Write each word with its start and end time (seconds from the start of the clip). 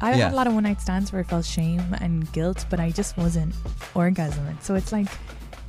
I 0.00 0.10
Yeah. 0.10 0.24
had 0.24 0.32
a 0.32 0.36
lot 0.36 0.46
of 0.46 0.54
one 0.54 0.62
night 0.62 0.80
stands 0.80 1.12
where 1.12 1.20
I 1.20 1.24
felt 1.24 1.44
shame 1.44 1.82
and 2.00 2.30
guilt, 2.32 2.64
but 2.70 2.78
I 2.80 2.90
just 2.90 3.16
wasn't 3.16 3.54
orgasming. 3.94 4.62
So 4.62 4.74
it's 4.74 4.92
like 4.92 5.08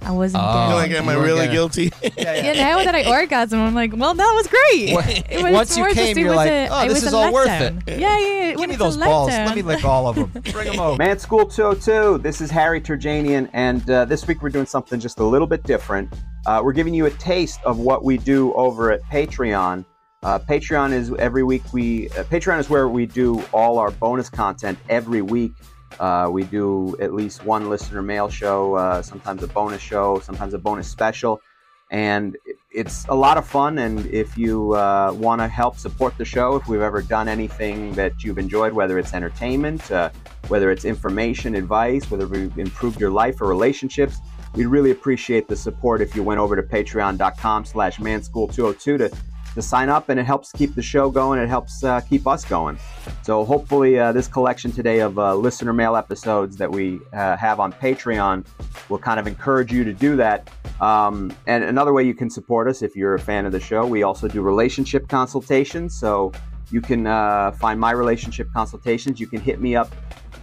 I 0.02 0.12
wasn't. 0.12 0.42
Oh. 0.46 0.54
getting 0.80 0.94
like, 0.94 1.02
am 1.02 1.10
I 1.10 1.14
really 1.22 1.40
gonna- 1.48 1.52
guilty? 1.52 1.92
Yeah, 2.18 2.34
yeah. 2.36 2.54
now 2.78 2.84
that 2.86 2.96
I 2.96 3.04
orgasm, 3.10 3.60
I'm 3.60 3.76
like, 3.76 3.92
well, 3.94 4.14
that 4.14 4.32
was 4.34 4.48
great. 4.48 4.94
What- 4.94 5.08
It 5.30 5.44
was 5.44 5.52
once 5.52 5.76
you 5.76 5.84
more 5.84 5.90
just 5.90 6.00
came, 6.00 6.18
it 6.18 6.22
you're 6.22 6.34
like, 6.36 6.50
a- 6.50 6.68
oh, 6.72 6.88
this 6.88 7.04
is 7.04 7.14
all 7.14 7.34
worth 7.34 7.48
letdown. 7.50 7.86
it. 7.88 8.00
Yeah, 8.00 8.18
yeah. 8.18 8.28
yeah. 8.28 8.50
Give 8.52 8.60
when 8.62 8.70
me 8.70 8.76
those 8.78 8.96
balls. 8.96 9.30
letdown. 9.30 9.46
Let 9.48 9.56
me 9.58 9.62
lick 9.62 9.84
all 9.84 10.08
of 10.08 10.16
them. 10.16 10.30
Bring 10.54 10.72
them 10.72 10.80
over. 10.80 10.98
Man 10.98 11.20
School 11.20 11.46
202, 11.46 12.20
this 12.20 12.40
is 12.40 12.50
Harry 12.50 12.80
Turjanian, 12.80 13.50
and 13.52 13.90
uh, 13.90 14.06
this 14.06 14.26
week 14.26 14.42
we're 14.42 14.50
doing 14.50 14.66
something 14.66 15.00
just 15.02 15.20
a 15.20 15.24
little 15.26 15.48
bit 15.48 15.64
different. 15.64 16.14
Uh, 16.46 16.62
we're 16.64 16.72
giving 16.74 16.94
you 16.94 17.06
a 17.06 17.12
taste 17.12 17.60
of 17.66 17.80
what 17.80 18.06
we 18.06 18.18
do 18.18 18.54
over 18.54 18.92
at 18.94 19.02
Patreon. 19.12 19.84
Uh, 20.22 20.38
Patreon 20.38 20.92
is 20.92 21.14
every 21.14 21.44
week 21.44 21.64
we 21.72 22.10
uh, 22.10 22.24
Patreon 22.26 22.60
is 22.60 22.70
where 22.70 22.90
we 22.90 23.06
do 23.06 23.42
all 23.54 23.80
our 23.80 23.90
bonus 23.90 24.30
content 24.30 24.78
every 24.90 25.22
week. 25.22 25.54
Uh, 25.98 26.30
we 26.30 26.44
do 26.44 26.96
at 27.00 27.14
least 27.14 27.46
one 27.46 27.70
listener 27.70 28.02
mail 28.02 28.30
show, 28.30 28.76
uh, 28.76 29.02
sometimes 29.02 29.44
a 29.44 29.48
bonus 29.48 29.82
show, 29.82 30.20
sometimes 30.20 30.54
a 30.54 30.58
bonus 30.58 30.90
special, 30.90 31.42
and 31.90 32.38
it's 32.70 33.06
a 33.08 33.16
lot 33.16 33.38
of 33.38 33.48
fun. 33.48 33.80
And 33.80 34.06
if 34.08 34.38
you 34.38 34.74
uh, 34.74 35.14
want 35.16 35.40
to 35.40 35.48
help 35.48 35.78
support 35.78 36.18
the 36.18 36.26
show, 36.26 36.58
if 36.58 36.68
we've 36.68 36.82
ever 36.82 37.02
done 37.02 37.30
anything 37.30 37.94
that 37.94 38.22
you've 38.22 38.38
enjoyed, 38.38 38.74
whether 38.74 39.00
it's 39.00 39.14
entertainment, 39.14 39.90
uh, 39.90 40.10
whether 40.50 40.70
it's 40.70 40.84
information, 40.84 41.56
advice, 41.56 42.12
whether 42.12 42.28
we've 42.28 42.58
improved 42.60 43.00
your 43.00 43.10
life 43.10 43.40
or 43.42 43.48
relationships, 43.48 44.18
we'd 44.54 44.68
really 44.68 44.92
appreciate 44.92 45.48
the 45.48 45.56
support 45.56 46.02
if 46.02 46.14
you 46.14 46.24
went 46.24 46.40
over 46.42 46.56
to 46.58 46.64
patreon.com 46.64 47.66
slash 47.66 47.98
manschool202 47.98 48.80
to, 48.98 49.12
to 49.56 49.62
sign 49.62 49.90
up 49.90 50.10
and 50.10 50.20
it 50.20 50.26
helps 50.26 50.52
keep 50.52 50.76
the 50.76 50.82
show 50.82 51.10
going. 51.10 51.40
It 51.40 51.48
helps 51.48 51.84
uh, 51.84 52.02
keep 52.02 52.28
us 52.28 52.46
going. 52.46 52.78
So 53.24 53.44
hopefully 53.44 54.00
uh, 54.00 54.12
this 54.12 54.28
collection 54.28 54.72
today 54.72 55.00
of 55.00 55.18
uh, 55.18 55.36
listener 55.36 55.74
mail 55.74 55.96
episodes 55.96 56.58
that 56.58 56.72
we 56.72 57.00
uh, 57.14 57.38
have 57.38 57.60
on 57.60 57.74
Patreon 57.74 58.46
will 58.90 59.00
kind 59.00 59.20
of 59.20 59.28
encourage 59.28 59.72
you 59.72 59.84
to 59.84 59.94
do 59.94 60.16
that. 60.18 60.50
Um, 60.82 61.34
and 61.48 61.64
another 61.64 61.94
way 61.94 62.04
you 62.04 62.14
can 62.14 62.30
support 62.30 62.68
us 62.68 62.82
if 62.82 62.96
you're 62.96 63.16
a 63.16 63.20
fan 63.20 63.46
of 63.46 63.52
the 63.52 63.60
show, 63.60 63.86
we 63.86 64.04
also 64.04 64.28
do 64.28 64.42
relationship 64.42 65.08
consultations. 65.08 65.98
So 65.98 66.32
you 66.72 66.82
can 66.82 67.08
uh, 67.08 67.52
find 67.54 67.80
my 67.80 67.92
relationship 67.92 68.52
consultations. 68.54 69.20
You 69.20 69.28
can 69.28 69.42
hit 69.42 69.60
me 69.60 69.76
up 69.76 69.94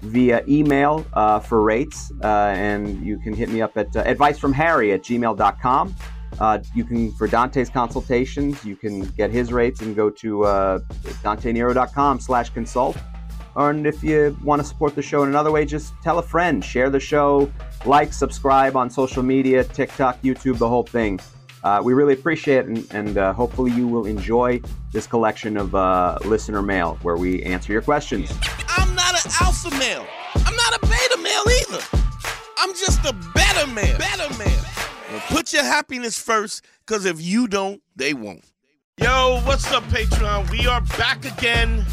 via 0.03 0.43
email 0.47 1.07
uh, 1.15 1.41
for 1.41 1.63
rates, 1.63 2.13
and 2.23 3.05
you 3.05 3.19
can 3.21 3.33
hit 3.33 3.49
me 3.49 3.63
up 3.63 3.77
at 3.77 3.93
advicefromharry 3.93 4.93
at 4.93 5.03
gmail.com. 5.03 5.95
Uh, 6.39 6.59
you 6.75 6.85
can, 6.85 7.13
for 7.13 7.27
Dante's 7.27 7.71
consultations, 7.71 8.65
you 8.65 8.77
can 8.77 9.01
get 9.11 9.31
his 9.31 9.53
rates 9.53 9.81
and 9.81 9.97
go 9.97 10.11
to 10.11 10.45
uh, 10.45 10.79
dantenero.com 11.23 12.21
slash 12.21 12.51
consult. 12.51 12.97
And 13.57 13.87
if 13.87 14.05
you 14.05 14.37
want 14.45 14.61
to 14.61 14.69
support 14.69 14.95
the 14.95 15.03
show 15.03 15.23
in 15.23 15.31
another 15.31 15.51
way, 15.51 15.65
just 15.65 15.95
tell 16.03 16.19
a 16.19 16.23
friend, 16.23 16.63
share 16.63 16.91
the 16.91 17.01
show, 17.01 17.51
like, 17.87 18.13
subscribe 18.13 18.77
on 18.77 18.91
social 18.91 19.23
media, 19.23 19.65
TikTok, 19.65 20.21
YouTube, 20.21 20.59
the 20.59 20.69
whole 20.69 20.83
thing. 20.83 21.19
Uh, 21.65 21.81
we 21.83 21.95
really 21.95 22.13
appreciate 22.13 22.59
it, 22.59 22.67
and, 22.67 22.87
and 22.91 23.19
uh, 23.19 23.33
hopefully 23.33 23.73
you 23.73 23.89
will 23.89 24.05
enjoy 24.07 24.61
this 24.93 25.07
collection 25.07 25.57
of 25.57 25.75
uh, 25.75 26.19
listener 26.25 26.63
mail 26.63 26.99
where 27.03 27.17
we 27.17 27.43
answer 27.45 27.73
your 27.73 27.83
questions. 27.83 28.31
I'm 28.69 28.95
not 28.95 29.25
an 29.25 29.33
alpha 29.41 29.71
male. 29.79 30.07
I'm 30.35 30.55
not 30.55 30.77
a 30.77 30.87
beta 30.87 31.19
male 31.23 31.43
either. 31.63 31.83
I'm 32.59 32.75
just 32.75 33.05
a 33.05 33.13
better 33.35 33.67
man. 33.69 33.99
Better 33.99 34.39
man. 34.39 34.65
Well, 35.11 35.23
put 35.29 35.53
your 35.53 35.63
happiness 35.63 36.19
first, 36.19 36.65
because 36.85 37.05
if 37.05 37.21
you 37.21 37.47
don't, 37.47 37.81
they 37.95 38.13
won't. 38.13 38.45
Yo, 38.99 39.41
what's 39.45 39.71
up, 39.71 39.85
Patreon? 39.85 40.51
We 40.51 40.67
are 40.67 40.81
back 40.81 41.25
again, 41.25 41.85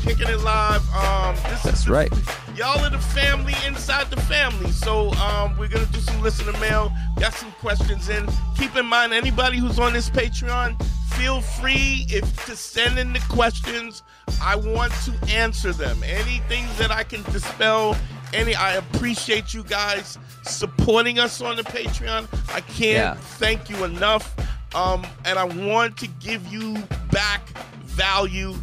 kicking 0.00 0.28
it 0.28 0.40
live. 0.40 0.82
Um, 0.94 1.34
this 1.50 1.62
That's 1.62 1.80
is 1.80 1.88
right. 1.88 2.10
Y'all 2.56 2.82
are 2.82 2.90
the 2.90 2.98
family 2.98 3.52
inside 3.66 4.08
the 4.10 4.20
family. 4.22 4.70
So 4.70 5.12
um, 5.14 5.58
we're 5.58 5.68
gonna 5.68 5.84
do 5.86 5.98
some 5.98 6.22
listener 6.22 6.58
mail. 6.58 6.90
Got 7.18 7.34
some 7.34 7.50
questions 7.52 8.08
in. 8.08 8.26
Keep 8.56 8.76
in 8.76 8.86
mind, 8.86 9.12
anybody 9.12 9.58
who's 9.58 9.78
on 9.78 9.92
this 9.92 10.08
Patreon, 10.08 10.80
feel 11.14 11.40
free 11.42 12.06
if 12.08 12.46
to 12.46 12.56
send 12.56 12.98
in 12.98 13.12
the 13.12 13.20
questions. 13.28 14.02
I 14.40 14.56
want 14.56 14.92
to 15.04 15.12
answer 15.28 15.72
them. 15.72 15.98
Anything 16.02 16.66
that 16.78 16.90
I 16.90 17.02
can 17.02 17.22
dispel. 17.24 17.96
Any, 18.34 18.54
I 18.54 18.74
appreciate 18.74 19.54
you 19.54 19.62
guys 19.64 20.18
supporting 20.42 21.18
us 21.18 21.40
on 21.40 21.56
the 21.56 21.62
Patreon. 21.62 22.26
I 22.52 22.60
can't 22.62 22.96
Yeah. 22.96 23.14
thank 23.14 23.70
you 23.70 23.84
enough. 23.84 24.34
Um, 24.74 25.06
and 25.24 25.38
I 25.38 25.44
want 25.44 25.96
to 25.98 26.08
give 26.08 26.44
you 26.52 26.76
back 27.12 27.48
value 27.84 28.54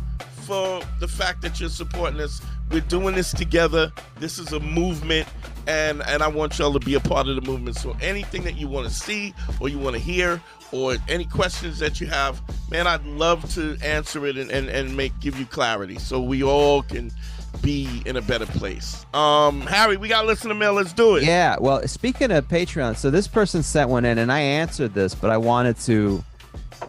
for 0.46 0.82
the 1.00 1.08
fact 1.08 1.42
that 1.44 1.60
you're 1.60 1.70
supporting 1.70 2.20
us. 2.20 2.42
We're 2.70 2.82
doing 2.82 3.16
this 3.16 3.32
together. 3.32 3.92
This 4.20 4.38
is 4.40 4.52
a 4.54 4.60
movement, 4.60 5.28
and 5.68 6.02
and 6.04 6.22
I 6.24 6.28
want 6.28 6.58
y'all 6.60 6.74
to 6.74 6.80
be 6.80 6.96
a 6.96 7.00
part 7.00 7.28
of 7.28 7.36
the 7.36 7.42
movement. 7.42 7.78
So 7.78 7.96
anything 8.02 8.44
that 8.44 8.56
you 8.58 8.68
want 8.68 8.88
to 8.88 8.94
see 8.94 9.34
or 9.62 9.70
you 9.70 9.78
want 9.78 9.96
to 9.96 10.02
hear 10.02 10.42
or 10.74 10.96
any 11.10 11.26
questions 11.26 11.80
that 11.80 12.00
you 12.02 12.08
have, 12.08 12.42
man, 12.70 12.88
I'd 12.88 13.06
love 13.06 13.54
to 13.56 13.78
answer 13.84 14.26
it 14.26 14.38
and, 14.38 14.50
and, 14.52 14.70
and 14.70 14.96
make 14.96 15.18
give 15.20 15.38
you 15.40 15.46
clarity 15.46 15.98
so 16.00 16.22
we 16.22 16.44
all 16.44 16.82
can 16.82 17.12
be 17.62 18.02
in 18.06 18.18
a 18.18 18.22
better 18.22 18.46
place. 18.46 19.06
Um, 19.14 19.62
Harry, 19.62 19.98
we 19.98 20.08
got 20.08 20.26
listener 20.26 20.54
mail. 20.54 20.74
Let's 20.74 20.94
do 20.94 21.16
it. 21.16 21.24
Yeah, 21.24 21.58
well, 21.60 21.86
speaking 21.88 22.32
of 22.32 22.48
Patreon, 22.48 22.98
so 22.98 23.12
this 23.12 23.28
person 23.28 23.64
sent 23.64 23.90
one 23.90 24.06
in, 24.06 24.18
and 24.18 24.32
I 24.32 24.40
answered 24.40 24.94
this, 24.94 25.14
but 25.14 25.30
I 25.30 25.38
wanted 25.38 25.78
to 25.82 26.24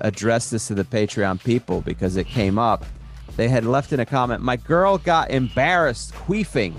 address 0.01 0.51
this 0.51 0.69
to 0.69 0.75
the 0.75 0.85
Patreon 0.85 1.43
people 1.43 1.81
because 1.83 2.17
it 2.17 2.25
came 2.27 2.59
up. 2.59 2.85
They 3.37 3.49
had 3.49 3.65
left 3.65 3.93
in 3.93 4.01
a 4.01 4.07
comment, 4.07 4.43
My 4.43 4.57
girl 4.57 4.99
got 4.99 5.31
embarrassed 5.31 6.13
queefing. 6.15 6.75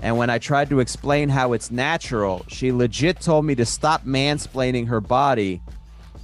And 0.00 0.16
when 0.16 0.30
I 0.30 0.38
tried 0.38 0.70
to 0.70 0.80
explain 0.80 1.28
how 1.28 1.52
it's 1.52 1.70
natural, 1.70 2.44
she 2.48 2.70
legit 2.70 3.20
told 3.20 3.44
me 3.44 3.54
to 3.56 3.66
stop 3.66 4.04
mansplaining 4.04 4.86
her 4.86 5.00
body. 5.00 5.60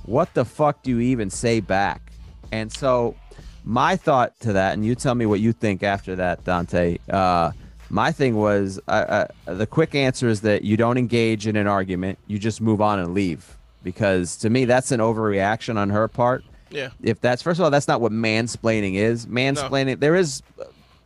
What 0.04 0.32
the 0.34 0.44
fuck 0.44 0.82
do 0.82 0.90
you 0.90 1.00
even 1.00 1.28
say 1.28 1.60
back? 1.60 2.12
And 2.52 2.72
so, 2.72 3.16
my 3.64 3.96
thought 3.96 4.38
to 4.40 4.52
that, 4.52 4.74
and 4.74 4.84
you 4.84 4.94
tell 4.94 5.14
me 5.14 5.26
what 5.26 5.40
you 5.40 5.52
think 5.52 5.82
after 5.82 6.16
that, 6.16 6.44
Dante. 6.44 6.98
Uh, 7.08 7.52
my 7.90 8.12
thing 8.12 8.36
was 8.36 8.80
uh, 8.88 9.26
uh, 9.46 9.54
the 9.54 9.66
quick 9.66 9.94
answer 9.94 10.28
is 10.28 10.40
that 10.42 10.62
you 10.62 10.76
don't 10.76 10.98
engage 10.98 11.46
in 11.46 11.56
an 11.56 11.66
argument, 11.66 12.18
you 12.26 12.38
just 12.38 12.60
move 12.60 12.80
on 12.80 12.98
and 12.98 13.14
leave. 13.14 13.56
Because 13.82 14.36
to 14.38 14.50
me, 14.50 14.64
that's 14.64 14.92
an 14.92 15.00
overreaction 15.00 15.76
on 15.76 15.90
her 15.90 16.08
part. 16.08 16.42
Yeah. 16.70 16.90
If 17.02 17.20
that's 17.20 17.42
first 17.42 17.60
of 17.60 17.64
all, 17.64 17.70
that's 17.70 17.86
not 17.86 18.00
what 18.00 18.12
mansplaining 18.12 18.94
is. 18.94 19.26
Mansplaining, 19.26 20.00
there 20.00 20.16
is 20.16 20.42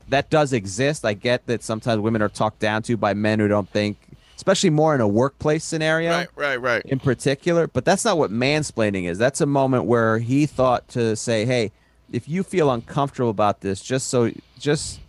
that 0.09 0.31
does 0.31 0.53
exist. 0.53 1.05
I 1.05 1.13
get 1.15 1.47
that 1.47 1.63
sometimes 1.63 2.01
women 2.01 2.23
are 2.23 2.29
talked 2.29 2.61
down 2.61 2.83
to 2.85 2.97
by 2.97 3.13
men 3.15 3.41
who 3.41 3.49
don't 3.49 3.69
think, 3.69 3.99
especially 4.37 4.71
more 4.71 4.95
in 4.95 5.01
a 5.01 5.09
workplace 5.09 5.65
scenario 5.65 6.11
Right, 6.11 6.29
right, 6.37 6.61
right. 6.61 6.83
in 6.87 6.99
particular, 7.01 7.67
but 7.67 7.85
that's 7.85 8.05
not 8.05 8.17
what 8.17 8.31
mansplaining 8.31 9.05
is. 9.05 9.19
That's 9.19 9.41
a 9.41 9.47
moment 9.47 9.85
where 9.85 10.19
he 10.19 10.47
thought 10.47 10.89
to 10.89 11.17
say, 11.17 11.45
"Hey, 11.45 11.73
if 12.13 12.29
you 12.29 12.43
feel 12.43 12.71
uncomfortable 12.71 13.31
about 13.31 13.61
this, 13.61 13.83
just 13.83 14.09
so 14.09 14.31
just 14.59 15.01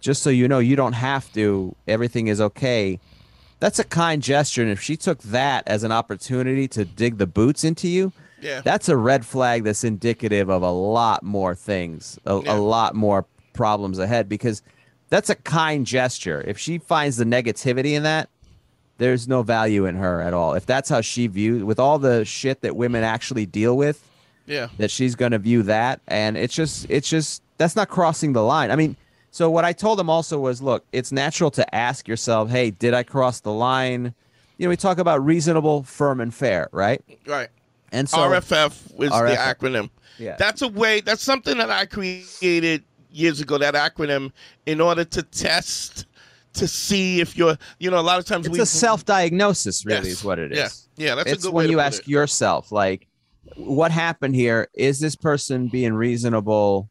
just 0.00 0.22
so 0.22 0.30
you 0.30 0.48
know, 0.48 0.58
you 0.58 0.76
don't 0.76 0.94
have 0.94 1.32
to. 1.34 1.74
Everything 1.86 2.28
is 2.28 2.40
okay." 2.40 2.98
That's 3.58 3.78
a 3.78 3.84
kind 3.84 4.22
gesture, 4.22 4.62
and 4.62 4.70
if 4.70 4.80
she 4.80 4.96
took 4.96 5.20
that 5.22 5.64
as 5.68 5.82
an 5.82 5.92
opportunity 5.92 6.66
to 6.68 6.84
dig 6.86 7.18
the 7.18 7.26
boots 7.26 7.62
into 7.62 7.88
you, 7.88 8.10
Yeah. 8.40 8.62
that's 8.62 8.88
a 8.88 8.96
red 8.96 9.26
flag 9.26 9.64
that's 9.64 9.84
indicative 9.84 10.48
of 10.48 10.62
a 10.62 10.70
lot 10.70 11.22
more 11.22 11.54
things, 11.54 12.18
a, 12.24 12.40
Yeah. 12.42 12.54
a 12.54 12.56
lot 12.56 12.94
more 12.94 13.26
problems 13.52 13.98
ahead 13.98 14.30
because 14.30 14.62
that's 15.10 15.28
a 15.28 15.34
kind 15.34 15.84
gesture. 15.84 16.42
If 16.46 16.56
she 16.56 16.78
finds 16.78 17.18
the 17.18 17.26
negativity 17.26 17.92
in 17.92 18.02
that, 18.04 18.30
there's 18.96 19.28
no 19.28 19.42
value 19.42 19.84
in 19.84 19.96
her 19.96 20.22
at 20.22 20.32
all. 20.32 20.54
If 20.54 20.64
that's 20.64 20.88
how 20.88 21.02
she 21.02 21.26
views 21.26 21.62
with 21.62 21.78
all 21.78 21.98
the 21.98 22.24
shit 22.24 22.62
that 22.62 22.76
women 22.76 23.04
actually 23.04 23.44
deal 23.44 23.76
with, 23.76 24.02
Yeah. 24.50 24.68
that 24.78 24.90
she's 24.90 25.14
going 25.14 25.32
to 25.32 25.38
view 25.38 25.62
that 25.64 26.00
and 26.08 26.36
it's 26.36 26.54
just 26.54 26.86
it's 26.90 27.08
just 27.08 27.42
that's 27.56 27.76
not 27.76 27.88
crossing 27.88 28.32
the 28.32 28.42
line. 28.42 28.70
I 28.70 28.76
mean, 28.76 28.96
so 29.30 29.48
what 29.50 29.64
I 29.64 29.72
told 29.72 30.00
him 30.00 30.10
also 30.10 30.38
was, 30.40 30.60
look, 30.60 30.84
it's 30.92 31.12
natural 31.12 31.50
to 31.52 31.74
ask 31.74 32.08
yourself, 32.08 32.50
"Hey, 32.50 32.70
did 32.70 32.94
I 32.94 33.02
cross 33.04 33.40
the 33.40 33.52
line?" 33.52 34.12
You 34.58 34.66
know, 34.66 34.70
we 34.70 34.76
talk 34.76 34.98
about 34.98 35.24
reasonable, 35.24 35.84
firm 35.84 36.20
and 36.20 36.34
fair, 36.34 36.68
right? 36.72 37.00
Right. 37.26 37.48
And 37.92 38.08
so 38.08 38.18
RFF 38.18 38.92
is 39.02 39.10
the 39.10 39.36
acronym. 39.38 39.88
Yeah. 40.18 40.36
That's 40.38 40.62
a 40.62 40.68
way, 40.68 41.00
that's 41.00 41.22
something 41.22 41.56
that 41.58 41.70
I 41.70 41.86
created 41.86 42.84
years 43.10 43.40
ago, 43.40 43.56
that 43.58 43.74
acronym, 43.74 44.32
in 44.66 44.80
order 44.80 45.04
to 45.04 45.22
test 45.22 46.06
to 46.54 46.68
see 46.68 47.20
if 47.20 47.36
you're, 47.36 47.56
you 47.78 47.90
know, 47.90 47.98
a 47.98 48.02
lot 48.02 48.18
of 48.18 48.26
times 48.26 48.46
It's 48.46 48.52
we 48.52 48.60
a 48.60 48.66
self-diagnosis, 48.66 49.86
really, 49.86 50.08
Yes. 50.08 50.18
is 50.18 50.24
what 50.24 50.38
it 50.38 50.52
is. 50.52 50.88
Yeah, 50.96 51.06
yeah, 51.08 51.14
that's 51.14 51.30
it's 51.32 51.44
a 51.44 51.46
good 51.48 51.54
when 51.54 51.62
way 51.64 51.66
to 51.68 51.72
you 51.72 51.80
ask 51.80 52.02
it. 52.02 52.08
yourself, 52.08 52.70
like, 52.70 53.06
what 53.56 53.90
happened 53.90 54.34
here? 54.34 54.68
Is 54.74 55.00
this 55.00 55.16
person 55.16 55.68
being 55.68 55.92
reasonable? 55.94 56.88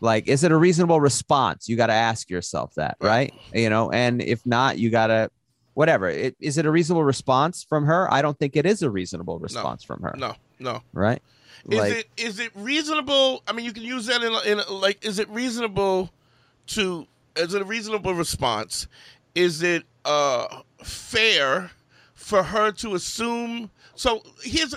Like, 0.00 0.26
is 0.26 0.42
it 0.42 0.50
a 0.50 0.56
reasonable 0.56 1.00
response? 1.00 1.68
You 1.68 1.76
got 1.76 1.86
to 1.86 1.92
ask 1.92 2.28
yourself 2.28 2.74
that, 2.74 2.96
right? 3.00 3.32
You 3.54 3.70
know, 3.70 3.90
and 3.90 4.20
if 4.20 4.44
not, 4.44 4.78
you 4.78 4.90
got 4.90 5.06
to, 5.08 5.30
whatever. 5.74 6.08
It, 6.08 6.36
is 6.40 6.58
it 6.58 6.66
a 6.66 6.70
reasonable 6.70 7.04
response 7.04 7.64
from 7.68 7.86
her? 7.86 8.12
I 8.12 8.20
don't 8.20 8.36
think 8.38 8.56
it 8.56 8.66
is 8.66 8.82
a 8.82 8.90
reasonable 8.90 9.38
response 9.38 9.84
from 9.84 10.02
her, 10.02 10.14
No, 10.18 10.34
no. 10.58 10.82
right? 10.92 11.22
Is 11.70 11.78
like, 11.78 11.92
it 11.92 12.08
is 12.16 12.40
it 12.40 12.50
reasonable? 12.56 13.42
I 13.46 13.52
mean, 13.52 13.64
you 13.64 13.72
can 13.72 13.84
use 13.84 14.06
that 14.06 14.22
in, 14.22 14.32
a- 14.32 14.40
in 14.40 14.80
like, 14.80 15.04
is 15.04 15.20
it 15.20 15.28
reasonable 15.28 16.10
to? 16.68 17.06
Is 17.36 17.54
it 17.54 17.62
a 17.62 17.64
reasonable 17.64 18.14
response? 18.14 18.88
Is 19.36 19.62
it 19.62 19.84
uh 20.04 20.62
fair 20.82 21.70
for 22.14 22.42
her 22.42 22.72
to 22.72 22.96
assume? 22.96 23.70
So 23.94 24.22
here's 24.42 24.74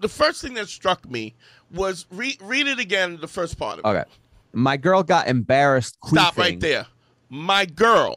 the 0.00 0.08
first 0.08 0.42
thing 0.42 0.54
that 0.54 0.68
struck 0.68 1.08
me 1.08 1.34
was 1.72 2.06
read 2.10 2.38
read 2.42 2.66
it 2.66 2.78
again. 2.78 3.18
The 3.20 3.28
first 3.28 3.58
part 3.58 3.78
of 3.78 3.84
it. 3.84 3.88
okay. 3.88 4.10
My 4.52 4.76
girl 4.76 5.02
got 5.04 5.28
embarrassed. 5.28 5.96
Stop 6.04 6.34
queefing. 6.34 6.38
right 6.38 6.60
there. 6.60 6.86
My 7.28 7.64
girl. 7.66 8.14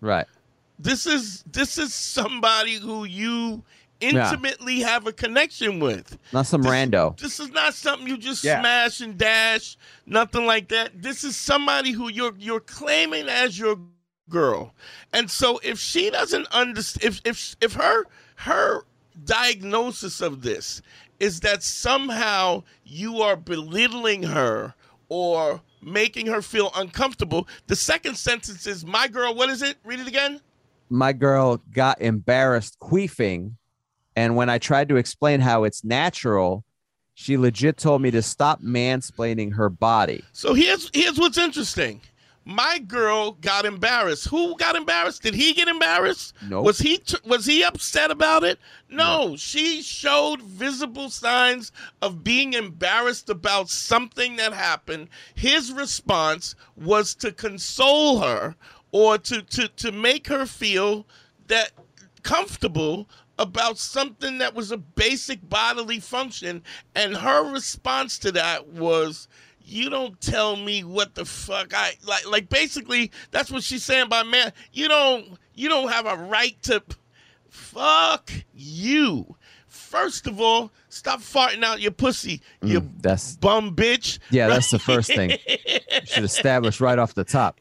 Right. 0.00 0.26
This 0.78 1.06
is 1.06 1.44
this 1.50 1.76
is 1.78 1.92
somebody 1.92 2.76
who 2.76 3.04
you 3.04 3.62
intimately 4.00 4.80
have 4.80 5.06
a 5.06 5.12
connection 5.12 5.80
with. 5.80 6.18
Not 6.32 6.46
some 6.46 6.62
rando. 6.62 7.16
This 7.18 7.38
is 7.40 7.50
not 7.50 7.74
something 7.74 8.06
you 8.08 8.16
just 8.16 8.42
Yeah. 8.44 8.60
smash 8.60 9.00
and 9.00 9.16
dash, 9.16 9.76
nothing 10.06 10.46
like 10.46 10.68
that. 10.68 11.02
This 11.02 11.24
is 11.24 11.36
somebody 11.36 11.92
who 11.92 12.08
you're 12.08 12.34
you're 12.38 12.60
claiming 12.60 13.28
as 13.28 13.58
your 13.58 13.78
girl. 14.28 14.74
And 15.12 15.30
so 15.30 15.60
if 15.62 15.78
she 15.78 16.10
doesn't 16.10 16.46
understand 16.48 17.06
if 17.14 17.20
if 17.24 17.56
if 17.60 17.72
her 17.74 18.04
her 18.36 18.84
diagnosis 19.24 20.20
of 20.20 20.42
this 20.42 20.82
is 21.24 21.40
that 21.40 21.62
somehow 21.62 22.62
you 22.84 23.22
are 23.22 23.36
belittling 23.36 24.22
her 24.24 24.74
or 25.08 25.60
making 25.80 26.26
her 26.26 26.42
feel 26.42 26.70
uncomfortable, 26.76 27.46
the 27.66 27.76
second 27.76 28.16
sentence 28.16 28.66
is 28.66 28.84
my 28.86 29.06
girl, 29.08 29.34
what 29.34 29.48
is 29.50 29.62
it? 29.62 29.76
Read 29.84 30.00
it 30.00 30.08
again. 30.08 30.40
my 30.90 31.12
girl 31.12 31.60
got 31.72 32.00
embarrassed 32.00 32.76
queefing 32.80 33.42
and 34.16 34.36
when 34.36 34.48
i 34.50 34.58
tried 34.58 34.88
to 34.90 34.96
explain 34.96 35.40
how 35.40 35.64
it's 35.64 35.82
natural 35.82 36.62
she 37.14 37.36
legit 37.38 37.76
told 37.78 38.02
me 38.02 38.10
to 38.10 38.20
stop 38.22 38.60
mansplaining 38.60 39.54
her 39.54 39.68
body 39.70 40.22
So 40.32 40.52
here's 40.52 40.90
here's 40.92 41.18
what's 41.18 41.38
interesting. 41.38 42.00
My 42.44 42.78
girl 42.78 43.32
got 43.32 43.64
embarrassed. 43.64 44.28
Who 44.28 44.56
got 44.56 44.76
embarrassed? 44.76 45.22
Did 45.22 45.34
he 45.34 45.54
get 45.54 45.66
embarrassed? 45.66 46.34
Nope. 46.46 46.64
Was 46.64 46.78
he 46.78 47.00
was 47.24 47.46
he 47.46 47.64
upset 47.64 48.10
about 48.10 48.44
it? 48.44 48.58
No. 48.90 49.34
She 49.36 49.80
showed 49.82 50.42
visible 50.42 51.08
signs 51.08 51.72
of 52.02 52.22
being 52.22 52.52
embarrassed 52.52 53.30
about 53.30 53.70
something 53.70 54.36
that 54.36 54.52
happened. 54.52 55.08
His 55.34 55.72
response 55.72 56.54
was 56.76 57.14
to 57.16 57.32
console 57.32 58.20
her 58.20 58.56
or 58.92 59.16
to 59.18 59.40
to 59.42 59.68
to 59.68 59.90
make 59.90 60.26
her 60.26 60.44
feel 60.44 61.06
that 61.46 61.72
comfortable 62.22 63.08
about 63.38 63.78
something 63.78 64.38
that 64.38 64.54
was 64.54 64.70
a 64.70 64.76
basic 64.76 65.48
bodily 65.48 65.98
function 65.98 66.62
and 66.94 67.16
her 67.16 67.50
response 67.52 68.18
to 68.18 68.30
that 68.32 68.68
was 68.68 69.28
you 69.64 69.88
don't 69.90 70.20
tell 70.20 70.56
me 70.56 70.84
what 70.84 71.14
the 71.14 71.24
fuck 71.24 71.72
I 71.74 71.92
like 72.06 72.28
like 72.28 72.48
basically 72.48 73.10
that's 73.30 73.50
what 73.50 73.62
she's 73.62 73.84
saying 73.84 74.08
by 74.08 74.22
man 74.22 74.52
you 74.72 74.88
don't 74.88 75.38
you 75.54 75.68
don't 75.68 75.88
have 75.90 76.06
a 76.06 76.16
right 76.16 76.60
to 76.64 76.82
fuck 77.48 78.30
you. 78.54 79.36
First 79.66 80.26
of 80.26 80.40
all 80.40 80.70
stop 80.88 81.20
farting 81.20 81.62
out 81.64 81.80
your 81.80 81.90
pussy 81.92 82.40
you 82.62 82.80
Mm, 82.82 83.02
that's 83.02 83.36
bum 83.36 83.74
bitch. 83.74 84.18
Yeah 84.30 84.48
that's 84.48 84.70
the 84.70 84.78
first 84.78 85.14
thing. 85.14 85.30
You 85.30 85.36
should 86.04 86.24
establish 86.24 86.80
right 86.80 86.98
off 86.98 87.14
the 87.14 87.24
top. 87.24 87.58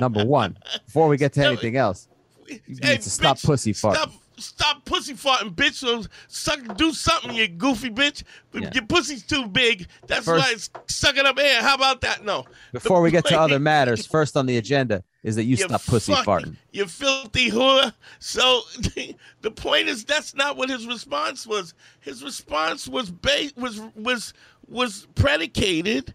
Number 0.00 0.24
one 0.24 0.56
before 0.86 1.08
we 1.08 1.16
get 1.16 1.32
to 1.34 1.44
anything 1.46 1.76
else 1.76 2.08
you 2.48 2.60
Hey, 2.82 2.92
need 2.92 3.02
to 3.02 3.10
stop 3.10 3.40
pussy 3.40 3.72
farting. 3.72 3.94
Stop, 3.94 4.12
stop 4.38 4.84
pussy 4.84 5.14
farting, 5.14 5.54
bitch. 5.54 5.74
So 5.74 6.04
suck, 6.28 6.76
do 6.76 6.92
something, 6.92 7.34
you 7.34 7.48
goofy 7.48 7.90
bitch. 7.90 8.22
Yeah. 8.52 8.70
Your 8.74 8.84
pussy's 8.86 9.22
too 9.24 9.46
big. 9.46 9.86
That's 10.06 10.24
First- 10.26 10.44
why 10.46 10.52
it's 10.52 10.70
sucking 10.86 11.24
up 11.26 11.38
air. 11.38 11.62
How 11.62 11.74
about 11.74 12.00
that? 12.02 12.24
No. 12.24 12.44
before 12.72 13.00
we 13.00 13.10
get 13.10 13.24
to 13.26 13.38
other 13.40 13.58
matters 13.60 14.06
first 14.06 14.36
on 14.36 14.46
the 14.46 14.56
agenda 14.58 15.02
is 15.22 15.36
that 15.36 15.44
you 15.44 15.50
You 15.56 15.64
stop 15.64 15.84
pussy 15.84 16.12
fuck- 16.12 16.26
farting 16.26 16.56
You 16.72 16.86
filthy 16.86 17.50
whore. 17.50 17.92
So 18.18 18.62
the 19.42 19.50
point 19.50 19.88
is 19.88 20.04
that's 20.04 20.34
not 20.34 20.56
what 20.56 20.68
his 20.70 20.86
response 20.86 21.46
was. 21.46 21.74
His 22.00 22.22
response 22.24 22.88
was 22.88 23.10
ba- 23.10 23.50
was 23.56 23.80
was 23.94 24.32
was 24.68 25.06
predicated 25.14 26.14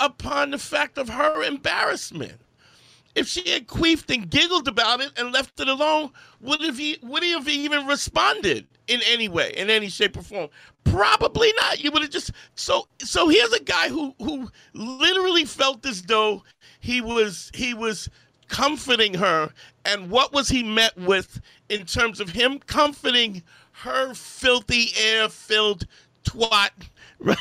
upon 0.00 0.50
the 0.50 0.58
fact 0.58 0.98
of 0.98 1.08
her 1.08 1.42
embarrassment. 1.42 2.34
If 3.14 3.28
she 3.28 3.48
had 3.50 3.66
queefed 3.66 4.14
and 4.14 4.30
giggled 4.30 4.68
about 4.68 5.00
it 5.00 5.12
and 5.18 5.32
left 5.32 5.60
it 5.60 5.68
alone, 5.68 6.10
would 6.40 6.62
have 6.62 6.78
he 6.78 6.98
would 7.02 7.22
he 7.22 7.32
have 7.32 7.48
even 7.48 7.86
responded 7.86 8.66
in 8.88 9.00
any 9.06 9.28
way, 9.28 9.52
in 9.56 9.68
any 9.70 9.88
shape 9.88 10.16
or 10.16 10.22
form? 10.22 10.48
Probably 10.84 11.52
not. 11.56 11.82
You 11.82 11.90
would 11.90 12.02
have 12.02 12.10
just 12.10 12.32
so 12.54 12.88
so 12.98 13.28
here's 13.28 13.52
a 13.52 13.62
guy 13.62 13.88
who 13.88 14.14
who 14.18 14.50
literally 14.72 15.44
felt 15.44 15.84
as 15.84 16.02
though 16.02 16.42
he 16.80 17.00
was 17.00 17.50
he 17.54 17.74
was 17.74 18.08
comforting 18.48 19.14
her 19.14 19.50
and 19.84 20.10
what 20.10 20.32
was 20.32 20.48
he 20.48 20.62
met 20.62 20.96
with 20.98 21.40
in 21.68 21.86
terms 21.86 22.20
of 22.20 22.30
him 22.30 22.58
comforting 22.58 23.42
her 23.72 24.12
filthy 24.12 24.88
air 25.00 25.28
filled 25.28 25.86
twat 26.24 26.70
right 27.18 27.38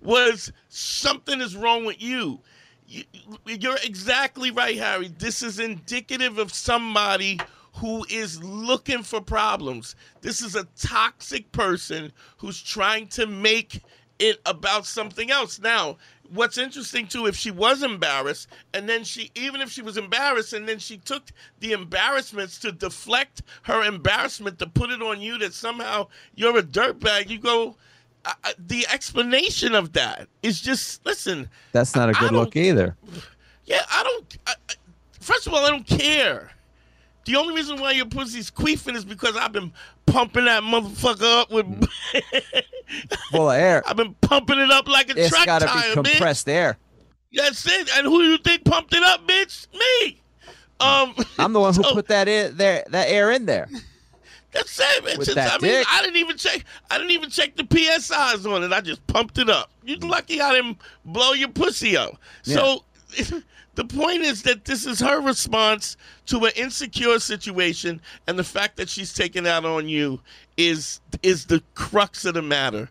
was 0.00 0.52
something 0.68 1.40
is 1.42 1.54
wrong 1.54 1.84
with 1.84 2.00
you 2.00 2.06
you, 2.06 2.40
you're 2.86 3.78
exactly 3.84 4.50
right, 4.50 4.76
Harry. 4.76 5.08
This 5.18 5.42
is 5.42 5.58
indicative 5.58 6.38
of 6.38 6.52
somebody 6.52 7.40
who 7.74 8.06
is 8.08 8.42
looking 8.42 9.02
for 9.02 9.20
problems. 9.20 9.96
This 10.22 10.40
is 10.40 10.54
a 10.54 10.66
toxic 10.78 11.50
person 11.52 12.12
who's 12.38 12.62
trying 12.62 13.08
to 13.08 13.26
make 13.26 13.82
it 14.18 14.40
about 14.46 14.86
something 14.86 15.30
else. 15.30 15.58
Now, 15.58 15.98
what's 16.32 16.58
interesting 16.58 17.06
too, 17.06 17.26
if 17.26 17.36
she 17.36 17.50
was 17.50 17.82
embarrassed, 17.82 18.48
and 18.72 18.88
then 18.88 19.04
she, 19.04 19.30
even 19.34 19.60
if 19.60 19.70
she 19.70 19.82
was 19.82 19.98
embarrassed, 19.98 20.54
and 20.54 20.66
then 20.66 20.78
she 20.78 20.96
took 20.96 21.24
the 21.60 21.72
embarrassments 21.72 22.58
to 22.60 22.72
deflect 22.72 23.42
her 23.62 23.82
embarrassment 23.84 24.58
to 24.58 24.66
put 24.66 24.90
it 24.90 25.02
on 25.02 25.20
you 25.20 25.36
that 25.38 25.52
somehow 25.52 26.08
you're 26.34 26.58
a 26.58 26.62
dirtbag, 26.62 27.28
you 27.28 27.38
go, 27.38 27.76
The 28.58 28.86
explanation 28.88 29.74
of 29.74 29.92
that 29.94 30.28
is 30.42 30.60
just 30.60 31.04
listen. 31.06 31.48
that's 31.72 31.94
not 31.94 32.08
a 32.10 32.12
good 32.12 32.32
look 32.32 32.56
either 32.56 32.96
Yeah, 33.64 33.82
I 33.90 34.02
don't. 34.02 34.38
I, 34.46 34.54
I, 34.70 34.74
first 35.20 35.46
of 35.46 35.54
all, 35.54 35.64
I 35.64 35.70
don't 35.70 35.86
care. 35.86 36.50
The 37.24 37.34
only 37.36 37.54
reason 37.54 37.80
why 37.80 37.90
your 37.92 38.06
pussy's 38.06 38.50
queefing 38.50 38.94
is 38.94 39.04
because 39.04 39.36
I've 39.36 39.52
been 39.52 39.72
pumping 40.06 40.44
that 40.44 40.62
motherfucker 40.62 41.40
up 41.42 41.50
with. 41.50 41.66
full 43.32 43.50
of 43.50 43.56
air 43.56 43.82
I've 43.84 43.96
been 43.96 44.14
pumping 44.20 44.60
it 44.60 44.70
up 44.70 44.86
like 44.86 45.10
a 45.10 45.18
it's 45.20 45.30
truck 45.30 45.44
got 45.46 45.58
to 45.60 45.66
tire, 45.66 45.94
be 45.96 46.00
bitch. 46.02 46.04
compressed 46.12 46.48
air 46.48 46.76
That's 47.32 47.66
it. 47.66 47.88
And 47.96 48.06
who 48.06 48.22
you 48.22 48.38
think 48.38 48.64
pumped 48.64 48.94
it 48.94 49.02
up, 49.02 49.26
bitch? 49.26 49.66
Me. 49.74 50.20
Um, 50.78 51.14
i'm 51.38 51.52
the 51.52 51.58
one 51.60 51.74
who 51.74 51.82
so- 51.84 51.94
put 51.94 52.06
that 52.08 52.28
in 52.28 52.56
there 52.56 52.84
that 52.90 53.08
air 53.08 53.32
in 53.32 53.46
there 53.46 53.68
That's 54.52 54.78
it, 54.80 55.04
man. 55.04 55.18
With 55.18 55.26
Just- 55.26 55.36
that 55.36 55.52
I 55.52 55.58
mean, 55.58 55.72
dick. 55.72 55.86
I 55.90 56.02
didn't 56.02 56.16
even 56.16 56.36
check. 56.36 56.64
I 56.90 56.98
didn't 56.98 57.10
even 57.10 57.30
check 57.30 57.56
the 57.56 57.64
PSIs 57.64 58.50
on 58.50 58.62
it. 58.62 58.72
I 58.72 58.80
just 58.80 59.06
pumped 59.06 59.38
it 59.38 59.50
up. 59.50 59.70
You're 59.84 59.98
lucky 59.98 60.40
I 60.40 60.52
didn't 60.52 60.78
blow 61.04 61.32
your 61.32 61.48
pussy 61.48 61.96
up. 61.96 62.18
So 62.42 62.84
the 63.74 63.84
point 63.84 64.22
is 64.22 64.42
that 64.42 64.64
this 64.64 64.86
is 64.86 65.00
her 65.00 65.20
response 65.20 65.96
to 66.26 66.44
an 66.44 66.52
insecure 66.56 67.18
situation, 67.18 68.00
and 68.26 68.38
the 68.38 68.44
fact 68.44 68.76
that 68.76 68.88
she's 68.88 69.12
taking 69.12 69.46
out 69.46 69.64
on 69.64 69.88
you 69.88 70.20
is 70.56 71.00
is 71.22 71.46
the 71.46 71.62
crux 71.74 72.24
of 72.24 72.34
the 72.34 72.42
matter. 72.42 72.88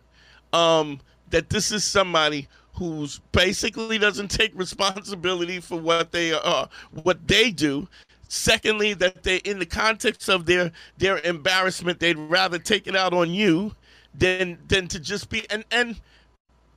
Um, 0.52 1.00
that 1.30 1.50
this 1.50 1.72
is 1.72 1.84
somebody 1.84 2.48
who's 2.74 3.20
basically 3.32 3.98
doesn't 3.98 4.30
take 4.30 4.52
responsibility 4.54 5.60
for 5.60 5.78
what 5.78 6.12
they 6.12 6.32
are, 6.32 6.68
what 7.02 7.26
they 7.26 7.50
do. 7.50 7.88
Secondly, 8.28 8.92
that 8.94 9.22
they, 9.22 9.36
in 9.38 9.58
the 9.58 9.66
context 9.66 10.28
of 10.28 10.46
their 10.46 10.72
their 10.98 11.18
embarrassment, 11.18 12.00
they'd 12.00 12.18
rather 12.18 12.58
take 12.58 12.86
it 12.86 12.96
out 12.96 13.12
on 13.12 13.30
you 13.30 13.74
than 14.14 14.58
than 14.68 14.88
to 14.88 14.98
just 14.98 15.28
be 15.30 15.48
and 15.50 15.64
and 15.70 16.00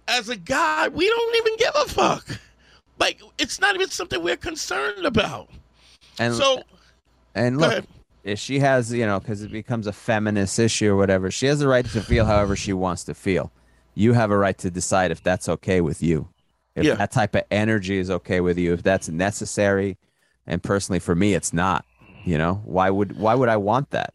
as 0.07 0.29
a 0.29 0.35
guy, 0.35 0.87
we 0.87 1.07
don't 1.07 1.35
even 1.37 1.57
give 1.57 1.71
a 1.75 1.85
fuck. 1.87 2.39
Like 2.99 3.21
it's 3.37 3.61
not 3.61 3.75
even 3.75 3.89
something 3.89 4.21
we're 4.21 4.35
concerned 4.35 5.05
about. 5.05 5.49
and 6.19 6.35
So 6.35 6.63
And 7.35 7.59
look, 7.59 7.85
if 8.23 8.39
she 8.39 8.59
has, 8.59 8.91
you 8.91 9.05
know, 9.05 9.19
because 9.19 9.41
it 9.41 9.51
becomes 9.51 9.87
a 9.87 9.93
feminist 9.93 10.59
issue 10.59 10.91
or 10.91 10.95
whatever, 10.97 11.31
she 11.31 11.45
has 11.45 11.59
the 11.59 11.67
right 11.67 11.85
to 11.85 12.01
feel 12.01 12.25
however 12.25 12.55
she 12.55 12.73
wants 12.73 13.03
to 13.05 13.13
feel. 13.13 13.51
You 13.95 14.13
have 14.13 14.31
a 14.31 14.37
right 14.37 14.57
to 14.59 14.69
decide 14.69 15.11
if 15.11 15.23
that's 15.23 15.47
okay 15.49 15.81
with 15.81 16.03
you. 16.03 16.27
If 16.75 16.85
Yeah. 16.85 16.95
that 16.95 17.11
type 17.11 17.35
of 17.35 17.43
energy 17.51 17.97
is 17.97 18.09
okay 18.09 18.39
with 18.41 18.57
you, 18.57 18.73
if 18.73 18.83
that's 18.83 19.09
necessary 19.09 19.97
And 20.49 20.61
personally, 20.61 20.99
for 20.99 21.15
me, 21.15 21.33
it's 21.35 21.53
not. 21.53 21.85
You 22.25 22.37
know, 22.37 22.55
why 22.65 22.89
would 22.89 23.17
why 23.17 23.33
would 23.35 23.47
I 23.47 23.55
want 23.57 23.91
that? 23.91 24.13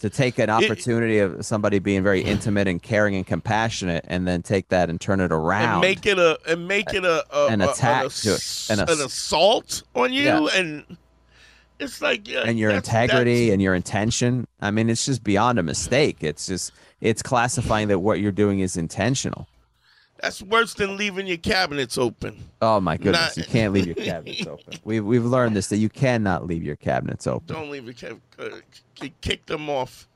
To 0.00 0.08
take 0.10 0.38
an 0.38 0.48
opportunity 0.50 1.18
of 1.18 1.44
somebody 1.44 1.78
being 1.78 2.02
very 2.02 2.20
intimate 2.22 2.66
and 2.68 2.82
caring 2.82 3.14
and 3.16 3.26
compassionate, 3.26 4.04
and 4.08 4.26
then 4.26 4.42
take 4.42 4.68
that 4.70 4.88
and 4.90 5.00
turn 5.00 5.20
it 5.20 5.30
around 5.32 5.72
and 5.72 5.80
make 5.82 6.04
it 6.06 6.18
a 6.18 6.38
and 6.48 6.66
make 6.68 6.92
it 6.92 7.04
a, 7.04 7.24
a 7.34 7.46
an 7.48 7.60
a- 7.62 7.70
attack 7.70 8.00
an, 8.02 8.06
ass- 8.06 8.70
an 8.70 8.80
an, 8.80 8.88
ass- 8.90 9.00
assault 9.00 9.82
on 9.94 10.12
you, 10.12 10.24
Yeah. 10.24 10.46
and 10.54 10.96
it's 11.78 12.00
like 12.02 12.26
yeah, 12.28 12.42
and 12.46 12.58
your 12.58 12.72
that's- 12.72 12.88
integrity 12.88 13.34
that's- 13.46 13.52
and 13.54 13.62
your 13.62 13.74
intention. 13.74 14.46
I 14.60 14.70
mean, 14.70 14.88
it's 14.90 15.04
just 15.06 15.22
beyond 15.24 15.58
a 15.58 15.62
mistake. 15.62 16.18
It's 16.20 16.46
just 16.46 16.72
it's 17.00 17.22
classifying 17.22 17.88
that 17.88 17.98
what 18.00 18.20
you're 18.20 18.32
doing 18.32 18.60
is 18.60 18.76
intentional. 18.76 19.46
That's 20.22 20.42
worse 20.42 20.74
than 20.74 20.96
leaving 20.96 21.26
your 21.26 21.38
cabinets 21.38 21.96
open. 21.96 22.44
Oh 22.60 22.78
my 22.80 22.96
goodness, 22.96 23.36
Not- 23.36 23.36
you 23.38 23.44
can't 23.44 23.72
leave 23.72 23.86
your 23.86 23.94
cabinets 24.10 24.46
open. 24.46 24.74
We've 24.84 25.04
we've 25.04 25.24
learned 25.24 25.56
this 25.56 25.68
that 25.68 25.78
you 25.78 25.88
cannot 25.88 26.46
leave 26.46 26.62
your 26.62 26.76
cabinets 26.76 27.26
open. 27.26 27.46
Don't 27.54 27.70
leave 27.70 27.84
your 27.84 27.94
cab- 27.94 28.20
uh, 28.38 29.06
kick 29.20 29.46
them 29.46 29.70
off. 29.70 30.06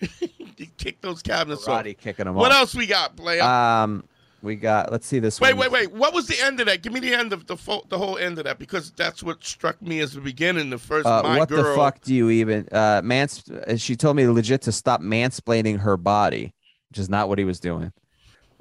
kick 0.76 1.00
those 1.00 1.22
cabinets 1.22 1.66
off. 1.66 1.84
Karate 1.84 1.96
kicking 1.98 2.26
them 2.26 2.34
What 2.34 2.52
off. 2.52 2.58
else 2.58 2.74
we 2.74 2.86
got, 2.86 3.16
player? 3.16 3.42
Um, 3.42 4.04
we 4.42 4.56
got. 4.56 4.92
Let's 4.92 5.06
see 5.06 5.18
this. 5.18 5.40
wait, 5.40 5.54
one. 5.54 5.60
wait, 5.60 5.72
wait. 5.72 5.90
Wait. 5.90 5.98
What 5.98 6.12
was 6.12 6.26
the 6.26 6.38
end 6.44 6.60
of 6.60 6.66
that? 6.66 6.82
Give 6.82 6.92
me 6.92 7.00
the 7.00 7.14
end 7.14 7.32
of 7.32 7.46
the 7.46 7.56
fo- 7.56 7.84
the 7.88 7.96
whole 7.96 8.18
end 8.18 8.36
of 8.38 8.44
that 8.44 8.58
because 8.58 8.90
that's 8.92 9.22
what 9.22 9.42
struck 9.42 9.80
me 9.80 10.00
as 10.00 10.12
the 10.12 10.20
beginning. 10.20 10.68
The 10.70 10.78
first, 10.78 11.06
Uh, 11.06 11.22
what 11.22 11.48
girl. 11.48 11.62
the 11.62 11.74
fuck 11.74 12.02
do 12.02 12.14
you 12.14 12.28
even? 12.28 12.68
Uh, 12.70 13.00
mans. 13.02 13.42
uh, 13.50 13.76
She 13.76 13.96
told 13.96 14.16
me 14.16 14.26
legit 14.28 14.60
to 14.62 14.72
stop 14.72 15.00
mansplaining 15.00 15.78
her 15.80 15.96
body, 15.96 16.52
which 16.90 16.98
is 16.98 17.08
not 17.08 17.30
what 17.30 17.38
he 17.38 17.44
was 17.46 17.58
doing. 17.60 17.92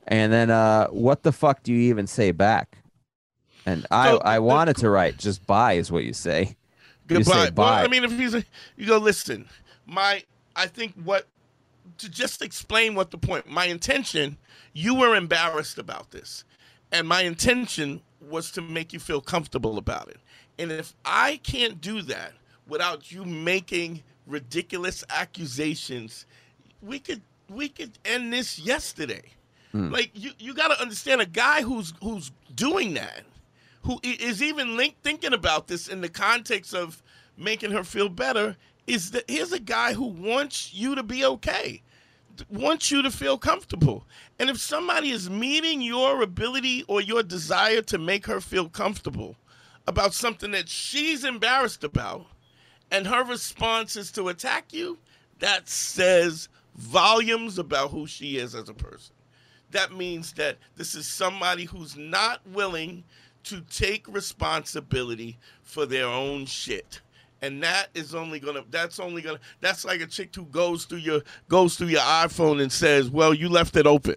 And 0.08 0.34
then, 0.34 0.50
uh, 0.50 0.88
what 0.88 1.24
the 1.24 1.32
fuck 1.32 1.64
do 1.64 1.72
you 1.74 1.80
even 1.90 2.08
say 2.08 2.32
back? 2.32 2.78
And 3.66 3.86
I, 3.90 4.10
So, 4.12 4.22
I 4.24 4.36
the- 4.36 4.42
wanted 4.42 4.78
to 4.78 4.90
write 4.90 5.18
just 5.18 5.46
bye 5.48 5.74
is 5.74 5.92
what 5.92 6.04
you 6.04 6.14
say. 6.14 6.58
You 7.10 7.24
say 7.24 7.46
Goodbye. 7.46 7.76
Well. 7.76 7.86
I 7.86 7.88
mean, 7.88 8.04
if 8.04 8.12
he's 8.18 8.34
a, 8.34 8.44
you 8.78 8.88
go 8.88 8.98
listen, 8.98 9.48
my 9.86 10.24
I 10.56 10.68
think 10.68 10.94
what 11.04 11.28
to 11.98 12.10
just 12.10 12.42
explain 12.42 12.96
what 12.96 13.12
the 13.12 13.18
point. 13.18 13.50
My 13.50 13.66
intention, 13.66 14.38
you 14.74 14.96
were 14.96 15.16
embarrassed 15.16 15.78
about 15.78 16.12
this, 16.12 16.44
and 16.92 17.08
my 17.08 17.22
intention 17.22 18.02
was 18.30 18.52
to 18.52 18.62
make 18.62 18.94
you 18.94 19.00
feel 19.00 19.22
comfortable 19.22 19.78
about 19.78 20.08
it. 20.10 20.18
And 20.58 20.72
if 20.72 20.94
I 21.04 21.40
can't 21.44 21.82
do 21.82 22.02
that 22.04 22.34
without 22.68 23.12
you 23.12 23.26
making 23.26 24.04
ridiculous 24.26 25.04
accusations, 25.10 26.26
we 26.82 27.00
could 27.00 27.22
we 27.50 27.70
could 27.70 27.98
end 28.06 28.32
this 28.34 28.60
yesterday. 28.60 29.24
Hmm. 29.74 29.90
Like 29.90 30.12
you, 30.14 30.32
you 30.40 30.54
got 30.54 30.70
to 30.70 30.82
understand 30.82 31.20
a 31.20 31.26
guy 31.26 31.62
who's 31.62 31.94
who's 32.02 32.32
doing 32.56 32.94
that 32.94 33.24
who 33.84 34.00
is 34.02 34.42
even 34.42 34.78
link, 34.78 34.96
thinking 35.04 35.34
about 35.34 35.68
this 35.68 35.88
in 35.88 36.02
the 36.02 36.10
context 36.10 36.74
of 36.74 37.04
making 37.38 37.72
her 37.72 37.84
feel 37.84 38.10
better 38.10 38.56
is 38.88 39.12
that 39.12 39.30
here's 39.30 39.52
a 39.52 39.60
guy 39.60 39.94
who 39.94 40.06
wants 40.06 40.74
you 40.74 40.96
to 40.96 41.04
be 41.04 41.24
okay 41.26 41.82
wants 42.50 42.90
you 42.90 43.04
to 43.04 43.12
feel 43.12 43.38
comfortable. 43.38 44.08
And 44.40 44.50
if 44.50 44.60
somebody 44.60 45.12
is 45.12 45.30
meeting 45.30 45.84
your 45.84 46.24
ability 46.24 46.84
or 46.88 47.00
your 47.00 47.22
desire 47.22 47.82
to 47.84 48.00
make 48.00 48.26
her 48.26 48.42
feel 48.42 48.70
comfortable 48.70 49.36
about 49.86 50.16
something 50.16 50.50
that 50.52 50.68
she's 50.68 51.24
embarrassed 51.24 51.84
about 51.84 52.26
and 52.90 53.06
her 53.06 53.24
response 53.24 53.96
is 53.96 54.12
to 54.14 54.30
attack 54.30 54.74
you 54.74 54.98
that 55.40 55.70
says 55.70 56.50
volumes 56.76 57.60
about 57.60 57.92
who 57.92 58.08
she 58.08 58.38
is 58.38 58.56
as 58.56 58.70
a 58.70 58.74
person 58.74 59.14
that 59.74 59.94
means 59.94 60.34
that 60.34 60.58
this 60.76 60.96
is 60.96 61.08
somebody 61.08 61.66
who's 61.66 61.96
not 61.96 62.42
willing 62.48 63.04
to 63.44 63.62
take 63.70 64.08
responsibility 64.08 65.38
for 65.62 65.86
their 65.86 66.08
own 66.08 66.46
shit 66.46 67.02
and 67.44 67.62
that 67.62 67.90
is 67.94 68.16
only 68.16 68.40
gonna 68.40 68.64
that's 68.72 69.00
only 69.00 69.22
gonna 69.22 69.40
that's 69.60 69.86
like 69.86 70.02
a 70.02 70.08
chick 70.08 70.34
who 70.34 70.46
goes 70.46 70.86
through 70.86 71.00
your 71.00 71.22
goes 71.50 71.76
through 71.76 71.88
your 71.88 72.02
iphone 72.02 72.62
and 72.62 72.72
says 72.72 73.10
well 73.10 73.34
you 73.34 73.50
left 73.50 73.76
it 73.76 73.86
open 73.86 74.16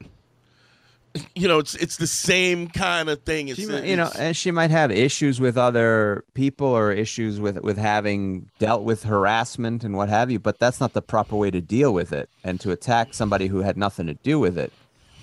you 1.34 1.48
know 1.48 1.58
it's 1.58 1.75
it's 1.76 1.96
the 1.96 2.06
same 2.06 2.68
kind 2.68 3.08
of 3.08 3.22
thing 3.22 3.48
it's 3.48 3.58
She 3.58 3.66
might, 3.66 3.84
you 3.84 3.96
know, 3.96 4.10
and 4.18 4.36
she 4.36 4.50
might 4.50 4.70
have 4.70 4.90
issues 4.90 5.40
with 5.40 5.56
other 5.56 6.25
people 6.34 6.66
or 6.66 6.92
issues 6.92 7.40
with 7.40 7.60
with 7.62 7.78
having 7.78 8.50
dealt 8.58 8.82
with 8.82 9.04
harassment 9.04 9.82
and 9.82 9.96
what 9.96 10.08
have 10.08 10.30
you. 10.30 10.38
But 10.38 10.58
that's 10.58 10.80
not 10.80 10.92
the 10.92 11.02
proper 11.02 11.36
way 11.36 11.50
to 11.50 11.60
deal 11.60 11.92
with 11.94 12.12
it. 12.12 12.28
And 12.44 12.60
to 12.60 12.70
attack 12.70 13.14
somebody 13.14 13.46
who 13.46 13.60
had 13.60 13.76
nothing 13.76 14.06
to 14.06 14.14
do 14.14 14.38
with 14.38 14.58
it 14.58 14.72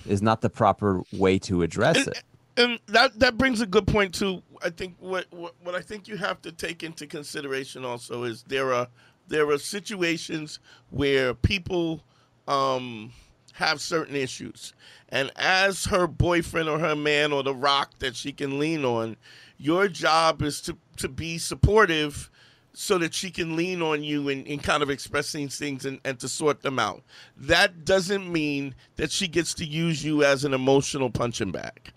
is 0.06 0.22
not 0.22 0.40
the 0.40 0.50
proper 0.50 1.02
way 1.12 1.38
to 1.40 1.62
address 1.62 2.06
it. 2.06 2.22
and 2.56 2.78
that 2.86 3.18
that 3.18 3.36
brings 3.36 3.60
a 3.60 3.66
good 3.66 3.86
point 3.86 4.14
too. 4.14 4.42
I 4.62 4.70
think 4.70 4.94
what, 5.00 5.26
what 5.30 5.54
what 5.62 5.74
I 5.74 5.80
think 5.80 6.08
you 6.08 6.16
have 6.16 6.40
to 6.42 6.52
take 6.52 6.82
into 6.82 7.06
consideration 7.06 7.84
also 7.84 8.24
is 8.24 8.44
there 8.44 8.72
are 8.72 8.88
there 9.28 9.48
are 9.50 9.58
situations 9.58 10.58
where 10.90 11.34
people 11.34 12.02
um, 12.46 13.12
have 13.54 13.80
certain 13.80 14.16
issues, 14.16 14.74
and 15.08 15.30
as 15.36 15.86
her 15.86 16.06
boyfriend 16.06 16.68
or 16.68 16.78
her 16.78 16.96
man 16.96 17.32
or 17.32 17.42
the 17.42 17.54
rock 17.54 17.98
that 18.00 18.14
she 18.16 18.32
can 18.32 18.58
lean 18.58 18.84
on, 18.84 19.16
your 19.56 19.88
job 19.88 20.42
is 20.42 20.60
to 20.62 20.76
to 20.98 21.08
be 21.08 21.38
supportive. 21.38 22.30
So 22.76 22.98
that 22.98 23.14
she 23.14 23.30
can 23.30 23.54
lean 23.54 23.82
on 23.82 24.02
you 24.02 24.28
and, 24.28 24.46
and 24.48 24.60
kind 24.60 24.82
of 24.82 24.90
express 24.90 25.30
these 25.30 25.56
things 25.56 25.84
and, 25.84 26.00
and 26.04 26.18
to 26.18 26.28
sort 26.28 26.60
them 26.62 26.80
out. 26.80 27.04
That 27.36 27.84
doesn't 27.84 28.30
mean 28.30 28.74
that 28.96 29.12
she 29.12 29.28
gets 29.28 29.54
to 29.54 29.64
use 29.64 30.04
you 30.04 30.24
as 30.24 30.44
an 30.44 30.52
emotional 30.52 31.08
punching 31.08 31.52
bag 31.52 31.92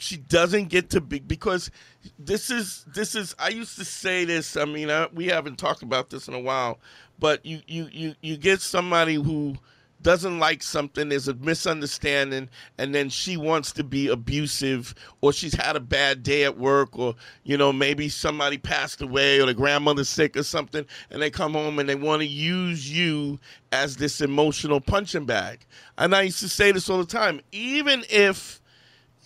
she 0.00 0.16
doesn't 0.16 0.68
get 0.68 0.88
to 0.90 1.00
be 1.00 1.18
because 1.18 1.70
this 2.18 2.50
is 2.50 2.84
this 2.94 3.14
is 3.14 3.34
I 3.38 3.50
used 3.50 3.76
to 3.76 3.84
say 3.84 4.24
this 4.24 4.56
I 4.56 4.64
mean 4.64 4.90
I, 4.90 5.08
we 5.12 5.26
haven't 5.26 5.58
talked 5.58 5.82
about 5.82 6.08
this 6.08 6.26
in 6.26 6.34
a 6.34 6.40
while 6.40 6.78
but 7.18 7.44
you 7.44 7.60
you 7.66 7.88
you 7.92 8.14
you 8.22 8.36
get 8.36 8.60
somebody 8.60 9.14
who 9.14 9.56
doesn't 10.02 10.38
like 10.38 10.62
something 10.62 11.08
there's 11.10 11.28
a 11.28 11.34
misunderstanding 11.34 12.48
and 12.78 12.94
then 12.94 13.08
she 13.08 13.36
wants 13.36 13.72
to 13.72 13.84
be 13.84 14.08
abusive 14.08 14.94
or 15.20 15.32
she's 15.32 15.54
had 15.54 15.76
a 15.76 15.80
bad 15.80 16.22
day 16.22 16.44
at 16.44 16.56
work 16.58 16.98
or 16.98 17.14
you 17.44 17.56
know 17.56 17.72
maybe 17.72 18.08
somebody 18.08 18.56
passed 18.58 19.02
away 19.02 19.40
or 19.40 19.46
the 19.46 19.54
grandmother's 19.54 20.08
sick 20.08 20.36
or 20.36 20.42
something 20.42 20.84
and 21.10 21.20
they 21.20 21.30
come 21.30 21.52
home 21.52 21.78
and 21.78 21.88
they 21.88 21.94
want 21.94 22.20
to 22.20 22.26
use 22.26 22.90
you 22.90 23.38
as 23.72 23.96
this 23.96 24.20
emotional 24.20 24.80
punching 24.80 25.26
bag 25.26 25.66
and 25.98 26.14
I 26.14 26.22
used 26.22 26.40
to 26.40 26.48
say 26.48 26.72
this 26.72 26.88
all 26.88 26.98
the 26.98 27.04
time 27.04 27.40
even 27.52 28.02
if 28.10 28.60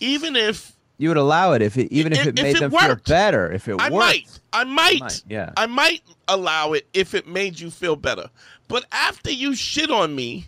even 0.01 0.35
if 0.37 0.73
You 0.99 1.09
would 1.09 1.17
allow 1.17 1.53
it 1.53 1.63
if 1.63 1.77
it 1.79 1.93
even 1.93 2.13
if, 2.13 2.21
If- 2.21 2.27
it 2.27 2.39
if 2.39 2.43
made 2.43 2.57
it 2.57 2.61
them 2.61 2.73
worked. 2.73 3.07
feel 3.07 3.15
better. 3.15 3.53
If 3.53 3.69
it 3.69 3.77
I 3.81 3.91
worked. 3.91 3.93
might, 3.95 4.41
I 4.53 4.65
might, 4.65 5.01
might, 5.01 5.23
yeah. 5.29 5.53
I 5.57 5.67
might 5.67 6.03
allow 6.29 6.73
it 6.73 6.87
if 6.93 7.15
it 7.15 7.27
made 7.29 7.59
you 7.61 7.71
feel 7.71 7.97
better. 7.97 8.29
But 8.69 8.87
after 8.93 9.31
you 9.31 9.55
shit 9.55 9.91
on 9.91 10.15
me, 10.17 10.47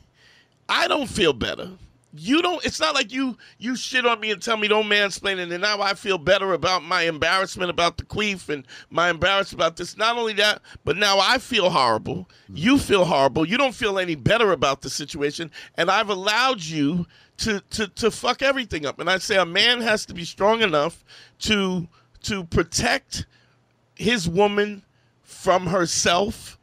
I 0.69 0.89
don't 0.89 1.09
feel 1.09 1.33
better. 1.33 1.71
You 2.19 2.41
don't. 2.41 2.65
It's 2.65 2.81
not 2.81 2.95
like 2.95 3.13
you 3.13 3.37
you 3.59 3.77
shit 3.77 4.07
on 4.07 4.21
me 4.21 4.31
and 4.31 4.41
tell 4.41 4.57
me 4.57 4.69
don't 4.69 4.87
mansplain, 4.87 5.39
and 5.39 5.61
now 5.61 5.83
I 5.83 5.93
feel 5.95 6.17
better 6.17 6.55
about 6.55 6.83
my 6.83 7.03
embarrassment 7.03 7.69
about 7.69 7.99
the 7.99 8.05
queef 8.05 8.49
and 8.49 8.67
my 8.89 9.11
embarrassment 9.11 9.61
about 9.61 9.77
this. 9.77 9.99
Not 9.99 10.17
only 10.17 10.33
that, 10.35 10.63
but 10.85 10.97
now 10.97 11.19
I 11.21 11.37
feel 11.39 11.69
horrible. 11.69 12.29
You 12.49 12.79
feel 12.79 13.05
horrible. 13.05 13.47
You 13.47 13.59
don't 13.59 13.75
feel 13.75 13.99
any 13.99 14.15
better 14.15 14.53
about 14.53 14.81
the 14.81 14.89
situation, 14.89 15.51
and 15.77 15.91
I've 15.91 16.09
allowed 16.09 16.63
you 16.63 17.07
to 17.39 17.61
to 17.71 17.89
to 17.89 18.11
fuck 18.11 18.41
everything 18.41 18.87
up. 18.87 18.99
And 18.99 19.11
I 19.11 19.19
say 19.19 19.37
a 19.37 19.45
man 19.45 19.81
has 19.83 20.07
to 20.07 20.15
be 20.15 20.25
strong 20.25 20.63
enough 20.63 21.05
to 21.41 21.87
to 22.23 22.45
protect 22.45 23.27
his 23.95 24.29
woman 24.29 24.83
from 25.23 25.67
herself. 25.67 26.56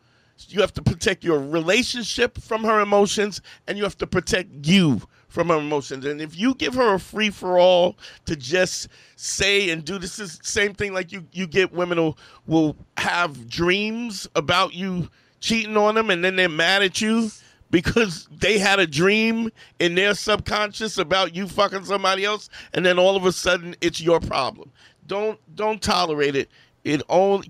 You 0.49 0.61
have 0.61 0.73
to 0.73 0.81
protect 0.81 1.23
your 1.23 1.39
relationship 1.39 2.37
from 2.37 2.63
her 2.63 2.79
emotions, 2.81 3.41
and 3.67 3.77
you 3.77 3.83
have 3.83 3.97
to 3.99 4.07
protect 4.07 4.49
you 4.65 5.01
from 5.27 5.49
her 5.49 5.57
emotions. 5.57 6.05
And 6.05 6.21
if 6.21 6.37
you 6.37 6.53
give 6.55 6.75
her 6.75 6.93
a 6.93 6.99
free 6.99 7.29
for 7.29 7.57
all 7.57 7.97
to 8.25 8.35
just 8.35 8.87
say 9.15 9.71
and 9.71 9.83
do 9.83 9.97
this 9.97 10.19
is 10.19 10.37
the 10.37 10.45
same 10.45 10.73
thing 10.73 10.93
like 10.93 11.11
you 11.11 11.25
you 11.31 11.47
get 11.47 11.73
women 11.73 11.97
who 11.97 12.15
will 12.45 12.75
have 12.97 13.49
dreams 13.49 14.27
about 14.35 14.73
you 14.73 15.09
cheating 15.39 15.75
on 15.75 15.95
them, 15.95 16.09
and 16.09 16.23
then 16.23 16.35
they're 16.35 16.49
mad 16.49 16.83
at 16.83 17.01
you 17.01 17.29
because 17.71 18.27
they 18.31 18.59
had 18.59 18.79
a 18.79 18.85
dream 18.85 19.51
in 19.79 19.95
their 19.95 20.13
subconscious 20.13 20.99
about 20.99 21.35
you 21.35 21.47
fucking 21.47 21.83
somebody 21.85 22.23
else, 22.23 22.49
and 22.73 22.85
then 22.85 22.99
all 22.99 23.15
of 23.15 23.25
a 23.25 23.31
sudden 23.31 23.75
it's 23.81 23.99
your 23.99 24.19
problem. 24.19 24.71
Don't 25.07 25.39
don't 25.55 25.81
tolerate 25.81 26.35
it. 26.35 26.49
It 26.83 27.01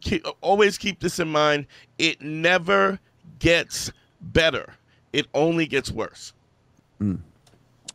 keep, 0.01 0.25
always 0.41 0.77
keep 0.77 0.99
this 0.99 1.19
in 1.19 1.27
mind. 1.27 1.67
It 1.97 2.21
never 2.21 2.99
gets 3.39 3.91
better. 4.21 4.73
It 5.11 5.27
only 5.33 5.65
gets 5.65 5.91
worse. 5.91 6.33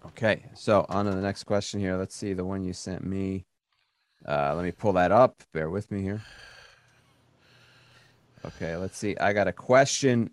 Okay, 0.07 0.45
so 0.55 0.85
on 0.89 1.05
to 1.05 1.13
the 1.13 1.21
next 1.21 1.45
question 1.45 1.81
here. 1.81 1.97
Let's 1.97 2.15
see 2.15 2.33
the 2.33 2.45
one 2.45 2.65
you 2.65 2.73
sent 2.73 3.05
me. 3.05 3.45
Uh, 4.27 4.55
let 4.55 4.65
me 4.65 4.73
pull 4.73 4.93
that 4.95 5.13
up. 5.13 5.43
Bear 5.53 5.71
with 5.71 5.91
me 5.91 6.03
here. 6.03 6.23
Okay, 8.45 8.77
let's 8.77 8.97
see. 8.97 9.17
I 9.19 9.33
got 9.33 9.49
a 9.49 9.53
question. 9.53 10.31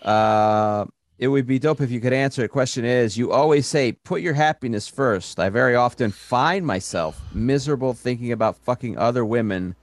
Uh, 0.00 0.86
it 1.18 1.28
would 1.28 1.46
be 1.46 1.58
dope 1.58 1.80
if 1.80 1.90
you 1.90 2.00
could 2.00 2.12
answer. 2.12 2.42
The 2.42 2.48
question 2.48 2.84
is: 2.84 3.16
You 3.16 3.32
always 3.32 3.66
say, 3.66 3.92
"Put 3.92 4.22
your 4.22 4.34
happiness 4.34 4.88
first. 4.88 5.38
I 5.38 5.48
very 5.48 5.74
often 5.74 6.10
find 6.10 6.66
myself 6.66 7.20
miserable 7.32 7.94
thinking 7.94 8.32
about 8.32 8.56
fucking 8.56 8.98
other 8.98 9.24
women 9.24 9.76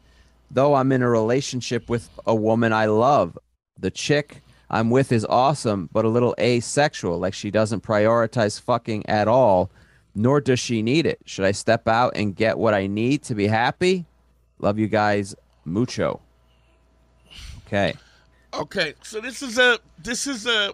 though 0.52 0.76
I'm 0.76 0.92
in 0.92 1.02
a 1.02 1.10
relationship 1.10 1.90
with 1.90 2.10
a 2.26 2.36
woman 2.36 2.74
I 2.74 2.86
love. 2.86 3.38
The 3.78 3.92
chick 3.92 4.42
I'm 4.70 4.90
with 4.90 5.12
is 5.12 5.26
awesome, 5.26 5.90
but 5.92 6.06
a 6.06 6.10
little 6.10 6.36
asexual. 6.40 7.20
Like 7.20 7.34
she 7.34 7.52
doesn't 7.52 7.84
prioritize 7.84 8.60
fucking 8.60 9.08
at 9.08 9.28
all, 9.28 9.70
nor 10.16 10.42
does 10.42 10.60
she 10.60 10.82
need 10.82 11.06
it. 11.06 11.20
Should 11.26 11.46
I 11.46 11.52
step 11.52 11.88
out 11.88 12.14
and 12.16 12.36
get 12.36 12.58
what 12.58 12.74
I 12.74 12.88
need 12.88 13.24
to 13.24 13.36
be 13.36 13.48
happy? 13.48 14.06
Love 14.60 14.78
you 14.78 14.88
guys, 14.88 15.36
mucho. 15.66 16.20
Okay. 17.66 17.94
Okay, 18.54 18.96
so 19.04 19.22
this 19.22 19.44
is 19.44 19.60
a 19.60 19.80
this 20.04 20.26
is 20.26 20.48
a 20.48 20.74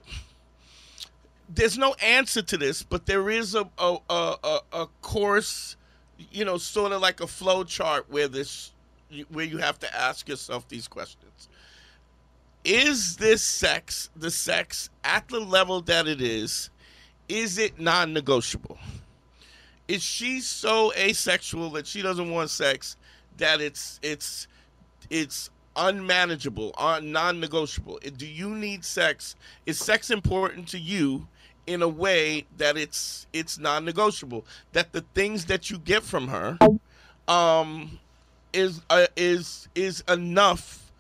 there's 1.50 1.78
no 1.78 1.94
answer 1.96 2.42
to 2.42 2.58
this, 2.58 2.84
but 2.84 3.06
there 3.06 3.30
is 3.30 3.56
a 3.56 3.70
a 3.78 3.98
a, 4.10 4.60
a, 4.74 4.88
course, 5.02 5.78
you 6.32 6.46
know, 6.46 6.58
sort 6.58 6.92
of 6.92 7.02
like 7.02 7.22
a 7.22 7.28
flow 7.28 7.64
chart 7.64 8.06
where 8.10 8.28
this 8.28 8.72
where 9.30 9.46
you 9.46 9.58
have 9.58 9.80
to 9.80 9.96
ask 9.96 10.28
yourself 10.28 10.68
these 10.68 10.88
questions. 10.88 11.50
Is 12.64 13.18
this 13.18 13.44
sex 13.44 14.10
the 14.16 14.32
sex 14.32 14.90
at 15.04 15.28
the 15.28 15.40
level 15.40 15.82
that 15.82 16.08
it 16.08 16.22
is? 16.22 16.72
Is 17.30 17.58
it 17.58 17.80
non-negotiable? 17.80 18.78
Is 19.88 20.02
she 20.02 20.42
so 20.42 20.92
asexual 20.94 21.70
that 21.72 21.86
she 21.86 22.02
doesn't 22.02 22.30
want 22.30 22.50
sex 22.50 22.98
that 23.38 23.62
it's 23.62 24.00
it's 24.02 24.48
it's 25.12 25.52
unmanageable, 25.76 26.74
uh, 26.78 27.00
non-negotiable? 27.04 28.00
Do 28.18 28.26
you 28.26 28.50
need 28.50 28.84
sex? 28.84 29.36
Is 29.68 29.78
sex 29.78 30.10
important 30.10 30.68
to 30.70 30.80
you 30.80 31.28
in 31.68 31.82
a 31.82 31.88
way 31.88 32.46
that 32.58 32.78
it's 32.78 33.28
it's 33.34 33.58
non-negotiable? 33.58 34.46
That 34.74 34.92
the 34.92 35.02
things 35.14 35.46
that 35.46 35.70
you 35.70 35.78
get 35.78 36.04
from 36.04 36.28
her, 36.28 36.58
um, 37.28 38.00
is 38.54 38.82
uh, 38.90 39.08
is 39.16 39.68
is 39.76 40.04
enough 40.08 40.92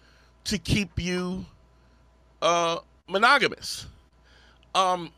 to 0.45 0.57
keep 0.57 1.00
you 1.00 1.45
uh, 2.41 2.77
monogamous. 3.07 3.88
Um, 4.74 5.12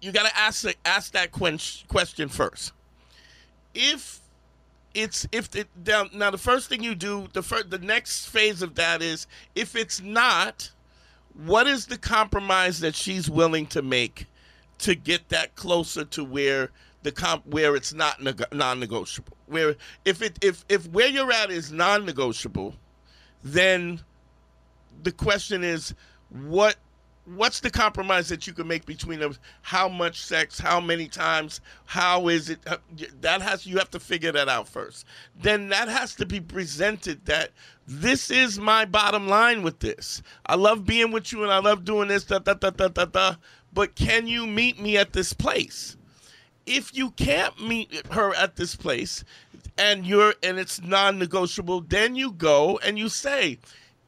you 0.00 0.12
got 0.12 0.26
to 0.26 0.36
ask 0.36 0.66
ask 0.84 1.12
that 1.12 1.30
question 1.32 2.28
first. 2.28 2.72
If 3.74 4.20
it's 4.94 5.26
if 5.32 5.48
now, 5.86 6.06
now 6.12 6.30
the 6.30 6.38
first 6.38 6.68
thing 6.68 6.82
you 6.82 6.94
do 6.94 7.28
the 7.32 7.42
first 7.42 7.70
the 7.70 7.78
next 7.78 8.26
phase 8.26 8.60
of 8.60 8.74
that 8.74 9.00
is 9.00 9.26
if 9.54 9.76
it's 9.76 10.02
not, 10.02 10.70
what 11.44 11.66
is 11.66 11.86
the 11.86 11.98
compromise 11.98 12.80
that 12.80 12.94
she's 12.94 13.30
willing 13.30 13.66
to 13.66 13.82
make 13.82 14.26
to 14.82 14.94
get 14.94 15.28
that 15.30 15.56
closer 15.56 16.04
to 16.04 16.24
where 16.24 16.70
the 17.02 17.12
comp 17.12 17.46
where 17.46 17.74
it's 17.74 17.92
not 17.92 18.22
neg- 18.22 18.44
non-negotiable. 18.52 19.36
Where 19.46 19.76
if 20.04 20.22
it 20.22 20.38
if 20.42 20.64
if 20.68 20.86
where 20.88 21.08
you're 21.08 21.32
at 21.32 21.50
is 21.50 21.72
non-negotiable 21.72 22.74
then 23.44 24.00
the 25.02 25.12
question 25.12 25.64
is 25.64 25.94
what 26.30 26.76
what's 27.24 27.60
the 27.60 27.70
compromise 27.70 28.28
that 28.28 28.46
you 28.46 28.52
can 28.52 28.66
make 28.66 28.84
between 28.84 29.20
them? 29.20 29.36
How 29.62 29.88
much 29.88 30.20
sex? 30.20 30.58
How 30.58 30.80
many 30.80 31.06
times? 31.08 31.60
How 31.84 32.28
is 32.28 32.50
it 32.50 32.60
uh, 32.66 32.78
that 33.20 33.42
has 33.42 33.66
you 33.66 33.78
have 33.78 33.90
to 33.90 34.00
figure 34.00 34.32
that 34.32 34.48
out 34.48 34.68
first. 34.68 35.06
Then 35.40 35.68
that 35.68 35.88
has 35.88 36.14
to 36.16 36.26
be 36.26 36.40
presented 36.40 37.24
that 37.26 37.50
this 37.86 38.30
is 38.30 38.58
my 38.58 38.84
bottom 38.84 39.28
line 39.28 39.62
with 39.62 39.78
this. 39.80 40.22
I 40.46 40.56
love 40.56 40.84
being 40.86 41.12
with 41.12 41.32
you 41.32 41.42
and 41.42 41.52
i 41.52 41.58
love 41.58 41.84
doing 41.84 42.08
this 42.08 42.24
da, 42.24 42.38
da, 42.38 42.54
da, 42.54 42.70
da, 42.70 42.88
da, 42.88 43.04
da, 43.04 43.34
but 43.72 43.94
can 43.94 44.26
you 44.26 44.46
meet 44.46 44.80
me 44.80 44.96
at 44.96 45.12
this 45.12 45.32
place 45.32 45.96
if 46.66 46.94
you 46.94 47.10
can't 47.12 47.60
meet 47.60 48.06
her 48.10 48.34
at 48.34 48.56
this 48.56 48.76
place 48.76 49.24
and 49.78 50.06
you're 50.06 50.34
and 50.42 50.58
it's 50.58 50.82
non-negotiable 50.82 51.80
then 51.80 52.14
you 52.14 52.32
go 52.32 52.78
and 52.84 52.98
you 52.98 53.08
say 53.08 53.58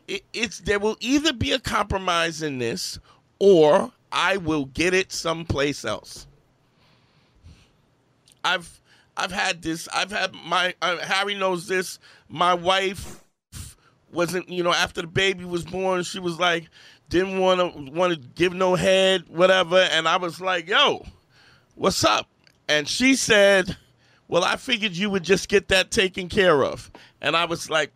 it, 0.07 0.23
it's 0.33 0.61
there 0.61 0.79
will 0.79 0.97
either 1.01 1.33
be 1.33 1.53
a 1.53 1.59
compromise 1.59 2.43
in 2.43 2.59
this 2.59 2.99
or 3.39 3.93
I 4.15 4.37
will 4.37 4.67
get 4.67 4.95
it 4.95 5.13
someplace 5.13 5.85
else. 5.85 6.27
I've 8.45 8.81
I've 9.17 9.33
had 9.33 9.63
this. 9.63 9.89
I've 9.93 10.13
had 10.13 10.35
my 10.35 10.75
uh, 10.81 10.99
Harry 10.99 11.35
knows 11.35 11.67
this. 11.67 11.99
My 12.29 12.55
wife 12.55 13.25
wasn't, 14.13 14.49
you 14.49 14.63
know, 14.63 14.73
after 14.73 15.03
the 15.03 15.09
baby 15.09 15.45
was 15.45 15.65
born, 15.65 16.05
she 16.05 16.21
was 16.21 16.39
like 16.39 16.69
didn't 17.09 17.39
want 17.39 17.61
to 17.61 17.93
want 17.93 18.13
to 18.15 18.19
give 18.19 18.55
no 18.55 18.75
head, 18.75 19.25
whatever, 19.29 19.79
and 19.79 20.09
I 20.09 20.17
was 20.17 20.41
like, 20.41 20.69
"Yo, 20.69 21.05
what's 21.75 22.05
up?" 22.05 22.29
And 22.69 22.89
she 22.89 23.15
said, 23.15 23.77
"Well, 24.29 24.45
I 24.45 24.57
figured 24.57 24.93
you 24.93 25.11
would 25.11 25.23
just 25.23 25.49
get 25.49 25.69
that 25.69 25.91
taken 25.91 26.29
care 26.29 26.65
of." 26.65 26.91
And 27.21 27.37
I 27.37 27.47
was 27.47 27.71
like, 27.71 27.91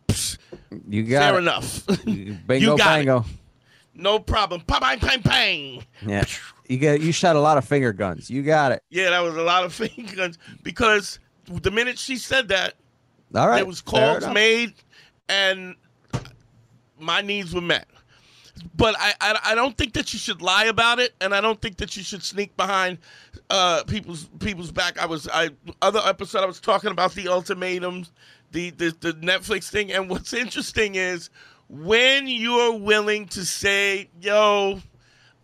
you 0.88 1.02
got 1.02 1.20
Fair 1.20 1.34
it. 1.34 1.38
enough. 1.38 1.86
Bingo, 2.06 2.54
you 2.54 2.66
got 2.78 2.78
bango. 2.78 3.18
It. 3.20 3.26
No 3.94 4.18
problem. 4.18 4.62
Bang, 4.66 4.80
bang, 4.80 4.98
bang, 4.98 5.20
bang. 5.20 5.84
Yeah. 6.06 6.24
You 6.68 6.78
get 6.78 7.00
you 7.00 7.12
shot 7.12 7.36
a 7.36 7.40
lot 7.40 7.58
of 7.58 7.64
finger 7.64 7.92
guns. 7.92 8.30
You 8.30 8.42
got 8.42 8.72
it. 8.72 8.82
Yeah, 8.90 9.10
that 9.10 9.20
was 9.20 9.36
a 9.36 9.42
lot 9.42 9.64
of 9.64 9.72
finger 9.74 10.14
guns 10.14 10.38
because 10.62 11.18
the 11.46 11.70
minute 11.70 11.98
she 11.98 12.16
said 12.16 12.48
that, 12.48 12.74
all 13.34 13.48
right, 13.48 13.60
it 13.60 13.66
was 13.66 13.80
calls 13.80 14.26
made, 14.28 14.74
and 15.28 15.74
my 16.98 17.20
needs 17.22 17.54
were 17.54 17.60
met. 17.60 17.86
But 18.76 18.94
I, 18.98 19.12
I, 19.20 19.38
I 19.44 19.54
don't 19.54 19.76
think 19.76 19.92
that 19.94 20.12
you 20.12 20.18
should 20.18 20.42
lie 20.42 20.64
about 20.64 20.98
it, 20.98 21.14
and 21.20 21.34
I 21.34 21.40
don't 21.40 21.60
think 21.60 21.76
that 21.78 21.96
you 21.96 22.02
should 22.02 22.22
sneak 22.22 22.56
behind 22.56 22.98
uh, 23.50 23.84
people's 23.84 24.28
people's 24.38 24.70
back. 24.70 24.98
I 24.98 25.06
was 25.06 25.28
I 25.32 25.50
other 25.82 26.00
episode 26.04 26.42
I 26.42 26.46
was 26.46 26.60
talking 26.60 26.90
about 26.90 27.12
the 27.12 27.28
ultimatums 27.28 28.12
the, 28.52 28.70
the, 28.70 28.96
the 29.00 29.12
Netflix 29.14 29.70
thing. 29.70 29.92
And 29.92 30.08
what's 30.08 30.32
interesting 30.32 30.94
is 30.94 31.30
when 31.68 32.28
you're 32.28 32.76
willing 32.78 33.26
to 33.28 33.44
say, 33.44 34.08
yo, 34.20 34.80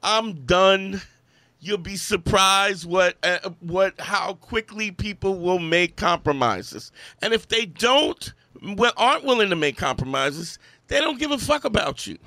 I'm 0.03 0.45
done, 0.45 1.01
you'll 1.61 1.79
be 1.79 1.97
surprised 1.97 2.87
what 2.87 3.17
uh, 3.23 3.51
what 3.61 3.99
how 4.01 4.35
quickly 4.35 4.91
people 4.91 5.39
will 5.39 5.59
make 5.59 5.97
compromises. 5.97 6.93
And 7.23 7.33
if 7.33 7.49
they 7.49 7.67
don't 7.67 8.33
well, 8.63 8.93
aren't 8.97 9.25
willing 9.25 9.51
to 9.51 9.57
make 9.57 9.77
compromises, 9.77 10.59
they 10.89 11.01
don't 11.01 11.19
give 11.19 11.31
a 11.31 11.39
fuck 11.39 11.65
about 11.65 12.07
you. 12.07 12.19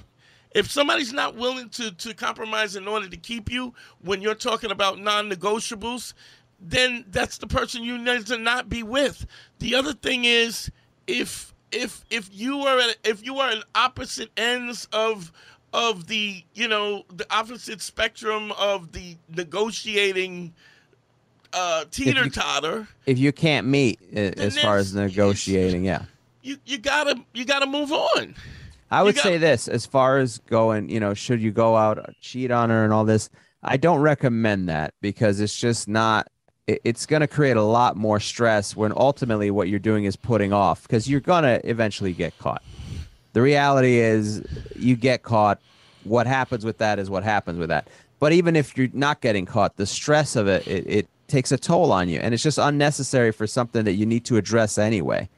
If 0.58 0.72
somebody's 0.72 1.14
not 1.14 1.36
willing 1.36 1.70
to, 1.70 1.92
to 1.92 2.16
compromise 2.16 2.76
in 2.76 2.88
order 2.88 3.08
to 3.08 3.16
keep 3.16 3.52
you 3.52 3.76
when 4.02 4.24
you're 4.24 4.34
talking 4.34 4.72
about 4.72 4.98
non-negotiables, 4.98 6.16
then 6.60 7.06
that's 7.10 7.38
the 7.38 7.46
person 7.46 7.84
you 7.84 7.96
need 7.96 8.26
to 8.26 8.40
not 8.40 8.68
be 8.68 8.82
with. 8.82 9.28
The 9.60 9.76
other 9.76 9.94
thing 9.94 10.26
is 10.26 10.72
if 11.06 11.54
if 11.72 12.04
if 12.10 12.32
you 12.34 12.62
are 12.62 12.80
at, 12.80 12.98
if 13.04 13.24
you 13.24 13.38
are 13.38 13.52
in 13.52 13.62
opposite 13.76 14.32
ends 14.36 14.88
of 14.92 15.32
of 15.74 16.08
the 16.08 16.44
you 16.56 16.68
know 16.68 17.04
the 17.14 17.28
opposite 17.30 17.80
spectrum 17.80 18.52
of 18.54 18.94
the 18.94 19.16
negotiating 19.30 20.56
uh, 21.54 21.86
teeter 21.92 22.30
totter. 22.30 22.88
If, 23.06 23.18
if, 23.18 23.20
you 23.20 23.32
can't 23.32 23.68
meet 23.68 24.00
as 24.12 24.58
far 24.60 24.78
as 24.78 24.96
negotiating, 24.96 25.86
yeah, 25.86 26.06
you 26.42 26.58
you 26.66 26.80
gotta 26.80 27.24
you 27.36 27.46
gotta 27.46 27.68
move 27.68 27.92
on. 27.92 28.34
I 28.90 29.04
would 29.04 29.18
say 29.18 29.38
this 29.38 29.68
as 29.68 29.86
far 29.86 30.18
as 30.18 30.38
going, 30.50 30.90
you 30.90 31.00
know, 31.00 31.14
should 31.14 31.42
you 31.42 31.52
go 31.52 31.76
out 31.76 32.14
cheat 32.22 32.52
on 32.52 32.70
her 32.70 32.84
and 32.84 32.94
all 32.94 33.06
this? 33.06 33.30
I 33.64 33.78
don't 33.78 34.00
recommend 34.00 34.70
that 34.70 34.94
because 35.02 35.40
it's 35.40 35.58
just 35.58 35.88
not 35.88 36.28
it's 36.68 37.06
going 37.06 37.22
to 37.22 37.28
create 37.28 37.56
a 37.56 37.64
lot 37.64 37.96
more 37.96 38.20
stress 38.20 38.76
when 38.76 38.92
ultimately 38.96 39.50
what 39.50 39.70
you're 39.70 39.80
doing 39.80 40.04
is 40.04 40.18
putting 40.18 40.52
off 40.52 40.84
because 40.84 41.10
you're 41.10 41.22
going 41.22 41.44
to 41.44 41.62
eventually 41.70 42.12
get 42.12 42.38
caught. 42.40 42.62
The 43.34 43.42
reality 43.42 44.00
is, 44.00 44.44
you 44.76 44.96
get 44.96 45.24
caught. 45.24 45.62
What 46.04 46.28
happens 46.28 46.66
with 46.66 46.78
that 46.80 47.00
is 47.00 47.10
what 47.10 47.24
happens 47.24 47.58
with 47.58 47.70
that. 47.70 47.88
But 48.20 48.34
even 48.34 48.56
if 48.56 48.78
you're 48.78 48.90
not 48.94 49.22
getting 49.22 49.46
caught, 49.46 49.78
the 49.78 49.86
stress 49.86 50.36
of 50.36 50.48
it, 50.48 50.68
it, 50.68 50.88
it 50.88 51.08
takes 51.28 51.52
a 51.52 51.58
toll 51.58 51.92
on 51.92 52.10
you. 52.10 52.20
And 52.20 52.34
it's 52.34 52.44
just 52.44 52.58
unnecessary 52.58 53.32
for 53.32 53.48
something 53.48 53.86
that 53.86 53.94
you 53.94 54.06
need 54.06 54.26
to 54.26 54.38
address 54.38 54.78
anyway. 54.78 55.30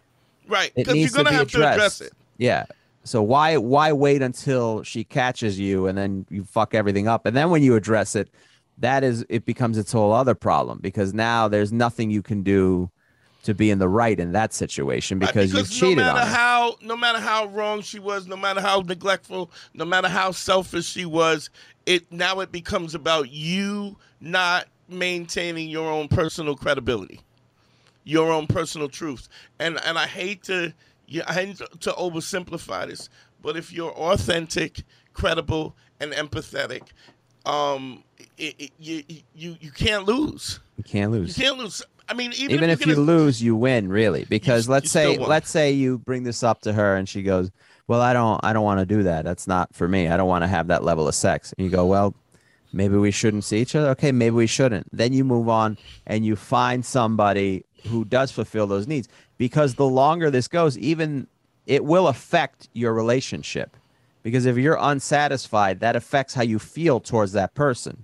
Right. 0.48 0.72
Because 0.76 0.96
you're 0.96 1.10
going 1.10 1.26
to 1.26 1.34
have 1.34 1.48
addressed. 1.48 1.54
to 1.54 1.74
address 1.74 2.02
it. 2.02 2.14
Yeah. 2.38 2.66
So 3.10 3.24
why 3.24 3.58
why 3.58 3.91
wait 3.91 4.22
until 4.22 4.84
she 4.84 5.04
catches 5.04 5.58
you 5.58 5.88
and 5.88 5.98
then 5.98 6.28
you 6.30 6.43
fuck 6.43 6.76
everything 6.76 7.08
up 7.08 7.26
and 7.26 7.36
then 7.36 7.50
when 7.50 7.63
you 7.63 7.76
address 7.76 8.15
it, 8.15 8.30
that 8.78 9.04
is 9.04 9.26
it 9.30 9.45
becomes 9.45 9.80
its 9.80 9.91
whole 9.91 10.13
other 10.13 10.36
problem 10.36 10.78
because 10.80 11.12
now 11.12 11.48
there's 11.48 11.72
nothing 11.72 12.12
you 12.12 12.22
can 12.22 12.43
do 12.43 12.91
to 13.41 13.56
be 13.56 13.72
in 13.72 13.80
the 13.80 13.89
right 13.89 14.19
in 14.19 14.34
that 14.34 14.54
situation 14.54 15.17
because, 15.17 15.52
because 15.52 15.72
you 15.72 15.88
cheated 15.89 15.98
no 15.98 16.04
matter 16.04 16.19
on 16.19 16.28
her. 16.28 16.34
how 16.34 16.76
no 16.84 16.95
matter 16.95 17.19
how 17.19 17.48
wrong 17.48 17.82
she 17.82 17.98
was 17.98 18.28
no 18.28 18.38
matter 18.38 18.62
how 18.62 18.82
neglectful 18.82 19.50
no 19.74 19.86
matter 19.86 20.08
how 20.08 20.30
selfish 20.30 20.86
she 20.86 21.06
was 21.06 21.50
it 21.88 22.12
now 22.12 22.41
it 22.41 22.52
becomes 22.52 22.93
about 22.93 23.32
you 23.32 23.98
not 24.22 24.67
maintaining 24.88 25.67
your 25.67 25.91
own 25.91 26.08
personal 26.08 26.56
credibility 26.56 27.22
your 28.04 28.32
own 28.32 28.45
personal 28.45 28.88
truth 28.88 29.30
and 29.58 29.80
and 29.84 29.98
i 29.98 30.06
hate 30.06 30.43
to 30.43 30.72
i 31.28 31.34
hate 31.34 31.58
to 31.58 31.91
oversimplify 31.91 32.88
this 32.88 33.10
but 33.41 33.56
if 33.58 33.72
you're 33.72 33.91
authentic 33.91 34.84
credible 35.13 35.76
and 36.00 36.12
empathetic 36.13 36.84
um, 37.45 38.04
it, 38.38 38.56
it, 38.60 38.72
you 38.80 39.04
you 39.34 39.58
you 39.60 39.72
can't 39.72 40.06
lose. 40.06 40.60
You 40.78 40.84
can't 40.84 41.12
lose. 41.12 41.38
You 41.38 41.43
can't 41.43 41.58
lose. 41.58 41.84
I 42.08 42.13
mean, 42.13 42.34
even, 42.34 42.52
even 42.52 42.69
if 42.69 42.86
you 42.86 42.95
can- 42.95 43.04
lose 43.04 43.41
you 43.41 43.56
win 43.56 43.89
really. 43.89 44.26
Because 44.26 44.67
you 44.67 44.74
let's 44.74 44.91
say 44.91 45.17
let's 45.17 45.50
say 45.50 45.72
you 45.72 45.98
bring 46.00 46.24
this 46.24 46.43
up 46.43 46.62
to 46.62 46.74
her 46.74 46.95
and 46.95 47.08
she 47.08 47.22
goes 47.22 47.52
well 47.88 48.02
i 48.02 48.13
don't 48.13 48.39
i 48.43 48.54
don't 48.54 48.63
want 48.63 48.80
to 48.80 48.86
do 48.86 49.04
that. 49.04 49.26
That's 49.26 49.48
not 49.48 49.74
for 49.74 49.88
me. 49.88 50.08
I 50.08 50.17
don't 50.17 50.28
want 50.28 50.43
to 50.43 50.48
have 50.48 50.67
that 50.67 50.84
level 50.84 51.08
of 51.08 51.15
sex. 51.15 51.54
And 51.58 51.65
you 51.65 51.72
go 51.72 51.86
well 51.86 52.13
maybe 52.72 52.95
we 52.98 53.12
shouldn't 53.12 53.43
see 53.43 53.60
each 53.60 53.76
other. 53.76 53.89
Okay 53.89 54.12
maybe 54.12 54.36
we 54.36 54.48
shouldn't. 54.48 54.88
Then 54.95 55.13
you 55.13 55.24
move 55.24 55.50
on 55.50 55.78
and 56.06 56.26
you 56.26 56.36
find 56.36 56.86
somebody 56.86 57.65
who 57.88 58.06
does 58.06 58.32
fulfill 58.32 58.68
those 58.68 58.88
needs. 58.88 59.08
Because 59.38 59.76
the 59.76 59.86
longer 59.88 60.30
this 60.30 60.48
goes 60.48 60.78
even 60.78 61.28
it 61.65 61.86
will 61.86 62.08
affect 62.08 62.68
your 62.74 62.94
relationship. 62.94 63.78
Because 64.24 64.46
if 64.46 64.58
you're 64.58 64.78
unsatisfied 64.80 65.80
that 65.80 65.96
affects 65.96 66.34
how 66.34 66.42
you 66.44 66.60
feel 66.60 67.00
towards 67.00 67.32
that 67.34 67.54
person. 67.56 68.04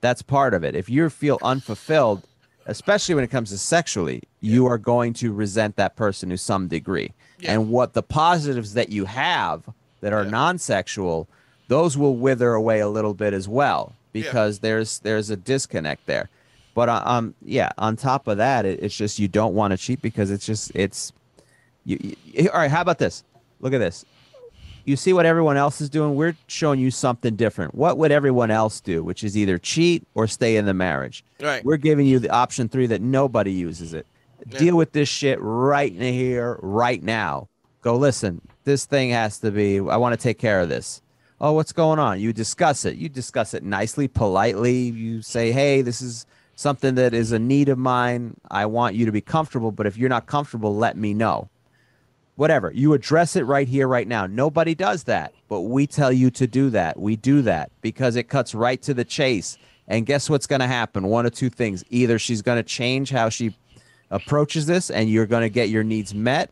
That's 0.00 0.22
part 0.22 0.52
of 0.54 0.64
it. 0.64 0.74
If 0.74 0.88
you 0.88 1.08
feel 1.10 1.38
unfulfilled 1.42 2.22
especially 2.66 3.14
when 3.14 3.22
it 3.24 3.30
comes 3.30 3.50
to 3.50 3.58
sexually 3.58 4.22
you 4.40 4.64
are 4.66 4.78
going 4.78 5.12
to 5.12 5.32
resent 5.32 5.76
that 5.76 5.96
person 5.96 6.30
to 6.30 6.38
some 6.38 6.66
degree. 6.68 7.12
Yeah. 7.40 7.52
and 7.52 7.70
what 7.70 7.92
the 7.92 8.02
positives 8.02 8.72
that 8.74 8.88
you 8.90 9.04
have 9.06 9.68
that 10.00 10.12
are 10.12 10.24
Yeah. 10.24 10.30
non-sexual 10.30 11.28
those 11.68 11.96
will 11.96 12.16
wither 12.16 12.52
away 12.52 12.80
a 12.80 12.88
little 12.88 13.14
bit 13.14 13.32
as 13.32 13.48
well. 13.48 13.92
Yeah. 14.12 14.22
because 14.22 14.58
there's 14.60 14.98
there's 15.00 15.28
a 15.30 15.36
disconnect 15.36 16.06
there 16.06 16.30
but 16.74 16.88
uh, 16.88 17.02
um 17.04 17.34
yeah 17.44 17.70
on 17.78 17.96
top 17.96 18.28
of 18.28 18.36
that 18.36 18.66
it, 18.66 18.80
it's 18.82 18.96
just 18.96 19.18
you 19.18 19.28
don't 19.28 19.54
want 19.54 19.70
to 19.70 19.76
cheat 19.76 20.02
because 20.02 20.30
it's 20.30 20.44
just 20.44 20.72
it's 20.74 21.12
you, 21.84 22.16
you 22.26 22.50
all 22.50 22.60
right 22.60 22.70
how 22.70 22.80
about 22.80 22.98
this? 22.98 23.24
Look 23.60 23.72
at 23.72 23.78
this. 23.78 24.04
You 24.86 24.96
see 24.96 25.14
what 25.14 25.24
everyone 25.24 25.56
else 25.56 25.80
is 25.80 25.88
doing? 25.88 26.14
We're 26.14 26.36
showing 26.46 26.78
you 26.78 26.90
something 26.90 27.36
different. 27.36 27.74
What 27.74 27.96
would 27.96 28.12
everyone 28.12 28.50
else 28.50 28.82
do? 28.82 29.02
Which 29.02 29.24
is 29.24 29.34
either 29.34 29.56
cheat 29.56 30.06
or 30.14 30.26
stay 30.26 30.56
in 30.56 30.66
the 30.66 30.74
marriage. 30.74 31.24
Right. 31.40 31.64
we're 31.64 31.78
giving 31.78 32.06
you 32.06 32.18
the 32.18 32.28
option 32.28 32.68
three 32.68 32.86
that 32.88 33.00
nobody 33.00 33.52
uses 33.52 33.94
it. 33.94 34.06
Yeah. 34.46 34.58
deal 34.58 34.76
with 34.76 34.92
this 34.92 35.08
shit 35.08 35.38
right 35.40 35.90
in 35.90 36.12
here 36.12 36.58
right 36.60 37.02
now. 37.02 37.48
Go 37.80 37.96
listen 37.96 38.42
this 38.64 38.86
thing 38.86 39.10
has 39.10 39.38
to 39.38 39.50
be 39.50 39.78
i 39.78 39.96
want 39.96 40.18
to 40.18 40.22
take 40.22 40.38
care 40.38 40.60
of 40.60 40.68
this. 40.68 41.00
Oh 41.40 41.52
what's 41.52 41.72
going 41.72 41.98
on? 41.98 42.20
You 42.20 42.32
discuss 42.32 42.84
it. 42.84 42.96
You 42.96 43.08
discuss 43.08 43.54
it 43.54 43.62
nicely 43.62 44.08
politely. 44.08 44.78
You 44.78 45.22
say 45.22 45.52
hey 45.52 45.82
this 45.82 46.02
is 46.02 46.26
something 46.56 46.94
that 46.94 47.14
is 47.14 47.32
a 47.32 47.38
need 47.38 47.68
of 47.68 47.78
mine. 47.78 48.36
I 48.50 48.66
want 48.66 48.94
you 48.94 49.06
to 49.06 49.12
be 49.12 49.20
comfortable 49.20 49.72
but 49.72 49.86
if 49.86 49.96
you're 49.96 50.08
not 50.08 50.26
comfortable 50.26 50.76
let 50.76 50.96
me 50.96 51.14
know. 51.14 51.48
Whatever. 52.36 52.72
You 52.72 52.94
address 52.94 53.36
it 53.36 53.44
right 53.44 53.68
here 53.68 53.86
right 53.86 54.08
now. 54.08 54.26
Nobody 54.26 54.74
does 54.74 55.04
that 55.04 55.32
but 55.48 55.62
we 55.62 55.86
tell 55.86 56.12
you 56.12 56.30
to 56.32 56.46
do 56.46 56.70
that. 56.70 56.98
We 56.98 57.16
do 57.16 57.42
that 57.42 57.70
because 57.80 58.16
it 58.16 58.24
cuts 58.24 58.54
right 58.54 58.80
to 58.82 58.94
the 58.94 59.04
chase. 59.04 59.56
And 59.86 60.06
guess 60.06 60.30
what's 60.30 60.46
going 60.46 60.60
to 60.60 60.66
happen? 60.66 61.06
One 61.06 61.26
of 61.26 61.32
two 61.32 61.50
things. 61.50 61.84
Either 61.90 62.18
she's 62.18 62.42
going 62.42 62.56
to 62.56 62.62
change 62.62 63.10
how 63.10 63.28
she 63.28 63.54
approaches 64.10 64.66
this 64.66 64.90
and 64.90 65.08
you're 65.08 65.26
going 65.26 65.42
to 65.42 65.50
get 65.50 65.68
your 65.68 65.84
needs 65.84 66.14
met 66.14 66.50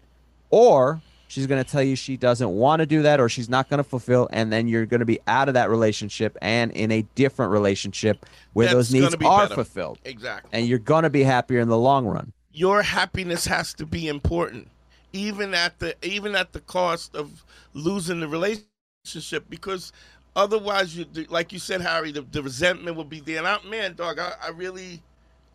or 0.50 1.00
she's 1.32 1.46
going 1.46 1.62
to 1.64 1.68
tell 1.70 1.82
you 1.82 1.96
she 1.96 2.18
doesn't 2.18 2.50
want 2.50 2.80
to 2.80 2.86
do 2.86 3.00
that 3.02 3.18
or 3.18 3.26
she's 3.28 3.48
not 3.48 3.68
going 3.70 3.78
to 3.78 3.84
fulfill 3.84 4.28
and 4.32 4.52
then 4.52 4.68
you're 4.68 4.84
going 4.84 5.00
to 5.00 5.06
be 5.06 5.18
out 5.26 5.48
of 5.48 5.54
that 5.54 5.70
relationship 5.70 6.36
and 6.42 6.70
in 6.72 6.92
a 6.92 7.02
different 7.14 7.50
relationship 7.52 8.26
where 8.52 8.66
That's 8.66 8.74
those 8.74 8.92
needs 8.92 9.16
be 9.16 9.24
are 9.24 9.44
better. 9.44 9.54
fulfilled 9.54 9.98
Exactly. 10.04 10.50
and 10.52 10.66
you're 10.68 10.78
going 10.78 11.04
to 11.04 11.10
be 11.10 11.22
happier 11.22 11.60
in 11.60 11.68
the 11.68 11.78
long 11.78 12.06
run 12.06 12.32
your 12.52 12.82
happiness 12.82 13.46
has 13.46 13.72
to 13.74 13.86
be 13.86 14.08
important 14.08 14.68
even 15.14 15.54
at 15.54 15.78
the 15.78 15.96
even 16.06 16.34
at 16.34 16.52
the 16.52 16.60
cost 16.60 17.14
of 17.16 17.44
losing 17.72 18.20
the 18.20 18.28
relationship 18.28 19.46
because 19.48 19.90
otherwise 20.36 20.94
you 20.96 21.06
like 21.30 21.50
you 21.52 21.58
said 21.58 21.80
harry 21.80 22.12
the, 22.12 22.20
the 22.32 22.42
resentment 22.42 22.94
will 22.96 23.04
be 23.04 23.20
there 23.20 23.38
and 23.38 23.46
I, 23.46 23.58
man 23.68 23.94
dog 23.94 24.18
I, 24.18 24.32
I 24.42 24.50
really 24.50 25.02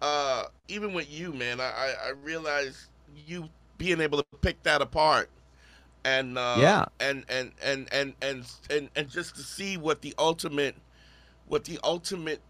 uh 0.01 0.45
even 0.67 0.93
with 0.93 1.11
you 1.11 1.33
man 1.33 1.59
I, 1.59 1.65
I 1.65 1.93
i 2.07 2.09
realize 2.23 2.87
you 3.27 3.47
being 3.77 4.01
able 4.01 4.17
to 4.19 4.25
pick 4.41 4.61
that 4.63 4.81
apart 4.81 5.29
and 6.07 6.37
uh 6.37 6.55
Yeah. 6.59 6.85
and 6.99 7.25
and 7.29 7.51
and 7.61 7.87
and 7.91 8.13
and 8.21 8.45
and, 8.69 8.89
and 8.95 9.09
just 9.09 9.35
to 9.35 9.43
see 9.43 9.75
what 9.77 10.01
the 10.01 10.13
ultimate 10.17 10.75
what 11.47 11.65
the 11.65 11.79
ultimate 11.83 12.41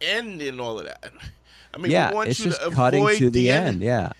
end 0.00 0.42
in 0.42 0.58
all 0.60 0.78
of 0.80 0.84
that 0.86 1.10
i 1.74 1.78
mean 1.78 1.90
yeah 1.92 2.10
we 2.10 2.14
want 2.16 2.28
it's 2.28 2.38
you 2.40 2.46
just 2.46 2.60
to 2.60 2.70
cutting 2.70 3.02
avoid 3.02 3.18
to 3.18 3.30
the 3.30 3.50
end. 3.50 3.66
end 3.68 3.80
yeah 3.82 4.12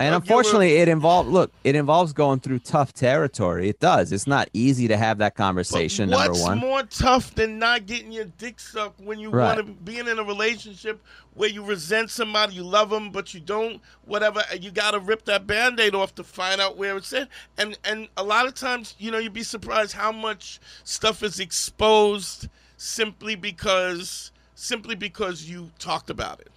and 0.00 0.14
Like, 0.14 0.28
you 0.28 0.34
were- 0.34 0.40
unfortunately 0.40 0.76
it 0.76 0.88
involves 0.88 1.28
look 1.28 1.52
it 1.64 1.74
involves 1.74 2.12
going 2.12 2.40
through 2.40 2.60
tough 2.60 2.92
territory 2.92 3.68
it 3.68 3.80
does 3.80 4.12
it's 4.12 4.26
not 4.26 4.48
easy 4.52 4.86
to 4.88 4.96
have 4.96 5.18
that 5.18 5.34
But 5.34 5.42
conversation 5.42 6.10
what's 6.10 6.28
number 6.28 6.42
one 6.42 6.58
more 6.58 6.82
tough 6.84 7.34
than 7.34 7.58
not 7.58 7.86
getting 7.86 8.12
your 8.12 8.26
dick 8.26 8.60
sucked 8.60 9.00
when 9.00 9.18
you 9.18 9.30
Right. 9.30 9.56
want 9.56 9.66
to 9.66 9.72
be 9.84 9.98
in 9.98 10.08
a 10.08 10.22
relationship 10.22 11.02
where 11.34 11.48
you 11.48 11.62
resent 11.64 12.10
somebody, 12.10 12.54
you 12.54 12.64
love 12.64 12.90
them, 12.90 13.10
but 13.12 13.32
you 13.32 13.38
don't, 13.38 13.80
whatever, 14.06 14.42
you 14.60 14.72
got 14.72 14.90
to 14.90 14.98
rip 14.98 15.24
that 15.26 15.46
band-aid 15.46 15.94
off 15.94 16.12
to 16.16 16.24
find 16.24 16.60
out 16.60 16.76
where 16.76 16.96
it's 16.96 17.12
at. 17.12 17.28
And 17.56 17.78
and 17.84 18.08
a 18.16 18.24
lot 18.24 18.46
of 18.48 18.54
times, 18.54 18.94
you 18.98 19.10
know, 19.12 19.18
you'd 19.18 19.32
be 19.32 19.44
surprised 19.44 19.92
how 19.92 20.10
much 20.10 20.58
stuff 20.82 21.22
is 21.22 21.38
exposed 21.38 22.48
simply 22.76 23.36
because 23.36 24.32
simply 24.56 24.96
because 24.96 25.44
you 25.44 25.70
talked 25.78 26.10
about 26.10 26.40
it. 26.40 26.50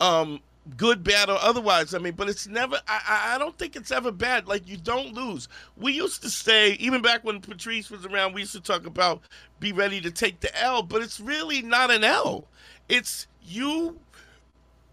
Um 0.00 0.40
good, 0.76 1.02
bad, 1.02 1.28
or 1.28 1.38
otherwise. 1.40 1.94
I 1.94 1.98
mean, 1.98 2.14
but 2.14 2.28
it's 2.28 2.46
never. 2.46 2.80
I, 2.86 3.32
I 3.34 3.38
don't 3.38 3.56
think 3.58 3.76
it's 3.76 3.90
ever 3.90 4.12
bad. 4.12 4.46
Like 4.48 4.68
you 4.68 4.76
don't 4.76 5.12
lose. 5.14 5.48
We 5.76 5.92
used 5.92 6.22
to 6.22 6.30
say, 6.30 6.72
even 6.74 7.02
back 7.02 7.24
when 7.24 7.40
Patrice 7.40 7.90
was 7.90 8.06
around, 8.06 8.34
we 8.34 8.42
used 8.42 8.52
to 8.52 8.60
talk 8.60 8.86
about 8.86 9.22
be 9.60 9.72
ready 9.72 10.00
to 10.00 10.10
take 10.10 10.40
the 10.40 10.56
L. 10.60 10.82
But 10.82 11.02
it's 11.02 11.20
really 11.20 11.62
not 11.62 11.90
an 11.90 12.04
L. 12.04 12.46
It's 12.88 13.26
you 13.42 13.98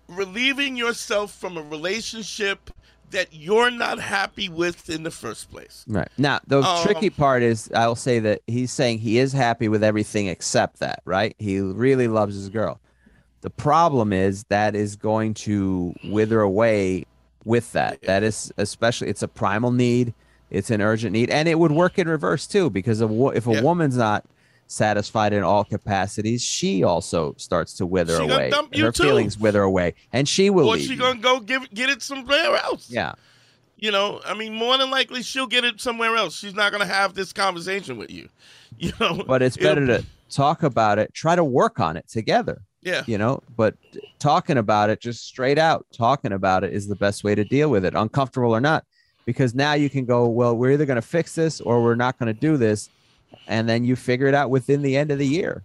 relieving 0.07 0.75
yourself 0.75 1.33
from 1.33 1.57
a 1.57 1.61
relationship 1.61 2.71
that 3.11 3.27
you're 3.31 3.71
not 3.71 3.99
happy 3.99 4.49
with 4.49 4.89
in 4.89 5.03
the 5.03 5.11
first 5.11 5.49
place. 5.51 5.83
right 5.87 6.09
now 6.17 6.39
the 6.47 6.61
Um, 6.61 6.83
tricky 6.83 7.09
part 7.09 7.41
is 7.41 7.69
i'll 7.75 7.95
say 7.95 8.19
that 8.19 8.41
he's 8.45 8.71
saying 8.71 8.99
he 8.99 9.17
is 9.17 9.33
happy 9.33 9.67
with 9.67 9.83
everything 9.83 10.27
except 10.27 10.79
that 10.79 11.01
right 11.05 11.35
he 11.39 11.59
really 11.59 12.07
loves 12.07 12.35
his 12.35 12.49
girl 12.49 12.79
the 13.41 13.49
problem 13.49 14.11
is 14.13 14.43
that 14.49 14.75
is 14.75 14.95
going 14.95 15.33
to 15.33 15.93
wither 16.05 16.41
away 16.41 17.05
with 17.45 17.71
that 17.71 18.01
that 18.03 18.21
is 18.23 18.51
especially 18.57 19.07
it's 19.07 19.23
a 19.23 19.27
primal 19.27 19.71
need 19.71 20.13
it's 20.49 20.69
an 20.69 20.81
urgent 20.81 21.13
need 21.13 21.29
and 21.29 21.47
it 21.47 21.57
would 21.57 21.71
work 21.71 21.97
in 21.97 22.07
reverse 22.07 22.45
too 22.47 22.69
because 22.69 22.99
if 23.01 23.47
a 23.47 23.51
Yeah. 23.53 23.61
woman's 23.61 23.95
not 23.97 24.25
satisfied 24.67 25.33
in 25.33 25.41
all 25.43 25.63
capacities 25.63 26.41
she 26.43 26.83
also 26.83 27.33
starts 27.37 27.73
to 27.75 27.85
wither 27.85 28.17
She 28.17 28.23
away 28.25 28.51
her 28.75 28.91
too. 28.91 29.03
feelings 29.03 29.37
wither 29.39 29.63
away 29.63 29.95
and 30.13 30.27
she 30.27 30.49
will 30.49 30.67
Or 30.67 30.77
she 30.77 30.95
gonna 30.95 31.19
go 31.19 31.39
give 31.39 31.69
get 31.73 31.89
it 31.89 32.01
somewhere 32.01 32.55
else. 32.57 32.89
yeah 32.91 33.13
You 33.77 33.91
know, 33.91 34.19
I 34.25 34.33
mean, 34.33 34.53
more 34.53 34.77
than 34.77 34.91
likely 34.91 35.23
she'll 35.23 35.47
get 35.47 35.63
it 35.63 35.79
somewhere 35.79 36.13
else. 36.17 36.37
She's 36.37 36.53
not 36.53 36.73
gonna 36.73 36.85
have 36.85 37.13
this 37.13 37.31
conversation 37.31 37.97
with 37.97 38.11
you. 38.11 38.27
You 38.77 38.91
know, 38.99 39.23
but 39.25 39.41
it's 39.41 39.57
It'll- 39.57 39.69
better 39.75 39.87
to 39.87 40.05
talk 40.29 40.61
about 40.63 40.99
it 40.99 41.13
try 41.13 41.35
to 41.35 41.43
work 41.43 41.79
on 41.79 41.97
it 41.97 42.07
together 42.07 42.61
yeah. 42.81 43.03
you 43.07 43.17
know 43.17 43.41
but 43.55 43.75
talking 44.19 44.57
about 44.57 44.89
it 44.89 44.99
just 44.99 45.25
straight 45.25 45.57
out 45.57 45.85
talking 45.91 46.31
about 46.31 46.63
it 46.63 46.73
is 46.73 46.87
the 46.87 46.95
best 46.95 47.23
way 47.23 47.35
to 47.35 47.43
deal 47.43 47.69
with 47.69 47.83
it 47.85 47.93
uncomfortable 47.95 48.55
or 48.55 48.61
not 48.61 48.85
because 49.25 49.53
now 49.53 49.73
you 49.73 49.89
can 49.89 50.05
go 50.05 50.27
well 50.27 50.55
we're 50.55 50.71
either 50.71 50.85
going 50.85 50.95
to 50.95 51.01
fix 51.01 51.35
this 51.35 51.61
or 51.61 51.83
we're 51.83 51.95
not 51.95 52.17
going 52.17 52.33
to 52.33 52.39
do 52.39 52.57
this 52.57 52.89
and 53.47 53.67
then 53.67 53.83
you 53.83 53.95
figure 53.95 54.27
it 54.27 54.33
out 54.33 54.49
within 54.49 54.81
the 54.81 54.95
end 54.95 55.11
of 55.11 55.17
the 55.17 55.27
year 55.27 55.63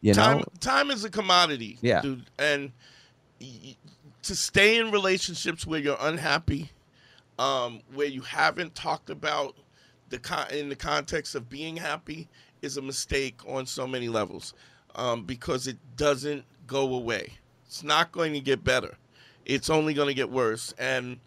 you 0.00 0.14
time 0.14 0.38
know 0.38 0.44
time 0.60 0.90
is 0.90 1.04
a 1.04 1.10
commodity 1.10 1.78
Yeah. 1.82 2.00
dude 2.02 2.24
and 2.38 2.72
to 4.22 4.34
stay 4.34 4.78
in 4.78 4.90
relationships 4.90 5.66
where 5.66 5.80
you're 5.80 5.96
unhappy 6.00 6.70
um 7.38 7.80
where 7.94 8.06
you 8.06 8.22
haven't 8.22 8.74
talked 8.74 9.10
about 9.10 9.56
the 10.08 10.18
con- 10.18 10.50
in 10.50 10.68
the 10.68 10.76
context 10.76 11.34
of 11.34 11.48
being 11.50 11.76
happy 11.76 12.28
is 12.62 12.76
a 12.76 12.82
mistake 12.82 13.40
on 13.46 13.66
so 13.66 13.86
many 13.86 14.08
levels 14.08 14.54
um 14.96 15.22
because 15.24 15.66
it 15.66 15.76
doesn't 15.96 16.44
go 16.66 16.94
away. 16.94 17.32
It's 17.66 17.84
not 17.84 18.10
going 18.12 18.32
to 18.32 18.40
get 18.40 18.64
better. 18.64 18.96
It's 19.44 19.70
only 19.70 19.94
going 19.94 20.08
to 20.08 20.14
get 20.14 20.30
worse. 20.30 20.74
And 20.78 21.18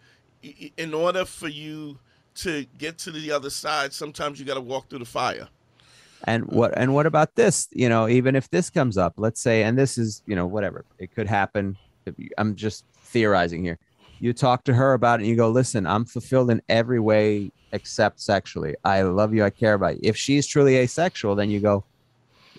in 0.76 0.92
order 0.92 1.24
for 1.24 1.48
you 1.48 1.98
to 2.34 2.64
get 2.78 2.96
to 2.96 3.10
the 3.10 3.30
other 3.32 3.50
side 3.50 3.92
sometimes 3.92 4.38
you 4.38 4.46
got 4.46 4.54
to 4.54 4.60
walk 4.60 4.88
through 4.88 5.00
the 5.00 5.04
fire. 5.04 5.48
And 6.24 6.46
what 6.46 6.72
and 6.76 6.94
what 6.94 7.06
about 7.06 7.34
this? 7.34 7.68
You 7.72 7.88
know 7.88 8.08
even 8.08 8.36
if 8.36 8.50
this 8.50 8.68
comes 8.68 8.98
up 8.98 9.14
let's 9.16 9.40
say 9.40 9.62
and 9.62 9.78
this 9.78 9.96
is 9.96 10.22
you 10.26 10.36
know 10.36 10.46
whatever 10.46 10.84
it 10.98 11.14
could 11.14 11.26
happen. 11.26 11.76
I'm 12.38 12.56
just 12.56 12.84
theorizing 13.04 13.62
here. 13.62 13.78
You 14.18 14.32
talk 14.32 14.64
to 14.64 14.74
her 14.74 14.94
about 14.94 15.20
it 15.20 15.22
and 15.22 15.30
you 15.30 15.36
go 15.36 15.48
listen 15.48 15.86
i'm 15.86 16.04
fulfilled 16.04 16.50
in 16.50 16.60
every 16.68 17.00
way 17.00 17.50
except 17.72 18.20
sexually. 18.20 18.74
I 18.84 19.02
love 19.02 19.32
you 19.32 19.44
i 19.44 19.50
care 19.50 19.74
about 19.74 19.94
you. 19.94 20.00
If 20.02 20.16
she's 20.16 20.46
truly 20.46 20.76
asexual 20.76 21.36
then 21.36 21.50
you 21.50 21.60
go 21.60 21.84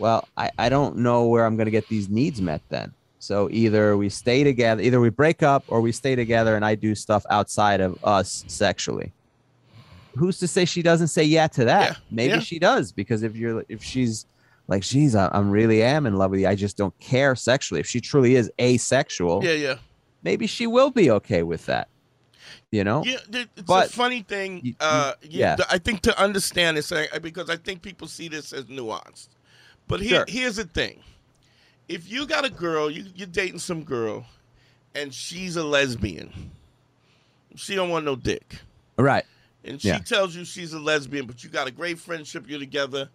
well 0.02 0.28
i, 0.38 0.50
I 0.58 0.68
don't 0.70 0.98
know 0.98 1.26
where 1.28 1.46
i'm 1.46 1.56
going 1.56 1.66
to 1.66 1.72
get 1.72 1.88
these 1.88 2.10
needs 2.10 2.42
met 2.42 2.62
then 2.70 2.92
so 3.20 3.48
either 3.52 3.96
we 3.96 4.10
stay 4.10 4.44
together 4.44 4.82
either 4.82 5.00
we 5.00 5.10
break 5.10 5.42
up 5.44 5.64
or 5.68 5.80
we 5.80 5.92
stay 5.92 6.16
together 6.16 6.56
and 6.56 6.66
i 6.66 6.76
do 6.76 6.94
stuff 6.96 7.24
outside 7.30 7.80
of 7.80 7.98
us 8.04 8.44
sexually 8.48 9.12
who's 10.18 10.40
to 10.40 10.48
say 10.48 10.66
she 10.66 10.82
doesn't 10.82 11.08
say 11.08 11.24
yeah 11.24 11.48
to 11.48 11.66
that 11.66 11.92
Yeah, 11.92 11.96
maybe 12.12 12.34
yeah. 12.34 12.40
she 12.40 12.60
does 12.60 12.92
because 12.92 13.24
if 13.24 13.36
you're 13.36 13.64
if 13.70 13.82
she's 13.84 14.26
like 14.68 14.82
geez 14.84 15.16
I, 15.16 15.30
i'm 15.34 15.50
really 15.52 15.82
am 15.84 16.06
in 16.06 16.16
love 16.18 16.32
with 16.32 16.42
you 16.42 16.48
i 16.48 16.56
just 16.56 16.76
don't 16.78 16.98
care 17.00 17.36
sexually 17.36 17.80
if 17.80 17.88
she 17.88 18.02
truly 18.02 18.36
is 18.36 18.52
asexual 18.60 19.44
yeah 19.44 19.54
yeah 19.54 19.76
maybe 20.24 20.48
she 20.48 20.68
will 20.68 20.92
be 20.92 21.10
okay 21.10 21.42
with 21.44 21.66
that. 21.66 21.88
You 22.70 22.84
know? 22.84 23.04
Yeah, 23.04 23.18
it's 23.34 23.50
But- 23.64 23.88
a 23.88 23.92
funny 23.92 24.22
thing. 24.22 24.62
You- 24.64 24.76
uh, 24.80 25.14
yeah. 25.24 25.58
I 25.70 25.78
think 25.80 26.02
to 26.02 26.18
understand 26.22 26.78
this 26.78 26.94
because 27.22 27.50
I 27.50 27.56
think 27.58 27.82
people 27.82 28.08
see 28.08 28.28
this 28.30 28.54
as 28.54 28.66
nuanced. 28.66 29.30
But 29.91 29.99
here, 29.99 30.19
Sure. 30.19 30.25
here's 30.27 30.56
the 30.56 30.63
thing: 30.63 31.04
if 31.89 32.10
you 32.10 32.25
got 32.25 32.45
a 32.45 32.49
girl, 32.49 32.89
you, 32.89 33.06
you're 33.13 33.27
dating 33.27 33.60
some 33.60 33.84
girl, 33.84 34.25
and 34.95 35.13
she's 35.13 35.58
a 35.58 35.63
lesbian, 35.65 36.51
she 37.58 37.75
don't 37.75 37.89
want 37.89 38.06
no 38.06 38.15
dick, 38.15 38.60
Right. 38.95 39.25
and 39.65 39.82
she 39.82 39.89
Yeah. 39.89 39.97
tells 39.99 40.34
you 40.34 40.45
she's 40.45 40.71
a 40.71 40.80
lesbian, 40.80 41.25
but 41.25 41.43
you 41.43 41.49
got 41.49 41.67
a 41.67 41.71
great 41.71 41.99
friendship, 41.99 42.45
you're 42.47 42.58
together, 42.58 43.10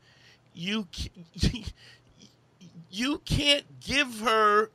you 0.52 0.86
you 2.90 3.18
can't 3.24 3.80
give 3.80 4.20
her 4.20 4.70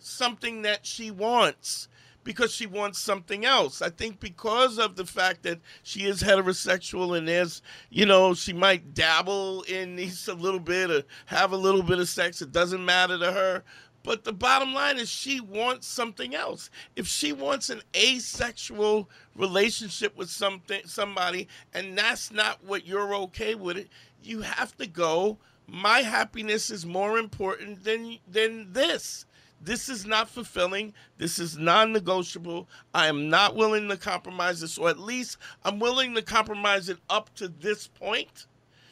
something 0.00 0.62
that 0.62 0.86
she 0.86 1.10
wants 1.10 1.88
because 2.24 2.52
she 2.52 2.66
wants 2.66 2.98
something 2.98 3.44
else. 3.44 3.80
I 3.80 3.90
think 3.90 4.20
because 4.20 4.78
of 4.78 4.96
the 4.96 5.06
fact 5.06 5.42
that 5.44 5.60
she 5.82 6.04
is 6.04 6.22
heterosexual 6.22 7.16
and 7.16 7.26
there's, 7.26 7.62
you 7.90 8.06
know, 8.06 8.34
she 8.34 8.52
might 8.52 8.94
dabble 8.94 9.62
in 9.62 9.96
these 9.96 10.28
a 10.28 10.34
little 10.34 10.60
bit 10.60 10.90
or 10.90 11.02
have 11.26 11.52
a 11.52 11.56
little 11.56 11.82
bit 11.82 11.98
of 11.98 12.08
sex. 12.08 12.42
It 12.42 12.52
doesn't 12.52 12.84
matter 12.84 13.18
to 13.18 13.32
her. 13.32 13.64
But 14.02 14.24
the 14.24 14.32
bottom 14.32 14.72
line 14.72 14.98
is 14.98 15.08
she 15.08 15.40
wants 15.40 15.86
something 15.86 16.34
else. 16.34 16.70
If 16.96 17.06
she 17.06 17.32
wants 17.32 17.68
an 17.68 17.82
asexual 17.96 19.10
relationship 19.34 20.16
with 20.16 20.30
something 20.30 20.82
somebody 20.86 21.48
and 21.74 21.98
that's 21.98 22.30
not 22.30 22.64
what 22.64 22.86
you're 22.86 23.14
okay 23.14 23.54
with 23.54 23.76
it, 23.76 23.88
you 24.22 24.42
have 24.42 24.76
to 24.76 24.86
go 24.86 25.38
my 25.68 25.98
happiness 26.00 26.70
is 26.70 26.86
more 26.86 27.18
important 27.18 27.84
than 27.84 28.18
than 28.26 28.72
this. 28.72 29.26
This 29.60 29.88
is 29.88 30.06
not 30.06 30.28
fulfilling. 30.28 30.94
This 31.18 31.38
is 31.38 31.58
non-negotiable. 31.58 32.68
I 32.94 33.08
am 33.08 33.28
not 33.28 33.56
willing 33.56 33.88
to 33.88 33.96
compromise 33.96 34.60
this, 34.60 34.78
or 34.78 34.88
at 34.88 34.98
least 34.98 35.38
I'm 35.64 35.78
willing 35.78 36.14
to 36.14 36.22
compromise 36.22 36.88
it 36.88 36.98
up 37.10 37.34
to 37.36 37.48
this 37.48 37.88
point. 37.88 38.46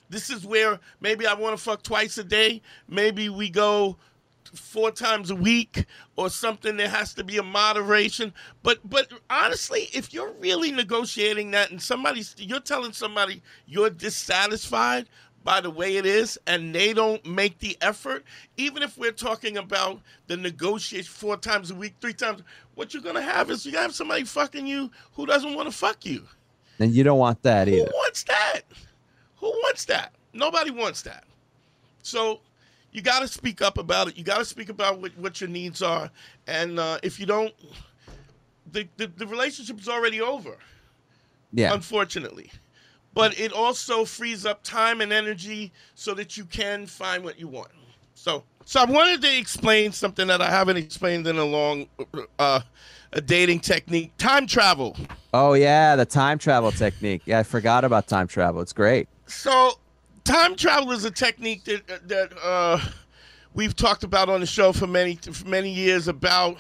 This 0.08 0.30
is 0.30 0.46
where 0.46 0.78
maybe 1.00 1.26
I 1.26 1.34
want 1.34 1.56
to 1.56 1.62
fuck 1.62 1.82
twice 1.82 2.18
a 2.18 2.24
day. 2.24 2.62
Maybe 2.88 3.28
we 3.28 3.50
go 3.50 3.96
four 4.54 4.90
times 4.90 5.30
a 5.30 5.34
week 5.34 5.84
or 6.14 6.30
something 6.30 6.76
there 6.76 6.88
has 6.88 7.12
to 7.14 7.24
be 7.24 7.36
a 7.36 7.42
moderation 7.42 8.32
but 8.62 8.78
but 8.88 9.12
honestly 9.28 9.88
if 9.92 10.14
you're 10.14 10.32
really 10.34 10.70
negotiating 10.70 11.50
that 11.50 11.70
and 11.70 11.82
somebody's 11.82 12.34
you're 12.38 12.60
telling 12.60 12.92
somebody 12.92 13.42
you're 13.66 13.90
dissatisfied 13.90 15.08
by 15.46 15.60
the 15.60 15.70
way 15.70 15.96
it 15.96 16.04
is 16.04 16.36
and 16.48 16.74
they 16.74 16.92
don't 16.92 17.24
make 17.24 17.56
the 17.60 17.76
effort 17.80 18.24
even 18.56 18.82
if 18.82 18.98
we're 18.98 19.12
talking 19.12 19.56
about 19.56 20.00
the 20.26 20.36
negotiation 20.36 21.06
four 21.10 21.36
times 21.36 21.70
a 21.70 21.74
week 21.74 21.94
three 22.00 22.12
times 22.12 22.42
what 22.74 22.92
you're 22.92 23.02
gonna 23.02 23.22
have 23.22 23.48
is 23.48 23.64
you 23.64 23.70
have 23.78 23.94
somebody 23.94 24.24
fucking 24.24 24.66
you 24.66 24.90
who 25.12 25.24
doesn't 25.24 25.54
want 25.54 25.70
to 25.70 25.74
fuck 25.76 26.04
you 26.04 26.26
And 26.80 26.90
you 26.92 27.04
don't 27.04 27.18
want 27.20 27.40
that 27.44 27.68
either. 27.68 27.86
who 27.86 27.96
wants 27.96 28.24
that? 28.24 28.62
Who 29.36 29.46
wants 29.46 29.84
that? 29.84 30.12
Nobody 30.32 30.72
wants 30.72 31.02
that. 31.02 31.22
So 32.02 32.40
you 32.92 33.00
got 33.02 33.20
to 33.20 33.28
speak 33.28 33.62
up 33.62 33.78
about 33.78 34.08
it. 34.08 34.16
You 34.18 34.24
got 34.24 34.38
to 34.38 34.44
speak 34.44 34.68
about 34.68 35.00
what, 35.00 35.16
what 35.18 35.40
your 35.40 35.48
needs 35.50 35.80
are. 35.82 36.10
And 36.46 36.78
uh, 36.80 36.98
if 37.02 37.20
you 37.20 37.26
don't, 37.26 37.52
the, 38.72 38.88
the, 38.96 39.06
the 39.06 39.26
relationship 39.26 39.78
is 39.78 39.88
already 39.88 40.20
over, 40.20 40.56
Yeah. 41.52 41.72
unfortunately. 41.74 42.50
But 43.16 43.40
it 43.40 43.50
also 43.50 44.04
frees 44.04 44.44
up 44.44 44.62
time 44.62 45.00
and 45.00 45.10
energy 45.10 45.72
so 45.94 46.12
that 46.12 46.36
you 46.36 46.44
can 46.44 46.86
find 46.86 47.24
what 47.24 47.40
you 47.40 47.48
want. 47.48 47.70
So, 48.12 48.44
so 48.66 48.82
I 48.82 48.84
wanted 48.84 49.22
to 49.22 49.38
explain 49.38 49.90
something 49.90 50.26
that 50.26 50.42
I 50.42 50.50
haven't 50.50 50.76
explained 50.76 51.26
in 51.26 51.38
a 51.38 51.44
long, 51.44 51.86
uh, 52.38 52.60
a 53.14 53.20
dating 53.22 53.60
technique: 53.60 54.12
time 54.18 54.46
travel. 54.46 54.98
Oh 55.32 55.54
yeah, 55.54 55.96
the 55.96 56.04
time 56.04 56.36
travel 56.36 56.70
technique. 56.72 57.22
Yeah, 57.24 57.38
I 57.38 57.42
forgot 57.42 57.84
about 57.84 58.06
time 58.06 58.28
travel. 58.28 58.60
It's 58.60 58.74
great. 58.74 59.08
So, 59.24 59.78
time 60.24 60.54
travel 60.54 60.92
is 60.92 61.06
a 61.06 61.10
technique 61.10 61.64
that 61.64 62.08
that 62.08 62.32
uh, 62.42 62.78
we've 63.54 63.74
talked 63.74 64.04
about 64.04 64.28
on 64.28 64.40
the 64.40 64.46
show 64.46 64.74
for 64.74 64.86
many 64.86 65.14
for 65.16 65.48
many 65.48 65.70
years 65.70 66.06
about 66.06 66.58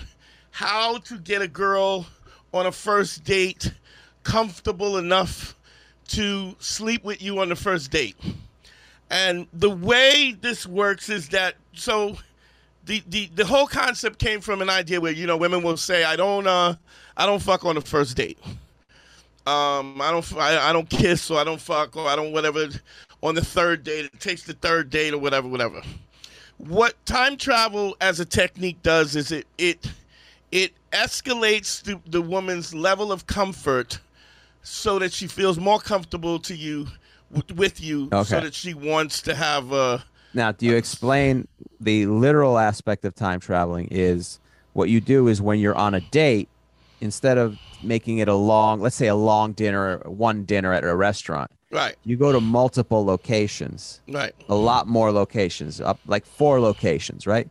how 0.52 0.96
to 0.98 1.18
get 1.18 1.42
a 1.42 1.48
girl 1.48 2.06
on 2.54 2.64
a 2.64 2.72
first 2.72 3.24
date 3.24 3.74
comfortable 4.22 4.96
enough 4.96 5.55
to 6.08 6.54
sleep 6.58 7.04
with 7.04 7.22
you 7.22 7.40
on 7.40 7.48
the 7.48 7.56
first 7.56 7.90
date. 7.90 8.16
And 9.10 9.46
the 9.52 9.70
way 9.70 10.36
this 10.40 10.66
works 10.66 11.08
is 11.08 11.28
that 11.30 11.54
so 11.72 12.16
the, 12.86 13.02
the 13.08 13.30
the 13.34 13.44
whole 13.44 13.66
concept 13.66 14.18
came 14.18 14.40
from 14.40 14.62
an 14.62 14.70
idea 14.70 15.00
where 15.00 15.12
you 15.12 15.26
know 15.26 15.36
women 15.36 15.62
will 15.62 15.76
say 15.76 16.04
I 16.04 16.16
don't 16.16 16.46
uh 16.46 16.74
I 17.16 17.26
don't 17.26 17.42
fuck 17.42 17.64
on 17.64 17.76
the 17.76 17.80
first 17.80 18.16
date. 18.16 18.38
Um, 19.46 20.00
I 20.02 20.10
don't, 20.10 20.36
I, 20.36 20.70
I 20.70 20.72
don't 20.72 20.90
kiss 20.90 21.30
or 21.30 21.38
I 21.38 21.44
don't 21.44 21.60
fuck 21.60 21.96
or 21.96 22.08
I 22.08 22.16
don't 22.16 22.32
whatever 22.32 22.66
on 23.22 23.36
the 23.36 23.44
third 23.44 23.84
date. 23.84 24.06
It 24.06 24.20
takes 24.20 24.42
the 24.42 24.54
third 24.54 24.90
date 24.90 25.14
or 25.14 25.18
whatever, 25.18 25.46
whatever. 25.46 25.82
What 26.58 26.94
time 27.06 27.36
travel 27.36 27.96
as 28.00 28.18
a 28.18 28.24
technique 28.24 28.82
does 28.82 29.14
is 29.14 29.30
it 29.30 29.46
it 29.56 29.90
it 30.50 30.72
escalates 30.92 31.82
the, 31.82 32.00
the 32.06 32.22
woman's 32.22 32.74
level 32.74 33.12
of 33.12 33.26
comfort 33.26 34.00
so 34.66 34.98
that 34.98 35.12
she 35.12 35.28
feels 35.28 35.58
more 35.58 35.78
comfortable 35.78 36.40
to 36.40 36.54
you 36.54 36.88
with, 37.30 37.52
with 37.52 37.80
you, 37.80 38.08
so 38.10 38.40
that 38.40 38.52
she 38.52 38.74
wants 38.74 39.22
to 39.22 39.34
have 39.34 39.72
uh 39.72 39.98
Now, 40.34 40.50
do 40.52 40.66
you 40.66 40.74
explain 40.74 41.46
the 41.80 42.06
literal 42.06 42.58
aspect 42.58 43.04
of 43.04 43.14
time 43.14 43.38
traveling? 43.38 43.86
Is 43.90 44.40
what 44.72 44.88
you 44.88 45.00
do 45.00 45.28
is 45.28 45.40
when 45.40 45.60
you're 45.60 45.76
on 45.76 45.94
a 45.94 46.00
date, 46.00 46.48
instead 47.00 47.38
of 47.38 47.56
making 47.82 48.18
it 48.18 48.26
a 48.26 48.34
long, 48.34 48.80
let's 48.80 48.96
say 48.96 49.06
a 49.06 49.14
long 49.14 49.52
dinner, 49.52 49.98
one 50.04 50.44
dinner 50.44 50.72
at 50.72 50.82
a 50.82 50.96
restaurant, 50.96 51.50
right, 51.70 51.94
you 52.04 52.16
go 52.16 52.32
to 52.32 52.40
multiple 52.40 53.04
locations, 53.04 54.00
right, 54.08 54.34
a 54.48 54.54
lot 54.56 54.88
more 54.88 55.12
locations, 55.12 55.80
up 55.80 56.00
like 56.06 56.26
four 56.26 56.60
locations, 56.60 57.24
right? 57.26 57.48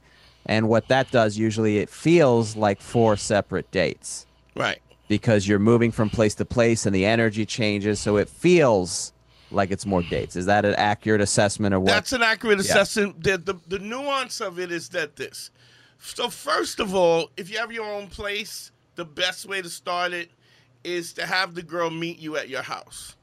And 0.48 0.68
what 0.68 0.90
that 0.90 1.12
does 1.12 1.38
usually, 1.38 1.78
it 1.80 1.90
feels 1.90 2.56
like 2.56 2.82
four 2.82 3.16
separate 3.16 3.72
dates 3.72 4.28
right. 4.56 4.80
Because 5.08 5.48
you're 5.48 5.60
moving 5.60 5.92
from 5.92 6.10
place 6.10 6.36
to 6.36 6.46
place 6.46 6.86
and 6.86 6.96
the 6.96 7.06
energy 7.06 7.46
changes, 7.46 8.00
so 8.00 8.18
it 8.18 8.30
feels 8.30 9.14
like 9.52 9.72
it's 9.72 9.86
more 9.86 10.02
dates. 10.02 10.36
Is 10.36 10.48
that 10.48 10.66
an 10.66 10.76
accurate 10.76 11.22
assessment 11.22 11.74
or 11.76 11.80
what? 11.80 11.88
That's 11.88 12.14
an 12.14 12.24
accurate 12.24 12.58
Yeah. 12.58 12.64
assessment. 12.64 13.24
The, 13.24 13.38
the 13.38 13.56
the 13.68 13.80
nuance 13.80 14.42
of 14.42 14.60
it 14.60 14.72
is 14.72 14.90
that 14.90 15.16
this. 15.16 15.52
So 16.00 16.30
first 16.30 16.80
of 16.80 16.94
all, 16.94 17.30
if 17.38 17.50
you 17.50 17.58
have 17.58 17.72
your 17.72 17.86
own 17.86 18.08
place, 18.08 18.72
the 18.96 19.06
best 19.06 19.46
way 19.46 19.62
to 19.62 19.70
start 19.70 20.14
it 20.14 20.32
is 20.84 21.14
to 21.14 21.26
have 21.26 21.56
the 21.56 21.64
girl 21.64 21.90
meet 21.90 22.20
you 22.20 22.38
at 22.38 22.50
your 22.50 22.62
house. 22.62 23.16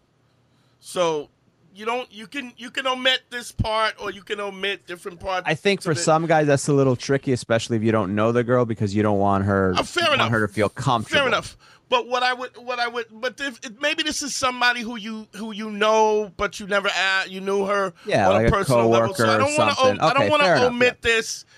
So 0.80 1.28
you 1.74 1.84
don't 1.86 2.12
you 2.12 2.26
can 2.26 2.52
you 2.56 2.70
can 2.70 2.86
omit 2.86 3.22
this 3.30 3.52
part 3.52 3.94
or 4.00 4.10
you 4.10 4.22
can 4.22 4.40
omit 4.40 4.86
different 4.86 5.20
parts. 5.20 5.44
I 5.46 5.54
think 5.54 5.82
for 5.82 5.94
some 5.94 6.26
guys 6.26 6.46
that's 6.46 6.68
a 6.68 6.72
little 6.72 6.96
tricky, 6.96 7.32
especially 7.32 7.76
if 7.76 7.82
you 7.82 7.92
don't 7.92 8.14
know 8.14 8.32
the 8.32 8.44
girl 8.44 8.64
because 8.64 8.94
you 8.94 9.02
don't 9.02 9.18
want 9.18 9.44
her, 9.44 9.74
Uh, 9.76 9.82
fair 9.82 10.12
enough. 10.14 10.30
her 10.30 10.46
to 10.46 10.52
feel 10.52 10.68
comfortable. 10.68 11.20
Fair 11.20 11.28
enough. 11.28 11.56
But 11.88 12.08
what 12.08 12.22
I 12.22 12.32
would, 12.32 12.56
what 12.56 12.78
I 12.78 12.88
would, 12.88 13.06
but 13.10 13.38
if, 13.38 13.60
maybe 13.80 14.02
this 14.02 14.22
is 14.22 14.34
somebody 14.34 14.80
who 14.80 14.96
you 14.96 15.28
who 15.36 15.52
you 15.52 15.70
know, 15.70 16.32
but 16.38 16.58
you 16.58 16.66
never 16.66 16.88
you 17.28 17.40
knew 17.42 17.66
her 17.66 17.92
Yeah, 18.06 18.28
on 18.28 18.34
like 18.34 18.44
a 18.44 18.48
a 18.48 18.50
personal 18.50 18.88
level. 18.88 19.14
So 19.14 19.28
I 19.28 19.36
don't 19.36 19.54
want 19.58 19.70
to, 19.70 19.76
something. 19.76 20.00
I 20.00 20.12
don't 20.14 20.30
want 20.30 20.42
to 20.42 20.52
enough, 20.56 20.72
omit 20.72 21.02
this. 21.02 21.44
uh, 21.44 21.52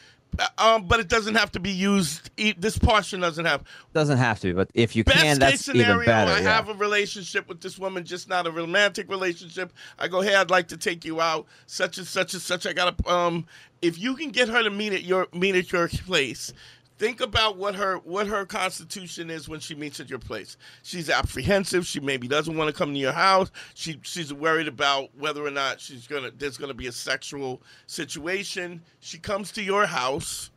Um, 0.58 0.86
but 0.86 1.00
it 1.00 1.08
doesn't 1.08 1.34
have 1.34 1.52
to 1.52 1.60
be 1.60 1.70
used. 1.70 2.30
This 2.36 2.78
portion 2.78 3.20
doesn't 3.20 3.44
have. 3.44 3.64
Doesn't 3.92 4.18
have 4.18 4.40
to, 4.40 4.48
be 4.48 4.52
but 4.52 4.70
if 4.74 4.96
you 4.96 5.04
Best 5.04 5.18
can, 5.18 5.38
that's 5.38 5.64
scenario, 5.64 5.94
even 5.94 6.06
better. 6.06 6.32
I 6.32 6.40
yeah. 6.40 6.54
have 6.54 6.68
a 6.68 6.74
relationship 6.74 7.48
with 7.48 7.60
this 7.60 7.78
woman, 7.78 8.04
just 8.04 8.28
not 8.28 8.46
a 8.46 8.50
romantic 8.50 9.08
relationship. 9.08 9.72
I 9.98 10.08
go, 10.08 10.20
hey, 10.20 10.34
I'd 10.34 10.50
like 10.50 10.68
to 10.68 10.76
take 10.76 11.04
you 11.04 11.20
out, 11.20 11.46
such 11.66 11.98
and 11.98 12.06
such 12.06 12.34
and 12.34 12.42
such. 12.42 12.66
I 12.66 12.72
got 12.72 12.96
to. 12.98 13.12
Um, 13.12 13.46
if 13.82 13.98
you 13.98 14.16
can 14.16 14.30
get 14.30 14.48
her 14.48 14.62
to 14.62 14.70
meet 14.70 14.92
at 14.92 15.02
your 15.02 15.28
meet 15.32 15.54
at 15.54 15.70
your 15.70 15.88
place, 15.88 16.52
think 16.98 17.20
about 17.20 17.56
what 17.56 17.74
her 17.74 17.96
what 17.98 18.26
her 18.26 18.44
constitution 18.44 19.30
is 19.30 19.48
when 19.48 19.60
she 19.60 19.74
meets 19.74 20.00
at 20.00 20.10
your 20.10 20.18
place. 20.18 20.56
She's 20.82 21.10
apprehensive. 21.10 21.86
She 21.86 22.00
maybe 22.00 22.28
doesn't 22.28 22.56
want 22.56 22.68
to 22.68 22.76
come 22.76 22.92
to 22.92 22.98
your 22.98 23.12
house. 23.12 23.50
She 23.74 23.98
she's 24.02 24.32
worried 24.32 24.68
about 24.68 25.10
whether 25.16 25.44
or 25.44 25.50
not 25.50 25.80
she's 25.80 26.06
gonna 26.06 26.30
there's 26.36 26.56
gonna 26.56 26.74
be 26.74 26.86
a 26.86 26.92
sexual 26.92 27.62
situation. 27.86 28.82
She 29.00 29.18
comes 29.18 29.52
to 29.52 29.62
your 29.62 29.86
house. 29.86 30.50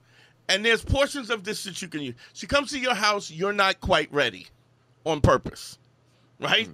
And 0.49 0.63
there's 0.63 0.81
portions 0.81 1.29
of 1.29 1.43
this 1.43 1.65
that 1.65 1.81
you 1.81 1.89
can 1.89 2.01
use. 2.01 2.15
She 2.31 2.47
comes 2.47 2.71
to 2.71 2.79
your 2.79 2.93
house, 2.93 3.29
you're 3.29 3.51
not 3.51 3.81
quite 3.81 4.09
ready 4.13 4.47
on 5.05 5.19
purpose, 5.19 5.77
right? 6.39 6.69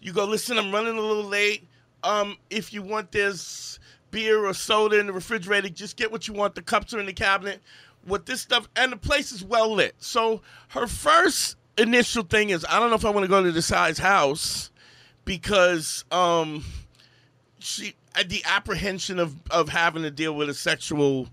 You 0.00 0.12
go, 0.12 0.24
listen, 0.24 0.58
I'm 0.58 0.72
running 0.72 0.98
a 0.98 1.00
little 1.00 1.22
late. 1.22 1.68
Um, 2.02 2.36
if 2.50 2.72
you 2.72 2.82
want 2.82 3.12
this 3.12 3.78
beer 4.10 4.46
or 4.46 4.54
soda 4.54 4.98
in 4.98 5.06
the 5.06 5.12
refrigerator, 5.12 5.68
just 5.68 5.96
get 5.96 6.10
what 6.10 6.26
you 6.26 6.34
want. 6.34 6.54
The 6.54 6.62
cups 6.62 6.94
are 6.94 7.00
in 7.00 7.06
the 7.06 7.12
cabinet. 7.12 7.60
With 8.06 8.26
this 8.26 8.40
stuff, 8.40 8.68
and 8.76 8.92
the 8.92 8.96
place 8.96 9.32
is 9.32 9.42
well 9.44 9.72
lit. 9.74 9.94
So 9.98 10.40
her 10.68 10.86
first 10.86 11.56
initial 11.76 12.22
thing 12.22 12.50
is, 12.50 12.64
I 12.68 12.78
don't 12.78 12.88
know 12.90 12.96
if 12.96 13.04
I 13.04 13.10
want 13.10 13.24
to 13.24 13.28
go 13.28 13.42
to 13.42 13.50
this 13.52 13.66
size 13.66 13.98
house 13.98 14.70
because 15.24 16.04
um, 16.12 16.64
she 17.58 17.94
uh, 18.14 18.22
the 18.26 18.42
apprehension 18.46 19.18
of 19.18 19.34
of 19.50 19.68
having 19.68 20.02
to 20.04 20.10
deal 20.10 20.34
with 20.34 20.48
a 20.48 20.54
sexual 20.54 21.28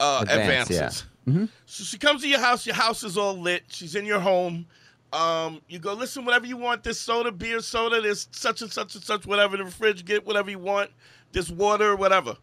uh, 0.00 0.20
Advance, 0.22 0.70
advances. 0.70 1.04
yeah. 1.26 1.46
So 1.66 1.84
she 1.84 1.98
comes 1.98 2.22
to 2.22 2.28
your 2.28 2.40
house. 2.40 2.64
Your 2.64 2.76
house 2.76 3.02
is 3.04 3.18
all 3.18 3.36
lit. 3.36 3.64
She's 3.68 3.94
in 3.94 4.06
your 4.06 4.20
home. 4.20 4.64
Um, 5.12 5.60
you 5.68 5.78
go 5.78 5.92
listen, 5.92 6.24
whatever 6.24 6.46
you 6.46 6.56
want. 6.56 6.84
This 6.84 6.98
soda, 6.98 7.30
beer, 7.30 7.60
soda. 7.60 8.00
There's 8.00 8.28
such 8.30 8.62
and 8.62 8.72
such 8.72 8.94
and 8.94 9.04
such. 9.04 9.26
Whatever 9.26 9.58
in 9.58 9.64
the 9.66 9.70
fridge, 9.70 10.06
get 10.06 10.24
whatever 10.24 10.50
you 10.50 10.58
want. 10.58 10.90
This 11.32 11.50
water, 11.50 11.96
whatever. 11.96 12.36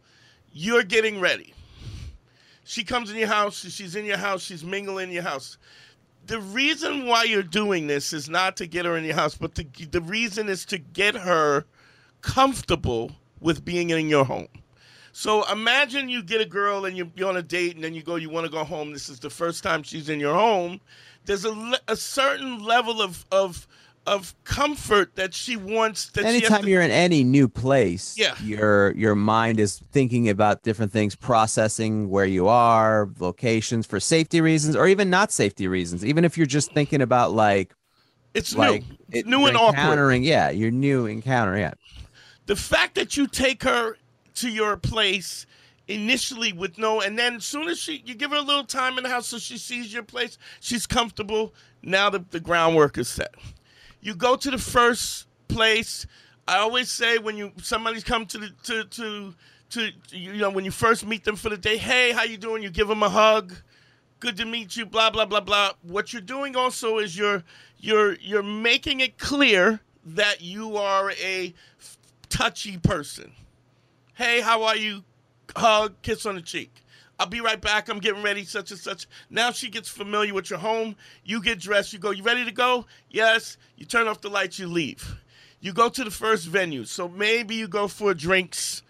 You're 0.54 0.84
getting 0.84 1.20
ready. 1.20 1.55
She 2.66 2.84
comes 2.84 3.12
in 3.12 3.18
your 3.18 3.28
house. 3.28 3.60
She's 3.72 3.96
in 3.96 4.06
your 4.06 4.18
house. 4.18 4.42
She's 4.42 4.64
mingling 4.64 5.10
in 5.10 5.14
your 5.14 5.24
house. 5.24 5.58
The 6.26 6.42
reason 6.42 7.06
why 7.06 7.24
you're 7.24 7.44
doing 7.44 7.86
this 7.86 8.12
is 8.12 8.28
not 8.28 8.58
to 8.58 8.66
get 8.66 8.86
her 8.86 8.98
in 8.98 9.06
your 9.06 9.14
house, 9.14 9.36
but 9.36 9.56
the 9.56 9.66
the 9.92 10.02
reason 10.02 10.50
is 10.50 10.66
to 10.66 10.80
get 10.80 11.16
her 11.16 11.66
comfortable 12.22 13.12
with 13.40 13.64
being 13.64 13.92
in 13.92 14.10
your 14.10 14.26
home. 14.26 14.48
So 15.12 15.50
imagine 15.50 16.10
you 16.10 16.24
get 16.24 16.42
a 16.42 16.46
girl 16.46 16.84
and 16.86 16.98
you're, 16.98 17.08
you're 17.16 17.30
on 17.30 17.38
a 17.38 17.44
date 17.44 17.76
and 17.76 17.84
then 17.84 17.94
you 17.94 18.04
go, 18.04 18.16
you 18.16 18.30
want 18.30 18.48
to 18.48 18.52
go 18.52 18.66
home. 18.66 18.92
This 18.92 19.08
is 19.08 19.20
the 19.20 19.30
first 19.30 19.64
time 19.64 19.82
she's 19.84 20.10
in 20.10 20.20
your 20.20 20.34
home. 20.34 20.82
There's 21.24 21.46
a, 21.46 21.74
a 21.88 21.96
certain 21.96 22.62
level 22.62 23.02
of, 23.02 23.26
of, 23.32 23.66
of 24.08 24.36
comfort 24.44 25.16
that 25.16 25.34
she 25.34 25.56
wants. 25.58 26.10
That 26.12 26.26
Anytime 26.26 26.64
to- 26.64 26.70
you're 26.70 26.82
in 26.82 26.92
any 26.92 27.24
new 27.24 27.48
place, 27.48 28.16
Yeah. 28.18 28.36
your 28.44 28.92
your 28.96 29.16
mind 29.16 29.60
is 29.60 29.82
thinking 29.92 30.30
about 30.30 30.64
different 30.64 30.92
things, 30.92 31.16
processing 31.16 32.10
where 32.10 32.26
you 32.26 32.48
are, 32.48 33.10
locations 33.20 33.86
for 33.88 34.00
safety 34.00 34.42
reasons, 34.42 34.76
or 34.76 34.88
even 34.88 35.10
not 35.10 35.32
safety 35.32 35.68
reasons. 35.68 36.06
Even 36.06 36.24
if 36.26 36.38
you're 36.38 36.46
just 36.46 36.72
thinking 36.74 37.02
about 37.02 37.34
like 37.34 37.74
it's 38.34 38.56
like 38.56 38.84
new, 39.10 39.20
it- 39.20 39.26
new 39.26 39.46
and 39.48 39.58
awkward. 39.58 39.80
encountering, 39.80 40.24
yeah, 40.24 40.50
your 40.50 40.72
new 40.72 41.06
encounter, 41.06 41.58
yeah. 41.58 41.74
the 42.46 42.56
fact 42.56 42.96
that 42.96 43.18
you 43.18 43.26
take 43.28 43.64
her 43.64 43.98
to 44.36 44.50
your 44.50 44.78
place 44.78 45.46
initially 45.88 46.52
with 46.52 46.78
no 46.80 47.00
and 47.00 47.18
then 47.18 47.36
as 47.36 47.46
soon 47.46 47.68
as 47.68 47.80
she 47.80 48.02
you 48.06 48.16
give 48.16 48.32
her 48.32 48.38
a 48.38 48.42
little 48.42 48.64
time 48.64 48.98
in 48.98 49.04
the 49.04 49.10
house 49.10 49.28
so 49.28 49.38
she 49.38 49.56
sees 49.56 49.94
your 49.94 50.02
place 50.02 50.36
she's 50.60 50.88
comfortable 50.88 51.54
now 51.84 52.10
the, 52.10 52.26
the 52.32 52.40
groundwork 52.40 52.98
is 52.98 53.08
set 53.08 53.36
you 54.06 54.14
go 54.14 54.36
to 54.36 54.52
the 54.52 54.60
first 54.60 55.26
place. 55.48 56.06
I 56.48 56.58
always 56.58 56.92
say 56.92 57.18
when 57.18 57.38
you 57.38 57.52
somebody's 57.58 58.04
come 58.04 58.28
to 58.28 58.38
the 58.38 58.50
to 58.66 58.84
to 58.84 59.34
to 59.72 59.92
you 60.12 60.34
know 60.34 60.52
when 60.52 60.64
you 60.64 60.70
first 60.70 61.08
meet 61.08 61.24
them 61.24 61.36
for 61.36 61.50
the 61.50 61.58
day 61.58 61.78
hey 61.78 62.12
how 62.12 62.24
you 62.24 62.38
doing? 62.38 62.62
You 62.62 62.70
give 62.70 62.88
them 62.88 63.02
a 63.02 63.10
hug. 63.10 63.56
Good 64.20 64.38
to 64.38 64.46
meet 64.46 64.78
you 64.78 64.86
blah 64.86 65.10
blah 65.10 65.26
blah 65.26 65.40
blah. 65.40 65.72
What 65.82 66.14
you're 66.14 66.22
doing 66.22 66.56
also 66.56 67.00
is 67.00 67.18
you're 67.18 67.44
you're 67.80 68.14
you're 68.18 68.44
making 68.44 69.00
it 69.00 69.18
clear 69.18 69.80
that 70.06 70.40
you 70.40 70.78
are 70.78 71.12
a 71.14 71.56
touchy 72.30 72.78
person. 72.78 73.32
Hey 74.14 74.40
how 74.40 74.64
are 74.64 74.78
you? 74.78 75.04
Hug 75.56 75.96
kiss 76.04 76.26
on 76.26 76.36
the 76.36 76.42
cheek 76.42 76.85
i'll 77.20 77.28
be 77.28 77.42
right 77.42 77.62
back 77.62 77.90
i'm 77.90 78.00
getting 78.00 78.24
ready 78.24 78.44
such 78.44 78.72
and 78.72 78.80
such 78.80 79.08
now 79.30 79.52
she 79.52 79.70
gets 79.70 79.90
familiar 79.90 80.34
with 80.34 80.50
your 80.50 80.60
home 80.60 80.96
you 81.24 81.42
get 81.42 81.60
dressed 81.60 81.94
you 81.94 82.00
go 82.00 82.12
you 82.12 82.24
ready 82.24 82.46
to 82.46 82.52
go 82.52 82.86
yes 83.10 83.58
you 83.78 83.86
turn 83.86 84.08
off 84.08 84.22
the 84.22 84.30
lights 84.30 84.60
you 84.60 84.68
leave 84.68 85.16
you 85.60 85.74
go 85.74 85.90
to 85.90 86.04
the 86.04 86.12
first 86.12 86.48
venue 86.48 86.86
so 86.86 87.08
maybe 87.08 87.56
you 87.56 87.68
go 87.68 87.88
for 87.88 88.14
drinks 88.14 88.84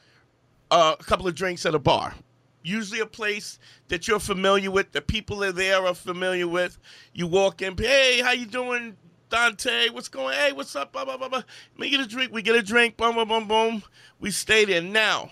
uh, 0.72 0.96
a 1.00 1.04
couple 1.04 1.28
of 1.28 1.36
drinks 1.36 1.66
at 1.66 1.76
a 1.76 1.80
bar. 1.80 2.16
Usually 2.64 3.00
a 3.00 3.06
place 3.06 3.60
that 3.90 4.08
you're 4.08 4.20
familiar 4.20 4.72
with, 4.72 4.92
the 4.92 5.02
people 5.02 5.44
are 5.44 5.52
there 5.52 5.86
are 5.86 5.94
familiar 5.94 6.48
with. 6.48 6.78
You 7.14 7.28
walk 7.28 7.62
in, 7.62 7.78
hey, 7.78 8.22
how 8.22 8.32
you 8.32 8.48
doing, 8.48 8.98
Dante? 9.30 9.90
What's 9.90 10.10
going? 10.10 10.36
Hey, 10.36 10.52
what's 10.52 10.76
up? 10.76 10.92
Blah 10.92 11.06
blah 11.06 11.18
blah 11.18 11.30
blah. 11.30 11.44
Let 11.74 11.80
me 11.80 11.90
get 11.90 12.00
a 12.00 12.08
drink. 12.08 12.34
We 12.34 12.42
get 12.42 12.56
a 12.56 12.64
drink. 12.64 12.98
Boom 12.98 13.16
boom 13.16 13.28
boom 13.28 13.48
boom. 13.48 13.84
We 14.20 14.32
stay 14.32 14.66
there. 14.66 14.82
Now, 14.82 15.30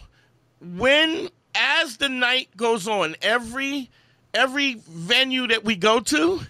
when 0.62 1.30
as 1.56 1.98
the 1.98 2.10
night 2.10 2.50
goes 2.58 2.88
on, 2.88 3.16
every 3.22 3.90
every 4.34 4.76
venue 4.90 5.48
that 5.48 5.64
we 5.64 5.76
go 5.76 6.00
to 6.00 6.42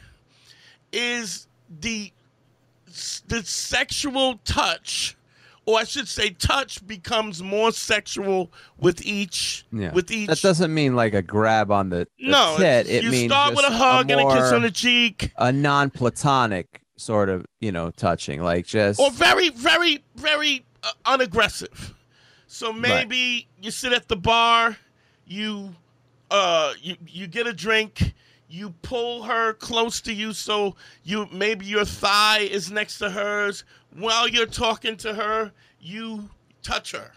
is 0.92 1.48
the 1.70 2.12
the 3.28 3.44
sexual 3.44 4.40
touch 4.46 5.18
or 5.66 5.80
I 5.80 5.86
should 5.86 6.08
say 6.08 6.32
touch 6.32 6.86
becomes 6.86 7.42
more 7.42 7.72
sexual 7.72 8.52
with 8.78 9.06
each 9.06 9.66
Yeah. 9.72 9.92
with 9.94 10.12
each 10.12 10.28
That 10.28 10.42
doesn't 10.42 10.74
mean 10.74 10.96
like 10.96 11.14
a 11.14 11.22
grab 11.22 11.72
on 11.72 11.90
the, 11.90 12.08
the 12.20 12.28
no 12.30 12.56
tit. 12.58 12.88
It 12.88 13.04
you 13.04 13.12
means 13.12 13.32
start 13.32 13.56
with 13.56 13.66
a 13.66 13.72
hug 13.72 14.12
and 14.12 14.22
a 14.22 14.26
kiss 14.26 14.52
on 14.52 14.62
the 14.62 14.72
cheek 14.72 15.32
a 15.38 15.52
non-platonic 15.52 16.82
sort 16.98 17.30
of, 17.30 17.46
you 17.60 17.72
know, 17.72 17.92
touching, 17.92 18.42
like 18.42 18.66
just 18.66 19.00
or 19.00 19.10
very 19.12 19.50
very 19.50 20.04
very 20.16 20.64
uh, 20.84 20.92
unaggressive 21.06 21.94
so 22.48 22.72
maybe 22.72 23.48
you 23.62 23.72
sit 23.72 23.94
at 23.94 24.08
the 24.10 24.16
bar 24.16 24.78
you 25.26 25.76
uh 26.32 26.74
you 26.82 26.96
you 27.08 27.28
get 27.28 27.48
a 27.48 27.54
drink 27.54 28.14
you 28.54 28.70
pull 28.84 29.24
her 29.24 29.54
close 29.54 30.00
to 30.00 30.14
you 30.14 30.32
so 30.32 30.76
you 31.04 31.28
maybe 31.32 31.66
your 31.66 31.86
thigh 31.86 32.40
is 32.40 32.70
next 32.70 33.00
to 33.00 33.10
hers. 33.10 33.64
While 33.98 34.28
you're 34.28 34.46
talking 34.46 34.96
to 34.98 35.14
her 35.16 35.52
you 35.82 36.30
touch 36.62 36.92
her. 36.92 37.12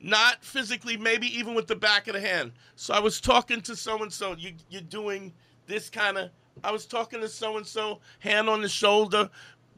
Not 0.00 0.44
physically 0.44 0.96
maybe 0.96 1.28
even 1.38 1.54
with 1.54 1.68
the 1.68 1.76
back 1.76 2.08
of 2.08 2.14
the 2.14 2.20
hand. 2.20 2.50
So 2.74 2.94
i 2.94 2.98
was 2.98 3.20
talking 3.20 3.60
to 3.62 3.76
so 3.76 4.02
and 4.02 4.12
so 4.12 4.34
you 4.34 4.54
you're 4.68 4.82
doing 4.82 5.32
this 5.66 5.88
kind 5.88 6.18
of 6.18 6.30
i 6.64 6.70
was 6.70 6.84
talking 6.84 7.20
to 7.20 7.28
so 7.28 7.56
and 7.56 7.66
so 7.66 8.00
hand 8.18 8.48
on 8.48 8.60
the 8.60 8.68
shoulder. 8.68 9.30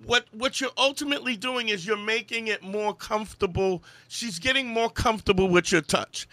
What 0.05 0.27
what 0.33 0.61
you're 0.61 0.71
ultimately 0.79 1.37
doing 1.37 1.69
is 1.69 1.87
you're 1.87 1.97
making 1.99 2.49
it 2.49 2.63
more 2.63 2.95
comfortable. 2.95 3.83
She's 4.09 4.39
getting 4.39 4.69
more 4.69 4.91
comfortable 4.91 5.49
with 5.49 5.71
your 5.71 5.83
touch 5.83 6.27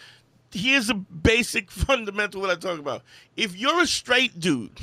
here's 0.53 0.89
a 0.89 0.93
basic 0.93 1.71
fundamental 1.71 2.41
what 2.41 2.49
I 2.49 2.55
talk 2.55 2.79
about. 2.79 3.03
If 3.35 3.55
you're 3.55 3.81
a 3.81 3.87
straight 3.87 4.39
dude 4.39 4.79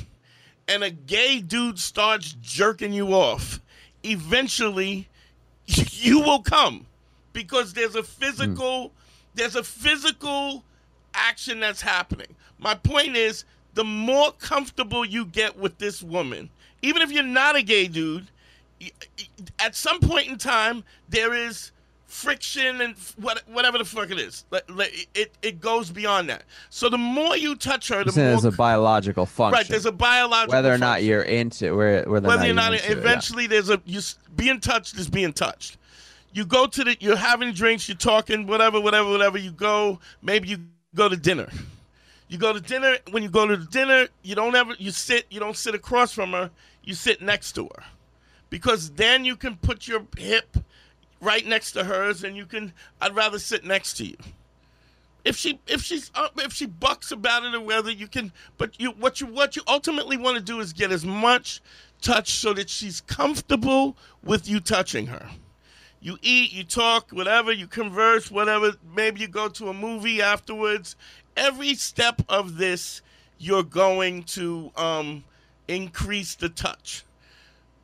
and 0.68 0.82
a 0.82 0.90
gay 0.90 1.40
dude 1.40 1.78
starts 1.78 2.36
jerking 2.40 2.92
you 2.92 3.14
off, 3.14 3.60
eventually 4.04 5.08
you 5.66 6.20
will 6.20 6.42
come 6.42 6.86
because 7.32 7.72
there's 7.72 7.94
a 7.94 8.02
physical 8.02 8.88
hmm. 8.88 8.94
there's 9.34 9.56
a 9.56 9.62
physical 9.62 10.64
action 11.14 11.60
that's 11.60 11.80
happening. 11.80 12.34
My 12.58 12.74
point 12.74 13.16
is 13.16 13.44
the 13.74 13.84
more 13.84 14.32
comfortable 14.32 15.04
you 15.04 15.24
get 15.24 15.56
with 15.56 15.78
this 15.78 16.02
woman, 16.02 16.50
even 16.82 17.02
if 17.02 17.10
you're 17.10 17.22
not 17.22 17.56
a 17.56 17.62
gay 17.62 17.86
dude, 17.86 18.28
at 19.58 19.74
some 19.76 20.00
point 20.00 20.28
in 20.28 20.38
time 20.38 20.84
there 21.08 21.34
is 21.34 21.72
friction 22.10 22.80
and 22.80 22.96
what, 23.16 23.42
whatever 23.46 23.78
the 23.78 23.84
fuck 23.84 24.10
it 24.10 24.18
is. 24.18 24.44
It, 25.14 25.32
it 25.42 25.60
goes 25.60 25.90
beyond 25.90 26.28
that. 26.28 26.42
So 26.68 26.88
the 26.88 26.98
more 26.98 27.36
you 27.36 27.54
touch 27.54 27.88
her, 27.88 28.02
the 28.02 28.10
more 28.10 28.30
there's 28.30 28.44
a 28.44 28.50
biological 28.50 29.26
function. 29.26 29.58
right. 29.58 29.68
There's 29.68 29.86
a 29.86 29.92
biological 29.92 30.52
whether 30.52 30.74
or 30.74 30.78
not 30.78 30.94
function. 30.94 31.06
you're 31.06 31.22
into 31.22 31.76
where 31.76 32.02
whether, 32.04 32.26
whether 32.26 32.42
or 32.42 32.46
you're 32.46 32.54
not 32.54 32.72
not 32.72 32.80
into 32.80 32.86
it, 32.86 32.90
yeah. 32.90 33.00
eventually 33.00 33.46
there's 33.46 33.70
a 33.70 33.80
you 33.84 34.00
being 34.34 34.58
touched 34.60 34.96
is 34.98 35.08
being 35.08 35.32
touched. 35.32 35.78
You 36.32 36.44
go 36.44 36.66
to 36.66 36.84
the 36.84 36.96
you're 37.00 37.16
having 37.16 37.52
drinks, 37.52 37.88
you're 37.88 37.96
talking 37.96 38.46
whatever, 38.46 38.80
whatever, 38.80 39.08
whatever. 39.08 39.38
You 39.38 39.52
go 39.52 40.00
maybe 40.20 40.48
you 40.48 40.58
go 40.94 41.08
to 41.08 41.16
dinner. 41.16 41.48
You 42.28 42.38
go 42.38 42.52
to 42.52 42.60
dinner. 42.60 42.98
When 43.12 43.22
you 43.22 43.28
go 43.28 43.46
to 43.46 43.56
the 43.56 43.66
dinner, 43.66 44.08
you 44.22 44.34
don't 44.34 44.54
ever 44.56 44.74
you 44.78 44.90
sit. 44.90 45.26
You 45.30 45.38
don't 45.38 45.56
sit 45.56 45.74
across 45.76 46.12
from 46.12 46.32
her. 46.32 46.50
You 46.82 46.94
sit 46.94 47.22
next 47.22 47.52
to 47.52 47.64
her, 47.66 47.84
because 48.48 48.90
then 48.90 49.24
you 49.24 49.36
can 49.36 49.56
put 49.56 49.86
your 49.86 50.06
hip 50.16 50.56
right 51.20 51.46
next 51.46 51.72
to 51.72 51.84
hers, 51.84 52.24
and 52.24 52.36
you 52.36 52.46
can. 52.46 52.72
I'd 53.00 53.14
rather 53.14 53.38
sit 53.38 53.64
next 53.64 53.94
to 53.98 54.06
you. 54.06 54.16
If 55.24 55.36
she 55.36 55.60
if 55.66 55.82
she's 55.82 56.10
if 56.38 56.52
she 56.52 56.66
bucks 56.66 57.12
about 57.12 57.44
it 57.44 57.54
or 57.54 57.60
whether 57.60 57.90
you 57.90 58.06
can, 58.06 58.32
but 58.56 58.80
you 58.80 58.92
what 58.92 59.20
you 59.20 59.26
what 59.26 59.56
you 59.56 59.62
ultimately 59.68 60.16
want 60.16 60.38
to 60.38 60.42
do 60.42 60.60
is 60.60 60.72
get 60.72 60.90
as 60.90 61.04
much 61.04 61.60
touch 62.00 62.32
so 62.32 62.54
that 62.54 62.70
she's 62.70 63.00
comfortable 63.02 63.96
with 64.24 64.48
you 64.48 64.60
touching 64.60 65.08
her. 65.08 65.28
You 66.00 66.16
eat, 66.22 66.52
you 66.52 66.64
talk, 66.64 67.10
whatever, 67.10 67.52
you 67.52 67.66
converse, 67.66 68.30
whatever. 68.30 68.72
Maybe 68.96 69.20
you 69.20 69.28
go 69.28 69.48
to 69.48 69.68
a 69.68 69.74
movie 69.74 70.22
afterwards. 70.22 70.96
Every 71.36 71.74
step 71.74 72.22
of 72.26 72.56
this, 72.56 73.02
you're 73.38 73.62
going 73.62 74.22
to 74.24 74.72
um, 74.76 75.24
increase 75.68 76.34
the 76.36 76.48
touch. 76.48 77.04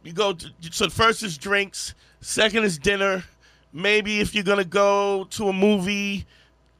You 0.02 0.14
go 0.14 0.32
to, 0.32 0.48
so 0.70 0.88
first 0.88 1.22
is 1.22 1.36
drinks, 1.36 1.94
second 2.20 2.64
is 2.64 2.78
dinner. 2.78 3.24
Maybe 3.72 4.20
if 4.20 4.34
you're 4.34 4.44
gonna 4.44 4.64
go 4.64 5.24
to 5.30 5.48
a 5.48 5.52
movie, 5.52 6.26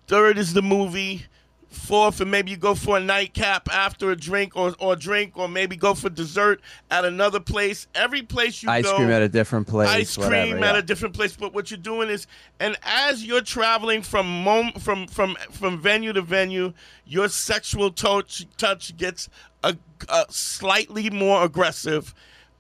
third 0.06 0.38
is 0.38 0.52
the 0.52 0.62
movie. 0.62 1.26
Fourth, 1.68 2.20
and 2.22 2.30
maybe 2.30 2.52
you 2.52 2.56
go 2.56 2.74
for 2.74 2.96
a 2.96 3.00
nightcap 3.00 3.68
after 3.70 4.10
a 4.10 4.16
drink 4.16 4.56
or, 4.56 4.74
or 4.78 4.96
drink, 4.96 5.36
or 5.36 5.46
maybe 5.46 5.76
go 5.76 5.92
for 5.94 6.08
dessert 6.08 6.60
at 6.90 7.04
another 7.04 7.38
place. 7.38 7.86
Every 7.94 8.22
place 8.22 8.62
you 8.62 8.70
ice 8.70 8.84
go, 8.84 8.96
cream 8.96 9.10
at 9.10 9.20
a 9.20 9.28
different 9.28 9.66
place. 9.66 9.88
ice 9.88 10.16
cream 10.16 10.30
whatever, 10.30 10.64
at 10.64 10.72
yeah. 10.74 10.78
a 10.78 10.82
different 10.82 11.14
place. 11.14 11.36
But 11.36 11.52
what 11.52 11.70
you're 11.70 11.76
doing 11.78 12.08
is, 12.08 12.26
and 12.60 12.76
as 12.82 13.24
you're 13.24 13.42
traveling 13.42 14.00
from 14.00 14.44
mom, 14.44 14.72
from 14.72 15.06
from 15.06 15.36
from 15.50 15.78
venue 15.78 16.14
to 16.14 16.22
venue, 16.22 16.72
your 17.04 17.28
sexual 17.28 17.90
touch 17.90 18.46
touch 18.56 18.96
gets 18.96 19.28
a, 19.62 19.76
a 20.08 20.24
slightly 20.30 21.10
more 21.10 21.44
aggressive. 21.44 22.14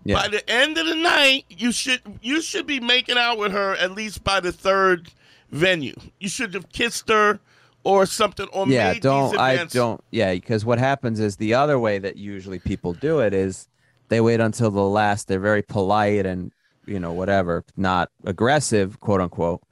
Yeah. 0.04 0.14
By 0.14 0.28
the 0.28 0.48
end 0.48 0.78
of 0.78 0.86
the 0.86 0.94
night, 0.94 1.46
you 1.48 1.72
should 1.72 2.00
you 2.22 2.40
should 2.40 2.66
be 2.66 2.80
making 2.80 3.18
out 3.18 3.38
with 3.38 3.52
her 3.52 3.74
at 3.76 3.92
least 3.92 4.22
by 4.22 4.40
the 4.40 4.52
third 4.52 5.10
venue. 5.50 5.94
You 6.20 6.28
should 6.28 6.54
have 6.54 6.70
kissed 6.70 7.08
her 7.08 7.40
or 7.86 8.04
something 8.04 8.48
or 8.48 8.66
yeah 8.66 8.94
don't 8.94 9.38
i 9.38 9.64
don't 9.66 10.02
yeah 10.10 10.34
because 10.34 10.64
what 10.64 10.78
happens 10.78 11.20
is 11.20 11.36
the 11.36 11.54
other 11.54 11.78
way 11.78 11.98
that 11.98 12.16
usually 12.16 12.58
people 12.58 12.92
do 12.92 13.20
it 13.20 13.32
is 13.32 13.68
they 14.08 14.20
wait 14.20 14.40
until 14.40 14.72
the 14.72 14.82
last 14.82 15.28
they're 15.28 15.38
very 15.38 15.62
polite 15.62 16.26
and 16.26 16.50
you 16.84 16.98
know 16.98 17.12
whatever 17.12 17.64
not 17.76 18.10
aggressive 18.24 18.98
quote 18.98 19.20
unquote 19.20 19.62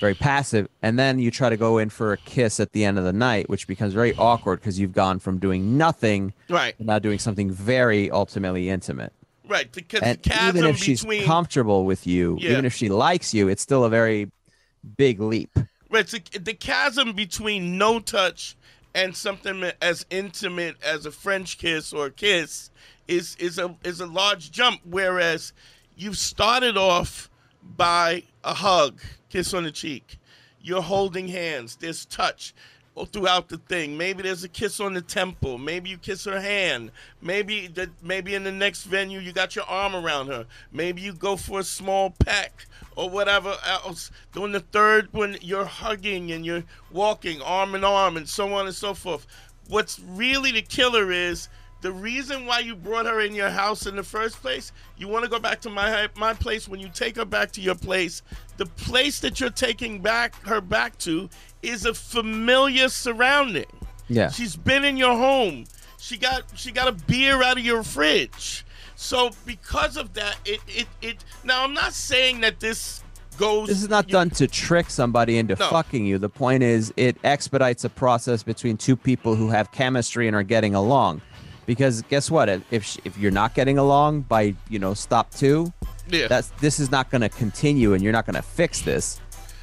very 0.00 0.14
passive 0.14 0.68
and 0.82 0.98
then 0.98 1.20
you 1.20 1.30
try 1.30 1.48
to 1.48 1.56
go 1.56 1.78
in 1.78 1.88
for 1.88 2.12
a 2.12 2.16
kiss 2.16 2.58
at 2.58 2.72
the 2.72 2.84
end 2.84 2.98
of 2.98 3.04
the 3.04 3.12
night 3.12 3.48
which 3.48 3.68
becomes 3.68 3.94
very 3.94 4.14
awkward 4.16 4.58
because 4.60 4.78
you've 4.78 4.92
gone 4.92 5.20
from 5.20 5.38
doing 5.38 5.78
nothing 5.78 6.32
right 6.48 6.76
to 6.76 6.84
now 6.84 6.98
doing 6.98 7.20
something 7.20 7.52
very 7.52 8.10
ultimately 8.10 8.68
intimate 8.68 9.12
right 9.50 9.70
because 9.72 10.00
and 10.00 10.22
chasm 10.22 10.56
even 10.56 10.70
if 10.70 10.78
she's 10.78 11.02
between 11.02 11.24
comfortable 11.24 11.84
with 11.84 12.06
you 12.06 12.38
Yeah. 12.40 12.52
even 12.52 12.64
if 12.64 12.72
she 12.74 12.88
likes 12.88 13.34
you 13.34 13.48
it's 13.48 13.60
still 13.60 13.84
a 13.84 13.90
very 13.90 14.30
big 14.96 15.20
leap 15.20 15.50
Right, 15.90 16.06
the, 16.06 16.38
the 16.38 16.54
chasm 16.54 17.14
between 17.14 17.76
no 17.76 17.98
touch 17.98 18.56
and 18.94 19.14
something 19.16 19.72
as 19.82 20.06
intimate 20.08 20.76
as 20.84 21.04
a 21.04 21.10
French 21.10 21.58
kiss 21.58 21.92
or 21.92 22.06
a 22.06 22.10
kiss 22.12 22.70
is 23.08 23.34
is 23.40 23.58
a 23.58 23.76
is 23.82 24.00
a 24.00 24.06
large 24.06 24.52
jump. 24.52 24.80
Whereas 24.84 25.52
you've 25.96 26.16
started 26.16 26.76
off 26.76 27.28
by 27.76 28.22
a 28.44 28.54
hug, 28.54 29.00
kiss 29.30 29.52
on 29.52 29.64
the 29.64 29.72
cheek. 29.72 30.18
You're 30.62 30.80
holding 30.82 31.26
hands. 31.26 31.76
There's 31.80 32.06
touch 32.06 32.54
throughout 33.12 33.48
the 33.48 33.58
thing. 33.58 33.96
Maybe 33.96 34.22
there's 34.22 34.44
a 34.44 34.48
kiss 34.48 34.80
on 34.80 34.94
the 34.94 35.00
temple. 35.00 35.58
Maybe 35.58 35.90
you 35.90 35.98
kiss 35.98 36.24
her 36.24 36.40
hand. 36.40 36.90
Maybe 37.22 37.66
that 37.68 37.88
maybe 38.02 38.34
in 38.34 38.44
the 38.44 38.52
next 38.52 38.84
venue 38.84 39.20
you 39.20 39.32
got 39.32 39.56
your 39.56 39.64
arm 39.64 39.94
around 39.94 40.28
her. 40.28 40.46
Maybe 40.72 41.00
you 41.00 41.12
go 41.12 41.36
for 41.36 41.60
a 41.60 41.64
small 41.64 42.10
peck 42.10 42.66
or 42.96 43.08
whatever 43.08 43.56
else. 43.66 44.10
Doing 44.32 44.52
the 44.52 44.60
third 44.60 45.12
one, 45.12 45.36
you're 45.40 45.64
hugging 45.64 46.32
and 46.32 46.44
you're 46.44 46.64
walking 46.90 47.40
arm 47.42 47.74
in 47.74 47.84
arm 47.84 48.16
and 48.16 48.28
so 48.28 48.52
on 48.52 48.66
and 48.66 48.74
so 48.74 48.94
forth. 48.94 49.26
What's 49.68 50.00
really 50.00 50.52
the 50.52 50.62
killer 50.62 51.12
is 51.12 51.48
the 51.80 51.92
reason 51.92 52.44
why 52.44 52.58
you 52.58 52.76
brought 52.76 53.06
her 53.06 53.20
in 53.20 53.34
your 53.34 53.48
house 53.48 53.86
in 53.86 53.96
the 53.96 54.02
first 54.02 54.36
place. 54.42 54.72
You 54.98 55.08
want 55.08 55.24
to 55.24 55.30
go 55.30 55.38
back 55.38 55.60
to 55.62 55.70
my 55.70 56.08
my 56.16 56.34
place. 56.34 56.68
When 56.68 56.80
you 56.80 56.90
take 56.92 57.16
her 57.16 57.24
back 57.24 57.52
to 57.52 57.60
your 57.60 57.74
place, 57.74 58.22
the 58.58 58.66
place 58.66 59.20
that 59.20 59.40
you're 59.40 59.48
taking 59.48 60.00
back 60.00 60.34
her 60.44 60.60
back 60.60 60.98
to 60.98 61.30
is 61.62 61.84
a 61.84 61.94
familiar 61.94 62.88
surrounding. 62.88 63.66
yeah 64.08 64.30
She's 64.30 64.56
been 64.56 64.84
in 64.84 64.96
your 64.96 65.16
home. 65.16 65.64
She 65.98 66.16
got 66.16 66.42
she 66.54 66.72
got 66.72 66.88
a 66.88 66.92
beer 66.92 67.42
out 67.42 67.58
of 67.58 67.64
your 67.64 67.82
fridge. 67.82 68.64
So 68.96 69.30
because 69.46 69.96
of 69.96 70.14
that, 70.14 70.36
it 70.44 70.60
it 70.68 70.86
it. 71.02 71.24
Now 71.44 71.64
I'm 71.64 71.74
not 71.74 71.92
saying 71.92 72.40
that 72.40 72.60
this 72.60 73.02
goes. 73.38 73.68
This 73.68 73.82
is 73.82 73.88
not 73.88 74.08
you- 74.08 74.12
done 74.12 74.30
to 74.30 74.46
trick 74.46 74.90
somebody 74.90 75.38
into 75.38 75.56
No. 75.56 75.68
fucking 75.68 76.04
you. 76.06 76.18
The 76.18 76.28
point 76.28 76.62
is, 76.62 76.92
it 76.96 77.16
expedites 77.24 77.84
a 77.84 77.88
process 77.90 78.42
between 78.42 78.76
two 78.76 78.96
people 78.96 79.34
who 79.36 79.48
have 79.50 79.72
chemistry 79.72 80.26
and 80.26 80.34
are 80.36 80.42
getting 80.42 80.74
along. 80.74 81.20
Because 81.66 82.02
guess 82.08 82.30
what? 82.30 82.48
If 82.48 82.98
if 83.04 83.16
you're 83.18 83.30
not 83.30 83.54
getting 83.54 83.78
along 83.78 84.22
by 84.22 84.54
you 84.68 84.78
know 84.78 84.94
stop 84.94 85.30
two, 85.34 85.72
Yeah. 86.08 86.26
that's 86.28 86.48
this 86.60 86.80
is 86.80 86.90
not 86.90 87.10
going 87.10 87.20
to 87.22 87.28
continue, 87.28 87.92
and 87.94 88.02
you're 88.02 88.12
not 88.12 88.24
going 88.26 88.36
to 88.36 88.42
fix 88.42 88.80
this. 88.80 89.20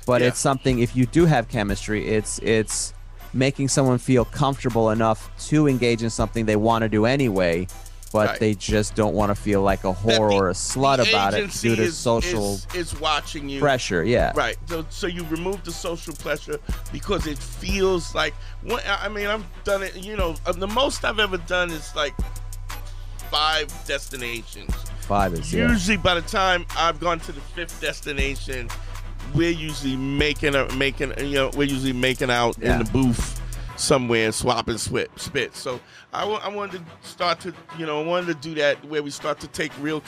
But 0.08 0.22
Yeah. 0.22 0.30
it's 0.30 0.40
something. 0.40 0.80
If 0.80 0.96
you 0.96 1.06
do 1.06 1.26
have 1.26 1.48
chemistry, 1.50 2.08
it's 2.08 2.40
it's 2.40 2.94
making 3.34 3.68
someone 3.68 3.98
feel 4.00 4.26
comfortable 4.26 4.90
enough 4.90 5.30
to 5.50 5.68
engage 5.68 6.02
in 6.02 6.10
something 6.10 6.46
they 6.46 6.56
want 6.56 6.82
to 6.84 6.90
do 6.90 7.06
anyway, 7.06 7.68
but 8.14 8.30
Right. 8.30 8.40
they 8.40 8.54
just 8.56 8.96
don't 8.96 9.14
want 9.14 9.30
to 9.32 9.36
feel 9.36 9.62
like 9.62 9.84
a 9.84 9.94
whore 9.94 10.30
the- 10.30 10.36
or 10.36 10.50
a 10.50 10.54
slut 10.54 11.06
about 11.08 11.34
it 11.34 11.52
due 11.62 11.76
to 11.76 11.84
is- 11.84 11.98
social 11.98 12.56
is, 12.56 12.68
is 12.74 13.00
watching 13.02 13.50
you. 13.50 13.60
pressure. 13.60 14.02
Yeah. 14.04 14.32
Right. 14.34 14.56
So, 14.70 14.86
so 14.90 15.08
you 15.08 15.26
remove 15.30 15.64
the 15.66 15.74
social 15.74 16.14
pressure 16.16 16.58
because 16.94 17.28
it 17.28 17.38
feels 17.38 18.16
like. 18.16 18.34
One, 18.64 18.82
I 18.88 19.10
mean, 19.10 19.28
I've 19.28 19.44
done 19.66 19.84
it. 19.84 19.96
You 19.98 20.16
know, 20.16 20.36
uh, 20.46 20.54
the 20.54 20.68
most 20.68 21.04
I've 21.04 21.20
ever 21.20 21.38
done 21.38 21.70
is 21.70 21.92
like 21.98 22.14
five 23.30 23.68
destinations. 23.86 24.74
Five 25.02 25.34
is 25.34 25.54
yeah. 25.54 25.68
Usually, 25.70 25.98
by 25.98 26.16
the 26.16 26.22
time 26.22 26.66
I've 26.78 27.00
gone 27.00 27.20
to 27.22 27.32
the 27.34 27.42
fifth 27.42 27.80
destination, 27.82 28.70
we're 29.34 29.52
usually 29.52 29.96
making 29.96 30.56
a 30.56 30.72
making 30.76 31.14
you 31.20 31.36
know 31.36 31.52
we're 31.56 31.64
usually 31.68 31.94
making 31.94 32.30
out 32.30 32.58
Yeah. 32.60 32.80
in 32.80 32.86
the 32.86 32.92
booth 32.92 33.42
somewhere, 33.76 34.26
and 34.26 34.34
swapping 34.34 34.78
spit 34.78 35.12
spit. 35.18 35.56
So 35.56 35.80
I 36.12 36.26
wa- 36.26 36.42
I 36.44 36.48
wanted 36.50 36.82
to 36.86 37.08
start 37.08 37.40
to 37.42 37.54
you 37.78 37.86
know 37.86 38.02
I 38.02 38.06
wanted 38.06 38.28
to 38.28 38.34
do 38.50 38.56
that 38.56 38.84
where 38.86 39.04
we 39.04 39.12
start 39.12 39.40
to 39.42 39.48
take 39.48 39.72
real 39.80 40.02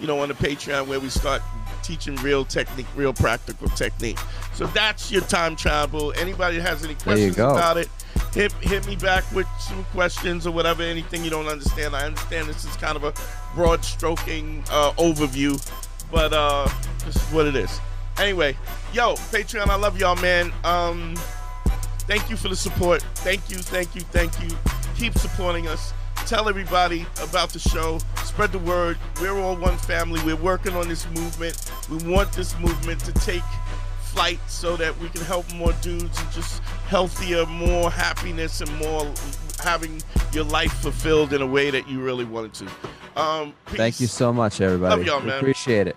you 0.00 0.06
know 0.06 0.18
on 0.20 0.28
the 0.28 0.34
Patreon 0.34 0.86
where 0.86 1.00
we 1.00 1.08
start 1.08 1.40
teaching 1.82 2.16
real 2.16 2.44
technique, 2.44 2.86
real 2.96 3.12
practical 3.12 3.68
technique. 3.70 4.18
So 4.54 4.66
that's 4.68 5.10
your 5.10 5.22
time 5.22 5.56
travel. 5.56 6.12
Anybody 6.18 6.58
has 6.60 6.84
any 6.84 6.94
questions 6.96 7.36
about 7.38 7.76
it, 7.78 7.88
hit 8.34 8.52
hit 8.54 8.86
me 8.86 8.96
back 8.96 9.24
with 9.32 9.46
some 9.58 9.84
questions 9.92 10.46
or 10.46 10.50
whatever. 10.50 10.82
Anything 10.82 11.24
you 11.24 11.30
don't 11.30 11.46
understand, 11.48 11.96
I 11.96 12.04
understand 12.06 12.46
this 12.48 12.64
is 12.64 12.76
kind 12.76 12.96
of 12.96 13.04
a 13.04 13.12
broad 13.54 13.84
stroking 13.84 14.62
uh, 14.70 14.92
overview, 14.92 15.54
but 16.10 16.32
uh, 16.34 16.68
this 17.06 17.16
is 17.16 17.32
what 17.32 17.46
it 17.46 17.56
is. 17.56 17.80
Anyway, 18.18 18.56
yo, 18.92 19.14
Patreon, 19.14 19.66
I 19.68 19.76
love 19.76 19.98
y'all, 19.98 20.16
man. 20.16 20.52
Um, 20.62 21.14
thank 22.06 22.30
you 22.30 22.36
for 22.36 22.48
the 22.48 22.56
support. 22.56 23.02
Thank 23.16 23.50
you, 23.50 23.56
thank 23.56 23.94
you, 23.94 24.02
thank 24.02 24.40
you. 24.42 24.56
Keep 24.96 25.18
supporting 25.18 25.66
us. 25.66 25.92
Tell 26.26 26.48
everybody 26.48 27.06
about 27.22 27.50
the 27.50 27.58
show. 27.58 27.98
Spread 28.24 28.52
the 28.52 28.58
word. 28.60 28.96
We're 29.20 29.38
all 29.38 29.56
one 29.56 29.76
family. 29.76 30.20
We're 30.24 30.36
working 30.36 30.74
on 30.74 30.88
this 30.88 31.06
movement. 31.10 31.70
We 31.90 31.98
want 32.08 32.32
this 32.32 32.58
movement 32.58 33.00
to 33.00 33.12
take 33.12 33.42
flight 34.00 34.38
so 34.46 34.76
that 34.76 34.96
we 35.00 35.08
can 35.08 35.22
help 35.22 35.52
more 35.52 35.72
dudes 35.82 36.18
and 36.20 36.32
just 36.32 36.62
healthier, 36.86 37.44
more 37.46 37.90
happiness, 37.90 38.60
and 38.60 38.74
more 38.76 39.12
having 39.62 40.00
your 40.32 40.44
life 40.44 40.72
fulfilled 40.74 41.32
in 41.32 41.42
a 41.42 41.46
way 41.46 41.70
that 41.70 41.88
you 41.88 42.00
really 42.00 42.24
wanted 42.24 42.54
to. 42.54 43.20
Um, 43.20 43.54
Thank 43.66 44.00
you 44.00 44.06
so 44.06 44.32
much, 44.32 44.60
everybody. 44.60 44.96
Love 44.96 45.06
y'all, 45.06 45.20
man. 45.20 45.38
Appreciate 45.38 45.88
it. 45.88 45.96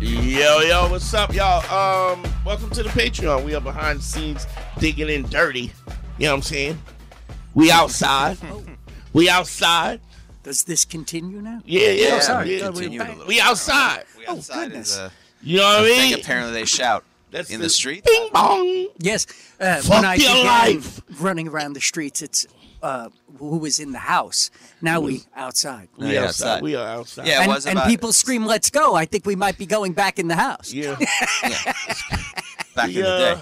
Yo, 0.00 0.60
yo, 0.60 0.88
what's 0.90 1.12
up, 1.14 1.34
y'all? 1.34 1.62
Um, 1.72 2.22
welcome 2.44 2.70
to 2.70 2.82
the 2.82 2.88
Patreon. 2.90 3.44
We 3.44 3.54
are 3.54 3.60
behind 3.60 3.98
the 4.00 4.02
scenes 4.02 4.46
digging 4.78 5.08
in 5.08 5.22
dirty. 5.28 5.72
You 6.18 6.26
know 6.26 6.30
what 6.32 6.36
I'm 6.36 6.42
saying? 6.42 6.78
We 7.54 7.70
outside. 7.72 8.38
we 9.12 9.28
outside. 9.28 10.00
Does 10.42 10.62
this 10.64 10.84
continue 10.84 11.40
now? 11.40 11.60
Yeah, 11.64 11.90
yeah. 11.90 12.08
Oh, 12.12 12.20
sorry. 12.20 12.52
yeah. 12.54 12.64
Thought 12.66 12.74
we 12.74 12.88
were 12.88 12.90
Continue 12.90 13.00
a 13.00 13.04
back. 13.04 13.12
little 13.16 13.26
We 13.28 13.40
outside. 13.40 14.04
We 14.16 14.26
Oh, 14.26 14.32
outside 14.36 14.66
goodness. 14.68 14.90
is 14.92 14.98
a, 14.98 15.12
You 15.42 15.56
know 15.58 15.62
what 15.64 15.76
I 15.76 15.78
a 15.80 15.82
mean? 15.84 15.96
thing 16.12 16.20
apparently 16.20 16.52
they 16.52 16.64
shout 16.66 17.04
That's 17.32 17.50
in 17.50 17.60
the 17.60 17.68
street. 17.68 18.04
Bing 18.04 18.28
bong. 18.32 18.88
Yes. 18.98 19.26
Uh, 19.58 19.80
Fuck 19.80 19.90
when 19.90 20.04
I 20.04 20.14
your 20.14 20.44
life. 20.44 21.00
running 21.20 21.48
around 21.48 21.72
the 21.72 21.80
streets, 21.80 22.22
it's 22.22 22.46
uh, 22.86 23.08
who 23.38 23.58
was 23.58 23.78
in 23.80 23.90
the 23.92 23.98
house. 24.14 24.50
Now 24.80 25.00
we 25.00 25.14
outside. 25.34 25.88
We 25.98 26.12
Yeah, 26.14 26.24
outside. 26.24 26.46
outside. 26.48 26.62
We 26.62 26.74
are 26.76 26.86
outside. 26.98 27.26
Yeah, 27.26 27.40
it 27.40 27.42
and, 27.44 27.52
was 27.52 27.66
and 27.66 27.78
about 27.78 27.88
people 27.88 28.12
scream, 28.12 28.44
"Let's 28.46 28.70
go!" 28.70 28.94
I 28.94 29.04
think 29.06 29.26
we 29.26 29.36
might 29.36 29.58
be 29.58 29.66
going 29.66 29.92
back 29.92 30.18
in 30.18 30.28
the 30.28 30.36
house. 30.36 30.72
Yeah. 30.72 30.96
back 32.74 32.88
in 32.90 32.94
We, 32.96 33.02
the 33.02 33.08
uh, 33.08 33.34
day. 33.34 33.40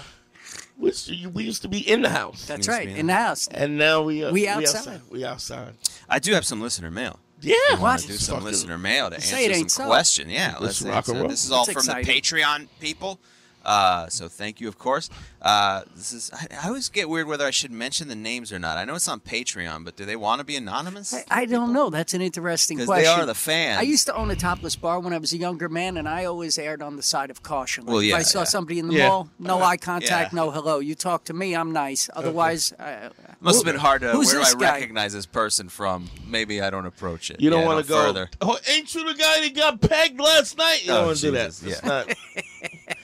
we 0.77 0.87
used 0.89 1.07
to- 1.07 1.27
we 1.29 1.43
used 1.43 1.61
to 1.61 1.67
be 1.67 1.79
in 1.79 2.01
the 2.01 2.09
house, 2.09 2.45
That's 2.45 2.59
Used 2.67 2.69
right, 2.69 2.87
be 2.87 2.93
in 2.93 2.99
in 3.01 3.07
the 3.07 3.13
house. 3.13 3.47
and 3.47 3.77
now 3.77 4.01
we 4.03 4.23
are, 4.23 4.31
We 4.31 4.47
outside. 4.47 5.01
We 5.09 5.23
outside. 5.25 5.73
I 6.09 6.19
do 6.19 6.33
have 6.33 6.45
some 6.45 6.61
listener 6.61 6.91
mail. 6.91 7.19
Yeah. 7.41 7.55
I 7.55 7.71
want 7.73 7.81
What? 7.81 7.99
to 8.01 8.07
do 8.07 8.13
some 8.17 8.35
Fucking- 8.35 8.45
listener 8.51 8.77
mail 8.77 9.09
to 9.09 9.21
Say 9.21 9.45
it 9.45 9.49
answer 9.49 9.59
ain't 9.59 9.71
some 9.71 9.83
so. 9.85 9.89
question. 9.89 10.29
Yeah, 10.29 10.55
Let's 10.59 10.81
let's 10.81 10.81
rock 10.83 11.07
and 11.07 11.17
answer. 11.17 11.19
roll. 11.21 11.29
This 11.29 11.43
is 11.45 11.51
all 11.51 11.65
That's 11.65 11.73
from 11.85 11.97
exciting. 11.99 12.05
the 12.07 12.21
Patreon 12.21 12.67
people. 12.79 13.19
Uh, 13.65 14.07
so 14.09 14.27
thank 14.27 14.61
you, 14.61 14.67
of 14.67 14.77
course. 14.77 15.09
Uh, 15.41 15.81
this 15.95 16.13
is. 16.13 16.31
I, 16.33 16.47
I 16.63 16.67
always 16.67 16.89
get 16.89 17.09
weird 17.09 17.27
whether 17.27 17.45
I 17.45 17.51
should 17.51 17.71
mention 17.71 18.07
the 18.07 18.15
names 18.15 18.51
or 18.53 18.59
not. 18.59 18.77
I 18.77 18.85
know 18.85 18.95
it's 18.95 19.07
on 19.07 19.19
Patreon, 19.19 19.83
but 19.85 19.95
do 19.95 20.05
they 20.05 20.15
want 20.15 20.39
to 20.39 20.45
be 20.45 20.55
anonymous? 20.55 21.13
I, 21.13 21.23
I 21.29 21.45
don't 21.45 21.73
know. 21.73 21.89
That's 21.89 22.13
an 22.13 22.21
interesting 22.21 22.77
question. 22.85 23.03
they 23.03 23.07
are 23.07 23.25
the 23.25 23.33
fans. 23.35 23.79
I 23.79 23.83
used 23.83 24.05
to 24.07 24.15
own 24.15 24.29
a 24.31 24.35
topless 24.35 24.75
bar 24.75 24.99
when 24.99 25.13
I 25.13 25.17
was 25.17 25.33
a 25.33 25.37
younger 25.37 25.67
man, 25.69 25.97
and 25.97 26.07
I 26.07 26.25
always 26.25 26.57
erred 26.57 26.81
on 26.81 26.95
the 26.95 27.03
side 27.03 27.29
of 27.29 27.43
caution. 27.43 27.85
Like 27.85 27.93
Well, 27.93 28.01
if 28.01 28.13
I 28.13 28.21
saw 28.21 28.39
yeah. 28.39 28.43
somebody 28.45 28.79
in 28.79 28.87
the 28.87 28.95
Yeah. 28.95 29.07
mall, 29.09 29.29
no 29.39 29.61
eye 29.61 29.77
contact, 29.77 30.33
yeah. 30.33 30.35
no 30.37 30.51
hello. 30.51 30.79
You 30.79 30.95
talk 30.95 31.25
to 31.25 31.33
me, 31.33 31.55
I'm 31.55 31.71
nice. 31.71 32.09
Otherwise, 32.15 32.71
uh, 32.73 33.09
Must 33.39 33.57
who- 33.57 33.65
have 33.65 33.73
been 33.73 33.79
hard 33.81 34.01
to. 34.01 34.13
Where 34.17 34.23
do 34.25 34.41
I 34.41 34.53
guy? 34.53 34.73
recognize 34.73 35.13
this 35.13 35.25
person 35.25 35.69
from? 35.69 36.09
Maybe 36.27 36.61
I 36.61 36.69
don't 36.69 36.85
approach 36.85 37.29
it. 37.31 37.39
You 37.41 37.49
don't 37.49 37.61
Yeah, 37.61 37.65
want 37.67 37.77
no 37.77 37.81
to 37.83 37.87
go. 37.87 37.95
further. 38.05 38.29
Oh, 38.41 38.57
ain't 38.69 38.93
you 38.95 39.03
the 39.05 39.13
guy 39.17 39.41
that 39.41 39.55
got 39.55 39.81
pegged 39.81 40.19
last 40.19 40.57
night? 40.57 40.85
You 40.85 40.91
Oh, 40.91 40.95
don't 40.97 41.05
want 41.07 41.17
to 41.17 41.21
do 41.23 41.31
that. 41.31 41.47
Jesus, 41.51 41.63
It's 41.73 41.83
not- 41.83 42.07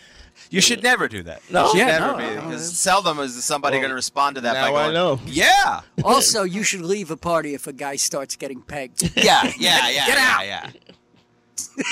You 0.51 0.61
should 0.61 0.83
never 0.83 1.07
do 1.07 1.23
that. 1.23 1.41
No? 1.49 1.63
You 1.63 1.69
should 1.71 1.77
Yeah, 1.79 1.99
never 1.99 2.11
no, 2.11 2.17
be 2.17 2.35
no, 2.35 2.41
because 2.49 2.77
seldom 2.77 3.19
is 3.19 3.41
somebody 3.43 3.75
Well, 3.75 3.81
going 3.83 3.89
to 3.91 3.95
respond 3.95 4.35
to 4.35 4.41
that 4.41 4.53
now 4.53 4.71
by 4.73 4.89
I 4.89 4.91
know. 4.91 5.19
"Yeah, 5.25 5.81
Also, 6.03 6.43
you 6.43 6.61
should 6.63 6.81
leave 6.81 7.09
a 7.09 7.17
party 7.17 7.53
if 7.55 7.67
a 7.67 7.73
guy 7.73 7.95
starts 7.95 8.35
getting 8.35 8.61
pegged. 8.61 9.01
yeah, 9.15 9.43
yeah, 9.57 9.89
yeah, 9.89 10.05
Get 10.07 10.17
yeah, 10.17 10.35
out. 10.37 10.45
yeah." 10.45 10.69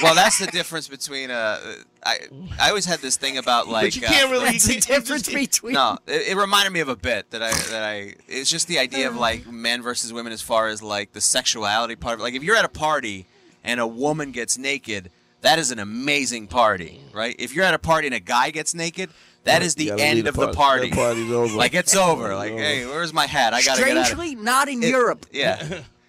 Well, 0.03 0.16
that's 0.16 0.39
the 0.39 0.47
difference 0.47 0.88
between 0.88 1.32
uh, 1.32 1.60
I 2.03 2.18
I 2.60 2.70
always 2.70 2.86
had 2.86 2.99
this 2.99 3.18
thing 3.18 3.38
about 3.38 3.68
like 3.68 3.88
but 3.88 3.95
you 3.95 4.07
uh, 4.07 4.10
can't 4.10 4.32
really. 4.32 4.45
That's 4.45 4.68
you 4.74 4.76
the 4.82 4.82
difference 4.88 5.30
between. 5.32 5.74
No, 5.74 5.97
it, 6.07 6.30
it 6.30 6.38
reminded 6.38 6.72
me 6.74 6.80
of 6.82 6.89
a 6.89 6.95
bit 6.95 7.30
that 7.32 7.41
I 7.43 7.51
that 7.72 7.84
I. 7.84 8.16
It's 8.28 8.49
just 8.49 8.68
the 8.68 8.80
idea 8.80 9.07
of 9.07 9.16
like 9.16 9.47
men 9.47 9.82
versus 9.82 10.12
women 10.12 10.34
as 10.34 10.41
far 10.41 10.68
as 10.68 10.82
like 10.84 11.14
the 11.14 11.22
sexuality 11.22 11.95
part 11.95 12.16
of 12.16 12.20
it. 12.20 12.24
Like 12.24 12.34
if 12.34 12.43
you're 12.43 12.55
at 12.55 12.66
a 12.66 12.70
party 12.70 13.26
and 13.64 13.80
a 13.80 13.88
woman 13.88 14.32
gets 14.32 14.57
naked, 14.57 15.12
that 15.41 15.59
is 15.59 15.71
an 15.71 15.79
amazing 15.79 16.47
party, 16.47 16.99
right? 17.13 17.35
If 17.39 17.53
you're 17.55 17.65
at 17.65 17.73
a 17.73 17.79
party 17.79 18.07
and 18.07 18.15
a 18.15 18.19
guy 18.19 18.49
gets 18.51 18.73
naked, 18.73 19.09
that 19.45 19.61
is 19.63 19.75
the 19.75 19.91
end 19.91 20.19
of 20.27 20.35
the 20.35 20.47
the 20.47 20.53
party. 20.53 20.55
party. 20.55 20.89
That 20.89 20.95
party's 20.95 21.31
over. 21.31 21.55
Like 21.57 21.73
it's 21.73 21.95
over. 21.95 22.35
Like 22.35 22.51
hey, 22.53 22.85
where's 22.85 23.13
my 23.13 23.25
hat? 23.25 23.53
I 23.53 23.61
gotta 23.61 23.81
get 23.83 23.91
out. 23.91 23.97
Of 24.01 24.05
Strangely, 24.07 24.35
not 24.35 24.67
in 24.69 24.83
It- 24.83 24.89
Europe. 24.89 25.25
Yeah. 25.31 25.61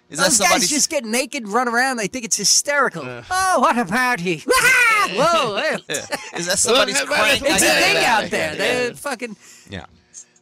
Is 0.09 0.17
that 0.19 0.25
Those 0.25 0.35
somebody's? 0.39 0.63
guys 0.63 0.69
just 0.69 0.89
get 0.89 1.05
naked, 1.05 1.47
run 1.47 1.69
around. 1.69 1.95
They 1.95 2.07
think 2.07 2.25
it's 2.25 2.35
hysterical. 2.35 3.03
Oh, 3.31 3.59
what 3.61 3.77
a 3.77 3.85
party! 3.85 4.39
Whoa, 4.45 5.55
hey. 5.55 5.77
Is 6.37 6.47
that 6.47 6.59
somebody's 6.59 6.95
Well, 6.95 7.05
crank? 7.05 7.41
it's 7.41 7.61
a 7.63 7.65
gotta 7.65 7.81
thing 7.81 7.93
get 7.93 8.03
out 8.03 8.29
there. 8.29 8.49
here. 8.55 8.89
They 8.89 8.93
fucking. 8.95 9.37
Yeah. 9.69 9.85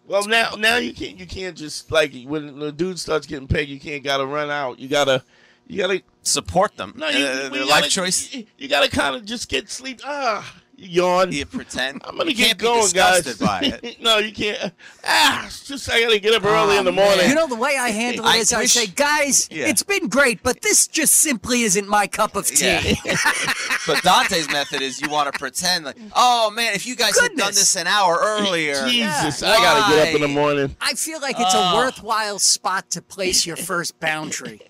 Well, 0.08 0.26
now 0.28 0.56
now 0.58 0.78
you 0.78 0.92
can't 0.92 1.20
you 1.20 1.28
can't 1.28 1.56
just 1.56 1.92
like 1.92 2.12
when 2.26 2.58
the 2.58 2.72
dude 2.72 2.98
starts 3.00 3.28
getting 3.28 3.48
paid, 3.48 3.70
you 3.70 3.80
can't 3.80 4.04
gotta 4.04 4.26
run 4.26 4.50
out. 4.50 4.80
You 4.80 4.88
gotta 4.88 5.24
you 5.70 5.78
gotta 5.82 6.02
Support 6.24 6.76
them. 6.78 6.94
no 6.98 7.08
you, 7.10 7.26
Uh, 7.26 7.50
we 7.52 7.60
their 7.60 7.66
gotta- 7.66 7.66
life 7.66 7.90
choice. 7.90 8.34
You, 8.34 8.46
you 8.58 8.68
gotta 8.68 8.90
kind 8.90 9.16
of 9.16 9.24
just 9.26 9.48
get 9.50 9.70
sleep. 9.70 10.02
Ah, 10.04 10.56
you 10.76 10.88
yawn. 11.04 11.32
You 11.32 11.46
pretend. 11.46 12.02
I'm 12.06 12.18
gonna 12.18 12.30
you 12.30 12.36
get 12.36 12.48
can't 12.48 12.58
going, 12.60 12.80
be 12.80 12.84
disgusted 12.84 13.40
guys. 13.40 13.48
by 13.80 13.80
it. 13.88 14.02
no, 14.02 14.18
you 14.18 14.32
can't. 14.34 14.74
Ah, 15.08 15.46
it's 15.48 15.66
just 15.66 15.90
I 15.90 16.02
gotta 16.04 16.20
get 16.20 16.34
up 16.36 16.44
early 16.46 16.78
in 16.78 16.84
the 16.86 16.92
Oh, 16.92 16.96
man. 16.96 17.06
morning. 17.06 17.30
You 17.30 17.36
know 17.36 17.48
the 17.48 17.56
way 17.56 17.78
I 17.80 17.90
handle 17.90 18.26
it 18.28 18.36
is 18.36 18.54
I 18.54 18.60
I 18.62 18.66
say, 18.66 18.86
guys, 18.88 19.48
Yeah. 19.52 19.68
it's 19.68 19.82
been 19.82 20.08
great, 20.08 20.44
but 20.44 20.62
this 20.62 20.88
just 20.88 21.14
simply 21.16 21.64
isn't 21.64 21.88
my 21.88 22.06
cup 22.06 22.36
of 22.36 22.46
tea. 22.46 22.98
Yeah. 23.06 23.16
but 23.88 24.04
Dante's 24.04 24.50
method 24.52 24.82
is 24.82 25.02
you 25.02 25.10
want 25.10 25.32
to 25.34 25.40
pretend 25.40 25.86
like, 25.86 25.98
oh 26.16 26.52
man, 26.52 26.76
if 26.76 26.86
you 26.86 26.96
guys 26.96 27.18
had 27.20 27.36
done 27.36 27.54
this 27.54 27.76
an 27.76 27.88
hour 27.88 28.20
earlier, 28.22 28.88
Jesus, 28.88 29.42
I 29.42 29.56
gotta 29.58 29.96
get 29.96 30.10
up 30.10 30.16
in 30.16 30.22
the 30.22 30.28
morning. 30.28 30.76
I 30.82 30.94
feel 30.94 31.20
like 31.22 31.38
it's 31.40 31.56
Oh. 31.56 31.74
a 31.74 31.76
worthwhile 31.78 32.40
spot 32.40 32.90
to 32.92 33.02
place 33.02 33.46
your 33.48 33.56
first 33.56 34.00
boundary. 34.00 34.62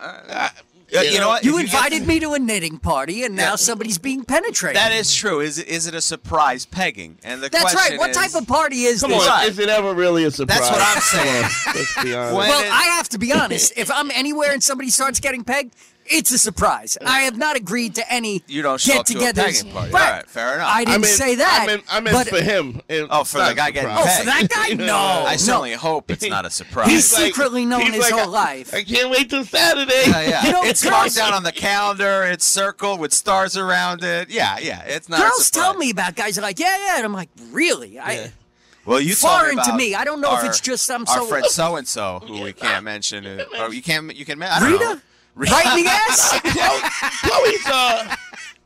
Uh, 0.00 0.48
you 0.92 1.20
know 1.20 1.28
what? 1.28 1.44
You 1.44 1.56
If 1.58 1.66
get- 1.70 1.74
invited 1.74 2.06
me 2.08 2.18
to 2.20 2.32
a 2.32 2.38
knitting 2.40 2.78
party, 2.78 3.22
and 3.22 3.36
now 3.36 3.50
Yeah. 3.50 3.56
somebody's 3.56 3.98
being 3.98 4.24
penetrated. 4.24 4.76
That 4.76 4.90
is 4.92 5.14
true. 5.14 5.38
Is 5.40 5.58
it, 5.58 5.68
is 5.68 5.86
it 5.86 5.94
a 5.94 6.00
surprise 6.00 6.66
pegging? 6.66 7.18
And 7.22 7.40
the 7.42 7.48
That's 7.48 7.72
question 7.72 7.92
right. 7.92 7.98
What 8.00 8.10
is, 8.10 8.16
type 8.16 8.34
of 8.34 8.48
party 8.48 8.82
is 8.84 9.00
Come 9.02 9.10
this? 9.12 9.26
on, 9.28 9.44
is 9.46 9.58
it 9.60 9.68
ever 9.68 9.94
really 9.94 10.24
a 10.24 10.30
surprise? 10.32 10.58
That's 10.58 10.70
what 10.70 10.80
I'm 10.82 11.00
saying. 11.00 11.42
Let's 11.76 12.02
be 12.02 12.14
honest. 12.14 12.34
Well, 12.36 12.60
it- 12.64 12.72
I 12.72 12.82
have 12.96 13.08
to 13.10 13.18
be 13.18 13.32
honest. 13.32 13.72
If 13.76 13.90
I'm 13.90 14.10
anywhere 14.10 14.50
and 14.52 14.62
somebody 14.64 14.90
starts 14.90 15.20
getting 15.20 15.44
pegged, 15.44 15.74
it's 16.10 16.30
a 16.32 16.38
surprise. 16.38 16.98
I 17.04 17.20
have 17.20 17.36
not 17.38 17.56
agreed 17.56 17.94
to 17.96 18.12
any 18.12 18.42
You 18.48 18.62
don't 18.62 18.80
show 18.80 18.98
up 19.00 19.06
to 19.06 19.16
a 19.16 19.20
get-togethers. 19.20 19.44
pegging 19.62 19.72
party. 19.72 19.92
Right. 19.92 20.04
All 20.06 20.12
right, 20.16 20.26
fair 20.28 20.54
enough. 20.56 20.68
I 20.68 20.80
I 20.80 20.84
didn't 20.84 21.00
meant, 21.02 21.14
say 21.14 21.34
that. 21.36 21.60
I 21.62 21.66
meant, 21.66 21.84
I 21.90 22.00
meant 22.00 22.16
but 22.16 22.28
for 22.28 22.42
him. 22.42 22.80
It- 22.88 23.06
Oh, 23.10 23.24
for 23.24 23.38
the 23.38 23.54
guy 23.54 23.70
getting 23.70 23.90
oh, 23.90 24.02
for 24.18 24.24
that 24.26 24.48
guy, 24.48 24.68
no. 24.74 24.96
I 24.96 25.32
no. 25.32 25.36
certainly 25.36 25.72
hope 25.74 26.10
it's 26.10 26.28
not 26.28 26.44
a 26.46 26.50
surprise. 26.50 26.88
He's 26.90 27.06
secretly 27.08 27.64
known 27.64 27.82
he's 27.82 27.94
his 27.94 28.10
like, 28.10 28.14
whole 28.20 28.30
life. 28.30 28.74
I 28.74 28.82
can't 28.84 29.10
wait 29.10 29.30
till 29.30 29.44
Saturday. 29.44 30.02
Yeah, 30.06 30.20
yeah. 30.28 30.44
You 30.46 30.52
know, 30.52 30.62
it's 30.64 30.82
girls- 30.82 30.92
marked 30.92 31.14
down 31.16 31.32
on 31.32 31.42
the 31.44 31.52
calendar. 31.52 32.24
It's 32.24 32.44
circled 32.44 33.00
with 33.00 33.12
stars 33.12 33.56
around 33.56 34.02
it. 34.04 34.30
Yeah, 34.30 34.58
yeah. 34.58 34.82
It's 34.82 35.08
not. 35.08 35.20
a 35.20 35.22
Girls 35.22 35.46
surprise. 35.46 35.64
tell 35.64 35.74
me 35.74 35.90
about 35.90 36.16
guys 36.16 36.34
that 36.36 36.42
are 36.42 36.44
like, 36.46 36.58
yeah, 36.58 36.76
yeah, 36.86 36.96
and 36.96 37.04
I'm 37.04 37.12
like, 37.12 37.28
really? 37.50 37.98
I 37.98 38.32
Well, 38.84 39.00
you 39.00 39.14
told 39.14 39.32
me 39.32 39.38
foreign 39.52 39.64
to 39.64 39.76
me. 39.76 39.94
I 39.94 40.04
don't 40.04 40.20
know 40.20 40.36
if 40.38 40.44
it's 40.44 40.60
just 40.60 40.90
I'm 40.90 41.02
our 41.08 41.18
so 41.18 41.26
friend 41.26 41.46
so 41.46 41.76
and 41.76 41.86
so 41.86 42.20
who 42.26 42.42
we 42.42 42.52
can't 42.52 42.84
mention. 42.84 43.26
Or 43.58 43.72
you 43.72 43.82
can't. 43.82 44.14
You 44.16 44.24
can. 44.24 44.42
I 44.42 44.58
don't 44.60 44.72
Rita? 44.72 44.84
know. 44.84 45.00
Right 45.48 45.78
in 45.78 45.84
the 45.84 45.90
ass. 45.90 46.40
Chloe, 46.40 46.90
Chloe's 47.22 47.66
uh, 47.66 48.16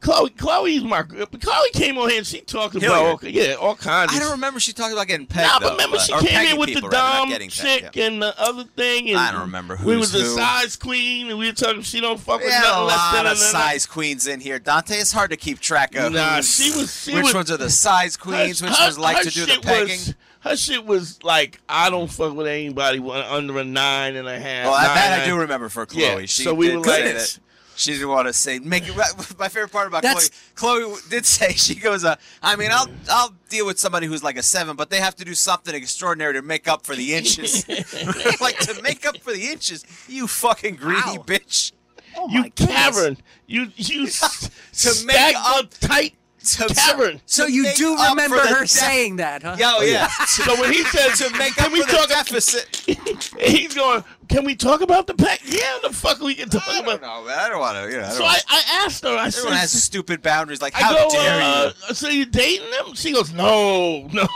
Chloe, 0.01 0.31
Chloe's 0.31 0.83
my. 0.85 1.03
Chloe 1.03 1.71
came 1.73 1.97
on 1.97 2.11
here 2.11 2.19
and 2.19 2.27
she 2.27 2.43
talked 2.43 2.75
about 2.75 2.91
all, 2.91 3.19
yeah, 3.29 3.55
all 3.55 3.75
kinds. 3.75 4.15
I 4.15 4.19
don't 4.19 4.33
remember 4.33 4.61
she 4.61 4.75
talking 4.75 4.93
about 4.93 5.07
getting 5.07 5.27
pegged. 5.27 5.49
Nah, 5.49 5.59
though, 5.61 5.69
but 5.69 5.73
remember 5.77 5.99
she 5.99 6.13
or 6.13 6.21
came 6.21 6.29
pegging 6.29 6.53
in 6.53 6.59
with 6.59 6.69
people, 6.69 6.91
the 6.91 6.97
rather, 6.97 7.09
not 7.09 7.19
dumb 7.21 7.29
getting 7.31 7.49
chick 7.49 7.83
pegged, 7.85 7.97
yeah. 7.97 8.07
and 8.07 8.23
the 8.23 8.39
other 8.39 8.65
thing. 8.65 9.09
And 9.09 9.19
I 9.19 9.33
don't 9.33 9.41
remember 9.43 9.77
who. 9.77 9.87
We 9.89 9.95
who's 9.95 10.13
was 10.13 10.23
the 10.23 10.27
size 10.27 10.77
queen, 10.77 11.31
and 11.31 11.39
we 11.39 11.47
were 11.47 11.53
talking. 11.55 11.81
She 11.81 12.03
don't 12.03 12.21
fuck 12.21 12.41
We 12.41 12.47
with 12.47 12.55
had 12.55 12.65
nothing 12.65 12.83
a 12.83 12.85
lot 12.85 13.13
than 13.15 13.27
of 13.33 13.39
size 13.39 13.87
queens 13.87 14.27
in 14.27 14.41
here, 14.41 14.59
Dante. 14.59 14.95
It's 14.97 15.13
hard 15.13 15.31
to 15.31 15.39
keep 15.39 15.59
track 15.61 15.95
of. 15.97 16.13
Nah, 16.13 16.43
she 16.43 16.71
was- 16.73 17.03
she 17.03 17.15
which 17.15 17.25
was- 17.25 17.35
ones 17.35 17.51
are 17.51 17.57
the 17.57 17.71
size 17.71 18.19
queens? 18.19 18.61
Her- 18.61 18.67
which 18.67 18.77
her- 18.77 18.85
ones 18.85 18.99
like 18.99 19.23
to 19.23 19.31
do 19.31 19.47
the 19.47 19.59
pegging? 19.63 19.89
Was, 19.89 20.15
her 20.45 20.57
shit 20.57 20.85
was 20.87 21.23
like, 21.25 21.61
I 21.69 21.91
don't 21.91 22.11
fuck 22.11 22.35
with 22.35 22.47
anybody 22.47 23.01
under 23.11 23.59
a 23.59 23.65
nine 23.65 24.15
and 24.17 24.29
a 24.29 24.39
half. 24.39 24.67
well, 24.67 24.75
that, 24.75 24.95
that 24.95 25.23
I 25.23 25.25
do 25.27 25.37
remember 25.37 25.69
for 25.69 25.85
Chloe. 25.87 26.03
Yeah, 26.05 26.21
she 26.27 26.45
so 26.45 26.55
we 26.55 26.69
did 26.69 26.77
were 26.79 26.85
like- 26.85 27.05
that 27.05 27.39
she 27.77 27.93
didn't 27.93 28.09
want 28.09 28.29
to 28.29 28.33
say 28.33 28.61
make 28.61 28.87
it. 28.87 28.95
My 29.39 29.49
favorite 29.49 29.73
part 29.73 29.89
about 29.89 30.03
That's- 30.03 30.31
Chloe, 30.55 30.83
Chloe 30.85 31.01
did 31.11 31.27
say 31.27 31.53
she 31.55 31.75
goes, 31.75 32.05
uh, 32.05 32.15
"I 32.41 32.55
mean, 32.55 32.71
I'll 32.73 32.87
I'll 33.11 33.35
deal 33.49 33.67
with 33.67 33.81
somebody 33.81 34.07
who's 34.07 34.23
like 34.23 34.37
a 34.39 34.45
seven, 34.45 34.77
but 34.77 34.91
they 34.91 35.01
have 35.01 35.17
to 35.17 35.25
do 35.25 35.35
something 35.35 35.75
extraordinary 35.75 36.35
to 36.35 36.43
make 36.43 36.69
up 36.69 36.87
for 36.87 36.95
the 36.95 37.15
inches. 37.15 37.67
like 38.41 38.59
to 38.59 38.81
make 38.83 39.05
up 39.05 39.17
for 39.19 39.33
the 39.33 39.49
inches, 39.49 39.85
you 40.09 40.29
fucking 40.29 40.77
greedy 40.77 41.01
Wow. 41.19 41.25
bitch. 41.27 41.73
Oh 42.17 42.29
You 42.29 42.43
my 42.43 42.49
goodness. 42.51 42.77
cavern. 42.77 43.17
You 43.49 43.67
you 43.75 44.07
To 44.07 45.05
make 45.05 45.17
stacked 45.17 45.37
up- 45.37 45.57
up 45.65 45.71
tight 45.81 46.15
Cavern. 46.45 47.21
So 47.27 47.47
to 47.47 47.53
you 47.53 47.73
do 47.77 47.97
remember 47.97 48.39
her 48.39 48.61
def- 48.61 48.71
saying 48.71 49.17
that, 49.17 49.43
huh? 49.43 49.57
Yeah, 49.59 49.75
oh, 49.77 49.83
yeah. 49.83 50.09
So 50.27 50.61
when 50.61 50.73
he 50.73 50.85
says 50.85 51.19
to 51.19 51.31
make 51.39 51.55
can 51.55 51.67
up 51.67 51.73
we 51.73 51.81
for 51.83 51.87
the 51.91 51.97
talk 51.97 52.09
deficit. 52.09 52.83
he's 53.41 53.75
going, 53.75 54.05
Can 54.29 54.45
we 54.45 54.55
talk 54.55 54.81
about 54.81 55.07
the 55.07 55.15
pack? 55.15 55.41
Yeah, 55.45 55.79
the 55.83 55.91
fuck 55.91 56.21
we 56.21 56.35
can 56.35 56.49
talk 56.49 56.69
I 56.69 56.81
about. 56.81 57.03
man. 57.03 57.39
I 57.39 57.49
don't 57.49 57.61
want 57.61 57.77
to. 57.77 57.91
You 57.91 58.01
know, 58.01 58.07
I 58.07 58.11
So 58.11 58.25
I, 58.25 58.39
I 58.49 58.63
asked 58.85 59.05
her. 59.05 59.11
I 59.11 59.27
everyone 59.27 59.53
said, 59.53 59.59
has 59.59 59.83
stupid 59.83 60.23
boundaries. 60.23 60.61
Like, 60.63 60.75
I 60.75 60.83
how 60.83 60.95
go, 60.95 61.11
dare 61.11 61.43
uh, 61.43 61.73
you? 61.89 61.95
So 61.95 62.09
you 62.09 62.27
dating 62.27 62.71
them? 62.71 62.95
She 62.95 63.13
goes, 63.13 63.33
No, 63.33 64.09
no. 64.13 64.27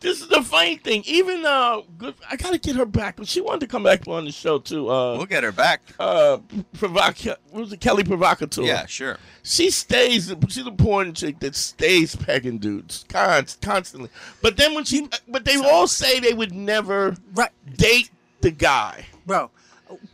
This 0.00 0.20
is 0.20 0.28
the 0.28 0.42
funny 0.42 0.76
thing. 0.76 1.02
Even 1.06 1.44
uh, 1.46 1.80
good. 1.98 2.14
I 2.30 2.36
gotta 2.36 2.58
get 2.58 2.76
her 2.76 2.84
back. 2.84 3.18
She 3.24 3.40
wanted 3.40 3.60
to 3.60 3.66
come 3.66 3.82
back 3.82 4.06
on 4.06 4.24
the 4.26 4.30
show 4.32 4.58
too. 4.58 4.90
Uh, 4.90 5.16
We'll 5.16 5.26
get 5.26 5.42
her 5.42 5.52
back. 5.52 5.80
uh, 5.98 6.38
provoca- 6.76 7.36
what 7.50 7.60
was 7.62 7.72
it? 7.72 7.80
Kelly 7.80 8.04
Provocateur. 8.04 8.62
Yeah, 8.62 8.84
sure. 8.86 9.18
She 9.42 9.70
stays. 9.70 10.32
She's 10.48 10.66
a 10.66 10.70
porn 10.72 11.14
chick 11.14 11.40
that 11.40 11.54
stays 11.56 12.14
pegging 12.14 12.58
dudes 12.58 13.04
const- 13.08 13.62
constantly. 13.62 14.10
But 14.42 14.56
then 14.58 14.74
when 14.74 14.84
she, 14.84 15.08
but 15.28 15.44
they 15.44 15.56
all 15.56 15.86
say 15.86 16.20
they 16.20 16.34
would 16.34 16.52
never 16.52 17.16
Right. 17.34 17.50
date 17.76 18.10
the 18.42 18.50
guy. 18.50 19.06
Bro, 19.24 19.50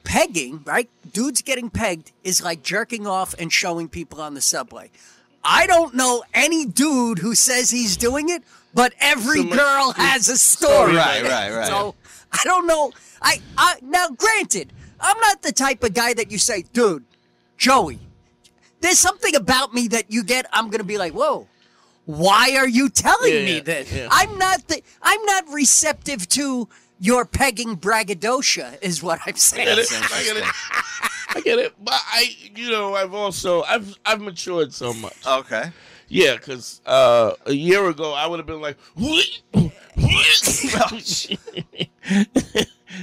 pegging, 0.04 0.62
right? 0.64 0.88
Dudes 1.12 1.42
getting 1.42 1.70
pegged 1.70 2.12
is 2.24 2.42
like 2.42 2.62
jerking 2.62 3.06
off 3.06 3.34
and 3.38 3.52
showing 3.52 3.88
people 3.88 4.20
on 4.20 4.34
the 4.34 4.40
subway. 4.40 4.90
I 5.44 5.66
don't 5.66 5.94
know 5.94 6.22
any 6.32 6.64
dude 6.66 7.18
who 7.18 7.34
says 7.34 7.70
he's 7.70 7.96
doing 7.96 8.28
it, 8.28 8.42
but 8.74 8.92
every 9.00 9.38
So 9.38 9.44
much- 9.44 9.58
girl 9.58 9.92
has 9.96 10.28
a 10.28 10.36
story. 10.36 10.94
Right, 10.94 11.22
right, 11.22 11.50
right. 11.52 11.66
So 11.66 11.94
I 12.32 12.40
don't 12.44 12.66
know. 12.66 12.92
I, 13.20 13.40
I 13.56 13.76
now, 13.82 14.08
granted, 14.10 14.72
I'm 15.00 15.18
not 15.20 15.42
the 15.42 15.52
type 15.52 15.82
of 15.84 15.94
guy 15.94 16.14
that 16.14 16.30
you 16.30 16.38
say, 16.38 16.64
dude, 16.72 17.04
Joey. 17.58 17.98
There's 18.80 18.98
something 18.98 19.36
about 19.36 19.72
me 19.72 19.86
that 19.88 20.10
you 20.10 20.24
get. 20.24 20.46
I'm 20.52 20.68
gonna 20.70 20.82
be 20.84 20.98
like, 20.98 21.12
whoa. 21.12 21.46
Why 22.04 22.56
are 22.56 22.66
you 22.66 22.88
telling 22.88 23.32
Yeah, 23.32 23.44
me 23.44 23.60
this? 23.60 23.92
yeah. 23.92 24.08
I'm 24.10 24.36
not 24.38 24.66
the. 24.66 24.82
I'm 25.02 25.24
not 25.24 25.44
receptive 25.52 26.28
to 26.30 26.68
your 26.98 27.24
pegging 27.24 27.76
braggadocio. 27.76 28.72
Is 28.82 29.00
what 29.04 29.20
I'm 29.24 29.36
saying. 29.36 29.66
get 29.68 29.78
it. 29.78 29.86
I 29.92 30.22
get 30.24 30.36
it. 30.36 30.44
I 31.36 31.40
get 31.42 31.58
it. 31.60 31.74
But 31.84 31.94
I, 31.94 32.26
you 32.56 32.70
know, 32.72 32.96
I've 32.96 33.14
also 33.14 33.62
I've 33.62 33.94
I've 34.04 34.20
matured 34.20 34.72
so 34.74 34.92
much. 34.94 35.14
Okay. 35.24 35.70
Yeah, 36.14 36.34
because 36.34 36.82
uh, 36.84 37.32
a 37.46 37.54
year 37.54 37.88
ago 37.88 38.12
I 38.12 38.26
would 38.26 38.38
have 38.38 38.46
been 38.46 38.60
like, 38.60 38.76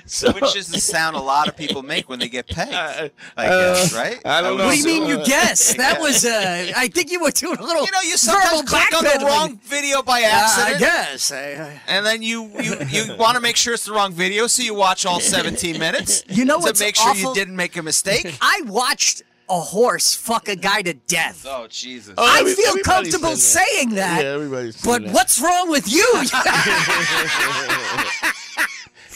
so, 0.05 0.32
Which 0.34 0.55
is 0.55 0.68
the 0.68 0.80
sound 0.80 1.16
a 1.16 1.20
lot 1.20 1.47
of 1.47 1.57
people 1.57 1.82
make 1.82 2.07
when 2.07 2.20
they 2.20 2.30
get 2.30 2.47
pegged. 2.47 2.72
uh, 2.74 3.10
I 3.36 3.45
guess, 3.47 3.95
uh, 3.95 3.99
right? 3.99 4.22
I 4.26 4.41
don't 4.41 4.57
know. 4.57 4.66
What 4.66 4.74
do 4.74 4.78
you 4.80 4.86
mean 4.86 5.05
you 5.07 5.20
Uh, 5.22 5.26
guess? 5.26 5.74
That 5.78 5.99
was 5.99 6.24
uh 6.26 6.72
I 6.76 6.88
think 6.89 7.12
you 7.12 7.20
were 7.22 7.32
doing 7.32 7.57
a 7.57 7.64
little 7.64 7.84
You 7.84 7.91
know, 7.91 8.01
you 8.01 8.16
sometimes 8.18 8.62
verbal 8.62 8.68
click 8.68 8.95
on 8.97 9.03
the 9.20 9.26
wrong 9.26 9.57
video 9.64 10.03
by 10.03 10.22
Uh, 10.22 10.26
I 10.26 10.30
accident. 10.30 10.80
guess. 10.80 11.32
I- 11.32 11.82
and 11.88 12.05
then 12.05 12.22
you, 12.22 12.51
you, 12.62 12.76
you 12.89 13.16
want 13.16 13.36
to 13.36 13.41
make 13.41 13.55
sure 13.55 13.74
it's 13.74 13.86
the 13.86 13.93
wrong 13.93 14.14
video, 14.14 14.45
so 14.47 14.62
you 14.62 14.76
watch 14.76 15.05
all 15.07 15.20
17 15.20 15.80
minutes. 15.80 16.24
You 16.28 16.45
know 16.45 16.57
to 16.60 16.66
what's 16.66 16.80
make 16.80 16.95
sure 16.95 17.10
awful? 17.10 17.30
you 17.30 17.34
didn't 17.34 17.55
make 17.55 17.76
a 17.78 17.82
mistake. 17.84 18.38
I 18.41 18.62
watched 18.68 19.24
a 19.50 19.60
horse 19.60 20.16
fuck 20.16 20.47
a 20.47 20.56
guy 20.56 20.82
to 20.84 20.93
death. 20.93 21.45
Oh 21.47 21.68
Jesus! 21.70 22.14
Oh, 22.18 22.26
I 22.26 22.39
every- 22.41 22.54
feel 22.54 22.78
comfortable 22.84 23.36
saying 23.36 23.70
saying 23.70 23.89
that. 23.95 24.24
Yeah, 24.24 24.30
everybody's 24.32 24.78
saying 24.78 25.00
but 25.02 25.06
that. 25.08 25.14
what's 25.14 25.41
wrong 25.41 25.70
with 25.70 25.91
you? 25.91 26.06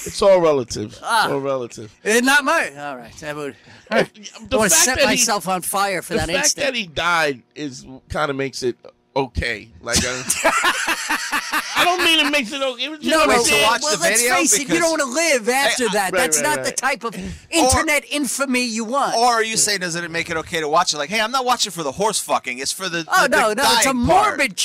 It's 0.06 0.22
all 0.22 0.42
relative. 0.42 1.00
Ah. 1.02 1.32
All 1.32 1.40
relative. 1.40 1.94
Eh, 2.04 2.20
Not 2.20 2.44
my. 2.44 2.70
All 2.78 2.98
right. 2.98 3.24
I 3.24 3.34
would. 3.34 3.56
I 3.90 4.04
The 4.04 4.58
want 4.58 4.72
to 4.72 4.76
fact 4.76 4.84
set 4.86 4.96
that 4.98 5.04
he- 5.04 5.06
myself 5.06 5.48
on 5.48 5.62
fire 5.62 6.02
for 6.02 6.14
the 6.14 6.20
that 6.20 6.28
fact 6.28 6.40
instant. 6.46 6.66
that 6.66 6.76
he 6.76 6.88
died 6.88 7.42
is 7.56 7.86
kind 8.10 8.30
of 8.30 8.36
makes 8.36 8.64
it 8.64 8.76
okay. 9.16 9.70
Like 9.82 9.98
I, 10.04 10.10
uh, 10.10 10.24
I 11.76 11.84
don't 11.86 12.04
mean 12.04 12.26
it 12.26 12.30
makes 12.32 12.52
it 12.52 12.62
okay. 12.62 12.86
It 12.86 12.90
was 12.90 13.00
just 13.00 13.10
No, 13.12 13.20
like 13.26 13.38
no, 13.38 13.44
to 13.44 13.62
watch 13.64 13.82
well, 13.84 13.98
the 13.98 14.02
let's 14.04 14.22
video 14.22 14.36
face 14.36 14.54
it, 14.60 14.70
you 14.70 14.80
don't 14.80 14.92
want 14.92 15.02
to 15.02 15.08
live 15.08 15.50
after 15.50 15.90
that. 15.90 16.12
right, 16.12 16.14
That's 16.14 16.42
right, 16.42 16.56
not 16.56 16.66
the 16.66 16.72
type 16.72 17.04
of 17.04 17.16
internet 17.50 18.06
infamy 18.12 18.64
you 18.66 18.86
want. 18.86 19.16
Or 19.16 19.34
are 19.34 19.44
you 19.44 19.58
saying 19.58 19.80
does 19.82 19.96
it 19.96 20.10
make 20.10 20.30
it 20.30 20.38
okay 20.38 20.60
to 20.62 20.68
watch 20.68 20.94
it? 20.94 20.98
Like, 20.98 21.10
hey, 21.10 21.22
I'm 21.22 21.32
not 21.32 21.46
watching 21.46 21.72
for 21.72 21.84
the 21.84 21.92
horse 21.92 22.20
fucking. 22.20 22.60
It's 22.60 22.72
for 22.72 22.90
the. 22.90 23.06
oh 23.12 23.24
the, 23.24 23.30
no, 23.30 23.50
the 23.50 23.56
no, 23.56 23.64
it's 23.74 23.82
a 23.82 23.84
dying 23.94 24.06
part. 24.06 24.38
morbid 24.38 24.40
Yeah, 24.40 24.54
it's 24.54 24.64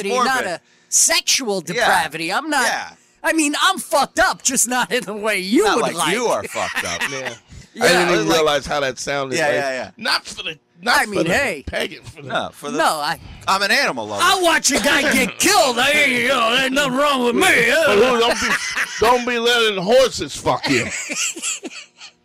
curiosity, 0.00 0.08
not 0.10 0.44
a 0.44 0.60
sexual 0.88 1.60
depravity. 1.60 2.32
I'm 2.32 2.50
not. 2.50 2.66
Yeah. 2.66 2.94
I 3.22 3.32
mean, 3.32 3.54
I'm 3.60 3.78
fucked 3.78 4.20
up, 4.20 4.42
just 4.42 4.68
not 4.68 4.92
in 4.92 5.02
the 5.04 5.14
way 5.14 5.38
you 5.40 5.64
Not 5.64 5.82
would 5.82 5.94
like, 5.94 6.14
you 6.14 6.26
are 6.26 6.42
fucked 6.44 6.84
up. 6.84 7.02
Yeah. 7.10 7.34
Yeah, 7.74 7.84
I 7.84 7.88
didn't 7.88 8.14
even 8.14 8.28
like- 8.28 8.36
realize 8.38 8.66
how 8.66 8.80
that 8.80 8.98
sounded. 8.98 9.36
Yeah, 9.38 9.44
like, 9.46 9.54
yeah, 9.54 9.70
yeah. 9.70 9.90
Not 9.96 10.24
for 10.24 10.42
the. 10.42 10.58
Not 10.80 11.00
I 11.00 11.04
for 11.04 11.10
mean, 11.10 11.24
the 11.24 11.32
hey. 11.32 11.64
pegging 11.66 12.02
for 12.02 12.22
the. 12.22 12.28
No, 12.28 12.50
for 12.52 12.70
the. 12.70 12.78
No, 12.78 12.84
I. 12.84 13.18
I'm 13.46 13.62
an 13.62 13.70
animal 13.70 14.06
lover. 14.06 14.22
I'll 14.24 14.42
watch 14.42 14.70
a 14.70 14.74
guy 14.74 15.02
get 15.12 15.38
killed. 15.38 15.78
I, 15.78 16.04
you 16.04 16.28
know, 16.28 16.56
there's 16.56 16.70
nothing 16.70 16.92
wrong 16.94 17.24
with 17.24 17.34
me. 17.34 17.42
But 17.86 17.96
don't 17.96 18.40
be 18.40 18.48
don't 19.00 19.26
be 19.26 19.38
letting 19.38 19.82
horses 19.82 20.36
fuck 20.36 20.68
you. 20.68 20.86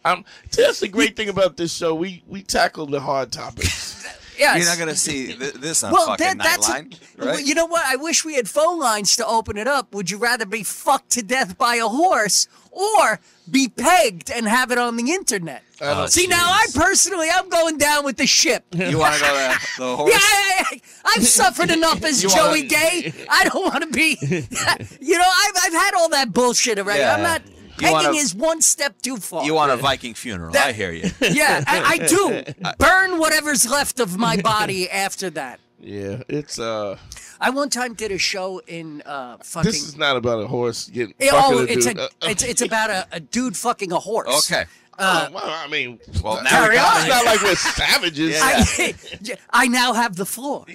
Um, 0.05 0.25
that's 0.51 0.81
the 0.81 0.89
great 0.89 1.15
thing 1.15 1.29
about 1.29 1.55
this 1.55 1.73
show. 1.73 1.95
We 1.95 2.23
we 2.27 2.41
tackle 2.41 2.87
the 2.87 2.99
hard 2.99 3.31
topics. 3.31 3.92
Yes. 4.37 4.57
You're 4.57 4.65
not 4.67 4.77
gonna 4.79 4.95
see 4.95 5.33
th- 5.35 5.53
this 5.53 5.83
on 5.83 5.91
well, 5.91 6.07
fucking 6.07 6.25
that, 6.25 6.37
that's 6.37 6.67
a- 6.69 6.71
Nightline, 6.71 6.99
well, 7.17 7.27
right? 7.35 7.45
you 7.45 7.53
know 7.55 7.65
what? 7.65 7.83
I 7.85 7.95
wish 7.95 8.25
we 8.25 8.35
had 8.35 8.49
phone 8.49 8.79
lines 8.79 9.15
to 9.17 9.25
open 9.27 9.57
it 9.57 9.67
up. 9.67 9.93
Would 9.93 10.09
you 10.11 10.17
rather 10.17 10.45
be 10.45 10.63
fucked 10.63 11.11
to 11.11 11.21
death 11.23 11.57
by 11.57 11.75
a 11.75 11.87
horse 11.87 12.47
or 12.71 13.19
be 13.49 13.67
pegged 13.67 14.31
and 14.31 14.47
have 14.47 14.71
it 14.71 14.77
on 14.77 14.95
the 14.97 15.11
internet? 15.11 15.63
Oh, 15.81 16.03
oh 16.03 16.05
See, 16.07 16.27
now 16.27 16.45
I 16.49 16.65
personally, 16.73 17.27
I'm 17.33 17.49
going 17.49 17.77
down 17.77 18.05
with 18.05 18.17
the 18.17 18.25
ship. 18.27 18.63
You 18.71 18.97
want 18.97 19.15
to 19.15 19.21
go 19.21 19.27
the, 19.33 19.67
the 19.79 19.95
horse? 19.97 20.11
Yeah, 20.13 20.19
I, 20.19 20.63
I, 20.71 20.81
I've 21.15 21.27
suffered 21.27 21.69
enough 21.69 22.03
as 22.03 22.21
Joey 22.33 22.33
wanna- 22.35 22.61
Gay. 22.63 23.13
I 23.29 23.43
don't 23.45 23.63
want 23.63 23.83
to 23.83 23.89
be. 23.89 24.17
You 24.99 25.17
know, 25.17 25.25
I've, 25.27 25.53
I've 25.63 25.73
had 25.73 25.91
all 25.95 26.09
that 26.09 26.31
bullshit 26.33 26.79
already. 26.79 26.99
Yeah. 27.01 27.15
I'm 27.15 27.21
not. 27.23 27.41
You 27.83 27.91
wanna- 27.91 28.11
is 28.11 28.33
one 28.35 28.61
step 28.61 29.01
too 29.01 29.17
far. 29.17 29.45
You 29.45 29.53
want 29.53 29.71
a 29.71 29.77
Viking 29.77 30.13
funeral? 30.13 30.51
That- 30.53 30.67
I 30.67 30.71
hear 30.73 30.91
you. 30.91 31.09
Yeah, 31.21 31.63
I, 31.67 31.99
I 32.01 32.07
do. 32.07 32.43
Burn 32.77 33.19
whatever's 33.19 33.69
left 33.69 33.99
of 33.99 34.17
my 34.17 34.37
body 34.37 34.89
after 34.89 35.29
that. 35.31 35.59
Yeah, 35.79 36.23
it's 36.29 36.59
uh. 36.59 36.97
I 37.41 37.49
one 37.49 37.69
time 37.69 37.93
did 37.93 38.11
a 38.11 38.17
show 38.17 38.61
in 38.67 39.01
uh 39.05 39.37
fucking. 39.43 39.69
This 39.69 39.83
is 39.83 39.97
not 39.97 40.15
about 40.15 40.41
a 40.41 40.47
horse 40.47 40.87
getting. 40.87 41.13
Fucking 41.19 41.29
oh, 41.33 41.65
it's 41.67 41.85
dude. 41.85 41.97
a, 41.97 42.03
uh, 42.03 42.07
it's 42.23 42.43
it's 42.43 42.61
about 42.61 42.89
a, 42.89 43.05
a 43.11 43.19
dude 43.19 43.57
fucking 43.57 43.91
a 43.91 43.99
horse. 43.99 44.49
Okay. 44.51 44.63
Uh, 44.99 45.29
well, 45.33 45.43
I 45.45 45.67
mean, 45.67 45.99
Well, 46.23 46.35
now 46.35 46.41
we 46.43 46.49
Carry 46.49 46.75
got 46.75 46.95
on. 46.95 46.99
it's 47.01 47.09
not 47.09 47.25
like 47.25 47.41
we're 47.41 47.55
savages. 47.55 48.39
I, 48.41 48.93
I 49.63 49.67
now 49.67 49.93
have 49.93 50.15
the 50.15 50.25
floor. 50.25 50.65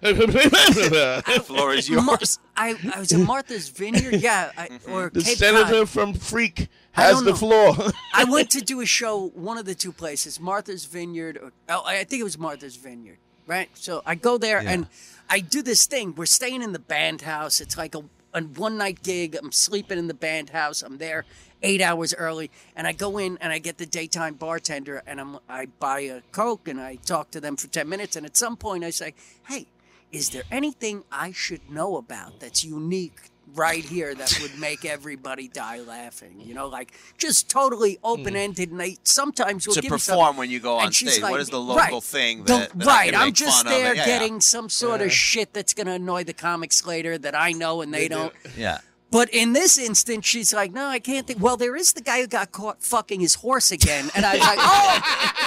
The 0.00 1.42
floor 1.44 1.74
is 1.74 1.90
Mar- 1.90 2.04
yours. 2.20 2.38
I, 2.56 2.74
I 2.94 3.00
was 3.00 3.12
at 3.12 3.20
Martha's 3.20 3.68
Vineyard, 3.68 4.14
yeah, 4.20 4.50
I, 4.56 4.68
or 4.88 5.10
the 5.12 5.22
Cape 5.22 5.38
senator 5.38 5.80
Cod. 5.80 5.88
from 5.88 6.14
Freak 6.14 6.68
has 6.92 7.22
the 7.22 7.30
know. 7.30 7.36
floor. 7.36 7.74
I 8.14 8.24
went 8.24 8.50
to 8.50 8.60
do 8.60 8.80
a 8.80 8.86
show, 8.86 9.28
one 9.30 9.58
of 9.58 9.64
the 9.64 9.74
two 9.74 9.92
places, 9.92 10.38
Martha's 10.40 10.84
Vineyard, 10.84 11.38
or 11.38 11.52
oh, 11.68 11.82
I 11.86 12.04
think 12.04 12.20
it 12.20 12.24
was 12.24 12.38
Martha's 12.38 12.76
Vineyard, 12.76 13.18
right? 13.46 13.68
So 13.74 14.02
I 14.06 14.14
go 14.14 14.38
there 14.38 14.58
and 14.58 14.86
I 15.28 15.40
do 15.40 15.62
this 15.62 15.86
thing. 15.86 16.14
We're 16.14 16.26
staying 16.26 16.62
in 16.62 16.72
the 16.72 16.78
band 16.78 17.22
house. 17.22 17.60
It's 17.60 17.76
like 17.76 17.94
a, 17.94 18.02
a 18.34 18.42
one 18.42 18.76
night 18.78 19.02
gig. 19.02 19.36
I'm 19.36 19.52
sleeping 19.52 19.98
in 19.98 20.06
the 20.08 20.14
band 20.14 20.50
house. 20.50 20.82
I'm 20.82 20.98
there 20.98 21.24
eight 21.62 21.80
hours 21.80 22.14
early, 22.14 22.50
and 22.76 22.86
I 22.86 22.92
go 22.92 23.18
in 23.18 23.38
and 23.40 23.52
I 23.52 23.58
get 23.58 23.78
the 23.78 23.86
daytime 23.86 24.34
bartender, 24.34 25.02
and 25.06 25.20
I'm 25.20 25.38
I 25.48 25.66
buy 25.78 26.00
a 26.00 26.22
coke 26.32 26.68
and 26.68 26.80
I 26.80 26.96
talk 26.96 27.30
to 27.32 27.40
them 27.40 27.56
for 27.56 27.68
ten 27.68 27.88
minutes, 27.88 28.16
and 28.16 28.26
at 28.26 28.36
some 28.36 28.56
point 28.56 28.84
I 28.84 28.90
say, 28.90 29.14
"Hey, 29.48 29.66
is 30.12 30.30
there 30.30 30.44
anything 30.50 31.04
I 31.12 31.32
should 31.32 31.70
know 31.70 31.96
about 31.96 32.40
that's 32.40 32.64
unique 32.64 33.30
right 33.54 33.84
here 33.84 34.14
that 34.14 34.38
would 34.40 34.58
make 34.58 34.84
everybody 34.84 35.48
die 35.48 35.80
laughing? 35.80 36.40
You 36.40 36.54
know, 36.54 36.68
like 36.68 36.92
just 37.18 37.48
totally 37.48 37.94
hmm. 37.94 38.06
open 38.06 38.36
ended. 38.36 38.70
And 38.70 38.80
they 38.80 38.98
sometimes 39.04 39.66
will 39.66 39.74
To 39.74 39.80
give 39.82 39.90
perform 39.90 40.36
when 40.36 40.50
you 40.50 40.60
go 40.60 40.78
on 40.78 40.92
stage, 40.92 41.22
what 41.22 41.32
like, 41.32 41.40
is 41.40 41.48
the 41.48 41.60
local 41.60 41.76
right, 41.76 42.02
thing 42.02 42.44
that- 42.44 42.70
that 42.78 42.88
I 42.88 42.90
right? 42.90 43.14
I'm 43.14 43.26
make 43.26 43.34
just 43.34 43.64
there? 43.64 43.94
Yeah, 43.94 44.00
yeah. 44.00 44.06
getting 44.06 44.40
some 44.40 44.68
sort 44.68 45.00
of 45.00 45.12
shit 45.12 45.52
that's 45.52 45.74
gonna 45.74 45.92
annoy 45.92 46.24
the 46.24 46.32
comics 46.32 46.84
later 46.86 47.18
that 47.18 47.34
I 47.34 47.52
know 47.52 47.80
and 47.82 47.92
they 47.92 48.08
don't. 48.08 48.32
Yeah. 48.56 48.78
But 49.10 49.28
in 49.30 49.52
this 49.54 49.76
instance, 49.76 50.24
she's 50.24 50.54
like, 50.54 50.72
no, 50.72 50.86
I 50.86 51.00
can't 51.00 51.26
think. 51.26 51.40
Well, 51.42 51.56
there 51.56 51.74
is 51.74 51.92
the 51.94 52.00
guy 52.00 52.20
who 52.20 52.28
got 52.28 52.52
caught 52.52 52.80
fucking 52.82 53.18
his 53.20 53.34
horse 53.34 53.72
again. 53.72 54.08
And 54.14 54.24
I 54.24 54.32
was 54.34 54.40
like, 54.40 54.58
oh, 54.60 55.00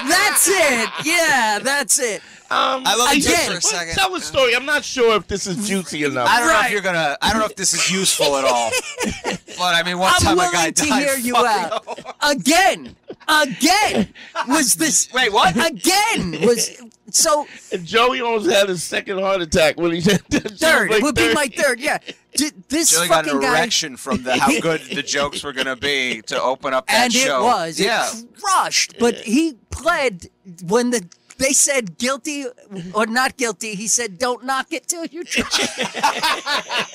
that's 0.09 0.47
it. 0.49 0.89
Yeah, 1.05 1.59
that's 1.63 1.97
it. 1.99 2.21
Um, 2.51 2.83
I 2.85 2.95
love 2.95 3.13
you 3.15 3.23
Again. 3.23 3.51
for 3.51 3.57
a 3.57 3.61
second. 3.61 3.93
Tell 3.95 4.11
the 4.13 4.19
story. 4.19 4.53
I'm 4.55 4.65
not 4.65 4.83
sure 4.83 5.15
if 5.15 5.27
this 5.27 5.47
is 5.47 5.67
juicy 5.67 6.03
enough. 6.05 6.27
I 6.29 6.39
don't 6.39 6.49
know 6.49 6.59
if 6.65 6.71
you're 6.71 6.81
gonna. 6.81 7.17
I 7.21 7.31
don't 7.31 7.39
know 7.39 7.45
if 7.45 7.55
this 7.55 7.73
is 7.73 7.89
useful 7.89 8.35
at 8.37 8.45
all. 8.45 8.69
but 9.23 9.73
I 9.75 9.81
mean, 9.83 9.97
one 9.97 10.11
I'm 10.13 10.21
time 10.21 10.33
a 10.33 10.35
willing 10.37 10.51
guy 10.51 10.71
to 10.71 10.85
died. 10.85 11.03
hear 11.03 11.15
you 11.17 11.33
fucking- 11.33 11.71
out. 12.05 12.15
Again, 12.31 12.95
again 13.27 14.13
was 14.47 14.75
this. 14.75 15.09
Wait, 15.13 15.31
what? 15.33 15.55
Again 15.55 16.41
was 16.45 16.79
so 17.09 17.47
And 17.71 17.85
Joey 17.85 18.21
almost 18.21 18.49
had 18.51 18.69
his 18.69 18.83
second 18.83 19.19
heart 19.19 19.41
attack 19.41 19.77
when 19.77 19.91
he 19.91 20.01
said 20.01 20.21
third. 20.29 20.89
like 20.91 20.99
It 20.99 21.03
would 21.03 21.15
be 21.15 21.33
my 21.33 21.47
third. 21.47 21.79
Yeah, 21.79 21.97
Did 22.35 22.67
this 22.69 22.91
Joey 22.91 23.07
got 23.07 23.25
fucking 23.25 23.37
an 23.39 23.41
guy. 23.41 23.57
erection 23.59 23.97
from 23.97 24.23
the 24.23 24.35
how 24.37 24.59
good 24.59 24.81
the 24.81 25.03
jokes 25.17 25.43
were 25.43 25.53
gonna 25.53 25.75
be 25.75 26.21
to 26.27 26.41
open 26.41 26.73
up 26.73 26.87
that 26.87 27.05
and 27.05 27.13
show. 27.13 27.41
it 27.41 27.43
was 27.43 27.79
Yeah. 27.79 28.09
it 28.11 28.25
crushed 28.41 28.95
but 28.99 29.15
he 29.17 29.53
pled 29.69 30.27
when 30.63 30.89
the 30.91 31.05
they 31.37 31.51
said 31.53 31.97
guilty 31.97 32.45
or 32.93 33.05
not 33.05 33.37
guilty 33.37 33.75
he 33.75 33.87
said 33.87 34.17
don't 34.17 34.43
knock 34.45 34.67
it 34.71 34.87
till 34.87 35.05
you 35.05 35.23
try 35.23 35.47
it." 35.51 36.93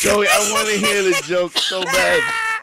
Joey, 0.00 0.26
I 0.28 0.50
want 0.52 0.68
to 0.68 0.76
hear 0.78 1.02
the 1.02 1.22
joke 1.26 1.56
so 1.58 1.82
bad. 1.82 2.22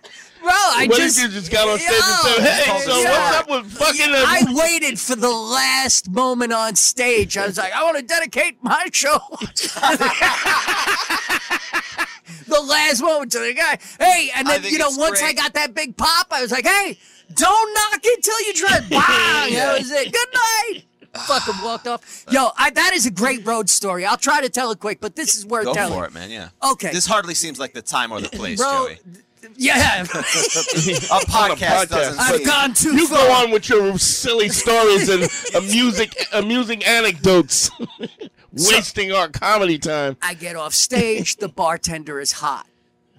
bro 0.42 0.52
i 0.52 0.88
what 0.90 0.98
just 0.98 1.18
if 1.18 1.24
you 1.26 1.30
just 1.40 1.52
got 1.52 1.68
on 1.68 1.78
stage 1.80 1.92
and 1.92 2.04
said, 2.04 2.40
"Hey, 2.40 2.80
so 2.82 3.00
yeah. 3.00 3.12
what's 3.12 3.38
up 3.38 3.50
with 3.50 3.72
fucking?" 3.74 4.10
Yeah, 4.10 4.24
I 4.26 4.44
waited 4.50 5.00
for 5.00 5.16
the 5.16 5.30
last 5.30 6.10
moment 6.10 6.54
on 6.54 6.76
stage. 6.76 7.38
I 7.38 7.46
was 7.48 7.58
like, 7.58 7.74
I 7.74 7.84
want 7.84 7.98
to 7.98 8.04
dedicate 8.04 8.58
my 8.62 8.88
show. 8.92 9.20
the 12.48 12.62
last 12.62 13.02
moment 13.02 13.32
to 13.34 13.40
the 13.40 13.54
guy. 13.54 13.78
Hey, 14.00 14.32
and 14.36 14.48
then 14.48 14.64
you 14.64 14.78
know, 14.78 14.90
once 14.92 15.22
I 15.22 15.34
got 15.34 15.54
that 15.54 15.74
big 15.74 15.98
pop, 15.98 16.28
I 16.32 16.42
was 16.42 16.52
like, 16.52 16.66
hey, 16.66 16.98
don't 17.36 17.74
knock 17.74 18.02
it 18.04 18.24
till 18.24 18.42
you 18.42 18.54
try. 18.54 18.80
Bang! 18.90 19.54
That 19.54 19.78
was 19.80 19.92
it. 19.92 20.12
Good 20.12 20.28
night. 20.34 20.84
Fucking 21.28 21.56
walked 21.64 21.88
off. 21.88 22.26
Yo, 22.32 22.50
I, 22.58 22.70
that 22.70 22.94
is 22.94 23.06
a 23.06 23.12
great 23.12 23.46
road 23.46 23.70
story. 23.70 24.06
I'll 24.06 24.18
try 24.18 24.42
to 24.42 24.50
tell 24.50 24.72
it 24.72 24.80
quick, 24.80 25.02
but 25.02 25.16
this 25.16 25.36
is 25.36 25.46
worth 25.46 25.66
Go 25.66 25.74
telling. 25.74 25.94
for 25.94 26.06
it, 26.06 26.14
man. 26.14 26.32
Yeah. 26.32 26.50
Okay. 26.72 26.92
This 26.92 27.06
hardly 27.06 27.34
seems 27.34 27.60
like 27.60 27.74
the 27.74 27.82
time 27.82 28.12
or 28.12 28.22
the 28.22 28.30
place, 28.38 28.60
Bro, 28.60 28.88
Joey. 28.88 29.00
Yeah, 29.58 30.02
A 30.04 30.04
on 30.04 30.12
a 31.52 31.56
podcast, 31.56 31.90
doesn't. 31.90 32.20
I've 32.20 32.36
seem- 32.38 32.46
gone 32.46 32.74
too 32.74 32.96
you 32.96 33.08
far. 33.08 33.18
go 33.28 33.32
on 33.34 33.52
with 33.52 33.70
your 33.70 33.98
silly 33.98 34.50
stories 34.50 35.10
and 35.10 35.28
amusing, 35.56 36.10
amusing 36.34 36.84
anecdotes, 36.84 37.70
wasting 38.54 39.12
our 39.12 39.30
comedy 39.30 39.78
time. 39.78 40.18
I 40.22 40.34
get 40.34 40.56
off 40.56 40.74
stage. 40.74 41.38
The 41.38 41.50
bartender 41.50 42.20
is 42.20 42.32
hot. 42.34 42.68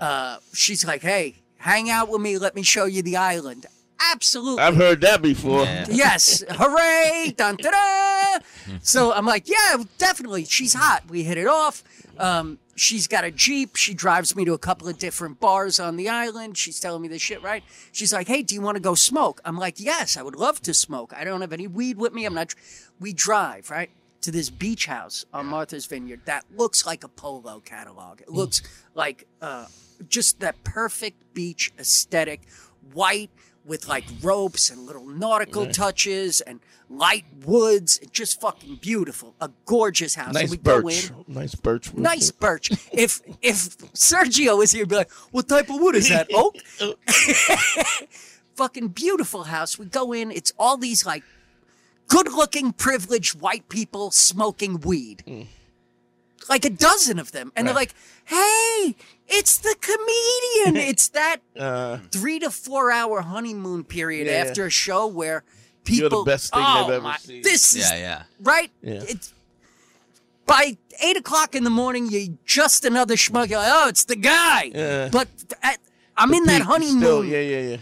Uh, 0.00 0.38
she's 0.52 0.84
like, 0.84 1.02
"Hey, 1.02 1.36
hang 1.58 1.90
out 1.90 2.08
with 2.08 2.20
me. 2.20 2.38
Let 2.38 2.54
me 2.54 2.62
show 2.62 2.84
you 2.86 3.02
the 3.02 3.16
island." 3.16 3.66
Absolutely. 4.10 4.60
I've 4.64 4.74
heard 4.76 5.00
that 5.02 5.22
before. 5.22 5.62
Yeah. 5.62 5.86
yes. 5.88 6.42
Hooray! 6.50 7.34
Dun, 7.36 7.54
da, 7.54 7.70
da. 7.70 8.44
So 8.82 9.12
I'm 9.12 9.24
like, 9.26 9.48
yeah, 9.48 9.76
definitely. 9.96 10.44
She's 10.44 10.74
hot. 10.74 11.04
We 11.08 11.22
hit 11.22 11.38
it 11.38 11.46
off. 11.46 11.84
Um, 12.18 12.58
she's 12.74 13.06
got 13.06 13.24
a 13.24 13.30
Jeep. 13.30 13.76
She 13.76 13.94
drives 13.94 14.34
me 14.34 14.44
to 14.44 14.52
a 14.52 14.58
couple 14.58 14.88
of 14.88 14.98
different 14.98 15.40
bars 15.40 15.78
on 15.78 15.96
the 15.96 16.08
island. 16.08 16.56
She's 16.56 16.80
telling 16.80 17.02
me 17.02 17.08
this 17.08 17.22
shit, 17.22 17.42
right? 17.42 17.62
She's 17.92 18.12
like, 18.12 18.28
hey, 18.28 18.42
do 18.42 18.54
you 18.54 18.60
want 18.60 18.76
to 18.76 18.82
go 18.82 18.94
smoke? 18.94 19.40
I'm 19.44 19.58
like, 19.58 19.78
yes, 19.78 20.16
I 20.16 20.22
would 20.22 20.36
love 20.36 20.60
to 20.62 20.74
smoke. 20.74 21.12
I 21.16 21.24
don't 21.24 21.40
have 21.40 21.52
any 21.52 21.66
weed 21.66 21.98
with 21.98 22.12
me. 22.12 22.24
I'm 22.24 22.34
not. 22.34 22.54
We 23.00 23.12
drive, 23.12 23.70
right? 23.70 23.90
To 24.22 24.30
this 24.30 24.50
beach 24.50 24.86
house 24.86 25.24
on 25.32 25.46
Martha's 25.46 25.86
Vineyard 25.86 26.20
that 26.26 26.44
looks 26.56 26.86
like 26.86 27.02
a 27.02 27.08
polo 27.08 27.60
catalog. 27.60 28.20
It 28.20 28.30
looks 28.30 28.62
like 28.94 29.26
uh, 29.40 29.66
just 30.08 30.40
that 30.40 30.62
perfect 30.62 31.34
beach 31.34 31.72
aesthetic, 31.78 32.42
white 32.92 33.30
with 33.64 33.88
like 33.88 34.04
ropes 34.22 34.70
and 34.70 34.86
little 34.86 35.06
nautical 35.06 35.66
touches 35.66 36.40
and 36.40 36.60
light 36.88 37.24
woods. 37.44 37.98
It's 38.02 38.10
just 38.10 38.40
fucking 38.40 38.76
beautiful. 38.76 39.34
A 39.40 39.50
gorgeous 39.66 40.14
house. 40.14 40.34
Nice 40.34 40.42
and 40.42 40.50
we 40.50 40.56
go 40.58 40.82
birch. 40.82 41.10
in. 41.10 41.24
Nice 41.28 41.54
birch. 41.54 41.92
wood. 41.92 42.02
Nice 42.02 42.30
birch. 42.30 42.70
If 42.92 43.20
if 43.40 43.78
Sergio 43.94 44.58
was 44.58 44.72
here, 44.72 44.82
he'd 44.82 44.88
be 44.88 44.96
like, 44.96 45.10
"What 45.30 45.48
type 45.48 45.70
of 45.70 45.80
wood 45.80 45.94
is 45.94 46.08
that? 46.08 46.28
Oak." 46.34 46.56
Fucking 48.56 48.88
beautiful 48.88 49.44
house. 49.44 49.78
We 49.78 49.86
go 49.86 50.12
in. 50.12 50.30
It's 50.30 50.52
all 50.58 50.76
these 50.76 51.06
like 51.06 51.22
good-looking, 52.08 52.72
privileged 52.72 53.40
white 53.40 53.68
people 53.68 54.10
smoking 54.10 54.80
weed. 54.80 55.24
Mm. 55.26 55.46
Like 56.48 56.64
a 56.64 56.70
dozen 56.70 57.18
of 57.18 57.32
them, 57.32 57.52
and 57.56 57.66
they're 57.66 57.74
like, 57.74 57.94
"Hey, 58.24 58.96
It's 59.32 59.58
the 59.58 59.74
comedian. 59.80 60.88
it's 60.90 61.08
that 61.08 61.38
Uh, 61.56 61.98
three 62.10 62.38
to 62.40 62.50
four 62.50 62.90
hour 62.90 63.22
honeymoon 63.22 63.84
period 63.84 64.26
Yeah. 64.26 64.44
after 64.44 64.66
a 64.66 64.70
show 64.70 65.06
where 65.06 65.42
people. 65.84 66.00
You're 66.00 66.10
the 66.10 66.22
best 66.24 66.52
thing 66.52 66.62
oh 66.64 66.84
they've 66.86 66.94
ever 66.96 67.02
my, 67.02 67.16
seen. 67.16 67.42
This 67.42 67.74
is 67.74 67.90
Yeah, 67.90 67.96
yeah. 67.96 68.22
right. 68.40 68.70
Yeah. 68.82 69.02
It's 69.08 69.32
by 70.46 70.76
eight 71.02 71.16
o'clock 71.16 71.54
in 71.54 71.64
the 71.64 71.70
morning. 71.70 72.08
You're 72.10 72.34
just 72.44 72.84
another 72.84 73.14
schmuck. 73.16 73.48
You're 73.48 73.58
like, 73.60 73.72
oh, 73.72 73.88
it's 73.88 74.04
the 74.04 74.16
guy. 74.16 74.70
Yeah. 74.74 75.08
But 75.10 75.28
at, 75.62 75.78
I'm 76.16 76.32
in 76.34 76.44
that 76.44 76.62
honeymoon. 76.62 77.00
Still, 77.00 77.24
yeah, 77.24 77.40
yeah, 77.40 77.60
yeah. 77.70 77.76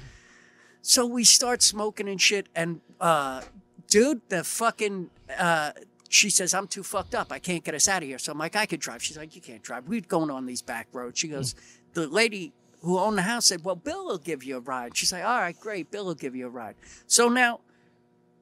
So 0.83 1.05
we 1.05 1.25
start 1.25 1.63
smoking 1.63 2.09
and 2.09 2.21
shit, 2.21 2.47
and 2.55 2.81
uh, 3.01 3.43
dude, 3.89 4.23
the 4.29 4.45
fucking. 4.45 5.11
Uh, 5.37 5.73
she 6.13 6.29
says, 6.29 6.53
I'm 6.53 6.67
too 6.67 6.83
fucked 6.83 7.15
up. 7.15 7.31
I 7.31 7.39
can't 7.39 7.63
get 7.63 7.73
us 7.73 7.87
out 7.87 8.03
of 8.03 8.09
here. 8.09 8.19
So 8.19 8.33
I'm 8.33 8.39
like, 8.39 8.57
I 8.57 8.67
could 8.67 8.81
drive. 8.81 9.01
She's 9.01 9.17
like, 9.17 9.37
You 9.37 9.41
can't 9.41 9.63
drive. 9.63 9.87
We're 9.87 10.01
going 10.01 10.29
on 10.29 10.45
these 10.45 10.61
back 10.61 10.89
roads. 10.93 11.21
She 11.21 11.29
goes, 11.29 11.55
The 11.95 12.09
lady 12.09 12.53
who 12.83 12.99
owned 12.99 13.17
the 13.17 13.23
house 13.23 13.47
said, 13.47 13.65
Well, 13.65 13.77
Bill 13.77 14.05
will 14.05 14.19
give 14.19 14.43
you 14.43 14.57
a 14.57 14.61
ride. 14.61 14.97
She's 14.97 15.13
like, 15.13 15.25
All 15.25 15.39
right, 15.39 15.59
great. 15.59 15.93
Bill 15.93 16.05
will 16.05 16.17
give 16.17 16.35
you 16.35 16.47
a 16.47 16.51
ride. 16.51 16.75
So 17.07 17.29
now 17.29 17.61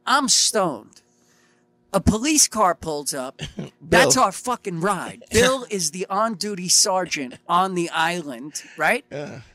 I'm 0.06 0.28
stoned. 0.28 1.02
A 1.92 2.00
police 2.00 2.48
car 2.48 2.74
pulls 2.74 3.12
up. 3.12 3.40
That's 3.82 4.16
our 4.16 4.32
fucking 4.32 4.80
ride. 4.80 5.24
Bill 5.30 5.66
is 5.70 5.90
the 5.90 6.06
on 6.08 6.34
duty 6.36 6.70
sergeant 6.70 7.36
on 7.46 7.74
the 7.74 7.90
island, 7.90 8.62
right? 8.78 9.04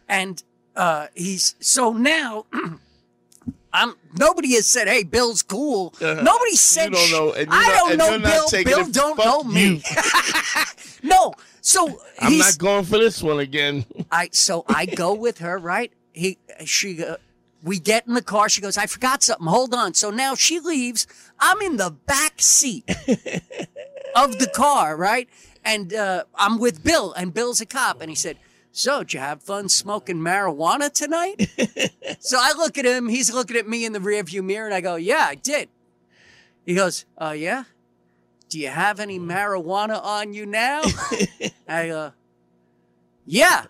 And 0.08 0.44
uh, 0.76 1.08
he's 1.16 1.56
so 1.60 1.94
now. 1.94 2.46
I'm. 3.74 3.96
Nobody 4.18 4.54
has 4.54 4.68
said, 4.68 4.88
"Hey, 4.88 5.04
Bill's 5.04 5.42
cool." 5.42 5.94
Nobody 6.00 6.56
said. 6.56 6.92
don't 6.94 7.12
know, 7.12 7.34
and 7.34 7.50
I 7.52 7.68
not- 7.68 7.98
don't 7.98 8.22
know 8.22 8.48
Bill. 8.50 8.64
Bill 8.64 8.92
don't 8.92 9.18
know 9.18 9.44
me. 9.44 9.82
no. 11.04 11.34
So 11.62 12.00
I'm 12.20 12.38
not 12.38 12.58
going 12.58 12.84
for 12.86 13.00
this 13.00 13.24
one 13.24 13.40
again. 13.40 13.86
I 14.12 14.30
so 14.32 14.64
I 14.68 14.86
go 14.86 15.14
with 15.16 15.40
her, 15.40 15.58
right? 15.58 15.92
He 16.14 16.38
she 16.66 17.04
uh, 17.04 17.16
we 17.64 17.80
get 17.80 18.06
in 18.06 18.14
the 18.14 18.22
car. 18.22 18.48
She 18.50 18.62
goes, 18.62 18.78
"I 18.78 18.86
forgot 18.86 19.24
something. 19.24 19.48
Hold 19.48 19.74
on." 19.74 19.94
So 19.96 20.12
now 20.12 20.36
she 20.36 20.60
leaves. 20.60 21.08
I'm 21.40 21.60
in 21.62 21.78
the 21.78 21.90
back 21.90 22.42
seat 22.42 22.84
of 24.16 24.38
the 24.40 24.52
car, 24.54 24.96
right? 24.96 25.28
And 25.66 25.94
uh, 25.94 26.26
I'm 26.36 26.60
with 26.60 26.84
Bill, 26.84 27.14
and 27.14 27.34
Bill's 27.34 27.60
a 27.62 27.66
cop, 27.66 28.02
and 28.02 28.10
he 28.10 28.16
said. 28.16 28.38
So, 28.76 29.04
did 29.04 29.14
you 29.14 29.20
have 29.20 29.44
fun 29.44 29.70
smoking 29.70 30.18
marijuana 30.18 30.92
tonight? 30.92 31.48
so 32.20 32.38
I 32.40 32.54
look 32.58 32.80
at 32.80 32.86
him. 32.86 33.08
He's 33.08 33.32
looking 33.32 33.56
at 33.56 33.68
me 33.68 33.86
in 33.86 33.94
the 33.94 34.00
rearview 34.00 34.44
mirror, 34.44 34.66
and 34.66 34.74
I 34.74 34.82
go, 34.82 34.96
"Yeah, 34.96 35.26
I 35.28 35.36
did." 35.36 35.70
He 36.66 36.74
goes, 36.74 37.06
"Oh 37.20 37.34
yeah, 37.34 37.66
do 38.50 38.60
you 38.60 38.70
have 38.70 39.00
any 39.00 39.20
mm. 39.20 39.28
marijuana 39.28 40.04
on 40.04 40.34
you 40.34 40.48
now?" 40.48 40.82
I 41.68 41.88
go, 41.88 42.14
"Yeah, 43.28 43.66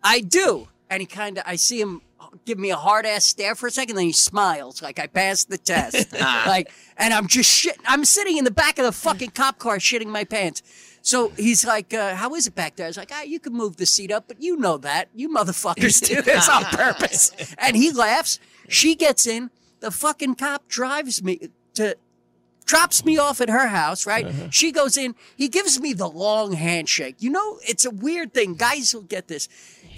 I 0.00 0.20
do." 0.20 0.68
And 0.88 1.00
he 1.00 1.06
kind 1.06 1.38
of, 1.38 1.44
I 1.44 1.56
see 1.56 1.80
him 1.80 2.02
give 2.44 2.58
me 2.58 2.70
a 2.70 2.76
hard 2.76 3.04
ass 3.04 3.24
stare 3.24 3.56
for 3.56 3.66
a 3.66 3.70
second, 3.70 3.96
then 3.96 4.04
he 4.04 4.12
smiles 4.12 4.80
like 4.80 4.98
I 5.00 5.08
passed 5.08 5.50
the 5.50 5.58
test. 5.58 6.12
like, 6.46 6.70
and 6.96 7.12
I'm 7.12 7.26
just 7.26 7.50
shit. 7.50 7.76
I'm 7.84 8.04
sitting 8.04 8.36
in 8.36 8.44
the 8.44 8.50
back 8.50 8.78
of 8.78 8.84
the 8.84 8.92
fucking 8.92 9.30
cop 9.30 9.58
car 9.58 9.78
shitting 9.78 10.06
my 10.06 10.24
pants. 10.24 10.62
So 11.06 11.28
he's 11.36 11.64
like, 11.64 11.94
uh, 11.94 12.16
"How 12.16 12.34
is 12.34 12.48
it 12.48 12.56
back 12.56 12.74
there?" 12.74 12.86
I 12.86 12.90
was 12.90 12.96
like, 12.96 13.12
"Ah, 13.14 13.22
you 13.22 13.38
can 13.38 13.52
move 13.52 13.76
the 13.76 13.86
seat 13.86 14.10
up, 14.10 14.24
but 14.26 14.42
you 14.42 14.56
know 14.56 14.76
that 14.78 15.08
you 15.14 15.28
motherfuckers 15.28 16.04
do 16.04 16.20
this 16.20 16.48
on 16.48 16.64
purpose." 16.82 17.30
And 17.58 17.76
he 17.76 17.92
laughs. 17.92 18.40
She 18.68 18.96
gets 18.96 19.24
in. 19.24 19.50
The 19.78 19.92
fucking 19.92 20.34
cop 20.34 20.66
drives 20.66 21.22
me 21.22 21.50
to 21.74 21.96
drops 22.64 23.04
me 23.04 23.16
off 23.18 23.40
at 23.40 23.48
her 23.48 23.68
house, 23.68 24.04
right? 24.04 24.26
She 24.50 24.72
goes 24.72 24.96
in. 24.96 25.14
He 25.36 25.46
gives 25.48 25.78
me 25.80 25.92
the 25.92 26.08
long 26.08 26.54
handshake. 26.54 27.14
You 27.20 27.30
know, 27.30 27.60
it's 27.62 27.84
a 27.84 27.90
weird 27.90 28.34
thing. 28.34 28.54
Guys 28.54 28.92
will 28.92 29.02
get 29.02 29.28
this. 29.28 29.48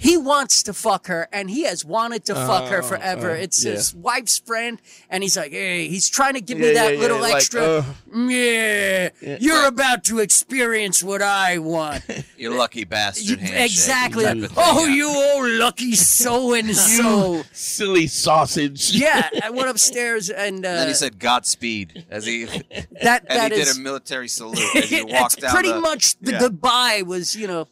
He 0.01 0.15
wants 0.15 0.63
to 0.63 0.73
fuck 0.73 1.07
her, 1.07 1.27
and 1.31 1.49
he 1.49 1.63
has 1.63 1.83
wanted 1.83 2.23
to 2.25 2.33
fuck 2.35 2.69
her 2.69 2.81
forever. 2.81 3.31
uh, 3.31 3.35
it's 3.35 3.65
yeah. 3.65 3.73
his 3.73 3.93
wife's 3.93 4.39
friend, 4.39 4.81
and 5.09 5.23
he's 5.23 5.35
like, 5.35 5.51
"Hey," 5.51 5.89
he's 5.89 6.07
trying 6.07 6.35
to 6.35 6.41
give 6.41 6.57
Yeah, 6.57 6.67
me 6.67 6.73
that 6.73 6.85
yeah, 6.85 6.95
yeah, 6.95 6.99
little 7.01 7.19
like, 7.19 7.35
extra. 7.35 7.61
uh, 7.61 7.83
yeah, 8.15 9.09
you're 9.19 9.65
about 9.67 10.05
to 10.05 10.19
experience 10.19 11.03
what 11.03 11.21
I 11.21 11.57
want. 11.57 12.03
You 12.39 12.55
lucky 12.57 12.85
bastard. 12.85 13.39
handshake 13.39 13.65
exactly. 13.65 14.23
type 14.23 14.37
of 14.37 14.43
thing, 14.51 14.51
Oh, 14.55 14.85
yeah. 14.85 14.93
you 14.95 15.09
old 15.09 15.51
lucky 15.59 15.93
so 15.95 16.53
and 16.53 16.73
so. 16.73 17.43
Silly 17.51 18.07
sausage. 18.07 18.91
Yeah, 18.99 19.27
I 19.43 19.49
went 19.49 19.67
upstairs 19.67 20.29
and 20.29 20.65
uh, 20.65 20.69
And 20.69 20.77
then 20.79 20.87
he 20.87 20.93
said 20.93 21.19
Godspeed 21.19 22.05
as 22.09 22.25
he 22.25 22.45
that 23.01 23.25
and 23.27 23.37
that 23.37 23.51
he 23.51 23.59
is 23.59 23.67
did 23.73 23.77
a 23.77 23.79
military 23.81 24.29
salute 24.29 24.57
as 24.75 24.89
he 24.89 25.01
That's 25.01 25.11
walked 25.11 25.41
down 25.41 25.51
pretty 25.53 25.73
the, 25.73 25.81
much 25.81 26.17
the 26.19 26.31
yeah. 26.31 26.39
goodbye 26.39 27.03
was, 27.05 27.35
you 27.35 27.47
know, 27.47 27.67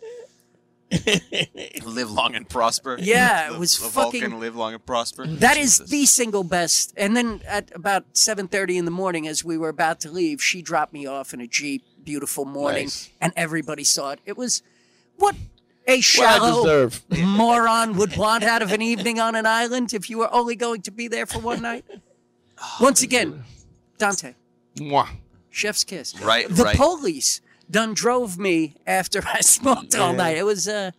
live 1.85 2.09
long 2.11 2.35
and 2.35 2.47
prosper. 2.47 2.97
Yeah, 2.99 3.51
it 3.53 3.59
was 3.59 3.77
the 3.79 3.89
Vulcan 3.89 4.21
fucking- 4.21 4.39
live 4.39 4.55
long 4.55 4.73
and 4.73 4.85
prosper. 4.85 5.25
that 5.27 5.57
is 5.57 5.77
Jesus. 5.79 5.89
the 5.89 6.05
single 6.05 6.43
best. 6.43 6.93
And 6.97 7.15
then 7.15 7.41
at 7.47 7.71
about 7.75 8.05
seven 8.13 8.47
thirty 8.47 8.77
in 8.77 8.85
the 8.85 8.91
morning, 8.91 9.27
as 9.27 9.43
we 9.43 9.57
were 9.57 9.69
about 9.69 9.99
to 10.01 10.11
leave, 10.11 10.41
she 10.41 10.61
dropped 10.61 10.93
me 10.93 11.05
off 11.05 11.33
in 11.33 11.41
a 11.41 11.47
jeep. 11.47 11.83
Beautiful 12.03 12.45
morning, 12.45 12.85
Nice. 12.85 13.09
and 13.19 13.33
everybody 13.35 13.83
saw 13.83 14.11
it. 14.11 14.21
It 14.25 14.38
was 14.38 14.63
what 15.17 15.35
a 15.85 15.95
Well, 15.95 16.01
shallow 16.01 16.63
deserve. 16.63 17.03
moron 17.21 17.97
would 17.97 18.15
want 18.15 18.45
out 18.45 18.61
of 18.61 18.71
an 18.71 18.81
evening 18.81 19.19
on 19.19 19.35
an 19.35 19.45
island 19.45 19.93
if 19.93 20.09
you 20.09 20.17
were 20.19 20.33
only 20.33 20.55
going 20.55 20.81
to 20.83 20.91
be 20.91 21.09
there 21.09 21.25
for 21.25 21.39
one 21.39 21.61
night. 21.61 21.83
Oh, 22.61 22.77
Once 22.79 23.01
again, 23.03 23.43
Dante, 23.97 24.35
Mwah. 24.77 25.09
chef's 25.49 25.83
kiss. 25.83 26.17
Right, 26.21 26.47
The 26.47 26.63
right. 26.63 26.77
police 26.77 27.41
done 27.70 27.93
drove 27.93 28.38
me 28.38 28.76
after 28.86 29.22
I 29.26 29.41
smoked 29.41 29.95
all 29.95 30.11
Yeah. 30.11 30.18
night. 30.18 30.38
It 30.38 30.45
was 30.45 30.68
uh. 30.68 30.91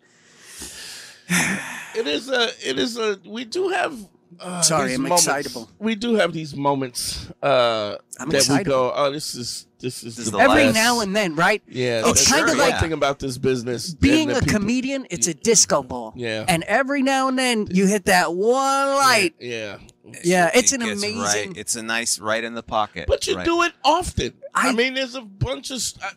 It 1.94 2.06
is 2.06 2.28
a. 2.30 2.44
It 2.66 2.78
is 2.78 2.96
a. 2.98 3.18
We 3.26 3.44
do 3.44 3.68
have. 3.68 3.94
Uh, 4.40 4.60
Sorry, 4.60 4.88
these 4.88 4.96
I'm 4.98 5.02
moments. 5.04 5.26
excitable. 5.26 5.68
We 5.78 5.94
do 5.96 6.14
have 6.14 6.32
these 6.32 6.54
moments 6.54 7.28
uh, 7.42 7.96
I'm 8.20 8.28
that 8.28 8.46
we 8.48 8.62
go. 8.62 8.92
Oh, 8.94 9.10
this 9.10 9.34
is 9.34 9.66
this 9.80 10.04
is 10.04 10.16
This 10.16 10.16
the 10.16 10.22
is 10.22 10.30
the 10.32 10.38
Every 10.38 10.64
best. 10.64 10.74
now 10.74 11.00
and 11.00 11.16
then, 11.16 11.34
right? 11.34 11.60
Yeah, 11.66 12.00
It's 12.06 12.26
that's 12.26 12.32
kinda 12.32 12.52
the 12.52 12.56
like- 12.58 12.72
one 12.72 12.80
thing 12.80 12.92
about 12.92 13.18
this 13.18 13.36
business. 13.38 13.94
Being 13.94 14.28
and 14.30 14.38
a 14.38 14.42
people- 14.42 14.60
comedian, 14.60 15.06
it's 15.10 15.26
a 15.26 15.34
disco 15.34 15.82
ball. 15.82 16.12
Yeah. 16.14 16.44
And 16.46 16.62
every 16.64 17.02
now 17.02 17.28
and 17.28 17.38
then 17.38 17.66
you 17.70 17.86
hit 17.86 18.04
that 18.04 18.32
one 18.34 18.88
light. 18.88 19.34
Yeah, 19.40 19.78
Yeah, 20.22 20.50
it's 20.54 20.72
It 20.72 20.82
an 20.82 20.86
gets 20.86 21.02
amazing. 21.02 21.20
Right. 21.20 21.56
It's 21.56 21.74
a 21.74 21.82
nice 21.82 22.20
right 22.20 22.44
in 22.44 22.54
the 22.54 22.62
pocket. 22.62 23.06
but 23.08 23.26
you 23.26 23.36
right. 23.36 23.44
do 23.44 23.62
it 23.62 23.72
often. 23.82 24.34
I, 24.54 24.68
I- 24.68 24.72
mean, 24.72 24.94
there's 24.94 25.14
a 25.16 25.22
bunch 25.22 25.70
of. 25.72 25.78
D- 25.78 26.00
uh, 26.04 26.10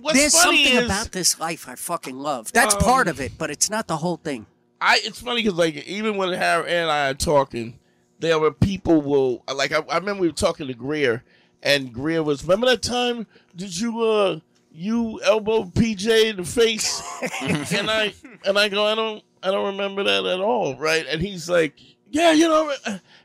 what's 0.00 0.18
There's 0.18 0.32
funny 0.40 0.64
something 0.64 0.80
is, 0.80 0.84
about 0.86 1.12
this 1.12 1.38
life 1.40 1.68
I 1.68 1.74
fucking 1.74 2.18
love. 2.18 2.52
That's 2.52 2.74
Um, 2.74 2.80
part 2.80 3.08
of 3.08 3.20
it, 3.20 3.32
but 3.38 3.50
it's 3.50 3.70
not 3.70 3.86
the 3.86 3.98
whole 3.98 4.16
thing. 4.16 4.46
I 4.80 5.00
it's 5.02 5.20
funny 5.20 5.42
because 5.42 5.58
like 5.58 5.76
even 5.86 6.16
when 6.16 6.32
Harry 6.32 6.70
and 6.70 6.90
I 6.90 7.10
are 7.10 7.14
talking, 7.14 7.78
there 8.18 8.38
were 8.38 8.52
people 8.52 9.02
will 9.02 9.42
like 9.52 9.72
I, 9.72 9.78
I 9.88 9.98
remember 9.98 10.22
we 10.22 10.28
were 10.28 10.34
talking 10.34 10.66
to 10.68 10.74
Greer, 10.74 11.24
and 11.62 11.92
Greer 11.92 12.22
was 12.22 12.42
remember 12.44 12.66
that 12.68 12.82
time 12.82 13.26
did 13.56 13.78
you 13.78 14.02
uh 14.02 14.40
you 14.70 15.20
elbow 15.24 15.64
PJ 15.64 16.30
in 16.30 16.36
the 16.36 16.44
face, 16.44 17.02
and 17.72 17.90
I 17.90 18.14
and 18.44 18.58
I 18.58 18.68
go 18.68 18.86
I 18.86 18.94
don't 18.94 19.22
I 19.42 19.50
don't 19.50 19.66
remember 19.66 20.04
that 20.04 20.24
at 20.24 20.40
all, 20.40 20.76
right? 20.76 21.04
And 21.08 21.20
he's 21.20 21.48
like, 21.48 21.74
yeah, 22.10 22.32
you 22.32 22.48
know, 22.48 22.72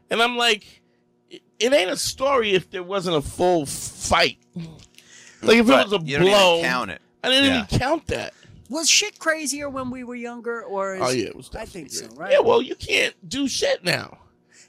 and 0.09 0.21
I'm 0.21 0.37
like, 0.37 0.81
it 1.29 1.73
ain't 1.73 1.91
a 1.91 1.97
story 1.97 2.53
if 2.53 2.69
there 2.71 2.83
wasn't 2.83 3.15
a 3.15 3.21
full 3.21 3.65
fight. 3.65 4.37
Like 5.43 5.57
if 5.57 5.67
But 5.67 5.87
it 5.87 5.91
was 5.91 6.01
a 6.01 6.05
you 6.05 6.17
don't 6.17 6.27
blow, 6.27 6.57
even 6.59 6.69
count 6.69 6.91
it. 6.91 7.01
I 7.23 7.29
didn't 7.29 7.45
Yeah. 7.45 7.65
even 7.69 7.79
count 7.79 8.07
that. 8.07 8.33
Was 8.69 8.89
shit 8.89 9.19
crazier 9.19 9.69
when 9.69 9.89
we 9.91 10.03
were 10.03 10.15
younger, 10.15 10.63
or 10.63 10.95
is, 10.95 11.01
Oh 11.03 11.09
yeah, 11.09 11.25
it 11.27 11.35
was. 11.35 11.49
I 11.55 11.65
think 11.65 11.91
so, 11.91 12.01
definitely- 12.01 12.23
right? 12.23 12.31
Yeah, 12.33 12.39
well, 12.39 12.61
you 12.61 12.75
can't 12.75 13.13
do 13.29 13.47
shit 13.47 13.83
now. 13.83 14.17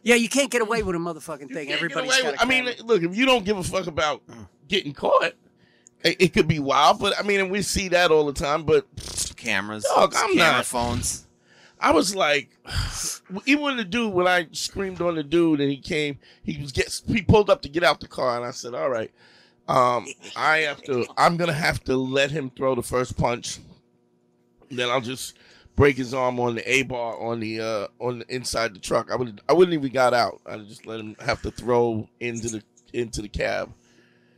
Yeah, 0.02 0.16
you 0.16 0.28
can't 0.28 0.50
get 0.50 0.60
away 0.60 0.82
with 0.82 0.94
a 0.94 0.98
motherfucking 0.98 1.48
thing. 1.48 1.66
Can't 1.66 1.68
get 1.68 1.76
Everybody's 1.76 2.10
away 2.12 2.22
got 2.22 2.32
with- 2.32 2.40
a 2.40 2.44
I 2.44 2.46
mean, 2.48 2.64
camera. 2.66 2.82
look, 2.84 3.02
if 3.02 3.16
you 3.16 3.24
don't 3.24 3.44
give 3.44 3.56
a 3.56 3.62
fuck 3.64 3.86
about 3.86 4.20
hmm. 4.30 4.42
getting 4.68 4.92
caught, 4.92 5.32
it, 6.02 6.16
it 6.20 6.32
could 6.34 6.46
be 6.48 6.58
wild. 6.58 6.98
But 6.98 7.18
I 7.18 7.22
mean, 7.22 7.40
and 7.40 7.50
we 7.50 7.62
see 7.62 7.88
that 7.88 8.10
all 8.10 8.26
the 8.26 8.32
time. 8.34 8.64
But 8.64 8.86
cameras, 9.36 9.84
Dog, 9.84 10.12
I'm 10.16 10.36
camera 10.36 10.52
not- 10.58 10.66
phones. 10.66 11.26
I 11.80 11.90
was 11.92 12.14
like, 12.14 12.50
even 13.46 13.62
when 13.64 13.76
the 13.76 13.84
dude, 13.84 14.12
when 14.12 14.26
I 14.26 14.46
screamed 14.52 15.00
on 15.00 15.14
the 15.16 15.22
dude 15.22 15.60
and 15.60 15.70
he 15.70 15.78
came, 15.78 16.18
he 16.42 16.58
was 16.60 16.72
get, 16.72 17.00
he 17.06 17.22
pulled 17.22 17.48
up 17.50 17.62
to 17.62 17.68
get 17.68 17.82
out 17.84 18.00
the 18.00 18.08
car, 18.08 18.36
and 18.36 18.44
I 18.44 18.50
said, 18.52 18.74
"All 18.74 18.88
right, 18.90 19.10
um, 19.68 20.06
I 20.36 20.58
have 20.58 20.82
to, 20.82 21.06
I'm 21.16 21.36
gonna 21.36 21.52
have 21.52 21.82
to 21.84 21.96
let 21.96 22.30
him 22.30 22.50
throw 22.50 22.74
the 22.74 22.82
first 22.82 23.16
punch. 23.16 23.58
Then 24.70 24.88
I'll 24.90 25.00
just 25.00 25.36
break 25.76 25.96
his 25.96 26.14
arm 26.14 26.38
on 26.38 26.54
the 26.54 26.70
A 26.70 26.82
bar 26.82 27.18
on 27.20 27.40
the 27.40 27.60
uh 27.60 27.86
on 27.98 28.20
the 28.20 28.34
inside 28.34 28.74
the 28.74 28.80
truck. 28.80 29.10
I 29.10 29.16
would, 29.16 29.40
I 29.48 29.52
wouldn't 29.52 29.74
even 29.74 29.92
got 29.92 30.14
out. 30.14 30.40
I'd 30.46 30.68
just 30.68 30.86
let 30.86 31.00
him 31.00 31.16
have 31.20 31.42
to 31.42 31.50
throw 31.50 32.08
into 32.20 32.48
the 32.48 32.62
into 32.92 33.22
the 33.22 33.28
cab. 33.28 33.72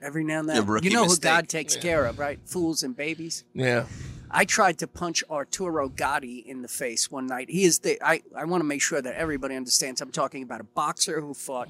Every 0.02 0.24
now 0.24 0.40
and 0.40 0.48
then, 0.48 0.66
rookie 0.66 0.88
you 0.88 0.94
know 0.94 1.06
who. 1.06 1.16
God 1.16 1.48
takes 1.48 1.74
care 1.74 2.04
of, 2.04 2.18
right? 2.18 2.38
Fools 2.44 2.82
and 2.82 2.94
babies. 2.94 3.44
Yeah, 3.54 3.86
I 4.30 4.44
tried 4.44 4.78
to 4.78 4.86
punch 4.86 5.24
Arturo 5.30 5.88
Gatti 5.88 6.38
in 6.38 6.62
the 6.62 6.68
face 6.68 7.10
one 7.10 7.26
night. 7.26 7.50
He 7.50 7.64
is 7.64 7.80
the 7.80 7.98
I, 8.04 8.22
I 8.36 8.44
want 8.44 8.60
to 8.60 8.66
make 8.66 8.82
sure 8.82 9.00
that 9.00 9.14
everybody 9.14 9.56
understands 9.56 10.00
I'm 10.00 10.12
talking 10.12 10.42
about 10.42 10.60
a 10.60 10.64
boxer 10.64 11.20
who 11.20 11.34
fought 11.34 11.68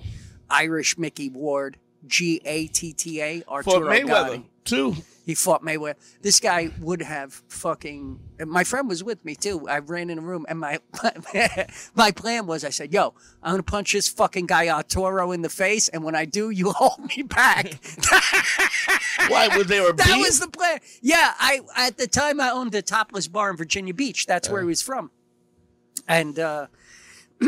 Irish 0.51 0.99
Micky 0.99 1.29
Ward, 1.29 1.79
G 2.07 2.41
A 2.45 2.67
T 2.69 2.93
T 2.93 3.21
A, 3.23 3.43
Arturo 3.49 3.81
fought 3.81 3.83
Mayweather. 3.83 4.29
Gatti. 4.29 4.51
Two. 4.65 4.97
He 5.25 5.35
fought 5.35 5.63
Mayweather. 5.65 5.95
This 6.23 6.39
guy 6.39 6.71
would 6.81 7.03
have 7.03 7.43
fucking. 7.49 8.21
and 8.39 8.49
My 8.51 8.63
friend 8.63 8.89
was 8.89 9.03
with 9.03 9.25
me 9.25 9.35
too. 9.35 9.69
I 9.69 9.79
ran 9.79 10.09
in 10.11 10.19
a 10.19 10.23
room, 10.23 10.47
and 10.49 10.61
my 10.61 10.79
my 11.97 12.13
plan 12.13 12.47
was, 12.47 12.65
I 12.65 12.71
said, 12.71 12.93
"Yo, 12.93 13.15
I'm 13.43 13.53
gonna 13.55 13.63
punch 13.65 13.93
this 13.93 14.09
fucking 14.09 14.47
guy 14.47 14.69
Arturo 14.69 15.33
in 15.33 15.43
the 15.43 15.49
face, 15.49 15.89
and 15.89 16.05
when 16.05 16.15
I 16.15 16.25
do, 16.27 16.51
you 16.51 16.71
hold 16.77 17.01
me 17.17 17.23
back." 17.25 17.67
Why 19.29 19.49
was 19.57 19.67
there 19.67 19.89
a 19.91 19.93
that 19.95 20.07
beef? 20.07 20.27
was 20.27 20.39
the 20.41 20.49
plan. 20.49 20.79
Yeah, 21.03 21.33
I 21.39 21.61
at 21.77 21.97
the 21.99 22.07
time 22.07 22.41
I 22.41 22.51
owned 22.51 22.75
a 22.75 22.83
topless 22.83 23.27
bar 23.29 23.51
in 23.51 23.57
Virginia 23.57 23.95
Beach. 23.95 24.27
That's 24.27 24.49
where 24.49 24.61
he 24.61 24.67
was 24.67 24.83
from, 24.83 25.11
and 26.07 26.39
uh, 26.39 26.67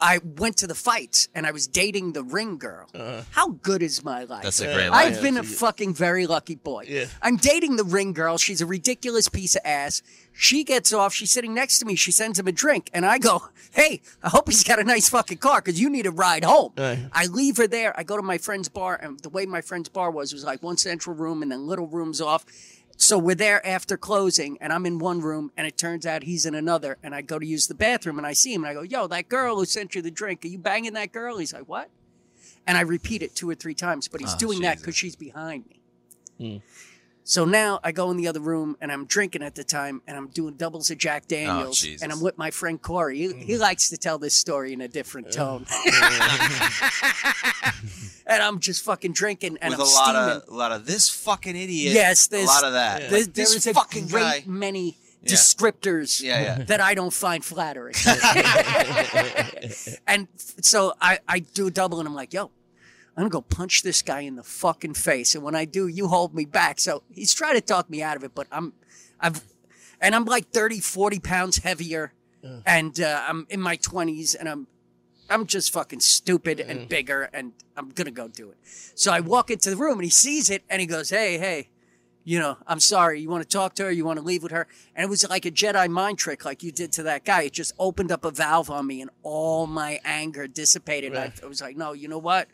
I 0.00 0.20
went 0.24 0.56
to 0.58 0.66
the 0.66 0.74
fights, 0.74 1.28
and 1.34 1.46
I 1.46 1.50
was 1.50 1.66
dating 1.66 2.12
the 2.12 2.22
ring 2.22 2.56
girl. 2.58 2.88
Uh-huh. 2.94 3.22
How 3.32 3.48
good 3.50 3.82
is 3.82 4.02
my 4.04 4.24
life? 4.24 4.44
That's 4.44 4.60
a 4.60 4.72
great 4.72 4.88
I've 4.88 5.20
been 5.20 5.36
a 5.36 5.42
fucking 5.42 5.94
very 5.94 6.26
lucky 6.26 6.54
boy. 6.54 6.86
Yeah. 6.88 7.06
I'm 7.20 7.36
dating 7.36 7.76
the 7.76 7.84
ring 7.84 8.12
girl. 8.12 8.38
She's 8.38 8.60
a 8.60 8.66
ridiculous 8.66 9.28
piece 9.28 9.56
of 9.56 9.62
ass. 9.64 10.02
She 10.32 10.64
gets 10.64 10.92
off. 10.92 11.12
She's 11.12 11.30
sitting 11.30 11.52
next 11.52 11.80
to 11.80 11.84
me. 11.84 11.96
She 11.96 12.12
sends 12.12 12.38
him 12.38 12.46
a 12.46 12.52
drink. 12.52 12.88
And 12.94 13.04
I 13.04 13.18
go, 13.18 13.48
Hey, 13.72 14.00
I 14.22 14.30
hope 14.30 14.48
he's 14.48 14.64
got 14.64 14.78
a 14.78 14.84
nice 14.84 15.08
fucking 15.08 15.38
car 15.38 15.60
because 15.60 15.80
you 15.80 15.90
need 15.90 16.06
a 16.06 16.10
ride 16.10 16.44
home. 16.44 16.72
Right. 16.78 16.98
I 17.12 17.26
leave 17.26 17.56
her 17.58 17.66
there. 17.66 17.98
I 17.98 18.02
go 18.02 18.16
to 18.16 18.22
my 18.22 18.38
friend's 18.38 18.68
bar. 18.68 18.98
And 19.00 19.20
the 19.20 19.28
way 19.28 19.44
my 19.44 19.60
friend's 19.60 19.88
bar 19.88 20.10
was, 20.10 20.32
was 20.32 20.44
like 20.44 20.62
one 20.62 20.76
central 20.76 21.14
room 21.14 21.42
and 21.42 21.52
then 21.52 21.66
little 21.66 21.86
rooms 21.86 22.20
off. 22.20 22.46
So 23.00 23.18
we're 23.18 23.34
there 23.34 23.66
after 23.66 23.96
closing, 23.96 24.58
and 24.60 24.74
I'm 24.74 24.84
in 24.84 24.98
one 24.98 25.22
room, 25.22 25.52
and 25.56 25.66
it 25.66 25.78
turns 25.78 26.04
out 26.04 26.22
he's 26.24 26.44
in 26.44 26.54
another. 26.54 26.98
And 27.02 27.14
I 27.14 27.22
go 27.22 27.38
to 27.38 27.46
use 27.46 27.66
the 27.66 27.74
bathroom, 27.74 28.18
and 28.18 28.26
I 28.26 28.34
see 28.34 28.52
him, 28.52 28.62
and 28.62 28.70
I 28.70 28.74
go, 28.74 28.82
"Yo, 28.82 29.06
that 29.06 29.30
girl 29.30 29.56
who 29.56 29.64
sent 29.64 29.94
you 29.94 30.02
the 30.02 30.10
drink, 30.10 30.44
are 30.44 30.48
you 30.48 30.58
banging 30.58 30.92
that 30.92 31.10
girl?" 31.10 31.38
He's 31.38 31.54
like, 31.54 31.66
"What?" 31.66 31.88
And 32.66 32.76
I 32.76 32.82
repeat 32.82 33.22
it 33.22 33.34
two 33.34 33.48
or 33.48 33.54
three 33.54 33.74
times, 33.74 34.06
but 34.06 34.20
he's 34.20 34.34
Oh, 34.34 34.38
doing 34.38 34.60
that 34.60 34.78
because 34.78 34.94
she's 34.94 35.16
behind 35.16 35.64
me. 35.66 35.80
Hmm. 36.38 36.56
So 37.24 37.44
now 37.44 37.78
I 37.84 37.92
go 37.92 38.10
in 38.10 38.16
the 38.16 38.26
other 38.28 38.40
room, 38.40 38.76
and 38.80 38.90
I'm 38.90 39.04
drinking 39.04 39.42
at 39.42 39.54
the 39.54 39.62
time, 39.62 40.02
and 40.06 40.16
I'm 40.16 40.28
doing 40.28 40.54
doubles 40.54 40.90
of 40.90 40.98
Jack 40.98 41.24
oh, 41.26 41.28
Daniels, 41.28 41.80
Jesus. 41.80 42.02
and 42.02 42.10
I'm 42.10 42.20
with 42.20 42.38
my 42.38 42.50
friend 42.50 42.80
Corey. 42.80 43.18
He, 43.18 43.32
he 43.32 43.54
mm. 43.54 43.58
likes 43.60 43.90
to 43.90 43.96
tell 43.96 44.18
this 44.18 44.34
story 44.34 44.72
in 44.72 44.80
a 44.80 44.88
different 44.88 45.30
tone. 45.32 45.66
and 48.26 48.42
I'm 48.42 48.58
just 48.58 48.84
fucking 48.84 49.12
drinking, 49.12 49.58
and 49.60 49.70
With 49.72 49.80
I'm 49.80 49.86
a 49.86 49.90
lot 49.90 50.14
steaming. 50.14 50.42
of 50.42 50.48
a 50.48 50.54
lot 50.56 50.72
of 50.72 50.86
this 50.86 51.08
fucking 51.08 51.56
idiot. 51.56 51.94
Yes, 51.94 52.28
a 52.32 52.44
lot 52.44 52.64
of 52.64 52.72
that. 52.72 53.00
There, 53.02 53.10
Like, 53.10 53.34
there 53.34 53.44
this 53.44 53.54
is 53.54 53.66
a 53.66 53.74
fucking 53.74 54.08
great 54.08 54.22
guy. 54.22 54.42
many 54.46 54.96
Yeah. 55.22 55.32
descriptors 55.32 56.22
Yeah, 56.22 56.40
yeah. 56.40 56.64
that 56.64 56.80
I 56.80 56.94
don't 56.94 57.12
find 57.12 57.44
flattering. 57.44 57.94
and 60.06 60.26
so 60.36 60.94
I, 61.00 61.18
I 61.28 61.40
do 61.40 61.66
a 61.66 61.70
double 61.70 61.98
and 62.00 62.08
I'm 62.08 62.14
like, 62.14 62.32
yo, 62.32 62.50
I'm 63.20 63.28
gonna 63.28 63.42
go 63.42 63.54
punch 63.54 63.82
this 63.82 64.00
guy 64.00 64.20
in 64.20 64.36
the 64.36 64.42
fucking 64.42 64.94
face. 64.94 65.34
And 65.34 65.44
when 65.44 65.54
I 65.54 65.66
do, 65.66 65.86
you 65.88 66.08
hold 66.08 66.34
me 66.34 66.46
back. 66.46 66.80
So 66.80 67.02
he's 67.12 67.34
trying 67.34 67.54
to 67.54 67.60
talk 67.60 67.90
me 67.90 68.02
out 68.02 68.16
of 68.16 68.24
it, 68.24 68.34
but 68.34 68.46
I'm, 68.50 68.72
I've, 69.20 69.44
and 70.00 70.14
I'm 70.14 70.24
like 70.24 70.48
30, 70.50 70.80
40 70.80 71.18
pounds 71.20 71.58
heavier. 71.58 72.12
And 72.64 72.98
uh, 72.98 73.22
I'm 73.28 73.46
in 73.50 73.60
my 73.60 73.76
20s 73.76 74.34
and 74.38 74.48
I'm, 74.48 74.66
I'm 75.28 75.44
just 75.46 75.70
fucking 75.74 76.00
stupid 76.00 76.58
and 76.60 76.88
bigger 76.88 77.28
and 77.34 77.52
I'm 77.76 77.90
gonna 77.90 78.10
go 78.10 78.26
do 78.28 78.48
it. 78.48 78.56
So 78.94 79.12
I 79.12 79.20
walk 79.20 79.50
into 79.50 79.68
the 79.68 79.76
room 79.76 79.98
and 79.98 80.04
he 80.04 80.10
sees 80.10 80.48
it 80.48 80.62
and 80.70 80.80
he 80.80 80.86
goes, 80.86 81.10
hey, 81.10 81.36
hey, 81.36 81.68
you 82.24 82.38
know, 82.38 82.56
I'm 82.66 82.80
sorry. 82.80 83.20
You 83.20 83.28
want 83.28 83.42
to 83.42 83.48
talk 83.48 83.74
to 83.74 83.84
her? 83.84 83.90
You 83.90 84.06
want 84.06 84.18
to 84.18 84.24
leave 84.24 84.42
with 84.42 84.52
her? 84.52 84.66
And 84.94 85.04
it 85.04 85.10
was 85.10 85.28
like 85.28 85.44
a 85.44 85.50
Jedi 85.50 85.88
mind 85.90 86.16
trick, 86.18 86.46
like 86.46 86.62
you 86.62 86.72
did 86.72 86.92
to 86.92 87.02
that 87.02 87.26
guy. 87.26 87.42
It 87.42 87.52
just 87.52 87.72
opened 87.78 88.10
up 88.12 88.24
a 88.24 88.30
valve 88.30 88.70
on 88.70 88.86
me, 88.86 89.00
and 89.00 89.10
all 89.22 89.66
my 89.66 90.00
anger 90.04 90.46
dissipated. 90.46 91.14
I, 91.16 91.32
I 91.42 91.46
was 91.46 91.60
like, 91.60 91.76
no, 91.76 91.92
you 91.92 92.08
know 92.08 92.18
what? 92.18 92.48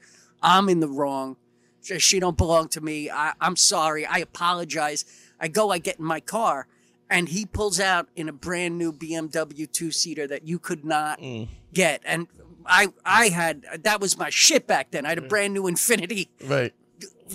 I'm 0.47 0.69
in 0.69 0.81
the 0.81 0.89
wrong. 0.89 1.37
She- 1.83 2.21
don't 2.21 2.37
belong 2.37 2.69
to 2.69 2.81
me. 2.81 3.11
I, 3.11 3.35
I'm 3.41 3.57
sorry. 3.57 4.07
I 4.07 4.19
apologize. 4.19 5.05
I 5.39 5.49
go. 5.49 5.71
I 5.71 5.79
get 5.79 5.99
in 5.99 6.05
my 6.05 6.21
car, 6.21 6.67
and 7.11 7.29
he 7.29 7.45
pulls 7.45 7.79
out 7.79 8.09
in 8.17 8.29
a 8.29 8.33
brand 8.33 8.79
new 8.79 8.93
BMW 8.93 9.71
two 9.71 9.91
seater 9.91 10.27
that 10.27 10.47
you 10.47 10.59
could 10.59 10.85
not 10.85 11.21
mm. 11.21 11.49
get. 11.75 12.01
And 12.05 12.29
I, 12.65 12.89
I 13.05 13.29
had 13.29 13.67
that 13.83 14.01
was 14.01 14.17
my 14.17 14.31
shit 14.31 14.67
back 14.67 14.93
then. 14.93 15.05
I 15.05 15.11
had 15.11 15.19
a 15.19 15.23
mm. 15.23 15.29
brand 15.29 15.53
new 15.53 15.65
Infiniti 15.65 16.29
Right. 16.45 16.73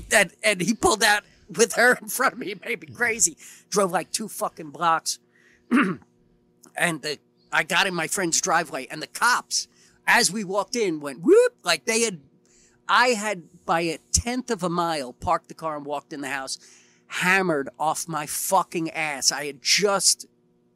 that 0.09 0.33
and 0.43 0.61
he 0.61 0.73
pulled 0.73 1.03
out 1.03 1.23
with 1.49 1.73
her 1.73 1.97
in 2.01 2.07
front 2.07 2.33
of 2.33 2.39
me. 2.39 2.51
It 2.51 2.65
made 2.65 2.81
me 2.81 2.87
crazy. 2.87 3.37
Drove 3.69 3.91
like 3.91 4.11
two 4.11 4.27
fucking 4.27 4.71
blocks, 4.71 5.19
and 5.71 7.01
the 7.01 7.19
I 7.51 7.63
got 7.63 7.87
in 7.87 7.93
my 7.93 8.07
friend's 8.07 8.41
driveway, 8.41 8.87
and 8.89 9.01
the 9.01 9.07
cops, 9.07 9.67
as 10.07 10.31
we 10.31 10.43
walked 10.43 10.75
in, 10.75 10.99
went 10.99 11.21
whoop 11.21 11.55
like 11.63 11.85
they 11.85 12.01
had. 12.01 12.19
I 12.87 13.09
had 13.09 13.43
by 13.65 13.81
a 13.81 13.99
tenth 14.11 14.51
of 14.51 14.63
a 14.63 14.69
mile 14.69 15.13
parked 15.13 15.47
the 15.47 15.53
car 15.53 15.77
and 15.77 15.85
walked 15.85 16.13
in 16.13 16.21
the 16.21 16.29
house, 16.29 16.57
hammered 17.07 17.69
off 17.79 18.07
my 18.07 18.25
fucking 18.25 18.89
ass. 18.91 19.31
I 19.31 19.45
had 19.45 19.61
just 19.61 20.25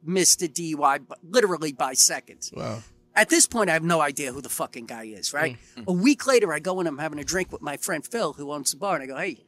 missed 0.04 0.42
a 0.42 0.48
DUI, 0.48 1.00
but 1.06 1.18
literally 1.22 1.72
by 1.72 1.94
seconds. 1.94 2.52
Wow. 2.54 2.82
At 3.14 3.30
this 3.30 3.46
point, 3.46 3.70
I 3.70 3.72
have 3.72 3.82
no 3.82 4.00
idea 4.00 4.32
who 4.32 4.42
the 4.42 4.50
fucking 4.50 4.86
guy 4.86 5.04
is, 5.04 5.32
right? 5.32 5.56
Mm. 5.76 5.84
Mm. 5.84 5.86
A 5.88 5.92
week 5.92 6.26
later, 6.26 6.52
I 6.52 6.58
go 6.58 6.80
in, 6.80 6.86
I'm 6.86 6.98
having 6.98 7.18
a 7.18 7.24
drink 7.24 7.50
with 7.50 7.62
my 7.62 7.78
friend 7.78 8.06
Phil, 8.06 8.34
who 8.34 8.52
owns 8.52 8.72
the 8.72 8.76
bar, 8.76 8.94
and 8.94 9.04
I 9.04 9.06
go, 9.06 9.16
hey, 9.16 9.38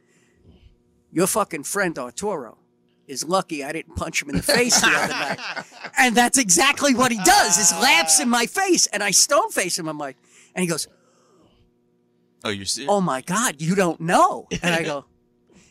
your 1.12 1.26
fucking 1.26 1.64
friend 1.64 1.98
Arturo 1.98 2.58
is 3.06 3.24
lucky 3.24 3.64
I 3.64 3.72
didn't 3.72 3.96
punch 3.96 4.22
him 4.22 4.30
in 4.30 4.36
the 4.36 4.42
face 4.42 4.80
the 4.80 4.88
other 4.88 5.12
night. 5.12 5.38
And 5.98 6.16
that's 6.16 6.38
exactly 6.38 6.94
what 6.94 7.10
he 7.10 7.18
does, 7.24 7.58
is 7.58 7.72
laughs 7.72 8.20
in 8.20 8.28
my 8.28 8.46
face, 8.46 8.86
and 8.86 9.02
I 9.02 9.10
stone 9.10 9.50
face 9.50 9.78
him. 9.78 9.88
I'm 9.88 9.98
like, 9.98 10.16
and 10.54 10.62
he 10.62 10.68
goes, 10.68 10.86
Oh, 12.44 12.50
you're 12.50 12.66
oh 12.88 13.00
my 13.00 13.20
God, 13.20 13.60
you 13.60 13.74
don't 13.74 14.00
know. 14.00 14.46
And 14.62 14.74
I 14.74 14.82
go, 14.82 15.04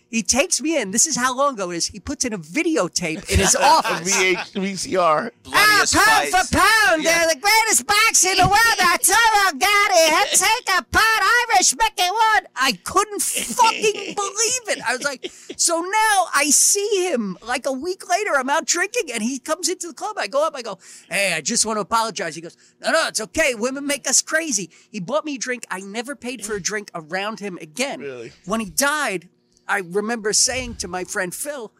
he 0.09 0.23
takes 0.23 0.61
me 0.61 0.79
in. 0.79 0.91
This 0.91 1.05
is 1.05 1.15
how 1.17 1.35
long 1.35 1.55
ago 1.55 1.71
it 1.71 1.77
is. 1.77 1.87
He 1.87 1.99
puts 1.99 2.23
in 2.25 2.33
a 2.33 2.37
videotape 2.37 3.29
in 3.29 3.39
his 3.39 3.55
A 3.59 3.61
office. 3.63 4.09
VH, 4.17 4.53
VCR. 4.53 5.31
Ah, 5.47 5.85
pound 5.91 6.29
fights. 6.29 6.49
for 6.49 6.57
pound, 6.57 7.03
Yeah. 7.03 7.25
they're 7.25 7.35
the 7.35 7.39
greatest 7.41 7.85
boxer 7.87 8.29
in 8.29 8.37
the 8.37 8.47
world. 8.47 8.79
Arturo 8.79 9.59
Gatti. 9.59 10.37
Take 10.37 10.77
apart 10.79 11.21
Irish 11.55 11.75
Micky 11.75 12.09
Ward. 12.09 12.47
I 12.55 12.73
couldn't 12.83 13.21
fucking 13.21 13.93
believe 14.15 14.77
it. 14.77 14.79
I 14.87 14.95
was 14.95 15.03
like, 15.03 15.29
so 15.57 15.79
now 15.81 16.25
I 16.33 16.49
see 16.51 17.09
him 17.09 17.37
like 17.45 17.65
a 17.65 17.71
week 17.71 18.07
later. 18.09 18.31
I'm 18.35 18.49
out 18.49 18.65
drinking 18.65 19.11
and 19.13 19.21
he 19.23 19.39
comes 19.39 19.69
into 19.69 19.87
the 19.87 19.93
club. 19.93 20.17
I 20.19 20.27
go 20.27 20.45
up, 20.45 20.53
I 20.55 20.61
go, 20.61 20.79
hey, 21.09 21.33
I 21.35 21.41
just 21.41 21.65
want 21.65 21.77
to 21.77 21.81
apologize. 21.81 22.35
He 22.35 22.41
goes, 22.41 22.55
no, 22.81 22.91
no, 22.91 23.07
it's 23.07 23.21
okay. 23.21 23.55
Women 23.55 23.85
make 23.85 24.07
us 24.09 24.21
crazy. 24.21 24.69
He 24.89 24.99
bought 24.99 25.25
me 25.25 25.35
a 25.35 25.37
drink. 25.39 25.65
I 25.69 25.79
never 25.81 26.15
paid 26.15 26.45
for 26.45 26.55
a 26.55 26.61
drink 26.61 26.91
around 26.95 27.39
him 27.39 27.57
again. 27.61 27.99
Really? 27.99 28.31
When 28.45 28.59
he 28.59 28.69
died, 28.69 29.29
I 29.67 29.79
remember 29.79 30.33
saying 30.33 30.75
to 30.75 30.87
my 30.87 31.03
friend 31.03 31.33
Phil, 31.33 31.71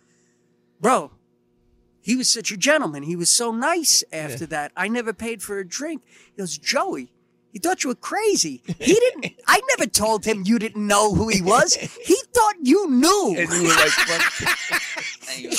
bro, 0.80 1.12
he 2.02 2.16
was 2.16 2.30
such 2.30 2.52
a 2.52 2.58
gentleman. 2.58 3.04
He 3.04 3.16
was 3.16 3.30
so 3.30 3.52
nice 3.52 4.04
after 4.14 4.46
that. 4.48 4.72
I 4.76 4.88
never 4.88 5.14
paid 5.14 5.42
for 5.42 5.60
a 5.60 5.68
drink. 5.68 6.04
He 6.34 6.42
goes, 6.42 6.58
Joey, 6.58 7.12
he 7.52 7.60
thought 7.60 7.84
you 7.84 7.90
were 7.90 7.96
crazy. 7.96 8.62
He 8.80 8.94
didn't, 8.94 9.34
I 9.48 9.62
never 9.78 9.90
told 9.90 10.26
him 10.26 10.44
you 10.46 10.60
didn't 10.60 10.86
know 10.86 11.14
who 11.14 11.28
he 11.28 11.42
was. 11.42 11.76
He 11.76 12.16
thought 12.34 12.56
you 12.62 12.90
knew. 12.90 13.36
And 13.38 13.52
you 13.52 13.64
were 13.64 13.70
like, 13.70 13.90
fuck. 13.90 14.84
And 15.30 15.54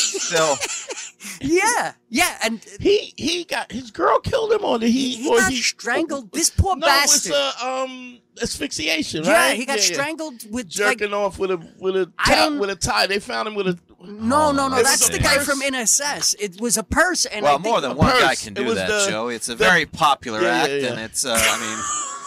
yeah, 1.41 1.93
yeah. 2.09 2.39
And 2.43 2.65
he 2.81 3.13
he 3.17 3.45
got 3.45 3.71
his 3.71 3.91
girl 3.91 4.19
killed 4.19 4.53
him 4.53 4.65
or 4.65 4.79
did 4.79 4.91
he 4.91 5.17
he 5.17 5.29
or 5.29 5.39
got 5.39 5.53
he 5.53 5.61
strangled. 5.61 6.33
This 6.33 6.51
poor 6.51 6.75
no, 6.77 6.87
bastard. 6.87 7.33
it's 7.35 7.63
a 7.63 7.67
um 7.67 8.19
asphyxiation, 8.43 9.23
right? 9.23 9.29
yeah, 9.29 9.47
right? 9.49 9.57
he 9.57 9.65
got 9.67 9.81
strangled 9.81 10.43
with 10.51 10.67
like, 10.67 10.99
Jerking 10.99 11.13
off 11.15 11.39
with 11.39 11.51
a 11.51 11.57
with 11.79 11.97
a 11.97 12.11
I 12.19 12.35
tie, 12.35 12.49
with 12.59 12.71
a 12.71 12.77
tie. 12.77 13.07
They 13.07 13.19
found 13.19 13.49
him 13.49 13.55
with 13.55 13.69
a 13.69 13.79
no, 14.05 14.53
no, 14.53 14.69
no. 14.69 14.77
It 14.79 14.85
That's 14.85 15.09
the 15.09 15.19
guy 15.19 15.37
purse. 15.39 15.47
from 15.47 15.61
INXS. 15.61 16.37
It 16.39 16.61
was 16.61 16.77
a 16.79 16.83
purse, 16.85 17.25
and 17.27 17.43
well, 17.45 17.55
I 17.55 17.57
think 17.57 17.67
more 17.67 17.81
than 17.81 17.93
a 17.93 17.95
one 17.95 18.11
guy 18.21 18.35
can 18.37 18.55
do 18.55 18.73
that, 18.75 18.89
the- 18.89 19.07
Joe. 19.11 19.29
It's 19.29 19.49
a 19.49 19.55
the- 19.55 19.65
very 19.65 19.87
popular 19.87 20.41
Yeah, 20.41 20.57
yeah, 20.57 20.63
act, 20.63 20.83
yeah. 20.83 20.91
and 20.93 21.01
it's, 21.01 21.25
uh, 21.25 21.37
I 21.41 21.61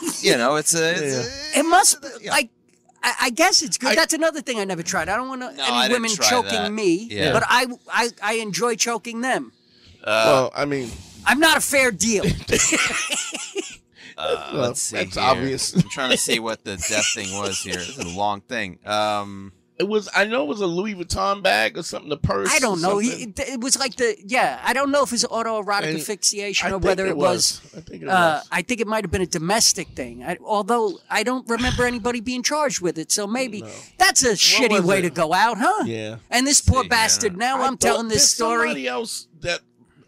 mean, 0.02 0.12
you 0.22 0.38
know, 0.38 0.56
it's 0.58 0.74
a, 0.76 0.92
it's 0.92 1.56
a 1.56 1.60
It 1.60 1.64
must 1.64 2.02
be 2.02 2.08
Yeah. 2.22 2.32
like. 2.32 2.50
I, 3.04 3.14
I 3.22 3.30
guess 3.32 3.64
it's 3.64 3.80
good. 3.80 3.92
I- 3.94 3.96
That's 3.96 4.14
another 4.14 4.42
thing 4.42 4.60
I 4.60 4.64
never 4.64 4.84
tried. 4.84 5.10
I 5.10 5.16
don't 5.16 5.28
want 5.28 5.40
No, 5.40 5.48
any 5.50 5.62
I 5.62 5.88
women 5.88 6.12
choking 6.12 6.52
that. 6.52 6.72
me, 6.72 7.08
Yeah. 7.10 7.34
but 7.34 7.44
I, 7.48 7.66
I 7.90 8.10
I 8.22 8.34
enjoy 8.34 8.76
choking 8.76 9.22
them. 9.22 9.54
well, 10.06 10.52
I 10.56 10.66
mean, 10.66 10.92
I'm 11.26 11.40
not 11.40 11.58
a 11.58 11.62
fair 11.62 11.90
deal. 11.92 12.26
Uh, 14.18 14.50
Well, 14.54 14.62
let's 14.64 14.82
see. 14.82 14.98
that's 14.98 15.16
here. 15.16 15.24
obvious. 15.24 15.74
I'm 15.76 15.90
trying 15.90 16.12
to 16.12 16.18
see 16.18 16.40
what 16.40 16.64
the 16.64 16.78
death 16.78 17.08
thing 17.14 17.38
was 17.38 17.60
here. 17.62 17.76
This 17.76 17.98
is 17.98 18.14
a 18.14 18.18
long 18.18 18.42
thing. 18.42 18.80
Um, 18.86 19.54
it 19.80 19.88
was. 19.88 20.08
I 20.16 20.26
know 20.26 20.44
it 20.44 20.48
was 20.48 20.62
a 20.62 20.68
Louis 20.68 20.94
Vuitton 20.94 21.42
bag 21.42 21.76
or 21.76 21.82
something. 21.82 22.10
The 22.10 22.18
purse. 22.18 22.50
I 22.54 22.60
don't 22.60 22.82
know. 22.84 23.00
He, 23.00 23.24
it, 23.24 23.40
it 23.40 23.62
was 23.62 23.80
like 23.80 23.96
the 23.96 24.16
yeah. 24.24 24.60
I 24.64 24.74
don't 24.74 24.92
know 24.92 25.02
if 25.02 25.12
it's 25.12 25.26
autoerotic 25.26 25.88
And 25.88 25.98
asphyxiation 25.98 26.68
I 26.68 26.72
or 26.74 26.78
whether 26.78 27.08
it 27.08 27.18
was. 27.18 27.62
I 27.76 27.80
think 27.80 28.04
it 28.04 28.08
Uh, 28.08 28.12
was. 28.42 28.48
I 28.52 28.62
think 28.62 28.80
it 28.80 28.86
might 28.86 29.04
have 29.04 29.10
been 29.10 29.24
a 29.24 29.26
domestic 29.26 29.88
thing. 29.96 30.24
I, 30.24 30.38
although 30.46 31.00
I 31.10 31.24
don't 31.24 31.50
remember 31.50 31.86
anybody 31.88 32.20
being 32.20 32.44
charged 32.44 32.80
with 32.80 33.00
it, 33.00 33.12
so 33.12 33.26
maybe 33.26 33.64
that's 33.98 34.22
a 34.24 34.34
shitty 34.34 34.84
way 34.84 35.00
it? 35.00 35.04
to 35.04 35.10
go 35.10 35.34
out, 35.34 35.58
huh? 35.58 35.84
Yeah. 35.88 36.18
And 36.30 36.46
this 36.46 36.62
poor 36.62 36.84
See, 36.84 36.90
bastard. 36.90 37.32
yeah. 37.34 37.38
Now 37.40 37.62
I 37.64 37.66
I'm 37.66 37.78
telling 37.78 38.08
this 38.08 38.30
story. 38.30 38.68
Somebody 38.68 38.88
else 38.88 39.28
that, 39.40 39.62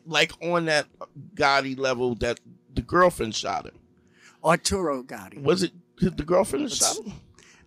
like, 0.06 0.34
on 0.44 0.66
that 0.66 0.86
Gatti 1.34 1.74
level, 1.76 2.14
that 2.16 2.40
the 2.76 2.84
girlfriend 2.84 3.34
shot 3.34 3.66
him. 3.66 3.80
Arturo 4.44 5.04
Gatti. 5.04 5.40
Was 5.40 5.64
it 5.64 5.72
the 6.00 6.10
girlfriend 6.24 6.66
that 6.66 6.72
shot 6.74 6.98
him? 6.98 7.14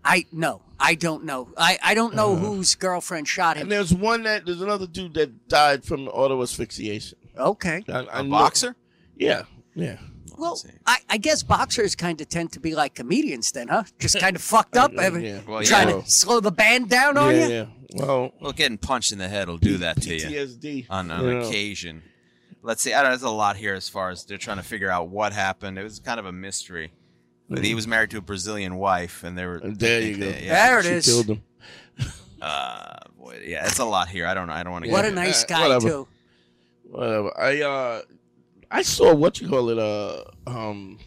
I 0.05 0.27
no, 0.33 0.63
I 0.79 0.95
don't 0.95 1.25
know. 1.25 1.49
I, 1.57 1.79
I 1.83 1.95
don't 1.95 2.15
know 2.15 2.33
Uh-huh. 2.35 2.47
whose 2.47 2.75
girlfriend 2.75 3.27
shot 3.29 3.57
him. 3.57 3.63
And 3.63 3.73
there's 3.73 3.93
one 3.95 4.23
that 4.25 4.47
there's 4.47 4.61
another 4.61 4.87
dude 4.87 5.15
that 5.15 5.49
died 5.49 5.85
from 5.85 6.07
auto 6.09 6.43
asphyxiation. 6.43 7.19
Okay. 7.37 7.83
I, 7.89 7.93
I 8.01 8.21
A 8.21 8.23
know- 8.23 8.31
boxer? 8.31 8.77
Yeah, 9.17 9.43
yeah. 9.75 9.97
Well, 10.39 10.61
I, 10.87 10.99
I 11.09 11.17
guess 11.17 11.43
boxers 11.43 11.95
kind 11.97 12.21
of 12.21 12.29
tend 12.29 12.53
to 12.53 12.61
be 12.61 12.75
like 12.75 12.95
comedians, 12.95 13.53
then, 13.53 13.69
huh? 13.69 13.85
Just 13.99 14.21
kind 14.21 14.37
of 14.37 14.43
fucked 14.43 14.77
up, 14.83 14.93
every, 14.99 15.27
yeah. 15.29 15.41
Well, 15.49 15.63
trying 15.63 15.89
to 16.03 16.09
slow 16.11 16.41
the 16.41 16.53
band 16.53 16.91
down 16.91 17.17
on 17.17 17.35
yeah, 17.35 17.47
you. 17.47 17.55
yeah. 17.55 17.67
Well, 17.95 18.33
Well, 18.41 18.53
getting 18.53 18.77
punched 18.77 19.13
in 19.13 19.19
the 19.19 19.29
head 19.29 19.49
will 19.49 19.57
do 19.57 19.79
that 19.79 20.03
to 20.03 20.15
you 20.15 20.27
PTSD 20.27 20.87
on 20.91 21.11
an 21.11 21.25
you 21.25 21.35
know. 21.35 21.49
occasion. 21.49 22.03
Let's 22.67 22.83
see. 22.83 22.93
I 22.93 22.97
don't 23.03 23.05
know. 23.05 23.17
There's 23.17 23.23
a 23.23 23.31
lot 23.31 23.57
here 23.57 23.75
as 23.75 23.89
far 23.89 24.11
as 24.11 24.25
they're 24.25 24.39
trying 24.39 24.57
to 24.57 24.63
figure 24.65 24.91
out 24.91 25.09
what 25.09 25.33
happened. 25.33 25.79
It 25.79 25.85
was 25.85 26.01
kind 26.01 26.19
of 26.19 26.27
a 26.27 26.33
mystery. 26.33 26.93
But 27.49 27.63
he 27.65 27.77
was 27.77 27.87
married 27.87 28.11
to 28.11 28.19
a 28.19 28.21
Brazilian 28.21 28.75
wife, 28.75 29.23
and 29.23 29.39
they 29.39 29.47
were. 29.47 29.59
And 29.59 29.79
there 29.79 30.01
you 30.01 30.17
go. 30.19 30.27
Yeah. 30.27 30.67
There 30.67 30.79
it 30.81 30.83
she 30.85 30.89
is. 30.91 31.07
killed 31.07 31.27
him. 31.29 31.43
Uh, 32.43 32.97
boy, 33.17 33.41
yeah, 33.47 33.67
it's 33.67 33.79
a 33.79 33.85
lot 33.85 34.09
here. 34.09 34.27
I 34.27 34.35
don't 34.35 34.49
know. 34.49 34.53
I 34.53 34.63
don't 34.65 34.73
want 34.73 34.83
to. 34.85 34.89
Get 34.89 34.93
What 34.95 35.03
get 35.03 35.13
a 35.13 35.15
nice 35.15 35.45
Uh, 35.45 35.47
guy 35.47 35.63
whatever. 35.63 35.89
too. 35.89 36.09
Whatever. 36.91 37.41
I 37.41 37.63
uh, 37.63 38.03
I 38.71 38.83
saw 38.83 39.15
what 39.15 39.41
you 39.41 39.49
call 39.49 39.71
it. 39.71 39.79
Uh, 39.79 40.25
um, 40.47 40.99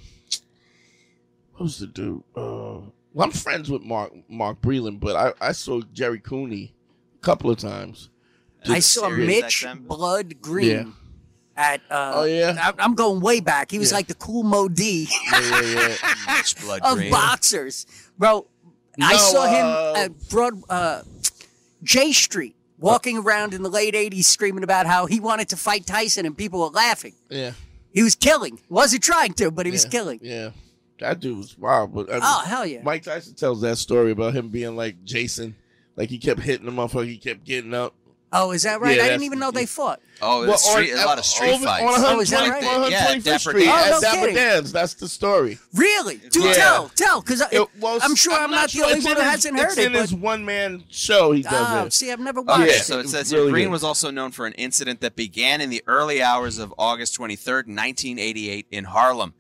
what 1.54 1.64
was 1.64 1.80
the 1.80 1.88
dude? 1.88 2.24
Uh, 2.36 2.80
well, 3.14 3.26
I'm 3.26 3.32
friends 3.32 3.70
with 3.70 3.82
Mark 3.84 4.14
Mark 4.30 4.62
Breland, 4.62 5.00
but 5.02 5.16
I 5.16 5.50
I 5.50 5.52
saw 5.52 5.82
Gerry 5.94 6.20
Cooney 6.20 6.74
a 7.18 7.20
couple 7.20 7.52
of 7.52 7.58
times. 7.58 8.10
I 8.68 8.80
saw 8.80 9.10
Sirius 9.10 9.28
Mitch 9.28 9.66
Blood 9.88 10.42
Green 10.42 10.68
Yeah. 10.70 10.84
At. 11.60 11.82
Uh, 11.92 12.12
Oh, 12.16 12.24
yeah? 12.24 12.56
I, 12.58 12.74
I'm 12.84 12.96
going 12.96 13.20
way 13.20 13.42
back. 13.42 13.70
He 13.70 13.78
was 13.80 13.92
Yeah. 13.92 13.98
like 13.98 14.08
the 14.08 14.14
Kool 14.16 14.44
Moe 14.44 14.70
Dee 14.70 15.10
Yeah, 15.32 15.40
yeah, 15.62 15.96
yeah. 16.30 16.80
Of 16.84 16.98
Green. 16.98 17.12
boxers, 17.12 17.86
bro. 18.18 18.48
I 19.02 19.12
No, 19.14 19.18
saw 19.18 19.46
him 19.46 19.66
uh, 19.66 19.94
at 19.98 20.30
Broad 20.30 20.54
uh, 20.70 21.02
J 21.84 22.12
Street 22.14 22.56
walking 22.78 23.18
around 23.18 23.54
in 23.54 23.62
the 23.64 23.70
late 23.70 23.94
'80s, 23.94 24.24
screaming 24.26 24.64
about 24.64 24.86
how 24.88 25.06
he 25.06 25.20
wanted 25.20 25.50
to 25.50 25.58
fight 25.58 25.86
Tyson, 25.86 26.26
and 26.26 26.38
people 26.38 26.60
were 26.62 26.68
laughing. 26.68 27.14
yeah. 27.30 27.52
He 27.92 28.04
was 28.04 28.16
killing. 28.16 28.60
Wasn't 28.70 29.02
trying 29.04 29.34
to, 29.34 29.50
but 29.52 29.66
he 29.66 29.72
was 29.72 29.84
killing. 29.86 30.20
Yeah, 30.22 30.52
that 31.00 31.20
dude 31.20 31.38
was 31.38 31.58
wild. 31.58 31.94
But 31.94 32.12
I, 32.14 32.20
Oh 32.22 32.44
hell 32.46 32.66
yeah! 32.66 32.82
Mike 32.84 33.02
Tyson 33.04 33.34
tells 33.34 33.62
that 33.62 33.78
story 33.78 34.12
about 34.12 34.36
him 34.36 34.50
being 34.50 34.76
like 34.76 35.04
Jason, 35.04 35.56
like 35.96 36.10
he 36.10 36.20
kept 36.20 36.40
hitting 36.42 36.66
the 36.68 36.72
motherfucker, 36.72 37.08
he 37.08 37.18
kept 37.18 37.44
getting 37.46 37.74
up. 37.74 37.96
Oh, 38.32 38.52
is 38.52 38.62
that 38.64 38.80
right? 38.80 38.96
Yeah, 38.98 39.04
I 39.06 39.08
didn't 39.10 39.24
even 39.24 39.40
know 39.40 39.50
they 39.50 39.66
fought. 39.66 40.02
Oh, 40.22 40.42
Well, 40.42 40.54
it's 40.54 40.70
street, 40.70 40.94
on- 40.94 41.00
a 41.00 41.06
lot 41.06 41.18
of 41.18 41.26
street 41.26 41.54
over- 41.54 41.66
fights. 41.66 41.84
On 41.84 42.16
Oh, 42.16 42.20
is 42.20 42.30
that 42.30 42.42
120 42.42 42.50
right? 42.68 42.86
on 42.86 42.92
Yeah, 42.92 43.06
125th 43.08 43.24
Dapper 43.24 43.40
Street 43.40 43.66
Dan. 43.66 43.70
Oh, 43.70 43.86
at 43.86 43.92
no 43.92 44.02
Dapper 44.02 44.18
kidding. 44.20 44.36
Dan's. 44.36 44.72
That's 44.72 44.94
the 44.96 45.08
story. 45.10 45.60
Really? 45.74 46.18
Do 46.18 46.42
Yeah. 46.44 46.54
tell, 46.54 46.90
tell, 46.96 47.22
because 47.22 47.44
well, 47.80 48.00
I'm 48.04 48.16
sure 48.16 48.34
I'm, 48.34 48.52
not, 48.52 48.70
sure. 48.70 48.86
the 48.86 48.92
only 48.94 49.04
one 49.06 49.12
in 49.14 49.18
who 49.24 49.30
hasn't 49.30 49.56
it's 49.60 49.64
heard 49.76 49.78
it. 49.82 49.86
in 49.88 49.94
his 49.94 50.14
one 50.14 50.46
man 50.46 50.84
show. 50.90 51.32
He 51.32 51.42
does 51.42 51.54
oh, 51.54 51.86
it. 51.86 51.94
see, 51.94 52.12
I've 52.12 52.20
never 52.20 52.42
watched. 52.42 52.62
Okay, 52.62 52.72
it. 52.72 52.84
so 52.84 53.00
it 53.00 53.08
says 53.10 53.34
really 53.34 53.52
Green 53.52 53.66
good. 53.68 53.72
was 53.72 53.84
also 53.84 54.12
known 54.12 54.32
for 54.32 54.46
an 54.46 54.54
incident 54.54 55.02
that 55.02 55.16
began 55.16 55.62
in 55.62 55.70
the 55.72 55.82
early 55.88 56.22
hours 56.22 56.60
of 56.60 56.74
August 56.78 57.18
23rd, 57.18 57.66
1988, 57.68 58.68
in 58.72 58.84
Harlem. 58.86 59.34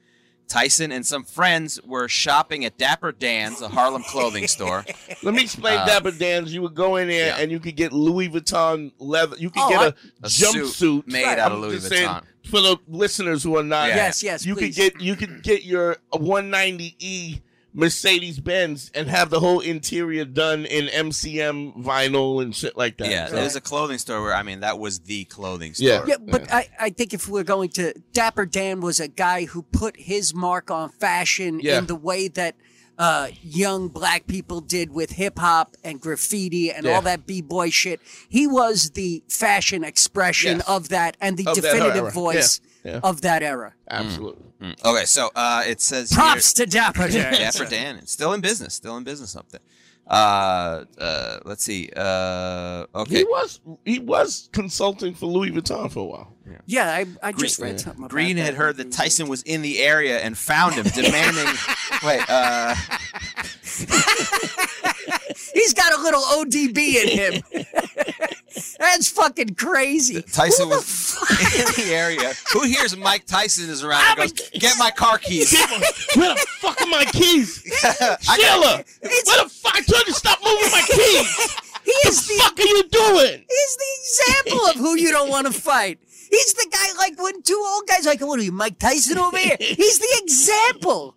Tyson 0.50 0.92
and 0.92 1.06
some 1.06 1.24
friends 1.24 1.80
were 1.86 2.08
shopping 2.10 2.66
at 2.66 2.78
Dapper 2.78 3.12
Dan's, 3.14 3.62
a 3.62 3.70
Harlem 3.70 4.04
clothing 4.04 4.48
store. 4.48 4.84
Let 5.24 5.34
me 5.34 5.44
explain 5.44 5.78
Uh, 5.78 5.86
Dapper 5.86 6.12
Dan's. 6.12 6.54
You 6.54 6.62
would 6.64 6.76
go 6.76 6.98
in 6.98 7.08
there 7.08 7.28
yeah. 7.28 7.38
and 7.38 7.52
you 7.52 7.60
could 7.60 7.76
get 7.78 7.94
Louis 7.94 8.28
Vuitton 8.30 8.92
leather. 9.00 9.38
You 9.38 9.50
could 9.52 9.62
Oh, 9.64 9.70
get 9.70 9.80
I- 9.80 9.86
a, 9.86 9.94
A 10.24 10.30
suit 10.30 10.56
jumpsuit 10.66 11.08
made 11.08 11.24
Right. 11.24 11.40
out 11.40 11.52
of 11.54 11.60
Louis 11.60 11.76
just 11.76 11.88
saying, 11.90 12.10
Vuitton. 12.10 12.24
for 12.50 12.60
the 12.62 12.78
listeners 12.88 13.44
who 13.44 13.56
are 13.58 13.64
not, 13.64 13.90
Yeah. 13.90 13.96
Yes, 13.96 14.24
yes, 14.24 14.46
you 14.46 14.56
please. 14.56 14.76
could 14.76 14.94
get 14.96 15.02
you 15.02 15.16
could 15.16 15.44
get 15.44 15.64
your 15.64 15.98
190e 16.14 17.42
Mercedes 17.74 18.40
Benz 18.40 18.90
and 18.96 19.08
have 19.10 19.30
the 19.30 19.40
whole 19.40 19.60
interior 19.60 20.26
done 20.26 20.66
in 20.66 20.88
MCM 20.88 21.84
vinyl 21.84 22.42
and 22.42 22.56
shit 22.56 22.76
like 22.76 22.98
that. 22.98 23.10
Yeah, 23.10 23.28
So- 23.28 23.36
there's 23.36 23.56
a 23.56 23.62
clothing 23.62 23.98
store 24.00 24.22
where 24.22 24.34
I 24.34 24.44
mean 24.44 24.62
that 24.62 24.80
was 24.80 25.00
the 25.02 25.26
clothing 25.26 25.74
store. 25.76 25.88
Yeah. 25.88 26.04
Yeah, 26.08 26.16
but 26.20 26.52
I, 26.52 26.68
I 26.80 26.90
think 26.90 27.14
if 27.14 27.28
we're 27.28 27.44
going 27.44 27.70
to 27.72 27.94
Dapper 28.14 28.46
Dan 28.46 28.82
was 28.82 29.00
a 29.00 29.08
guy 29.08 29.46
who 29.46 29.62
put 29.64 29.98
his 29.98 30.34
mark 30.34 30.72
on 30.72 30.90
fashion 30.90 31.60
Yeah. 31.62 31.78
in 31.78 31.86
the 31.86 31.96
way 31.96 32.28
that 32.30 32.56
uh, 32.98 33.30
young 33.42 33.88
black 33.88 34.28
people 34.28 34.60
did 34.60 34.92
with 34.92 35.12
hip 35.12 35.40
hop 35.40 35.78
and 35.86 36.02
graffiti 36.02 36.70
and 36.70 36.86
Yeah. 36.86 36.96
all 36.96 37.02
that 37.04 37.26
b 37.26 37.42
boy 37.42 37.70
shit. 37.70 38.02
He 38.28 38.46
was 38.46 38.90
the 38.92 39.24
fashion 39.30 39.86
expression 39.86 40.58
Yes. 40.58 40.68
of 40.68 40.90
that 40.90 41.16
and 41.22 41.38
the 41.38 41.48
Of 41.48 41.56
definitive 41.56 41.96
era. 41.96 42.12
voice 42.12 42.60
Yeah, 42.84 42.92
yeah. 42.94 43.00
of 43.04 43.22
that 43.22 43.44
era. 43.44 43.74
Absolutely. 43.90 44.46
Mm. 44.62 44.86
Okay, 44.86 45.06
so 45.06 45.30
uh, 45.36 45.64
it 45.68 45.82
says 45.82 46.12
Props 46.12 46.58
here, 46.58 46.66
to 46.66 46.72
Dapper 46.72 47.08
Dan. 47.10 47.34
Dapper 47.52 47.66
Dan, 47.66 48.06
still 48.06 48.34
in 48.34 48.42
business, 48.42 48.74
still 48.74 48.98
in 48.98 49.04
business 49.04 49.36
up 49.36 49.50
there. 49.50 49.62
Uh, 50.08 50.86
uh, 50.98 51.38
let's 51.46 51.64
see. 51.64 51.90
Uh, 51.96 52.86
okay, 52.96 53.18
He 53.20 53.24
was 53.26 53.60
he 53.86 54.00
was 54.00 54.50
consulting 54.52 55.14
for 55.14 55.28
Louis 55.28 55.52
Vuitton 55.52 55.92
for 55.92 56.00
a 56.00 56.06
while. 56.06 56.34
Yeah, 56.66 56.90
I, 56.92 57.06
I 57.22 57.32
Green- 57.32 57.44
just 57.48 57.60
read 57.60 57.80
something 57.80 58.00
about 58.02 58.10
Green 58.10 58.38
that. 58.38 58.44
had 58.46 58.54
heard 58.56 58.78
that 58.78 58.92
Tyson 58.92 59.28
was 59.28 59.44
in 59.44 59.62
the 59.62 59.80
area 59.84 60.18
and 60.20 60.36
found 60.36 60.74
him, 60.74 60.86
demanding. 60.96 61.46
wait, 62.04 62.22
uh, 62.28 62.74
He's 65.54 65.74
got 65.74 65.94
a 65.94 66.02
little 66.02 66.22
ODB 66.22 66.78
in 66.78 67.08
him. 67.10 67.44
That's 68.80 69.10
fucking 69.10 69.56
crazy. 69.56 70.22
Tyson 70.22 70.66
Who 70.66 70.72
the 70.72 70.76
was 70.78 71.78
in 71.78 71.86
the 71.86 71.94
area. 71.94 72.34
Who 72.54 72.64
hears 72.64 72.96
Mike 72.98 73.26
Tyson 73.26 73.70
is 73.70 73.84
around 73.84 74.04
and 74.06 74.18
goes, 74.20 74.50
"Get 74.52 74.78
my 74.78 74.92
car 74.92 75.18
keys." 75.18 75.54
Where 76.16 76.34
the 76.36 76.46
fuck 76.60 76.82
are 76.82 76.88
my 76.88 77.06
keys? 77.06 77.62
Sheila! 78.22 78.84
Where 79.02 79.44
the 79.44 79.50
fuck? 79.50 79.76
I 79.76 79.82
told 79.82 80.08
you 80.08 80.14
to 80.14 80.20
stop 80.20 80.40
moving 80.44 80.72
my 80.72 80.82
keys! 80.88 81.56
He 81.82 81.94
the 82.04 82.10
is 82.10 82.28
the 82.28 82.34
fuck 82.36 82.60
are 82.60 82.62
you 82.64 82.84
doing? 82.90 83.46
He's 83.50 83.78
the 83.78 83.86
example 84.44 84.66
of 84.68 84.76
who 84.76 84.96
you 84.96 85.10
don't 85.12 85.30
want 85.30 85.48
to 85.48 85.54
fight. 85.54 85.98
He's 86.30 86.54
the 86.54 86.68
guy 86.72 86.94
like 87.00 87.20
when 87.20 87.42
two 87.42 87.64
old 87.68 87.88
guys 87.88 88.06
like, 88.06 88.20
what 88.22 88.40
are 88.40 88.44
you, 88.44 88.52
Mike 88.52 88.78
Tyson 88.78 89.18
over 89.18 89.38
here? 89.38 89.56
He's 89.60 89.98
the 89.98 90.22
example. 90.22 91.16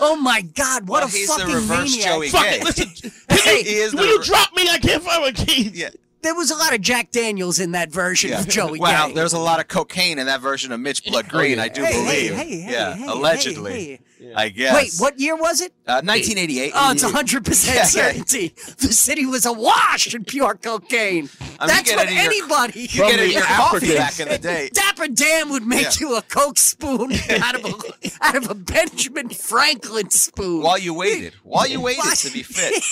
Oh 0.00 0.16
my 0.16 0.42
God, 0.42 0.88
what 0.88 1.00
Well, 1.00 1.08
a 1.08 1.10
he's 1.10 1.28
the 1.28 1.38
fucking 1.40 1.54
reverse 1.54 1.90
maniac. 1.92 2.06
Joey 2.06 2.28
Fuck 2.28 2.42
Gay. 2.44 2.56
it, 2.58 2.64
listen. 2.64 3.12
Hey, 3.30 3.62
He 3.62 3.74
is 3.76 3.94
Will 3.94 4.02
the 4.02 4.08
you 4.08 4.22
drop 4.24 4.54
me? 4.54 4.68
I 4.68 4.78
can't 4.78 5.02
find 5.02 5.22
my 5.22 5.32
keys. 5.32 5.70
Yeah. 5.72 5.90
There 6.24 6.34
was 6.34 6.50
a 6.50 6.56
lot 6.56 6.74
of 6.74 6.80
Jack 6.80 7.12
Daniels 7.12 7.60
in 7.60 7.70
that 7.72 7.90
version 7.92 8.30
Yeah. 8.30 8.40
of 8.40 8.48
Joey 8.48 8.78
Wow, 8.80 9.06
Gay. 9.08 9.14
there's 9.14 9.32
a 9.34 9.38
lot 9.38 9.60
of 9.60 9.68
cocaine 9.68 10.18
in 10.18 10.26
that 10.26 10.40
version 10.40 10.72
of 10.72 10.80
Mitch 10.80 11.04
Blood 11.10 11.28
Green. 11.28 11.60
Oh, 11.60 11.62
I 11.62 11.68
do 11.68 11.84
Hey, 11.84 11.92
hey, 11.92 12.28
believe. 12.28 12.34
hey, 12.34 12.60
hey, 12.62 12.72
yeah, 12.72 12.96
hey, 12.96 13.06
allegedly. 13.06 14.00
Hey, 14.28 14.32
I 14.34 14.48
guess. 14.48 14.74
Wait, 14.74 14.92
what 15.02 15.18
year 15.18 15.36
was 15.36 15.60
it? 15.60 15.72
Uh, 15.86 16.00
1988. 16.02 16.72
Oh, 16.74 16.92
it's 16.92 17.04
100% 17.04 17.66
Yeah, 17.66 17.74
yeah. 17.74 17.84
certainty. 17.84 18.48
The 18.78 18.92
city 18.92 19.26
was 19.26 19.44
awash 19.46 20.14
in 20.14 20.24
pure 20.24 20.54
cocaine. 20.54 21.28
I 21.60 21.66
mean, 21.66 21.76
That's 21.76 21.94
what 21.94 22.10
your- 22.10 22.18
anybody. 22.20 22.80
You 22.80 22.88
get 22.88 23.20
it 23.20 23.24
in 23.26 23.30
your 23.32 23.42
coffee 23.42 23.96
Africans. 23.96 23.98
back 23.98 24.20
in 24.20 24.28
the 24.28 24.38
day. 24.38 24.70
Dapper 24.74 25.08
Dan 25.08 25.50
would 25.50 25.66
make 25.66 25.82
Yeah. 25.82 25.92
you 26.00 26.16
a 26.16 26.22
Coke 26.22 26.58
spoon 26.58 27.12
out 27.30 27.54
of 27.54 27.64
a 27.64 27.74
out 28.22 28.36
of 28.36 28.50
a 28.50 28.54
Benjamin 28.54 29.28
Franklin 29.28 30.10
spoon. 30.10 30.62
While 30.62 30.78
you 30.78 30.94
waited, 30.94 31.34
while 31.42 31.68
you 31.68 31.80
waited 31.80 32.02
to 32.16 32.30
be 32.32 32.42
fit 32.42 32.82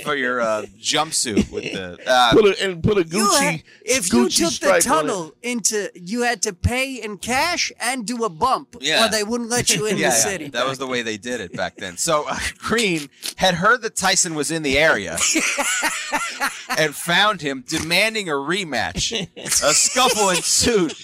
for 0.04 0.14
your 0.16 0.40
uh, 0.40 0.66
jumpsuit 0.80 1.50
with 1.50 1.64
the. 1.64 1.98
Uh, 2.06 2.32
Put 2.32 2.44
a, 2.58 2.64
and 2.64 2.82
put 2.82 2.96
a 2.98 3.02
You 3.02 3.26
Gucci. 3.26 3.40
had- 3.40 3.62
if 3.84 4.12
you 4.12 4.28
took 4.28 4.46
the 4.46 4.50
stripe 4.50 4.72
on 4.72 4.78
it. 4.78 4.82
tunnel 4.84 5.34
into, 5.42 5.90
you 5.94 6.22
had 6.22 6.42
to 6.42 6.52
pay 6.52 6.94
in 6.94 7.18
cash 7.18 7.72
and 7.80 8.06
do 8.06 8.24
a 8.24 8.28
bump, 8.28 8.76
Yeah. 8.80 9.06
or 9.06 9.10
they 9.10 9.24
wouldn't 9.24 9.50
let 9.50 9.74
you 9.74 9.86
in 9.86 9.96
yeah, 9.96 10.10
the 10.10 10.14
yeah, 10.16 10.20
city. 10.22 10.48
That 10.60 10.68
was 10.68 10.78
the 10.78 10.86
way 10.86 11.00
they 11.02 11.16
did 11.16 11.40
it 11.40 11.54
back 11.54 11.76
then. 11.76 11.96
So 11.96 12.26
uh, 12.28 12.38
Green 12.58 13.08
had 13.36 13.54
heard 13.54 13.80
that 13.82 13.96
Tyson 13.96 14.34
was 14.34 14.50
in 14.50 14.62
the 14.62 14.78
area 14.78 15.12
and 16.78 16.94
found 16.94 17.40
him 17.40 17.64
demanding 17.66 18.28
a 18.28 18.32
rematch. 18.32 19.12
A 19.36 19.74
scuffle 19.74 20.28
ensued. 20.28 20.94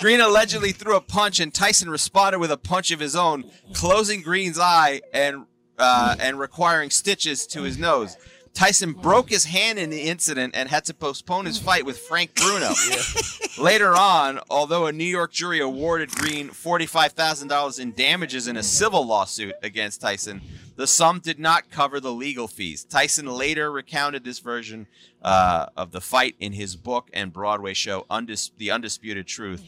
Green 0.00 0.20
allegedly 0.20 0.72
threw 0.72 0.96
a 0.96 1.00
punch, 1.00 1.38
and 1.38 1.54
Tyson 1.54 1.88
responded 1.88 2.40
with 2.40 2.50
a 2.50 2.56
punch 2.56 2.90
of 2.90 2.98
his 2.98 3.14
own, 3.14 3.44
closing 3.72 4.20
Green's 4.20 4.58
eye 4.58 5.00
and 5.12 5.46
uh, 5.78 6.16
and 6.18 6.38
requiring 6.38 6.90
stitches 6.90 7.46
to 7.48 7.62
his 7.62 7.78
nose. 7.78 8.16
Tyson 8.54 8.92
broke 8.92 9.30
his 9.30 9.46
hand 9.46 9.80
in 9.80 9.90
the 9.90 10.02
incident 10.02 10.54
and 10.56 10.68
had 10.68 10.84
to 10.84 10.94
postpone 10.94 11.44
his 11.44 11.58
fight 11.58 11.84
with 11.84 11.98
Frank 11.98 12.34
Bruno. 12.36 12.70
Later 13.58 13.96
on, 13.96 14.38
although 14.48 14.86
a 14.86 14.92
New 14.92 15.04
York 15.04 15.32
jury 15.32 15.58
awarded 15.58 16.10
Green 16.10 16.48
$45,000 16.48 17.80
in 17.80 17.92
damages 17.92 18.46
in 18.46 18.56
a 18.56 18.62
civil 18.62 19.04
lawsuit 19.04 19.54
against 19.62 20.00
Tyson, 20.00 20.40
the 20.76 20.86
sum 20.86 21.18
did 21.18 21.38
not 21.40 21.70
cover 21.70 21.98
the 21.98 22.12
legal 22.12 22.46
fees. 22.46 22.84
Tyson 22.84 23.26
later 23.26 23.70
recounted 23.72 24.24
this 24.24 24.38
version 24.38 24.86
uh, 25.22 25.66
of 25.76 25.90
the 25.90 26.00
fight 26.00 26.36
in 26.38 26.52
his 26.52 26.76
book 26.76 27.08
and 27.12 27.32
Broadway 27.32 27.74
show, 27.74 28.06
Undis- 28.08 28.50
The 28.56 28.70
Undisputed 28.70 29.26
Truth, 29.26 29.64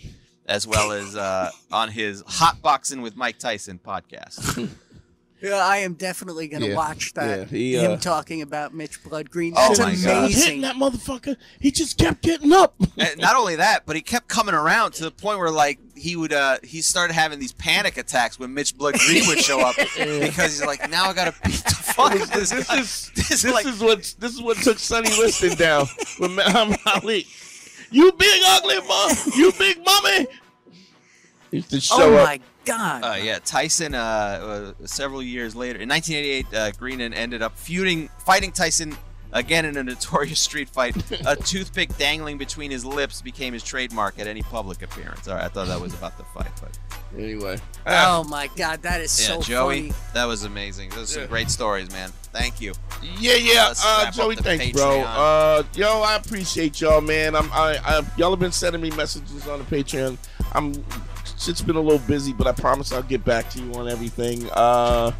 as 0.47 0.64
well 0.66 0.93
as 0.93 1.16
uh, 1.16 1.51
on 1.72 1.91
his 1.91 2.22
Hot 2.26 2.62
Boxing 2.62 3.03
with 3.03 3.16
Mike 3.16 3.39
Tyson 3.39 3.80
podcast. 3.84 4.70
Yeah, 5.43 5.57
I 5.57 5.78
am 5.78 5.95
definitely 5.95 6.49
gonna 6.49 6.68
Yeah, 6.68 6.76
watch 6.76 7.12
that. 7.12 7.39
yeah, 7.41 7.45
he, 7.45 7.74
him 7.76 7.93
uh, 7.93 7.97
talking 7.99 8.41
about 8.41 8.72
Mitch 8.72 9.03
Blood 9.05 9.30
Green. 9.30 9.53
Oh 9.55 9.68
That's 9.74 9.78
my 9.80 9.95
God. 10.11 10.18
amazing. 10.24 10.43
Hitting 10.43 10.61
that 10.62 10.76
motherfucker. 10.76 11.37
He 11.61 11.70
just 11.70 11.99
kept 11.99 12.22
getting 12.22 12.53
up. 12.53 12.74
And 12.99 13.18
not 13.20 13.37
only 13.37 13.57
that, 13.57 13.84
but 13.84 13.95
he 13.97 14.01
kept 14.03 14.26
coming 14.28 14.55
around 14.55 14.93
to 14.95 15.05
the 15.05 15.11
point 15.11 15.39
where 15.39 15.51
like 15.51 15.78
he 15.95 16.16
would 16.16 16.32
uh 16.32 16.57
he 16.64 16.80
started 16.80 17.12
having 17.12 17.39
these 17.39 17.53
panic 17.53 17.99
attacks 17.99 18.39
when 18.39 18.55
Mitch 18.55 18.76
Blood 18.76 18.95
Green 18.95 19.26
would 19.28 19.39
show 19.41 19.61
up 19.61 19.76
because 19.99 20.59
he's 20.59 20.64
like, 20.64 20.89
now 20.91 21.05
I 21.11 21.12
gotta 21.12 21.34
beat 21.45 21.62
the 21.64 21.70
fuck 21.95 22.12
out 22.12 22.22
of 22.22 22.30
this 22.32 22.51
this 22.51 22.66
guy. 22.66 22.78
is 22.80 23.11
This 23.14 23.28
this, 23.28 23.45
is 23.45 23.53
like- 23.53 23.66
is 23.66 23.80
what 23.80 23.99
this 24.18 24.32
is 24.34 24.41
what 24.41 24.57
took 24.57 24.78
Sonny 24.78 25.11
Liston 25.11 25.55
down 25.59 25.87
with 26.18 26.30
Muhammad 26.32 26.80
Ali. 26.87 27.26
You 27.91 28.11
big 28.12 28.43
ugly 28.47 28.78
mom, 28.89 29.11
you 29.37 29.53
big 29.59 29.84
mummy. 29.84 30.26
He 31.51 31.59
used 31.59 31.70
to 31.70 31.80
show 31.80 31.97
oh 31.99 32.14
up. 32.16 32.24
my 32.26 32.41
god. 32.67 33.03
Uh, 33.05 33.14
yeah, 33.17 33.39
Tyson. 33.45 33.95
Uh, 33.95 33.99
uh, 34.81 34.87
several 34.87 35.23
years 35.23 35.57
later, 35.57 35.81
in 35.81 35.89
1988, 35.89 36.55
uh, 36.55 36.71
Greenan 36.73 37.14
ended 37.14 37.41
up 37.43 37.57
feuding, 37.57 38.09
fighting 38.27 38.53
Tyson 38.53 38.95
again 39.33 39.64
in 39.64 39.77
a 39.77 39.83
notorious 39.83 40.41
street 40.49 40.69
fight. 40.69 40.97
a 41.27 41.37
toothpick 41.45 41.97
dangling 41.97 42.39
between 42.39 42.71
his 42.71 42.85
lips 42.85 43.23
became 43.23 43.53
his 43.53 43.62
trademark 43.62 44.19
at 44.19 44.27
any 44.27 44.43
public 44.43 44.83
appearance. 44.83 45.27
All 45.29 45.35
right, 45.35 45.45
I 45.45 45.49
thought 45.49 45.69
that 45.69 45.81
was 45.81 45.95
about 45.95 46.17
the 46.19 46.25
fight, 46.25 46.51
but 46.61 46.79
Anyway, 47.17 47.57
oh 47.87 48.25
my 48.25 48.49
god, 48.57 48.83
that 48.83 49.01
is 49.01 49.19
yeah, 49.21 49.37
so 49.37 49.41
Joey, 49.41 49.91
funny. 49.91 49.95
that 50.12 50.25
was 50.27 50.45
amazing. 50.45 50.91
Those 50.91 51.17
are 51.17 51.21
Yeah. 51.21 51.25
some 51.25 51.31
great 51.31 51.51
stories, 51.51 51.91
man. 51.91 52.11
Thank 52.33 52.61
you. 52.61 52.75
Yeah, 53.19 53.35
yeah. 53.37 53.69
Let's 53.69 53.83
Uh, 53.85 54.11
Joey, 54.11 54.35
the 54.35 54.43
thanks, 54.43 54.73
bro. 54.79 55.01
Uh, 55.01 55.62
yo, 55.75 56.03
I 56.03 56.17
appreciate 56.17 56.79
y'all, 56.81 57.01
man. 57.01 57.35
I'm, 57.35 57.51
I, 57.53 57.79
I, 57.83 58.03
y'all 58.19 58.31
have 58.31 58.41
been 58.41 58.53
sending 58.53 58.83
me 58.83 58.91
messages 58.91 59.47
on 59.49 59.61
the 59.61 59.64
Patreon. 59.64 60.19
I'm, 60.53 60.73
it's 61.39 61.61
been 61.62 61.76
a 61.76 61.80
little 61.80 62.05
busy, 62.07 62.32
but 62.32 62.47
I 62.47 62.53
promise 62.53 62.93
I'll 62.93 63.03
get 63.03 63.24
back 63.24 63.51
to 63.51 63.61
you 63.61 63.72
on 63.74 63.89
everything. 63.89 64.49
Uh, 64.51 65.12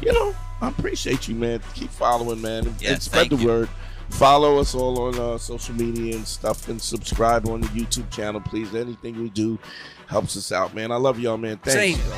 you 0.00 0.12
know, 0.12 0.34
I 0.60 0.68
appreciate 0.68 1.28
you, 1.28 1.34
man. 1.34 1.60
Keep 1.74 1.90
following, 1.90 2.40
man, 2.40 2.66
and, 2.66 2.80
Yeah, 2.82 2.92
and 2.92 3.02
spread 3.02 3.30
the 3.30 3.36
you. 3.36 3.46
word. 3.46 3.68
Follow 4.10 4.58
us 4.58 4.74
all 4.74 4.98
on 5.00 5.18
uh, 5.18 5.36
social 5.38 5.74
media 5.74 6.16
and 6.16 6.26
stuff, 6.26 6.68
and 6.68 6.80
subscribe 6.80 7.46
on 7.46 7.60
the 7.60 7.66
YouTube 7.68 8.10
channel, 8.10 8.40
please. 8.40 8.74
Anything 8.74 9.20
we 9.22 9.28
do 9.30 9.58
helps 10.06 10.36
us 10.36 10.50
out, 10.52 10.74
man. 10.74 10.90
I 10.90 10.96
love 10.96 11.18
y'all, 11.18 11.36
man. 11.36 11.58
Thanks. 11.58 12.00
Same. 12.00 12.17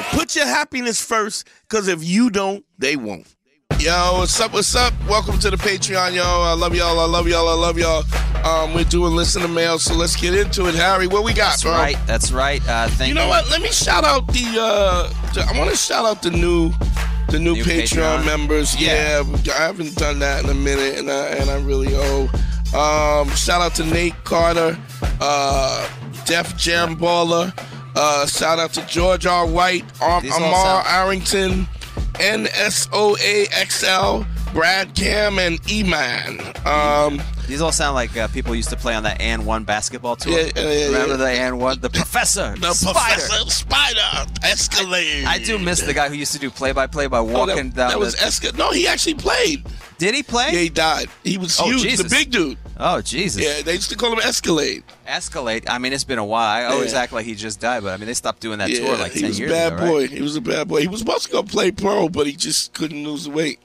Well, 0.00 0.08
put 0.18 0.34
your 0.34 0.46
happiness 0.46 0.98
first, 1.04 1.46
because 1.68 1.86
if 1.86 2.02
you 2.02 2.30
don't, 2.30 2.64
they 2.78 2.96
won't. 2.96 3.26
Yo, 3.78 4.16
what's 4.18 4.40
up? 4.40 4.50
What's 4.54 4.74
up? 4.74 4.94
Welcome 5.06 5.38
to 5.40 5.50
the 5.50 5.58
Patreon, 5.58 6.14
yo. 6.14 6.22
I 6.24 6.54
love 6.54 6.74
y'all. 6.74 6.98
I 6.98 7.04
love 7.04 7.28
y'all. 7.28 7.46
I 7.48 7.52
love 7.54 7.78
y'all. 7.78 8.02
Um, 8.46 8.72
we're 8.72 8.84
doing 8.84 9.14
listen 9.14 9.42
to 9.42 9.48
mail, 9.48 9.78
so 9.78 9.92
let's 9.94 10.16
get 10.16 10.32
into 10.34 10.66
it. 10.68 10.74
Harry, 10.74 11.06
what 11.06 11.22
we 11.22 11.34
got, 11.34 11.50
That's 11.50 11.64
bro? 11.64 11.72
right. 11.72 11.98
That's 12.06 12.32
right. 12.32 12.66
Uh, 12.66 12.88
thank 12.88 13.00
You 13.00 13.06
You 13.08 13.14
know 13.14 13.28
what? 13.28 13.50
Let 13.50 13.60
me 13.60 13.68
shout 13.72 14.04
out 14.04 14.26
the. 14.28 14.58
uh 14.58 15.08
the- 15.34 15.42
I 15.46 15.58
want 15.58 15.68
to 15.70 15.76
shout 15.76 16.06
out 16.06 16.22
the 16.22 16.30
new, 16.30 16.70
the 17.28 17.38
new, 17.38 17.52
New 17.56 17.62
Patreon, 17.64 18.20
Patreon? 18.22 18.24
members. 18.24 18.80
Yeah. 18.80 19.22
I 19.54 19.58
haven't 19.66 19.96
done 19.96 20.18
that 20.20 20.44
in 20.44 20.48
a 20.50 20.54
minute, 20.54 20.98
and 20.98 21.10
I 21.10 21.26
and 21.26 21.50
I 21.50 21.60
really 21.60 21.88
owe. 21.94 22.22
Um, 22.74 23.28
shout 23.36 23.60
out 23.60 23.74
to 23.74 23.84
Nate 23.84 24.14
Carter, 24.24 24.78
uh, 25.20 25.86
Def 26.24 26.56
Jam 26.56 26.96
Baller. 26.96 27.52
Uh, 27.96 28.26
shout 28.26 28.58
out 28.58 28.72
to 28.74 28.86
George 28.86 29.26
R. 29.26 29.46
White, 29.46 29.84
Ar- 30.00 30.20
Amar 30.24 30.84
Arrington, 30.86 31.66
NSOAXL, 32.14 34.26
Brad 34.52 34.94
Cam, 34.94 35.38
and 35.38 35.58
E-Man. 35.70 36.40
Um, 36.66 37.20
These 37.46 37.60
all 37.60 37.72
sound 37.72 37.94
like 37.94 38.16
uh, 38.16 38.28
people 38.28 38.54
used 38.54 38.70
to 38.70 38.76
play 38.76 38.94
on 38.94 39.02
that 39.04 39.20
AND1 39.20 39.64
basketball 39.66 40.16
tour. 40.16 40.32
Yeah, 40.38 40.50
yeah, 40.56 40.70
yeah, 40.70 40.86
Remember 40.86 41.16
the 41.16 41.24
AND1? 41.26 41.80
The 41.80 41.90
professor. 41.90 42.54
the 42.58 42.72
Spider. 42.72 42.98
Professor 42.98 43.50
Spider 43.50 44.30
Escalade. 44.42 45.24
I 45.26 45.38
do 45.38 45.58
miss 45.58 45.80
the 45.80 45.94
guy 45.94 46.08
who 46.08 46.14
used 46.14 46.32
to 46.32 46.38
do 46.38 46.50
play 46.50 46.72
by 46.72 46.86
play 46.86 47.06
by 47.06 47.18
Oh, 47.18 47.24
walking 47.24 47.70
that, 47.70 47.74
down. 47.76 47.90
that 47.90 47.98
was 47.98 48.14
the, 48.16 48.24
Esca. 48.24 48.56
No, 48.58 48.70
he 48.70 48.86
actually 48.86 49.14
played. 49.14 49.64
Did 50.00 50.14
he 50.14 50.22
play? 50.22 50.48
Yeah, 50.52 50.58
he 50.60 50.68
died. 50.70 51.08
He 51.22 51.36
was 51.36 51.60
Oh, 51.60 51.64
huge, 51.66 51.82
Jesus. 51.82 52.10
the 52.10 52.16
big 52.16 52.30
dude. 52.30 52.56
Oh 52.78 53.02
Jesus! 53.02 53.42
Yeah, 53.44 53.60
they 53.60 53.74
used 53.74 53.90
to 53.90 53.96
call 53.96 54.10
him 54.12 54.18
Escalade. 54.20 54.82
Escalate. 55.06 55.64
I 55.68 55.76
mean, 55.78 55.92
it's 55.92 56.04
been 56.04 56.18
a 56.18 56.24
while. 56.24 56.48
I 56.48 56.64
always 56.72 56.94
Yeah. 56.94 57.00
act 57.00 57.12
like 57.12 57.26
he 57.26 57.34
just 57.34 57.60
died, 57.60 57.82
but 57.82 57.92
I 57.92 57.98
mean, 57.98 58.06
they 58.06 58.14
stopped 58.14 58.40
doing 58.40 58.58
that 58.58 58.70
yeah, 58.70 58.80
tour 58.86 58.96
like 58.96 59.12
ten 59.12 59.24
years 59.24 59.38
ago. 59.38 59.46
he 59.46 59.50
was 59.50 59.52
a 59.52 59.54
bad 59.70 59.72
ago, 59.74 59.86
boy. 59.86 60.00
right? 60.00 60.10
He 60.10 60.22
was 60.22 60.36
a 60.36 60.40
bad 60.40 60.68
boy. 60.68 60.80
He 60.80 60.88
was 60.88 61.00
supposed 61.00 61.26
to 61.26 61.30
go 61.32 61.42
play 61.42 61.70
pro, 61.70 62.08
but 62.08 62.26
he 62.26 62.32
just 62.32 62.72
couldn't 62.72 63.04
lose 63.04 63.24
the 63.24 63.30
weight. 63.30 63.60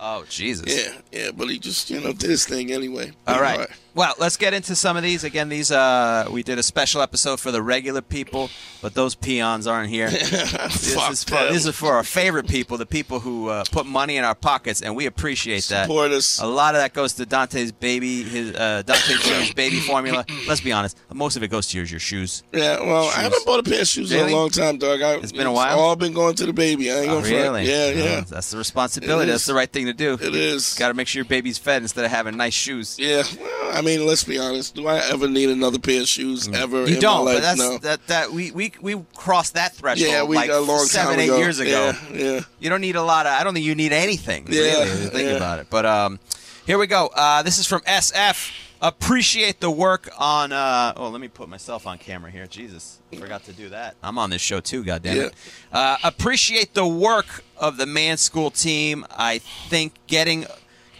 Oh 0.00 0.24
Jesus! 0.28 0.66
Yeah, 0.66 0.92
yeah, 1.12 1.30
but 1.30 1.48
he 1.48 1.58
just 1.60 1.88
you 1.88 2.00
know 2.00 2.12
did 2.12 2.30
his 2.30 2.44
thing 2.44 2.72
anyway. 2.72 3.12
All 3.28 3.40
right. 3.40 3.68
Well, 3.96 4.12
let's 4.18 4.36
get 4.36 4.52
into 4.52 4.76
some 4.76 4.98
of 4.98 5.02
these. 5.02 5.24
Again, 5.24 5.48
these 5.48 5.72
uh, 5.72 6.28
we 6.30 6.42
did 6.42 6.58
a 6.58 6.62
special 6.62 7.00
episode 7.00 7.40
for 7.40 7.50
the 7.50 7.62
regular 7.62 8.02
people, 8.02 8.50
but 8.82 8.92
those 8.92 9.14
peons 9.14 9.66
aren't 9.66 9.88
here. 9.88 10.10
this, 10.10 10.94
Fuck 10.94 11.12
is 11.12 11.24
for, 11.24 11.30
this 11.50 11.64
is 11.64 11.74
for 11.74 11.94
our 11.94 12.04
favorite 12.04 12.46
people, 12.46 12.76
the 12.76 12.84
people 12.84 13.20
who 13.20 13.48
uh, 13.48 13.64
put 13.72 13.86
money 13.86 14.18
in 14.18 14.24
our 14.24 14.34
pockets, 14.34 14.82
and 14.82 14.94
we 14.94 15.06
appreciate 15.06 15.64
that. 15.68 15.84
Support 15.86 16.10
us. 16.10 16.38
A 16.40 16.46
lot 16.46 16.74
of 16.74 16.82
that 16.82 16.92
goes 16.92 17.14
to 17.14 17.24
Dante's 17.24 17.72
baby, 17.72 18.22
his 18.22 18.54
uh, 18.54 18.82
Dante 18.84 19.14
Jones 19.14 19.54
baby 19.54 19.80
formula. 19.80 20.26
Let's 20.46 20.60
be 20.60 20.72
honest, 20.72 20.98
most 21.14 21.36
of 21.38 21.42
it 21.42 21.48
goes 21.48 21.68
to 21.68 21.78
your, 21.78 21.86
your 21.86 21.98
shoes. 21.98 22.42
Yeah, 22.52 22.80
well, 22.82 23.04
I 23.08 23.22
haven't 23.22 23.46
bought 23.46 23.60
a 23.60 23.62
pair 23.62 23.80
of 23.80 23.88
shoes 23.88 24.12
in 24.12 24.28
a 24.28 24.30
long 24.30 24.50
time, 24.50 24.76
dog. 24.76 25.00
I, 25.00 25.14
It's 25.14 25.32
been 25.32 25.46
a 25.46 25.52
while? 25.52 25.78
all 25.78 25.96
been 25.96 26.12
going 26.12 26.34
to 26.34 26.44
the 26.44 26.52
baby. 26.52 26.92
I 26.92 26.96
ain't 27.00 27.08
Oh, 27.10 27.20
front. 27.22 27.34
really? 27.34 27.64
Yeah, 27.64 27.76
Oh, 27.86 27.90
yeah. 27.92 28.20
that's 28.28 28.50
the 28.50 28.58
responsibility. 28.58 29.30
That's 29.30 29.46
the 29.46 29.54
right 29.54 29.72
thing 29.72 29.86
to 29.86 29.94
do. 29.94 30.18
It 30.20 30.34
is. 30.34 30.74
Got 30.74 30.88
to 30.88 30.94
make 30.94 31.08
sure 31.08 31.20
your 31.20 31.28
baby's 31.30 31.56
fed 31.56 31.80
instead 31.80 32.04
of 32.04 32.10
having 32.10 32.36
nice 32.36 32.52
shoes. 32.52 32.98
Yeah, 32.98 33.22
well, 33.40 33.70
I 33.72 33.80
mean, 33.80 33.85
let's 33.86 34.24
be 34.24 34.38
honest. 34.38 34.74
Do 34.74 34.86
I 34.88 34.98
ever 35.10 35.28
need 35.28 35.48
another 35.48 35.78
pair 35.78 36.00
of 36.00 36.08
shoes 36.08 36.48
ever. 36.48 36.86
You 36.86 36.96
in 36.96 37.00
don't, 37.00 37.24
my 37.24 37.32
life? 37.32 37.36
but 37.36 37.42
that's 37.42 37.58
no. 37.58 37.78
that 37.78 38.06
that 38.08 38.32
we 38.32 38.50
we 38.50 38.72
we 38.80 39.04
crossed 39.14 39.54
that 39.54 39.74
threshold 39.74 40.10
yeah, 40.10 40.24
we 40.24 40.36
like 40.36 40.50
a 40.50 40.58
long 40.58 40.84
seven 40.84 41.12
time 41.12 41.20
eight 41.20 41.28
ago. 41.28 41.38
years 41.38 41.58
ago. 41.58 41.92
Yeah, 42.12 42.16
yeah. 42.18 42.40
You 42.58 42.70
don't 42.70 42.80
need 42.80 42.96
a 42.96 43.02
lot 43.02 43.26
of. 43.26 43.32
I 43.32 43.44
don't 43.44 43.54
think 43.54 43.64
you 43.64 43.74
need 43.74 43.92
anything. 43.92 44.46
Yeah, 44.48 44.60
really, 44.60 44.86
think 45.08 45.28
yeah. 45.28 45.36
about 45.36 45.60
it. 45.60 45.68
But 45.70 45.86
um, 45.86 46.18
here 46.66 46.78
we 46.78 46.86
go. 46.86 47.10
Uh, 47.14 47.42
this 47.42 47.58
is 47.58 47.66
from 47.66 47.80
SF. 47.82 48.52
Appreciate 48.82 49.60
the 49.60 49.70
work 49.70 50.10
on. 50.18 50.52
Uh, 50.52 50.92
oh, 50.96 51.08
let 51.08 51.20
me 51.20 51.28
put 51.28 51.48
myself 51.48 51.86
on 51.86 51.96
camera 51.96 52.30
here. 52.30 52.46
Jesus, 52.46 52.98
forgot 53.18 53.44
to 53.44 53.52
do 53.52 53.70
that. 53.70 53.96
I'm 54.02 54.18
on 54.18 54.28
this 54.30 54.42
show 54.42 54.60
too. 54.60 54.84
God 54.84 55.02
damn 55.02 55.16
it. 55.16 55.34
Uh, 55.72 55.96
appreciate 56.04 56.74
the 56.74 56.86
work 56.86 57.42
of 57.56 57.78
the 57.78 57.86
Man 57.86 58.18
School 58.18 58.50
team. 58.50 59.06
I 59.10 59.38
think 59.38 59.94
getting 60.06 60.46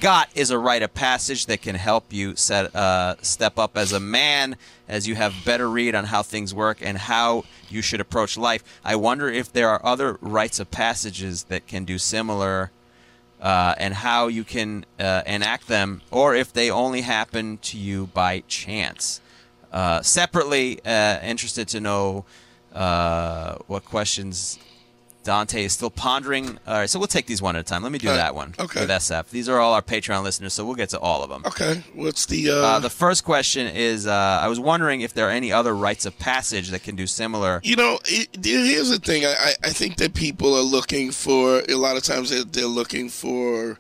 got 0.01 0.29
is 0.35 0.51
a 0.51 0.59
rite 0.59 0.83
of 0.83 0.95
passage 0.95 1.47
that 1.47 1.63
can 1.63 1.75
help 1.75 2.13
you 2.13 2.37
set 2.37 2.75
uh, 2.75 3.17
step 3.23 3.59
up 3.59 3.77
as 3.77 3.93
a 3.93 4.01
man 4.01 4.57
as 4.89 5.09
you 5.09 5.15
have 5.15 5.35
better 5.45 5.69
read 5.69 5.95
on 5.95 6.05
how 6.05 6.23
things 6.23 6.55
work 6.55 6.79
and 6.81 6.99
how 6.99 7.45
you 7.69 7.83
should 7.83 8.01
approach 8.01 8.37
life. 8.37 8.63
I 8.85 8.97
wonder 8.97 9.29
if 9.29 9.53
there 9.53 9.69
are 9.69 9.85
other 9.85 10.19
rites 10.21 10.61
of 10.61 10.71
passages 10.71 11.45
that 11.45 11.67
can 11.67 11.85
do 11.85 11.99
similar 11.99 12.71
uh, 13.41 13.75
and 13.79 13.95
how 13.95 14.29
you 14.29 14.45
can 14.45 14.85
uh, 14.99 15.23
enact 15.27 15.69
them, 15.69 16.01
or 16.11 16.35
if 16.35 16.53
they 16.53 16.71
only 16.71 17.03
happen 17.03 17.59
to 17.59 17.79
you 17.79 18.07
by 18.09 18.43
chance. 18.49 19.21
Uh, 19.73 20.01
separately, 20.01 20.81
uh, 20.87 21.21
interested 21.23 21.69
to 21.69 21.81
know 21.81 22.25
uh, 22.73 23.57
what 23.67 23.85
questions 23.85 24.59
Dante 25.27 25.65
is 25.65 25.73
still 25.73 25.91
pondering. 25.91 26.59
All 26.67 26.79
right, 26.79 26.89
so 26.89 26.99
we'll 26.99 27.09
take 27.09 27.27
these 27.27 27.43
one 27.43 27.57
at 27.57 27.61
a 27.61 27.63
time. 27.65 27.83
Let 27.83 27.91
me 27.91 27.99
do 27.99 28.09
right, 28.09 28.17
that 28.17 28.35
one 28.35 28.55
okay. 28.59 28.81
with 28.81 28.91
SF. 28.91 29.29
These 29.31 29.49
are 29.49 29.59
all 29.59 29.75
our 29.75 29.83
Patreon 29.83 30.23
listeners, 30.23 30.55
so 30.55 30.65
we'll 30.65 30.77
get 30.77 30.91
to 30.91 31.01
all 31.01 31.23
of 31.23 31.29
them. 31.29 31.43
Okay, 31.45 31.83
what's 31.95 32.27
the? 32.27 32.51
Uh, 32.51 32.55
Uh, 32.55 32.79
the 32.79 32.91
first 32.91 33.25
question 33.25 33.67
is: 33.67 34.07
uh, 34.07 34.41
I 34.43 34.47
was 34.49 34.61
wondering 34.61 35.01
if 35.01 35.13
there 35.13 35.27
are 35.27 35.33
any 35.33 35.53
other 35.53 35.75
rites 35.75 36.07
of 36.07 36.17
passage 36.19 36.69
that 36.71 36.83
can 36.85 36.97
do 36.97 37.07
similar. 37.07 37.61
you 37.65 37.77
know, 37.77 37.99
it, 38.05 38.29
here's 38.45 38.91
the 38.91 38.99
thing. 38.99 39.25
I, 39.25 39.35
I 39.39 39.55
I 39.65 39.71
think 39.71 39.97
that 39.97 40.15
people 40.15 40.55
are 40.55 40.63
looking 40.63 41.11
for 41.11 41.63
a 41.69 41.75
lot 41.75 41.97
of 41.97 42.05
times 42.05 42.31
they're, 42.31 42.45
they're 42.45 42.67
looking 42.67 43.09
for 43.09 43.79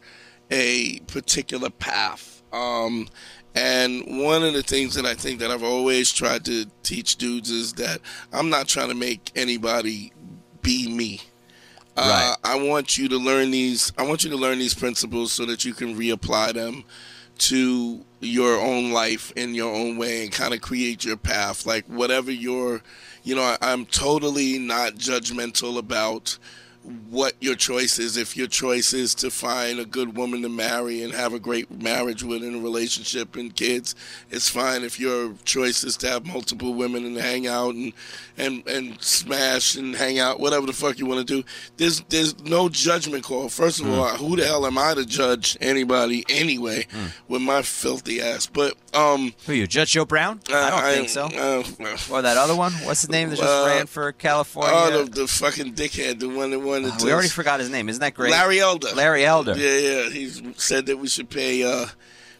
a 0.50 0.98
particular 1.06 1.70
path. 1.70 2.42
Um, 2.52 3.08
and 3.54 4.22
one 4.22 4.42
of 4.42 4.52
the 4.52 4.62
things 4.62 4.94
that 4.96 5.06
I 5.06 5.14
think 5.14 5.40
that 5.40 5.50
I've 5.50 5.62
always 5.62 6.12
tried 6.12 6.44
to 6.44 6.66
teach 6.82 7.16
dudes 7.16 7.50
is 7.50 7.72
that 7.74 8.00
I'm 8.32 8.50
not 8.50 8.68
trying 8.68 8.88
to 8.88 8.94
make 8.94 9.30
anybody 9.34 10.12
be 10.60 10.88
me. 10.88 11.20
Uh, 11.96 12.34
I 12.44 12.60
want 12.60 12.98
you 12.98 13.08
to 13.08 13.16
learn 13.16 13.50
these. 13.50 13.92
I 13.96 14.02
want 14.02 14.22
you 14.24 14.30
to 14.30 14.36
learn 14.36 14.58
these 14.58 14.74
principles 14.74 15.32
so 15.32 15.46
that 15.46 15.64
you 15.64 15.72
can 15.72 15.96
reapply 15.96 16.52
them 16.52 16.84
to 17.38 18.04
your 18.20 18.58
own 18.58 18.92
life 18.92 19.32
in 19.36 19.54
your 19.54 19.74
own 19.74 19.96
way 19.96 20.22
and 20.24 20.32
kind 20.32 20.54
of 20.54 20.60
create 20.60 21.04
your 21.04 21.16
path. 21.16 21.66
Like 21.66 21.86
whatever 21.86 22.30
your, 22.30 22.82
you 23.24 23.34
know, 23.34 23.42
I, 23.42 23.56
I'm 23.60 23.86
totally 23.86 24.58
not 24.58 24.94
judgmental 24.94 25.78
about 25.78 26.38
what 27.10 27.34
your 27.40 27.54
choice 27.54 27.98
is. 27.98 28.16
If 28.16 28.36
your 28.36 28.46
choice 28.46 28.92
is 28.92 29.14
to 29.16 29.30
find 29.30 29.78
a 29.78 29.84
good 29.84 30.16
woman 30.16 30.42
to 30.42 30.48
marry 30.48 31.02
and 31.02 31.12
have 31.12 31.34
a 31.34 31.38
great 31.38 31.70
marriage 31.70 32.22
with 32.22 32.42
and 32.42 32.56
a 32.56 32.60
relationship 32.60 33.36
and 33.36 33.54
kids, 33.54 33.94
it's 34.30 34.48
fine. 34.48 34.84
If 34.84 35.00
your 35.00 35.34
choice 35.44 35.84
is 35.84 35.96
to 35.98 36.08
have 36.08 36.26
multiple 36.26 36.74
women 36.74 37.04
and 37.04 37.16
hang 37.16 37.46
out 37.46 37.74
and 37.74 37.92
and 38.36 38.66
and 38.68 39.02
smash 39.02 39.76
and 39.76 39.94
hang 39.94 40.18
out, 40.18 40.40
whatever 40.40 40.66
the 40.66 40.72
fuck 40.72 40.98
you 40.98 41.06
want 41.06 41.26
to 41.26 41.42
do, 41.42 41.48
there's 41.76 42.00
there's 42.02 42.38
no 42.44 42.68
judgment 42.68 43.24
call. 43.24 43.48
First 43.48 43.80
of 43.80 43.86
hmm. 43.86 43.92
all, 43.92 44.08
who 44.08 44.36
the 44.36 44.44
hell 44.44 44.66
am 44.66 44.78
I 44.78 44.94
to 44.94 45.04
judge 45.04 45.56
anybody 45.60 46.24
anyway 46.28 46.86
hmm. 46.90 47.06
with 47.28 47.42
my 47.42 47.62
filthy 47.62 48.20
ass? 48.20 48.46
But 48.46 48.74
um, 48.96 49.32
Who 49.46 49.52
are 49.52 49.54
you, 49.54 49.66
Judge 49.66 49.90
Joe 49.92 50.04
Brown? 50.04 50.40
I 50.48 50.70
don't 50.70 50.82
think 50.94 51.08
so. 51.08 51.24
Uh, 51.26 51.62
or 52.10 52.22
that 52.22 52.36
other 52.36 52.56
one? 52.56 52.72
What's 52.84 53.02
his 53.02 53.10
name 53.10 53.30
that 53.30 53.36
just 53.38 53.48
Uh, 53.48 53.64
ran 53.66 53.86
for 53.86 54.10
California? 54.12 54.72
Oh, 54.74 55.04
the, 55.04 55.10
the 55.22 55.26
fucking 55.28 55.74
dickhead, 55.74 56.18
the 56.20 56.28
one 56.28 56.50
that 56.50 56.60
wanted 56.60 56.92
Uh, 56.92 56.96
to. 56.98 57.04
we 57.06 57.12
already 57.12 57.28
forgot 57.28 57.60
his 57.60 57.70
name. 57.70 57.88
Isn't 57.88 58.00
that 58.00 58.14
great? 58.14 58.30
Larry 58.30 58.60
Elder. 58.60 58.88
Larry 58.94 59.24
Elder. 59.24 59.54
Yeah, 59.56 59.78
yeah. 59.78 60.10
He 60.10 60.52
said 60.56 60.86
that 60.86 60.98
we 60.98 61.08
should 61.08 61.30
pay. 61.30 61.62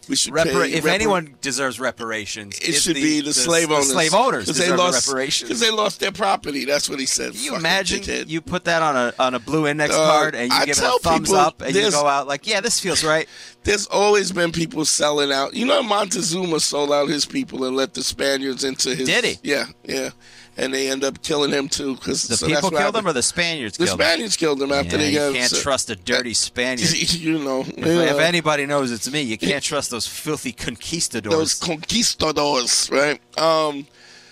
We 0.09 0.15
should 0.15 0.33
Repar- 0.33 0.69
if 0.71 0.83
repar- 0.83 0.89
anyone 0.89 1.35
deserves 1.41 1.79
reparations, 1.79 2.57
it 2.59 2.73
should 2.73 2.95
be 2.95 3.21
the, 3.21 3.33
slave 3.33 3.71
owners. 3.71 3.87
The 3.87 3.93
slave 3.93 4.13
owners 4.13 4.45
'Cause 4.45 4.57
they 4.57 4.63
deserve 4.65 4.79
lost 4.79 5.07
reparations. 5.07 5.49
because 5.49 5.59
they 5.59 5.71
lost 5.71 5.99
their 5.99 6.11
property. 6.11 6.65
That's 6.65 6.89
what 6.89 6.99
he 6.99 7.05
said. 7.05 7.33
Can 7.33 7.41
you 7.41 7.49
Fucking 7.51 7.59
imagine 7.61 7.99
dickhead. 8.01 8.29
you 8.29 8.41
put 8.41 8.63
that 8.65 8.81
on 8.81 8.95
a 8.95 9.13
on 9.19 9.33
a 9.35 9.39
blue 9.39 9.67
index 9.67 9.93
Uh, 9.93 9.97
card 9.97 10.35
and 10.35 10.51
you 10.51 10.57
I 10.57 10.65
give 10.65 10.77
it 10.77 10.83
a 10.83 10.99
thumbs 11.01 11.33
up 11.33 11.61
and 11.61 11.75
you 11.75 11.91
go 11.91 12.05
out 12.07 12.27
like, 12.27 12.47
yeah, 12.47 12.61
this 12.61 12.79
feels 12.79 13.03
right. 13.03 13.27
There's 13.63 13.85
always 13.87 14.31
been 14.31 14.51
people 14.53 14.85
selling 14.85 15.31
out. 15.31 15.53
You 15.53 15.65
know, 15.65 15.83
Montezuma 15.83 16.59
sold 16.61 16.91
out 16.93 17.09
his 17.09 17.25
people 17.25 17.65
and 17.65 17.75
let 17.75 17.93
the 17.93 18.03
Spaniards 18.03 18.63
into 18.63 18.95
his. 18.95 19.07
Did 19.07 19.25
he? 19.25 19.39
Yeah, 19.43 19.65
yeah. 19.83 20.11
And 20.59 20.73
they 20.73 20.89
end 20.89 21.03
up 21.03 21.21
killing 21.21 21.51
him 21.51 21.69
too. 21.69 21.93
Because 21.95 22.27
The 22.27 22.45
people 22.47 22.71
killed 22.71 22.95
him 22.95 23.07
or 23.07 23.13
the 23.13 23.21
Spaniards 23.21 23.77
The 23.77 23.85
killed 23.85 23.99
him? 24.01 24.05
Spaniards 24.07 24.35
killed 24.37 24.61
him 24.61 24.71
after 24.71 24.91
Yeah, 24.93 24.97
they 24.97 25.09
you 25.11 25.19
got. 25.19 25.33
can't 25.35 25.51
so- 25.51 25.61
trust 25.61 25.89
a 25.91 25.95
dirty 25.95 26.33
Spaniard. 26.49 26.89
you 27.13 27.37
know, 27.39 27.61
If, 27.61 27.77
you 27.77 27.83
if 28.01 28.11
know. 28.13 28.17
anybody 28.17 28.65
knows 28.65 28.91
it's 28.91 29.11
me, 29.11 29.21
you 29.21 29.37
can't 29.37 29.63
trust 29.63 29.91
those 29.91 30.07
filthy 30.07 30.51
conquistadors. 30.51 31.31
those 31.31 31.53
conquistadors, 31.53 32.89
right? 32.91 33.19
Um, 33.37 33.85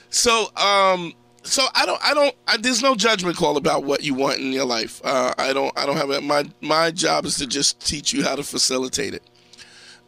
so, 0.10 0.48
um, 0.58 1.14
so 1.44 1.64
I 1.76 1.86
don't, 1.86 2.02
I 2.04 2.14
don't, 2.16 2.36
I, 2.48 2.58
there's 2.58 2.82
no 2.82 2.96
judgment 2.96 3.38
call 3.38 3.56
about 3.58 3.84
what 3.84 4.04
you 4.04 4.16
want 4.16 4.40
in 4.40 4.52
your 4.52 4.66
life. 4.66 5.00
Uh, 5.04 5.32
I 5.38 5.54
don't, 5.54 5.72
I 5.78 5.86
don't 5.86 5.98
have 5.98 6.10
it. 6.10 6.24
My, 6.24 6.44
my 6.62 6.90
job 6.90 7.26
is 7.26 7.36
to 7.36 7.46
just 7.46 7.86
teach 7.86 8.14
you 8.14 8.24
how 8.24 8.36
to 8.36 8.42
facilitate 8.44 9.14
it. 9.14 9.24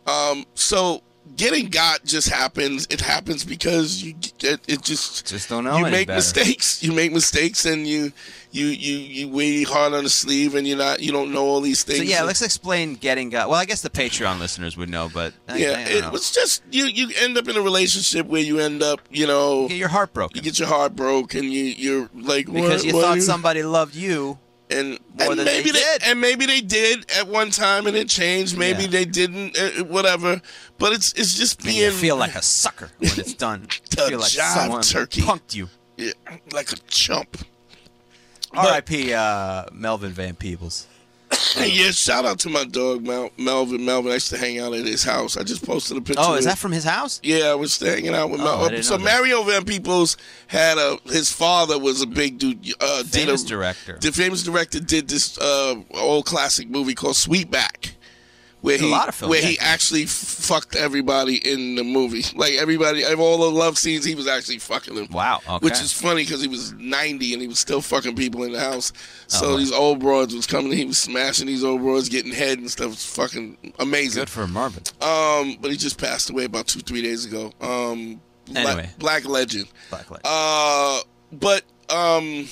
Um, 0.07 0.45
so 0.56 1.03
getting 1.38 1.69
got 1.69 2.03
just 2.03 2.30
happens. 2.30 2.88
It 2.89 2.99
happens 2.99 3.45
because 3.45 4.03
you, 4.03 4.15
it, 4.41 4.59
it 4.68 4.81
just, 4.81 5.27
just 5.27 5.47
don't 5.49 5.64
know 5.64 5.77
you 5.77 5.84
make 5.84 6.07
better. 6.07 6.18
mistakes. 6.18 6.84
You 6.84 6.91
make 6.91 7.14
mistakes 7.14 7.65
and 7.65 7.88
you, 7.88 8.11
you, 8.51 8.65
you, 8.68 8.97
you 8.97 9.41
your 9.61 9.69
heart 9.69 9.93
on 9.93 10.03
the 10.03 10.09
sleeve 10.09 10.55
and 10.55 10.68
you're 10.68 10.77
not, 10.77 10.99
you 11.01 11.11
don't 11.11 11.31
know 11.31 11.45
all 11.45 11.61
these 11.61 11.84
things. 11.84 11.99
So 11.99 12.03
yeah, 12.05 12.18
And- 12.19 12.27
let's 12.27 12.41
explain 12.41 12.95
getting 12.95 13.30
got. 13.30 13.49
Well, 13.49 13.59
I 13.59 13.65
guess 13.65 13.81
the 13.81 13.89
Patreon 13.89 14.39
listeners 14.39 14.76
would 14.77 14.89
know, 14.89 15.09
but 15.14 15.34
I, 15.47 15.57
yeah, 15.57 15.72
I 15.77 15.81
it 16.07 16.11
was 16.11 16.31
just 16.31 16.64
you. 16.72 16.85
You 16.85 17.09
end 17.19 17.38
up 17.38 17.47
in 17.47 17.55
a 17.55 17.61
relationship 17.61 18.26
where 18.26 18.41
you 18.41 18.59
end 18.59 18.81
up, 18.81 19.01
you 19.11 19.27
know, 19.27 19.64
you 19.64 19.69
get 19.69 19.77
your 19.77 19.89
heart 19.89 20.14
broken. 20.14 20.38
You 20.38 20.41
get 20.41 20.57
your 20.59 20.68
heart 20.68 20.95
broke, 20.95 21.35
and 21.35 21.45
you 21.45 21.64
you're 21.64 22.09
like 22.15 22.47
because 22.47 22.84
what- 22.84 22.85
you 22.85 22.93
what 22.95 23.01
thought 23.03 23.18
are 23.18 23.22
somebody 23.22 23.64
loved 23.64 23.95
you, 23.95 24.39
and 24.69 24.99
and 25.19 25.38
maybe 25.38 25.72
they 25.72 25.80
did. 25.80 26.03
and 26.03 26.19
maybe 26.22 26.45
they 26.45 26.61
did 26.61 27.10
at 27.11 27.27
one 27.27 27.52
time, 27.52 27.88
and 27.88 27.95
it 27.95 28.10
changed. 28.10 28.57
Maybe 28.57 28.84
Yeah. 28.84 28.89
they 28.89 29.06
didn't, 29.06 29.57
uh, 29.57 29.84
whatever. 29.85 30.41
But 30.77 30.94
it's 30.94 31.14
it's 31.14 31.38
just 31.38 31.64
being 31.64 31.91
feel 31.91 32.18
like 32.18 32.35
a 32.35 32.41
sucker 32.41 32.89
when 32.99 33.11
it's 33.18 33.34
done. 33.48 33.68
You 33.98 34.07
feel 34.07 34.19
like 34.19 34.30
someone 34.30 34.81
turkey. 34.81 35.22
punked 35.22 35.56
you. 35.56 35.69
yeah, 35.98 36.11
like 36.53 36.72
a 36.72 36.77
chump. 36.88 37.38
R.I.P. 38.53 39.14
Uh, 39.14 39.65
Melvin 39.72 40.11
Van 40.11 40.35
Peebles. 40.35 40.88
yeah, 41.59 41.91
shout 41.91 42.25
out 42.25 42.39
to 42.39 42.49
my 42.49 42.63
dog 42.63 43.05
Mel- 43.05 43.31
Melvin. 43.37 43.83
Melvin, 43.85 44.11
I 44.11 44.15
used 44.15 44.29
to 44.29 44.37
hang 44.37 44.59
out 44.59 44.73
at 44.73 44.85
his 44.85 45.03
house. 45.03 45.35
I 45.37 45.43
just 45.43 45.65
posted 45.65 45.97
a 45.97 46.01
picture. 46.01 46.21
Oh, 46.25 46.35
is 46.35 46.45
that 46.45 46.57
from 46.57 46.71
his 46.71 46.83
house? 46.83 47.19
Yeah, 47.23 47.45
I 47.47 47.55
was 47.55 47.77
hanging 47.79 48.13
out 48.15 48.29
with 48.29 48.41
Oh, 48.41 48.69
Mel. 48.69 48.83
So. 48.83 48.97
Mario 48.97 49.43
Van 49.43 49.65
Peebles 49.65 50.15
had 50.47 50.77
a 50.77 50.97
his 51.05 51.31
father 51.31 51.77
was 51.77 52.01
a 52.01 52.07
big 52.07 52.37
dude. 52.37 52.73
Uh, 52.79 53.03
did 53.03 53.11
Famous 53.11 53.43
a, 53.43 53.47
director. 53.47 53.97
The 53.99 54.11
famous 54.11 54.43
director 54.43 54.79
did 54.79 55.07
this 55.09 55.37
uh, 55.37 55.75
old 55.95 56.25
classic 56.25 56.69
movie 56.69 56.93
called 56.95 57.15
Sweetback, 57.15 57.91
where 58.61 58.77
There's 58.77 58.81
a 58.81 58.85
he 58.85 58.91
lot 58.91 59.07
of 59.09 59.15
films, 59.15 59.29
where 59.29 59.41
yeah. 59.41 59.47
he 59.49 59.59
actually 59.59 60.05
fucked 60.05 60.75
everybody 60.75 61.35
in 61.38 61.75
the 61.75 61.84
movie. 61.84 62.23
Like 62.35 62.53
everybody, 62.53 63.03
of 63.03 63.19
all 63.19 63.38
the 63.38 63.51
love 63.51 63.77
scenes, 63.77 64.03
he 64.05 64.15
was 64.15 64.27
actually 64.27 64.59
fucking 64.59 64.95
them. 64.95 65.07
Wow. 65.11 65.41
Okay. 65.47 65.63
Which 65.63 65.79
is 65.81 65.93
funny 65.93 66.23
because 66.23 66.41
he 66.41 66.47
was 66.47 66.73
90 66.73 67.34
and 67.34 67.41
he 67.41 67.47
was 67.47 67.59
still 67.59 67.81
fucking 67.81 68.15
people 68.15 68.43
in 68.43 68.51
the 68.53 68.59
house. 68.59 68.91
So 69.27 69.51
Oh, 69.53 69.57
these 69.57 69.71
old 69.71 69.99
broads 69.99 70.35
was 70.35 70.45
coming. 70.47 70.71
He 70.71 70.85
was 70.85 70.97
smashing 70.97 71.47
these 71.47 71.63
old 71.63 71.81
broads, 71.81 72.09
getting 72.09 72.31
head 72.34 72.59
and 72.59 72.69
stuff. 72.69 72.88
It 72.88 72.89
was 72.89 73.05
fucking 73.05 73.73
amazing. 73.79 74.21
good 74.21 74.29
for 74.29 74.47
Marvin. 74.47 74.84
Um, 75.01 75.57
but 75.61 75.71
he 75.71 75.77
just 75.77 75.99
passed 75.99 76.29
away 76.29 76.45
about 76.45 76.67
two, 76.67 76.79
three 76.79 77.01
days 77.01 77.25
ago. 77.25 77.51
Um, 77.61 78.21
Anyway. 78.55 78.89
Black 78.97 79.25
Legend. 79.25 79.67
Black 79.89 80.09
Legend. 80.09 80.25
Uh, 80.25 80.99
but 81.34 81.63
um, 81.89 82.47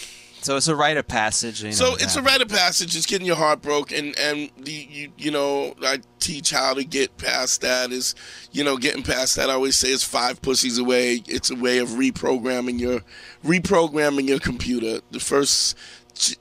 So 0.45 0.57
it's 0.57 0.67
a 0.67 0.75
rite 0.75 0.95
of 0.97 1.07
passage. 1.07 1.63
You 1.63 1.69
know, 1.69 1.73
so 1.73 1.95
it 1.95 2.03
it's 2.03 2.15
a 2.15 2.21
rite 2.21 2.39
of 2.39 2.49
passage. 2.49 2.95
It's 2.95 3.07
getting 3.07 3.25
your 3.25 3.35
heart 3.35 3.63
broke, 3.63 3.91
and 3.91 4.15
and 4.19 4.51
the 4.59 4.71
you 4.71 5.11
you 5.17 5.31
know 5.31 5.73
I 5.81 6.01
teach 6.19 6.51
how 6.51 6.75
to 6.75 6.83
get 6.83 7.17
past 7.17 7.61
that. 7.61 7.91
Is 7.91 8.13
you 8.51 8.63
know 8.63 8.77
getting 8.77 9.01
past 9.01 9.37
that. 9.37 9.49
I 9.49 9.53
always 9.53 9.75
say 9.75 9.87
it's 9.87 10.03
five 10.03 10.43
pussies 10.43 10.77
away. 10.77 11.23
It's 11.25 11.49
a 11.49 11.55
way 11.55 11.79
of 11.79 11.89
reprogramming 11.89 12.79
your 12.79 13.01
reprogramming 13.43 14.27
your 14.27 14.39
computer. 14.39 15.01
The 15.09 15.19
first. 15.19 15.75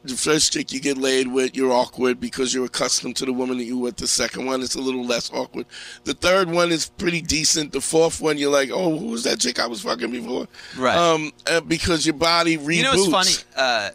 The 0.05 0.15
first 0.15 0.53
chick 0.53 0.73
you 0.73 0.81
get 0.81 0.97
laid 0.97 1.27
with, 1.29 1.57
you're 1.57 1.73
awkward 1.73 2.21
because 2.21 2.55
you're 2.55 2.65
accustomed 2.67 3.17
to 3.17 3.25
the 3.27 3.33
woman 3.33 3.59
that 3.59 3.65
you 3.65 3.77
with. 3.77 3.97
The 3.97 4.07
second 4.07 4.47
one, 4.47 4.63
it's 4.63 4.77
a 4.77 4.81
little 4.81 5.05
less 5.05 5.33
awkward. 5.33 5.67
The 6.05 6.15
third 6.15 6.49
one 6.51 6.71
is 6.71 6.89
pretty 6.91 7.21
decent. 7.21 7.73
The 7.73 7.81
fourth 7.81 8.21
one, 8.21 8.39
you're 8.39 8.53
like, 8.53 8.71
oh, 8.73 8.97
who 8.97 9.07
was 9.07 9.25
that 9.25 9.41
chick 9.41 9.59
I 9.59 9.67
was 9.67 9.83
fucking 9.83 10.11
before? 10.13 10.47
Right. 10.79 10.97
Um, 10.97 11.33
uh, 11.51 11.61
because 11.61 12.07
your 12.07 12.15
body 12.15 12.57
reboots. 12.57 12.77
You 12.77 12.83
know 12.85 12.95
what's 13.09 13.11
funny? 13.35 13.51
Uh, 13.57 13.91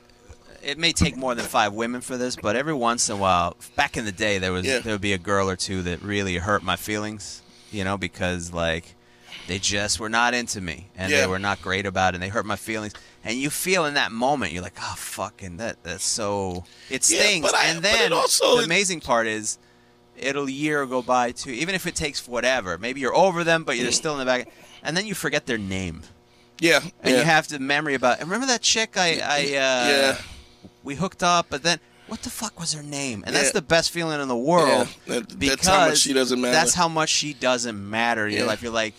it 0.62 0.78
may 0.78 0.92
take 0.92 1.16
more 1.16 1.34
than 1.36 1.46
five 1.46 1.74
women 1.74 2.02
for 2.02 2.18
this, 2.18 2.36
but 2.36 2.58
every 2.58 2.74
once 2.74 3.08
in 3.10 3.16
a 3.16 3.20
while, 3.20 3.56
back 3.78 3.96
in 3.96 4.04
the 4.04 4.12
day, 4.12 4.38
there 4.40 4.52
was 4.52 4.66
Yeah. 4.66 4.80
there 4.80 4.94
would 4.94 5.02
be 5.02 5.14
a 5.14 5.18
girl 5.18 5.50
or 5.50 5.56
two 5.56 5.82
that 5.84 6.02
really 6.02 6.36
hurt 6.38 6.62
my 6.64 6.76
feelings. 6.76 7.42
You 7.72 7.84
know, 7.84 7.98
because 7.98 8.52
like 8.52 8.96
they 9.48 9.60
just 9.60 10.00
were 10.00 10.10
not 10.10 10.34
into 10.34 10.60
me 10.60 10.88
and 10.98 11.12
Yeah. 11.12 11.22
they 11.22 11.28
were 11.28 11.40
not 11.40 11.62
great 11.62 11.86
about 11.86 12.14
it. 12.14 12.16
and 12.16 12.24
They 12.24 12.30
hurt 12.30 12.46
my 12.46 12.56
feelings, 12.56 12.94
and 13.24 13.38
you 13.38 13.50
feel 13.50 13.86
in 13.86 13.94
that 13.96 14.12
moment, 14.12 14.52
you're 14.54 14.64
like, 14.64 14.78
oh 14.82 14.96
fucking 14.98 15.58
that 15.58 15.84
that's 15.84 16.04
so 16.06 16.64
it 16.90 17.10
Yeah, 17.10 17.20
stings. 17.20 17.46
but 17.46 17.56
I- 17.56 17.66
and 17.66 17.84
then 17.84 18.14
also- 18.14 18.58
the 18.58 18.64
amazing 18.64 19.02
part 19.02 19.28
is. 19.28 19.58
It'll 20.22 20.50
year 20.50 20.86
go 20.86 21.02
by 21.02 21.32
too, 21.32 21.52
even 21.52 21.76
if 21.76 21.88
it 21.88 21.96
takes 21.96 22.28
whatever. 22.28 22.78
Maybe 22.78 23.00
you're 23.00 23.16
over 23.16 23.46
them, 23.46 23.64
but 23.64 23.78
you're 23.78 23.90
still 23.94 24.12
in 24.16 24.20
the 24.20 24.26
back, 24.26 24.50
and 24.84 24.98
then 24.98 25.06
you 25.06 25.14
forget 25.16 25.46
their 25.46 25.58
name 25.58 26.02
Yeah. 26.60 26.82
and 27.02 27.14
yeah. 27.14 27.20
you 27.20 27.24
have 27.24 27.48
the 27.48 27.58
memory 27.58 27.94
about. 27.94 28.20
Remember 28.20 28.46
that 28.48 28.62
chick 28.62 28.98
I, 28.98 29.22
I 29.24 29.40
uh, 29.40 29.46
Yeah. 29.48 30.18
we 30.84 30.96
hooked 30.96 31.24
up, 31.24 31.46
but 31.50 31.64
then 31.64 31.80
what 32.08 32.22
the 32.24 32.30
fuck 32.30 32.60
was 32.60 32.74
her 32.74 32.84
name? 32.84 33.24
And 33.26 33.34
that's 33.34 33.52
the 33.54 33.62
best 33.62 33.92
feeling 33.92 34.20
in 34.20 34.28
the 34.28 34.36
world. 34.36 34.90
Yeah, 35.06 35.20
that- 35.20 35.40
because 35.40 35.56
that's 35.56 35.68
how 35.70 35.88
much 35.88 35.98
she 36.00 36.12
doesn't 36.12 36.42
matter. 36.42 36.52
That's 36.54 36.74
how 36.74 36.90
much 36.90 37.10
she 37.10 37.34
doesn't 37.34 37.90
matter 37.90 38.26
in 38.28 38.34
your 38.34 38.42
Yeah. 38.42 38.48
life. 38.48 38.62
You're 38.62 38.74
like, 38.74 38.96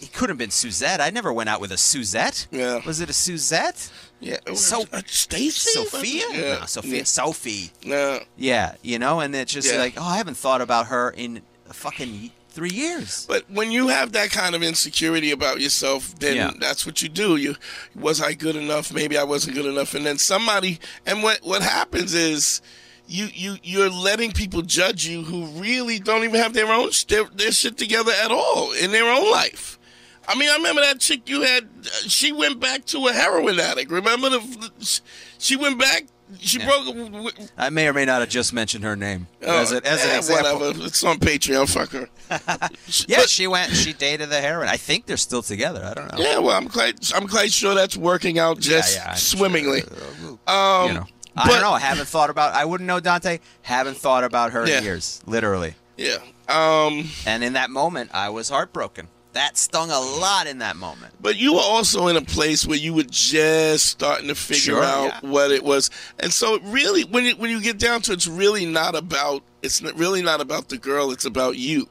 it 0.00 0.12
could 0.12 0.28
have 0.28 0.38
been 0.38 0.50
Suzette. 0.50 1.00
I 1.00 1.10
never 1.10 1.32
went 1.32 1.48
out 1.48 1.60
with 1.60 1.72
a 1.72 1.76
Suzette. 1.76 2.46
Yeah. 2.50 2.80
Was 2.86 3.00
it 3.00 3.10
a 3.10 3.12
Suzette? 3.12 3.90
Yeah. 4.20 4.38
So 4.54 4.84
Stacy? 5.06 5.70
Sophia? 5.70 6.24
Yeah. 6.32 6.58
No, 6.60 6.66
Sophia. 6.66 6.96
Yeah. 6.98 7.02
Sophie. 7.04 7.70
No. 7.84 8.20
Yeah, 8.36 8.74
you 8.82 8.98
know, 8.98 9.20
and 9.20 9.34
it's 9.34 9.52
just 9.52 9.70
Yeah. 9.70 9.78
like, 9.78 9.94
oh, 9.96 10.04
I 10.04 10.16
haven't 10.16 10.36
thought 10.36 10.60
about 10.60 10.86
her 10.86 11.10
in 11.10 11.42
a 11.68 11.74
fucking 11.74 12.30
three 12.50 12.70
years. 12.70 13.26
But 13.28 13.50
when 13.50 13.72
you 13.72 13.88
have 13.88 14.12
that 14.12 14.30
kind 14.30 14.54
of 14.54 14.62
insecurity 14.62 15.32
about 15.32 15.60
yourself, 15.60 16.14
then 16.20 16.36
Yeah. 16.36 16.52
that's 16.60 16.86
what 16.86 17.02
you 17.02 17.08
do. 17.08 17.34
You 17.36 17.56
was 17.96 18.20
I 18.22 18.34
good 18.34 18.54
enough? 18.56 18.92
Maybe 18.92 19.18
I 19.18 19.24
wasn't 19.24 19.56
good 19.56 19.66
enough. 19.66 19.94
And 19.94 20.06
then 20.06 20.18
somebody 20.18 20.78
and 21.04 21.22
what 21.22 21.40
what 21.42 21.62
happens 21.62 22.14
is 22.14 22.62
you 23.06 23.28
you 23.32 23.56
you're 23.62 23.90
letting 23.90 24.32
people 24.32 24.62
judge 24.62 25.06
you 25.06 25.22
who 25.22 25.46
really 25.60 25.98
don't 25.98 26.24
even 26.24 26.36
have 26.40 26.54
their 26.54 26.72
own 26.72 26.90
their, 27.08 27.24
their 27.24 27.52
shit 27.52 27.76
together 27.76 28.12
at 28.24 28.30
all 28.30 28.72
in 28.72 28.90
their 28.92 29.08
own 29.10 29.30
life. 29.30 29.78
I 30.26 30.34
mean, 30.38 30.48
I 30.48 30.56
remember 30.56 30.80
that 30.80 31.00
chick 31.00 31.28
you 31.28 31.42
had. 31.42 31.64
uh, 31.64 31.88
She 32.08 32.32
went 32.32 32.58
back 32.58 32.86
to 32.86 33.06
a 33.08 33.12
heroin 33.12 33.60
addict. 33.60 33.90
Remember 33.90 34.30
the? 34.30 35.00
She 35.38 35.54
went 35.56 35.78
back. 35.78 36.04
She 36.40 36.58
Yeah. 36.58 36.66
broke. 36.66 37.34
I 37.58 37.68
may 37.68 37.86
or 37.86 37.92
may 37.92 38.06
not 38.06 38.20
have 38.20 38.30
just 38.30 38.54
mentioned 38.54 38.82
her 38.84 38.96
name 38.96 39.26
Oh, 39.46 39.60
as, 39.60 39.70
a, 39.72 39.86
as 39.86 40.02
an 40.02 40.10
eh, 40.10 40.16
example. 40.16 40.58
Whatever. 40.60 40.86
It's 40.86 41.04
on 41.04 41.18
Patreon. 41.18 41.68
Fuck 41.68 41.90
her. 41.90 42.08
Yeah, 43.06 43.26
she 43.26 43.46
went. 43.46 43.72
She 43.72 43.92
dated 43.92 44.30
the 44.30 44.40
heroin. 44.40 44.68
I 44.68 44.78
think 44.78 45.04
they're 45.04 45.18
still 45.18 45.42
together. 45.42 45.84
I 45.84 45.92
don't 45.92 46.10
know. 46.10 46.18
Yeah, 46.18 46.38
well, 46.38 46.56
I'm 46.56 46.68
quite, 46.68 47.12
I'm 47.14 47.28
quite 47.28 47.52
sure 47.52 47.74
that's 47.74 47.96
working 47.98 48.38
out 48.38 48.58
just 48.60 48.96
yeah, 48.96 49.10
I'm 49.10 49.16
swimmingly. 49.16 49.82
sure. 49.82 50.38
Um, 50.46 50.88
you 50.88 50.94
know, 50.94 51.06
I 51.36 51.46
but- 51.46 51.52
don't 51.52 51.60
know. 51.62 51.72
I 51.72 51.80
haven't 51.80 52.06
thought 52.08 52.30
about. 52.30 52.54
I 52.54 52.64
wouldn't 52.64 52.86
know 52.86 53.00
Dante. 53.00 53.38
Haven't 53.62 53.96
thought 53.96 54.24
about 54.24 54.52
her 54.52 54.66
Yeah. 54.66 54.78
in 54.78 54.84
years. 54.84 55.20
Literally. 55.26 55.74
Yeah, 55.96 56.16
Um, 56.48 57.08
and 57.24 57.44
in 57.44 57.52
that 57.52 57.70
moment, 57.70 58.10
I 58.12 58.28
was 58.30 58.48
heartbroken. 58.48 59.06
That 59.32 59.56
stung 59.56 59.90
a 59.90 59.98
lot 60.00 60.46
in 60.48 60.58
that 60.58 60.76
moment. 60.76 61.14
But 61.20 61.36
you 61.36 61.54
were 61.54 61.60
also 61.60 62.06
in 62.08 62.16
a 62.16 62.22
place 62.22 62.66
where 62.66 62.76
you 62.78 62.94
were 62.94 63.04
just 63.04 63.86
starting 63.86 64.28
to 64.28 64.34
figure 64.34 64.74
Sure, 64.74 64.82
out 64.84 65.14
yeah. 65.22 65.30
what 65.30 65.50
it 65.52 65.62
was, 65.64 65.90
and 66.20 66.32
so 66.32 66.54
it 66.54 66.62
really, 66.64 67.02
when 67.04 67.24
it, 67.26 67.38
when 67.38 67.50
you 67.50 67.60
get 67.60 67.78
down 67.78 68.00
to 68.02 68.12
it, 68.12 68.14
it's 68.14 68.26
really 68.28 68.64
not 68.66 68.94
about 68.96 69.42
it's 69.62 69.80
really 69.82 70.20
not 70.22 70.40
about 70.40 70.68
the 70.68 70.76
girl. 70.78 71.10
It's 71.10 71.24
about 71.24 71.56
you. 71.56 71.88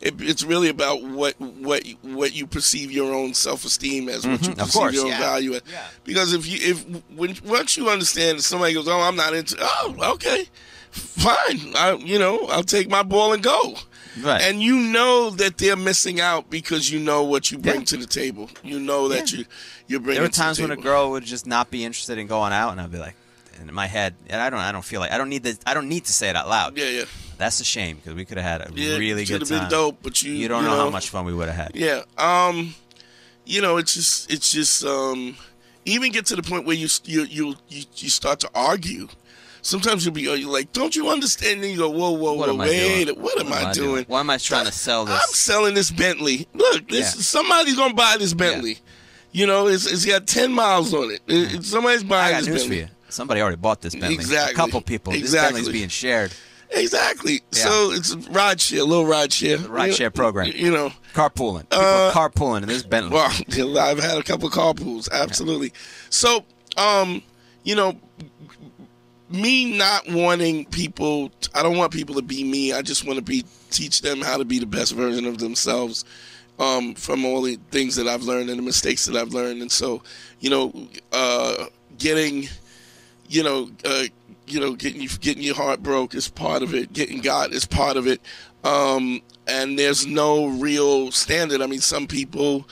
It, 0.00 0.14
it's 0.20 0.42
really 0.42 0.68
about 0.68 1.02
what 1.02 1.38
what 1.38 1.86
what 2.02 2.34
you 2.34 2.46
perceive 2.46 2.90
your 2.90 3.14
own 3.14 3.34
self 3.34 3.64
esteem 3.64 4.08
as, 4.08 4.26
what 4.26 4.40
mm-hmm. 4.40 4.44
you 4.44 4.52
of 4.52 4.58
perceive 4.58 4.72
course, 4.72 4.94
your 4.94 5.04
own 5.04 5.10
yeah. 5.10 5.18
value 5.18 5.54
as. 5.54 5.62
Because 6.04 6.32
if 6.32 6.46
you 6.46 6.58
if 6.62 6.84
when 7.14 7.36
once 7.44 7.76
you 7.76 7.90
understand 7.90 8.38
that 8.38 8.42
somebody 8.42 8.72
goes, 8.72 8.88
oh, 8.88 9.00
I'm 9.00 9.16
not 9.16 9.34
into, 9.34 9.56
oh, 9.60 10.14
okay, 10.14 10.46
fine, 10.90 11.74
I 11.76 11.98
you 12.02 12.18
know 12.18 12.46
I'll 12.46 12.62
take 12.62 12.88
my 12.88 13.02
ball 13.02 13.32
and 13.34 13.42
go. 13.42 13.74
Right. 14.22 14.42
And 14.42 14.60
you 14.60 14.76
know 14.76 15.30
that 15.30 15.58
they're 15.58 15.76
missing 15.76 16.20
out 16.20 16.50
because 16.50 16.90
you 16.90 16.98
know 16.98 17.22
what 17.22 17.50
you 17.50 17.58
bring 17.58 17.84
to 17.86 17.96
the 17.96 18.06
table. 18.06 18.50
You 18.64 18.80
know 18.80 19.08
that 19.08 19.32
you 19.32 19.44
you're 19.86 20.00
bringing. 20.00 20.16
There 20.16 20.22
were 20.22 20.28
to 20.28 20.32
the 20.32 20.42
times 20.42 20.60
when 20.60 20.70
a 20.70 20.76
girl 20.76 21.10
would 21.10 21.24
just 21.24 21.46
not 21.46 21.70
be 21.70 21.84
interested 21.84 22.18
in 22.18 22.26
going 22.26 22.52
out, 22.52 22.72
and 22.72 22.80
I'd 22.80 22.90
be 22.90 22.98
like, 22.98 23.14
in 23.68 23.74
my 23.74 23.86
head, 23.86 24.14
and 24.28 24.40
I 24.40 24.48
don't, 24.50 24.60
I 24.60 24.72
don't 24.72 24.84
feel 24.84 25.00
like 25.00 25.12
I 25.12 25.18
don't 25.18 25.28
need 25.28 25.42
the, 25.42 25.58
I 25.66 25.74
don't 25.74 25.88
need 25.88 26.04
to 26.06 26.12
say 26.12 26.28
it 26.30 26.36
out 26.36 26.48
loud. 26.48 26.76
Yeah, 26.78 26.88
yeah. 26.88 27.04
That's 27.38 27.60
a 27.60 27.64
shame 27.64 27.96
because 27.96 28.14
we 28.14 28.24
could 28.24 28.38
have 28.38 28.60
had 28.60 28.70
a 28.70 28.72
Yeah, 28.74 28.96
really 28.96 29.24
good 29.24 29.46
should've 29.46 29.48
been 29.48 29.68
dope, 29.68 29.98
but 30.02 30.22
you- 30.22 30.32
you 30.32 30.48
don't 30.48 30.62
you 30.64 30.68
know, 30.70 30.76
how 30.76 30.90
much 30.90 31.08
fun 31.10 31.24
we 31.24 31.34
would 31.34 31.48
have 31.48 31.56
had. 31.56 31.70
Yeah. 31.74 32.02
Um, 32.18 32.74
you 33.44 33.60
know, 33.62 33.78
it's 33.78 33.94
just 33.94 34.30
it's 34.30 34.50
just 34.52 34.84
um, 34.84 35.36
even 35.84 36.12
get 36.12 36.26
to 36.26 36.36
the 36.36 36.42
point 36.42 36.66
where 36.66 36.76
you 36.76 36.88
you 37.04 37.22
you 37.24 37.54
you, 37.68 37.84
you 37.96 38.08
start 38.10 38.40
to 38.40 38.50
argue. 38.54 39.08
Sometimes 39.62 40.04
you'll 40.06 40.14
be 40.14 40.22
you're 40.22 40.38
like, 40.50 40.72
don't 40.72 40.96
you 40.96 41.08
understand? 41.10 41.62
And 41.62 41.70
you 41.70 41.76
go, 41.78 41.90
whoa, 41.90 42.12
whoa, 42.12 42.32
What 42.34 42.48
whoa, 42.48 42.54
wait, 42.56 43.04
doing? 43.06 43.20
what 43.20 43.38
am 43.44 43.52
I 43.52 43.72
doing? 43.72 44.04
Why 44.08 44.20
am 44.20 44.30
I 44.30 44.38
trying 44.38 44.64
to 44.66 44.72
sell 44.72 45.04
this? 45.04 45.14
I'm 45.14 45.34
selling 45.34 45.74
this 45.74 45.90
Bentley. 45.90 46.46
Look, 46.54 46.88
this 46.88 47.14
Yeah. 47.16 47.22
somebody's 47.22 47.76
gonna 47.76 47.92
buy 47.94 48.16
this 48.18 48.32
Bentley. 48.34 48.78
You 49.32 49.46
know, 49.46 49.66
it's, 49.68 49.86
it's 49.86 50.04
got 50.06 50.26
ten 50.26 50.52
miles 50.52 50.92
on 50.94 51.10
it. 51.10 51.20
It- 51.26 51.64
somebody's 51.64 52.04
I 52.04 52.06
buying 52.06 52.44
this 52.44 52.66
Bentley. 52.66 52.88
Somebody 53.10 53.40
already 53.40 53.56
bought 53.56 53.80
this 53.80 53.94
Bentley. 53.94 54.14
Exactly. 54.14 54.52
A 54.54 54.56
couple 54.56 54.80
people. 54.80 55.12
Exactly. 55.12 55.60
This. 55.60 55.66
Bentley's 55.66 55.80
being 55.80 55.88
shared. 55.88 56.32
Exactly. 56.72 57.42
Yeah. 57.52 57.64
So 57.64 57.90
it's 57.92 58.12
a 58.12 58.18
ride 58.30 58.60
share, 58.60 58.80
a 58.80 58.84
little 58.84 59.06
ride 59.06 59.32
share. 59.32 59.58
Ride 59.58 59.94
share 59.94 60.10
program. 60.10 60.52
You 60.54 60.70
know, 60.70 60.92
Carpooling. 61.14 61.68
People 61.68 61.84
Uh, 61.84 62.12
carpooling 62.12 62.62
in 62.62 62.68
this 62.68 62.84
Bentley. 62.84 63.12
Well, 63.12 63.78
I've 63.78 63.98
had 63.98 64.18
a 64.18 64.22
couple 64.22 64.46
of 64.46 64.54
carpools, 64.54 65.10
absolutely. 65.10 65.72
So, 66.10 66.44
um, 66.76 67.22
you 67.64 67.74
know, 67.74 67.98
me 69.28 69.76
not 69.76 70.08
wanting 70.08 70.64
people, 70.66 71.30
I 71.54 71.62
don't 71.62 71.76
want 71.76 71.92
people 71.92 72.14
to 72.16 72.22
be 72.22 72.44
me. 72.44 72.72
I 72.72 72.82
just 72.82 73.04
want 73.04 73.16
to 73.16 73.24
be 73.24 73.44
teach 73.70 74.00
them 74.02 74.20
how 74.20 74.36
to 74.36 74.44
be 74.44 74.58
the 74.58 74.66
best 74.66 74.92
version 74.92 75.26
of 75.26 75.38
themselves. 75.38 76.04
Um, 76.58 76.94
from 76.94 77.24
all 77.24 77.40
the 77.40 77.58
things 77.70 77.96
that 77.96 78.06
I've 78.06 78.22
learned 78.24 78.50
and 78.50 78.58
the 78.58 78.62
mistakes 78.62 79.06
that 79.06 79.16
I've 79.16 79.32
learned, 79.32 79.62
and 79.62 79.72
so, 79.72 80.02
you 80.40 80.50
know, 80.50 80.88
uh, 81.10 81.66
getting, 81.96 82.48
you 83.30 83.42
know, 83.42 83.70
uh, 83.84 84.04
you 84.46 84.60
know, 84.60 84.74
getting 84.74 85.00
you, 85.00 85.08
getting 85.08 85.42
your 85.42 85.54
heart 85.54 85.82
broke 85.82 86.14
is 86.14 86.28
part 86.28 86.62
of 86.62 86.74
it. 86.74 86.92
Getting 86.92 87.20
got 87.20 87.52
is 87.52 87.64
part 87.64 87.96
of 87.96 88.06
it. 88.06 88.20
Um, 88.64 89.22
and 89.46 89.78
there's 89.78 90.06
no 90.06 90.46
real 90.48 91.12
standard. 91.12 91.62
I 91.62 91.66
mean, 91.66 91.80
some 91.80 92.06
people 92.06 92.68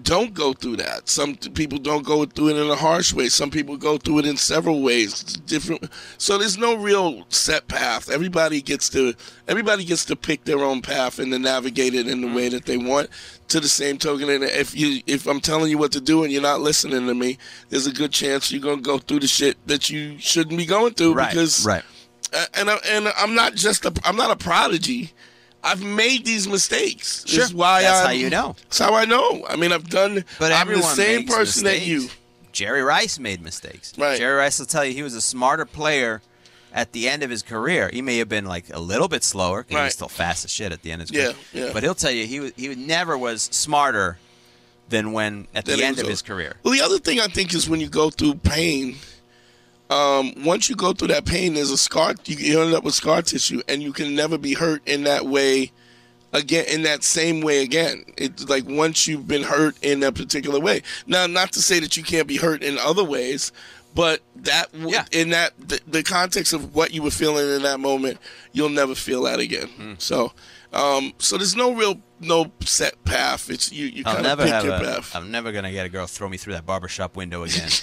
don't 0.00 0.32
go 0.32 0.52
through 0.52 0.76
that. 0.76 1.08
Some 1.08 1.34
people 1.36 1.78
don't 1.78 2.04
go 2.04 2.24
through 2.24 2.50
it 2.50 2.56
in 2.56 2.70
a 2.70 2.74
harsh 2.76 3.12
way. 3.12 3.28
Some 3.28 3.50
people 3.50 3.76
go 3.76 3.98
through 3.98 4.20
it 4.20 4.26
in 4.26 4.36
several 4.36 4.82
ways. 4.82 5.22
Different. 5.22 5.88
So 6.18 6.38
there's 6.38 6.56
no 6.56 6.76
real 6.76 7.26
set 7.28 7.68
path. 7.68 8.10
Everybody 8.10 8.62
gets 8.62 8.88
to 8.90 9.14
everybody 9.48 9.84
gets 9.84 10.04
to 10.06 10.16
pick 10.16 10.44
their 10.44 10.60
own 10.60 10.80
path 10.80 11.18
and 11.18 11.30
to 11.32 11.38
navigate 11.38 11.94
it 11.94 12.08
in 12.08 12.22
the 12.22 12.26
way 12.26 12.46
mm-hmm. 12.46 12.54
that 12.54 12.64
they 12.64 12.78
want. 12.78 13.10
To 13.48 13.60
the 13.60 13.68
same 13.68 13.98
token, 13.98 14.30
and 14.30 14.44
if 14.44 14.74
you 14.74 15.02
if 15.06 15.26
I'm 15.26 15.40
telling 15.40 15.70
you 15.70 15.76
what 15.76 15.92
to 15.92 16.00
do 16.00 16.22
and 16.22 16.32
you're 16.32 16.40
not 16.40 16.62
listening 16.62 17.06
to 17.06 17.14
me, 17.14 17.36
there's 17.68 17.86
a 17.86 17.92
good 17.92 18.10
chance 18.10 18.50
you're 18.50 18.62
gonna 18.62 18.80
go 18.80 18.96
through 18.96 19.20
the 19.20 19.26
shit 19.26 19.58
that 19.66 19.90
you 19.90 20.18
shouldn't 20.18 20.56
be 20.56 20.64
going 20.64 20.94
through 20.94 21.12
Right, 21.12 21.28
because 21.28 21.66
right. 21.66 21.82
and 22.54 22.70
I, 22.70 22.78
and 22.86 23.08
I'm 23.18 23.34
not 23.34 23.54
just 23.54 23.84
a 23.84 23.92
I'm 24.04 24.16
not 24.16 24.30
a 24.30 24.36
prodigy. 24.36 25.12
I've 25.64 25.82
made 25.82 26.24
these 26.24 26.48
mistakes. 26.48 27.24
Sure. 27.26 27.44
Is 27.44 27.54
why 27.54 27.82
That's 27.82 28.00
I'm, 28.00 28.06
how 28.06 28.12
you 28.12 28.30
know. 28.30 28.56
That's 28.62 28.78
how 28.78 28.94
I 28.94 29.04
know. 29.04 29.44
I 29.48 29.56
mean, 29.56 29.72
I've 29.72 29.88
done. 29.88 30.24
But 30.38 30.52
I'm 30.52 30.68
the 30.68 30.82
same 30.82 31.26
person 31.26 31.64
that 31.64 31.82
you. 31.86 32.02
mistakes. 32.02 32.18
Jerry 32.52 32.82
Rice 32.82 33.18
made 33.18 33.40
mistakes. 33.40 33.92
Right. 33.96 34.18
Jerry 34.18 34.36
Rice 34.36 34.58
will 34.58 34.66
tell 34.66 34.84
you 34.84 34.92
he 34.92 35.02
was 35.02 35.14
a 35.14 35.22
smarter 35.22 35.64
player 35.64 36.20
at 36.74 36.92
the 36.92 37.08
end 37.08 37.22
of 37.22 37.30
his 37.30 37.42
career. 37.42 37.88
He 37.92 38.02
may 38.02 38.18
have 38.18 38.28
been 38.28 38.44
like 38.44 38.66
a 38.74 38.78
little 38.80 39.08
bit 39.08 39.24
slower 39.24 39.62
because 39.62 39.78
he 39.78 39.84
was 39.84 39.92
still 39.94 40.08
fast 40.08 40.44
as 40.44 40.50
shit 40.50 40.70
at 40.72 40.82
the 40.82 40.92
end 40.92 41.00
of 41.02 41.08
his 41.08 41.16
Yeah, 41.16 41.32
career. 41.32 41.66
yeah. 41.66 41.72
But 41.72 41.82
he'll 41.82 41.94
tell 41.94 42.10
you 42.10 42.26
he 42.26 42.52
he 42.68 42.74
never 42.74 43.16
was 43.16 43.42
smarter 43.42 44.18
than 44.90 45.12
when 45.12 45.46
at 45.54 45.64
That 45.64 45.78
the 45.78 45.84
end 45.84 45.98
of 45.98 46.06
his 46.06 46.20
career. 46.20 46.56
Well, 46.62 46.74
the 46.74 46.82
other 46.82 46.98
thing 46.98 47.20
I 47.20 47.26
think 47.28 47.54
is 47.54 47.68
when 47.70 47.80
you 47.80 47.88
go 47.88 48.10
through 48.10 48.34
pain. 48.34 48.96
Um, 49.92 50.32
once 50.44 50.70
you 50.70 50.76
go 50.76 50.94
through 50.94 51.08
that 51.08 51.26
pain, 51.26 51.52
there's 51.54 51.70
a 51.70 51.76
scar. 51.76 52.14
You, 52.24 52.36
you 52.36 52.62
end 52.62 52.74
up 52.74 52.82
with 52.82 52.94
scar 52.94 53.20
tissue, 53.20 53.60
and 53.68 53.82
you 53.82 53.92
can 53.92 54.14
never 54.14 54.38
be 54.38 54.54
hurt 54.54 54.80
in 54.86 55.04
that 55.04 55.26
way 55.26 55.72
again. 56.32 56.64
In 56.68 56.82
that 56.84 57.04
same 57.04 57.42
way 57.42 57.62
again. 57.62 58.04
It's 58.16 58.48
like 58.48 58.64
once 58.66 59.06
you've 59.06 59.28
been 59.28 59.42
hurt 59.42 59.76
in 59.82 60.02
a 60.02 60.10
particular 60.10 60.60
way. 60.60 60.82
Now, 61.06 61.26
not 61.26 61.52
to 61.52 61.60
say 61.60 61.78
that 61.80 61.96
you 61.96 62.02
can't 62.02 62.26
be 62.26 62.38
hurt 62.38 62.62
in 62.62 62.78
other 62.78 63.04
ways, 63.04 63.52
but 63.94 64.22
that 64.36 64.72
w 64.72 64.96
in 65.12 65.30
that 65.30 65.52
the, 65.58 65.80
the 65.86 66.02
context 66.02 66.54
of 66.54 66.74
what 66.74 66.94
you 66.94 67.02
were 67.02 67.10
feeling 67.10 67.46
in 67.56 67.62
that 67.62 67.78
moment, 67.78 68.18
you'll 68.52 68.70
never 68.70 68.94
feel 68.94 69.22
that 69.24 69.40
again. 69.40 69.68
Hmm. 69.68 69.94
So, 69.98 70.32
um, 70.72 71.12
so 71.18 71.36
there's 71.36 71.56
no 71.56 71.74
real 71.74 72.00
no 72.22 72.52
set 72.60 73.02
path. 73.04 73.50
It's 73.50 73.70
you. 73.72 73.86
You 73.86 74.04
kind 74.04 74.26
of 74.26 74.38
pick 74.38 74.48
have 74.48 74.64
your 74.64 74.74
a, 74.74 74.80
path. 74.80 75.14
I'm 75.14 75.30
never 75.30 75.52
gonna 75.52 75.72
get 75.72 75.86
a 75.86 75.88
girl 75.88 76.06
throw 76.06 76.28
me 76.28 76.36
through 76.36 76.54
that 76.54 76.66
barbershop 76.66 77.16
window 77.16 77.42
again. 77.44 77.68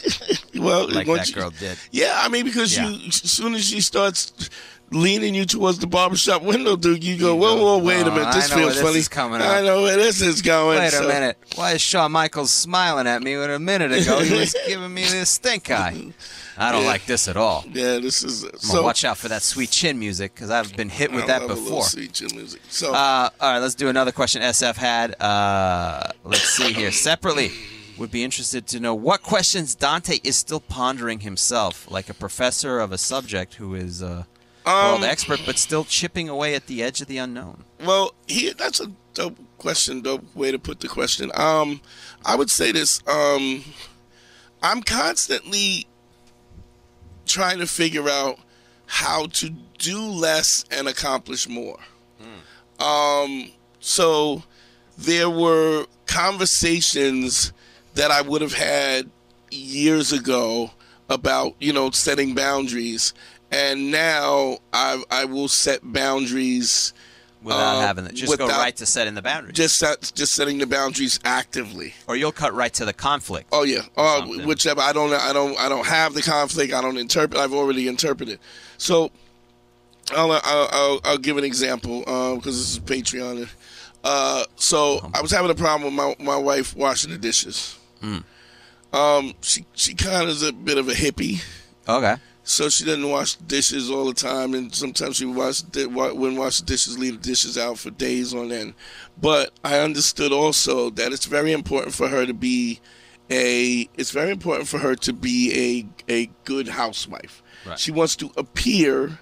Well, 0.56 0.90
like 0.91 1.07
that 1.07 1.30
you- 1.30 1.36
girl 1.36 1.52
did. 1.52 1.78
Yeah, 1.91 2.20
I 2.22 2.28
mean, 2.28 2.44
because 2.44 2.76
Yeah. 2.76 2.90
you, 2.90 3.07
as 3.07 3.16
soon 3.32 3.53
as 3.56 3.64
she 3.64 3.80
starts 3.80 4.49
leaning 4.91 5.34
you 5.34 5.45
towards 5.45 5.80
the 5.80 5.88
barbershop 5.88 6.41
window, 6.41 6.76
dude, 6.76 7.02
you 7.03 7.18
go, 7.18 7.36
whoa, 7.36 7.56
whoa, 7.56 7.78
wait 7.78 8.02
a 8.06 8.11
"Oh, 8.11 8.16
minute, 8.16 8.34
this 8.34 8.52
I 8.52 8.56
know 8.56 8.56
where 8.56 8.64
feels 8.66 8.74
this 8.76 8.84
funny. 8.84 8.99
is 8.99 9.07
coming 9.07 9.41
I 9.41 9.61
know 9.61 9.84
where 9.84 9.95
this 9.95 10.20
is 10.22 10.41
going. 10.41 10.80
Wait 10.80 10.94
a 10.94 11.02
minute. 11.07 11.38
Why 11.56 11.74
is 11.74 11.82
Shawn 11.82 12.11
Michaels 12.11 12.52
smiling 12.52 13.07
at 13.07 13.22
me 13.22 13.38
when 13.38 13.49
a 13.52 13.60
minute 13.60 13.91
ago 13.94 14.20
he 14.20 14.38
was 14.38 14.53
giving 14.68 14.94
me 14.94 15.03
this 15.03 15.30
stink 15.30 15.70
eye? 15.72 16.07
I 16.60 16.72
don't 16.72 16.81
Yeah. 16.84 16.88
like 16.90 17.06
this 17.06 17.27
at 17.27 17.38
all. 17.38 17.64
Yeah, 17.72 17.99
this 17.99 18.22
is 18.23 18.45
so. 18.60 18.81
watch 18.84 19.06
out 19.06 19.18
for 19.18 19.30
that 19.30 19.41
sweet 19.41 19.72
chin 19.72 19.98
music 19.98 20.36
because 20.36 20.49
I've 20.49 20.76
been 20.76 20.90
hit 20.90 21.11
with 21.11 21.23
I 21.23 21.27
that 21.27 21.41
love 21.44 21.52
a 21.52 21.53
little 21.53 21.69
before. 21.69 21.84
sweet 21.86 22.14
chin 22.14 22.30
music. 22.36 22.61
So, 22.69 22.94
Uh, 22.94 23.30
all 23.40 23.52
right, 23.53 23.60
let's 23.60 23.76
do 23.76 23.88
another 23.88 24.11
question 24.11 24.41
SF 24.41 24.76
had. 24.77 25.19
Uh, 25.22 26.11
let's 26.23 26.49
see 26.49 26.73
here. 26.73 26.91
Separately, 26.91 27.52
would 27.98 28.11
be 28.11 28.23
interested 28.23 28.65
to 28.68 28.80
know 28.80 28.94
what 28.95 29.23
questions 29.23 29.76
Dante 29.76 30.19
is 30.23 30.38
still 30.38 30.60
pondering 30.61 31.19
himself, 31.22 31.86
like 31.90 32.10
a 32.10 32.14
professor 32.14 32.80
of 32.80 32.91
a 32.91 32.98
subject 32.98 33.56
who 33.56 33.76
is 33.76 34.02
a 34.02 34.26
world 34.65 34.98
Um, 34.99 35.03
expert, 35.03 35.41
but 35.45 35.57
still 35.57 35.84
chipping 35.84 36.30
away 36.30 36.56
at 36.56 36.68
the 36.68 36.81
edge 36.84 37.02
of 37.02 37.07
the 37.07 37.18
unknown. 37.18 37.64
well, 37.84 38.14
here 38.27 38.53
that's 38.53 38.80
a 38.80 38.91
dope 39.14 39.38
question, 39.57 40.02
dope 40.02 40.23
way 40.36 40.52
to 40.52 40.60
put 40.60 40.80
the 40.81 40.88
question. 40.88 41.31
Um, 41.34 41.81
I 42.23 42.36
would 42.36 42.49
say 42.52 42.72
this. 42.72 43.02
Um, 43.07 43.64
I'm 44.61 44.81
constantly 44.84 45.88
trying 47.30 47.60
to 47.60 47.68
figure 47.68 48.10
out 48.10 48.40
how 48.88 49.28
to 49.28 49.52
do 49.78 50.02
less 50.02 50.66
and 50.72 50.88
accomplish 50.88 51.48
more. 51.48 51.78
Um, 52.80 53.52
so 53.80 54.44
there 54.98 55.30
were 55.30 55.86
conversations 56.08 57.54
that 57.94 58.12
I 58.12 58.22
would 58.22 58.42
have 58.42 58.54
had 58.54 59.10
years 59.52 60.12
ago 60.12 60.72
about, 61.10 61.54
you 61.60 61.72
know, 61.72 61.92
setting 61.92 62.34
boundaries. 62.34 63.14
And 63.52 63.92
now 63.92 64.58
I, 64.74 65.04
I 65.12 65.26
will 65.26 65.48
set 65.48 65.80
boundaries 65.84 66.94
Without 67.41 67.78
uh, 67.78 67.82
having 67.82 68.06
it, 68.06 68.16
just 68.16 68.38
go 68.38 68.48
right 68.48 68.76
to 68.76 68.86
setting 68.86 69.14
the 69.14 69.22
boundaries, 69.22 69.56
Just 69.56 69.80
set, 69.80 70.11
just 70.14 70.34
setting 70.34 70.57
the 70.57 70.68
boundaries 70.68 71.20
actively. 71.24 71.94
or 72.07 72.18
you'll 72.18 72.34
cut 72.34 72.53
right 72.53 72.74
to 72.74 72.84
the 72.84 72.91
conflict. 72.94 73.48
Oh 73.53 73.64
yeah, 73.64 73.84
uh, 73.95 74.26
whichever. 74.45 74.82
I 74.82 74.91
don't. 74.91 75.14
I 75.14 75.32
don't. 75.32 75.57
I 75.57 75.70
don't 75.70 75.86
have 75.86 76.14
the 76.14 76.22
conflict. 76.22 76.74
I 76.74 76.82
don't 76.82 76.98
interpret. 76.98 77.40
I've 77.40 77.53
already 77.53 77.88
interpreted. 77.88 78.40
So, 78.78 79.11
I'll 80.11 80.32
I'll, 80.34 80.41
I'll, 80.72 81.02
I'll 81.06 81.18
give 81.18 81.38
an 81.38 81.45
example 81.45 81.99
because 82.02 82.57
this 82.57 82.74
is 82.74 82.80
Patreon. 82.80 83.49
Uh, 84.03 84.44
so 84.57 85.10
I 85.14 85.22
was 85.22 85.32
having 85.32 85.49
a 85.52 85.56
problem 85.56 85.84
with 85.84 85.94
my 85.94 86.16
my 86.26 86.38
wife 86.38 86.76
washing 86.76 87.11
the 87.11 87.18
dishes. 87.18 87.78
Um, 88.91 89.34
she 89.41 89.66
she 89.76 89.94
kind 89.94 90.24
of 90.24 90.30
is 90.30 90.44
a 90.44 90.52
bit 90.52 90.78
of 90.78 90.90
a 90.90 90.94
hippie. 90.94 91.44
Okay. 91.88 92.16
So 92.50 92.68
she 92.68 92.84
doesn't 92.84 93.08
wash 93.08 93.36
dishes 93.36 93.92
all 93.92 94.06
the 94.06 94.14
time, 94.16 94.56
and 94.56 94.74
sometimes 94.74 95.18
she 95.18 95.26
wash 95.28 95.62
wouldn't 95.62 96.40
wash 96.40 96.60
the 96.60 96.66
dishes, 96.66 96.98
leave 96.98 97.22
the 97.22 97.30
dishes 97.30 97.60
out 97.60 97.78
for 97.78 97.92
days 97.92 98.34
on 98.34 98.52
end. 98.52 98.74
But 99.22 99.52
I 99.64 99.78
understood 99.78 100.32
also 100.32 100.90
that 100.90 101.14
it's 101.14 101.28
very 101.28 101.52
important 101.52 101.94
for 101.94 102.08
her 102.08 102.26
to 102.26 102.34
be 102.34 102.80
a. 103.30 103.88
It's 103.94 104.10
very 104.10 104.32
important 104.32 104.68
for 104.68 104.80
her 104.80 104.96
to 104.96 105.14
be 105.14 105.86
a 106.10 106.12
a 106.12 106.32
good 106.44 106.70
housewife. 106.70 107.44
Right. 107.68 107.78
She 107.78 107.92
wants 107.92 108.16
to 108.16 108.32
appear 108.36 109.20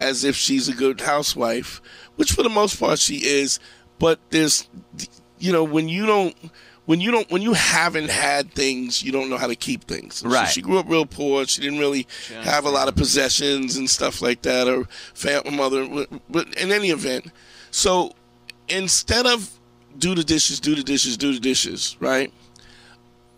as 0.00 0.24
if 0.24 0.34
she's 0.34 0.66
a 0.66 0.74
good 0.74 1.02
housewife, 1.02 1.82
which 2.16 2.32
for 2.32 2.42
the 2.42 2.48
most 2.48 2.80
part 2.80 2.98
she 2.98 3.16
is. 3.16 3.60
But 3.98 4.20
there's, 4.30 4.70
you 5.38 5.52
know, 5.52 5.64
when 5.64 5.90
you 5.90 6.06
don't, 6.06 6.34
when 6.90 7.00
you 7.00 7.12
don't, 7.12 7.30
when 7.30 7.40
you 7.40 7.52
haven't 7.52 8.10
had 8.10 8.52
things, 8.52 9.00
you 9.00 9.12
don't 9.12 9.30
know 9.30 9.36
how 9.36 9.46
to 9.46 9.54
keep 9.54 9.84
things. 9.84 10.24
Right. 10.26 10.48
She, 10.48 10.60
grew 10.60 10.76
up 10.76 10.88
real 10.88 11.06
poor. 11.06 11.46
She 11.46 11.62
didn't 11.62 11.78
really 11.78 12.04
have 12.42 12.64
a 12.64 12.68
lot 12.68 12.88
of 12.88 12.96
possessions 12.96 13.76
and 13.76 13.88
stuff 13.88 14.20
like 14.20 14.42
that, 14.42 14.66
or 14.66 14.88
family 15.14 15.56
mother. 15.56 16.06
But 16.28 16.52
in 16.56 16.72
any 16.72 16.90
event, 16.90 17.30
so 17.70 18.12
instead 18.68 19.24
of 19.24 19.56
do 19.98 20.16
the 20.16 20.24
dishes, 20.24 20.58
do 20.58 20.74
the 20.74 20.82
dishes, 20.82 21.16
do 21.16 21.32
the 21.32 21.38
dishes, 21.38 21.96
right? 22.00 22.32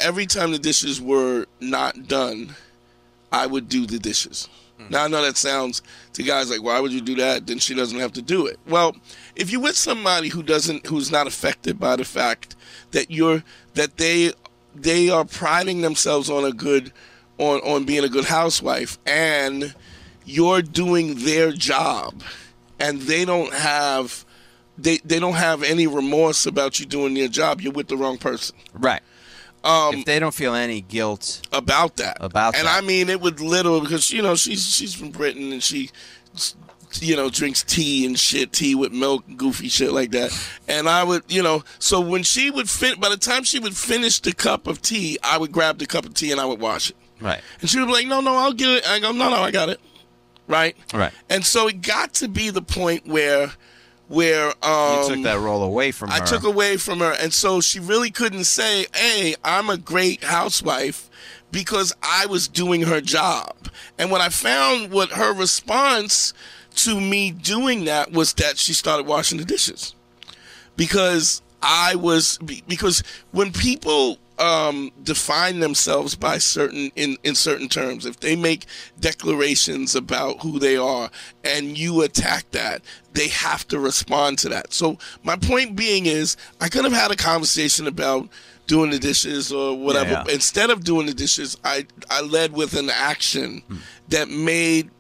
Every 0.01 0.25
time 0.25 0.53
the 0.53 0.59
dishes 0.59 0.99
were 0.99 1.45
not 1.61 2.09
done, 2.09 2.55
I 3.33 3.47
would 3.47 3.69
do 3.69 3.85
the 3.85 3.99
dishes. 3.99 4.49
Mm. 4.81 4.91
Now 4.93 5.05
I 5.05 5.09
know 5.09 5.21
that 5.21 5.37
sounds 5.37 5.83
to 6.15 6.23
guys 6.23 6.49
like, 6.49 6.63
why 6.63 6.81
would 6.81 6.91
you 6.91 7.03
do 7.03 7.17
that? 7.17 7.47
Then 7.47 7.59
she 7.59 7.75
doesn't 7.75 7.99
have 7.99 8.15
to 8.15 8.23
do 8.23 8.47
it. 8.47 8.59
Well, 8.67 8.97
if 9.37 9.51
you're 9.51 9.61
with 9.61 9.77
somebody 9.77 10.29
who 10.29 10.43
doesn't, 10.43 10.87
who's 10.87 11.11
not 11.11 11.27
affected 11.27 11.79
by 11.79 11.97
the 11.97 12.05
fact 12.07 12.57
that 12.93 13.11
you're, 13.11 13.43
that 13.75 13.97
they, 13.97 14.33
they 14.75 15.11
are 15.11 15.25
priding 15.25 15.81
themselves 15.81 16.31
on 16.31 16.45
a 16.45 16.53
good, 16.53 16.93
on 17.39 17.61
on 17.61 17.85
being 17.85 18.05
a 18.05 18.09
good 18.09 18.25
housewife, 18.25 18.99
and 19.07 19.75
you're 20.25 20.63
doing 20.63 21.17
their 21.25 21.53
job, 21.53 22.23
and 22.79 23.03
they 23.03 23.25
don't 23.25 23.53
have, 23.53 24.25
they 24.79 24.99
they 25.05 25.19
don't 25.19 25.35
have 25.35 25.63
any 25.63 25.87
remorse 25.87 26.47
about 26.47 26.81
you 26.81 26.87
doing 26.87 27.15
their 27.15 27.29
job. 27.29 27.61
You're 27.61 27.73
with 27.73 27.89
the 27.89 27.97
wrong 27.97 28.19
person. 28.19 28.57
Right. 28.73 29.03
Um, 29.65 29.95
if 29.97 30.05
they 30.07 30.19
don't 30.19 30.35
feel 30.35 30.55
any 30.55 30.81
guilt 30.81 31.41
about 31.53 31.97
that. 31.97 32.17
about 32.21 32.57
and 32.57 32.67
that. 32.67 32.83
I 32.83 32.87
mean, 32.87 33.09
it 33.09 33.21
would 33.21 33.41
literally 33.41 33.81
because 33.81 34.11
you 34.11 34.23
know 34.23 34.35
she's 34.35 34.67
she's 34.67 34.95
from 34.95 35.11
Britain 35.11 35.53
and 35.53 35.63
she, 35.63 35.91
you 37.01 37.15
know, 37.17 37.31
drinks 37.31 37.63
tea 37.63 38.05
and 38.05 38.19
shit, 38.19 38.53
tea 38.53 38.75
with 38.75 38.93
milk, 38.93 39.25
goofy 39.37 39.69
shit 39.69 39.93
like 39.93 40.11
that. 40.11 40.33
And 40.69 40.89
I 40.89 41.05
would, 41.05 41.23
you 41.29 41.43
know, 41.43 41.63
so 41.79 42.01
when 42.01 42.23
she 42.25 42.51
would 42.51 42.69
fin, 42.69 42.99
by 43.01 43.09
the 43.09 43.17
time 43.17 43.45
she 43.45 43.59
would 43.59 43.77
finish 43.77 44.19
the 44.21 44.33
cup 44.33 44.67
of 44.67 44.83
tea, 44.83 45.19
I 45.23 45.39
would 45.39 45.53
grab 45.53 45.79
the 45.79 45.87
cup 45.87 46.05
of 46.05 46.15
tea 46.15 46.33
and 46.33 46.41
I 46.41 46.45
would 46.45 46.61
wash 46.61 46.91
it. 46.91 46.97
right. 47.21 47.41
And 47.61 47.71
she 47.71 47.79
would 47.79 47.87
be 47.87 47.93
like, 47.93 48.07
"No, 48.09 48.21
no, 48.21 48.37
I'll 48.37 48.53
get 48.53 48.69
it." 48.69 48.89
I 48.89 48.99
go, 48.99 49.13
"No, 49.13 49.31
no, 49.31 49.37
I 49.37 49.51
got 49.53 49.69
it." 49.69 49.81
Right. 50.49 50.77
Right. 50.93 51.13
And 51.31 51.45
so 51.47 51.69
it 51.69 51.81
got 51.83 52.15
to 52.15 52.29
be 52.29 52.51
the 52.51 52.63
point 52.63 53.07
where, 53.07 53.53
where 54.09 54.49
um, 54.65 55.03
you 55.09 55.15
took 55.15 55.23
that 55.23 55.39
role 55.39 55.63
away 55.63 55.93
from 55.93 56.11
her. 56.11 56.17
I 56.17 56.25
took 56.25 56.43
away 56.43 56.77
from 56.77 56.99
her, 56.99 57.13
and 57.13 57.33
so 57.33 57.61
she 57.61 57.79
really 57.79 58.11
couldn't 58.11 58.45
say, 58.45 58.87
"Hey, 58.95 59.37
I'm 59.45 59.71
a 59.71 59.77
great 59.79 60.25
housewife," 60.25 61.09
because 61.53 61.95
I 62.03 62.27
was 62.27 62.49
doing 62.49 62.83
her 62.83 63.01
job. 63.01 63.55
And 63.99 64.11
when 64.11 64.21
I 64.21 64.29
found 64.29 64.91
what 64.91 65.11
her 65.13 65.33
response 65.33 66.35
to 66.77 67.01
me 67.01 67.31
doing 67.31 67.85
that 67.85 68.13
was 68.13 68.33
that 68.35 68.59
she 68.59 68.73
started 68.73 69.07
washing 69.07 69.39
the 69.39 69.45
dishes 69.45 69.95
because 70.77 71.43
I 71.63 71.95
was 71.95 72.39
because 72.39 73.03
when 73.31 73.53
people 73.53 74.19
um, 74.39 74.91
define 75.03 75.61
themselves 75.61 76.17
by 76.17 76.39
certain 76.39 76.91
in, 76.97 77.17
in 77.23 77.35
certain 77.35 77.69
terms, 77.69 78.05
if 78.07 78.19
they 78.21 78.35
make 78.35 78.67
declarations 78.99 79.95
about 79.95 80.41
who 80.41 80.59
they 80.59 80.77
are 80.77 81.11
and 81.45 81.79
you 81.79 82.03
attack 82.03 82.51
that, 82.51 82.83
they 83.13 83.29
have 83.29 83.69
to 83.69 83.79
respond 83.79 84.39
to 84.41 84.49
that. 84.49 84.73
So 84.73 84.99
my 85.23 85.37
point 85.37 85.77
being 85.77 86.07
is, 86.07 86.37
I 86.61 86.69
could 86.69 86.85
have 86.85 86.93
had 86.93 87.11
a 87.13 87.17
conversation 87.17 87.87
about 87.87 88.29
doing 88.67 88.91
the 88.91 88.99
dishes 88.99 89.53
or 89.53 89.77
whatever. 89.79 90.11
Yeah, 90.11 90.25
yeah. 90.27 90.35
Instead 90.35 90.71
of 90.71 90.83
doing 90.83 91.07
the 91.07 91.15
dishes, 91.15 91.57
I 91.65 91.87
I 92.11 92.23
led 92.23 92.53
with 92.53 92.75
an 92.77 92.91
action 92.91 93.63
that 94.09 94.29
made 94.29 94.91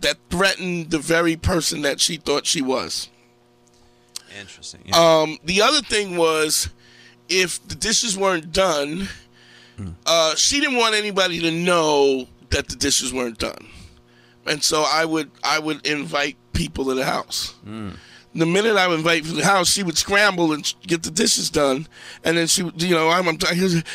that 0.00 0.16
threatened 0.30 0.90
the 0.90 0.98
very 0.98 1.36
person 1.36 1.82
that 1.82 2.00
she 2.00 2.16
thought 2.16 2.46
she 2.46 2.62
was. 2.62 3.08
Interesting. 4.38 4.82
Um, 4.94 5.38
the 5.44 5.62
other 5.62 5.80
thing 5.80 6.16
was, 6.16 6.68
if 7.28 7.66
the 7.66 7.74
dishes 7.74 8.16
weren't 8.16 8.52
done, 8.52 9.08
uh, 10.06 10.34
she 10.34 10.60
didn't 10.60 10.76
want 10.76 10.94
anybody 10.94 11.40
to 11.40 11.50
know 11.50 12.26
that 12.50 12.68
the 12.68 12.76
dishes 12.76 13.12
weren't 13.12 13.38
done, 13.38 13.66
and 14.46 14.62
so 14.62 14.84
I 14.90 15.04
would 15.04 15.30
I 15.44 15.58
would 15.58 15.86
invite 15.86 16.36
people 16.52 16.84
to 16.86 16.94
the 16.94 17.04
house. 17.04 17.54
The 18.34 18.46
minute 18.46 18.76
I 18.76 18.86
would 18.86 18.98
invite 18.98 19.24
to 19.24 19.32
the 19.32 19.44
house, 19.44 19.68
she 19.72 19.82
would 19.82 19.96
scramble 19.96 20.52
and 20.52 20.72
get 20.86 21.02
the 21.02 21.10
dishes 21.10 21.48
done, 21.50 21.88
and 22.24 22.36
then 22.36 22.46
she, 22.46 22.62
would, 22.62 22.80
you 22.80 22.94
know, 22.94 23.08
I'm, 23.08 23.26
I'm 23.26 23.38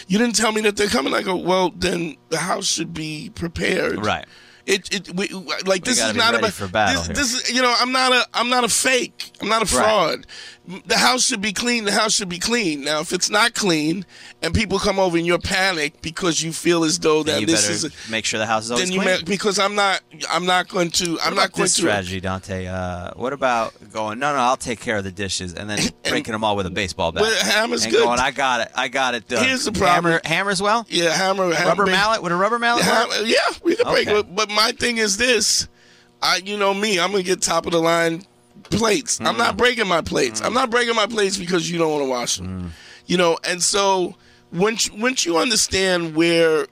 you 0.08 0.18
didn't 0.18 0.36
tell 0.36 0.52
me 0.52 0.62
that 0.62 0.76
they're 0.76 0.88
coming. 0.88 1.14
I 1.14 1.22
go, 1.22 1.36
well, 1.36 1.70
then 1.76 2.18
the 2.30 2.40
house 2.40 2.66
should 2.66 2.94
be 2.94 3.32
prepared, 3.36 4.04
Right. 4.04 4.26
It, 4.66 4.94
it, 4.94 5.16
we, 5.16 5.28
like 5.66 5.84
this 5.84 6.00
is 6.02 6.16
not 6.16 6.36
about 6.36 6.54
this, 6.94 7.08
this 7.10 7.34
is, 7.34 7.52
you 7.54 7.62
know, 7.62 7.74
I'm 7.78 7.92
not 7.92 8.14
a, 8.14 8.26
I'm 8.34 8.50
not 8.50 8.64
a 8.64 8.70
fake. 8.70 9.32
I'm 9.42 9.50
not 9.50 9.62
a 9.62 9.66
fraud. 9.66 10.26
The 10.66 10.98
house 10.98 11.26
should 11.26 11.42
be 11.42 11.52
clean. 11.52 11.84
The 11.84 11.92
house 11.92 12.14
should 12.14 12.30
be 12.30 12.40
clean. 12.40 12.86
Now, 12.86 13.02
if 13.02 13.12
it's 13.12 13.30
not 13.30 13.54
clean 13.54 14.06
and 14.42 14.54
people 14.54 14.80
come 14.80 14.98
over 14.98 15.18
and 15.18 15.28
you're 15.28 15.38
panicked 15.38 16.02
because 16.02 16.42
you 16.42 16.54
feel 16.54 16.86
as 16.86 17.00
though 17.00 17.22
that 17.24 17.46
this 17.46 17.68
is, 17.68 17.84
a, 17.84 17.90
make 18.10 18.24
sure 18.24 18.40
the 18.40 18.46
house 18.46 18.64
is 18.66 18.72
always 18.72 18.86
then 18.88 18.94
you 18.94 19.02
clean. 19.02 19.18
may, 19.18 19.24
because 19.24 19.60
I'm 19.60 19.76
not, 19.76 20.00
I'm 20.30 20.46
not 20.46 20.70
going 20.70 20.90
to, 20.92 21.20
I'm 21.22 21.36
not 21.36 21.52
going 21.52 21.64
this 21.66 21.76
to. 21.76 21.82
strategy, 21.82 22.22
Dante. 22.22 22.68
Uh, 22.68 23.12
what 23.16 23.34
about 23.34 23.74
going? 23.92 24.20
No, 24.20 24.32
no, 24.32 24.40
I'll 24.40 24.56
take 24.56 24.80
care 24.80 24.96
of 24.96 25.04
the 25.04 25.12
dishes, 25.12 25.54
and 25.54 25.70
then 25.70 25.80
breaking 26.08 26.32
them 26.32 26.46
all 26.46 26.56
with 26.56 26.66
a 26.66 26.72
baseball 26.72 27.12
bat. 27.12 27.24
Well, 27.24 27.44
hammer's 27.44 27.84
and 27.84 27.92
good. 27.92 28.06
going, 28.06 28.20
I 28.20 28.32
got 28.32 28.62
it. 28.62 28.72
I 28.74 28.88
got 28.88 29.16
it 29.16 29.28
done. 29.28 29.44
Here's 29.44 29.66
the 29.66 29.74
problem. 29.74 30.14
Hammer, 30.14 30.22
hammers 30.24 30.62
well. 30.62 30.86
Yeah, 30.90 31.12
hammer, 31.12 31.54
hammer 31.54 31.70
Rubber 31.72 31.86
mallet. 31.88 32.24
Would 32.24 32.32
a 32.32 32.36
rubber 32.36 32.58
mallet 32.60 32.86
Yeah, 33.26 33.36
we 33.64 33.76
can 33.76 33.86
break 33.92 34.08
Okay. 34.08 34.20
it. 34.20 34.34
But 34.34 34.50
my 34.50 34.72
thing 34.72 34.96
is 34.96 35.18
this: 35.18 35.68
I, 36.22 36.38
you 36.38 36.56
know 36.56 36.74
me, 36.74 37.02
I'm 37.02 37.12
gonna 37.12 37.24
get 37.24 37.42
top 37.42 37.66
of 37.66 37.74
the 37.74 37.82
line 37.82 38.24
plates. 38.70 39.20
I'm 39.20 39.36
Mm. 39.36 39.40
not 39.40 39.58
breaking 39.58 39.88
my 39.88 40.02
plates. 40.02 40.42
I'm 40.42 40.54
not 40.54 40.70
breaking 40.70 40.96
my 40.96 41.06
plates 41.08 41.38
because 41.38 41.70
you 41.70 41.78
don't 41.78 41.92
want 41.92 42.04
to 42.04 42.10
wash 42.10 42.38
them. 42.38 42.48
Mm. 42.64 42.70
You 43.08 43.18
know, 43.18 43.38
and 43.44 43.62
so 43.62 44.16
once 44.52 44.90
once 44.92 45.26
you 45.26 45.38
understand 45.38 46.16
where 46.16 46.68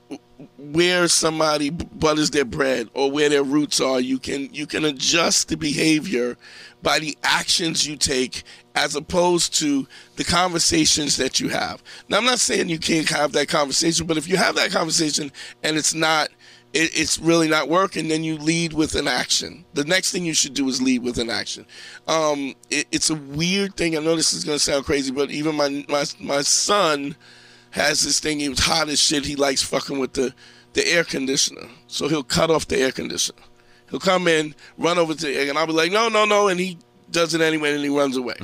where 0.57 1.07
somebody 1.07 1.69
butters 1.69 2.31
their 2.31 2.45
bread 2.45 2.89
or 2.93 3.11
where 3.11 3.29
their 3.29 3.43
roots 3.43 3.79
are, 3.79 3.99
you 3.99 4.17
can 4.17 4.49
you 4.53 4.65
can 4.65 4.85
adjust 4.85 5.49
the 5.49 5.57
behavior 5.57 6.37
by 6.81 6.97
the 6.99 7.15
actions 7.23 7.85
you 7.87 7.95
take 7.95 8.43
as 8.73 8.95
opposed 8.95 9.53
to 9.59 9.87
the 10.15 10.23
conversations 10.23 11.17
that 11.17 11.39
you 11.39 11.49
have. 11.49 11.83
Now 12.09 12.17
I'm 12.17 12.25
not 12.25 12.39
saying 12.39 12.69
you 12.69 12.79
can't 12.79 13.07
have 13.09 13.33
that 13.33 13.49
conversation, 13.49 14.07
but 14.07 14.17
if 14.17 14.27
you 14.27 14.37
have 14.37 14.55
that 14.55 14.71
conversation 14.71 15.31
and 15.61 15.77
it's 15.77 15.93
not 15.93 16.29
it, 16.73 16.97
it's 16.97 17.19
really 17.19 17.47
not 17.47 17.69
working, 17.69 18.07
then 18.07 18.23
you 18.23 18.37
lead 18.37 18.73
with 18.73 18.95
an 18.95 19.07
action. 19.07 19.65
The 19.73 19.83
next 19.83 20.11
thing 20.11 20.25
you 20.25 20.33
should 20.33 20.53
do 20.53 20.67
is 20.69 20.81
lead 20.81 21.03
with 21.03 21.17
an 21.17 21.29
action. 21.29 21.65
Um, 22.07 22.55
it, 22.69 22.87
it's 22.91 23.09
a 23.09 23.15
weird 23.15 23.75
thing. 23.75 23.97
I 23.97 24.01
know 24.01 24.15
this 24.15 24.33
is 24.33 24.43
going 24.43 24.57
to 24.57 24.63
sound 24.63 24.85
crazy, 24.85 25.11
but 25.11 25.31
even 25.31 25.55
my 25.55 25.85
my 25.89 26.05
my 26.19 26.41
son 26.41 27.15
has 27.71 28.01
this 28.01 28.19
thing. 28.19 28.39
He 28.39 28.49
was 28.49 28.59
hot 28.59 28.89
as 28.89 28.99
shit. 28.99 29.25
He 29.25 29.35
likes 29.35 29.61
fucking 29.61 29.99
with 29.99 30.13
the 30.13 30.33
the 30.73 30.87
air 30.87 31.03
conditioner, 31.03 31.67
so 31.87 32.07
he'll 32.07 32.23
cut 32.23 32.49
off 32.49 32.67
the 32.67 32.77
air 32.77 32.91
conditioner. 32.91 33.41
He'll 33.89 33.99
come 33.99 34.27
in, 34.27 34.55
run 34.77 34.97
over 34.97 35.13
to 35.13 35.25
the 35.25 35.49
and 35.49 35.57
I'll 35.57 35.67
be 35.67 35.73
like, 35.73 35.91
no, 35.91 36.07
no, 36.07 36.23
no, 36.23 36.47
and 36.47 36.57
he 36.59 36.77
does 37.09 37.33
it 37.33 37.41
anyway, 37.41 37.73
and 37.73 37.83
he 37.83 37.89
runs 37.89 38.15
away. 38.15 38.35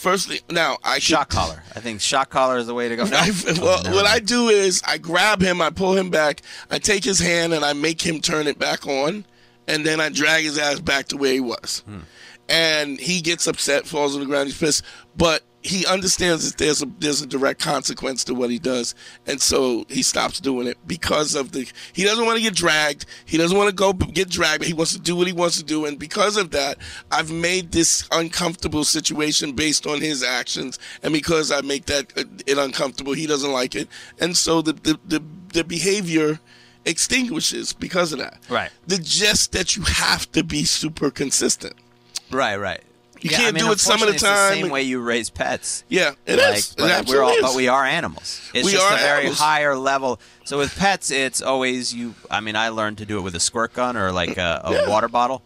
Firstly, 0.00 0.40
now 0.50 0.78
I 0.82 0.94
could- 0.94 1.02
Shock 1.02 1.28
collar. 1.28 1.62
I 1.76 1.80
think 1.80 2.00
shock 2.00 2.30
collar 2.30 2.56
is 2.56 2.66
the 2.66 2.72
way 2.72 2.88
to 2.88 2.96
go. 2.96 3.04
No. 3.04 3.16
I, 3.18 3.30
well, 3.60 3.82
Never 3.82 3.94
what 3.96 4.06
I 4.06 4.18
do 4.18 4.48
is 4.48 4.82
I 4.86 4.96
grab 4.96 5.42
him, 5.42 5.60
I 5.60 5.68
pull 5.68 5.94
him 5.94 6.08
back, 6.08 6.40
I 6.70 6.78
take 6.78 7.04
his 7.04 7.18
hand, 7.18 7.52
and 7.52 7.62
I 7.64 7.74
make 7.74 8.00
him 8.00 8.20
turn 8.20 8.46
it 8.46 8.58
back 8.58 8.86
on, 8.86 9.26
and 9.68 9.84
then 9.84 10.00
I 10.00 10.08
drag 10.08 10.44
his 10.44 10.56
ass 10.56 10.80
back 10.80 11.08
to 11.08 11.18
where 11.18 11.34
he 11.34 11.40
was. 11.40 11.82
Hmm. 11.86 11.98
And 12.48 12.98
he 12.98 13.20
gets 13.20 13.46
upset, 13.46 13.86
falls 13.86 14.14
on 14.14 14.20
the 14.20 14.26
ground, 14.26 14.48
he's 14.48 14.58
pissed, 14.58 14.82
but 15.16 15.42
he 15.62 15.84
understands 15.86 16.50
that 16.50 16.58
there's 16.58 16.82
a 16.82 16.86
there's 16.98 17.20
a 17.20 17.26
direct 17.26 17.60
consequence 17.60 18.24
to 18.24 18.34
what 18.34 18.50
he 18.50 18.58
does, 18.58 18.94
and 19.26 19.40
so 19.40 19.84
he 19.88 20.02
stops 20.02 20.40
doing 20.40 20.66
it 20.66 20.78
because 20.86 21.34
of 21.34 21.52
the 21.52 21.70
he 21.92 22.04
doesn't 22.04 22.24
want 22.24 22.38
to 22.38 22.42
get 22.42 22.54
dragged, 22.54 23.04
he 23.26 23.36
doesn't 23.36 23.56
want 23.56 23.68
to 23.68 23.74
go 23.74 23.92
get 23.92 24.30
dragged, 24.30 24.60
but 24.60 24.68
he 24.68 24.72
wants 24.72 24.92
to 24.92 24.98
do 24.98 25.14
what 25.14 25.26
he 25.26 25.32
wants 25.32 25.58
to 25.58 25.64
do, 25.64 25.84
and 25.84 25.98
because 25.98 26.36
of 26.36 26.50
that, 26.52 26.78
I've 27.12 27.30
made 27.30 27.72
this 27.72 28.08
uncomfortable 28.10 28.84
situation 28.84 29.52
based 29.52 29.86
on 29.86 30.00
his 30.00 30.22
actions, 30.22 30.78
and 31.02 31.12
because 31.12 31.52
I 31.52 31.60
make 31.60 31.86
that 31.86 32.12
uh, 32.16 32.24
it 32.46 32.56
uncomfortable, 32.56 33.12
he 33.12 33.26
doesn't 33.26 33.52
like 33.52 33.74
it, 33.74 33.88
and 34.18 34.36
so 34.36 34.62
the 34.62 34.72
the 34.72 34.98
the, 35.06 35.22
the 35.52 35.64
behavior 35.64 36.40
extinguishes 36.86 37.74
because 37.74 38.12
of 38.12 38.18
that. 38.20 38.38
Right. 38.48 38.70
The 38.86 38.98
just 38.98 39.52
that 39.52 39.76
you 39.76 39.82
have 39.82 40.30
to 40.32 40.42
be 40.42 40.64
super 40.64 41.10
consistent. 41.10 41.74
Right, 42.30 42.56
right. 42.56 42.82
You 43.22 43.30
Yeah, 43.30 43.36
can't 43.36 43.48
I 43.48 43.52
mean, 43.52 43.64
do 43.66 43.72
it 43.72 43.80
some 43.80 44.02
of 44.02 44.08
the 44.12 44.18
time. 44.18 44.52
It's 44.52 44.56
the 44.56 44.62
same 44.62 44.70
way 44.70 44.82
you 44.82 45.00
raise 45.00 45.28
pets. 45.30 45.84
Yeah, 45.88 46.12
it 46.26 46.38
like, 46.38 46.56
is. 46.58 46.70
It 46.70 46.76
But 46.78 46.84
we're 46.84 46.90
absolutely 46.92 47.22
all, 47.24 47.30
is. 47.36 47.42
but 47.42 47.54
we 47.54 47.68
are 47.68 47.84
animals. 47.84 48.40
It's 48.54 48.64
We 48.64 48.72
just 48.72 48.92
a 48.92 48.96
very 48.96 49.18
animals. 49.20 49.38
higher 49.38 49.76
level. 49.76 50.20
So 50.44 50.58
with 50.58 50.74
pets, 50.78 51.10
it's 51.10 51.42
always 51.42 51.94
you. 51.94 52.14
I 52.30 52.40
mean, 52.40 52.56
I 52.56 52.70
learned 52.70 52.98
to 52.98 53.06
do 53.06 53.18
it 53.18 53.22
with 53.22 53.34
a 53.34 53.40
squirt 53.40 53.72
gun 53.74 53.96
or 53.96 54.10
like 54.12 54.38
a, 54.38 54.62
a 54.64 54.72
Yeah. 54.72 54.88
water 54.88 55.08
bottle, 55.08 55.42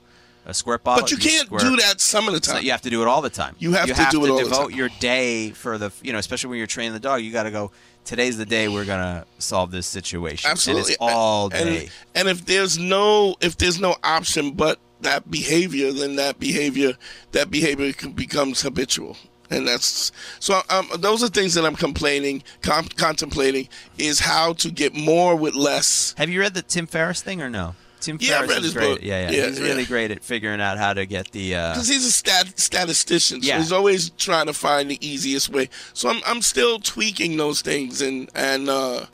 a 0.47 0.55
squirt 0.55 0.85
bottle. 0.85 1.03
But 1.03 1.11
you 1.11 1.17
can't 1.17 1.47
squirt. 1.47 1.63
do 1.63 1.77
that 1.77 2.01
some 2.01 2.29
of 2.29 2.35
the 2.35 2.43
So 2.47 2.53
time. 2.55 2.63
you 2.65 2.71
have 2.71 2.83
to 2.83 2.91
do 2.91 3.03
it 3.03 3.09
all 3.09 3.23
the 3.23 3.31
time. 3.31 3.57
You 3.59 3.73
have 3.73 3.87
to 3.89 4.07
do 4.11 4.25
it 4.25 4.31
all 4.31 4.37
the 4.39 4.45
devote 4.45 4.73
your 4.73 4.89
day 5.01 5.51
for 5.51 5.77
the, 5.79 5.91
you 6.03 6.13
know, 6.13 6.19
especially 6.19 6.51
when 6.51 6.59
you're 6.59 6.67
training 6.67 6.93
the 6.93 7.01
dog. 7.01 7.23
You 7.23 7.33
got 7.33 7.43
to 7.45 7.51
go. 7.51 7.73
Today's 8.05 8.37
the 8.37 8.45
day 8.45 8.69
we're 8.69 8.85
gonna 8.85 9.25
solve 9.39 9.71
this 9.71 9.87
situation. 9.87 10.51
Absolutely. 10.51 10.83
And 10.83 10.89
it's 10.91 10.97
all 11.01 11.47
And- 11.47 11.65
day. 11.65 11.91
And, 12.15 12.29
if 12.29 12.45
there's 12.45 12.79
no 12.79 13.35
if 13.41 13.57
there's 13.57 13.81
no 13.81 13.97
option 14.05 14.51
but 14.53 14.79
that 15.01 15.31
behavior, 15.31 15.93
then 15.93 16.17
that 16.17 16.39
behavior 16.39 16.95
that 17.33 17.51
behavior 17.51 17.93
becomes 18.15 18.63
habitual. 18.63 19.17
And 19.51 19.69
that's 19.69 20.11
so. 20.41 20.63
Um, 20.71 20.89
those 20.99 21.23
are 21.23 21.29
things 21.29 21.53
that 21.55 21.65
I'm 21.67 21.77
complaining, 21.77 22.43
com- 22.63 22.89
contemplating, 22.97 23.69
is 23.99 24.21
how 24.21 24.55
to 24.55 24.71
get 24.71 24.95
more 24.95 25.37
with 25.37 25.55
less. 25.55 26.15
Have 26.17 26.31
you 26.31 26.41
read 26.41 26.55
the 26.55 26.63
Tim 26.63 26.87
Ferriss 26.87 27.21
thing 27.21 27.43
or 27.43 27.51
no? 27.51 27.75
Tim 28.01 28.17
Yeah, 28.21 28.37
I 28.37 28.47
Ferriss 28.47 28.49
read 28.51 28.59
is 28.59 28.65
his 28.65 28.75
great. 28.75 28.89
book. 28.89 28.99
Yeah, 29.03 29.31
yeah, 29.31 29.37
Yeah, 29.37 29.47
He's 29.49 29.61
really 29.61 29.85
great 29.85 30.11
at 30.11 30.25
figuring 30.25 30.61
out 30.63 30.79
how 30.79 30.95
to 30.95 31.05
get 31.05 31.31
the. 31.33 31.55
Uh, 31.57 31.73
because 31.75 31.89
he's 31.89 32.07
a 32.07 32.11
stat- 32.13 32.59
statistician, 32.59 33.43
so 33.43 33.49
Yeah. 33.49 33.59
he's 33.59 33.71
always 33.73 34.11
trying 34.11 34.47
to 34.47 34.55
find 34.55 34.91
the 34.91 35.07
easiest 35.07 35.51
way. 35.51 35.69
So 35.93 36.09
I'm 36.09 36.23
I'm 36.27 36.41
still 36.41 36.79
tweaking 36.79 37.37
those 37.37 37.61
things, 37.61 38.01
and 38.01 38.31
and 38.35 38.69
uh, 38.71 39.07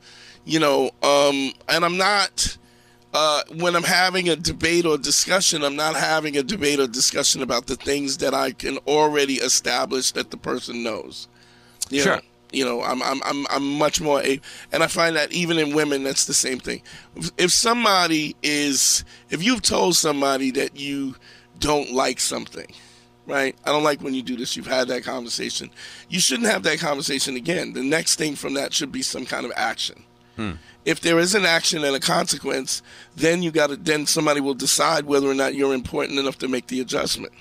you 0.45 0.59
know, 0.59 0.91
um, 1.03 1.51
and 1.67 1.83
I'm 1.83 1.97
not. 1.97 2.57
Uh, 3.13 3.41
when 3.57 3.75
I'm 3.75 3.83
having 3.83 4.29
a 4.29 4.35
debate 4.37 4.85
or 4.85 4.97
discussion, 4.97 5.63
I'm 5.63 5.75
not 5.75 5.95
having 5.95 6.37
a 6.37 6.43
debate 6.43 6.79
or 6.79 6.87
discussion 6.87 7.41
about 7.41 7.67
the 7.67 7.75
things 7.75 8.17
that 8.17 8.33
I 8.33 8.51
can 8.51 8.77
already 8.87 9.35
establish 9.35 10.11
that 10.13 10.31
the 10.31 10.37
person 10.37 10.81
knows. 10.83 11.27
You 11.89 12.01
Sure. 12.01 12.15
Know? 12.17 12.21
You 12.53 12.65
know, 12.65 12.83
I'm 12.83 13.01
I'm 13.01 13.21
I'm 13.23 13.47
I'm 13.49 13.77
much 13.77 14.01
more 14.01 14.21
a, 14.21 14.39
and 14.73 14.83
I 14.83 14.87
find 14.87 15.15
that 15.15 15.31
even 15.31 15.57
in 15.57 15.73
women, 15.73 16.03
that's 16.03 16.25
the 16.25 16.33
same 16.33 16.59
thing. 16.59 16.81
If- 17.15 17.31
If 17.37 17.51
somebody 17.53 18.35
is, 18.43 19.05
if 19.29 19.41
you've 19.41 19.61
told 19.61 19.95
somebody 19.95 20.51
that 20.51 20.77
you 20.77 21.15
don't 21.59 21.93
like 21.93 22.19
something, 22.19 22.67
right? 23.25 23.55
I 23.65 23.69
don't 23.69 23.83
like 23.85 24.01
when 24.01 24.13
you 24.13 24.21
do 24.21 24.35
this. 24.35 24.57
You've 24.57 24.67
had 24.67 24.89
that 24.89 25.03
conversation. 25.05 25.69
You 26.09 26.19
shouldn't 26.19 26.49
have 26.49 26.63
that 26.63 26.79
conversation 26.79 27.37
again. 27.37 27.71
The 27.71 27.83
next 27.83 28.15
thing 28.15 28.35
from 28.35 28.53
that 28.55 28.73
should 28.73 28.91
be 28.91 29.01
some 29.01 29.25
kind 29.25 29.45
of 29.45 29.53
action. 29.55 30.03
If 30.83 31.01
there 31.01 31.19
is 31.19 31.35
an 31.35 31.45
action 31.45 31.83
and 31.83 31.95
a 31.95 31.99
consequence, 31.99 32.81
then 33.15 33.43
you 33.43 33.51
got 33.51 33.67
to. 33.67 33.75
Then 33.75 34.07
somebody 34.07 34.41
will 34.41 34.55
decide 34.55 35.05
whether 35.05 35.27
or 35.29 35.35
not 35.35 35.53
you're 35.53 35.73
important 35.73 36.17
enough 36.17 36.39
to 36.39 36.47
make 36.47 36.67
the 36.67 36.81
adjustment. 36.81 37.33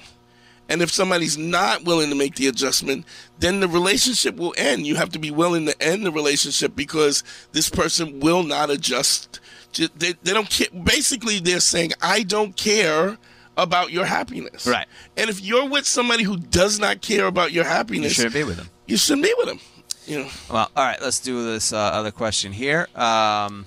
And 0.68 0.82
if 0.82 0.90
somebody's 0.92 1.36
not 1.36 1.84
willing 1.84 2.10
to 2.10 2.14
make 2.14 2.36
the 2.36 2.46
adjustment, 2.46 3.04
then 3.40 3.58
the 3.58 3.66
relationship 3.66 4.36
will 4.36 4.54
end. 4.56 4.86
You 4.86 4.94
have 4.96 5.10
to 5.10 5.18
be 5.18 5.30
willing 5.32 5.66
to 5.66 5.82
end 5.82 6.06
the 6.06 6.12
relationship 6.12 6.76
because 6.76 7.24
this 7.52 7.68
person 7.68 8.20
will 8.20 8.44
not 8.44 8.70
adjust. 8.70 9.40
They, 9.72 10.12
they 10.22 10.32
don't 10.32 10.48
care. 10.48 10.68
Basically, 10.84 11.40
they're 11.40 11.60
saying, 11.60 11.92
I 12.00 12.22
don't 12.22 12.56
care 12.56 13.18
about 13.56 13.90
your 13.90 14.04
happiness. 14.04 14.66
Right. 14.66 14.86
And 15.16 15.28
if 15.28 15.40
you're 15.40 15.68
with 15.68 15.86
somebody 15.86 16.22
who 16.22 16.36
does 16.36 16.78
not 16.78 17.00
care 17.00 17.26
about 17.26 17.50
your 17.52 17.64
happiness, 17.64 18.16
you 18.16 18.24
shouldn't 18.24 18.34
be 18.34 18.44
with 18.44 18.58
him. 18.58 18.68
you 18.86 18.96
shouldn't 18.96 19.24
be 19.24 19.34
with 19.38 19.46
them. 19.48 19.60
You 20.06 20.20
know. 20.20 20.30
Well, 20.50 20.70
all 20.76 20.84
right. 20.84 21.00
Let's 21.00 21.20
do 21.20 21.44
this 21.44 21.72
uh, 21.72 21.76
other 21.76 22.10
question 22.10 22.52
here. 22.52 22.88
Um, 22.94 23.66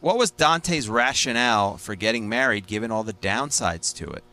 what 0.00 0.18
was 0.18 0.30
Dante's 0.30 0.88
rationale 0.88 1.76
for 1.76 1.94
getting 1.94 2.28
married, 2.28 2.66
given 2.66 2.90
all 2.90 3.02
the 3.02 3.14
downsides 3.14 3.94
to 3.96 4.10
it? 4.10 4.24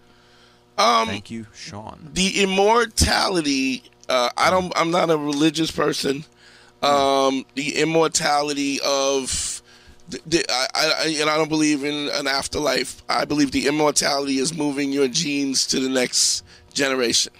Um, 0.77 1.07
Thank 1.07 1.29
you, 1.29 1.45
Sean. 1.53 2.09
the 2.13 2.41
immortality 2.41 3.83
uh, 4.09 4.31
i 4.35 4.49
don't 4.49 4.73
i'm 4.75 4.89
not 4.89 5.11
a 5.11 5.17
religious 5.17 5.69
person 5.69 6.25
um, 6.83 7.45
the 7.55 7.79
immortality 7.79 8.79
of 8.85 9.61
the, 10.09 10.19
the, 10.25 10.45
I, 10.49 10.67
I, 10.75 11.17
and 11.21 11.29
I 11.29 11.37
don't 11.37 11.47
believe 11.47 11.83
in 11.85 12.09
an 12.09 12.27
afterlife. 12.27 13.01
I 13.07 13.23
believe 13.23 13.51
the 13.51 13.67
immortality 13.67 14.37
is 14.37 14.53
moving 14.53 14.91
your 14.91 15.07
genes 15.07 15.65
to 15.67 15.79
the 15.79 15.87
next 15.87 16.43
generation. 16.73 17.31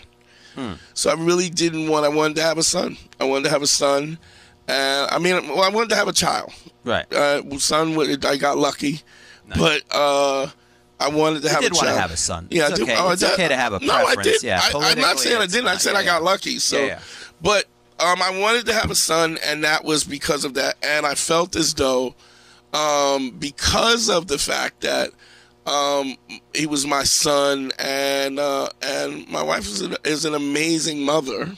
So 0.94 1.10
I 1.10 1.14
really 1.16 1.50
didn't 1.50 1.88
want. 1.90 2.06
I 2.06 2.10
wanted 2.10 2.36
to 2.38 2.44
have 2.44 2.58
a 2.58 2.64
son. 2.64 2.98
I 3.20 3.24
wanted 3.26 3.46
to 3.46 3.50
have 3.50 3.62
a 3.62 3.68
son, 3.68 4.18
and 4.68 5.10
I 5.12 5.20
mean, 5.20 5.48
well, 5.48 5.64
I 5.64 5.70
wanted 5.70 5.90
to 5.90 5.96
have 5.96 6.08
a 6.08 6.14
child. 6.14 6.52
Right. 6.84 7.12
Uh, 7.14 7.58
son, 7.60 7.98
I 8.26 8.38
got 8.38 8.58
lucky, 8.58 9.02
but 9.58 9.82
uh, 9.92 10.48
I 11.00 11.10
wanted 11.10 11.42
to 11.44 11.48
You 11.48 11.54
have 11.54 11.62
did 11.62 11.72
a 11.72 11.76
wanna 11.76 11.88
child. 11.90 12.00
have 12.00 12.12
a 12.12 12.18
son. 12.18 12.48
Yeah, 12.52 12.64
It's 12.64 12.74
I 12.74 12.76
did. 12.76 12.84
okay. 12.84 12.96
I 12.96 13.12
It's 13.12 13.22
did. 13.22 13.32
okay 13.34 13.48
to 13.48 13.56
have 13.56 13.74
a 13.74 13.80
No, 13.80 13.94
I 13.94 14.04
preference. 14.16 14.42
did. 14.42 14.44
Yeah, 14.44 14.60
I, 14.62 14.92
I'm 14.92 15.00
not 15.00 15.20
saying 15.20 15.42
I 15.42 15.46
didn't. 15.48 15.68
I 15.68 15.78
said 15.78 15.94
yeah, 15.94 16.00
I 16.00 16.04
got 16.06 16.24
lucky. 16.24 16.60
So, 16.60 16.78
Yeah, 16.80 16.86
yeah. 16.86 17.00
but 17.42 17.66
um, 18.00 18.22
I 18.22 18.38
wanted 18.40 18.66
to 18.68 18.74
have 18.74 18.92
a 18.92 18.96
son, 18.96 19.38
and 19.46 19.64
that 19.64 19.84
was 19.86 20.04
because 20.04 20.44
of 20.46 20.54
that. 20.56 20.76
And 20.84 21.06
I 21.06 21.16
felt 21.16 21.56
as 21.56 21.74
though, 21.74 22.16
um, 22.74 23.32
because 23.32 24.10
of 24.10 24.28
the 24.28 24.38
fact 24.38 24.82
that 24.82 25.12
um, 25.65 26.15
he 26.53 26.65
was 26.65 26.85
my 26.85 27.03
son, 27.03 27.72
and 27.80 28.40
uh, 28.40 28.69
and 28.81 29.27
my 29.30 29.44
wife 29.44 29.65
is 29.65 29.81
an, 29.81 29.95
is 30.03 30.26
an 30.26 30.34
amazing 30.35 31.02
mother. 31.02 31.53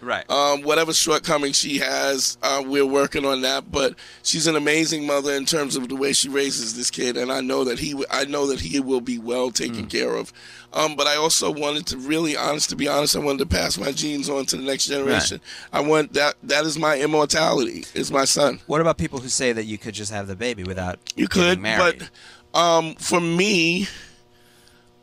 Right. 0.00 0.28
Um, 0.28 0.62
whatever 0.62 0.92
shortcomings 0.92 1.54
she 1.56 1.78
has, 1.78 2.36
uh, 2.42 2.60
we're 2.66 2.84
working 2.84 3.24
on 3.24 3.42
that. 3.42 3.70
But 3.70 3.94
she's 4.24 4.48
an 4.48 4.56
amazing 4.56 5.06
mother 5.06 5.32
in 5.34 5.44
terms 5.44 5.76
of 5.76 5.88
the 5.88 5.94
way 5.94 6.12
she 6.12 6.28
raises 6.28 6.74
this 6.76 6.90
kid, 6.90 7.16
and 7.16 7.30
I 7.30 7.40
know 7.40 7.62
that 7.62 7.78
he, 7.78 8.04
I 8.10 8.24
know 8.24 8.48
that 8.48 8.58
he 8.60 8.80
will 8.80 9.00
be 9.00 9.18
well 9.20 9.50
Mm. 9.50 9.54
taken 9.54 9.86
care 9.86 10.16
of. 10.16 10.32
Um, 10.72 10.96
but 10.96 11.06
I 11.06 11.14
also 11.14 11.52
wanted 11.52 11.86
to 11.88 11.98
really, 11.98 12.36
honest 12.36 12.68
to 12.70 12.76
be 12.76 12.88
honest, 12.88 13.14
I 13.14 13.20
wanted 13.20 13.48
to 13.48 13.56
pass 13.56 13.78
my 13.78 13.92
genes 13.92 14.28
on 14.28 14.44
to 14.46 14.56
the 14.56 14.64
next 14.64 14.86
generation. 14.86 15.40
I 15.72 15.78
want 15.80 16.14
that. 16.14 16.34
That 16.42 16.64
is 16.64 16.76
my 16.76 16.98
immortality. 16.98 17.84
Is 17.94 18.10
my 18.10 18.24
son. 18.24 18.58
What 18.66 18.80
about 18.80 18.98
people 18.98 19.20
who 19.20 19.28
say 19.28 19.52
that 19.52 19.66
you 19.66 19.78
could 19.78 19.94
just 19.94 20.10
have 20.10 20.26
the 20.26 20.34
baby 20.34 20.64
without 20.64 20.98
You 21.14 21.28
could, 21.28 21.60
married? 21.60 21.98
but 22.00 22.10
um, 22.54 22.94
for 22.96 23.20
me, 23.20 23.88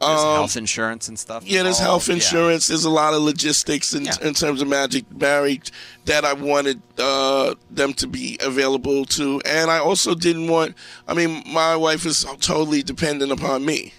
um, 0.02 0.16
health 0.18 0.56
insurance 0.56 1.08
and 1.10 1.20
stuff. 1.20 1.44
Yeah, 1.46 1.64
there's 1.64 1.80
health 1.80 2.08
Yeah. 2.08 2.16
insurance. 2.16 2.68
There's 2.68 2.86
a 2.86 2.90
lot 2.90 3.14
of 3.14 3.22
logistics 3.22 3.94
in, 3.94 4.06
Yeah. 4.06 4.16
in 4.22 4.34
terms 4.34 4.62
of 4.62 4.68
magic 4.70 5.04
marriage 5.12 5.72
that 6.06 6.24
I 6.24 6.34
wanted 6.34 6.82
uh, 6.98 7.56
them 7.70 7.94
to 7.96 8.08
be 8.08 8.38
available 8.42 9.06
to, 9.06 9.42
and 9.46 9.70
I 9.70 9.80
also 9.80 10.16
didn't 10.16 10.48
want. 10.48 10.76
I 11.08 11.14
mean, 11.14 11.44
my 11.48 11.76
wife 11.76 12.06
is 12.06 12.26
totally 12.40 12.82
dependent 12.82 13.32
upon 13.32 13.66
me, 13.66 13.94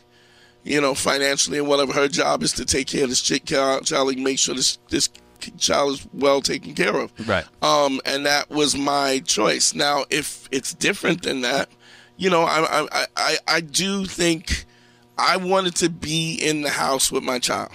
you 0.65 0.81
know, 0.81 0.95
financially 0.95 1.59
and 1.59 1.69
whatever. 1.69 1.93
Her 1.93 2.09
job 2.09 2.43
is 2.43 2.53
to 2.53 2.65
take 2.65 2.87
care 2.87 3.05
of 3.05 3.11
this 3.11 3.21
child, 3.21 3.85
child 3.87 4.15
and 4.15 4.25
make 4.25 4.39
sure 4.39 4.55
this 4.55 4.79
this 4.89 5.11
child 5.59 5.95
is 5.95 6.07
well 6.15 6.41
taken 6.41 6.75
care 6.75 6.97
of. 6.97 7.13
Right. 7.27 7.45
Um, 7.63 8.01
and 8.07 8.25
that 8.27 8.49
was 8.51 8.75
my 8.77 9.21
choice. 9.21 9.75
Now, 9.75 10.05
if 10.11 10.49
it's 10.51 10.73
different 10.75 11.23
than 11.23 11.41
that, 11.43 11.69
you 12.21 12.31
know, 12.31 12.43
I 12.43 12.87
I 12.93 13.07
I, 13.17 13.37
I 13.49 13.61
do 13.61 14.05
think 14.07 14.65
I 15.19 15.37
wanted 15.37 15.75
to 15.77 15.89
be 15.89 16.35
in 16.35 16.63
the 16.63 16.71
house 16.71 17.11
with 17.11 17.23
my 17.25 17.39
child 17.39 17.71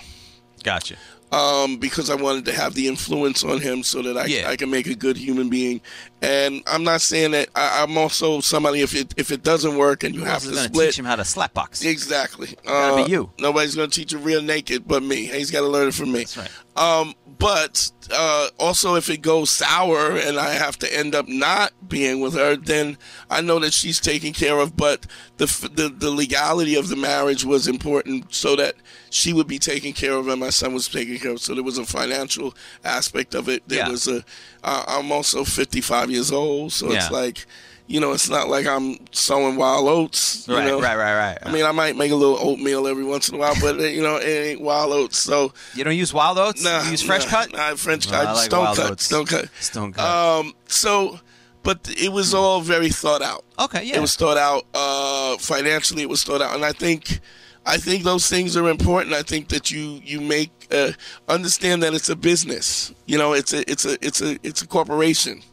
Gotcha. 0.64 0.96
um, 1.32 1.78
because 1.78 2.10
I 2.10 2.16
wanted 2.16 2.46
to 2.46 2.54
have 2.54 2.74
the 2.74 2.88
influence 2.88 3.44
on 3.44 3.60
him 3.62 3.84
so 3.84 4.02
that 4.02 4.18
I, 4.18 4.26
Yeah. 4.26 4.50
I 4.50 4.56
can 4.56 4.70
make 4.72 4.88
a 4.88 4.96
good 4.96 5.16
human 5.18 5.50
being. 5.50 5.82
And 6.22 6.64
I'm 6.66 6.84
not 6.84 7.02
saying 7.02 7.32
that 7.32 7.50
I, 7.56 7.84
I'm 7.84 7.98
also 7.98 8.40
somebody 8.42 8.82
if 8.82 8.96
it 8.96 9.14
if 9.18 9.32
it 9.32 9.44
doesn't 9.44 9.78
work 9.78 10.04
and 10.04 10.16
you 10.16 10.22
Who 10.22 10.26
have 10.28 10.42
to 10.42 10.46
going 10.50 10.58
to 10.58 10.64
split. 10.64 10.88
teach 10.90 11.00
him 11.00 11.06
how 11.06 11.16
to 11.18 11.24
slapbox? 11.24 11.86
Exactly. 11.86 12.50
Uh, 12.68 13.06
you. 13.08 13.30
Nobody's 13.40 13.76
gonna 13.76 13.90
teach 13.90 14.12
him 14.14 14.24
real 14.24 14.42
naked 14.42 14.88
but 14.88 15.04
me. 15.04 15.26
He's 15.28 15.52
got 15.52 15.62
to 15.62 15.68
learn 15.68 15.88
it 15.90 15.94
from 15.94 16.12
me. 16.12 16.20
That's 16.20 16.38
right. 16.38 16.52
Um, 16.78 17.14
but 17.38 17.92
uh, 18.12 18.48
also, 18.60 18.96
if 18.96 19.10
it 19.10 19.22
goes 19.22 19.50
sour 19.50 20.12
and 20.18 20.38
I 20.38 20.52
have 20.54 20.78
to 20.80 20.98
end 20.98 21.16
up 21.16 21.28
not 21.28 21.74
being 21.88 22.20
with 22.22 22.34
her, 22.36 22.56
then 22.56 22.98
I 23.30 23.42
know 23.42 23.60
that 23.60 23.74
she's 23.74 24.00
taken 24.00 24.32
care 24.34 24.60
of. 24.60 24.78
But 24.78 25.06
the 25.38 25.46
the, 25.74 25.90
the 25.90 26.12
legality 26.12 26.76
of 26.76 26.88
the 26.90 26.96
marriage 26.96 27.44
was 27.44 27.68
important, 27.68 28.34
so 28.34 28.56
that 28.56 28.76
she 29.10 29.34
would 29.34 29.48
be 29.48 29.60
taken 29.60 29.94
care 29.94 30.14
of 30.14 30.28
and 30.28 30.40
my 30.40 30.50
son 30.50 30.74
was 30.74 30.88
taken 30.88 31.18
care 31.18 31.32
of. 31.32 31.40
So 31.42 31.54
there 31.56 31.64
was 31.64 31.78
a 31.78 31.86
financial 31.86 32.54
aspect 32.84 33.34
of 33.36 33.50
it. 33.50 33.68
There 33.68 33.80
Yeah. 33.80 33.90
was 33.90 34.08
a. 34.08 34.24
I'm 34.64 35.12
also 35.12 35.44
55 35.44 36.12
years 36.12 36.32
old, 36.32 36.72
so 36.74 36.92
it's 36.92 37.12
like. 37.12 37.46
You 37.88 38.00
know, 38.00 38.14
it's 38.14 38.30
not 38.30 38.48
like 38.50 38.66
I'm 38.66 38.98
sowing 39.12 39.58
wild 39.58 39.88
oats. 39.88 40.48
Right, 40.50 40.66
know? 40.66 40.82
right, 40.82 40.96
right, 40.98 41.16
right. 41.16 41.38
I 41.44 41.52
mean, 41.52 41.66
I 41.66 41.72
might 41.72 41.96
make 41.96 42.12
a 42.12 42.16
little 42.16 42.38
oatmeal 42.40 42.88
every 42.88 43.04
once 43.04 43.30
in 43.30 43.36
a 43.36 43.38
while, 43.38 43.54
but 43.62 43.78
you 43.80 44.02
know, 44.02 44.16
it 44.16 44.26
ain't 44.28 44.62
wild 44.62 44.92
oats. 44.92 45.20
So 45.20 45.54
You 45.76 45.84
don't 45.84 45.96
use 45.96 46.12
wild 46.12 46.40
oats? 46.40 46.64
Nah, 46.64 46.84
you 46.86 46.92
use 46.92 47.04
fresh 47.04 47.26
nah, 47.26 47.32
cut? 47.32 47.54
Nah, 47.54 47.76
French 47.76 48.10
No, 48.10 48.18
I 48.18 48.24
cut. 48.26 48.36
like 48.36 48.46
stone 48.46 48.76
cut. 48.76 48.92
oats. 48.92 49.04
Stone 49.06 49.26
cut. 49.28 49.50
Stone 49.60 49.94
cut. 49.94 50.04
Um. 50.04 50.54
So, 50.68 51.20
but 51.62 51.88
it 51.96 52.12
was 52.12 52.34
all 52.34 52.62
very 52.62 52.90
thought 52.90 53.22
out. 53.22 53.44
okay, 53.60 53.84
yeah. 53.84 53.98
It 53.98 54.02
was 54.02 54.16
thought 54.16 54.38
out. 54.38 54.66
Uh, 54.74 55.38
financially, 55.38 56.02
it 56.02 56.10
was 56.10 56.24
thought 56.24 56.42
out, 56.42 56.56
and 56.56 56.66
I 56.66 56.72
think, 56.72 57.20
I 57.68 57.78
think 57.78 58.04
those 58.04 58.28
things 58.28 58.58
are 58.58 58.68
important. 58.68 59.14
I 59.14 59.22
think 59.22 59.50
that 59.50 59.70
you 59.70 60.02
you 60.04 60.22
make 60.22 60.50
uh, 60.72 60.92
understand 61.28 61.84
that 61.84 61.94
it's 61.94 62.10
a 62.10 62.16
business. 62.16 62.94
You 63.06 63.20
know, 63.20 63.34
it's 63.34 63.54
a 63.54 63.70
it's 63.70 63.86
a 63.86 64.04
it's 64.06 64.22
a 64.22 64.38
it's 64.42 64.62
a 64.64 64.68
corporation, 64.68 65.44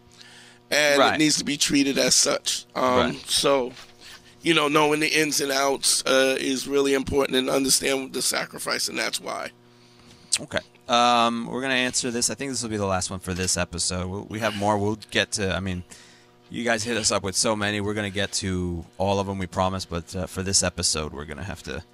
and 0.73 0.99
Right. 0.99 1.15
it 1.15 1.19
needs 1.19 1.39
to 1.39 1.45
be 1.45 1.57
treated 1.57 1.99
as 1.99 2.15
such. 2.17 2.65
Um, 2.75 2.97
Right. 2.97 3.31
So. 3.31 3.73
You 4.45 4.55
know, 4.55 4.67
knowing 4.67 4.99
the 4.99 5.07
ins 5.07 5.41
and 5.41 5.53
outs 5.53 6.05
uh, 6.05 6.37
is 6.41 6.67
really 6.67 6.95
important, 6.95 7.39
and 7.39 7.49
understand 7.49 8.13
the 8.13 8.21
sacrifice, 8.21 8.89
and 8.89 8.99
that's 8.99 9.21
why. 9.21 9.51
Okay. 10.41 10.59
Um, 10.89 11.47
we're 11.47 11.63
gonna 11.63 11.75
answer 11.75 12.11
this. 12.11 12.29
I 12.29 12.35
think 12.35 12.51
this 12.51 12.61
will 12.61 12.69
be 12.71 12.77
the 12.77 12.85
last 12.85 13.09
one 13.09 13.21
for 13.21 13.35
this 13.35 13.57
episode. 13.57 14.09
We'll, 14.09 14.25
we 14.29 14.41
have 14.41 14.57
more. 14.57 14.77
We'll 14.79 14.99
get 15.13 15.31
to. 15.33 15.55
I 15.55 15.61
mean, 15.61 15.85
you 16.51 16.65
guys 16.65 16.83
hit 16.83 16.97
us 16.97 17.13
up 17.13 17.23
with 17.23 17.37
so 17.37 17.55
many. 17.55 17.81
We're 17.81 17.95
gonna 17.95 18.11
get 18.11 18.33
to 18.43 18.85
all 18.99 19.21
of 19.21 19.29
them. 19.29 19.39
We 19.39 19.47
promise. 19.47 19.85
But 19.85 20.17
uh, 20.17 20.27
for 20.27 20.43
this 20.43 20.65
episode, 20.65 21.13
we're 21.13 21.25
gonna 21.25 21.45
have 21.45 21.63
to 21.63 21.85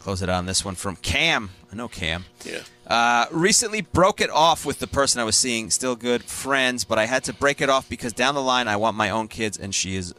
close 0.00 0.20
it 0.20 0.28
on 0.28 0.46
this 0.46 0.64
one 0.64 0.74
from 0.74 0.96
Cam. 0.96 1.50
I 1.72 1.76
know 1.76 1.86
Cam. 1.86 2.24
Yeah. 2.44 2.62
Uh, 2.86 3.26
recently 3.30 3.80
broke 3.80 4.20
it 4.20 4.30
off 4.30 4.66
with 4.66 4.78
the 4.78 4.86
person 4.86 5.20
I 5.20 5.24
was 5.24 5.36
seeing. 5.36 5.70
Still 5.70 5.96
good 5.96 6.22
friends, 6.24 6.84
but 6.84 6.98
I 6.98 7.06
had 7.06 7.24
to 7.24 7.32
break 7.32 7.60
it 7.60 7.70
off 7.70 7.88
because 7.88 8.12
down 8.12 8.34
the 8.34 8.42
line 8.42 8.68
I 8.68 8.76
want 8.76 8.96
my 8.96 9.10
own 9.10 9.28
kids, 9.28 9.56
and 9.58 9.74
she 9.74 9.96
is. 9.96 10.14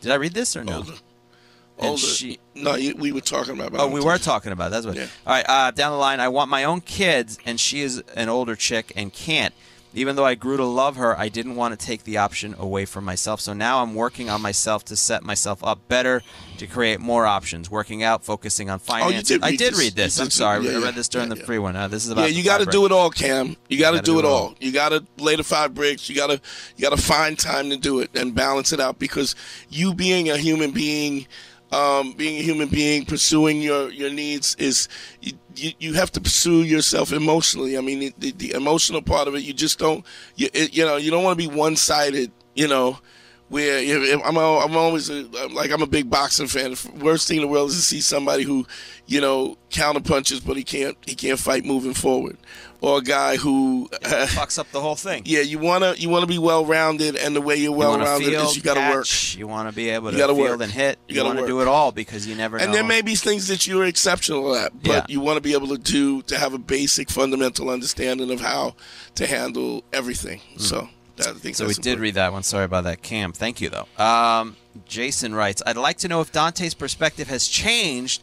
Did 0.00 0.12
I 0.12 0.16
read 0.16 0.34
this 0.34 0.56
or 0.56 0.62
no? 0.64 0.76
Older. 0.76 0.92
And 1.78 1.88
Older. 1.88 2.00
she- 2.00 2.38
no, 2.54 2.76
you, 2.76 2.94
we 2.96 3.10
were 3.10 3.20
talking 3.20 3.58
about. 3.58 3.72
Oh, 3.80 3.88
we 3.88 4.00
were 4.00 4.18
talking 4.18 4.52
about 4.52 4.70
that's 4.70 4.86
what. 4.86 4.94
Yeah. 4.94 5.06
All 5.26 5.32
right, 5.34 5.44
uh, 5.48 5.70
down 5.72 5.90
the 5.90 5.98
line, 5.98 6.20
I 6.20 6.28
want 6.28 6.48
my 6.48 6.62
own 6.64 6.80
kids, 6.80 7.38
and 7.44 7.58
she 7.58 7.80
is 7.80 8.02
an 8.14 8.28
older 8.28 8.54
chick 8.54 8.92
and 8.94 9.12
can't. 9.12 9.52
Even 9.94 10.16
though 10.16 10.24
I 10.24 10.34
grew 10.34 10.56
to 10.56 10.64
love 10.64 10.96
her, 10.96 11.16
I 11.18 11.28
didn't 11.28 11.54
want 11.56 11.78
to 11.78 11.86
take 11.86 12.02
the 12.04 12.16
option 12.18 12.54
away 12.58 12.84
from 12.84 13.04
myself. 13.04 13.40
So 13.40 13.52
now 13.52 13.80
I'm 13.82 13.94
working 13.94 14.28
on 14.28 14.42
myself 14.42 14.84
to 14.86 14.96
set 14.96 15.22
myself 15.22 15.62
up 15.62 15.86
better 15.88 16.20
to 16.58 16.66
create 16.66 16.98
more 17.00 17.26
options. 17.26 17.70
Working 17.70 18.02
out, 18.02 18.24
focusing 18.24 18.68
on 18.70 18.80
Oh, 18.88 18.96
you 18.96 19.02
finance. 19.04 19.28
did 19.28 19.42
I 19.44 19.50
did 19.54 19.72
this. 19.74 19.78
read 19.78 19.94
this. 19.94 20.18
I'm 20.18 20.30
sorry. 20.30 20.66
yeah, 20.66 20.78
I 20.78 20.82
read 20.82 20.94
this 20.96 21.08
during 21.08 21.28
Yeah, 21.28 21.34
the 21.34 21.40
yeah. 21.40 21.46
free 21.46 21.58
one. 21.58 21.76
Uh, 21.76 21.86
this 21.88 22.04
is 22.04 22.10
about. 22.10 22.22
Yeah, 22.22 22.36
you 22.36 22.42
got 22.44 22.58
to 22.58 22.66
do 22.66 22.84
it 22.86 22.92
all, 22.92 23.10
Cam. 23.10 23.56
You 23.68 23.78
got 23.78 23.92
to 23.92 23.96
gotta 23.98 24.06
do 24.06 24.18
it 24.18 24.24
all. 24.24 24.54
You 24.60 24.72
got 24.72 24.88
to 24.88 25.04
lay 25.18 25.36
the 25.36 25.44
five 25.44 25.74
bricks. 25.74 26.08
You 26.08 26.16
got 26.16 26.28
to 26.28 26.40
you 26.76 26.82
got 26.82 26.96
to 26.96 27.02
find 27.02 27.38
time 27.38 27.70
to 27.70 27.76
do 27.76 28.00
it 28.00 28.10
and 28.16 28.34
balance 28.34 28.72
it 28.72 28.80
out 28.80 28.98
because 28.98 29.34
you 29.70 29.94
being 29.94 30.28
a 30.28 30.36
human 30.36 30.72
being, 30.72 31.26
um, 31.74 32.12
being 32.12 32.38
a 32.38 32.42
human 32.42 32.68
being, 32.68 33.04
pursuing 33.04 33.60
your 33.60 33.90
your 33.90 34.10
needs 34.10 34.54
is 34.60 34.88
you, 35.20 35.72
you, 35.78 35.94
have 35.94 36.12
to 36.12 36.20
pursue 36.20 36.62
yourself 36.62 37.12
emotionally. 37.12 37.76
I 37.76 37.80
mean, 37.80 38.12
the, 38.18 38.30
the 38.30 38.52
emotional 38.52 39.02
part 39.02 39.26
of 39.26 39.34
it, 39.34 39.42
you 39.42 39.52
just 39.52 39.78
don't 39.78 40.04
you 40.36 40.48
it, 40.54 40.74
you 40.74 40.84
know 40.84 40.96
you 40.96 41.10
don't 41.10 41.24
want 41.24 41.38
to 41.38 41.48
be 41.48 41.52
one 41.52 41.76
sided. 41.76 42.30
You 42.54 42.68
know. 42.68 42.98
Where 43.50 43.78
I'm, 44.24 44.38
I'm 44.38 44.76
always 44.76 45.10
a, 45.10 45.22
like 45.52 45.70
I'm 45.70 45.82
a 45.82 45.86
big 45.86 46.08
boxing 46.08 46.46
fan. 46.46 46.70
The 46.70 46.90
worst 47.04 47.28
thing 47.28 47.36
in 47.36 47.42
the 47.42 47.48
world 47.48 47.68
is 47.68 47.76
to 47.76 47.82
see 47.82 48.00
somebody 48.00 48.42
who, 48.42 48.66
you 49.06 49.20
know, 49.20 49.58
counter 49.68 50.00
punches, 50.00 50.40
but 50.40 50.56
he 50.56 50.64
can't 50.64 50.96
he 51.06 51.14
can't 51.14 51.38
fight 51.38 51.64
moving 51.64 51.92
forward, 51.92 52.38
or 52.84 52.98
a 52.98 53.02
guy 53.02 53.36
who 53.36 53.88
fucks 54.02 54.58
up 54.58 54.70
the 54.72 54.80
whole 54.80 54.94
thing. 54.96 55.22
Yeah, 55.26 55.40
you 55.40 55.58
wanna 55.58 55.94
you 55.96 56.08
wanna 56.08 56.26
be 56.26 56.38
well 56.38 56.64
rounded, 56.66 57.16
and 57.16 57.34
the 57.34 57.40
way 57.40 57.56
you're 57.56 57.72
well 57.72 57.98
rounded 57.98 58.32
is 58.34 58.56
you 58.56 58.62
got 58.62 58.74
to 58.74 58.96
work. 58.96 59.06
You 59.36 59.46
want 59.46 59.68
to 59.68 59.74
be 59.74 59.88
able 59.90 60.06
You 60.10 60.12
to 60.12 60.18
gotta 60.18 60.34
field 60.34 60.48
work. 60.50 60.60
and 60.62 60.72
hit. 60.72 60.98
You 61.08 61.16
You, 61.16 61.22
gotta 61.22 61.38
work. 61.40 61.46
do 61.48 61.60
it 61.62 61.68
all 61.68 61.92
because 61.92 62.26
you 62.26 62.34
never 62.34 62.58
know. 62.58 62.64
And 62.64 62.74
there 62.74 62.84
may 62.84 63.00
be 63.02 63.14
things 63.16 63.48
that 63.48 63.66
you're 63.66 63.84
exceptional 63.84 64.54
at, 64.54 64.72
but 64.82 64.90
Yeah. 64.92 65.06
you 65.08 65.20
want 65.20 65.36
to 65.36 65.40
be 65.40 65.52
able 65.54 65.68
to 65.68 65.78
do 65.78 66.22
to 66.22 66.38
have 66.38 66.52
a 66.54 66.58
basic 66.58 67.10
fundamental 67.10 67.70
understanding 67.70 68.30
of 68.30 68.40
how 68.40 68.74
to 69.14 69.26
handle 69.26 69.82
everything. 69.92 70.40
So 70.58 70.88
that, 71.16 71.28
I 71.28 71.32
think. 71.32 71.56
So 71.56 71.66
we 71.66 71.74
did 71.74 71.98
read 71.98 72.14
that 72.14 72.32
one. 72.32 72.42
Sorry 72.42 72.64
about 72.64 72.84
that, 72.84 73.02
Cam. 73.02 73.32
Thank 73.32 73.60
you, 73.60 73.70
though. 73.70 74.04
Um, 74.04 74.56
Jason 74.86 75.34
writes, 75.34 75.62
I'd 75.64 75.76
like 75.76 75.98
to 75.98 76.08
know 76.08 76.20
if 76.20 76.32
Dante's 76.32 76.74
perspective 76.74 77.28
has 77.28 77.46
changed 77.48 78.22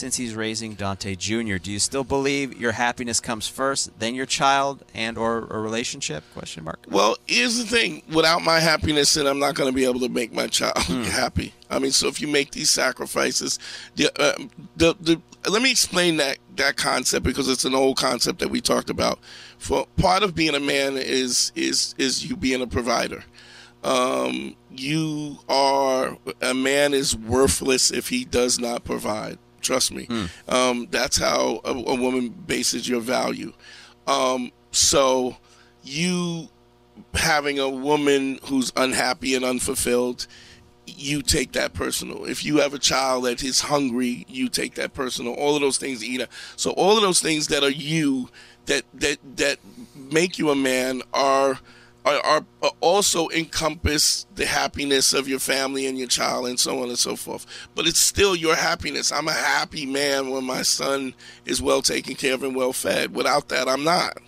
since 0.00 0.16
he's 0.16 0.34
raising 0.34 0.74
Dante 0.74 1.14
Jr. 1.14 1.56
Do 1.58 1.70
you 1.70 1.78
still 1.78 2.04
believe 2.04 2.58
your 2.58 2.72
happiness 2.72 3.20
comes 3.20 3.46
first, 3.46 3.98
then 3.98 4.14
your 4.14 4.24
child 4.24 4.82
and 4.94 5.18
or 5.18 5.46
a 5.50 5.60
relationship? 5.60 6.24
Question 6.32 6.64
mark. 6.64 6.86
Well, 6.88 7.16
here's 7.26 7.58
the 7.58 7.64
thing: 7.64 8.02
without 8.10 8.42
my 8.42 8.60
happiness, 8.60 9.12
then 9.14 9.26
I'm 9.26 9.38
not 9.38 9.54
going 9.54 9.70
to 9.70 9.74
be 9.76 9.84
able 9.84 10.00
to 10.00 10.08
make 10.08 10.32
my 10.32 10.46
child 10.46 10.78
Hmm. 10.78 11.02
happy. 11.22 11.52
I 11.68 11.78
mean, 11.78 11.92
so 11.92 12.08
if 12.08 12.20
you 12.20 12.28
make 12.28 12.50
these 12.52 12.70
sacrifices, 12.70 13.58
the, 13.96 14.10
uh, 14.20 14.42
the 14.76 14.94
the 15.00 15.20
let 15.50 15.60
me 15.62 15.70
explain 15.70 16.16
that 16.16 16.38
that 16.56 16.76
concept 16.76 17.24
because 17.24 17.48
it's 17.48 17.64
an 17.66 17.74
old 17.74 17.96
concept 17.98 18.38
that 18.38 18.48
we 18.48 18.60
talked 18.62 18.88
about. 18.90 19.18
For 19.58 19.86
part 19.98 20.22
of 20.22 20.34
being 20.34 20.54
a 20.54 20.60
man 20.60 20.96
is 20.96 21.52
is 21.54 21.94
is 21.98 22.28
you 22.28 22.36
being 22.36 22.62
a 22.62 22.66
provider. 22.66 23.22
Um, 23.84 24.56
you 24.70 25.38
are 25.48 26.16
a 26.40 26.54
man 26.54 26.94
is 26.94 27.16
worthless 27.16 27.90
if 27.90 28.08
he 28.08 28.24
does 28.24 28.58
not 28.58 28.84
provide. 28.84 29.38
Trust 29.70 29.92
me. 29.92 30.08
Um, 30.48 30.88
that's 30.90 31.16
how 31.16 31.60
a, 31.64 31.70
a 31.70 31.94
woman 31.94 32.30
bases 32.30 32.88
your 32.88 33.00
value. 33.00 33.52
Um, 34.08 34.50
so 34.72 35.36
you 35.84 36.48
having 37.14 37.60
a 37.60 37.68
woman 37.68 38.40
who's 38.46 38.72
unhappy 38.74 39.36
and 39.36 39.44
unfulfilled, 39.44 40.26
you 40.86 41.22
take 41.22 41.52
that 41.52 41.72
personal. 41.72 42.24
If 42.24 42.44
you 42.44 42.56
have 42.56 42.74
a 42.74 42.80
child 42.80 43.26
that 43.26 43.44
is 43.44 43.60
hungry, 43.60 44.26
you 44.26 44.48
take 44.48 44.74
that 44.74 44.92
personal. 44.92 45.34
All 45.34 45.54
of 45.54 45.60
those 45.62 45.78
things, 45.78 46.02
Ida. 46.02 46.26
So 46.56 46.72
all 46.72 46.96
of 46.96 47.02
those 47.04 47.20
things 47.20 47.46
that 47.46 47.62
are 47.62 47.70
you, 47.70 48.28
that 48.66 48.82
that 48.94 49.18
that 49.36 49.58
make 49.94 50.36
you 50.36 50.50
a 50.50 50.56
man, 50.56 51.02
are 51.14 51.60
are, 52.16 52.24
are 52.24 52.44
are 52.62 52.72
also 52.80 53.28
encompass 53.30 54.26
the 54.34 54.46
happiness 54.46 55.12
of 55.12 55.28
your 55.28 55.38
family 55.38 55.86
and 55.86 55.98
your 55.98 56.08
child 56.08 56.46
and 56.46 56.58
so 56.58 56.82
on 56.82 56.88
and 56.88 56.98
so 56.98 57.16
forth. 57.16 57.46
But 57.74 57.86
it's 57.86 58.00
still 58.00 58.36
your 58.36 58.56
happiness. 58.56 59.12
I'm 59.12 59.28
a 59.28 59.32
happy 59.32 59.86
man 59.86 60.30
when 60.30 60.44
my 60.44 60.62
son 60.62 61.14
is 61.44 61.62
well 61.62 61.82
taken 61.82 62.14
care 62.14 62.34
of 62.34 62.42
and 62.42 62.54
well 62.54 62.72
fed. 62.72 63.14
Without 63.14 63.48
that, 63.48 63.68
I'm 63.68 63.84
not 63.84 64.18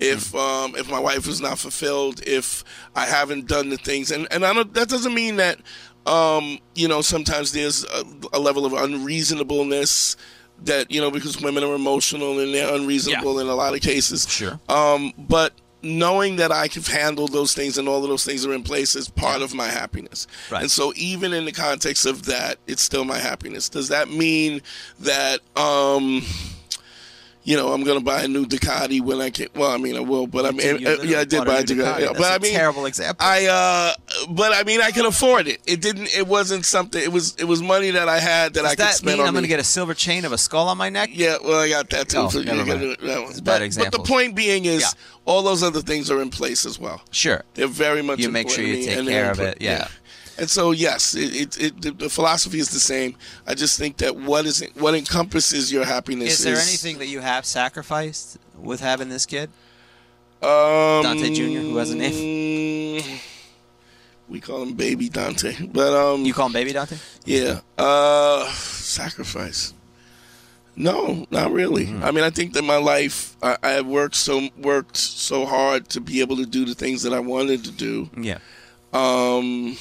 if 0.00 0.34
um, 0.34 0.74
if 0.76 0.90
my 0.90 0.98
wife 0.98 1.28
is 1.28 1.40
not 1.40 1.58
fulfilled, 1.58 2.22
if 2.26 2.64
I 2.96 3.06
haven't 3.06 3.46
done 3.46 3.68
the 3.68 3.76
things, 3.76 4.10
and 4.10 4.26
and 4.30 4.44
I 4.44 4.52
don't, 4.52 4.72
that 4.74 4.88
doesn't 4.88 5.14
mean 5.14 5.36
that 5.36 5.60
um, 6.06 6.58
you 6.74 6.88
know 6.88 7.02
sometimes 7.02 7.52
there's 7.52 7.84
a, 7.84 8.04
a 8.32 8.40
level 8.40 8.64
of 8.64 8.72
unreasonableness 8.72 10.16
that 10.64 10.90
you 10.90 11.00
know 11.00 11.10
because 11.10 11.40
women 11.40 11.62
are 11.62 11.74
emotional 11.74 12.40
and 12.40 12.54
they're 12.54 12.74
unreasonable 12.74 13.38
in 13.38 13.46
a 13.46 13.54
lot 13.54 13.74
of 13.74 13.80
cases. 13.82 14.26
Sure. 14.28 14.58
Um, 14.68 15.12
but 15.18 15.52
knowing 15.82 16.36
that 16.36 16.52
I 16.52 16.68
can 16.68 16.82
handle 16.82 17.28
those 17.28 17.54
things 17.54 17.78
and 17.78 17.88
all 17.88 18.02
of 18.02 18.08
those 18.08 18.24
things 18.24 18.44
are 18.46 18.52
in 18.52 18.62
place 18.62 18.94
is 18.94 19.08
part 19.08 19.42
of 19.42 19.54
my 19.54 19.68
happiness. 19.68 20.26
Right. 20.50 20.62
And 20.62 20.70
so 20.70 20.92
even 20.96 21.32
in 21.32 21.44
the 21.44 21.52
context 21.52 22.06
of 22.06 22.26
that, 22.26 22.58
it's 22.66 22.82
still 22.82 23.04
my 23.04 23.18
happiness. 23.18 23.68
Does 23.68 23.88
that 23.88 24.10
mean 24.10 24.62
that 25.00 25.40
um 25.56 26.22
you 27.42 27.56
know, 27.56 27.72
I'm 27.72 27.84
gonna 27.84 28.00
buy 28.00 28.22
a 28.22 28.28
new 28.28 28.44
Ducati 28.46 29.00
when 29.00 29.20
I 29.20 29.30
can. 29.30 29.48
Well, 29.54 29.70
I 29.70 29.78
mean, 29.78 29.96
I 29.96 30.00
will, 30.00 30.26
but 30.26 30.44
I 30.46 30.50
mean, 30.50 30.86
uh, 30.86 30.96
yeah, 31.02 31.20
I 31.20 31.24
did 31.24 31.44
buy 31.44 31.58
a 31.58 31.62
Ducati. 31.64 31.76
Ducati. 31.76 32.00
Yeah, 32.00 32.06
That's 32.08 32.18
but 32.18 32.32
I 32.32 32.38
mean, 32.38 32.52
terrible 32.52 32.86
example. 32.86 33.26
I, 33.26 33.46
uh, 33.46 33.92
but 34.30 34.52
I 34.54 34.62
mean, 34.64 34.80
I 34.82 34.90
can 34.90 35.06
afford 35.06 35.48
it. 35.48 35.60
It 35.66 35.80
didn't. 35.80 36.14
It 36.14 36.26
wasn't 36.26 36.64
something. 36.66 37.02
It 37.02 37.12
was. 37.12 37.34
It 37.36 37.44
was 37.44 37.62
money 37.62 37.90
that 37.92 38.08
I 38.08 38.18
had 38.18 38.54
that 38.54 38.62
Does 38.62 38.64
I 38.66 38.70
could 38.70 38.78
that 38.80 38.94
spend 38.94 39.12
mean 39.18 39.20
on 39.22 39.28
I'm 39.28 39.34
going 39.34 39.42
to 39.44 39.48
get 39.48 39.60
a 39.60 39.64
silver 39.64 39.94
chain 39.94 40.24
of 40.24 40.32
a 40.32 40.38
skull 40.38 40.68
on 40.68 40.76
my 40.78 40.90
neck? 40.90 41.10
Yeah, 41.12 41.36
well, 41.42 41.60
I 41.60 41.68
got 41.68 41.88
that 41.90 42.08
too. 42.10 42.18
Oh, 42.18 42.28
so 42.28 42.42
never 42.42 42.64
mind. 42.64 42.96
that 43.00 43.22
one. 43.22 43.38
A 43.38 43.42
bad 43.42 43.60
But, 43.74 43.84
but 43.84 43.92
the 43.92 44.00
point 44.00 44.34
being 44.34 44.64
is, 44.66 44.82
Yeah. 44.82 44.88
all 45.24 45.42
those 45.42 45.62
other 45.62 45.80
things 45.80 46.10
are 46.10 46.20
in 46.20 46.30
place 46.30 46.66
as 46.66 46.78
well. 46.78 47.00
Sure. 47.10 47.42
They're 47.54 47.66
very 47.66 48.02
much. 48.02 48.18
You 48.18 48.30
make 48.30 48.50
sure 48.50 48.64
you 48.64 48.84
take 48.84 49.06
care 49.06 49.30
of 49.30 49.40
it, 49.40 49.60
important- 49.60 49.62
yeah. 49.62 49.88
And 50.40 50.48
so, 50.50 50.70
yes, 50.72 51.14
it, 51.14 51.36
it, 51.36 51.60
it, 51.60 51.82
the- 51.82 51.90
the 51.92 52.08
philosophy 52.08 52.58
is 52.58 52.70
the 52.70 52.80
same. 52.80 53.14
I 53.46 53.54
just 53.54 53.78
think 53.78 53.98
that 53.98 54.16
what 54.16 54.46
is 54.46 54.64
what 54.74 54.94
encompasses 54.94 55.70
your 55.70 55.84
happiness 55.84 56.38
Is 56.38 56.44
there 56.44 56.56
anything 56.56 56.98
that 56.98 57.06
you 57.08 57.20
have 57.20 57.44
sacrificed 57.44 58.38
with 58.58 58.80
having 58.80 59.10
this 59.10 59.26
kid? 59.26 59.50
Um, 60.42 61.02
Dante 61.04 61.28
Jr., 61.34 61.60
who 61.60 61.76
has 61.76 61.90
a 61.90 61.96
name? 61.96 63.20
We 64.30 64.40
call 64.40 64.62
him 64.62 64.74
Baby 64.74 65.08
Dante, 65.08 65.54
but 65.66 65.92
um, 65.92 66.24
You 66.24 66.32
call 66.32 66.46
him 66.46 66.52
Baby 66.52 66.72
Dante? 66.72 66.96
yeah, 67.26 67.60
uh, 67.76 68.46
sacrifice. 68.52 69.74
No, 70.76 71.26
not 71.30 71.52
really. 71.52 71.86
Hmm. 71.86 72.02
I 72.04 72.10
mean, 72.12 72.24
I 72.24 72.30
think 72.30 72.54
that 72.54 72.62
my 72.62 72.76
life, 72.76 73.36
I, 73.42 73.58
I 73.62 73.70
have 73.70 73.86
worked 73.86 74.14
so 74.14 74.48
worked 74.56 74.96
so 74.96 75.44
hard 75.44 75.88
to 75.90 76.00
be 76.00 76.20
able 76.22 76.36
to 76.36 76.46
do 76.46 76.64
the 76.64 76.74
things 76.74 77.02
that 77.02 77.12
I 77.12 77.20
wanted 77.20 77.64
to 77.64 77.70
do. 77.72 78.08
Yeah. 78.16 78.38
Um, 78.94 79.76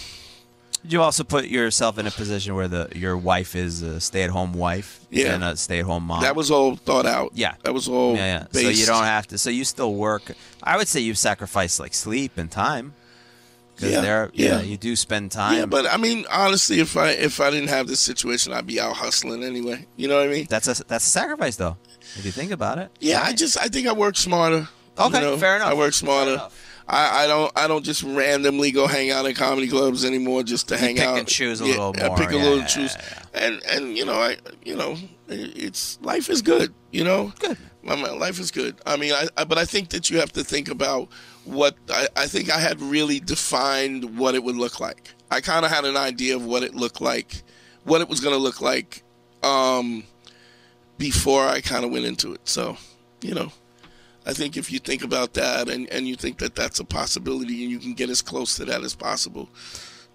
You 0.84 1.02
also 1.02 1.24
put 1.24 1.46
yourself 1.48 1.98
in 1.98 2.08
a 2.08 2.12
position 2.12 2.56
where 2.56 2.68
the 2.68 2.90
your 2.96 3.18
wife 3.18 3.56
is 3.56 3.82
a 3.82 4.00
stay-at-home 4.00 4.54
wife 4.54 5.02
Yeah. 5.10 5.34
and 5.34 5.44
a 5.44 5.58
stay-at-home 5.58 6.04
mom. 6.04 6.22
that 6.22 6.36
was 6.36 6.50
all 6.52 6.76
thought 6.78 7.06
out. 7.06 7.32
Yeah. 7.34 7.56
that 7.64 7.74
was 7.74 7.88
all. 7.90 8.16
yeah, 8.16 8.46
yeah. 8.54 8.62
So 8.62 8.70
you 8.70 8.86
don't 8.86 9.04
have 9.04 9.28
to. 9.28 9.38
So 9.38 9.50
you 9.50 9.66
still 9.66 9.94
work. 9.94 10.32
I 10.64 10.78
would 10.78 10.88
say 10.88 11.02
you 11.02 11.16
sacrifice 11.16 11.80
like 11.80 11.94
sleep 11.94 12.38
and 12.38 12.50
time. 12.50 12.94
Yeah, 13.82 14.02
there, 14.02 14.30
yeah. 14.34 14.58
yeah, 14.58 14.62
you 14.62 14.76
do 14.76 14.94
spend 14.98 15.32
time. 15.32 15.56
Yeah, 15.58 15.66
but 15.66 15.86
I 15.86 15.96
mean, 15.96 16.26
honestly, 16.30 16.82
if 16.82 16.98
I 16.98 17.12
if 17.12 17.40
I 17.40 17.50
didn't 17.50 17.70
have 17.70 17.88
this 17.88 18.02
situation, 18.02 18.52
I'd 18.52 18.68
be 18.68 18.78
out 18.80 18.98
hustling 18.98 19.42
anyway. 19.42 19.86
You 19.96 20.10
know 20.10 20.18
what 20.18 20.28
I 20.28 20.32
mean? 20.32 20.48
that's 20.50 20.68
a 20.68 20.84
that's 20.86 21.08
a 21.08 21.10
sacrifice, 21.10 21.56
though. 21.56 21.78
If 22.18 22.26
you 22.26 22.32
think 22.32 22.52
about 22.52 22.78
it. 22.78 22.90
Yeah, 23.00 23.22
I 23.24 23.32
just 23.32 23.58
I 23.58 23.68
think 23.70 23.88
I 23.88 23.94
work 23.94 24.18
smarter. 24.18 24.68
Okay, 24.98 25.20
you 25.20 25.26
know? 25.26 25.38
fair 25.38 25.56
enough. 25.56 25.70
I 25.70 25.74
work 25.76 25.94
smarter. 25.94 26.50
I, 26.92 27.24
I 27.24 27.28
don't 27.28 27.52
I 27.56 27.68
don't 27.68 27.86
just 27.86 28.02
randomly 28.04 28.72
go 28.72 28.88
hang 28.88 29.12
out 29.12 29.26
in 29.28 29.36
comedy 29.36 29.68
clubs 29.68 30.04
anymore 30.04 30.42
just 30.44 30.70
to 30.70 30.78
hang 30.78 30.96
pick 30.96 31.06
out. 31.06 31.20
and 31.20 31.28
choose 31.28 31.62
a 31.62 31.66
Yeah, 31.66 31.70
little 31.72 31.96
I 32.04 32.08
more. 32.08 32.18
pick 32.18 32.32
a 32.32 32.36
Yeah, 32.36 32.42
little 32.44 32.60
yeah, 32.60 32.66
choose, 32.66 32.98
and 33.34 33.62
and 33.66 33.96
you 33.96 34.06
know 34.06 34.16
I 34.20 34.38
you 34.64 34.76
know 34.76 34.98
it's 35.28 36.00
life 36.02 36.30
is 36.30 36.42
good. 36.42 36.74
You 36.92 37.04
know, 37.04 37.32
Good. 37.40 37.58
My, 37.84 37.96
my 37.96 38.10
life 38.10 38.40
is 38.40 38.50
good. 38.50 38.76
I 38.86 38.98
mean, 38.98 39.14
I, 39.14 39.28
I 39.38 39.44
but 39.44 39.60
I 39.60 39.66
think 39.66 39.90
that 39.90 40.10
you 40.10 40.20
have 40.20 40.32
to 40.34 40.44
think 40.44 40.68
about 40.70 41.10
what 41.46 41.76
I, 41.92 42.08
I 42.16 42.26
think 42.28 42.50
I 42.50 42.60
had 42.60 42.82
really 42.82 43.20
defined 43.20 44.18
what 44.18 44.34
it 44.34 44.44
would 44.44 44.56
look 44.58 44.80
like. 44.80 45.14
I 45.30 45.42
kind 45.42 45.66
of 45.66 45.72
had 45.72 45.86
an 45.86 45.96
idea 45.96 46.36
of 46.36 46.44
what 46.44 46.64
it 46.64 46.74
looked 46.74 47.00
like, 47.02 47.44
what 47.84 48.02
it 48.02 48.10
was 48.10 48.20
going 48.20 48.34
to 48.36 48.42
look 48.42 48.60
like, 48.62 49.04
um, 49.44 50.04
before 50.98 51.46
I 51.48 51.62
kind 51.62 51.86
of 51.86 51.92
went 51.92 52.06
into 52.06 52.34
it. 52.34 52.42
So, 52.50 52.78
you 53.22 53.36
know. 53.36 53.52
I 54.30 54.34
think 54.34 54.58
if 54.58 54.72
you 54.72 54.80
think 54.80 55.04
about 55.04 55.34
that 55.34 55.68
and, 55.70 55.90
and 55.90 56.08
you 56.08 56.16
think 56.16 56.38
that 56.38 56.54
that's 56.56 56.80
a 56.80 56.86
possibility 56.86 57.64
and 57.64 57.72
you 57.72 57.80
can 57.80 57.94
get 57.94 58.10
as 58.10 58.22
close 58.22 58.56
to 58.58 58.66
that 58.66 58.84
as 58.84 58.94
possible, 58.96 59.50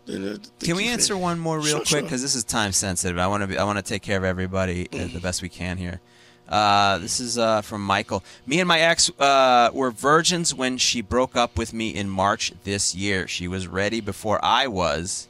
then 0.07 0.39
Can 0.61 0.77
we 0.77 0.86
answer 0.89 1.16
one 1.16 1.39
more 1.39 1.57
real 1.59 1.66
Sure, 1.66 1.78
quick? 1.78 1.89
sure. 1.89 2.03
Because 2.03 2.23
this 2.23 2.35
is 2.35 2.45
time 2.45 2.73
sensitive. 2.73 3.19
I 3.19 3.27
want 3.27 3.43
to 3.43 3.47
be. 3.47 3.59
I 3.59 3.65
want 3.65 3.78
to 3.78 3.82
take 3.85 4.03
care 4.03 4.19
of 4.19 4.24
everybody 4.24 4.89
uh, 4.93 5.07
the 5.12 5.20
best 5.20 5.43
we 5.43 5.49
can 5.49 5.77
here. 5.78 6.01
Uh, 6.49 6.99
this 6.99 7.20
is 7.20 7.39
uh, 7.39 7.62
from 7.62 7.82
Michael. 7.85 8.23
Me 8.47 8.61
and 8.61 8.69
my 8.69 8.78
ex 8.78 9.11
uh, 9.19 9.70
were 9.73 9.91
virgins 9.91 10.55
when 10.55 10.77
she 10.78 11.01
broke 11.01 11.35
up 11.36 11.57
with 11.59 11.73
me 11.73 11.89
in 11.89 12.09
March 12.09 12.53
this 12.65 12.95
year. 12.95 13.27
She 13.27 13.49
was 13.49 13.66
ready 13.66 14.01
before 14.01 14.39
I 14.45 14.66
was. 14.66 15.27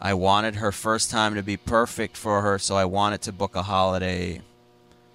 I 0.00 0.14
wanted 0.14 0.56
her 0.56 0.72
first 0.72 1.10
time 1.10 1.34
to 1.34 1.42
be 1.42 1.56
perfect 1.56 2.16
for 2.16 2.42
her, 2.42 2.58
so 2.58 2.76
I 2.76 2.84
wanted 2.84 3.20
to 3.22 3.32
book 3.32 3.54
a 3.56 3.62
holiday. 3.62 4.42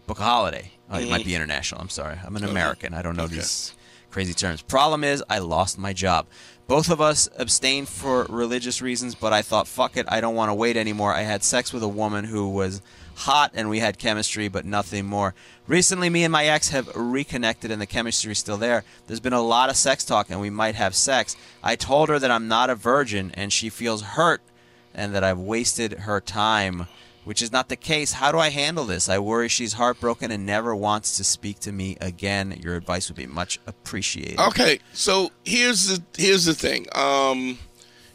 Book 0.07 0.19
a 0.19 0.23
holiday. 0.23 0.71
Oh, 0.89 0.99
it 0.99 1.09
might 1.09 1.25
be 1.25 1.33
eh. 1.33 1.37
international. 1.37 1.81
I'm 1.81 1.89
sorry. 1.89 2.17
I'm 2.23 2.35
an 2.35 2.43
American. 2.43 2.93
I 2.93 3.01
don't 3.01 3.15
know 3.15 3.27
these 3.27 3.73
crazy 4.11 4.33
terms. 4.33 4.61
Problem 4.61 5.03
is, 5.03 5.23
I 5.29 5.39
lost 5.39 5.77
my 5.77 5.91
job. 5.91 6.27
Both 6.67 6.89
of 6.89 7.01
us 7.01 7.27
abstained 7.37 7.89
for 7.89 8.25
religious 8.29 8.81
reasons, 8.81 9.15
but 9.15 9.33
I 9.33 9.41
thought, 9.41 9.67
fuck 9.67 9.97
it, 9.97 10.05
I 10.07 10.21
don't 10.21 10.35
want 10.35 10.49
to 10.49 10.53
wait 10.53 10.77
anymore. 10.77 11.13
I 11.13 11.23
had 11.23 11.43
sex 11.43 11.73
with 11.73 11.83
a 11.83 11.89
woman 11.89 12.23
who 12.23 12.47
was 12.47 12.81
hot 13.15 13.51
and 13.53 13.69
we 13.69 13.79
had 13.79 13.97
chemistry, 13.97 14.47
but 14.47 14.65
nothing 14.65 15.05
more. 15.05 15.33
Recently, 15.67 16.09
me 16.09 16.23
and 16.23 16.31
my 16.31 16.45
ex 16.45 16.69
have 16.69 16.89
reconnected 16.95 17.69
and 17.69 17.81
the 17.81 17.85
chemistry 17.85 18.31
is 18.31 18.39
still 18.39 18.57
there. 18.57 18.83
There's 19.07 19.19
been 19.19 19.33
a 19.33 19.41
lot 19.41 19.69
of 19.69 19.75
sex 19.75 20.05
talk 20.05 20.29
and 20.29 20.39
we 20.39 20.49
might 20.49 20.75
have 20.75 20.95
sex. 20.95 21.35
I 21.61 21.75
told 21.75 22.09
her 22.09 22.19
that 22.19 22.31
I'm 22.31 22.47
not 22.47 22.69
a 22.69 22.75
virgin 22.75 23.31
and 23.33 23.51
she 23.51 23.69
feels 23.69 24.01
hurt 24.01 24.41
and 24.93 25.13
that 25.15 25.23
I've 25.23 25.39
wasted 25.39 25.93
her 25.93 26.21
time, 26.21 26.87
which 27.25 27.41
is 27.41 27.51
not 27.51 27.69
the 27.69 27.75
case. 27.75 28.13
How 28.13 28.31
do 28.31 28.39
I 28.39 28.49
handle 28.49 28.85
this? 28.85 29.09
I 29.09 29.19
worry 29.19 29.47
she's 29.49 29.73
heartbroken 29.73 30.31
and 30.31 30.45
never 30.45 30.75
wants 30.75 31.17
to 31.17 31.23
speak 31.23 31.59
to 31.61 31.71
me 31.71 31.97
again. 32.01 32.57
Your 32.61 32.75
advice 32.75 33.09
would 33.09 33.17
be 33.17 33.27
much 33.27 33.59
appreciated. 33.67 34.39
Okay, 34.39 34.79
so 34.93 35.31
here's 35.43 35.87
the 35.87 36.03
here's 36.17 36.45
the 36.45 36.53
thing. 36.53 36.85
Um, 36.93 37.57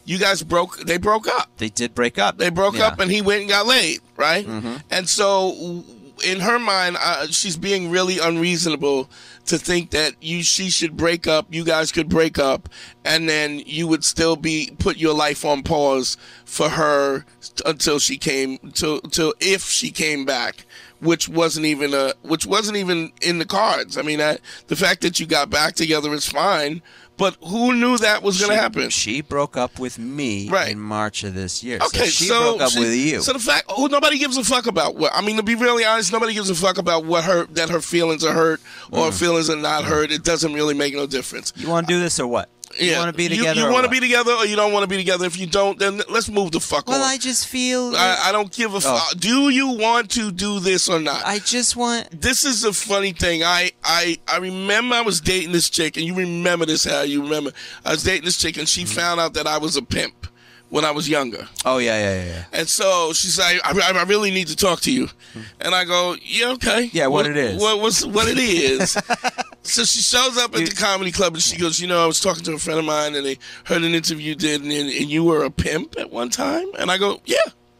you 0.05 0.17
guys 0.17 0.41
broke. 0.43 0.79
They 0.79 0.97
broke 0.97 1.27
up. 1.27 1.49
They 1.57 1.69
did 1.69 1.93
break 1.93 2.17
up. 2.17 2.37
They 2.37 2.49
broke 2.49 2.75
Yeah. 2.77 2.87
up, 2.87 2.99
and 2.99 3.11
he 3.11 3.21
went 3.21 3.41
and 3.41 3.49
got 3.49 3.65
laid, 3.67 3.99
right? 4.17 4.45
Mhm. 4.47 4.81
And 4.89 5.07
so, 5.07 5.83
in 6.23 6.41
her 6.41 6.59
mind, 6.59 6.97
uh, 6.99 7.27
she's 7.27 7.57
being 7.57 7.89
really 7.89 8.19
unreasonable 8.19 9.09
to 9.45 9.57
think 9.57 9.91
that 9.91 10.13
you 10.21 10.43
she 10.43 10.69
should 10.69 10.95
break 10.95 11.27
up. 11.27 11.47
You 11.49 11.63
guys 11.63 11.91
could 11.91 12.09
break 12.09 12.37
up, 12.37 12.69
and 13.03 13.27
then 13.27 13.59
you 13.59 13.87
would 13.87 14.03
still 14.03 14.35
be 14.35 14.75
put 14.79 14.97
your 14.97 15.13
life 15.13 15.43
on 15.43 15.63
pause 15.63 16.17
for 16.45 16.69
her 16.69 17.25
t- 17.41 17.63
until 17.65 17.99
she 17.99 18.17
came 18.17 18.57
till 18.73 19.01
till 19.01 19.33
if 19.39 19.63
she 19.63 19.91
came 19.91 20.25
back. 20.25 20.65
Which 21.01 21.29
wasn't 21.29 21.65
even 21.65 21.93
a, 21.93 22.13
which 22.23 22.45
wasn't 22.45 22.75
even 22.75 23.13
in 23.21 23.39
the 23.39 23.45
cards. 23.45 23.97
I 23.97 24.01
mean, 24.01 24.19
I, 24.19 24.37
the 24.67 24.75
fact 24.75 24.99
that 25.01 25.17
you 25.17 25.25
got 25.25 25.49
back 25.49 25.75
together 25.75 26.13
is 26.13 26.27
fine, 26.27 26.81
but 27.19 27.35
who 27.43 27.75
knew 27.75 27.97
that 27.97 28.23
was 28.23 28.39
going 28.39 28.55
to 28.55 28.57
happen? 28.57 28.89
She 28.89 29.21
broke 29.21 29.57
up 29.57 29.77
with 29.77 29.99
me 29.99 30.49
in 30.69 30.79
March 30.79 31.25
of 31.25 31.35
this 31.35 31.61
year. 31.61 31.77
Okay, 31.77 32.05
so 32.05 32.05
she 32.05 32.23
so 32.23 32.39
broke 32.39 32.61
up 32.61 32.71
she- 32.71 32.79
with 32.79 32.95
you. 32.95 33.21
So 33.21 33.33
the 33.33 33.39
fact, 33.39 33.65
oh, 33.67 33.87
nobody 33.87 34.17
gives 34.17 34.37
a 34.37 34.43
fuck 34.43 34.65
about 34.65 34.95
what. 34.95 35.11
I 35.13 35.21
mean, 35.21 35.35
to 35.35 35.43
be 35.43 35.55
really 35.55 35.83
honest, 35.83 36.13
nobody 36.13 36.33
gives 36.33 36.49
a 36.49 36.55
fuck 36.55 36.77
about 36.77 37.03
what 37.03 37.25
her 37.25 37.45
that 37.47 37.69
her 37.69 37.81
feelings 37.81 38.23
are 38.23 38.33
hurt 38.33 38.61
or 38.91 39.07
her 39.07 39.11
feelings 39.11 39.49
are 39.49 39.57
not 39.57 39.83
mm. 39.83 39.87
hurt. 39.87 40.11
It 40.11 40.23
doesn't 40.23 40.53
really 40.53 40.73
make 40.73 40.93
no 40.93 41.05
difference. 41.05 41.51
you 41.57 41.69
want 41.69 41.87
to 41.87 41.93
do 41.93 41.99
this 41.99 42.19
or 42.19 42.27
what? 42.27 42.49
You 42.79 42.93
want 42.97 43.11
to 43.11 43.17
be 43.17 43.27
together? 43.29 43.59
You, 43.59 43.65
or 43.67 43.71
want 43.71 43.85
to 43.85 43.89
be 43.89 43.99
together 43.99 44.31
or 44.33 44.45
you 44.45 44.55
don't 44.55 44.71
want 44.71 44.83
to 44.83 44.87
be 44.87 44.97
together. 44.97 45.25
If 45.25 45.39
you 45.39 45.47
don't, 45.47 45.79
then 45.79 46.01
let's 46.09 46.29
move 46.29 46.51
the 46.51 46.59
fuck 46.59 46.87
Well, 46.87 47.01
on. 47.01 47.09
I 47.09 47.17
just 47.17 47.47
feel. 47.47 47.93
I, 47.95 48.25
I 48.25 48.31
don't 48.31 48.51
give 48.51 48.73
a 48.73 48.77
Oh. 48.77 48.79
fuck. 48.81 49.17
Do 49.19 49.49
you 49.49 49.69
want 49.69 50.11
to 50.11 50.31
do 50.31 50.59
this 50.59 50.87
or 50.87 50.99
not? 50.99 51.25
I 51.25 51.39
just 51.39 51.75
want. 51.75 52.21
This 52.21 52.43
is 52.43 52.63
a 52.63 52.71
funny 52.73 53.11
thing. 53.11 53.43
I 53.43 53.71
I 53.83 54.17
I 54.27 54.37
remember 54.37 54.95
I 54.95 55.01
was 55.01 55.19
dating 55.19 55.51
this 55.51 55.69
chick, 55.69 55.97
and 55.97 56.05
you 56.05 56.13
remember 56.13 56.65
this? 56.65 56.83
How 56.85 57.01
you 57.01 57.23
remember? 57.23 57.51
I 57.83 57.91
was 57.91 58.03
dating 58.03 58.25
this 58.25 58.37
chick, 58.37 58.57
and 58.57 58.67
she 58.69 58.83
Mm-hmm. 58.83 58.93
found 58.95 59.19
out 59.19 59.33
that 59.33 59.47
I 59.47 59.57
was 59.57 59.75
a 59.75 59.81
pimp 59.81 60.27
when 60.69 60.85
I 60.85 60.91
was 60.91 61.09
younger. 61.09 61.47
Oh 61.65 61.79
yeah, 61.79 61.99
yeah, 61.99 62.23
yeah, 62.23 62.25
yeah. 62.25 62.45
And 62.53 62.67
so 62.67 63.11
she's 63.13 63.39
like, 63.39 63.59
I, 63.63 63.91
I 63.91 64.03
really 64.03 64.31
need 64.31 64.47
to 64.47 64.55
talk 64.55 64.81
to 64.81 64.91
you. 64.91 65.07
Hmm. 65.33 65.41
And 65.61 65.75
I 65.75 65.83
go, 65.83 66.15
yeah, 66.21 66.51
okay. 66.51 66.89
Yeah, 66.93 67.07
what 67.07 67.25
it 67.25 67.37
is. 67.37 67.61
What, 67.61 67.79
what's, 67.81 68.05
what 68.05 68.27
it 68.27 68.37
is. 68.37 68.91
so 69.63 69.83
she 69.83 70.01
shows 70.01 70.37
up 70.37 70.55
at 70.55 70.65
the 70.65 70.75
comedy 70.75 71.11
club 71.11 71.33
and 71.33 71.41
she 71.41 71.57
goes, 71.57 71.79
you 71.79 71.87
know, 71.87 72.03
I 72.03 72.07
was 72.07 72.19
talking 72.19 72.43
to 72.43 72.53
a 72.53 72.59
friend 72.59 72.79
of 72.79 72.85
mine 72.85 73.15
and 73.15 73.25
they 73.25 73.37
heard 73.65 73.83
an 73.83 73.95
interview 73.95 74.29
you 74.29 74.35
did 74.35 74.61
and, 74.61 74.71
and 74.71 75.09
you 75.09 75.23
were 75.23 75.43
a 75.43 75.51
pimp 75.51 75.97
at 75.97 76.11
one 76.11 76.29
time. 76.29 76.67
And 76.77 76.91
I 76.91 76.97
go, 76.97 77.21
yeah, 77.25 77.37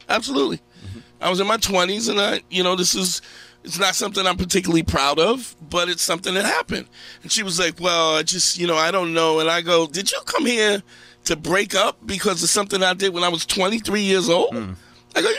absolutely. 0.07 0.57
Mm-hmm. 0.57 0.99
I 1.22 1.30
was 1.30 1.40
in 1.40 1.48
my 1.48 1.57
20s 1.57 2.10
and 2.10 2.20
I, 2.20 2.41
you 2.49 2.64
know, 2.64 2.76
this 2.76 2.95
is, 2.95 3.22
it's 3.64 3.78
not 3.78 3.94
something 3.94 4.26
I'm 4.26 4.38
particularly 4.38 4.84
proud 4.84 5.20
of, 5.20 5.56
but 5.70 5.90
it's 5.90 6.02
something 6.02 6.34
that 6.34 6.45
happened. 6.45 6.88
And 7.22 7.32
she 7.32 7.44
was 7.44 7.60
like, 7.60 7.80
well, 7.80 8.16
I 8.16 8.24
just, 8.24 8.57
you 8.57 8.66
know, 8.66 8.78
I 8.78 8.90
don't 8.90 9.14
know. 9.14 9.40
And 9.40 9.49
I 9.49 9.61
go, 9.61 9.86
did 9.86 10.11
you 10.11 10.20
come 10.26 10.45
here 10.45 10.82
to 11.30 11.35
break 11.35 11.76
up 11.76 11.97
because 12.06 12.41
of 12.43 12.49
something 12.49 12.81
I 12.84 12.93
did 12.93 13.14
when 13.14 13.23
I 13.23 13.30
was 13.30 13.45
23 13.45 14.01
years 14.01 14.30
old? 14.30 14.53
Hmm. 14.53 14.73
I 15.15 15.22
go, 15.22 15.31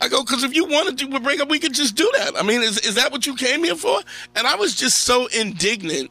I 0.00 0.08
go, 0.08 0.24
because 0.24 0.42
if 0.42 0.54
you 0.54 0.64
want 0.66 0.88
to 0.88 1.06
do 1.06 1.14
a 1.14 1.20
breakup, 1.20 1.48
we 1.48 1.60
could 1.60 1.72
just 1.72 1.94
do 1.96 2.10
that. 2.18 2.32
I 2.36 2.42
mean, 2.42 2.62
is, 2.62 2.78
is 2.80 2.96
that 2.96 3.12
what 3.12 3.24
you 3.24 3.34
came 3.36 3.62
here 3.62 3.76
for? 3.76 4.00
And 4.34 4.46
I 4.46 4.56
was 4.56 4.74
just 4.74 5.00
so 5.00 5.28
indignant 5.28 6.10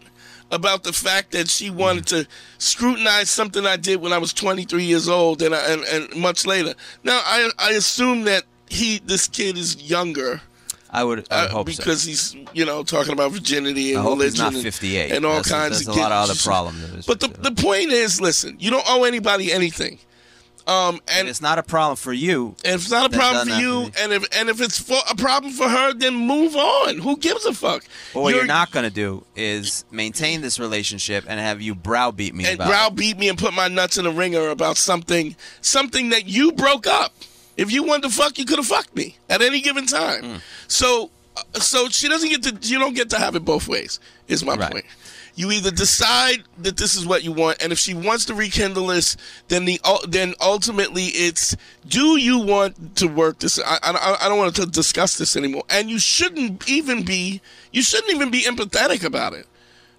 about 0.51 0.84
the 0.84 0.93
fact 0.93 1.34
that 1.34 1.49
she 1.49 1.68
hmm. 1.68 1.77
wanted 1.77 2.07
to 2.07 2.27
scrutinize 2.59 3.30
something 3.30 3.65
I 3.65 3.76
did 3.76 4.01
when 4.01 4.14
I 4.14 4.18
was 4.19 4.31
23 4.34 4.84
years 4.84 5.09
old 5.09 5.41
and, 5.41 5.53
I, 5.53 5.72
and, 5.72 5.84
and 5.84 6.15
much 6.15 6.45
later. 6.45 6.73
Now, 7.03 7.19
I, 7.26 7.49
I 7.59 7.72
assume 7.72 8.23
that 8.23 8.43
he, 8.69 8.99
this 8.99 9.27
kid 9.27 9.57
is 9.57 9.81
younger. 9.89 10.41
I 10.89 11.03
would, 11.03 11.27
I 11.30 11.43
would 11.43 11.49
uh, 11.51 11.53
hope 11.53 11.68
because 11.68 12.03
so. 12.03 12.09
he's, 12.09 12.35
you 12.53 12.65
know, 12.65 12.84
talking 12.84 13.14
about 13.14 13.31
virginity 13.31 13.93
and 13.93 14.03
religion 14.05 14.45
and- 14.45 14.61
58. 14.64 15.11
and, 15.11 15.26
all 15.26 15.35
That's- 15.35 15.51
kinds 15.51 15.85
there's 15.85 15.97
a 15.97 15.99
lot 15.99 16.11
of 16.11 16.30
other 16.30 16.39
problems 16.41 17.05
But 17.05 17.19
the, 17.19 17.27
the 17.27 17.51
point 17.51 17.91
is, 17.91 18.22
listen, 18.22 18.55
you 18.59 18.72
don't 18.72 18.85
owe 18.88 19.03
anybody 19.03 19.51
anything. 19.51 19.99
Um, 20.65 20.99
and 21.07 21.30
it's 21.30 21.39
not 21.39 21.57
a 21.59 21.64
problem 21.64 21.95
for 21.95 22.11
you. 22.11 22.53
and 22.65 22.76
if 22.76 22.81
it's 22.81 22.91
not 22.91 23.14
a 23.14 23.18
problem 23.18 23.47
for 23.47 23.53
you, 23.55 23.89
and 24.01 24.11
if 24.11 24.27
and 24.38 24.49
if 24.49 24.59
it's 24.59 24.77
for 24.77 24.97
a 25.09 25.15
problem 25.15 25.53
for 25.53 25.69
her, 25.69 25.93
then 25.93 26.14
move 26.14 26.57
on. 26.57 26.97
Who 26.97 27.15
gives 27.15 27.45
a 27.45 27.53
fuck? 27.53 27.85
But 28.14 28.19
what 28.22 28.30
you're, 28.31 28.39
You're- 28.39 28.47
not 28.49 28.72
going 28.72 28.84
to 28.84 28.89
do 28.93 29.23
is 29.34 29.85
maintain 29.91 30.41
this 30.41 30.59
relationship 30.59 31.23
and 31.26 31.39
have 31.39 31.61
you 31.61 31.73
browbeat 31.73 32.35
me 32.35 32.43
and 32.43 32.55
about. 32.55 32.68
browbeat 32.68 33.18
me 33.18 33.30
and 33.30 33.38
put 33.39 33.53
my 33.53 33.69
nuts 33.69 33.97
in 33.97 34.05
a 34.05 34.11
ringer 34.11 34.49
about 34.49 34.76
something 34.76 35.38
something 35.61 36.09
that 36.09 36.27
you 36.27 36.51
broke 36.51 36.85
up. 36.85 37.14
If 37.58 37.72
you 37.72 37.84
wanted 37.84 38.04
to 38.04 38.10
fuck, 38.10 38.38
you 38.38 38.46
could 38.46 38.60
have 38.60 38.68
fucked 38.68 38.96
me 38.96 39.18
at 39.30 39.42
any 39.42 39.62
given 39.62 39.86
time. 39.86 40.24
Hmm. 40.24 40.36
So, 40.68 41.10
uh, 41.36 41.60
so 41.60 41.90
she 41.90 42.08
doesn't 42.08 42.30
get 42.30 42.44
to. 42.44 42.68
You 42.68 42.80
don't 42.80 42.96
get 42.96 43.10
to 43.10 43.18
have 43.18 43.36
it 43.36 43.44
both 43.44 43.68
ways. 43.68 44.00
Is 44.28 44.46
my 44.46 44.56
point. 44.56 44.86
You 45.36 45.52
either 45.52 45.70
decide 45.70 46.44
that 46.58 46.78
this 46.78 46.96
is 46.96 47.06
what 47.06 47.24
you 47.24 47.32
want, 47.32 47.62
and 47.62 47.72
if 47.72 47.78
she 47.78 47.94
wants 47.94 48.26
to 48.26 48.34
rekindle 48.34 48.88
this, 48.88 49.18
then 49.50 49.66
the 49.66 49.80
then 50.08 50.34
ultimately 50.42 51.06
it's 51.06 51.56
do 51.88 52.18
you 52.18 52.40
want 52.40 52.98
to 52.98 53.08
work 53.08 53.38
this? 53.40 53.60
I, 53.64 53.78
I, 53.84 54.18
I 54.22 54.30
don't 54.30 54.40
want 54.40 54.56
to 54.56 54.66
discuss 54.66 55.18
this 55.18 55.36
anymore, 55.36 55.64
and 55.70 55.92
you 55.92 56.00
shouldn't 56.00 56.68
even 56.68 57.04
be 57.04 57.42
you 57.72 57.84
shouldn't 57.84 58.12
even 58.14 58.32
be 58.32 58.42
empathetic 58.42 59.04
about 59.04 59.34
it 59.34 59.46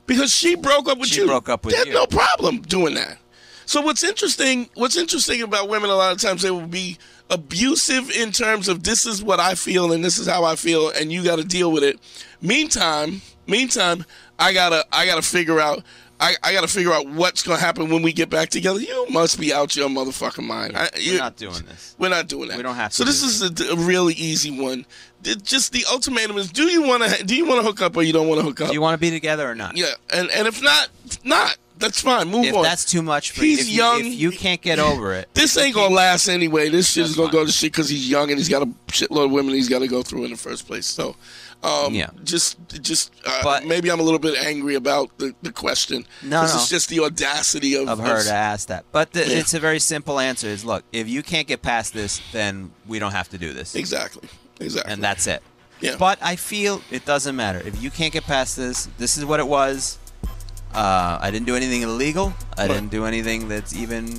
because 0.07 0.35
she 0.35 0.57
broke 0.57 0.89
up 0.89 0.99
with 0.99 1.11
you. 1.11 1.15
She 1.15 1.21
you. 1.21 1.27
broke 1.29 1.49
up 1.49 1.65
with 1.65 1.75
There's 1.75 1.87
you. 1.87 1.93
no 1.93 2.07
problem 2.07 2.61
doing 2.63 2.95
that. 2.95 3.19
So 3.65 3.81
what's 3.81 4.03
interesting? 4.03 4.69
What's 4.75 4.97
interesting 4.97 5.43
about 5.43 5.69
women? 5.69 5.91
A 5.91 5.95
lot 5.95 6.13
of 6.13 6.21
times 6.21 6.43
they 6.43 6.51
will 6.51 6.67
be 6.67 6.99
abusive 7.31 8.11
in 8.11 8.33
terms 8.33 8.69
of 8.69 8.83
this 8.83 9.07
is 9.07 9.23
what 9.23 9.41
I 9.41 9.55
feel 9.55 9.93
and 9.93 10.05
this 10.05 10.19
is 10.19 10.27
how 10.27 10.45
I 10.45 10.57
feel, 10.57 10.91
and 10.91 11.13
you 11.13 11.23
got 11.25 11.37
to 11.37 11.45
deal 11.45 11.71
with 11.73 11.83
it. 11.85 11.99
Meantime, 12.41 13.21
meantime, 13.47 14.05
I 14.39 14.53
gotta 14.53 14.85
I 14.93 15.07
gotta 15.07 15.23
figure 15.23 15.61
out. 15.61 15.83
I, 16.21 16.35
I 16.43 16.53
got 16.53 16.63
to 16.63 16.67
figure 16.67 16.93
out 16.93 17.07
what's 17.09 17.45
going 17.45 17.61
to 17.61 17.65
happen 17.65 17.91
when 17.91 18.03
we 18.03 18.13
get 18.13 18.29
back 18.29 18.49
together. 18.49 18.81
You 18.81 19.07
must 19.09 19.39
be 19.39 19.53
out 19.55 19.77
your 19.77 19.89
motherfucking 19.89 20.45
mind. 20.45 20.77
I, 20.77 20.89
We're 20.97 21.17
not 21.17 21.37
doing 21.37 21.65
this. 21.67 21.95
We're 21.97 22.09
not 22.09 22.27
doing 22.27 22.49
that. 22.49 22.57
We 22.57 22.65
don't 22.65 22.75
have 22.75 22.91
to 22.91 22.97
So 22.97 23.05
this 23.05 23.23
is 23.23 23.41
a, 23.41 23.73
a 23.73 23.77
really 23.77 24.15
easy 24.15 24.51
one. 24.61 24.85
It- 25.23 25.45
just 25.45 25.73
the 25.73 25.85
ultimatum 25.89 26.37
is: 26.39 26.51
Do 26.51 26.65
you 26.65 26.83
want 26.83 27.05
to? 27.05 27.23
Do 27.25 27.37
you 27.37 27.47
want 27.47 27.61
to 27.61 27.65
hook 27.65 27.81
up 27.83 27.97
or 27.97 28.03
you 28.03 28.13
don't 28.13 28.27
want 28.27 28.41
to 28.41 28.45
hook 28.45 28.61
up? 28.61 28.67
Do 28.67 28.75
you 28.75 28.81
want 28.81 28.95
to 28.95 28.99
be 29.01 29.11
together 29.11 29.49
or 29.49 29.55
not? 29.55 29.77
Yeah, 29.77 29.93
and 30.13 30.29
and 30.33 30.49
if 30.49 30.61
not, 30.61 30.89
not. 31.23 31.57
That's 31.79 32.01
fine. 32.01 32.29
Move 32.29 32.47
if 32.47 32.55
on. 32.55 32.63
that's 32.63 32.85
too 32.85 33.03
much 33.03 33.31
for 33.31 33.41
He's 33.43 33.61
if 33.61 33.69
you, 33.69 33.77
young. 33.77 34.01
if 34.01 34.15
you 34.15 34.31
can't 34.31 34.61
get 34.61 34.79
over 34.79 35.13
it, 35.15 35.29
This 35.35 35.57
ain't 35.57 35.75
gonna 35.75 35.95
last 35.95 36.29
anyway. 36.29 36.69
This 36.69 36.91
shit 36.91 37.05
is 37.05 37.17
gonna 37.17 37.33
go 37.33 37.45
to 37.45 37.51
shit 37.53 37.73
because 37.73 37.89
he's 37.89 38.09
young 38.11 38.31
and 38.31 38.39
he's 38.39 38.49
got 38.49 38.63
a 38.63 38.67
shitload 38.89 39.27
of 39.27 39.31
women 39.31 39.55
he's 39.55 39.69
got 39.69 39.79
to 39.81 39.89
go 39.89 40.03
through 40.03 40.25
in 40.25 40.31
the 40.31 40.37
first 40.37 40.67
place. 40.67 40.87
So, 40.87 41.15
um, 41.63 41.95
Yeah. 41.95 42.11
just, 42.25 42.57
just, 42.83 43.13
uh, 43.27 43.61
maybe 43.65 43.91
I'm 43.91 44.01
a 44.01 44.03
little 44.03 44.19
bit 44.19 44.37
angry 44.45 44.75
about 44.75 45.17
the, 45.19 45.35
the 45.43 45.53
question. 45.53 46.05
No, 46.23 46.41
no. 46.41 46.45
it's 46.45 46.69
just 46.69 46.89
the 46.89 47.01
audacity 47.01 47.75
of, 47.77 47.89
of 47.89 47.99
her 48.01 48.23
to 48.25 48.33
ask 48.33 48.69
that. 48.69 48.85
But 48.93 49.13
the, 49.13 49.21
Yeah. 49.21 49.39
it's 49.39 49.55
a 49.55 49.61
very 49.61 49.79
simple 49.79 50.19
answer: 50.19 50.47
is 50.49 50.65
look, 50.65 50.85
if 50.93 51.09
you 51.09 51.23
can't 51.23 51.47
get 51.47 51.63
past 51.63 51.95
this, 51.95 52.21
then 52.33 52.71
we 52.87 52.99
don't 52.99 53.13
have 53.13 53.29
to 53.31 53.39
do 53.39 53.53
this. 53.53 53.75
Exactly. 53.75 54.29
Exactly. 54.61 54.93
And 54.93 55.03
that's 55.03 55.27
it. 55.27 55.43
Yeah. 55.81 55.95
But 55.97 56.19
I 56.21 56.35
feel 56.35 56.83
it 56.91 57.05
doesn't 57.05 57.37
matter 57.37 57.63
if 57.65 57.81
you 57.81 57.91
can't 57.91 58.13
get 58.13 58.25
past 58.25 58.57
this. 58.57 58.89
This 58.99 59.17
is 59.17 59.25
what 59.25 59.39
it 59.39 59.47
was. 59.47 59.99
Uh, 60.75 61.19
I 61.21 61.31
didn't 61.31 61.47
do 61.47 61.57
anything 61.57 61.83
illegal. 61.83 62.35
I 62.57 62.69
didn't 62.69 62.89
do 62.89 63.05
anything 63.05 63.49
that's 63.49 63.75
even. 63.75 64.19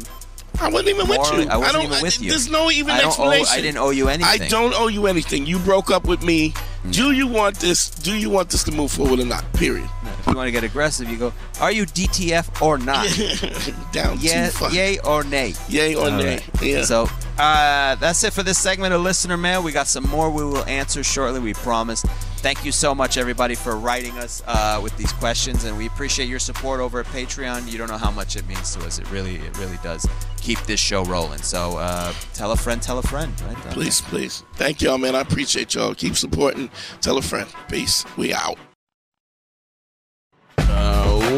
I 0.61 0.69
wasn't 0.69 0.89
even 0.89 1.07
with 1.07 1.19
you. 1.31 1.47
I 1.49 1.55
wasn't 1.57 1.73
don't, 1.75 1.85
even 1.85 2.01
with 2.01 2.21
you. 2.21 2.29
There's 2.31 2.49
no 2.49 2.69
even 2.69 2.93
I 2.93 3.01
don't 3.01 3.17
owe- 3.19 3.31
explanation. 3.31 3.47
I 3.53 3.61
didn't 3.61 3.77
owe 3.77 3.91
you 3.91 4.09
anything. 4.09 4.41
I 4.41 4.47
don't 4.47 4.73
owe 4.75 4.87
you 4.87 5.07
anything. 5.07 5.45
You 5.45 5.59
broke 5.59 5.89
up 5.89 6.05
with 6.05 6.21
me. 6.23 6.53
Do 6.89 7.11
you 7.11 7.27
want 7.27 7.59
this? 7.59 7.89
Do 7.89 8.15
you 8.15 8.29
want 8.29 8.49
this 8.49 8.63
to 8.63 8.71
move 8.71 8.91
forward 8.91 9.19
or 9.19 9.25
not? 9.25 9.51
Period. 9.53 9.89
If 10.19 10.27
you 10.27 10.33
want 10.35 10.47
to 10.47 10.51
get 10.51 10.63
aggressive, 10.63 11.09
you 11.09 11.17
go. 11.17 11.33
Are 11.59 11.71
you 11.71 11.85
DTF 11.85 12.61
or 12.61 12.77
not? 12.77 13.05
Down 13.93 14.17
yeah, 14.19 14.47
too 14.47 14.51
far. 14.51 14.71
yay 14.71 14.99
or 14.99 15.23
nay. 15.23 15.53
Yay 15.69 15.95
or 15.95 16.05
All 16.05 16.11
nay. 16.11 16.35
right. 16.35 16.61
Yeah. 16.61 16.83
So 16.83 17.07
uh, 17.37 17.95
that's 17.95 18.23
it 18.23 18.33
for 18.33 18.43
this 18.43 18.57
segment 18.59 18.93
of 18.93 19.01
listener 19.01 19.37
mail. 19.37 19.63
We 19.63 19.71
got 19.71 19.87
some 19.87 20.03
more 20.09 20.29
we 20.29 20.43
will 20.43 20.65
answer 20.65 21.03
shortly. 21.03 21.39
We 21.39 21.53
promise. 21.53 22.03
Thank 22.41 22.63
you 22.63 22.71
so 22.71 22.95
much, 22.95 23.17
everybody, 23.17 23.53
for 23.53 23.75
writing 23.75 24.17
us 24.17 24.41
uh, 24.47 24.79
with 24.81 24.95
these 24.95 25.11
questions, 25.13 25.65
and 25.65 25.77
we 25.77 25.87
appreciate 25.87 26.29
your 26.29 26.39
support 26.39 26.79
over 26.79 27.01
at 27.01 27.05
Patreon. 27.07 27.69
You 27.69 27.77
don't 27.77 27.89
know 27.89 27.97
how 27.97 28.11
much 28.11 28.37
it 28.37 28.47
means 28.47 28.73
to 28.77 28.85
us. 28.85 28.97
It 28.97 29.11
really, 29.11 29.35
it 29.35 29.57
really 29.57 29.77
does. 29.83 30.07
keep 30.37 30.57
this 30.61 30.79
show 30.79 31.03
rolling. 31.03 31.41
So 31.41 31.77
uh, 31.77 32.13
tell 32.33 32.53
a 32.53 32.55
friend, 32.55 32.81
tell 32.81 32.97
a 32.97 33.03
friend. 33.03 33.33
Right? 33.41 33.57
Please, 33.71 33.99
please. 33.99 34.43
Thank 34.53 34.81
y'all, 34.81 34.97
man. 34.97 35.15
I 35.15 35.21
appreciate 35.21 35.73
y'all. 35.75 35.93
Keep 35.93 36.15
supporting. 36.15 36.69
Tell 37.01 37.17
a 37.17 37.21
friend. 37.21 37.49
Peace. 37.67 38.05
We 38.15 38.33
out. 38.33 38.57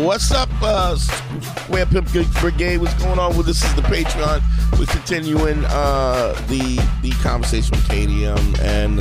What's 0.01 0.31
up, 0.31 0.49
uh, 0.63 0.95
Square 0.95 1.85
Pimp 1.85 2.11
Brigade? 2.39 2.77
What's 2.77 2.95
going 2.95 3.19
on? 3.19 3.33
Well, 3.33 3.43
this 3.43 3.63
is 3.63 3.75
the 3.75 3.83
Patreon. 3.83 4.41
We're 4.79 4.87
continuing 4.87 5.63
uh, 5.65 6.33
the 6.47 6.83
the 7.03 7.11
conversation 7.21 7.69
with 7.69 7.87
Katie, 7.87 8.25
um, 8.25 8.55
and 8.61 8.99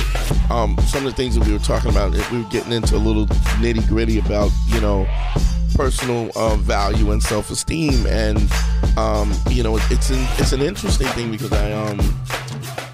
um, 0.51 0.77
some 0.85 1.03
of 1.03 1.11
the 1.11 1.17
things 1.17 1.33
that 1.35 1.47
we 1.47 1.53
were 1.53 1.59
talking 1.59 1.89
about. 1.89 2.11
We 2.31 2.43
were 2.43 2.49
getting 2.51 2.71
into 2.71 2.95
a 2.95 3.01
little 3.01 3.25
nitty 3.57 3.87
gritty 3.87 4.19
about, 4.19 4.51
you 4.67 4.79
know, 4.79 5.07
personal 5.73 6.29
uh, 6.35 6.55
value 6.57 7.09
and 7.09 7.21
self 7.21 7.49
esteem, 7.49 8.05
and 8.05 8.37
um, 8.95 9.33
you 9.49 9.63
know, 9.63 9.77
it's 9.89 10.11
an 10.11 10.23
it's 10.37 10.51
an 10.51 10.61
interesting 10.61 11.07
thing 11.07 11.31
because 11.31 11.51
I 11.51 11.71
um. 11.71 11.99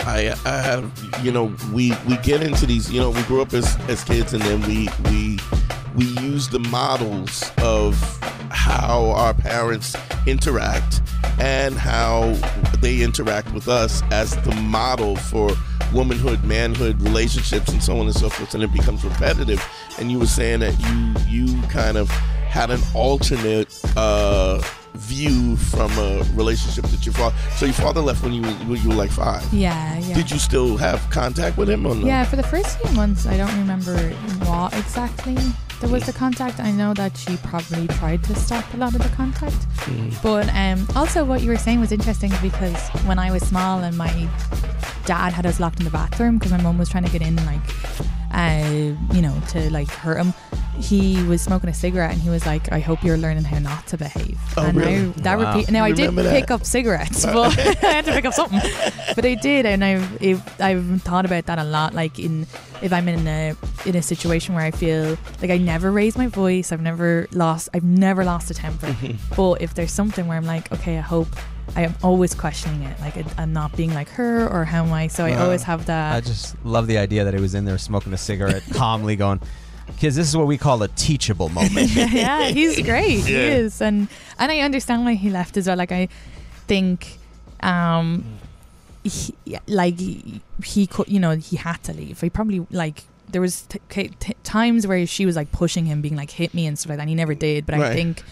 I, 0.10 0.34
I 0.46 0.62
have 0.62 0.90
you 1.22 1.34
know 1.34 1.54
we 1.74 1.92
we 2.08 2.16
get 2.20 2.42
into 2.42 2.66
these 2.66 2.90
you 2.90 3.02
know 3.02 3.10
we 3.10 3.22
grew 3.24 3.42
up 3.42 3.52
as, 3.52 3.76
as 3.90 4.06
kids 4.06 4.34
and 4.34 4.42
then 4.42 4.62
we 4.62 4.88
we 5.12 5.38
we 5.98 6.06
use 6.22 6.48
the 6.48 6.60
models 6.60 7.52
of 7.58 7.96
how 8.52 9.12
our 9.16 9.34
parents 9.34 9.96
interact 10.28 11.02
and 11.40 11.76
how 11.76 12.34
they 12.82 13.02
interact 13.02 13.52
with 13.54 13.68
us 13.68 14.04
as 14.12 14.36
the 14.44 14.56
model 14.56 15.16
for 15.16 15.50
womanhood, 15.94 16.44
manhood, 16.44 17.02
relationships, 17.02 17.70
and 17.70 17.82
so 17.82 18.00
on 18.00 18.06
and 18.06 18.16
so 18.16 18.30
forth, 18.30 18.54
and 18.54 18.64
it 18.64 18.72
becomes 18.72 19.04
repetitive. 19.04 19.64
And 19.98 20.12
you 20.12 20.20
were 20.20 20.28
saying 20.28 20.60
that 20.60 20.80
you 20.80 21.56
you 21.56 21.62
kind 21.64 21.98
of 21.98 22.10
had 22.10 22.70
an 22.70 22.82
alternate 22.94 23.80
uh, 23.96 24.62
view 24.94 25.56
from 25.58 25.92
a 25.98 26.24
relationship 26.34 26.86
that 26.86 27.06
your 27.06 27.14
father. 27.14 27.36
So 27.56 27.66
your 27.66 27.74
father 27.74 28.02
left 28.02 28.24
when 28.24 28.34
you 28.34 28.44
were, 28.44 28.48
when 28.50 28.82
you 28.82 28.90
were 28.90 28.96
like 28.96 29.12
five. 29.12 29.52
Yeah, 29.52 29.98
yeah. 29.98 30.16
Did 30.16 30.30
you 30.30 30.38
still 30.38 30.78
have 30.78 31.08
contact 31.10 31.58
with 31.58 31.70
him 31.70 31.88
or 31.88 31.96
no? 31.96 32.06
Yeah, 32.06 32.24
for 32.24 32.36
the 32.36 32.44
first 32.44 32.80
few 32.80 32.92
months, 32.92 33.26
I 33.26 33.38
don't 33.38 33.58
remember 33.58 33.98
what 34.46 34.74
exactly 34.78 35.38
there 35.80 35.90
was 35.90 36.06
the 36.06 36.14
contact. 36.14 36.60
I 36.60 36.72
know 36.72 36.94
that 36.96 37.16
she 37.16 37.38
probably 37.38 37.88
tried 37.88 38.24
to 38.26 38.36
stop 38.36 38.66
a 38.74 38.78
lot 38.78 38.96
of 38.96 39.04
the 39.04 39.10
contact. 39.10 39.56
Mm. 39.86 40.22
But 40.24 40.50
um, 40.54 40.88
also, 40.96 41.24
what 41.24 41.42
you 41.42 41.50
were 41.50 41.58
saying 41.58 41.80
was 41.80 41.92
interesting 41.92 42.32
because 42.42 42.90
when 43.06 43.20
I 43.20 43.32
was 43.32 43.44
small 43.44 43.80
and 43.80 43.98
my 43.98 44.28
dad 45.06 45.34
had 45.34 45.46
us 45.46 45.60
locked 45.60 45.80
in 45.80 45.86
the 45.86 45.92
bathroom 45.92 46.38
because 46.38 46.52
my 46.52 46.62
mum 46.62 46.78
was 46.78 46.90
trying 46.90 47.06
to 47.06 47.12
get 47.12 47.22
in, 47.22 47.36
like, 47.46 47.62
uh, 48.34 49.16
you 49.16 49.22
know, 49.22 49.40
to 49.50 49.72
like 49.72 49.90
hurt 49.90 50.18
him. 50.18 50.34
He 50.80 51.22
was 51.24 51.42
smoking 51.42 51.70
a 51.70 51.74
cigarette 51.74 52.12
and 52.14 52.22
he 52.22 52.30
was 52.30 52.46
like, 52.46 52.72
"I 52.72 52.80
hope 52.80 53.04
you're 53.04 53.18
learning 53.18 53.44
how 53.46 53.60
not 53.60 53.88
to 53.88 53.98
behave." 53.98 54.38
Oh, 54.56 54.66
and 54.66 54.78
really? 54.78 54.96
I, 54.96 55.22
that 55.22 55.38
Wow. 55.40 55.54
repeat. 55.56 55.72
Now 55.72 55.84
I 55.84 55.92
did 55.92 56.16
that. 56.16 56.32
pick 56.32 56.52
up 56.52 56.66
cigarettes, 56.66 57.26
but 57.26 57.58
I 57.84 57.88
had 57.92 58.06
to 58.06 58.12
pick 58.12 58.26
up 58.26 58.34
something. 58.34 58.60
But 59.16 59.26
I 59.26 59.36
did, 59.36 59.66
and 59.66 59.84
I've 59.84 60.62
I've 60.62 61.02
thought 61.02 61.26
about 61.26 61.48
that 61.48 61.58
a 61.60 61.64
lot. 61.64 61.94
Like 61.94 62.20
in 62.20 62.46
if 62.82 62.94
I'm 62.94 63.08
in 63.08 63.28
a 63.28 63.56
in 63.86 63.96
a 63.96 64.02
situation 64.02 64.54
where 64.56 64.64
I 64.64 64.72
feel 64.72 65.18
like 65.42 65.50
I 65.52 65.58
never 65.58 65.92
raise 65.92 66.16
my 66.18 66.28
voice, 66.28 66.72
I've 66.72 66.82
never 66.82 67.28
lost, 67.32 67.70
I've 67.74 67.84
never 67.84 68.24
lost 68.24 68.52
a 68.52 68.54
temper. 68.54 68.96
But 69.36 69.62
if 69.62 69.74
there's 69.74 69.92
something 69.92 70.28
where 70.28 70.38
I'm 70.38 70.46
like, 70.46 70.72
okay, 70.72 70.98
I 70.98 71.02
hope. 71.02 71.28
I 71.76 71.82
am 71.82 71.94
always 72.02 72.34
questioning 72.34 72.84
it, 72.84 72.98
like 73.02 73.16
I'm 73.38 73.52
not 73.52 73.76
being 73.76 73.94
like 73.94 74.08
her, 74.12 74.48
or 74.48 74.64
how 74.64 74.86
am 74.86 74.94
I? 74.94 75.08
So 75.08 75.26
I 75.26 75.36
always 75.36 75.64
have 75.64 75.86
that. 75.88 76.16
I 76.16 76.22
just 76.22 76.56
love 76.64 76.88
the 76.88 76.98
idea 76.98 77.26
that 77.26 77.34
he 77.34 77.42
was 77.42 77.56
in 77.56 77.66
there 77.66 77.78
smoking 77.78 78.14
a 78.14 78.18
cigarette, 78.18 78.64
calmly 78.74 79.18
going, 79.18 79.42
"Kids, 79.98 80.16
this 80.16 80.28
is 80.28 80.36
what 80.38 80.48
we 80.48 80.58
call 80.58 80.82
a 80.84 80.88
teachable 80.90 81.50
moment." 81.50 81.90
yeah, 81.96 82.50
he's 82.50 82.82
great. 82.82 83.20
He 83.26 83.34
is, 83.34 83.82
and 83.82 84.08
and 84.40 84.52
I 84.52 84.60
understand 84.60 85.06
why 85.06 85.14
he 85.16 85.30
left 85.30 85.58
as 85.58 85.68
well. 85.68 85.78
Like 85.78 85.92
I 85.92 86.08
think, 86.68 87.18
um, 87.62 88.24
he, 89.04 89.34
like 89.68 90.00
he, 90.00 90.42
he 90.64 90.88
could, 90.88 91.08
you 91.08 91.20
know, 91.20 91.32
he 91.36 91.56
had 91.58 91.82
to 91.84 91.94
leave. 91.94 92.20
He 92.22 92.30
probably 92.30 92.66
like 92.72 93.04
there 93.30 93.42
was 93.42 93.64
t- 93.64 93.80
t- 93.90 94.12
t- 94.20 94.36
times 94.44 94.88
where 94.88 95.06
she 95.06 95.26
was 95.26 95.36
like 95.36 95.52
pushing 95.52 95.86
him, 95.86 96.02
being 96.02 96.16
like 96.16 96.32
hit 96.32 96.54
me 96.54 96.66
and 96.66 96.78
stuff 96.78 96.90
like 96.92 96.98
that. 96.98 97.02
And 97.04 97.10
he 97.10 97.16
never 97.16 97.34
did, 97.36 97.66
but 97.66 97.76
I 97.76 97.94
think 97.94 98.24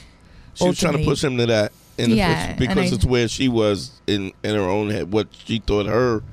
She 0.54 0.68
was 0.68 0.80
trying 0.80 0.98
to 0.98 1.04
push 1.04 1.24
him 1.24 1.38
to 1.38 1.46
that 1.48 1.72
in 1.98 2.12
the 2.12 2.16
Yeah, 2.18 2.48
first, 2.48 2.60
because 2.60 2.92
I- 2.92 2.96
it's 2.96 3.06
where 3.06 3.28
she 3.28 3.48
was 3.50 3.92
in 4.08 4.32
in 4.44 4.56
her 4.56 4.62
own 4.70 4.90
head, 4.90 5.12
what 5.12 5.28
she 5.46 5.60
thought 5.60 5.86
her, 5.88 6.24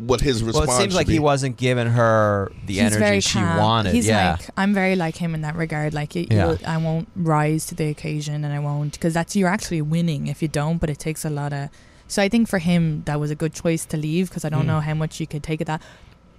what 0.00 0.20
his 0.20 0.42
response. 0.42 0.66
well, 0.68 0.76
it 0.78 0.80
seems 0.82 0.94
like 0.94 1.06
should 1.06 1.12
he 1.12 1.18
wasn't 1.18 1.56
giving 1.56 1.86
her 1.88 2.50
the 2.66 2.74
he's 2.78 2.96
energy 2.96 3.20
she 3.20 3.38
wanted. 3.38 3.94
He's 3.94 4.06
yeah, 4.06 4.32
like 4.32 4.50
I'm 4.56 4.72
very 4.74 4.96
like 4.96 5.16
him 5.16 5.34
in 5.34 5.42
that 5.42 5.56
regard. 5.56 5.94
Like 5.94 6.16
it, 6.16 6.32
Yeah. 6.32 6.56
I 6.66 6.76
won't 6.78 7.08
rise 7.16 7.66
to 7.66 7.74
the 7.74 7.86
occasion, 7.88 8.44
and 8.44 8.52
I 8.52 8.58
won't 8.58 8.92
because 8.92 9.14
that's 9.14 9.36
you're 9.36 9.48
actually 9.48 9.82
winning 9.82 10.26
if 10.26 10.42
you 10.42 10.48
don't. 10.48 10.78
But 10.78 10.90
it 10.90 10.98
takes 10.98 11.24
a 11.24 11.30
lot 11.30 11.52
of. 11.52 11.68
So 12.08 12.20
I 12.22 12.28
think 12.28 12.48
for 12.48 12.58
him 12.58 13.02
that 13.06 13.20
was 13.20 13.30
a 13.30 13.36
good 13.36 13.52
choice 13.52 13.84
to 13.86 13.96
leave 13.96 14.28
because 14.30 14.44
I 14.44 14.48
don't 14.48 14.64
Mm. 14.64 14.72
know 14.72 14.80
how 14.80 14.94
much 14.94 15.20
you 15.20 15.26
could 15.26 15.42
take 15.42 15.60
of 15.60 15.66
that. 15.68 15.80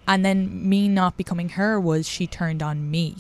And 0.08 0.26
then 0.26 0.68
me 0.68 0.88
not 0.90 1.16
becoming 1.16 1.50
her 1.50 1.80
was 1.80 2.08
she 2.10 2.28
turned 2.28 2.62
on 2.62 2.90
me. 2.92 3.16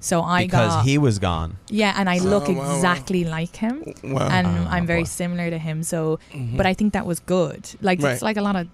So 0.00 0.20
I 0.22 0.44
because 0.44 0.74
got 0.74 0.84
he 0.84 0.98
was 0.98 1.18
gone. 1.18 1.56
yeah, 1.70 1.94
and 1.96 2.10
I 2.10 2.18
look 2.18 2.48
Oh, 2.48 2.52
wow, 2.52 2.58
wow. 2.60 2.74
exactly 2.76 3.24
like 3.24 3.56
him, 3.56 3.84
Wow. 4.02 4.28
and 4.28 4.46
Oh, 4.46 4.66
I'm 4.68 4.86
very 4.86 5.02
boy. 5.04 5.08
similar 5.08 5.48
to 5.50 5.56
him. 5.58 5.82
So, 5.82 6.18
Mhm. 6.34 6.56
but 6.58 6.66
I 6.66 6.74
think 6.74 6.92
that 6.92 7.06
was 7.06 7.20
good. 7.20 7.70
Like 7.80 8.02
Right. 8.02 8.12
it's 8.12 8.20
like 8.22 8.36
a 8.36 8.42
lot 8.42 8.56
of 8.56 8.66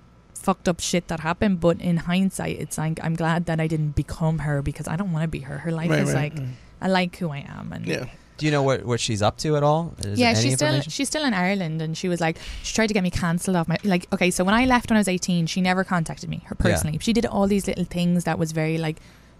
fucked 0.47 0.69
up 0.69 0.81
shit 0.81 1.05
that 1.09 1.21
happened, 1.21 1.61
but 1.61 1.81
in 1.81 1.97
hindsight, 2.11 2.57
it's 2.59 2.77
like 2.79 2.99
I'm 3.03 3.15
glad 3.15 3.41
that 3.47 3.59
I 3.61 3.67
didn't 3.67 3.95
become 4.05 4.39
her 4.47 4.63
because 4.63 4.89
I 4.89 4.97
don't 4.97 5.13
want 5.13 5.25
to 5.25 5.29
be 5.29 5.41
her. 5.41 5.59
Her 5.59 5.73
life 5.81 5.91
Right, 5.91 6.01
is 6.01 6.13
right, 6.15 6.35
like 6.35 6.45
I 6.81 6.89
like 6.89 7.17
who 7.17 7.29
I 7.31 7.45
am, 7.59 7.73
and 7.73 7.87
yeah. 7.87 8.07
Do 8.39 8.47
you 8.47 8.53
know 8.53 8.63
what, 8.63 8.87
what 8.87 9.01
she's 9.01 9.21
up 9.21 9.37
to 9.45 9.55
at 9.59 9.63
all? 9.63 9.95
Is 9.99 10.19
yeah, 10.19 10.29
any 10.31 10.41
she's 10.43 10.55
still 10.55 10.81
she's 10.81 11.09
still 11.09 11.25
in 11.27 11.35
Ireland, 11.35 11.83
and 11.83 11.93
she 12.01 12.09
was 12.09 12.21
like 12.23 12.39
she 12.63 12.73
tried 12.75 12.87
to 12.87 12.95
get 12.95 13.03
me 13.03 13.11
cancelled 13.11 13.55
off 13.57 13.69
my 13.69 13.77
like. 13.85 14.07
Okay, 14.15 14.31
so 14.31 14.45
when 14.45 14.55
I 14.55 14.65
left 14.65 14.89
when 14.91 14.97
I 14.97 15.01
was 15.01 15.09
eighteen, 15.09 15.45
she 15.47 15.61
never 15.61 15.85
contacted 15.85 16.31
me 16.31 16.39
her 16.47 16.57
Yeah. 16.59 16.71
personally. 16.71 16.99
She 17.03 17.13
did 17.13 17.27
all 17.27 17.47
these 17.47 17.67
little 17.67 17.85
things 17.85 18.25
that 18.25 18.39
was 18.39 18.53
very 18.53 18.79
like 18.79 18.97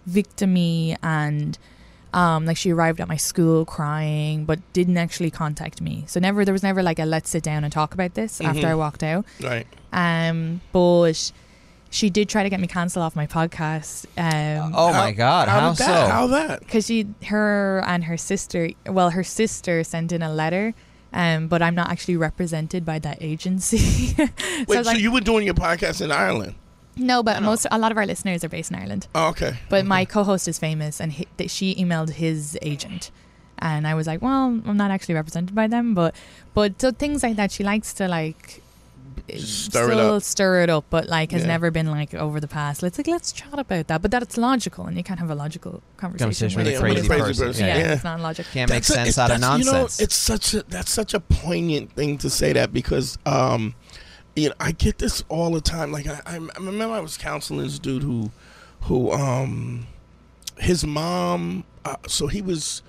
victimy 0.07 0.97
and 1.01 1.57
um 2.13 2.45
like 2.45 2.57
she 2.57 2.71
arrived 2.71 2.99
at 2.99 3.07
my 3.07 3.17
school 3.17 3.65
crying, 3.65 4.45
but 4.45 4.59
didn't 4.73 4.97
actually 4.97 5.31
contact 5.31 5.81
me. 5.81 6.03
So 6.07 6.19
never 6.19 6.43
there 6.45 6.53
was 6.53 6.63
never 6.63 6.83
like 6.83 6.99
a 6.99 7.05
let's 7.05 7.29
sit 7.29 7.43
down 7.43 7.63
and 7.63 7.71
talk 7.71 7.93
about 7.93 8.13
this 8.15 8.41
after 8.41 8.61
Mhm. 8.67 8.71
I 8.71 8.75
walked 8.75 9.03
out. 9.03 9.25
Right. 9.41 9.67
Um, 9.93 10.61
but 10.71 11.31
she 11.89 12.09
did 12.09 12.29
try 12.29 12.43
to 12.43 12.49
get 12.49 12.59
me 12.59 12.67
cancelled 12.67 13.03
off 13.03 13.15
my 13.17 13.27
podcast. 13.27 14.05
Um, 14.17 14.73
oh 14.75 14.93
my 14.93 15.11
God! 15.11 15.49
How, 15.49 15.69
did 15.69 15.77
that? 15.79 15.85
so? 16.07 16.11
How 16.11 16.27
that? 16.27 16.59
because 16.61 16.85
she 16.85 17.07
her 17.27 17.83
and 17.85 18.05
her 18.05 18.17
sister 18.17 18.69
well 18.87 19.09
her 19.11 19.23
sister 19.23 19.83
sent 19.83 20.11
in 20.11 20.21
a 20.21 20.31
letter 20.33 20.73
um 21.13 21.49
but 21.49 21.61
i'm 21.61 21.75
not 21.75 21.89
actually 21.89 22.15
represented 22.15 22.85
by 22.85 22.97
that 22.97 23.17
agency 23.19 23.77
so, 24.15 24.23
Wait, 24.67 24.79
it's 24.79 24.87
so 24.89 24.95
you 24.95 25.11
were 25.11 25.19
doing 25.19 25.43
your 25.45 25.53
podcast 25.53 26.01
in 26.01 26.09
Ireland? 26.09 26.55
No 26.97 27.23
but 27.23 27.41
most 27.41 27.65
a 27.71 27.77
lot 27.79 27.91
of 27.91 27.97
our 27.97 28.05
listeners 28.05 28.43
are 28.43 28.49
based 28.49 28.69
in 28.71 28.77
ireland 28.77 29.07
Oh, 29.15 29.29
okay. 29.29 29.57
but 29.69 29.85
my 29.85 30.05
co-host 30.05 30.47
is 30.47 30.59
famous 30.59 30.99
and 30.99 31.11
he, 31.13 31.27
that 31.37 31.49
she 31.49 31.73
emailed 31.75 32.11
his 32.11 32.57
agent 32.61 33.11
and 33.59 33.87
i 33.87 33.93
was 33.93 34.07
like 34.07 34.21
well 34.21 34.45
i'm 34.65 34.77
not 34.77 34.91
actually 34.91 35.15
represented 35.15 35.55
by 35.55 35.67
them 35.67 35.93
but 35.93 36.15
but 36.53 36.79
so 36.81 36.91
things 36.91 37.23
like 37.23 37.35
that 37.37 37.51
she 37.51 37.63
likes 37.63 37.93
to 37.93 38.07
like 38.07 38.61
Stir 39.37 39.91
it 39.91 39.93
still 39.93 40.15
up. 40.15 40.23
stir 40.23 40.61
it 40.63 40.69
up 40.69 40.85
but 40.89 41.07
like 41.07 41.31
has 41.31 41.41
Yeah. 41.43 41.47
never 41.49 41.69
been 41.71 41.89
like 41.91 42.13
over 42.13 42.39
the 42.39 42.47
past 42.47 42.81
let's 42.83 42.97
like 42.97 43.07
let's 43.07 43.31
chat 43.31 43.57
about 43.57 43.87
that 43.87 44.01
but 44.01 44.09
that's 44.11 44.35
logical 44.35 44.85
and 44.87 44.97
you 44.97 45.03
can't 45.03 45.19
have 45.19 45.29
a 45.29 45.35
logical 45.35 45.81
conversation, 45.97 46.49
Conversation 46.49 46.57
with 46.57 46.65
with 46.67 46.73
a 46.73 46.75
Yeah, 46.75 46.79
crazy, 46.79 47.07
crazy 47.07 47.23
person. 47.23 47.47
person, 47.47 47.65
yeah, 47.67 47.77
yeah. 47.77 47.93
it's 47.93 48.03
not 48.03 48.19
logical 48.19 48.51
Can't 48.51 48.69
make 48.69 48.81
a- 48.81 48.85
sense 48.85 49.09
it's- 49.09 49.17
out 49.17 49.31
of 49.31 49.39
that's- 49.39 49.65
nonsense. 49.65 49.99
You 49.99 50.03
know, 50.03 50.03
it's 50.05 50.15
such 50.15 50.53
a 50.53 50.63
that's 50.63 50.91
such 50.91 51.13
a 51.13 51.19
poignant 51.19 51.91
thing 51.93 52.17
to 52.19 52.29
say 52.29 52.51
that 52.53 52.73
because 52.73 53.17
um, 53.25 53.75
you 54.35 54.49
know, 54.49 54.55
I 54.59 54.71
get 54.71 54.97
this 54.97 55.23
all 55.29 55.51
the 55.51 55.61
time. 55.61 55.91
Like 55.91 56.07
I, 56.07 56.21
I 56.25 56.35
remember 56.35 56.95
I 56.95 56.99
was 56.99 57.17
counseling 57.17 57.61
this 57.61 57.79
dude 57.79 58.03
who, 58.03 58.31
who 58.81 59.11
um, 59.11 59.87
his 60.59 60.85
mom. 60.85 61.65
Uh, 61.83 61.95
so 62.07 62.27
he 62.27 62.41
was. 62.41 62.81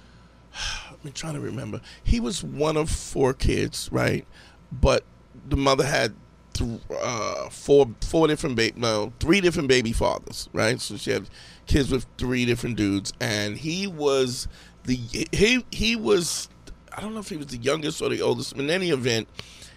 I'm 1.05 1.11
trying 1.13 1.35
to 1.35 1.41
remember. 1.41 1.81
He 2.05 2.21
was 2.21 2.45
one 2.45 2.77
of 2.77 2.89
four 2.89 3.35
kids, 3.35 3.89
right? 3.91 4.25
But 4.71 5.03
the 5.49 5.57
mother 5.57 5.85
had 5.85 6.15
th- 6.53 6.81
uh, 7.03 7.49
four 7.49 7.91
four 8.03 8.29
different 8.29 8.55
baby, 8.55 8.79
no, 8.79 9.13
three 9.19 9.41
different 9.41 9.69
baby 9.69 9.93
fathers, 9.93 10.49
right? 10.53 10.81
So 10.81 10.97
she 10.97 11.11
had 11.11 11.29
kids 11.67 11.91
with 11.91 12.07
three 12.19 12.45
different 12.45 12.77
dudes, 12.77 13.13
and 13.21 13.57
he 13.57 13.89
was 13.89 14.47
the 14.85 14.95
he 15.33 15.65
he 15.73 15.97
was 15.97 16.49
I 16.97 17.01
don't 17.01 17.15
know 17.15 17.21
if 17.21 17.29
he 17.29 17.37
was 17.37 17.47
the 17.47 17.59
youngest 17.59 18.01
or 18.01 18.09
the 18.09 18.23
oldest. 18.23 18.53
In 18.57 18.71
any 18.71 18.91
event, 18.91 19.29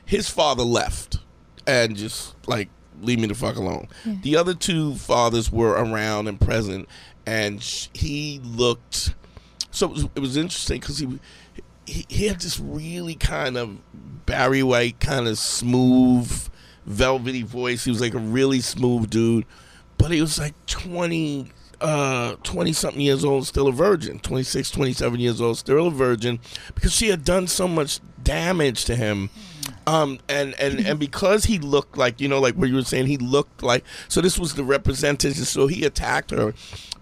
his 0.06 0.30
father 0.30 0.64
left 0.64 1.18
and 1.68 1.96
just 1.96 2.36
like 2.48 2.70
leave 3.02 3.20
me 3.20 3.28
the 3.28 3.36
fuck 3.36 3.56
alone. 3.56 3.88
Yeah. 4.06 4.16
The 4.22 4.38
other 4.38 4.54
two 4.54 4.96
fathers 4.96 5.52
were 5.52 5.72
around 5.72 6.28
and 6.28 6.40
present, 6.40 6.88
and 7.26 7.62
sh- 7.62 7.88
he 7.94 8.40
looked. 8.44 9.14
So 9.72 9.88
it 9.88 9.92
was, 9.92 10.04
it 10.16 10.20
was 10.20 10.38
interesting 10.38 10.80
because 10.80 11.00
he, 11.00 11.20
he 11.86 12.06
he 12.08 12.28
had 12.28 12.40
this 12.40 12.60
really 12.60 13.16
kind 13.16 13.58
of 13.58 13.78
Barry 14.26 14.64
White 14.64 15.00
kind 15.00 15.28
of 15.28 15.38
smooth, 15.38 16.50
velvety 16.86 17.44
voice. 17.44 17.84
He 17.84 17.92
was 17.92 18.02
like 18.02 18.14
a 18.14 18.20
really 18.20 18.62
smooth 18.62 19.10
dude, 19.10 19.46
but 19.98 20.12
he 20.12 20.22
was 20.22 20.40
like 20.40 20.54
twenty. 20.66 21.52
Uh, 21.82 22.38
20 22.44 22.72
something 22.72 23.02
years 23.02 23.26
old, 23.26 23.46
still 23.46 23.68
a 23.68 23.72
virgin. 23.72 24.18
26, 24.20 24.72
27 24.72 25.20
years 25.20 25.42
old, 25.42 25.58
still 25.58 25.88
a 25.88 25.92
virgin, 25.92 26.40
because 26.74 26.94
she 26.96 27.10
had 27.10 27.26
done 27.26 27.48
so 27.48 27.68
much 27.68 28.00
damage 28.24 28.86
to 28.86 28.96
him 28.96 29.30
Um, 29.88 30.20
and 30.28 30.60
and 30.60 30.80
and 30.80 31.00
because 31.00 31.46
he 31.46 31.60
looked 31.60 31.98
like 31.98 32.20
you 32.20 32.28
know, 32.28 32.40
like 32.40 32.56
what 32.56 32.70
you 32.70 32.76
were 32.76 32.84
saying, 32.84 33.06
he 33.08 33.18
looked 33.18 33.62
like. 33.62 33.84
So 34.08 34.20
this 34.22 34.40
was 34.40 34.56
the 34.56 34.64
representation. 34.64 35.46
So 35.46 35.68
he 35.68 35.86
attacked 35.86 36.32
her, 36.32 36.54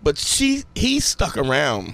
but 0.04 0.18
she 0.18 0.64
he 0.76 1.00
stuck 1.00 1.38
around, 1.38 1.94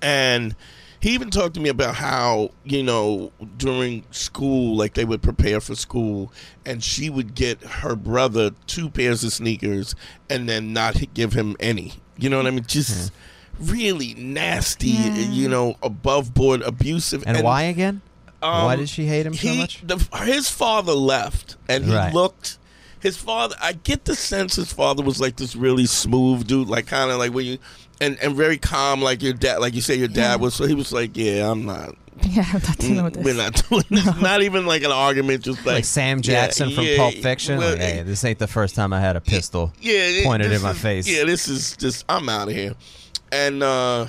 and 0.00 0.56
he 1.00 1.10
even 1.10 1.30
talked 1.30 1.54
to 1.54 1.60
me 1.60 1.68
about 1.68 1.94
how 1.96 2.50
you 2.64 2.82
know 2.82 3.32
during 3.56 4.04
school 4.10 4.76
like 4.76 4.94
they 4.94 5.04
would 5.04 5.22
prepare 5.22 5.60
for 5.60 5.74
school 5.74 6.32
and 6.66 6.82
she 6.82 7.08
would 7.10 7.34
get 7.34 7.62
her 7.62 7.94
brother 7.94 8.50
two 8.66 8.90
pairs 8.90 9.22
of 9.22 9.32
sneakers 9.32 9.94
and 10.28 10.48
then 10.48 10.72
not 10.72 10.96
give 11.14 11.32
him 11.34 11.56
any 11.60 11.92
you 12.16 12.28
know 12.28 12.36
what 12.36 12.46
i 12.46 12.50
mean 12.50 12.64
just 12.66 13.12
really 13.60 14.14
nasty 14.14 14.88
you 14.88 15.48
know 15.48 15.76
above 15.82 16.34
board 16.34 16.62
abusive 16.62 17.22
And, 17.26 17.42
why 17.42 17.62
again? 17.62 18.02
Why 18.40 18.74
um, 18.74 18.78
did 18.78 18.88
she 18.88 19.06
hate 19.06 19.26
him 19.26 19.34
so 19.34 19.54
much? 19.54 19.82
The, 19.86 19.96
his 20.24 20.48
father 20.50 20.92
left, 20.92 21.56
and 21.68 21.84
he 21.84 21.94
Right. 21.94 22.12
looked. 22.14 22.58
His 23.00 23.16
father, 23.16 23.54
I 23.62 23.74
get 23.74 24.06
the 24.06 24.16
sense 24.16 24.56
his 24.56 24.72
father 24.72 25.02
was 25.04 25.20
like 25.20 25.36
this 25.36 25.54
really 25.54 25.86
smooth 25.86 26.46
dude, 26.48 26.68
like 26.68 26.86
kind 26.88 27.10
of 27.12 27.18
like 27.18 27.32
when 27.32 27.46
you, 27.46 27.58
and 28.00 28.18
and 28.20 28.34
very 28.34 28.58
calm, 28.58 29.00
like 29.00 29.22
your 29.22 29.32
dad, 29.34 29.58
like 29.60 29.74
you 29.74 29.80
say 29.80 29.94
your 29.94 30.08
dad 30.08 30.40
was. 30.40 30.54
So 30.54 30.66
he 30.66 30.74
was 30.74 30.92
like, 30.92 31.16
yeah, 31.16 31.50
I'm 31.50 31.64
not. 31.64 31.94
Yeah, 32.20 32.44
I'm 32.52 32.60
not 32.66 32.78
dealing 32.78 33.04
with 33.04 33.14
this. 33.14 33.24
We're 33.24 33.34
not 33.34 33.62
doing 33.70 33.84
this. 33.90 34.20
Not 34.20 34.42
even 34.42 34.66
like 34.66 34.82
an 34.82 34.90
argument, 34.90 35.44
just 35.44 35.58
like, 35.64 35.74
Like 35.76 35.84
Sam 35.84 36.16
yeah, 36.18 36.22
Jackson 36.22 36.72
from 36.72 36.82
yeah, 36.82 36.96
Pulp 36.96 37.14
Fiction. 37.14 37.58
well, 37.58 37.70
Like, 37.70 37.78
hey, 37.80 38.02
this 38.02 38.24
ain't 38.24 38.40
the 38.40 38.48
first 38.48 38.74
time 38.74 38.92
I 38.92 38.98
had 38.98 39.14
a 39.14 39.20
pistol 39.20 39.72
yeah, 39.80 40.24
pointed 40.24 40.50
in 40.50 40.60
my 40.60 40.72
is- 40.72 40.80
face. 40.80 41.08
Yeah, 41.08 41.22
this 41.22 41.46
is 41.46 41.76
just 41.76 42.04
I'm 42.08 42.28
out 42.28 42.48
of 42.48 42.54
here, 42.54 42.74
and 43.30 43.62
uh 43.62 44.06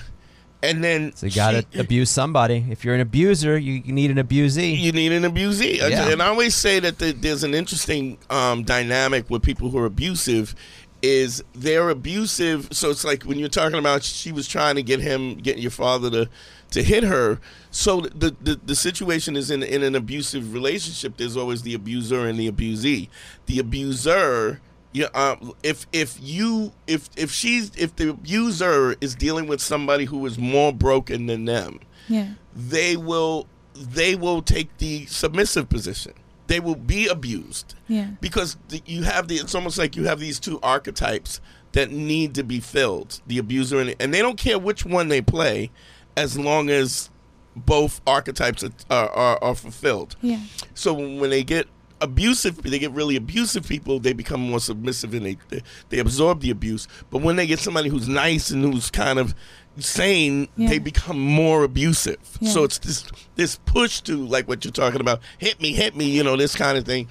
and 0.62 0.84
then 0.84 1.16
So 1.16 1.26
you 1.28 1.32
gotta 1.34 1.66
she- 1.72 1.80
abuse 1.80 2.10
somebody. 2.10 2.66
If 2.70 2.84
you're 2.84 2.96
an 2.96 3.02
abuser, 3.02 3.58
you, 3.58 3.74
you 3.86 3.94
need 3.94 4.12
an 4.12 4.18
abusee. 4.18 4.78
you 4.78 4.92
need 4.92 5.12
an 5.12 5.24
abusee. 5.24 5.78
Yeah. 5.78 6.10
And 6.10 6.22
I 6.22 6.28
always 6.28 6.56
say 6.56 6.80
that 6.80 7.00
the, 7.00 7.12
there's 7.14 7.44
an 7.44 7.54
interesting 7.54 8.18
um, 8.30 8.64
dynamic 8.64 9.30
with 9.30 9.42
people 9.44 9.70
who 9.70 9.78
are 9.78 9.86
abusive. 9.86 10.56
Is 11.02 11.42
they're 11.54 11.90
abusive? 11.90 12.68
So 12.74 12.90
it's 12.90 13.06
like 13.06 13.24
when 13.24 13.40
you're 13.40 13.48
talking 13.48 13.80
about 13.80 14.04
she 14.04 14.34
was 14.34 14.50
trying 14.50 14.76
to 14.76 14.84
get 14.84 15.00
him, 15.00 15.36
get 15.36 15.58
your 15.58 15.72
father 15.72 16.10
to 16.12 16.30
to 16.72 16.84
hit 16.84 17.04
her. 17.06 17.40
So 17.72 18.02
the 18.02 18.36
the, 18.42 18.60
the 18.66 18.76
situation 18.76 19.38
is 19.38 19.50
in 19.50 19.64
in 19.64 19.82
an 19.82 19.96
abusive 19.96 20.54
relationship. 20.54 21.16
There's 21.16 21.38
always 21.38 21.62
the 21.62 21.74
abuser 21.74 22.28
and 22.28 22.38
the 22.38 22.52
abusee. 22.52 23.08
The 23.46 23.60
abuser. 23.60 24.60
Yeah, 24.92 25.06
um, 25.14 25.54
if 25.62 25.86
if 25.94 26.18
you 26.22 26.72
if 26.88 27.10
if 27.16 27.32
she's 27.32 27.72
if 27.76 27.96
the 27.96 28.10
abuser 28.10 28.96
is 29.02 29.14
dealing 29.16 29.48
with 29.48 29.62
somebody 29.62 30.06
who 30.06 30.26
is 30.26 30.38
more 30.40 30.74
broken 30.74 31.28
than 31.28 31.46
them, 31.46 31.80
Yeah. 32.08 32.30
they 32.56 32.98
will 32.98 33.48
they 33.76 34.16
will 34.16 34.42
take 34.42 34.76
the 34.80 35.06
submissive 35.06 35.70
position. 35.70 36.14
They 36.48 36.60
will 36.60 36.76
be 36.76 37.08
abused 37.08 37.76
Yeah. 37.88 38.08
because 38.20 38.58
the, 38.70 38.82
you 38.88 39.04
have 39.04 39.28
the. 39.28 39.36
It's 39.36 39.54
almost 39.54 39.78
like 39.78 39.96
you 39.96 40.06
have 40.06 40.20
these 40.20 40.40
two 40.40 40.60
archetypes 40.64 41.40
that 41.74 41.92
need 41.92 42.34
to 42.34 42.44
be 42.44 42.60
filled: 42.60 43.22
the 43.28 43.38
abuser 43.38 43.80
and 43.80 43.96
and 44.00 44.12
they 44.12 44.24
don't 44.24 44.40
care 44.40 44.58
which 44.58 44.86
one 44.88 45.10
they 45.10 45.22
play, 45.22 45.70
as 46.18 46.36
long 46.40 46.72
as 46.72 47.12
both 47.56 48.02
archetypes 48.08 48.64
are 48.64 48.72
are, 48.90 49.10
are, 49.12 49.44
are 49.44 49.56
fulfilled. 49.56 50.16
Yeah. 50.22 50.40
So 50.74 50.94
when 50.94 51.30
they 51.30 51.44
get 51.44 51.68
abusive, 52.02 52.62
they 52.64 52.80
get 52.80 52.92
really 52.92 53.16
abusive 53.16 53.68
people. 53.68 54.00
They 54.00 54.14
become 54.14 54.42
more 54.42 54.60
submissive 54.60 55.14
and 55.14 55.26
they 55.26 55.62
they, 55.90 56.00
absorb 56.00 56.42
the 56.42 56.50
abuse. 56.52 56.88
But 57.10 57.22
when 57.22 57.36
they 57.36 57.48
get 57.48 57.60
somebody 57.60 57.90
who's 57.90 58.08
nice 58.08 58.50
and 58.52 58.64
who's 58.64 58.90
kind 58.90 59.20
of 59.20 59.36
sane, 59.78 60.48
Yeah. 60.58 60.70
they 60.70 60.80
become 60.80 61.20
more 61.20 61.64
abusive. 61.64 62.18
Yeah. 62.40 62.52
So 62.52 62.64
it's 62.64 62.80
this 62.80 63.04
this 63.36 63.56
push 63.66 64.02
to 64.02 64.18
like 64.26 64.48
what 64.48 64.64
you're 64.66 64.72
talking 64.72 65.02
about, 65.02 65.22
hit 65.38 65.62
me, 65.62 65.74
hit 65.74 65.96
me, 65.96 66.06
you 66.10 66.24
know, 66.24 66.36
this 66.36 66.56
kind 66.56 66.78
of 66.78 66.86
thing. 66.86 67.08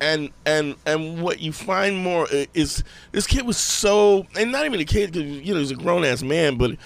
And 0.00 0.30
and 0.46 0.76
and 0.86 1.20
what 1.22 1.40
you 1.40 1.52
find 1.52 1.96
more 1.98 2.24
uh, 2.32 2.44
is 2.54 2.84
this 3.12 3.26
kid 3.26 3.44
was 3.44 3.56
so, 3.56 4.26
and 4.38 4.52
not 4.52 4.64
even 4.64 4.78
a 4.78 4.84
kid, 4.84 5.12
'cause, 5.12 5.22
you 5.22 5.52
know, 5.54 5.58
he's 5.60 5.72
a 5.72 5.74
grown 5.76 6.04
ass 6.04 6.22
man, 6.22 6.56
but 6.56 6.76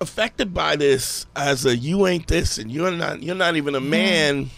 affected 0.00 0.52
by 0.54 0.76
this 0.76 1.26
as 1.34 1.64
a 1.66 1.76
you 1.76 2.06
ain't 2.06 2.26
this 2.28 2.56
and 2.58 2.70
you're 2.70 2.90
not 2.92 3.20
you're 3.22 3.34
not 3.34 3.56
even 3.56 3.74
a 3.74 3.80
man 3.80 4.48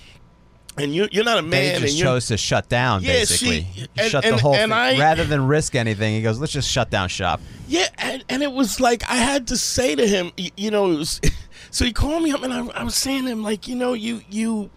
and 0.83 0.95
you 0.95 1.09
you're 1.13 1.25
not 1.25 1.39
a 1.39 1.43
man 1.43 1.63
he 1.63 1.71
and 1.71 1.81
just 1.83 1.97
you're 1.97 2.07
chose 2.07 2.27
to 2.29 2.37
shut 2.37 2.69
down, 2.69 3.03
Yeah, 3.03 3.13
basically. 3.13 3.67
she- 3.75 3.87
and- 3.99 4.11
shut 4.11 4.25
and- 4.25 4.37
the 4.37 4.41
whole 4.43 4.55
and 4.55 4.71
thing. 4.73 4.79
I- 4.79 4.99
Rather 4.99 5.25
than 5.25 5.47
risk 5.47 5.75
anything, 5.75 6.15
he 6.15 6.23
goes, 6.23 6.39
let's 6.39 6.53
just 6.53 6.71
shut 6.71 6.91
down 6.91 7.09
shop. 7.09 7.41
yeah 7.69 7.87
and, 7.99 8.25
and 8.29 8.43
it 8.43 8.53
was 8.53 8.81
like 8.81 9.03
I 9.11 9.17
had 9.17 9.47
to 9.49 9.57
say 9.57 9.95
to 9.95 10.07
him 10.07 10.33
you, 10.37 10.51
you 10.57 10.71
know 10.71 10.91
it 10.93 10.97
was, 10.99 11.21
so 11.71 11.85
he 11.85 11.93
called 11.93 12.23
me 12.23 12.33
up 12.33 12.43
and 12.43 12.53
I, 12.53 12.67
I 12.69 12.83
was 12.85 12.95
saying 12.95 13.25
to 13.25 13.31
him 13.31 13.43
like 13.43 13.69
you 13.69 13.77
know 13.77 13.93
you 13.93 14.23
you 14.31 14.71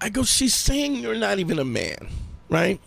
I 0.00 0.08
go 0.08 0.22
she's 0.24 0.54
saying 0.54 0.96
you're 0.96 1.14
not 1.16 1.38
even 1.38 1.58
a 1.58 1.64
man 1.64 2.08
right 2.48 2.80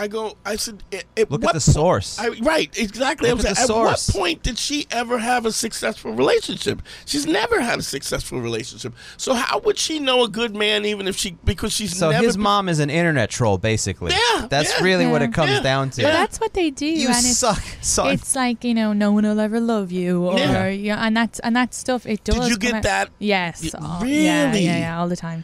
I 0.00 0.06
go 0.06 0.36
I 0.46 0.54
said 0.56 0.82
"At- 0.92 1.04
at 1.16 1.30
Look 1.30 1.42
what 1.42 1.48
at 1.50 1.54
the 1.54 1.60
source. 1.60 2.18
I, 2.20 2.28
right, 2.40 2.70
exactly. 2.78 3.28
Look 3.30 3.40
I 3.44 3.50
was 3.50 3.58
at 3.60 3.66
the 3.66 3.74
at 3.74 3.78
what 3.80 4.08
point 4.12 4.42
did 4.44 4.56
she 4.56 4.86
ever 4.92 5.18
have 5.18 5.44
a 5.44 5.50
successful 5.50 6.12
relationship? 6.12 6.82
She's 7.04 7.26
never 7.26 7.60
had 7.60 7.80
a 7.80 7.82
successful 7.82 8.40
relationship. 8.40 8.94
So 9.16 9.34
how 9.34 9.58
would 9.60 9.76
she 9.76 9.98
know 9.98 10.22
a 10.22 10.28
good 10.28 10.54
man 10.54 10.84
even 10.84 11.08
if 11.08 11.16
she 11.16 11.36
because 11.44 11.72
she's 11.72 11.96
so 11.98 12.10
never 12.10 12.24
his 12.24 12.36
been- 12.36 12.42
mom 12.44 12.68
is 12.68 12.78
an 12.78 12.90
internet 12.90 13.28
troll, 13.30 13.58
basically. 13.58 14.12
Yeah, 14.12 14.46
That's 14.48 14.72
yeah. 14.78 14.84
really 14.84 15.06
what 15.06 15.20
it 15.22 15.32
comes 15.34 15.50
Yeah. 15.50 15.60
down 15.62 15.90
to. 15.90 16.02
But 16.02 16.12
that's 16.12 16.38
what 16.38 16.54
they 16.54 16.70
do. 16.70 16.86
You 16.86 17.08
and 17.08 17.16
it's, 17.16 17.38
suck. 17.38 17.60
Son. 17.80 18.12
It's 18.12 18.36
like 18.36 18.62
you 18.62 18.74
know, 18.74 18.92
no 18.92 19.10
one 19.10 19.24
will 19.24 19.40
ever 19.40 19.58
love 19.60 19.90
you, 19.90 20.24
or 20.26 20.38
Yeah. 20.38 20.68
yeah, 20.68 21.04
and 21.04 21.16
that's 21.16 21.40
and 21.40 21.56
that 21.56 21.74
stuff. 21.74 22.06
It 22.06 22.22
does. 22.22 22.36
Did 22.38 22.48
you 22.50 22.58
get 22.58 22.74
out- 22.74 22.82
that? 22.84 23.10
Yes. 23.18 23.62
Y- 23.64 23.70
Oh, 23.82 24.04
Yeah, 24.04 24.46
really? 24.50 24.64
yeah, 24.64 24.78
yeah, 24.78 25.00
all 25.00 25.08
the 25.08 25.16
time. 25.16 25.42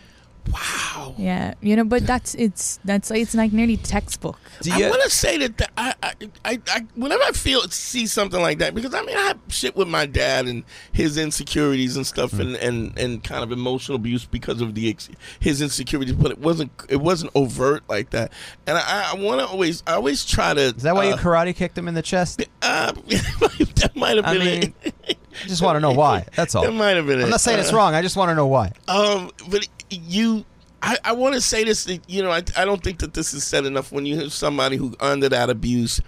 Wow. 0.53 1.15
Yeah, 1.19 1.55
you 1.61 1.75
know, 1.77 1.85
but 1.85 2.07
that's 2.07 2.35
it's 2.35 2.79
that's 2.85 3.11
it's 3.11 3.35
like 3.35 3.53
nearly 3.53 3.77
textbook. 3.77 4.39
Do 4.61 4.73
I 4.73 4.79
you- 4.79 4.89
want 4.91 5.03
to 5.03 5.11
say 5.11 5.39
that 5.39 5.57
the, 5.59 5.69
I, 5.77 5.95
I, 6.03 6.13
I, 6.45 6.61
I, 6.69 6.87
whenever 6.95 7.23
I 7.23 7.31
feel 7.33 7.63
see 7.63 8.07
something 8.07 8.41
like 8.41 8.59
that, 8.59 8.75
because 8.75 8.95
I 8.95 9.03
mean 9.03 9.17
I 9.17 9.23
have 9.23 9.39
shit 9.49 9.75
with 9.77 9.89
my 9.89 10.07
dad 10.07 10.47
and 10.47 10.65
his 10.93 11.17
insecurities 11.19 11.97
and 11.97 12.07
stuff, 12.07 12.33
Hmm. 12.33 12.41
and, 12.43 12.57
and, 12.57 12.99
and 12.99 13.25
kind 13.25 13.43
of 13.43 13.53
emotional 13.53 13.97
abuse 13.97 14.25
because 14.25 14.61
of 14.61 14.75
the 14.75 14.91
ex- 14.91 15.09
his 15.41 15.61
insecurities, 15.63 16.15
but 16.15 16.31
it 16.31 16.39
wasn't 16.39 16.71
it 16.89 17.01
wasn't 17.01 17.31
overt 17.35 17.83
like 17.89 18.11
that. 18.11 18.33
And 18.67 18.77
I, 18.79 19.13
I 19.13 19.15
want 19.17 19.41
to 19.41 19.47
always 19.47 19.83
I 19.87 19.95
always 19.95 20.25
try 20.25 20.55
to. 20.55 20.61
Is 20.61 20.83
that 20.83 20.95
why 20.95 21.05
you 21.07 21.15
uh, 21.15 21.19
karate 21.19 21.55
kicked 21.57 21.77
him 21.79 21.89
in 21.89 21.95
the 21.95 22.03
chest? 22.03 22.43
Uh, 22.63 22.93
that 23.09 23.93
might 23.95 24.17
have 24.17 24.25
I 24.25 24.39
been 24.39 24.45
mean, 24.61 24.75
it. 25.05 25.19
I 25.43 25.47
just 25.49 25.63
want 25.63 25.77
to 25.77 25.81
know 25.81 25.93
why. 25.93 26.27
That's 26.37 26.55
all. 26.55 26.65
That 26.65 26.73
might 26.73 26.97
have 26.97 27.07
been. 27.07 27.23
I'm 27.23 27.31
not 27.31 27.41
saying 27.41 27.59
it's 27.59 27.73
wrong. 27.73 27.95
I 27.95 28.03
just 28.03 28.17
want 28.17 28.31
to 28.31 28.35
know 28.35 28.47
why. 28.47 28.73
Um, 28.89 29.31
but 29.49 29.67
you, 29.91 30.45
I, 30.83 30.97
I 31.05 31.13
want 31.13 31.35
to 31.35 31.41
say 31.41 31.65
this. 31.65 31.85
that, 31.85 32.09
You 32.09 32.23
know, 32.23 32.31
I, 32.31 32.43
I 32.57 32.65
don't 32.65 32.83
think 32.83 32.99
that 33.01 33.15
this 33.15 33.35
is 33.35 33.45
said 33.45 33.65
enough. 33.65 33.93
When 33.93 34.07
you 34.07 34.17
have 34.21 34.33
somebody 34.33 34.77
who 34.77 34.95
under 35.01 35.29
that 35.29 35.51
abuse, 35.51 36.01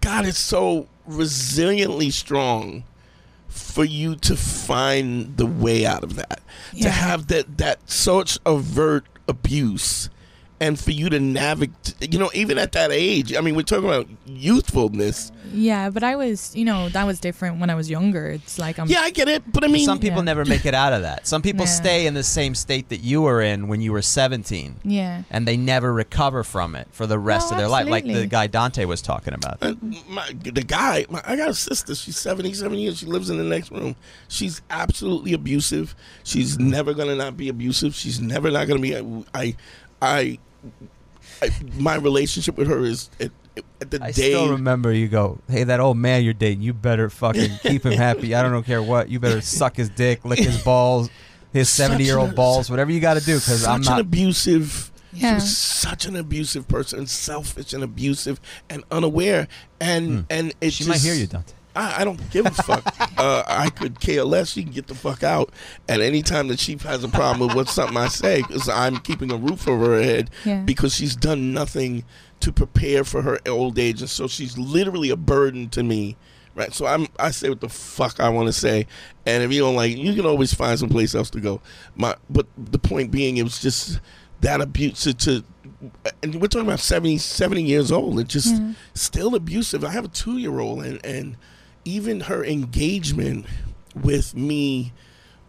God 0.00 0.26
is 0.26 0.36
so 0.36 0.88
resiliently 1.08 2.12
strong 2.12 2.84
for 3.48 3.84
you 3.84 4.16
to 4.16 4.36
find 4.36 5.36
the 5.36 5.46
way 5.46 5.86
out 5.86 6.04
of 6.04 6.16
that. 6.16 6.40
To 6.82 6.90
have 6.90 7.28
that 7.28 7.58
that 7.58 7.88
such 7.88 8.38
overt 8.44 9.04
abuse. 9.28 10.10
And 10.58 10.80
for 10.80 10.90
you 10.90 11.10
to 11.10 11.20
navigate, 11.20 11.94
you 12.12 12.18
know, 12.18 12.30
even 12.32 12.56
at 12.56 12.72
that 12.72 12.90
age, 12.90 13.34
I 13.36 13.42
mean, 13.42 13.54
we're 13.56 13.62
talking 13.62 13.84
about 13.84 14.08
youthfulness. 14.24 15.30
Yeah, 15.52 15.90
but 15.90 16.02
I 16.02 16.16
was, 16.16 16.54
you 16.56 16.64
know, 16.64 16.88
that 16.88 17.04
was 17.06 17.20
different 17.20 17.60
when 17.60 17.68
I 17.70 17.74
was 17.74 17.88
younger. 17.90 18.30
It's 18.30 18.58
like 18.58 18.78
I'm. 18.78 18.88
Yeah, 18.88 19.00
I 19.00 19.10
get 19.10 19.28
it, 19.28 19.42
but 19.52 19.64
I 19.64 19.68
mean, 19.68 19.84
Some 19.84 19.98
people 19.98 20.18
Yeah. 20.18 20.24
never 20.24 20.44
make 20.44 20.64
it 20.66 20.74
out 20.74 20.92
of 20.92 21.02
that. 21.02 21.26
Some 21.26 21.42
people 21.42 21.66
Yeah. 21.66 21.70
stay 21.72 22.06
in 22.06 22.14
the 22.14 22.22
same 22.22 22.54
state 22.54 22.88
that 22.88 23.00
you 23.00 23.22
were 23.22 23.40
in 23.42 23.68
when 23.68 23.80
you 23.80 23.92
were 23.92 24.02
17, 24.02 24.76
Yeah. 24.82 25.22
and 25.30 25.46
they 25.46 25.56
never 25.56 25.92
recover 25.92 26.42
from 26.42 26.74
it 26.74 26.88
for 26.90 27.06
the 27.06 27.18
rest 27.18 27.50
No, 27.50 27.56
of 27.56 27.58
their 27.58 27.68
life, 27.68 27.86
like 27.88 28.04
the 28.04 28.26
guy 28.26 28.46
Dante 28.46 28.84
was 28.86 29.02
talking 29.02 29.34
about. 29.34 29.58
Uh, 29.60 29.74
my, 30.08 30.26
the 30.42 30.62
guy, 30.64 31.04
my, 31.10 31.20
I 31.24 31.36
got 31.36 31.50
a 31.50 31.54
sister. 31.54 31.94
She's 31.94 32.16
77 32.16 32.78
years. 32.78 32.98
She 32.98 33.06
lives 33.06 33.30
in 33.30 33.36
the 33.38 33.44
next 33.44 33.70
room. 33.70 33.94
She's 34.28 34.62
absolutely 34.70 35.32
abusive. 35.34 35.94
She's 36.24 36.58
never 36.58 36.94
gonna 36.94 37.14
not 37.14 37.36
be 37.36 37.48
abusive. 37.48 37.94
She's 37.94 38.20
never 38.20 38.50
not 38.50 38.66
gonna 38.68 38.80
be. 38.80 38.96
I, 38.96 39.02
I, 39.34 39.56
I 40.00 40.38
my 41.76 41.96
relationship 41.96 42.56
with 42.56 42.68
her 42.68 42.84
is 42.84 43.10
at, 43.20 43.30
at 43.80 43.90
the 43.90 44.02
I 44.02 44.06
day. 44.12 44.30
still 44.30 44.50
remember 44.50 44.92
you 44.92 45.08
go, 45.08 45.38
hey, 45.48 45.64
that 45.64 45.80
old 45.80 45.96
man 45.96 46.24
you're 46.24 46.34
dating, 46.34 46.62
you 46.62 46.72
better 46.72 47.10
fucking 47.10 47.50
keep 47.62 47.84
him 47.84 47.92
happy. 47.92 48.34
I 48.34 48.42
don't 48.42 48.62
care 48.64 48.82
what. 48.82 49.08
You 49.08 49.20
better 49.20 49.40
suck 49.40 49.76
his 49.76 49.90
dick, 49.90 50.24
lick 50.24 50.38
his 50.38 50.62
balls, 50.62 51.10
his 51.52 51.68
Such 51.68 51.86
70 51.88 52.04
year 52.04 52.18
an- 52.18 52.26
old 52.26 52.34
balls, 52.34 52.70
whatever 52.70 52.90
you 52.90 53.00
got 53.00 53.14
to 53.14 53.24
do, 53.24 53.34
because 53.36 53.64
I'm 53.64 53.80
an 53.80 53.86
not. 53.86 54.00
abusive. 54.00 54.90
She 55.12 55.22
Yeah. 55.22 55.34
was 55.34 55.56
such 55.56 56.04
an 56.04 56.14
abusive 56.16 56.68
person, 56.68 57.06
selfish 57.06 57.72
and 57.72 57.82
abusive 57.82 58.38
and 58.68 58.84
unaware, 58.90 59.48
and 59.80 60.08
hmm. 60.10 60.20
and 60.28 60.52
it 60.60 60.72
she 60.74 60.86
might 60.86 61.00
hear 61.00 61.14
you, 61.14 61.26
Dante. 61.26 61.54
I, 61.76 62.00
I 62.00 62.04
don't 62.04 62.30
give 62.30 62.46
a 62.46 62.50
fuck. 62.50 62.84
uh, 63.18 63.42
I 63.46 63.70
could 63.70 64.00
care 64.00 64.24
less. 64.24 64.50
She 64.50 64.62
can 64.64 64.72
get 64.72 64.86
the 64.86 64.94
fuck 64.94 65.22
out 65.22 65.50
at 65.88 66.00
any 66.00 66.22
time 66.22 66.48
that 66.48 66.58
she 66.58 66.76
has 66.78 67.04
a 67.04 67.08
problem 67.08 67.46
with 67.46 67.56
what 67.56 67.68
something 67.68 67.96
I 67.96 68.08
say 68.08 68.42
because 68.42 68.68
I'm 68.68 68.96
keeping 68.98 69.30
a 69.30 69.36
roof 69.36 69.68
over 69.68 69.96
her 69.96 70.02
head 70.02 70.30
Yeah. 70.44 70.62
because 70.62 70.94
she's 70.94 71.14
done 71.14 71.52
nothing 71.52 72.04
to 72.40 72.52
prepare 72.52 73.04
for 73.04 73.22
her 73.22 73.38
old 73.46 73.78
age, 73.78 74.00
and 74.00 74.10
so 74.10 74.26
she's 74.28 74.58
literally 74.58 75.10
a 75.10 75.16
burden 75.16 75.68
to 75.70 75.82
me. 75.82 76.16
Right, 76.54 76.72
so 76.72 76.86
I'm 76.86 77.06
I 77.18 77.32
say 77.32 77.50
what 77.50 77.60
the 77.60 77.68
fuck 77.68 78.18
I 78.18 78.30
want 78.30 78.46
to 78.46 78.52
say, 78.52 78.86
and 79.26 79.42
if 79.42 79.52
you 79.52 79.60
don't 79.60 79.76
like, 79.76 79.92
it, 79.92 79.98
you 79.98 80.14
can 80.14 80.24
always 80.24 80.54
find 80.54 80.78
some 80.78 80.88
place 80.88 81.14
else 81.14 81.28
to 81.30 81.40
go. 81.40 81.60
My, 81.96 82.16
but 82.30 82.46
the 82.56 82.78
point 82.78 83.10
being, 83.10 83.36
it 83.36 83.42
was 83.42 83.60
just 83.60 84.00
that 84.40 84.62
abuse 84.62 85.02
to, 85.02 85.12
to 85.12 85.44
and 86.22 86.34
we're 86.40 86.46
talking 86.48 86.66
about 86.66 86.80
70, 86.80 87.18
70 87.18 87.62
years 87.62 87.92
old. 87.92 88.18
It's 88.20 88.32
just 88.32 88.54
Yeah. 88.54 88.72
still 88.94 89.34
abusive. 89.34 89.84
I 89.84 89.90
have 89.90 90.06
a 90.06 90.08
two 90.08 90.38
year 90.38 90.58
old, 90.58 90.82
and 90.82 91.04
and 91.04 91.36
even 91.86 92.20
her 92.20 92.44
engagement 92.44 93.46
with 93.94 94.34
me 94.34 94.92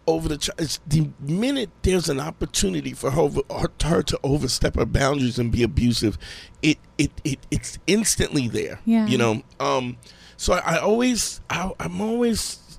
over 0.06 0.28
the 0.28 0.78
the 0.86 1.10
minute 1.20 1.68
there's 1.82 2.08
an 2.08 2.18
opportunity 2.18 2.94
for 2.94 3.10
her, 3.10 3.28
her, 3.50 3.68
her 3.84 4.02
to 4.02 4.18
overstep 4.22 4.76
her 4.76 4.86
boundaries 4.86 5.38
and 5.38 5.52
be 5.52 5.62
abusive, 5.62 6.16
it 6.62 6.78
it, 6.96 7.12
it 7.24 7.38
it's 7.50 7.78
instantly 7.86 8.48
there. 8.48 8.80
Yeah. 8.86 9.06
You 9.06 9.18
know. 9.18 9.42
Um. 9.60 9.98
So 10.38 10.54
I, 10.54 10.76
I 10.76 10.78
always 10.78 11.40
I, 11.50 11.70
I'm 11.78 12.00
always 12.00 12.78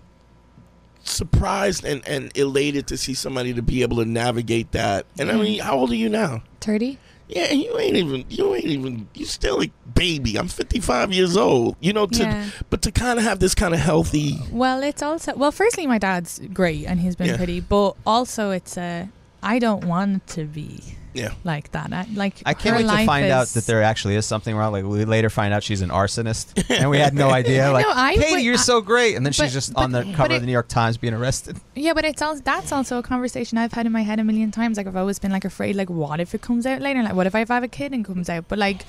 surprised 1.03 1.84
and, 1.86 2.07
and 2.07 2.36
elated 2.36 2.88
to 2.88 2.98
see 2.98 3.14
somebody 3.14 3.53
to 3.53 3.61
be 3.61 3.81
able 3.81 3.98
to 3.98 4.06
navigate 4.06 4.72
that. 4.72 5.06
And 5.18 5.31
I 5.31 5.36
mean, 5.36 5.60
how 5.60 5.77
old 5.77 5.91
are 5.91 5.95
you 5.95 6.10
now? 6.10 6.44
30? 6.61 6.98
Yeah, 7.30 7.52
you 7.52 7.78
ain't 7.78 7.96
even 7.96 8.26
you 8.30 8.56
ain't 8.56 8.66
even 8.66 9.08
you 9.14 9.26
still 9.26 9.62
a 9.62 9.72
baby. 9.94 10.36
I'm 10.38 10.48
55 10.48 11.14
years 11.14 11.38
old. 11.38 11.76
You 11.80 11.94
know, 11.94 12.08
to 12.08 12.24
Yeah. 12.24 12.50
but 12.72 12.82
to 12.82 12.92
kind 12.92 13.20
of 13.20 13.24
have 13.26 13.40
this 13.40 13.54
kind 13.54 13.74
of 13.74 13.80
healthy. 13.80 14.40
Well, 14.52 14.82
it's 14.82 15.04
also 15.04 15.36
well. 15.36 15.52
Firstly, 15.52 15.86
my 15.86 16.00
dad's 16.00 16.42
great 16.54 16.86
and 16.88 17.00
he's 17.00 17.16
been 17.16 17.28
Yeah. 17.28 17.38
pretty, 17.38 17.60
but 17.62 17.96
also 18.06 18.50
it's 18.52 18.78
a. 18.78 19.10
I 19.44 19.60
don't 19.60 19.86
want 19.86 20.28
to 20.30 20.44
be 20.46 20.84
Yeah. 21.14 21.34
like 21.44 21.72
that. 21.72 21.91
I, 21.91 22.06
like 22.14 22.36
I 22.45 22.53
can't 22.53 22.76
wait 22.76 22.81
to 22.84 22.88
life 22.88 23.06
find 23.06 23.26
out 23.31 23.48
that 23.49 23.65
there 23.65 23.81
actually 23.84 24.15
is 24.15 24.26
something 24.26 24.56
wrong. 24.56 24.72
Like 24.72 24.86
we 24.86 25.06
later 25.06 25.30
find 25.30 25.53
out 25.53 25.64
she's 25.64 25.81
an 25.81 25.90
arsonist, 25.90 26.69
and 26.69 26.90
we 26.90 26.99
had 26.99 27.14
no 27.14 27.30
idea. 27.41 27.72
Like, 27.72 27.86
No, 27.86 27.91
I 27.95 28.15
Katie, 28.15 28.31
would- 28.36 28.41
you're 28.44 28.57
so 28.57 28.81
great, 28.81 29.15
and 29.15 29.26
then 29.26 29.31
but- 29.31 29.36
she's 29.45 29.53
just 29.53 29.73
but- 29.73 29.81
on 29.84 29.91
the 29.91 30.03
cover 30.15 30.34
it- 30.34 30.36
of 30.38 30.41
the 30.41 30.45
New 30.48 30.53
York 30.53 30.68
Times 30.68 30.98
being 30.98 31.14
arrested. 31.14 31.57
Yeah, 31.76 31.94
but 31.94 32.06
it's 32.06 32.22
also 32.22 32.41
that's 32.44 32.72
also 32.72 32.98
a 32.99 33.03
conversation 33.03 33.57
I've 33.57 33.73
had 33.73 33.86
in 33.86 33.91
my 33.91 34.02
head 34.03 34.19
a 34.19 34.23
million 34.23 34.52
times. 34.52 34.77
Like 34.77 34.88
I've 34.88 34.95
always 34.95 35.19
been 35.19 35.31
like 35.31 35.45
afraid, 35.45 35.76
like 35.76 35.90
what 35.90 36.19
if 36.19 36.36
it 36.36 36.41
comes 36.41 36.65
out 36.65 36.81
later? 36.81 37.02
Like 37.03 37.14
what 37.15 37.27
if 37.27 37.36
I 37.36 37.40
have 37.40 37.64
a 37.64 37.68
kid 37.68 37.91
and 37.94 38.06
comes 38.06 38.30
out? 38.30 38.45
But 38.48 38.60
like 38.60 38.84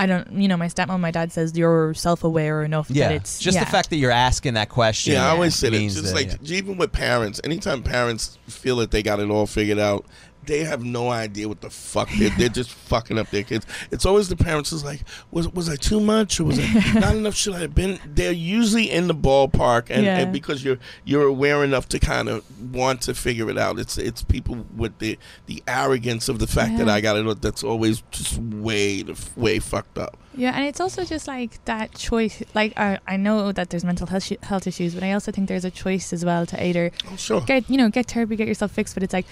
I 0.00 0.06
don't, 0.06 0.30
you 0.30 0.46
know, 0.46 0.56
my 0.56 0.68
stepmom, 0.68 1.00
my 1.00 1.10
dad 1.10 1.32
says 1.32 1.58
you're 1.58 1.92
self-aware 1.92 2.62
enough 2.62 2.88
Yeah, 2.88 3.08
that 3.08 3.14
it's 3.16 3.40
just 3.40 3.56
yeah. 3.56 3.64
the 3.64 3.70
fact 3.70 3.90
that 3.90 3.96
you're 3.96 4.12
asking 4.12 4.54
that 4.54 4.68
question. 4.68 5.14
Yeah, 5.14 5.26
I 5.26 5.30
always 5.30 5.56
say 5.56 5.70
that. 5.70 5.76
means 5.76 5.94
Just 5.96 6.06
that, 6.06 6.14
like 6.14 6.38
yeah. 6.40 6.56
even 6.58 6.76
with 6.76 6.92
parents, 6.92 7.40
anytime 7.42 7.82
parents 7.82 8.38
feel 8.46 8.76
that 8.76 8.92
they 8.92 9.02
got 9.02 9.18
it 9.18 9.28
all 9.28 9.44
figured 9.48 9.80
out, 9.80 10.04
they 10.48 10.64
have 10.64 10.82
no 10.84 11.10
idea 11.10 11.46
what 11.48 11.60
the 11.60 11.70
fuck 11.70 12.08
they're, 12.18 12.30
they're 12.30 12.48
just 12.48 12.70
fucking 12.70 13.18
up 13.18 13.30
their 13.30 13.44
kids. 13.44 13.64
It's 13.92 14.04
always 14.04 14.28
the 14.28 14.34
parents 14.36 14.72
is 14.72 14.82
like, 14.82 15.02
was 15.30 15.48
was 15.52 15.68
I 15.68 15.76
too 15.76 16.00
much 16.00 16.40
or 16.40 16.44
was 16.44 16.58
it 16.60 16.94
not 17.00 17.14
enough? 17.14 17.36
Should 17.36 17.54
I 17.54 17.60
have 17.60 17.74
been? 17.74 18.00
They're 18.04 18.32
usually 18.32 18.90
in 18.90 19.06
the 19.06 19.14
ballpark, 19.14 19.90
and, 19.90 20.04
Yeah. 20.04 20.18
and 20.18 20.32
because 20.32 20.64
you're 20.64 20.78
you're 21.04 21.26
aware 21.26 21.62
enough 21.62 21.88
to 21.90 22.00
kind 22.00 22.28
of 22.28 22.42
want 22.74 23.02
to 23.02 23.14
figure 23.14 23.48
it 23.48 23.56
out. 23.58 23.78
It's 23.78 23.96
it's 23.98 24.22
people 24.24 24.66
with 24.76 24.98
the 24.98 25.16
the 25.46 25.62
arrogance 25.68 26.28
of 26.28 26.40
the 26.40 26.48
fact 26.48 26.78
that 26.78 26.88
I 26.88 27.00
got 27.00 27.16
it. 27.16 27.42
That's 27.42 27.62
always 27.62 28.02
just 28.10 28.38
way 28.38 29.02
the 29.02 29.14
way 29.36 29.60
fucked 29.60 29.98
up. 29.98 30.16
Yeah, 30.34 30.52
and 30.54 30.64
it's 30.66 30.80
also 30.80 31.04
just 31.04 31.26
like 31.26 31.64
that 31.64 31.94
choice. 31.94 32.42
Like 32.54 32.72
I, 32.78 32.98
I 33.08 33.16
know 33.16 33.50
that 33.52 33.70
there's 33.70 33.84
mental 33.84 34.06
health, 34.06 34.32
health 34.44 34.66
issues, 34.68 34.94
but 34.94 35.02
I 35.02 35.12
also 35.12 35.32
think 35.32 35.48
there's 35.48 35.64
a 35.64 35.70
choice 35.70 36.12
as 36.12 36.24
well 36.24 36.46
to 36.46 36.64
either 36.64 36.92
Oh, 37.10 37.16
sure. 37.16 37.40
get 37.40 37.68
you 37.68 37.76
know 37.76 37.88
get 37.90 38.06
therapy, 38.06 38.36
get 38.36 38.46
yourself 38.48 38.70
fixed. 38.70 38.94
But 38.94 39.02
it's 39.02 39.12
like 39.12 39.26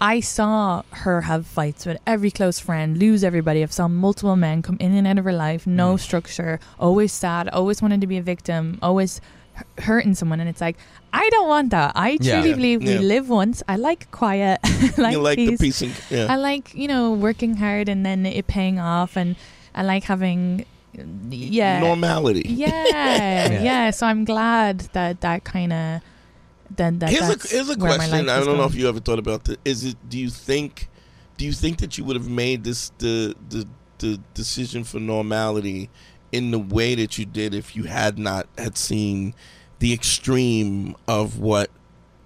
I 0.00 0.20
saw 0.20 0.82
her 0.90 1.22
have 1.22 1.46
fights 1.46 1.84
with 1.84 1.98
every 2.06 2.30
close 2.30 2.58
friend, 2.58 2.96
lose 2.98 3.22
everybody. 3.22 3.62
I've 3.62 3.72
saw 3.72 3.86
multiple 3.86 4.36
men 4.36 4.62
come 4.62 4.76
in 4.80 4.94
and 4.94 5.06
out 5.06 5.18
of 5.18 5.24
her 5.24 5.32
life, 5.32 5.66
no 5.66 5.94
mm. 5.94 6.00
structure, 6.00 6.58
always 6.78 7.12
sad, 7.12 7.48
always 7.50 7.82
wanted 7.82 8.00
to 8.00 8.06
be 8.06 8.16
a 8.16 8.22
victim, 8.22 8.78
always 8.80 9.20
hu- 9.56 9.82
hurting 9.82 10.14
someone, 10.14 10.40
and 10.40 10.48
it's 10.48 10.60
like 10.60 10.76
I 11.12 11.28
don't 11.30 11.48
want 11.48 11.70
that. 11.70 11.92
I 11.96 12.16
Yeah. 12.20 12.34
truly 12.34 12.50
Yeah. 12.50 12.54
believe 12.56 12.82
we 12.82 12.94
Yeah. 12.94 13.00
live 13.00 13.28
once. 13.28 13.62
I 13.68 13.76
like 13.76 14.10
quiet, 14.10 14.60
I 14.64 14.92
like, 14.96 15.12
you 15.12 15.20
like 15.20 15.36
peace. 15.36 15.50
the 15.58 15.64
peace 15.66 15.82
and 15.82 15.92
yeah. 16.08 16.26
I 16.32 16.36
like 16.36 16.74
you 16.74 16.88
know 16.88 17.12
working 17.12 17.56
hard 17.56 17.88
and 17.88 18.06
then 18.06 18.24
it 18.24 18.46
paying 18.46 18.78
off, 18.80 19.16
and 19.16 19.36
I 19.74 19.82
like 19.82 20.04
having 20.04 20.64
yeah 21.30 21.80
normality. 21.80 22.44
yeah, 22.48 22.84
Yeah. 22.88 23.62
yeah, 23.62 23.90
So 23.90 24.06
I'm 24.06 24.24
glad 24.24 24.80
that 24.92 25.20
that 25.20 25.44
kind 25.44 25.72
of 25.72 26.00
that 26.76 27.00
that 27.00 27.10
here's 27.10 27.28
that's 27.28 27.52
a 27.52 27.54
here's 27.56 27.68
a 27.70 27.76
question. 27.76 28.28
I 28.28 28.40
don't 28.40 28.56
know 28.56 28.64
if 28.64 28.74
you 28.74 28.88
ever 28.88 29.00
thought 29.00 29.18
about 29.18 29.44
this. 29.44 29.56
Is 29.64 29.84
it? 29.84 29.96
Do 30.08 30.18
you 30.18 30.30
think? 30.30 30.88
Do 31.36 31.44
you 31.46 31.52
think 31.52 31.78
that 31.78 31.96
you 31.96 32.04
would 32.04 32.16
have 32.16 32.28
made 32.28 32.64
this 32.64 32.90
the 32.98 33.34
the 33.48 33.66
the 33.98 34.20
decision 34.34 34.84
for 34.84 34.98
normality 35.00 35.90
in 36.32 36.50
the 36.50 36.58
way 36.58 36.94
that 36.94 37.18
you 37.18 37.26
did 37.26 37.54
if 37.54 37.74
you 37.76 37.84
had 37.84 38.18
not 38.18 38.46
had 38.56 38.76
seen 38.78 39.34
the 39.78 39.92
extreme 39.92 40.94
of 41.08 41.38
what 41.38 41.70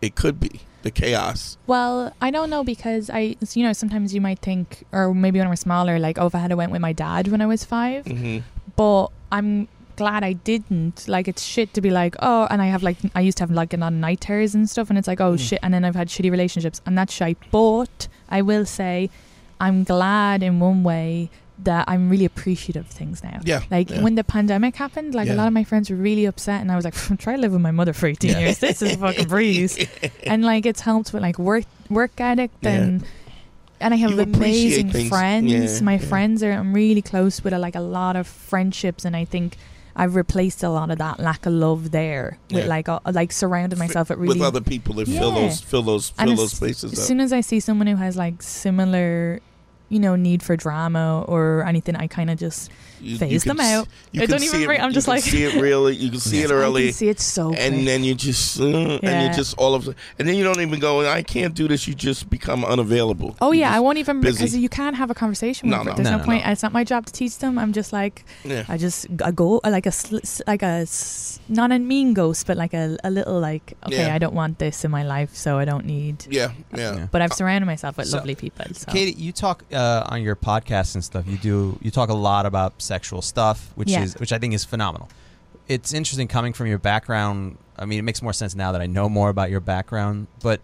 it 0.03 0.15
could 0.15 0.39
be, 0.41 0.61
the 0.83 0.91
chaos? 0.91 1.57
Well, 1.67 2.13
I 2.21 2.31
don't 2.31 2.51
know 2.51 2.65
because 2.65 3.09
I, 3.09 3.37
you 3.55 3.63
know, 3.65 3.73
sometimes 3.73 4.15
you 4.15 4.21
might 4.21 4.41
think, 4.41 4.85
or 4.93 5.15
maybe 5.15 5.39
when 5.39 5.49
we're 5.49 5.57
smaller, 5.57 5.99
like, 5.99 6.19
oh, 6.19 6.27
if 6.27 6.35
I 6.35 6.39
had 6.39 6.53
went 6.53 6.73
with 6.73 6.81
my 6.81 6.93
dad 6.93 7.29
when 7.29 7.41
I 7.41 7.47
was 7.47 7.65
5 7.65 8.05
Mm-hmm. 8.05 8.39
but 8.77 9.09
I'm 9.33 9.69
glad 9.97 10.25
I 10.25 10.33
didn't. 10.35 11.07
Like, 11.09 11.29
it's 11.29 11.43
shit 11.43 11.73
to 11.75 11.81
be 11.81 11.91
like, 11.91 12.17
oh, 12.21 12.47
and 12.51 12.61
I 12.63 12.67
have 12.67 12.83
like, 12.83 12.97
I 13.15 13.21
used 13.21 13.39
to 13.39 13.43
have 13.43 13.51
like 13.51 13.73
a 13.73 13.77
lot 13.77 13.89
of 13.93 13.99
night 13.99 14.21
terrors 14.21 14.55
and 14.55 14.69
stuff, 14.69 14.89
and 14.91 14.99
it's 14.99 15.09
like, 15.09 15.21
oh 15.21 15.37
shit, 15.37 15.59
and 15.63 15.73
then 15.75 15.85
I've 15.85 15.95
had 15.95 16.09
shitty 16.09 16.31
relationships, 16.31 16.81
and 16.87 16.97
that's 16.99 17.13
shite. 17.13 17.39
But 17.51 18.09
I 18.29 18.43
will 18.43 18.65
say, 18.67 19.11
I'm 19.61 19.85
glad 19.85 20.43
in 20.43 20.61
one 20.61 20.83
way 20.83 21.31
that 21.63 21.85
I'm 21.87 22.11
really 22.11 22.25
appreciative 22.25 22.85
of 22.87 22.91
things 22.91 23.23
now. 23.23 23.39
Yeah, 23.45 23.63
Like 23.71 23.89
yeah. 23.89 24.03
when 24.03 24.17
the 24.17 24.25
pandemic 24.25 24.75
happened, 24.75 25.15
like 25.15 25.29
Yeah. 25.29 25.35
a 25.35 25.37
lot 25.37 25.47
of 25.47 25.53
my 25.53 25.63
friends 25.63 25.89
were 25.89 25.97
really 25.97 26.25
upset, 26.25 26.61
and 26.61 26.71
I 26.73 26.77
was 26.77 26.85
like, 26.85 26.95
try 27.19 27.37
to 27.37 27.41
live 27.41 27.53
with 27.53 27.61
my 27.61 27.71
mother 27.71 27.93
for 27.93 28.09
18 28.09 28.31
Yeah. 28.31 28.39
years. 28.41 28.59
This 28.59 28.83
is 28.83 28.95
a 28.95 28.97
fucking 28.99 29.29
breeze. 29.29 29.79
and 30.25 30.45
like 30.45 30.67
it's 30.67 30.81
helped 30.81 31.13
with 31.13 31.23
like 31.23 31.39
work 31.39 31.65
work 31.89 32.21
addict 32.21 32.67
and 32.67 33.05
and 33.81 33.93
I 33.93 33.99
have 33.99 34.13
You 34.13 34.21
amazing 34.21 34.91
friends. 35.09 35.51
Yeah, 35.53 35.81
my 35.85 35.99
friends 35.99 36.43
are 36.43 36.51
I'm 36.53 36.73
really 36.73 37.03
close 37.03 37.43
with 37.45 37.53
uh, 37.53 37.59
like 37.59 37.77
a 37.77 37.81
lot 37.81 38.17
of 38.17 38.27
friendships, 38.27 39.05
and 39.05 39.15
I 39.15 39.25
think 39.25 39.57
I've 39.97 40.17
replaced 40.17 40.63
a 40.63 40.69
lot 40.71 40.91
of 40.91 40.99
that 40.99 41.21
lack 41.21 41.47
of 41.47 41.53
love 41.53 41.91
there 41.93 42.39
with 42.51 42.65
Yeah. 42.65 42.67
like 42.67 42.89
uh, 42.89 42.99
like 43.13 43.31
surrounded 43.33 43.79
myself 43.79 44.11
with 44.11 44.19
really 44.19 44.39
with 44.41 44.47
other 44.47 44.61
people 44.61 44.95
that 44.97 45.07
fill 45.07 45.31
those 45.33 45.61
fill 45.61 45.83
those 45.83 46.13
and 46.19 46.29
fill 46.31 46.33
as, 46.33 46.39
those 46.41 46.53
spaces 46.53 46.93
as 46.93 46.99
up. 46.99 47.05
soon 47.05 47.21
as 47.21 47.33
I 47.33 47.41
see 47.41 47.61
someone 47.61 47.87
who 47.87 47.97
has 47.97 48.17
like 48.17 48.43
similar, 48.43 49.41
you 49.89 50.01
know, 50.01 50.17
need 50.17 50.43
for 50.43 50.57
drama 50.57 51.25
or 51.29 51.65
anything, 51.67 51.95
I 51.97 52.09
kind 52.09 52.29
of 52.31 52.39
just 52.39 52.71
You- 53.05 53.19
phase 53.19 53.33
you 53.33 53.39
them 53.41 53.57
can 53.59 53.67
s- 53.67 53.73
out. 53.79 53.89
you 54.13 54.23
I 54.23 54.27
can 54.27 54.31
don't 54.31 54.41
see 54.41 54.63
even. 54.63 54.71
It, 54.77 54.81
I'm 54.81 54.89
you 54.91 54.95
just 54.95 55.07
can 55.07 55.15
like 55.15 55.23
see 55.25 55.45
it 55.45 55.61
really. 55.61 55.97
You 55.97 56.11
can 56.11 56.21
see 56.21 56.43
it 56.43 56.51
I 56.51 56.55
early. 56.55 56.85
can 56.87 56.93
see 56.95 57.09
it 57.09 57.21
so 57.21 57.49
quick. 57.49 57.61
and 57.61 57.87
then 57.87 58.03
you 58.05 58.15
just 58.15 58.61
uh, 58.61 58.65
and 59.03 59.29
you 59.29 59.35
just 59.37 59.57
all 59.59 59.75
of 59.75 59.89
and 60.19 60.29
then 60.29 60.35
you 60.37 60.45
don't 60.45 60.61
even 60.61 60.79
go 60.81 61.07
I 61.09 61.23
can't 61.23 61.55
do 61.55 61.69
this 61.69 61.87
you 61.89 61.95
just 61.95 62.31
become 62.31 62.65
unavailable 62.65 63.37
Oh 63.41 63.53
You 63.53 63.61
yeah, 63.61 63.75
I 63.77 63.81
won't 63.81 63.99
even 63.99 64.21
busy. 64.21 64.39
because 64.39 64.57
you 64.57 64.69
can't 64.69 64.97
have 64.97 65.11
a 65.11 65.15
conversation 65.15 65.69
No, 65.71 65.79
with 65.79 65.87
no. 65.87 65.93
it. 65.93 65.97
There's 65.97 66.05
No, 66.07 66.13
no, 66.13 66.19
no, 66.19 66.25
point. 66.25 66.45
no. 66.47 66.53
It's 66.53 66.63
not 66.63 66.73
my 66.73 66.85
job 66.85 67.07
to 67.07 67.13
teach 67.13 67.39
them. 67.39 67.59
I'm 67.59 67.73
just 67.73 67.93
like 67.93 68.25
yeah 68.45 68.65
I 68.69 68.77
just 68.79 69.07
I 69.25 69.31
go 69.31 69.61
like 69.65 69.87
a 69.87 69.93
sl- 69.93 70.19
like 70.47 70.63
a 70.63 70.87
not 71.49 71.73
a 71.73 71.79
mean 71.79 72.15
ghost, 72.15 72.47
but 72.47 72.57
like 72.57 72.75
a, 72.75 72.97
a 73.05 73.11
little 73.11 73.39
like 73.41 73.75
okay, 73.87 74.07
Yeah. 74.07 74.15
I 74.15 74.19
don't 74.19 74.35
want 74.35 74.59
this 74.59 74.85
in 74.85 74.91
my 74.91 75.03
life, 75.05 75.35
so 75.35 75.59
I 75.59 75.65
don't 75.65 75.85
need. 75.87 76.27
yeah 76.31 76.53
yeah, 76.75 76.95
Yeah. 76.97 77.07
But 77.11 77.21
I've 77.23 77.33
surrounded 77.33 77.67
myself 77.67 77.97
with 77.97 78.09
So, 78.09 78.17
lovely 78.19 78.35
people. 78.35 78.65
So. 78.75 78.91
Katie, 78.93 79.13
you 79.21 79.33
talk 79.33 79.65
uh, 79.73 80.05
on 80.13 80.23
your 80.23 80.37
podcast 80.37 80.95
and 80.95 81.05
stuff. 81.05 81.25
You 81.27 81.37
do 81.39 81.79
you 81.83 81.91
talk 81.91 82.09
a 82.09 82.15
lot 82.15 82.47
about 82.47 82.81
sexual 82.95 83.23
stuff, 83.23 83.59
which 83.75 83.91
Yeah. 83.91 84.03
is 84.05 84.15
which 84.23 84.33
I 84.33 84.39
think 84.39 84.55
is 84.55 84.65
phenomenal. 84.65 85.09
It's 85.69 85.93
interesting 85.95 86.29
coming 86.29 86.53
from 86.53 86.67
your 86.73 86.79
background. 86.79 87.57
I 87.79 87.85
mean, 87.87 87.99
it 87.99 88.03
makes 88.03 88.21
more 88.23 88.33
sense 88.33 88.55
now 88.55 88.71
that 88.73 88.81
I 88.87 88.87
know 88.97 89.09
more 89.09 89.29
about 89.31 89.49
your 89.51 89.61
background. 89.61 90.27
But 90.43 90.61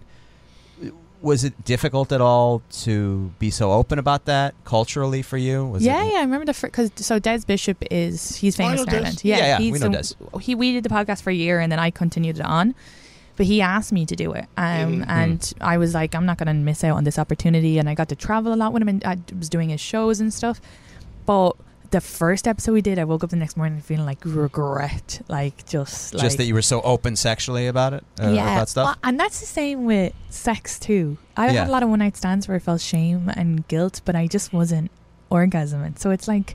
was 1.22 1.44
it 1.44 1.64
difficult 1.64 2.12
at 2.12 2.20
all 2.20 2.62
to 2.84 3.30
be 3.38 3.50
so 3.50 3.72
open 3.72 3.98
about 3.98 4.24
that 4.24 4.54
culturally 4.64 5.22
for 5.22 5.36
you? 5.36 5.66
Was 5.66 5.82
yeah, 5.82 6.02
it, 6.04 6.12
yeah, 6.12 6.18
I 6.20 6.22
remember 6.22 6.46
the 6.50 6.58
because 6.62 6.90
so 6.96 7.18
Des 7.18 7.40
Bishop 7.46 7.78
is 7.90 8.36
he's 8.36 8.54
Oh, 8.58 8.64
famous 8.64 8.78
know 8.86 8.92
in 8.92 8.98
Ireland. 9.00 9.20
Yeah, 9.24 9.36
yeah, 9.38 9.58
he's 9.58 9.72
we 9.72 9.78
know 9.88 10.02
so 10.02 10.16
he 10.40 10.54
we 10.54 10.72
did 10.72 10.84
the 10.84 10.88
podcast 10.88 11.20
for 11.22 11.30
a 11.30 11.34
year 11.34 11.60
and 11.60 11.70
then 11.70 11.78
I 11.78 11.90
continued 11.90 12.38
it 12.38 12.44
on. 12.46 12.74
But 13.36 13.46
he 13.46 13.62
asked 13.62 13.90
me 13.92 14.04
to 14.04 14.14
do 14.16 14.32
it, 14.32 14.46
um, 14.58 15.00
Mhm. 15.00 15.04
and 15.08 15.52
I 15.62 15.78
was 15.78 15.94
like, 15.94 16.14
I'm 16.14 16.26
not 16.26 16.36
going 16.36 16.48
to 16.48 16.52
miss 16.52 16.84
out 16.84 16.96
on 16.98 17.04
this 17.04 17.18
opportunity. 17.18 17.78
And 17.78 17.88
I 17.88 17.94
got 17.94 18.08
to 18.10 18.16
travel 18.16 18.52
a 18.52 18.58
lot 18.62 18.74
with 18.74 18.82
him, 18.82 18.88
and 18.88 19.02
I 19.04 19.16
was 19.38 19.48
doing 19.48 19.70
his 19.70 19.80
shows 19.80 20.20
and 20.20 20.28
stuff. 20.34 20.60
But 21.24 21.52
the 21.90 22.00
first 22.00 22.46
episode 22.46 22.72
we 22.72 22.82
did, 22.82 22.98
I 22.98 23.04
woke 23.04 23.24
up 23.24 23.30
the 23.30 23.36
next 23.36 23.56
morning 23.56 23.80
feeling 23.80 24.06
like 24.06 24.18
regret, 24.24 25.20
like 25.28 25.66
just 25.66 26.14
like 26.14 26.22
just 26.22 26.36
that 26.38 26.44
you 26.44 26.54
were 26.54 26.62
so 26.62 26.80
open 26.82 27.16
sexually 27.16 27.66
about 27.66 27.92
it, 27.94 28.04
uh, 28.20 28.28
about 28.32 28.68
stuff? 28.68 28.84
well, 28.86 28.96
and 29.02 29.18
that's 29.18 29.40
the 29.40 29.46
same 29.46 29.84
with 29.86 30.12
sex 30.28 30.78
too. 30.78 31.18
I 31.36 31.46
Yeah. 31.46 31.52
had 31.60 31.68
a 31.68 31.70
lot 31.72 31.82
of 31.82 31.88
one 31.88 31.98
night 31.98 32.16
stands 32.16 32.46
where 32.46 32.56
I 32.56 32.60
felt 32.60 32.80
shame 32.80 33.30
and 33.34 33.66
guilt, 33.68 34.00
but 34.04 34.14
I 34.14 34.26
just 34.26 34.52
wasn't 34.52 34.90
orgasming. 35.30 35.98
So 35.98 36.10
it's 36.10 36.28
like 36.28 36.54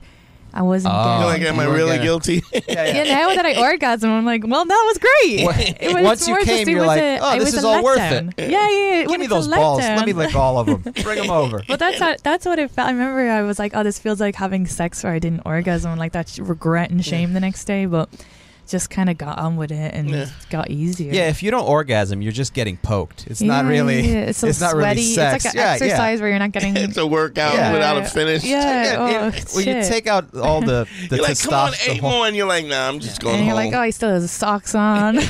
I 0.56 0.62
wasn't. 0.62 0.94
Ah, 0.94 1.26
oh. 1.26 1.28
getting- 1.28 1.42
You're 1.42 1.52
like 1.52 1.54
am 1.54 1.60
I 1.60 1.62
You 1.64 1.68
were 1.68 1.74
really 1.76 1.90
getting- 1.98 2.02
guilty 2.04 2.42
yeah, 2.68 3.02
now 3.04 3.34
that 3.34 3.44
I 3.44 3.60
orgasm, 3.60 4.10
I'm 4.10 4.24
like, 4.24 4.42
well, 4.46 4.64
that 4.64 4.84
was 4.86 4.98
great. 4.98 5.44
What- 5.44 5.58
It 5.58 5.94
was 5.94 6.02
once 6.04 6.26
you 6.28 6.34
more 6.34 6.42
came, 6.44 6.66
it 6.66 6.70
you're 6.70 6.80
was 6.80 6.86
like, 6.86 7.02
a- 7.02 7.18
"Oh, 7.20 7.34
it 7.34 7.38
this 7.40 7.44
was 7.48 7.54
is 7.54 7.64
a 7.64 7.66
all 7.68 7.84
worth 7.84 7.98
letdown. 7.98 8.32
it." 8.38 8.50
Yeah, 8.50 8.68
yeah. 8.68 8.68
yeah. 8.70 9.00
Give 9.02 9.10
when 9.10 9.20
me 9.20 9.26
it's 9.26 9.32
a 9.32 9.36
those 9.36 9.48
balls. 9.48 9.80
Let 9.80 10.06
me 10.06 10.12
lick 10.12 10.34
all 10.34 10.58
of 10.58 10.66
them. 10.66 10.92
Bring 11.02 11.18
them 11.20 11.30
over. 11.30 11.62
But 11.68 11.78
that's 11.78 11.98
how, 11.98 12.16
that's 12.22 12.46
what 12.46 12.58
it 12.58 12.70
felt. 12.70 12.88
I 12.88 12.92
remember 12.92 13.30
I 13.30 13.42
was 13.42 13.58
like, 13.58 13.72
oh, 13.74 13.82
this 13.82 13.98
feels 13.98 14.20
like 14.20 14.34
having 14.36 14.66
sex 14.66 15.04
where 15.04 15.12
I 15.12 15.18
didn't 15.18 15.42
orgasm, 15.44 15.90
and 15.92 16.00
like 16.00 16.12
that 16.12 16.28
sh- 16.28 16.38
regret 16.38 16.90
and 16.90 17.04
shame 17.04 17.32
the 17.34 17.40
next 17.40 17.64
day. 17.66 17.86
But 17.86 18.08
just 18.66 18.90
kind 18.90 19.08
of 19.08 19.18
got 19.18 19.38
on 19.38 19.56
with 19.56 19.70
it 19.70 19.94
and 19.94 20.10
Yeah. 20.10 20.22
it 20.22 20.32
got 20.50 20.70
easier. 20.70 21.12
Yeah, 21.12 21.28
if 21.28 21.42
you 21.42 21.50
don't 21.50 21.66
orgasm, 21.66 22.22
you're 22.22 22.32
just 22.32 22.54
getting 22.54 22.76
poked. 22.76 23.26
It's 23.26 23.40
not 23.40 23.64
really. 23.64 24.00
yeah, 24.00 24.26
It's, 24.26 24.38
so 24.38 24.46
not 24.46 24.54
sweaty. 24.54 24.76
really 24.76 25.02
sex. 25.02 25.44
It's 25.44 25.54
like 25.54 25.54
an 25.54 25.60
yeah, 25.60 25.72
exercise 25.72 26.20
where 26.20 26.30
you're 26.30 26.38
not 26.38 26.52
getting. 26.52 26.76
it's 26.76 26.96
a 26.96 27.06
workout 27.06 27.54
Yeah. 27.54 27.72
without 27.72 27.98
a 27.98 28.04
finish. 28.04 28.44
Yeah. 28.44 28.66
Yeah. 28.76 28.96
oh, 28.98 29.08
yeah, 29.08 29.40
when 29.54 29.66
you 29.66 29.88
take 29.88 30.06
out 30.06 30.34
all 30.36 30.60
the 30.60 30.86
the 31.08 31.16
like, 31.16 31.38
come 31.40 31.54
on, 31.54 31.72
eight 31.86 32.02
more, 32.02 32.26
and 32.26 32.36
you're 32.36 32.46
like, 32.46 32.66
nah, 32.66 32.88
I'm 32.88 33.00
just 33.00 33.20
going 33.20 33.36
and 33.36 33.46
you're 33.46 33.54
like, 33.54 33.72
oh, 33.72 33.82
he 33.82 33.90
still 33.90 34.10
has 34.10 34.22
his 34.22 34.30
socks 34.30 34.74
on. 34.74 35.18
Oh 35.18 35.22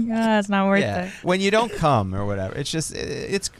yeah, 0.00 0.38
it's 0.38 0.48
not 0.48 0.66
worth 0.68 0.80
yeah. 0.80 1.06
it. 1.06 1.12
When 1.22 1.40
you 1.40 1.50
don't 1.50 1.72
come 1.72 2.14
or 2.14 2.24
whatever, 2.24 2.54
it's 2.54 2.70
just 2.70 2.94
eh, 2.94 2.98
it's 3.00 3.50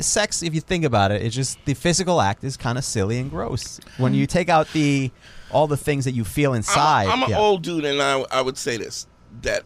sex. 0.00 0.42
If 0.42 0.54
you 0.54 0.60
think 0.60 0.84
about 0.84 1.10
it, 1.10 1.22
it's 1.22 1.34
just 1.34 1.58
the 1.64 1.74
physical 1.74 2.20
act 2.20 2.44
is 2.44 2.56
kind 2.56 2.78
of 2.78 2.84
silly 2.84 3.18
and 3.18 3.30
gross. 3.30 3.80
When 3.96 4.14
you 4.14 4.26
mm. 4.26 4.30
take 4.30 4.48
out 4.48 4.68
the 4.72 5.10
all 5.50 5.66
the 5.66 5.76
things 5.76 6.04
that 6.04 6.12
you 6.12 6.24
feel 6.24 6.54
inside. 6.54 7.06
I'm, 7.06 7.12
I'm 7.18 7.22
an 7.24 7.30
yeah. 7.30 7.38
old 7.38 7.62
dude, 7.62 7.84
and 7.84 8.00
I, 8.02 8.20
I 8.30 8.40
would 8.42 8.56
say 8.58 8.76
this 8.76 9.06
that 9.42 9.62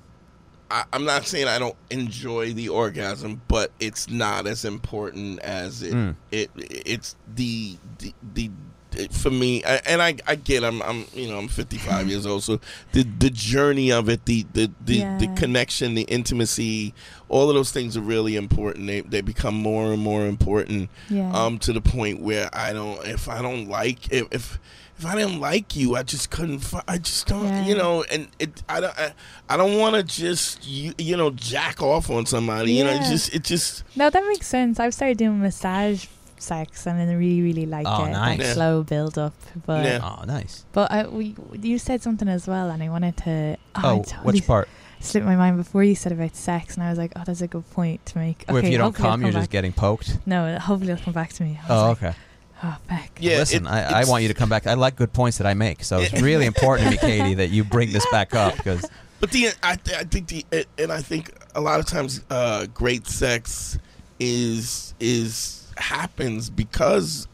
I, 0.70 0.84
I'm 0.92 1.04
not 1.04 1.26
saying 1.26 1.48
I 1.48 1.58
don't 1.58 1.76
enjoy 1.90 2.52
the 2.52 2.68
orgasm, 2.70 3.42
but 3.48 3.70
it's 3.80 4.08
not 4.08 4.46
as 4.46 4.64
important 4.64 5.40
as 5.40 5.82
it. 5.82 5.92
Mm. 5.94 6.16
It 6.30 6.50
it's 6.56 7.16
the 7.34 7.76
the. 7.98 8.12
the 8.34 8.50
it- 8.94 9.10
for 9.10 9.30
me, 9.30 9.64
I- 9.64 9.80
and 9.86 10.02
I, 10.02 10.16
I 10.26 10.34
get, 10.34 10.62
I'm, 10.62 10.82
I'm, 10.82 11.06
you 11.14 11.26
know, 11.26 11.38
I'm 11.38 11.48
55 11.48 12.08
years 12.08 12.26
old, 12.26 12.42
so 12.42 12.60
the 12.92 13.04
the 13.04 13.30
journey 13.30 13.90
of 13.90 14.10
it, 14.10 14.26
the 14.26 14.44
the 14.52 14.70
the, 14.84 14.98
the 15.18 15.32
connection, 15.34 15.94
the 15.94 16.02
intimacy, 16.02 16.92
all 17.30 17.48
of 17.48 17.54
those 17.54 17.72
things 17.72 17.96
are 17.96 18.02
really 18.02 18.36
important. 18.36 18.86
They 18.86 19.00
they 19.00 19.22
become 19.22 19.54
more 19.54 19.94
and 19.94 20.02
more 20.02 20.26
important 20.26 20.90
Yeah. 21.08 21.32
um, 21.32 21.58
to 21.60 21.72
the 21.72 21.80
point 21.80 22.20
where 22.20 22.50
I 22.52 22.74
don't, 22.74 23.02
if 23.06 23.30
I 23.30 23.40
don't 23.40 23.66
like, 23.66 24.12
if 24.12 24.26
if, 24.30 24.58
if 25.02 25.06
I 25.06 25.14
didn't 25.16 25.40
like 25.40 25.74
you, 25.76 25.96
I 25.96 26.02
just 26.02 26.30
couldn't. 26.30 26.60
fi- 26.60 26.82
I 26.86 26.98
just 26.98 27.26
don't, 27.26 27.44
Yeah. 27.46 27.66
you 27.66 27.74
know, 27.74 28.04
and 28.10 28.28
it, 28.38 28.62
I 28.68 28.80
don't, 28.80 28.98
I, 28.98 29.12
I 29.48 29.56
don't 29.56 29.76
want 29.78 29.94
to 29.96 30.02
just, 30.02 30.66
you, 30.66 30.92
you 30.98 31.16
know, 31.16 31.30
jack 31.30 31.82
off 31.82 32.10
on 32.10 32.26
somebody. 32.26 32.72
You 32.74 32.84
know, 32.84 32.90
it 32.92 33.02
just, 33.02 33.34
it 33.34 33.42
just, 33.44 33.84
No, 33.96 34.10
that 34.10 34.22
makes 34.28 34.46
sense. 34.46 34.78
I've 34.80 34.94
started 34.94 35.18
doing 35.18 35.40
massage 35.40 36.06
sex 36.38 36.86
and 36.86 37.00
I 37.00 37.12
really, 37.14 37.40
really 37.42 37.66
like 37.66 37.86
Oh, 37.88 38.04
it. 38.04 38.10
nice. 38.10 38.38
Like 38.38 38.46
Yeah. 38.46 38.52
slow 38.54 38.82
build 38.82 39.18
up. 39.18 39.34
But 39.66 39.84
Yeah. 39.84 40.00
Oh, 40.02 40.24
nice. 40.24 40.64
but 40.72 40.90
I, 40.90 41.06
we, 41.08 41.34
you 41.60 41.78
said 41.78 42.02
something 42.02 42.28
as 42.28 42.46
well, 42.46 42.70
and 42.70 42.82
I 42.82 42.88
wanted 42.88 43.16
to. 43.18 43.56
Oh, 43.76 43.80
Oh, 43.84 44.02
totally 44.02 44.24
which 44.40 44.46
part? 44.46 44.68
Slipped 45.00 45.26
my 45.26 45.34
mind 45.34 45.56
before 45.56 45.82
you 45.82 45.96
said 45.96 46.12
about 46.12 46.36
sex, 46.36 46.74
and 46.76 46.84
I 46.84 46.88
was 46.90 46.96
like, 46.98 47.10
oh, 47.16 47.22
that's 47.26 47.40
a 47.40 47.48
good 47.48 47.68
point 47.72 48.06
to 48.06 48.18
make. 48.18 48.44
Where 48.46 48.58
if 48.58 48.64
Okay, 48.64 48.72
you 48.72 48.78
don't 48.78 48.86
hopefully 48.86 49.08
it'll 49.08 49.12
come, 49.14 49.22
you're 49.22 49.32
just 49.32 49.50
getting 49.50 49.72
poked. 49.72 50.18
No, 50.26 50.56
hopefully 50.60 50.92
it'll 50.92 51.04
come 51.04 51.12
back 51.12 51.32
to 51.32 51.42
me. 51.42 51.58
Oh, 51.68 51.88
like, 51.88 52.02
okay. 52.04 52.14
Oh, 52.64 52.76
Beck. 52.88 53.10
yeah. 53.20 53.38
Listen, 53.38 53.66
it- 53.66 53.70
I, 53.70 54.02
I 54.02 54.04
want 54.04 54.22
you 54.22 54.28
to 54.28 54.34
come 54.34 54.48
back. 54.48 54.66
I 54.66 54.74
like 54.74 54.96
good 54.96 55.12
points 55.12 55.38
that 55.38 55.46
I 55.46 55.54
make, 55.54 55.82
so 55.82 55.98
it's 55.98 56.20
really 56.22 56.46
important 56.46 56.86
to 56.86 56.90
me, 56.92 56.96
Katie, 56.98 57.34
that 57.34 57.50
you 57.50 57.64
bring 57.64 57.92
this 57.92 58.06
back 58.12 58.34
up 58.34 58.56
because 58.56 58.88
But 59.20 59.30
the, 59.32 59.48
I, 59.62 59.76
th- 59.76 59.96
I 59.98 60.04
think 60.04 60.28
the, 60.28 60.44
it, 60.52 60.68
and 60.78 60.92
I 60.92 61.00
think 61.02 61.32
a 61.54 61.60
lot 61.60 61.80
of 61.80 61.86
times, 61.86 62.22
uh, 62.30 62.66
great 62.66 63.06
sex 63.06 63.78
is 64.20 64.94
is 65.00 65.72
happens 65.76 66.50
because 66.50 67.26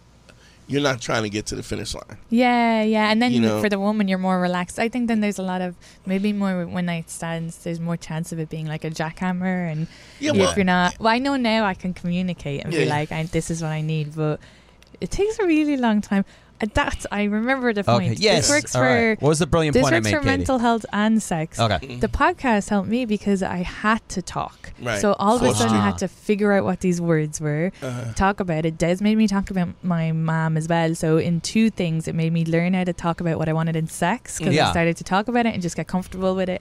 you're 0.67 0.83
not 0.83 1.01
trying 1.01 1.23
to 1.23 1.31
get 1.31 1.47
to 1.47 1.55
the 1.57 1.63
finish 1.63 1.95
line. 1.95 2.19
Yeah, 2.29 2.83
yeah, 2.83 3.11
and 3.11 3.23
then 3.23 3.33
You 3.33 3.41
know- 3.41 3.61
for 3.63 3.71
the 3.71 3.79
woman, 3.79 4.07
you're 4.07 4.19
more 4.19 4.39
relaxed. 4.39 4.79
I 4.79 4.89
think 4.91 5.09
then 5.09 5.21
there's 5.21 5.39
a 5.39 5.43
lot 5.43 5.63
of 5.63 5.75
maybe 6.05 6.33
more 6.35 6.67
one 6.67 6.85
night 6.87 7.09
stands. 7.11 7.57
There's 7.65 7.81
more 7.81 7.97
chance 7.97 8.33
of 8.33 8.39
it 8.39 8.51
being 8.51 8.67
like 8.67 8.85
a 8.85 8.91
jackhammer, 8.91 9.71
and 9.73 9.87
Yeah, 10.21 10.33
if 10.33 10.37
well, 10.37 10.55
you're 10.57 10.65
not, 10.67 10.99
well, 11.01 11.13
I 11.13 11.19
know 11.19 11.37
now 11.37 11.65
I 11.65 11.73
can 11.75 11.95
communicate 11.95 12.65
and 12.65 12.73
Yeah, 12.73 12.81
be 12.81 12.87
like, 12.87 13.13
I, 13.13 13.23
"This 13.25 13.51
is 13.51 13.63
what 13.63 13.73
I 13.73 13.81
need," 13.81 14.15
but 14.15 14.41
it 15.01 15.11
takes 15.11 15.39
a 15.39 15.47
really 15.47 15.77
long 15.77 16.01
time. 16.01 16.25
Uh, 16.61 16.67
That's 16.75 17.07
I 17.13 17.23
remember 17.25 17.73
the 17.73 17.85
point. 17.85 18.13
okay, 18.15 18.17
yes. 18.21 18.49
this 18.49 18.51
works 18.57 18.75
all 18.75 18.83
for 18.83 18.87
right. 18.89 19.23
What 19.23 19.29
was 19.29 19.39
the 19.39 19.47
brilliant 19.47 19.75
this 19.75 19.83
point 19.83 19.95
I 19.95 19.99
works 19.99 20.05
made, 20.07 20.11
for 20.11 20.19
Katie? 20.19 20.27
mental 20.39 20.59
health 20.59 20.85
and 20.93 21.23
sex. 21.23 21.61
Okay. 21.61 21.97
The 21.99 22.09
podcast 22.09 22.69
helped 22.69 22.89
me 22.89 23.05
because 23.05 23.45
I 23.45 23.59
had 23.59 24.07
to 24.09 24.23
talk. 24.23 24.73
Right. 24.83 25.01
So 25.01 25.13
all 25.21 25.37
of 25.37 25.43
a 25.43 25.45
Forced 25.47 25.61
sudden, 25.61 25.75
I 25.77 25.79
you. 25.79 25.83
had 25.85 25.99
to 25.99 26.09
figure 26.09 26.53
out 26.53 26.65
what 26.65 26.81
these 26.81 27.01
words 27.01 27.41
were, 27.41 27.71
Uh-huh. 27.81 28.13
talk 28.15 28.41
about 28.41 28.67
it. 28.67 28.77
Des 28.77 28.97
made 29.01 29.15
me 29.17 29.29
talk 29.29 29.51
about 29.53 29.69
my 29.85 30.11
mom 30.11 30.57
as 30.57 30.67
well. 30.67 30.97
So 30.97 31.17
in 31.19 31.41
two 31.41 31.71
things, 31.71 32.09
it 32.09 32.17
made 32.17 32.33
me 32.33 32.45
learn 32.45 32.75
how 32.75 32.83
to 32.83 32.93
talk 32.93 33.21
about 33.21 33.39
what 33.39 33.49
I 33.49 33.53
wanted 33.53 33.77
in 33.77 33.87
sex 33.87 34.39
because 34.39 34.53
Yeah. 34.55 34.67
I 34.67 34.71
started 34.73 34.97
to 34.97 35.05
talk 35.05 35.29
about 35.29 35.47
it 35.47 35.55
and 35.55 35.63
just 35.63 35.77
get 35.77 35.87
comfortable 35.87 36.35
with 36.35 36.49
it. 36.49 36.61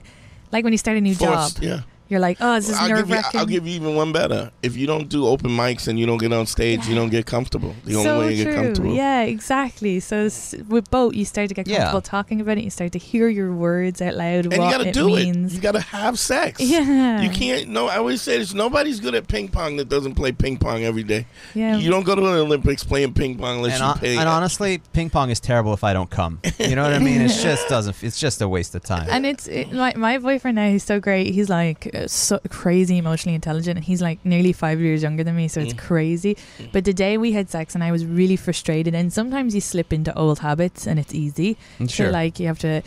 Like 0.52 0.62
when 0.62 0.72
you 0.72 0.78
start 0.78 0.96
a 0.96 1.00
new 1.00 1.16
Forced, 1.16 1.56
job, 1.56 1.62
yeah. 1.64 1.80
You're 2.08 2.20
like, 2.20 2.38
oh, 2.40 2.54
this 2.54 2.68
is 2.70 2.76
I'll 2.76 2.88
nerve 2.88 3.10
wracking. 3.10 3.38
I'll 3.40 3.46
give 3.46 3.66
you 3.66 3.74
even 3.74 3.94
one 3.94 4.12
better. 4.12 4.50
If 4.62 4.76
you 4.76 4.86
don't 4.86 5.08
do 5.08 5.26
open 5.26 5.50
mics 5.50 5.88
and 5.88 5.98
you 5.98 6.06
don't 6.06 6.18
get 6.18 6.32
on 6.32 6.46
stage, 6.46 6.86
you 6.86 6.94
don't 6.94 7.10
get 7.10 7.26
comfortable. 7.26 7.74
The 7.84 7.94
only 7.96 8.04
so 8.04 8.18
way 8.20 8.34
you 8.34 8.44
true. 8.44 8.52
get 8.52 8.62
comfortable. 8.62 8.94
Yeah, 8.94 9.22
exactly. 9.22 10.00
So 10.00 10.28
with 10.68 10.90
both, 10.90 11.14
you 11.14 11.24
start 11.24 11.48
to 11.48 11.54
get 11.54 11.66
Yeah. 11.66 11.78
comfortable 11.78 12.00
talking 12.02 12.40
about 12.40 12.58
it. 12.58 12.64
You 12.64 12.70
start 12.70 12.92
to 12.92 12.98
hear 12.98 13.28
your 13.28 13.52
words 13.52 14.00
out 14.02 14.14
loud. 14.14 14.44
And 14.46 14.52
you 14.52 14.58
gotta 14.58 14.88
it 14.88 14.94
do 14.94 15.06
means. 15.08 15.52
it. 15.52 15.56
You 15.56 15.62
gotta 15.62 15.80
have 15.80 16.18
sex. 16.18 16.60
Yeah. 16.78 17.20
You 17.22 17.30
can't. 17.30 17.68
No, 17.68 17.88
I 17.88 17.96
always 17.96 18.20
say 18.22 18.38
this. 18.38 18.52
Nobody's 18.54 19.00
good 19.00 19.14
at 19.14 19.26
ping 19.28 19.48
pong 19.48 19.76
that 19.76 19.88
doesn't 19.88 20.14
play 20.14 20.32
ping 20.32 20.56
pong 20.58 20.84
every 20.84 21.02
day. 21.02 21.26
Yeah. 21.54 21.76
You 21.76 21.90
don't 21.90 22.04
go 22.04 22.14
to 22.14 22.20
the 22.20 22.26
Olympics 22.28 22.84
playing 22.84 23.14
ping 23.14 23.36
pong 23.38 23.56
unless 23.56 23.72
And, 23.74 23.80
you 23.80 23.86
hon- 23.86 23.98
pay. 23.98 24.16
and 24.18 24.28
honestly, 24.28 24.80
ping 24.92 25.10
pong 25.10 25.30
is 25.30 25.40
terrible 25.40 25.72
if 25.74 25.82
I 25.84 25.92
don't 25.92 26.10
come. 26.10 26.40
You 26.58 26.76
know 26.76 26.82
what 26.84 26.92
I 26.92 26.98
mean? 26.98 27.20
It 27.22 27.28
just 27.42 27.68
doesn't. 27.68 28.02
It's 28.02 28.18
just 28.20 28.40
a 28.42 28.48
waste 28.48 28.74
of 28.74 28.82
time. 28.84 29.06
And 29.10 29.24
it's 29.26 29.46
it, 29.48 29.72
my 29.72 29.92
my 29.96 30.18
boyfriend 30.18 30.56
now. 30.56 30.70
He's 30.70 30.84
so 30.84 31.00
great. 31.00 31.32
He's 31.34 31.48
like 31.48 31.88
so 32.06 32.38
crazy 32.48 32.98
emotionally 32.98 33.34
intelligent, 33.34 33.76
and 33.76 33.84
he's 33.84 34.00
like 34.02 34.18
nearly 34.24 34.52
five 34.52 34.80
years 34.80 35.02
younger 35.02 35.24
than 35.24 35.34
me. 35.36 35.48
So 35.48 35.60
it's 35.60 35.74
Mm. 35.74 35.78
crazy. 35.78 36.36
But 36.72 36.84
the 36.84 36.92
day 36.94 37.18
we 37.18 37.32
had 37.32 37.50
sex, 37.50 37.74
and 37.74 37.82
I 37.82 37.90
was 37.90 38.04
really 38.06 38.36
frustrated. 38.36 38.94
And 38.94 39.12
sometimes 39.12 39.54
you 39.54 39.60
slip 39.60 39.92
into 39.92 40.14
old 40.16 40.38
habits, 40.40 40.86
and 40.86 40.98
it's 40.98 41.14
easy. 41.14 41.56
Sure. 41.80 41.88
So 41.88 42.10
like 42.10 42.38
you 42.40 42.46
have 42.46 42.58
to, 42.60 42.82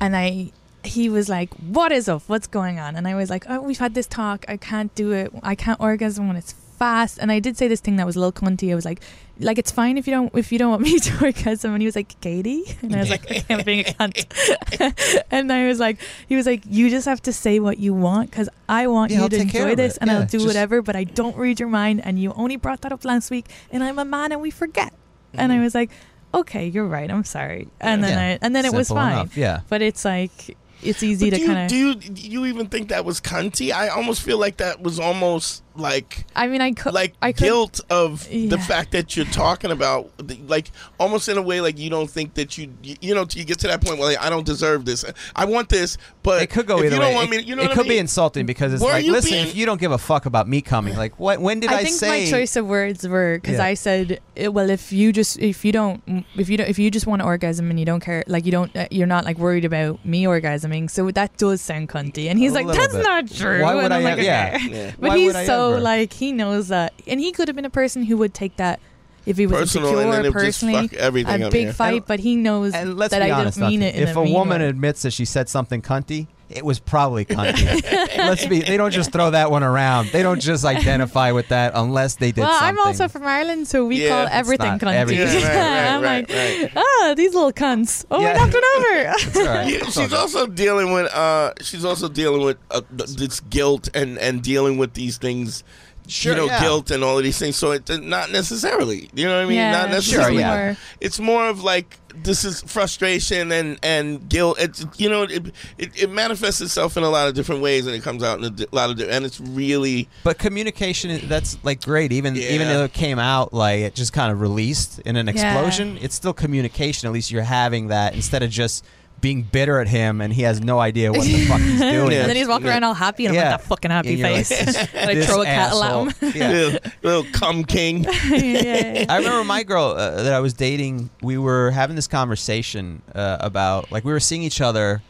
and 0.00 0.16
I. 0.16 0.50
He 0.82 1.10
was 1.10 1.28
like, 1.28 1.52
"What 1.56 1.92
is 1.92 2.08
up? 2.08 2.22
What's 2.26 2.46
going 2.46 2.78
on?" 2.78 2.96
And 2.96 3.06
I 3.06 3.14
was 3.14 3.28
like, 3.28 3.44
"Oh, 3.50 3.60
we've 3.60 3.78
had 3.78 3.92
this 3.92 4.06
talk. 4.06 4.46
I 4.48 4.56
can't 4.56 4.94
do 4.94 5.12
it. 5.12 5.30
I 5.42 5.54
can't 5.54 5.78
orgasm 5.78 6.26
when 6.26 6.36
it's 6.38 6.54
fast." 6.80 7.18
And 7.20 7.30
I 7.30 7.38
did 7.38 7.56
say 7.56 7.68
this 7.68 7.80
thing 7.84 7.96
that 7.96 8.06
was 8.10 8.16
a 8.16 8.20
little 8.20 8.32
cunty. 8.42 8.72
I 8.72 8.74
was 8.74 8.84
like, 8.90 9.00
"Like 9.38 9.58
it's 9.62 9.70
fine 9.70 9.98
if 10.00 10.06
you 10.08 10.12
don't 10.16 10.30
if 10.36 10.50
you 10.52 10.58
don't 10.58 10.70
want 10.74 10.82
me 10.82 10.98
to 11.06 11.24
orgasm." 11.26 11.72
And 11.74 11.80
he 11.82 11.86
was 11.86 11.94
like, 12.00 12.10
"Katie," 12.20 12.64
and 12.82 12.96
I 12.96 13.00
was 13.04 13.10
like, 13.10 13.24
okay, 13.30 13.44
"I'm 13.54 13.64
being 13.64 13.80
a 13.86 13.90
cunt." 13.92 15.24
and 15.30 15.52
I 15.52 15.68
was 15.68 15.78
like, 15.78 15.98
he 16.28 16.34
was 16.36 16.46
like, 16.46 16.62
you 16.66 16.90
just 16.90 17.06
have 17.06 17.22
to 17.28 17.32
say 17.32 17.60
what 17.60 17.78
you 17.78 17.92
want 17.94 18.30
because 18.30 18.48
I 18.68 18.86
want 18.88 19.10
Yeah, 19.12 19.18
you 19.18 19.22
I'll 19.24 19.28
to 19.36 19.40
enjoy 19.46 19.74
this 19.76 19.94
it. 19.96 19.98
and 20.02 20.10
I'll 20.10 20.26
do 20.26 20.38
just- 20.38 20.46
whatever, 20.46 20.82
but 20.82 20.96
I 20.96 21.04
don't 21.04 21.36
read 21.36 21.60
your 21.60 21.68
mind. 21.68 22.00
And 22.04 22.18
you 22.18 22.32
only 22.34 22.56
brought 22.56 22.80
that 22.82 22.92
up 22.92 23.04
last 23.04 23.30
week, 23.30 23.46
and 23.70 23.84
I'm 23.84 23.98
a 23.98 24.04
man 24.04 24.32
and 24.32 24.40
we 24.40 24.50
forget. 24.50 24.92
And 25.34 25.52
I 25.52 25.56
mm. 25.58 25.62
was 25.62 25.74
like, 25.74 25.90
okay, 26.34 26.66
you're 26.66 26.86
right. 26.86 27.10
I'm 27.10 27.24
sorry. 27.24 27.68
And 27.80 28.02
then 28.02 28.12
Yeah, 28.18 28.34
I 28.34 28.38
and 28.44 28.54
then 28.54 28.64
it 28.64 28.72
was 28.72 28.88
fine. 28.88 29.12
enough, 29.12 29.36
yeah. 29.36 29.60
But 29.68 29.80
it's 29.82 30.04
like 30.04 30.56
it's 30.82 31.02
easy 31.02 31.30
But 31.30 31.36
to 31.36 31.36
do 31.36 31.42
you, 31.42 31.48
kind 31.48 31.62
of. 31.64 31.68
do 31.68 31.76
you 31.76 31.94
do 31.94 32.22
you 32.34 32.46
even 32.46 32.66
think 32.66 32.88
that 32.88 33.04
was 33.04 33.20
cunty? 33.20 33.70
I 33.72 33.88
almost 33.88 34.22
feel 34.22 34.38
like 34.38 34.56
that 34.58 34.80
was 34.80 34.98
almost 34.98 35.62
like 35.76 36.26
I 36.34 36.46
mean, 36.48 36.60
I 36.60 36.72
could 36.72 36.92
like 36.94 37.14
I 37.22 37.32
could, 37.32 37.44
guilt 37.44 37.80
of 37.90 38.28
the 38.28 38.58
fact 38.58 38.92
that 38.92 39.16
you're 39.16 39.26
talking 39.26 39.70
about 39.70 40.10
like 40.48 40.70
almost 40.98 41.28
in 41.28 41.38
a 41.38 41.42
way 41.42 41.60
like 41.60 41.78
you 41.78 41.90
don't 41.90 42.10
think 42.10 42.34
that 42.34 42.58
you 42.58 42.72
you, 42.82 42.96
you 43.00 43.14
know 43.14 43.24
you 43.32 43.44
get 43.44 43.58
to 43.60 43.68
that 43.68 43.80
point 43.84 43.98
where 43.98 44.08
like, 44.10 44.20
I 44.20 44.30
don't 44.30 44.44
deserve 44.46 44.84
this. 44.84 45.04
I 45.36 45.44
want 45.44 45.68
this, 45.68 45.96
but 46.22 46.42
it 46.42 46.48
could 46.50 46.66
go 46.66 46.78
either 46.82 46.96
you 46.96 47.00
way. 47.00 47.06
don't 47.06 47.14
want 47.14 47.28
it 47.32 47.36
me, 47.38 47.42
you 47.42 47.56
know 47.56 47.62
it 47.62 47.70
could 47.70 47.86
I 47.86 47.88
be 47.88 47.98
insulting 47.98 48.46
because 48.46 48.72
it's 48.72 48.82
Were 48.82 48.90
like, 48.90 49.06
listen, 49.06 49.30
being- 49.32 49.46
if 49.46 49.56
you 49.56 49.64
don't 49.66 49.80
give 49.80 49.92
a 49.92 49.98
fuck 49.98 50.26
about 50.26 50.48
me 50.48 50.60
coming, 50.60 50.96
like, 50.96 51.18
what? 51.20 51.40
When 51.40 51.60
did 51.60 51.70
I, 51.70 51.78
I 51.78 51.84
think 51.84 51.94
say? 51.96 52.24
my 52.24 52.30
choice 52.30 52.56
of 52.56 52.66
words 52.66 53.06
were 53.06 53.38
because 53.40 53.58
Yeah. 53.58 53.64
I 53.64 53.74
said, 53.74 54.20
eh, 54.36 54.48
"Well, 54.48 54.70
if 54.70 54.92
you 54.92 55.12
just 55.12 55.38
if 55.38 55.64
you 55.64 55.72
don't 55.72 56.02
if 56.36 56.48
you 56.48 56.56
don't 56.56 56.68
if 56.68 56.78
you 56.78 56.90
just 56.90 57.06
want 57.06 57.20
to 57.22 57.26
orgasm 57.26 57.70
and 57.70 57.78
you 57.78 57.86
don't 57.86 58.00
care, 58.00 58.24
like 58.26 58.44
you 58.44 58.52
don't 58.52 58.74
uh, 58.76 58.86
you're 58.90 59.06
not 59.06 59.24
like 59.24 59.38
worried 59.38 59.64
about 59.64 60.04
me 60.04 60.24
orgasming, 60.24 60.90
so 60.90 61.10
that 61.12 61.36
does 61.36 61.60
sound 61.60 61.88
cunty." 61.88 62.28
And 62.28 62.38
he's 62.38 62.52
A 62.52 62.56
like, 62.62 62.66
"That's 62.76 62.94
bit. 62.94 63.02
not 63.04 63.30
true." 63.30 63.62
Why 63.62 63.74
would 63.76 63.84
and 63.84 63.94
I'm 63.94 64.00
I 64.00 64.04
like, 64.04 64.12
ever- 64.14 64.22
yeah. 64.22 64.52
"Okay." 64.56 64.68
Yeah. 64.70 64.92
But 64.98 65.08
Why 65.10 65.18
he's 65.18 65.26
would 65.28 65.36
I 65.36 65.46
so 65.60 65.78
like 65.78 66.12
he 66.14 66.32
knows 66.32 66.68
that, 66.68 66.92
and 67.06 67.20
he 67.20 67.32
could 67.32 67.48
have 67.48 67.56
been 67.56 67.64
a 67.64 67.70
person 67.70 68.04
who 68.04 68.16
would 68.16 68.34
take 68.34 68.56
that 68.56 68.80
if 69.26 69.36
he 69.36 69.46
was 69.46 69.58
Personal, 69.58 69.98
and 69.98 70.12
then 70.12 70.24
insecure 70.24 70.40
just 70.46 70.60
personally. 70.60 70.88
fuck 70.88 70.98
everything 70.98 71.42
a 71.42 71.50
big 71.50 71.64
here. 71.64 71.72
fight, 71.72 71.94
And- 71.96 72.06
but 72.06 72.20
he 72.20 72.36
knows 72.36 72.72
And 72.74 72.96
let's 72.96 73.10
that 73.12 73.22
be 73.24 73.30
I 73.30 73.38
honest, 73.38 73.58
don't 73.58 73.68
mean 73.70 73.80
Dante, 73.80 73.98
it 73.98 74.02
in 74.02 74.08
if 74.08 74.16
a 74.16 74.20
a 74.20 74.30
woman 74.30 74.60
way. 74.62 74.68
admits 74.68 75.02
that 75.02 75.12
she 75.12 75.24
said 75.24 75.48
something 75.48 75.82
cunty, 75.82 76.26
it 76.48 76.64
was 76.64 76.80
probably 76.80 77.24
cunty. 77.24 77.64
let's 78.18 78.44
be. 78.46 78.58
They 78.60 78.76
don't 78.76 78.90
just 78.90 79.12
throw 79.12 79.30
that 79.30 79.52
one 79.52 79.62
around. 79.62 80.08
They 80.08 80.24
don't 80.24 80.40
just 80.40 80.64
identify 80.64 81.30
with 81.30 81.46
that 81.48 81.72
unless 81.76 82.16
they 82.16 82.32
did 82.32 82.40
well, 82.42 82.50
something. 82.58 82.68
I'm 82.80 82.86
also 82.86 83.06
from 83.06 83.24
Ireland, 83.24 83.68
so 83.68 83.86
we 83.86 84.02
Yeah, 84.02 84.08
call 84.08 84.28
everything 84.32 84.66
not 84.72 84.80
cunty. 84.80 84.94
everything. 84.94 85.40
Yeah, 85.40 85.46
right, 85.46 85.54
right, 85.54 85.88
I'm 85.94 86.02
right, 86.02 86.28
like, 86.28 86.74
right. 86.74 86.84
ah, 87.02 87.14
these 87.16 87.34
little 87.34 87.52
cunts. 87.52 88.04
Oh, 88.10 88.20
Yeah. 88.20 88.30
I 88.30 88.32
knocked 88.34 88.54
one 88.54 88.62
over. 88.76 89.14
It's 89.18 89.36
all 89.36 89.44
right. 89.44 89.72
Yeah, 89.72 89.84
she's 89.84 89.94
good. 90.08 90.12
also 90.14 90.46
dealing 90.48 90.92
with 90.92 91.12
uh 91.14 91.52
she's 91.62 91.84
also 91.84 92.08
dealing 92.08 92.42
with 92.44 92.56
uh, 92.72 92.80
this 92.90 93.38
guilt 93.40 93.88
and 93.94 94.18
and 94.18 94.42
dealing 94.42 94.76
with 94.76 94.94
these 94.94 95.18
things 95.18 95.62
Sure, 96.10 96.32
you 96.32 96.38
know 96.38 96.46
yeah. 96.46 96.60
guilt 96.60 96.90
and 96.90 97.02
all 97.04 97.16
of 97.18 97.24
these 97.24 97.38
things 97.38 97.56
so 97.56 97.70
it's 97.70 97.90
not 97.98 98.30
necessarily 98.32 99.08
you 99.14 99.24
know 99.26 99.36
what 99.36 99.42
i 99.44 99.46
mean 99.46 99.56
Yeah, 99.56 99.72
not 99.72 99.84
it's 99.86 99.94
necessarily 100.10 100.38
yeah. 100.40 100.74
it's 101.00 101.20
more 101.20 101.48
of 101.48 101.62
like 101.62 101.96
this 102.12 102.44
is 102.44 102.60
frustration 102.62 103.52
and 103.52 103.78
and 103.84 104.28
guilt 104.28 104.56
it's 104.58 104.84
you 104.98 105.08
know 105.08 105.22
it, 105.22 105.46
it 105.78 106.02
it 106.02 106.10
manifests 106.10 106.60
itself 106.60 106.96
in 106.96 107.04
a 107.04 107.08
lot 107.08 107.28
of 107.28 107.34
different 107.34 107.62
ways 107.62 107.86
and 107.86 107.94
it 107.94 108.02
comes 108.02 108.22
out 108.24 108.38
in 108.38 108.44
a 108.44 108.66
lot 108.74 108.90
of 108.90 108.96
di- 108.96 109.08
and 109.08 109.24
it's 109.24 109.40
really 109.40 110.08
But 110.24 110.36
communication, 110.38 111.28
that's 111.28 111.56
like 111.62 111.82
great. 111.82 112.10
Even 112.12 112.36
even 112.36 112.66
though 112.66 112.82
it 112.82 112.92
came 112.92 113.20
out 113.20 113.54
like 113.54 113.80
it 113.82 113.94
just 113.94 114.12
kind 114.12 114.32
of 114.32 114.40
released 114.40 114.98
in 115.00 115.14
an 115.16 115.28
Yeah. 115.28 115.32
explosion, 115.32 115.98
it's 116.00 116.16
still 116.16 116.32
communication. 116.32 117.06
At 117.06 117.12
least 117.12 117.30
you're 117.30 117.42
having 117.44 117.88
that 117.88 118.14
instead 118.14 118.42
of 118.42 118.50
just 118.50 118.84
being 119.20 119.42
bitter 119.42 119.78
at 119.80 119.88
him, 119.88 120.20
and 120.20 120.32
he 120.32 120.42
has 120.42 120.60
no 120.60 120.78
idea 120.78 121.12
what 121.12 121.24
the 121.24 121.44
fuck 121.46 121.60
he's 121.60 121.78
doing. 121.80 122.12
and 122.12 122.28
then 122.28 122.36
he's 122.36 122.48
walking 122.48 122.68
around 122.68 122.84
all 122.84 122.94
happy 122.94 123.26
and 123.26 123.34
Yeah. 123.34 123.52
with 123.52 123.60
that 123.62 123.68
fucking 123.68 123.90
happy 123.90 124.08
And 124.10 124.18
you're 124.18 124.30
like, 124.30 124.46
face. 124.46 124.64
this- 124.64 124.88
and 124.94 125.10
I 125.10 125.24
throw 125.24 125.42
a 125.42 125.44
cat 125.44 125.72
asshole. 125.72 126.08
at 126.08 126.16
him. 126.16 126.32
Yeah. 126.34 126.48
little, 126.50 126.80
little 127.02 127.24
cum 127.32 127.64
king. 127.64 128.04
yeah. 128.04 129.04
I 129.08 129.18
remember 129.18 129.44
my 129.44 129.62
girl 129.62 129.86
uh, 129.96 130.22
that 130.22 130.32
I 130.32 130.40
was 130.40 130.54
dating. 130.54 131.10
We 131.22 131.38
were 131.38 131.70
having 131.70 131.96
this 131.96 132.06
conversation 132.08 133.02
uh, 133.14 133.38
about 133.40 133.90
like 133.92 134.04
we 134.04 134.12
were 134.12 134.20
seeing 134.20 134.42
each 134.42 134.60
other, 134.60 135.02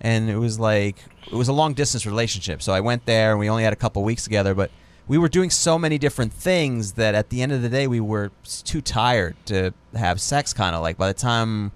and 0.00 0.30
it 0.30 0.36
was 0.38 0.58
like 0.58 0.96
it 1.26 1.34
was 1.34 1.48
a 1.48 1.52
long 1.52 1.74
distance 1.74 2.06
relationship. 2.06 2.62
So 2.62 2.72
I 2.72 2.80
went 2.80 3.04
there, 3.06 3.30
and 3.32 3.40
we 3.40 3.50
only 3.50 3.64
had 3.64 3.72
a 3.72 3.76
couple 3.76 4.02
weeks 4.02 4.24
together, 4.24 4.54
but 4.54 4.70
we 5.06 5.18
were 5.18 5.28
doing 5.28 5.50
so 5.50 5.78
many 5.78 5.98
different 5.98 6.32
things 6.32 6.92
that 6.92 7.14
at 7.14 7.30
the 7.30 7.42
end 7.42 7.52
of 7.52 7.62
the 7.62 7.68
day, 7.68 7.86
we 7.86 8.00
were 8.00 8.30
too 8.64 8.80
tired 8.80 9.36
to 9.46 9.72
have 9.94 10.20
sex. 10.20 10.52
Kind 10.52 10.74
of 10.76 10.82
like 10.82 10.96
by 10.96 11.08
the 11.08 11.14
time 11.18 11.72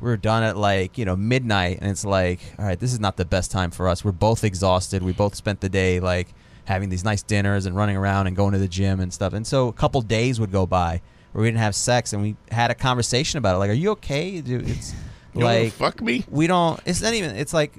we 0.00 0.06
were 0.08 0.16
done 0.16 0.42
at 0.42 0.56
like 0.56 0.98
you 0.98 1.04
know 1.04 1.16
midnight, 1.16 1.78
and 1.80 1.90
it's 1.90 2.04
like, 2.04 2.40
all 2.58 2.64
right, 2.64 2.78
this 2.78 2.92
is 2.92 3.00
not 3.00 3.16
the 3.16 3.24
best 3.24 3.50
time 3.50 3.70
for 3.70 3.88
us. 3.88 4.04
We're 4.04 4.12
both 4.12 4.44
exhausted. 4.44 5.02
We 5.02 5.12
both 5.12 5.34
spent 5.34 5.60
the 5.60 5.68
day 5.68 6.00
like 6.00 6.28
having 6.64 6.88
these 6.88 7.04
nice 7.04 7.22
dinners 7.22 7.64
and 7.66 7.76
running 7.76 7.96
around 7.96 8.26
and 8.26 8.34
going 8.36 8.52
to 8.52 8.58
the 8.58 8.68
gym 8.68 8.98
and 9.00 9.12
stuff. 9.12 9.32
And 9.32 9.46
so 9.46 9.68
a 9.68 9.72
couple 9.72 10.02
days 10.02 10.40
would 10.40 10.50
go 10.50 10.66
by 10.66 11.00
where 11.32 11.42
we 11.42 11.48
didn't 11.48 11.60
have 11.60 11.74
sex, 11.74 12.12
and 12.12 12.22
we 12.22 12.36
had 12.50 12.70
a 12.70 12.74
conversation 12.74 13.38
about 13.38 13.54
it. 13.56 13.58
Like, 13.58 13.70
are 13.70 13.74
you 13.74 13.90
okay? 13.92 14.40
Dude, 14.40 14.68
It's 14.68 14.94
like 15.34 15.72
fuck 15.72 16.00
me. 16.02 16.24
we 16.30 16.46
don't. 16.46 16.80
It's 16.86 17.00
not 17.02 17.14
even. 17.14 17.36
It's 17.36 17.52
like, 17.54 17.72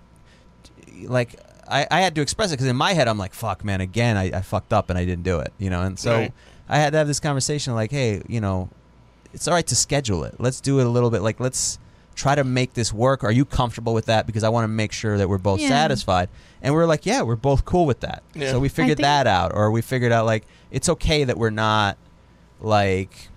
like 1.04 1.36
I, 1.68 1.86
I 1.92 2.02
had 2.02 2.16
to 2.16 2.22
express 2.22 2.50
it 2.52 2.54
because 2.54 2.68
in 2.68 2.76
my 2.76 2.94
head 2.94 3.08
I'm 3.08 3.18
like, 3.18 3.34
fuck, 3.34 3.64
man, 3.66 3.82
again, 3.82 4.16
I, 4.18 4.26
I 4.38 4.42
fucked 4.42 4.74
up 4.74 4.90
and 4.90 4.98
I 4.98 5.06
didn't 5.06 5.24
do 5.24 5.40
it, 5.40 5.52
you 5.58 5.70
know. 5.70 5.82
And 5.82 5.98
so 6.00 6.12
Right. 6.14 6.34
I 6.70 6.78
had 6.78 6.92
to 6.92 6.98
have 6.98 7.08
this 7.08 7.20
conversation, 7.20 7.74
like, 7.76 7.92
hey, 7.92 8.22
you 8.28 8.42
know, 8.42 8.70
it's 9.34 9.48
all 9.48 9.54
right 9.54 9.68
to 9.68 9.76
schedule 9.76 10.24
it. 10.24 10.36
Let's 10.40 10.62
do 10.62 10.80
it 10.80 10.86
a 10.86 10.90
little 10.90 11.10
bit. 11.10 11.22
Like, 11.22 11.40
let's 11.40 11.80
try 12.18 12.36
to 12.36 12.44
make 12.44 12.74
this 12.74 12.92
work. 12.92 13.24
Are 13.24 13.32
you 13.32 13.46
comfortable 13.46 13.94
with 13.94 14.08
that? 14.08 14.26
Because 14.28 14.44
I 14.44 14.50
want 14.50 14.64
to 14.66 14.68
make 14.68 14.92
sure 14.92 15.18
that 15.18 15.30
we're 15.30 15.38
both 15.38 15.62
Yeah. 15.62 15.70
satisfied. 15.70 16.28
And 16.62 16.74
we're 16.74 16.86
like, 16.88 17.06
yeah, 17.06 17.22
we're 17.22 17.36
both 17.38 17.64
cool 17.64 17.86
with 17.86 18.00
that. 18.02 18.24
Yeah. 18.34 18.52
So 18.52 18.60
we 18.60 18.68
figured 18.70 18.98
think- 18.98 19.04
that 19.06 19.28
out, 19.28 19.52
or 19.54 19.72
we 19.72 19.82
figured 19.82 20.12
out 20.12 20.26
like 20.26 20.44
it's 20.72 20.90
okay 20.90 21.24
that 21.24 21.38
we're 21.38 21.52
not 21.52 21.96
like 22.60 23.30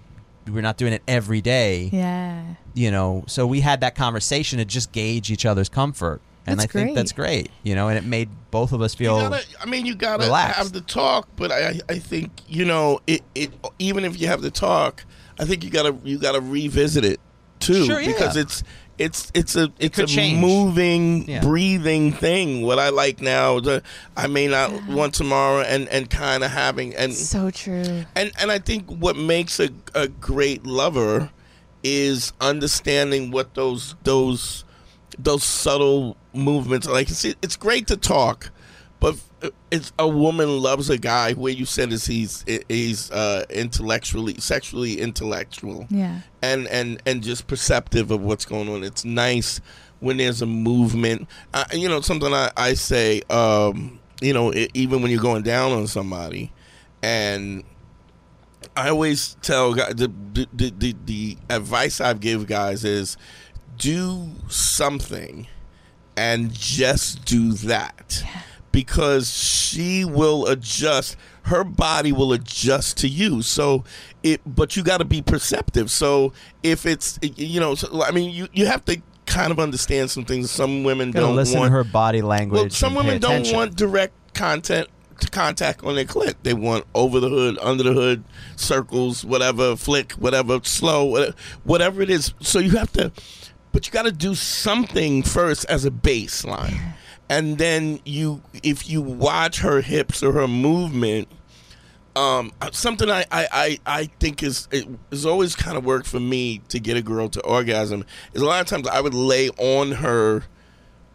we're 0.51 0.63
not 0.63 0.77
doing 0.77 0.93
it 0.93 1.03
every 1.07 1.41
day 1.41 1.91
Yeah. 1.93 2.43
you 2.75 2.91
know 2.91 3.23
so 3.29 3.47
we 3.47 3.61
had 3.61 3.83
that 3.83 3.95
conversation 3.95 4.59
to 4.59 4.65
just 4.65 4.91
gauge 4.91 5.31
each 5.31 5.45
other's 5.47 5.69
comfort 5.69 6.21
and 6.47 6.59
That's 6.59 6.75
i 6.75 6.79
think 6.85 6.97
that's 6.97 7.13
great 7.13 7.51
you 7.63 7.75
know 7.77 7.87
and 7.89 7.97
it 7.99 8.05
made 8.05 8.31
both 8.51 8.73
of 8.73 8.81
us 8.83 8.95
You 8.95 9.07
feel 9.07 9.21
gotta, 9.31 9.45
I 9.61 9.67
mean, 9.67 9.87
you 9.87 9.95
gotta 9.95 10.25
relaxed. 10.25 10.57
have 10.59 10.73
the 10.73 10.81
talk, 10.81 11.29
but 11.37 11.53
I, 11.53 11.79
I 11.89 11.99
think 12.01 12.33
you 12.49 12.65
know, 12.65 12.99
it, 13.07 13.23
it. 13.37 13.53
Even 13.79 14.05
if 14.05 14.19
you 14.21 14.27
have 14.27 14.43
the 14.43 14.51
talk, 14.51 15.05
I 15.39 15.45
think 15.45 15.63
you 15.63 15.71
gotta, 15.71 15.95
you 16.03 16.19
gotta 16.19 16.41
revisit 16.41 17.05
it 17.05 17.21
too, 17.61 17.85
Sure, 17.87 18.01
yeah. 18.01 18.09
because 18.09 18.37
it's, 18.37 18.63
it's, 18.99 19.31
it's 19.35 19.57
a, 19.57 19.73
it's 19.79 19.97
could 19.97 20.05
a 20.05 20.09
change. 20.09 20.39
moving, 20.41 21.29
Yeah. 21.29 21.41
breathing 21.41 22.13
thing. 22.13 22.63
What 22.63 22.79
I 22.79 22.89
like 22.91 23.21
now, 23.23 23.61
the, 23.61 23.83
I 24.17 24.27
may 24.27 24.47
not 24.49 24.87
want 24.89 25.15
tomorrow, 25.15 25.63
and 25.63 25.89
and 25.89 26.11
kind 26.11 26.45
of 26.45 26.51
having 26.51 26.95
and 26.95 27.15
So 27.15 27.51
true. 27.51 28.05
and 28.15 28.31
and 28.39 28.51
I 28.53 28.59
think 28.59 28.87
what 28.91 29.17
makes 29.17 29.59
a, 29.61 29.71
a 29.95 30.09
great 30.09 30.67
lover 30.67 31.31
is 31.83 32.33
understanding 32.43 33.31
what 33.31 33.55
those 33.55 33.95
those 34.05 34.65
those 35.19 35.45
subtle 35.45 36.17
movements 36.35 36.87
are 36.87 36.93
like. 36.93 37.09
It's, 37.11 37.25
it's 37.25 37.57
great 37.57 37.87
to 37.87 37.97
talk, 37.97 38.51
but 39.01 39.17
it's 39.71 39.93
a 39.99 40.07
woman 40.07 40.49
loves 40.61 40.91
a 40.91 40.99
guy 40.99 41.33
where 41.33 41.53
you 41.53 41.65
said 41.65 41.93
is 41.93 42.05
he's 42.07 42.45
he's 42.69 43.11
uh, 43.11 43.45
intellectually 43.51 44.35
sexually 44.39 45.01
intellectual 45.01 45.87
Yeah. 45.91 46.21
and 46.43 46.67
and 46.69 47.01
and 47.07 47.23
just 47.23 47.47
perceptive 47.47 48.11
of 48.11 48.21
what's 48.21 48.45
going 48.45 48.69
on. 48.69 48.85
It's 48.85 49.05
nice 49.05 49.61
when 50.01 50.17
there's 50.19 50.43
a 50.43 50.47
movement. 50.47 51.27
You 51.73 51.89
know, 51.89 52.01
something 52.01 52.33
I, 52.33 52.51
I 52.57 52.75
say. 52.75 53.23
Um, 53.31 53.99
you 54.23 54.35
know, 54.35 54.53
e 54.53 54.69
even 54.75 55.01
when 55.01 55.11
you're 55.11 55.23
going 55.23 55.43
down 55.43 55.73
on 55.73 55.87
somebody, 55.87 56.53
and 57.03 57.65
I 58.77 58.91
always 58.91 59.37
tell 59.41 59.73
guys 59.75 59.95
the 59.95 60.13
the, 60.35 60.47
the 60.53 60.71
the 60.77 60.97
the 61.07 61.39
advice 61.49 62.01
I've 62.03 62.21
give 62.21 62.47
guys 62.47 62.85
is 62.85 63.17
do 63.79 64.29
something 64.49 65.47
and 66.17 66.53
just 66.53 67.25
do 67.25 67.53
that 67.55 68.23
because 68.73 69.31
she 69.31 70.05
will 70.05 70.47
adjust 70.47 71.17
her 71.45 71.65
body 71.65 72.13
will 72.13 72.33
adjust 72.33 72.97
to 72.99 73.09
you 73.09 73.43
so 73.43 73.85
it 74.23 74.41
but 74.47 74.77
you 74.77 74.83
got 74.83 74.99
to 74.99 75.05
be 75.05 75.23
perceptive 75.23 75.91
so 75.91 76.33
if 76.63 76.87
it's 76.87 77.19
you 77.23 77.59
know 77.61 77.75
so, 77.75 78.03
i 78.03 78.11
mean 78.11 78.31
you 78.31 78.47
you 78.53 78.67
have 78.67 78.85
to 78.85 79.01
kind 79.27 79.53
of 79.53 79.59
understand 79.59 80.11
some 80.11 80.25
things 80.25 80.51
some 80.51 80.85
women 80.85 81.11
don't 81.11 81.37
listen 81.37 81.59
want 81.59 81.71
to 81.71 81.73
her 81.73 81.85
body 81.85 82.23
language 82.23 82.61
well, 82.61 82.71
some 82.71 82.95
women 82.95 83.21
don't 83.21 83.33
attention. 83.33 83.57
want 83.57 83.77
direct 83.77 84.13
content 84.35 84.89
contact 85.29 85.85
on 85.85 85.95
their 85.97 86.05
clit. 86.05 86.35
They 86.43 86.55
want 86.55 86.87
over 86.95 87.21
the 87.21 87.29
hood, 87.29 87.59
under 87.61 87.83
the 87.83 87.93
hood, 87.93 88.25
circles, 88.57 89.25
whatever, 89.25 89.77
flick, 89.77 90.13
whatever, 90.13 90.61
slow, 90.63 91.05
whatever, 91.05 91.35
whatever 91.65 92.03
it 92.03 92.11
is. 92.11 92.33
So 92.41 92.59
you 92.59 92.71
have 92.73 92.93
to, 92.93 93.13
but 93.73 93.87
you 93.87 93.93
got 93.93 94.05
to 94.05 94.13
do 94.13 94.35
something 94.35 95.23
first 95.23 95.65
as 95.67 95.85
a 95.85 95.91
baseline, 95.91 96.95
and 97.31 97.59
then 97.59 98.01
you, 98.05 98.43
if 98.65 98.91
you 98.91 99.01
watch 99.01 99.61
her 99.61 99.81
hips 99.81 100.23
or 100.23 100.33
her 100.33 100.49
movement. 100.49 101.29
Um, 102.17 102.53
something 102.73 103.09
I, 103.09 103.25
I, 103.31 103.47
I, 103.53 103.79
I 103.87 104.05
think 104.19 104.43
is 104.43 104.67
it 104.73 104.85
has 105.11 105.25
always 105.25 105.55
kind 105.55 105.79
of 105.79 105.85
worked 105.85 106.09
for 106.09 106.19
me 106.19 106.61
to 106.69 106.81
get 106.81 106.97
a 106.97 107.03
girl 107.03 107.29
to 107.29 107.41
orgasm 107.43 108.05
is 108.35 108.43
a 108.43 108.45
lot 108.45 108.61
of 108.61 108.67
times 108.67 108.89
I 108.89 109.01
would 109.01 109.15
lay 109.15 109.49
on 109.51 109.93
her 109.93 110.43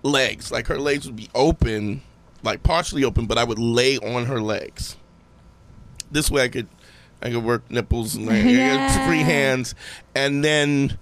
legs. 0.03 0.53
Like 0.53 0.67
her 0.67 0.79
legs 0.79 1.05
would 1.05 1.17
be 1.17 1.29
open, 1.35 2.01
like 2.43 2.63
partially 2.63 3.03
open, 3.03 3.25
but 3.25 3.37
I 3.37 3.43
would 3.43 3.59
lay 3.59 3.97
on 3.97 4.25
her 4.27 4.39
legs. 4.39 4.95
This 6.09 6.31
way 6.31 6.43
I 6.43 6.47
could 6.47 6.69
I 7.21 7.29
could 7.29 7.43
work 7.43 7.69
nipples 7.69 8.15
and 8.15 8.25
like, 8.25 8.41
got 8.41 9.05
free 9.07 9.19
hands. 9.19 9.75
And 10.15 10.45
then, 10.45 10.97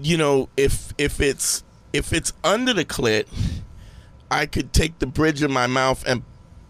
you 0.00 0.16
know, 0.16 0.48
if 0.56 0.94
if 0.96 1.20
it's 1.20 1.62
if 1.92 2.14
it's 2.14 2.32
under 2.42 2.72
the 2.72 2.86
clit, 2.86 3.26
I 4.30 4.46
could 4.46 4.72
take 4.72 4.98
the 4.98 5.06
bridge 5.06 5.42
of 5.42 5.50
my 5.50 5.66
mouth 5.66 6.04
and 6.06 6.22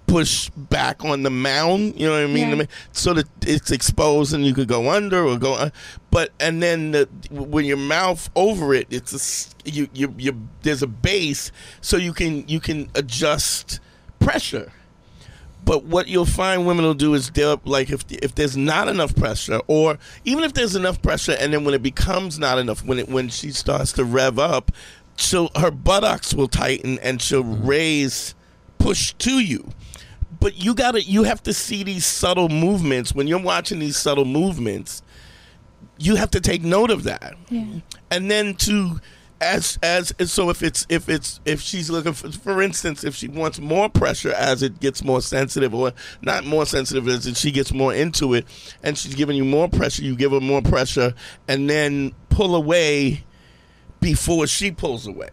push 0.06 0.48
back 0.50 1.04
on 1.04 1.24
the 1.24 1.30
mound. 1.30 1.98
You 1.98 2.06
know 2.06 2.12
what 2.12 2.22
I 2.22 2.26
mean? 2.32 2.58
Yeah. 2.58 2.64
So 2.92 3.14
that 3.14 3.26
it's 3.42 3.70
exposed 3.70 4.32
and 4.34 4.46
you 4.46 4.54
could 4.54 4.68
go 4.68 4.90
under 4.90 5.24
or 5.24 5.36
go. 5.38 5.54
uh, 5.54 5.70
But 6.10 6.30
and 6.38 6.62
then 6.62 6.92
the, 6.92 7.08
when 7.30 7.64
your 7.64 7.76
mouth 7.76 8.30
over 8.36 8.72
it, 8.72 8.86
it's 8.90 9.52
a, 9.66 9.68
you 9.70 9.88
you 9.92 10.14
you 10.16 10.48
there's 10.62 10.82
a 10.82 10.86
base, 10.86 11.50
so 11.80 11.96
you 11.96 12.12
can 12.12 12.46
you 12.48 12.60
can 12.60 12.88
adjust 12.94 13.80
pressure. 14.20 14.72
But 15.64 15.82
what 15.82 16.06
you'll 16.06 16.26
find 16.26 16.64
women 16.64 16.84
will 16.84 16.94
do 16.94 17.14
is 17.14 17.28
they'll 17.30 17.60
like 17.64 17.90
if 17.90 18.04
if 18.10 18.36
there's 18.36 18.56
not 18.56 18.86
enough 18.86 19.16
pressure, 19.16 19.60
or 19.66 19.98
even 20.24 20.44
if 20.44 20.52
there's 20.54 20.76
enough 20.76 21.02
pressure, 21.02 21.36
and 21.40 21.52
then 21.52 21.64
when 21.64 21.74
it 21.74 21.82
becomes 21.82 22.38
not 22.38 22.58
enough, 22.60 22.84
when 22.84 23.00
it 23.00 23.08
when 23.08 23.28
she 23.28 23.50
starts 23.50 23.90
to 23.94 24.04
rev 24.04 24.38
up, 24.38 24.70
she'll 25.16 25.51
her 25.56 25.70
buttocks 25.70 26.34
will 26.34 26.48
tighten 26.48 26.98
and 27.01 27.20
she'll 27.20 27.43
mm-hmm. 27.43 27.66
raise, 27.66 28.34
push 28.78 29.12
to 29.14 29.40
you. 29.40 29.70
But 30.38 30.62
you 30.62 30.74
gotta 30.74 31.02
you 31.02 31.24
have 31.24 31.43
to 31.44 31.52
see 31.52 31.82
these 31.82 32.06
subtle 32.06 32.48
movements 32.48 33.14
when 33.14 33.26
you're 33.26 33.43
watching 33.43 33.78
these 33.78 33.97
subtle 33.97 34.24
movements. 34.24 35.02
You 35.98 36.16
have 36.16 36.30
to 36.32 36.40
take 36.40 36.62
note 36.62 36.90
of 36.90 37.05
that 37.05 37.36
Yeah. 37.48 37.64
and 38.10 38.30
then 38.30 38.55
to 38.56 39.01
as 39.40 39.78
as 39.82 40.14
so 40.26 40.48
if 40.48 40.62
it's 40.62 40.86
if 40.88 41.09
it's 41.09 41.40
if 41.44 41.60
she's 41.60 41.90
looking 41.90 42.12
for 42.12 42.30
for 42.32 42.62
instance 42.62 43.05
if 43.05 43.14
she 43.14 43.28
wants 43.28 43.60
more 43.60 43.88
pressure 43.88 44.32
as 44.32 44.62
it 44.62 44.80
gets 44.80 45.05
more 45.05 45.20
sensitive 45.20 45.74
or 45.74 45.93
not 46.22 46.44
more 46.44 46.64
sensitive 46.64 47.06
as 47.09 47.26
it, 47.26 47.36
she 47.36 47.51
gets 47.51 47.72
more 47.72 47.93
into 47.93 48.32
it 48.32 48.47
and 48.82 48.97
she's 48.97 49.14
giving 49.14 49.36
you 49.36 49.44
more 49.44 49.68
pressure 49.68 50.02
you 50.02 50.16
give 50.16 50.32
her 50.32 50.40
more 50.40 50.62
pressure 50.62 51.12
and 51.48 51.68
then 51.68 52.14
pull 52.30 52.55
away 52.56 53.24
before 54.01 54.47
she 54.47 54.70
pulls 54.70 55.06
away 55.06 55.28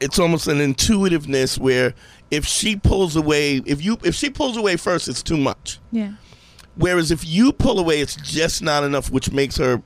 it's 0.00 0.18
almost 0.18 0.46
an 0.48 0.60
intuitiveness 0.60 1.58
where 1.58 1.92
if 2.30 2.46
she 2.46 2.74
pulls 2.76 3.16
away 3.16 3.56
if 3.66 3.84
you 3.84 3.98
if 4.02 4.14
she 4.14 4.30
pulls 4.30 4.56
away 4.56 4.76
first 4.76 5.08
it's 5.08 5.22
too 5.22 5.36
much 5.36 5.78
Yeah. 5.90 6.12
Whereas 6.74 7.10
if 7.10 7.22
you 7.26 7.52
pull 7.52 7.78
away, 7.78 8.00
it's 8.00 8.16
just 8.16 8.62
not 8.62 8.82
enough, 8.82 9.10
which 9.10 9.30
makes 9.30 9.58
her 9.58 9.82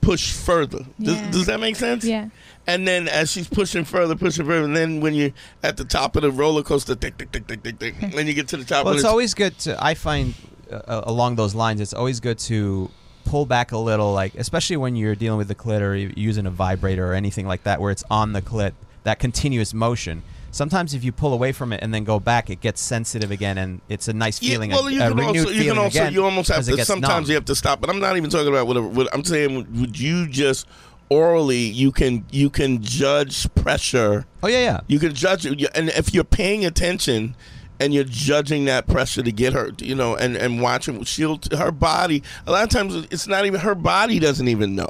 push 0.00 0.30
further. 0.32 0.86
Does, 1.00 1.16
Yeah. 1.16 1.30
does 1.32 1.46
that 1.46 1.58
make 1.58 1.74
sense? 1.74 2.04
Yeah. 2.04 2.28
And 2.68 2.86
then 2.86 3.08
as 3.08 3.32
she's 3.32 3.48
pushing 3.48 3.84
further, 3.84 4.14
pushing 4.14 4.46
further, 4.46 4.64
and 4.64 4.76
then 4.76 5.00
when 5.00 5.14
you're 5.14 5.32
at 5.64 5.76
the 5.76 5.84
top 5.84 6.14
of 6.14 6.22
the 6.22 6.30
roller 6.30 6.62
coaster, 6.62 6.94
tick, 6.94 7.18
tick, 7.18 7.32
tick, 7.32 7.48
tick, 7.48 7.64
tick, 7.64 7.78
tick, 7.80 7.94
and 8.16 8.28
you 8.28 8.34
get 8.34 8.46
to 8.48 8.56
the 8.56 8.64
top, 8.64 8.84
well 8.84 8.92
and 8.92 9.00
it's 9.00 9.04
always 9.08 9.34
good 9.34 9.58
to 9.58 9.76
i 9.84 9.92
find 9.94 10.34
uh, 10.70 11.00
along 11.04 11.34
those 11.34 11.52
lines 11.54 11.80
it's 11.80 11.92
always 11.94 12.20
good 12.20 12.38
to 12.38 12.88
pull 13.24 13.46
back 13.46 13.72
a 13.72 13.78
little 13.78 14.12
like 14.12 14.34
especially 14.34 14.76
when 14.76 14.96
you're 14.96 15.14
dealing 15.14 15.38
with 15.38 15.48
the 15.48 15.54
clit 15.54 15.80
or 15.80 15.94
using 15.94 16.46
a 16.46 16.50
vibrator 16.50 17.10
or 17.10 17.14
anything 17.14 17.46
like 17.46 17.62
that 17.64 17.80
where 17.80 17.90
it's 17.90 18.04
on 18.10 18.32
the 18.32 18.42
clit 18.42 18.72
that 19.04 19.18
continuous 19.18 19.72
motion 19.74 20.22
sometimes 20.54 20.94
if 20.94 21.02
you 21.02 21.12
pull 21.12 21.32
away 21.32 21.52
from 21.52 21.72
it 21.72 21.80
and 21.82 21.92
then 21.92 22.04
go 22.04 22.20
back 22.20 22.48
it 22.48 22.60
gets 22.60 22.80
sensitive 22.80 23.30
again 23.30 23.58
and 23.58 23.80
it's 23.88 24.08
a 24.08 24.12
nice 24.12 24.40
Yeah, 24.40 24.52
feeling 24.52 24.70
well, 24.70 24.88
you 24.88 25.02
a 25.02 25.08
can 25.08 25.20
also, 25.20 25.50
you 25.50 25.64
can 25.70 25.78
also, 25.78 26.08
you 26.08 26.24
almost 26.24 26.48
have 26.50 26.64
to. 26.64 26.84
Sometimes 26.84 27.26
numb. 27.26 27.30
you 27.30 27.34
have 27.34 27.44
to 27.46 27.54
stop. 27.54 27.80
But 27.80 27.90
I'm 27.90 27.98
not 27.98 28.16
even 28.16 28.30
talking 28.30 28.48
about 28.48 28.66
whatever. 28.66 28.86
What, 28.86 29.08
I'm 29.12 29.24
saying, 29.24 29.80
would 29.80 29.98
you 29.98 30.28
just 30.28 30.66
orally, 31.08 31.58
you 31.58 31.90
can 31.92 32.24
you 32.30 32.50
can 32.50 32.82
judge 32.82 33.52
pressure. 33.54 34.26
Oh 34.42 34.48
yeah, 34.48 34.60
yeah. 34.60 34.80
You 34.86 34.98
can 34.98 35.14
judge 35.14 35.44
it, 35.44 35.70
and 35.74 35.88
if 35.90 36.14
you're 36.14 36.24
paying 36.24 36.64
attention. 36.64 37.34
And 37.80 37.92
you're 37.92 38.04
judging 38.04 38.66
that 38.66 38.86
pressure 38.86 39.22
to 39.22 39.32
get 39.32 39.52
her, 39.52 39.72
you 39.78 39.94
know, 39.94 40.14
and 40.14 40.36
and 40.36 40.62
watching 40.62 41.02
she'll 41.04 41.40
her 41.56 41.72
body. 41.72 42.22
A 42.46 42.52
lot 42.52 42.62
of 42.62 42.70
times, 42.70 42.94
it's 43.10 43.26
not 43.26 43.46
even 43.46 43.60
her 43.60 43.74
body 43.74 44.18
doesn't 44.20 44.46
even 44.46 44.76
know. 44.76 44.88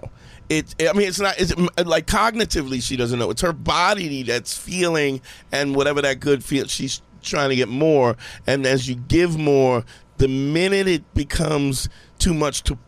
It. 0.51 0.75
I 0.79 0.93
mean, 0.93 1.09
it's 1.09 1.19
not. 1.19 1.35
It's 1.39 1.57
like 1.83 2.07
cognitively, 2.07 2.83
she 2.83 2.97
doesn't 2.97 3.19
know. 3.19 3.31
It's 3.31 3.41
her 3.41 3.55
body 3.55 4.23
that's 4.23 4.57
feeling, 4.57 5.23
and 5.51 5.75
whatever 5.75 6.03
that 6.03 6.21
good 6.21 6.45
feel, 6.45 6.67
she's 6.67 7.01
trying 7.23 7.49
to 7.49 7.57
get 7.57 7.69
more. 7.69 8.17
And 8.47 8.67
as 8.67 8.87
you 8.87 8.97
give 8.97 9.39
more, 9.39 9.85
the 10.19 10.29
minute 10.29 10.87
it 10.87 11.15
becomes 11.15 11.89
too 12.19 12.35
much 12.35 12.63
to 12.65 12.79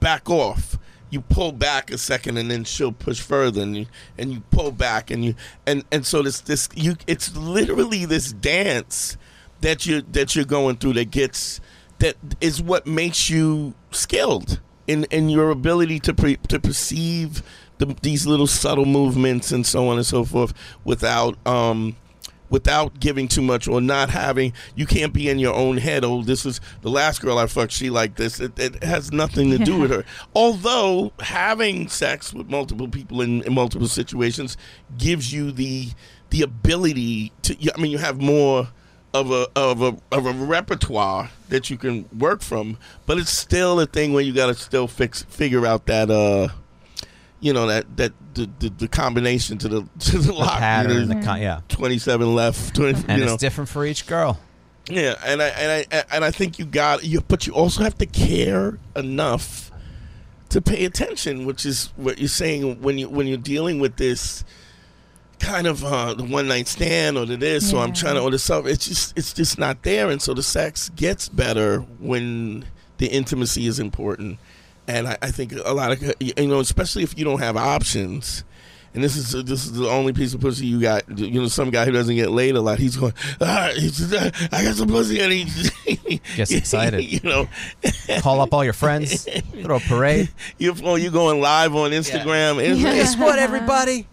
back 0.00 0.30
off, 0.30 0.78
you 1.14 1.20
pull 1.20 1.52
back 1.52 1.92
a 1.92 1.96
second 1.96 2.36
and 2.36 2.50
then 2.50 2.64
she'll 2.64 2.92
push 2.92 3.20
further 3.20 3.62
and 3.62 3.76
you, 3.76 3.86
and 4.18 4.32
you 4.32 4.40
pull 4.50 4.72
back 4.72 5.12
and 5.12 5.24
you 5.24 5.34
and 5.64 5.84
and 5.92 6.04
so 6.04 6.22
this 6.22 6.40
this 6.40 6.68
you 6.74 6.96
it's 7.06 7.34
literally 7.36 8.04
this 8.04 8.32
dance 8.32 9.16
that 9.60 9.86
you 9.86 10.02
that 10.02 10.34
you're 10.34 10.44
going 10.44 10.76
through 10.76 10.92
that 10.92 11.12
gets 11.12 11.60
that 12.00 12.16
is 12.40 12.60
what 12.60 12.84
makes 12.86 13.30
you 13.30 13.74
skilled 13.92 14.60
in 14.88 15.04
in 15.04 15.28
your 15.28 15.50
ability 15.50 16.00
to 16.00 16.12
pre, 16.12 16.36
to 16.48 16.58
perceive 16.58 17.44
the, 17.78 17.86
these 18.02 18.26
little 18.26 18.48
subtle 18.48 18.84
movements 18.84 19.52
and 19.52 19.64
so 19.64 19.88
on 19.88 19.96
and 19.96 20.06
so 20.06 20.24
forth 20.24 20.52
without 20.84 21.38
um 21.46 21.96
without 22.50 23.00
giving 23.00 23.28
too 23.28 23.42
much 23.42 23.66
or 23.66 23.80
not 23.80 24.10
having 24.10 24.52
you 24.74 24.86
can't 24.86 25.12
be 25.12 25.28
in 25.28 25.38
your 25.38 25.54
own 25.54 25.76
head. 25.76 26.04
Oh 26.04 26.22
this 26.22 26.46
is 26.46 26.60
the 26.82 26.90
last 26.90 27.20
girl 27.20 27.38
i 27.38 27.46
fucked. 27.46 27.72
She 27.72 27.90
like 27.90 28.16
this. 28.16 28.40
It, 28.40 28.58
it 28.58 28.82
has 28.82 29.12
nothing 29.12 29.50
to 29.50 29.58
do 29.58 29.78
with 29.80 29.90
her. 29.90 30.04
Although 30.34 31.12
having 31.20 31.88
sex 31.88 32.32
with 32.32 32.48
multiple 32.48 32.88
people 32.88 33.20
in, 33.20 33.42
in 33.42 33.54
multiple 33.54 33.88
situations 33.88 34.56
gives 34.98 35.32
you 35.32 35.52
the 35.52 35.90
the 36.30 36.42
ability 36.42 37.32
to 37.42 37.56
i 37.76 37.80
mean 37.80 37.92
you 37.92 37.98
have 37.98 38.20
more 38.20 38.68
of 39.12 39.30
a 39.30 39.46
of 39.54 39.80
a 39.80 39.96
of 40.10 40.26
a 40.26 40.32
repertoire 40.32 41.30
that 41.48 41.70
you 41.70 41.76
can 41.76 42.08
work 42.18 42.42
from 42.42 42.76
but 43.06 43.18
it's 43.18 43.30
still 43.30 43.78
a 43.78 43.86
thing 43.86 44.12
where 44.12 44.22
you 44.22 44.32
got 44.32 44.46
to 44.46 44.54
still 44.54 44.88
fix 44.88 45.22
figure 45.22 45.64
out 45.64 45.86
that 45.86 46.10
uh 46.10 46.48
you 47.38 47.52
know 47.52 47.68
that 47.68 47.96
that 47.96 48.12
the, 48.34 48.50
the, 48.58 48.68
the 48.70 48.88
combination 48.88 49.58
to 49.58 49.68
the 49.68 49.88
to 50.00 50.18
the, 50.18 50.32
lock. 50.32 50.58
pattern, 50.58 50.92
you 50.92 51.06
know, 51.06 51.14
the 51.20 51.24
con- 51.26 51.40
yeah. 51.40 51.60
twenty 51.68 51.98
seven 51.98 52.34
left. 52.34 52.74
20, 52.76 53.04
And 53.08 53.18
you 53.18 53.24
it's 53.24 53.32
know. 53.32 53.36
different 53.38 53.68
for 53.70 53.84
each 53.84 54.06
girl. 54.06 54.38
Yeah, 54.88 55.14
and 55.24 55.40
I 55.42 55.46
and 55.48 55.86
I 55.92 56.04
and 56.12 56.24
I 56.24 56.30
think 56.30 56.58
you 56.58 56.66
got 56.66 57.04
you, 57.04 57.22
but 57.22 57.46
you 57.46 57.54
also 57.54 57.82
have 57.82 57.96
to 57.98 58.06
care 58.06 58.78
enough 58.94 59.70
to 60.50 60.60
pay 60.60 60.84
attention, 60.84 61.46
which 61.46 61.64
is 61.64 61.90
what 61.96 62.18
you're 62.18 62.28
saying 62.28 62.82
when 62.82 62.98
you 62.98 63.08
when 63.08 63.26
you're 63.26 63.38
dealing 63.38 63.80
with 63.80 63.96
this 63.96 64.44
kind 65.40 65.66
of 65.66 65.82
uh, 65.84 66.14
the 66.14 66.24
one 66.24 66.48
night 66.48 66.68
stand 66.68 67.16
or 67.18 67.24
the 67.26 67.36
this 67.36 67.72
or 67.72 67.82
I'm 67.82 67.92
trying 67.92 68.14
to 68.16 68.20
or 68.22 68.30
the 68.30 68.38
stuff. 68.38 68.66
It's 68.66 68.86
just 68.86 69.16
it's 69.16 69.32
just 69.32 69.58
not 69.58 69.82
there, 69.84 70.10
and 70.10 70.20
so 70.20 70.34
the 70.34 70.42
sex 70.42 70.90
gets 70.90 71.28
better 71.30 71.80
when 71.98 72.66
the 72.98 73.06
intimacy 73.06 73.66
is 73.66 73.80
important. 73.80 74.38
And 74.86 75.08
I, 75.08 75.16
I 75.22 75.30
think 75.30 75.52
a 75.64 75.72
lot 75.72 75.92
of 75.92 76.14
you 76.20 76.46
know, 76.46 76.60
especially 76.60 77.02
if 77.02 77.18
you 77.18 77.24
don't 77.24 77.40
have 77.40 77.56
options. 77.56 78.44
And 78.92 79.02
this 79.02 79.16
is 79.16 79.32
this 79.44 79.64
is 79.64 79.72
the 79.72 79.88
only 79.88 80.12
piece 80.12 80.34
of 80.34 80.40
pussy 80.40 80.66
you 80.66 80.80
got. 80.80 81.18
You 81.18 81.40
know, 81.40 81.48
some 81.48 81.70
guy 81.70 81.84
who 81.84 81.90
doesn't 81.90 82.14
get 82.14 82.30
laid 82.30 82.54
a 82.54 82.60
lot, 82.60 82.78
he's 82.78 82.94
going, 82.94 83.12
ah, 83.40 83.72
he's, 83.74 84.12
uh, 84.12 84.30
I 84.52 84.62
got 84.62 84.76
some 84.76 84.86
pussy, 84.86 85.18
and 85.18 85.32
he 85.32 86.16
Gets 86.36 86.52
excited. 86.52 87.02
You 87.02 87.18
know, 87.24 87.48
Call 88.20 88.40
up 88.40 88.54
all 88.54 88.62
your 88.62 88.72
friends, 88.72 89.26
throw 89.62 89.76
a 89.76 89.80
parade. 89.80 90.28
you 90.58 90.72
oh, 90.84 90.94
you 90.94 91.10
going 91.10 91.40
live 91.40 91.74
on 91.74 91.90
Instagram. 91.90 92.62
It's- 92.62 92.80
Guess 92.80 93.16
what, 93.16 93.38
everybody? 93.40 94.06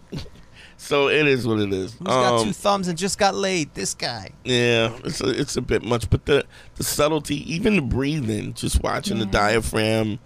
So 0.78 1.08
it 1.08 1.28
is 1.28 1.46
what 1.46 1.60
it 1.60 1.72
is. 1.72 1.92
Who's 1.92 2.08
got 2.08 2.40
Um, 2.40 2.46
two 2.46 2.52
thumbs 2.52 2.88
and 2.88 2.98
just 2.98 3.16
got 3.16 3.36
laid? 3.36 3.72
This 3.74 3.94
guy. 3.94 4.30
Yeah, 4.42 4.98
it's 5.04 5.20
a, 5.20 5.28
it's 5.28 5.56
a 5.56 5.62
bit 5.62 5.84
much, 5.84 6.10
but 6.10 6.26
the 6.26 6.44
the 6.74 6.82
subtlety, 6.82 7.36
even 7.54 7.76
the 7.76 7.82
breathing, 7.82 8.52
just 8.54 8.82
watching 8.82 9.20
the 9.20 9.26
diaphragm 9.26 10.18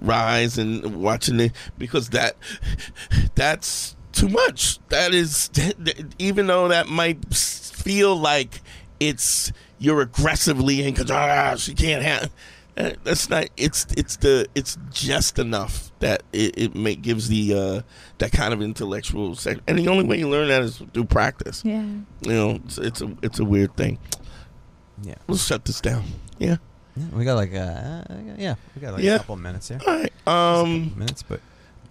rise 0.00 0.58
and 0.58 1.02
watching 1.02 1.40
it 1.40 1.52
because 1.78 2.10
that 2.10 2.36
that's 3.34 3.96
too 4.12 4.28
much. 4.28 4.78
That 4.88 5.14
is 5.14 5.50
even 6.18 6.46
though 6.46 6.68
that 6.68 6.88
might 6.88 7.32
feel 7.34 8.16
like 8.16 8.60
it's 8.98 9.52
you're 9.78 10.00
aggressively 10.02 10.82
in 10.86 10.94
control. 10.94 11.18
Ah, 11.20 11.54
she 11.56 11.74
can't 11.74 12.02
have. 12.02 12.30
uh, 12.76 12.90
That's 13.04 13.30
not. 13.30 13.48
It's 13.56 13.86
it's 13.96 14.16
the 14.16 14.46
it's 14.54 14.76
just 14.90 15.38
enough 15.38 15.90
that 16.00 16.22
it, 16.32 16.58
it 16.58 16.74
may, 16.74 16.94
gives 16.94 17.28
the 17.28 17.54
uh, 17.54 17.82
that 18.18 18.32
kind 18.32 18.52
of 18.52 18.60
intellectual 18.60 19.34
sex. 19.36 19.60
And 19.66 19.78
the 19.78 19.88
only 19.88 20.04
way 20.04 20.18
you 20.18 20.28
learn 20.28 20.48
that 20.48 20.62
is 20.62 20.82
through 20.92 21.04
practice. 21.06 21.62
Yeah. 21.64 21.82
You 21.82 22.32
know, 22.32 22.50
it's, 22.64 22.78
it's 22.78 23.00
a 23.00 23.16
it's 23.22 23.38
a 23.38 23.44
weird 23.44 23.74
thing. 23.76 23.98
Yeah. 25.02 25.14
Let's 25.28 25.46
shut 25.46 25.64
this 25.64 25.80
down. 25.80 26.04
Yeah. 26.38 26.56
Yeah, 27.00 27.16
we 27.18 27.24
got 27.24 27.34
like 27.34 27.54
uh, 27.54 27.58
uh, 27.58 28.04
yeah, 28.38 28.54
we 28.74 28.82
got 28.82 28.94
like 28.94 29.02
Yeah. 29.02 29.14
a 29.16 29.18
couple 29.18 29.36
minutes 29.36 29.68
here. 29.68 29.80
All 29.86 29.94
right. 29.98 30.12
Um. 30.26 30.92
minutes, 30.96 31.22
but 31.22 31.40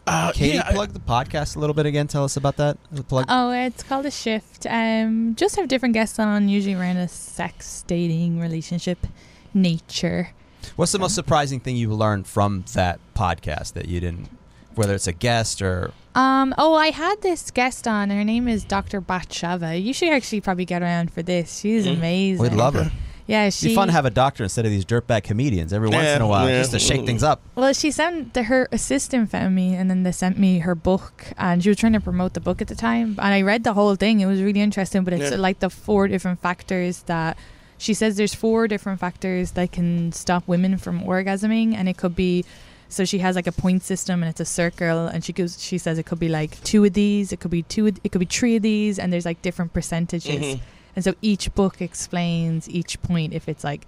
Uh, 0.08 0.32
Katie, 0.32 0.56
yeah, 0.56 0.64
I- 0.68 0.74
plug 0.74 0.94
the 0.94 1.00
podcast 1.00 1.56
a 1.56 1.60
little 1.60 1.74
bit 1.76 1.86
again. 1.86 2.08
Tell 2.08 2.24
us 2.24 2.36
about 2.38 2.58
that. 2.58 2.78
Plug. 3.08 3.26
Oh, 3.30 3.52
it's 3.52 3.84
called 3.84 4.06
a 4.08 4.12
shift. 4.12 4.66
Um, 4.70 5.36
just 5.36 5.56
have 5.56 5.68
different 5.68 5.94
guests 5.94 6.18
on, 6.20 6.50
usually 6.50 6.74
around 6.74 6.98
a 6.98 7.08
sex, 7.08 7.84
dating, 7.86 8.40
relationship, 8.40 9.06
nature. 9.54 10.30
What's 10.76 10.92
the 10.92 11.00
most 11.00 11.16
surprising 11.16 11.60
thing 11.60 11.76
you 11.78 11.94
learned 11.94 12.28
from 12.28 12.64
that 12.74 13.00
podcast 13.16 13.74
that 13.74 13.88
you 13.88 14.00
didn't, 14.00 14.30
whether 14.76 14.94
it's 14.96 15.08
a 15.08 15.14
guest 15.14 15.62
or 15.62 15.92
Um, 16.16 16.54
oh, 16.58 16.74
I 16.74 16.90
had 16.92 17.22
this 17.22 17.52
guest 17.52 17.88
on. 17.88 18.10
Her 18.10 18.24
name 18.24 18.48
is 18.48 18.64
Dr. 18.64 19.00
Bat 19.02 19.30
Sheva. 19.30 19.82
You 19.82 19.94
should 19.94 20.10
actually 20.10 20.42
probably 20.42 20.66
get 20.66 20.82
around 20.82 21.12
for 21.14 21.22
this. 21.22 21.60
She's 21.60 21.86
Mm-hmm. 21.86 21.98
amazing. 22.00 22.42
we'd 22.44 22.54
love 22.54 22.74
her. 22.74 22.92
Yeah, 23.30 23.44
It'd 23.44 23.54
she. 23.54 23.68
be 23.68 23.76
fun 23.76 23.88
to 23.90 23.92
have 23.94 24.06
a 24.06 24.10
doctor 24.10 24.44
instead 24.44 24.66
of 24.66 24.72
these 24.72 24.86
dirtbag 24.86 25.24
comedians 25.24 25.72
every 25.72 25.88
once 25.88 26.08
in 26.08 26.22
a 26.22 26.28
while, 26.28 26.50
yeah. 26.50 26.58
just 26.60 26.72
to 26.72 26.80
shake 26.80 27.06
things 27.06 27.22
up. 27.22 27.42
Well, 27.56 27.74
she 27.74 27.92
sent 27.92 28.34
the, 28.34 28.44
her 28.44 28.68
assistant 28.72 29.30
found 29.30 29.54
me, 29.54 29.76
and 29.76 29.90
then 29.90 30.02
they 30.02 30.12
sent 30.12 30.40
me 30.40 30.60
her 30.60 30.74
book, 30.74 31.26
and 31.38 31.62
she 31.64 31.70
was 31.70 31.78
trying 31.78 31.94
to 31.94 32.00
promote 32.00 32.34
the 32.34 32.40
book 32.40 32.60
at 32.60 32.68
the 32.68 32.76
time. 32.76 33.10
And 33.20 33.34
I 33.34 33.42
read 33.44 33.64
the 33.64 33.74
whole 33.74 33.96
thing; 33.96 34.20
it 34.20 34.26
was 34.26 34.42
really 34.42 34.62
interesting. 34.62 35.04
But 35.04 35.14
it's 35.14 35.30
Yeah. 35.32 35.38
like 35.38 35.60
the 35.60 35.70
four 35.70 36.08
different 36.08 36.40
factors 36.42 37.04
that 37.04 37.38
she 37.78 37.94
says. 37.94 38.18
There's 38.18 38.34
four 38.34 38.68
different 38.68 39.00
factors 39.00 39.52
that 39.52 39.72
can 39.72 40.12
stop 40.12 40.48
women 40.48 40.78
from 40.80 41.02
orgasming, 41.04 41.76
and 41.76 41.88
it 41.88 41.98
could 41.98 42.16
be. 42.16 42.46
So 42.92 43.06
she 43.06 43.20
has 43.20 43.36
like 43.36 43.46
a 43.46 43.52
point 43.52 43.84
system, 43.84 44.24
and 44.24 44.30
it's 44.32 44.40
a 44.42 44.46
circle, 44.46 45.06
and 45.06 45.24
she 45.24 45.34
goes. 45.34 45.62
She 45.62 45.78
says 45.78 46.00
it 46.00 46.08
could 46.08 46.20
be 46.20 46.30
like 46.30 46.60
two 46.64 46.84
of 46.84 46.94
these, 46.94 47.32
it 47.32 47.40
could 47.40 47.52
be 47.52 47.62
two, 47.62 47.86
of- 47.86 48.00
it 48.04 48.12
could 48.12 48.18
be 48.18 48.26
three 48.26 48.56
of 48.56 48.64
these, 48.64 48.98
and 48.98 49.14
there's 49.14 49.26
like 49.26 49.44
different 49.44 49.72
percentages. 49.74 50.44
Mhm. 50.44 50.60
And 51.00 51.04
so 51.08 51.14
each 51.22 51.46
book 51.56 51.82
explains 51.82 52.70
each 52.70 53.02
point 53.02 53.32
if 53.34 53.48
it's 53.48 53.64
like, 53.64 53.86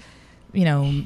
you 0.54 0.64
know, 0.64 1.04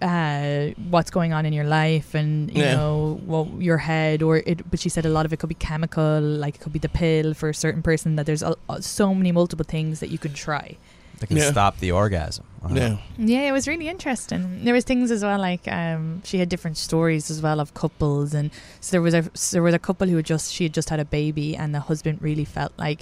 uh, 0.00 0.68
what's 0.90 1.10
going 1.10 1.32
on 1.32 1.44
in 1.44 1.52
your 1.52 1.64
life 1.64 2.14
and 2.14 2.48
you 2.56 2.62
Yeah. 2.62 2.74
know 2.76 3.20
well 3.26 3.50
your 3.58 3.78
head 3.78 4.22
or 4.22 4.36
it. 4.36 4.70
But 4.70 4.78
she 4.78 4.88
said 4.88 5.04
a 5.04 5.08
lot 5.08 5.26
of 5.26 5.32
it 5.32 5.38
could 5.40 5.48
be 5.48 5.56
chemical, 5.56 6.20
like 6.20 6.54
it 6.56 6.60
could 6.60 6.72
be 6.72 6.78
the 6.78 6.88
pill 7.00 7.34
for 7.34 7.48
a 7.48 7.54
certain 7.54 7.82
person. 7.82 8.14
That 8.16 8.26
there's 8.26 8.44
a, 8.44 8.54
a- 8.70 8.80
so 8.82 9.12
many 9.14 9.32
multiple 9.32 9.66
things 9.68 9.98
that 9.98 10.10
you 10.10 10.18
can 10.18 10.32
try. 10.34 10.76
That 11.18 11.26
can 11.26 11.36
Yeah. 11.38 11.50
stop 11.50 11.78
the 11.80 11.90
orgasm. 11.90 12.44
Wow. 12.62 12.74
Yeah. 12.76 12.96
Yeah, 13.18 13.48
it 13.48 13.52
was 13.52 13.66
really 13.66 13.88
interesting. 13.88 14.62
There 14.64 14.74
was 14.74 14.84
things 14.84 15.10
as 15.10 15.24
well 15.24 15.40
like 15.40 15.66
um, 15.66 16.22
she 16.24 16.38
had 16.38 16.48
different 16.48 16.76
stories 16.76 17.28
as 17.28 17.42
well 17.42 17.58
of 17.58 17.74
couples, 17.74 18.34
and 18.34 18.52
so 18.80 18.92
there 18.92 19.02
was 19.02 19.14
a 19.14 19.22
so 19.34 19.56
there 19.56 19.62
was 19.64 19.74
a 19.74 19.80
couple 19.80 20.06
who 20.06 20.14
had 20.14 20.26
just 20.26 20.52
she 20.54 20.62
had 20.66 20.74
just 20.74 20.90
had 20.90 21.00
a 21.00 21.04
baby, 21.04 21.56
and 21.56 21.74
the 21.74 21.80
husband 21.90 22.22
really 22.22 22.44
felt 22.44 22.72
like 22.78 23.00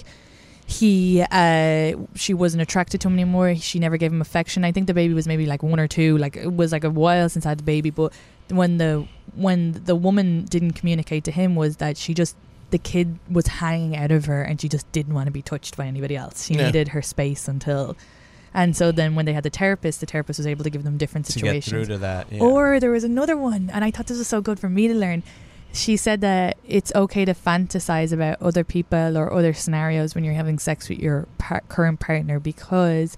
he 0.69 1.21
uh 1.31 1.93
she 2.13 2.33
wasn't 2.33 2.61
attracted 2.61 2.99
to 3.01 3.07
him 3.07 3.13
anymore. 3.13 3.55
She 3.55 3.79
never 3.79 3.95
gave 3.97 4.11
him 4.11 4.19
affection. 4.21 4.65
I 4.65 4.71
think 4.73 4.87
the 4.87 4.93
baby 4.93 5.13
was 5.13 5.25
maybe 5.25 5.45
like 5.45 5.63
one 5.63 5.79
or 5.79 5.87
two. 5.87 6.17
Like 6.17 6.35
it 6.35 6.53
was 6.53 6.73
like 6.73 6.83
a 6.83 6.89
while 6.89 7.29
since 7.29 7.45
I 7.45 7.49
had 7.49 7.59
the 7.59 7.63
baby, 7.63 7.89
but 7.89 8.11
when 8.49 8.77
the 8.77 9.07
when 9.33 9.81
the 9.85 9.95
woman 9.95 10.43
didn't 10.45 10.73
communicate 10.73 11.23
to 11.23 11.31
him 11.31 11.55
was 11.55 11.77
that 11.77 11.95
she 11.97 12.13
just 12.13 12.35
the 12.71 12.77
kid 12.77 13.17
was 13.31 13.47
hanging 13.47 13.95
out 13.95 14.11
of 14.11 14.25
her 14.25 14.41
and 14.43 14.59
she 14.59 14.67
just 14.67 14.91
didn't 14.91 15.13
want 15.13 15.27
to 15.27 15.31
be 15.31 15.41
touched 15.41 15.77
by 15.77 15.85
anybody 15.87 16.17
else. 16.17 16.45
She 16.47 16.53
Yeah. 16.55 16.65
needed 16.65 16.89
her 16.89 17.01
space 17.01 17.47
until 17.47 17.95
and 18.53 18.75
so 18.75 18.91
then 18.91 19.15
when 19.15 19.25
they 19.25 19.31
had 19.33 19.43
the 19.43 19.49
therapist, 19.49 20.01
the 20.01 20.05
therapist 20.05 20.37
was 20.39 20.47
able 20.47 20.65
to 20.65 20.69
give 20.69 20.83
them 20.83 20.97
different 20.97 21.27
To 21.27 21.33
get 21.33 21.39
situations. 21.39 21.69
through 21.71 21.85
to 21.95 21.97
that. 21.99 22.29
Yeah. 22.31 22.41
Or 22.41 22.79
there 22.81 22.91
was 22.91 23.03
another 23.05 23.37
one, 23.37 23.69
and 23.71 23.85
I 23.85 23.91
thought 23.91 24.07
this 24.07 24.17
was 24.17 24.27
so 24.27 24.41
good 24.41 24.59
for 24.59 24.67
me 24.67 24.87
to 24.87 24.95
learn. 24.95 25.21
She 25.73 25.95
said 25.97 26.21
that 26.21 26.57
it's 26.65 26.91
okay 26.95 27.25
to 27.25 27.33
fantasize 27.33 28.11
about 28.11 28.41
other 28.41 28.63
people 28.63 29.17
or 29.17 29.31
other 29.31 29.53
scenarios 29.53 30.15
when 30.15 30.23
you're 30.23 30.33
having 30.33 30.59
sex 30.59 30.89
with 30.89 30.99
your 30.99 31.27
par- 31.37 31.63
current 31.67 31.99
partner 31.99 32.39
because 32.39 33.17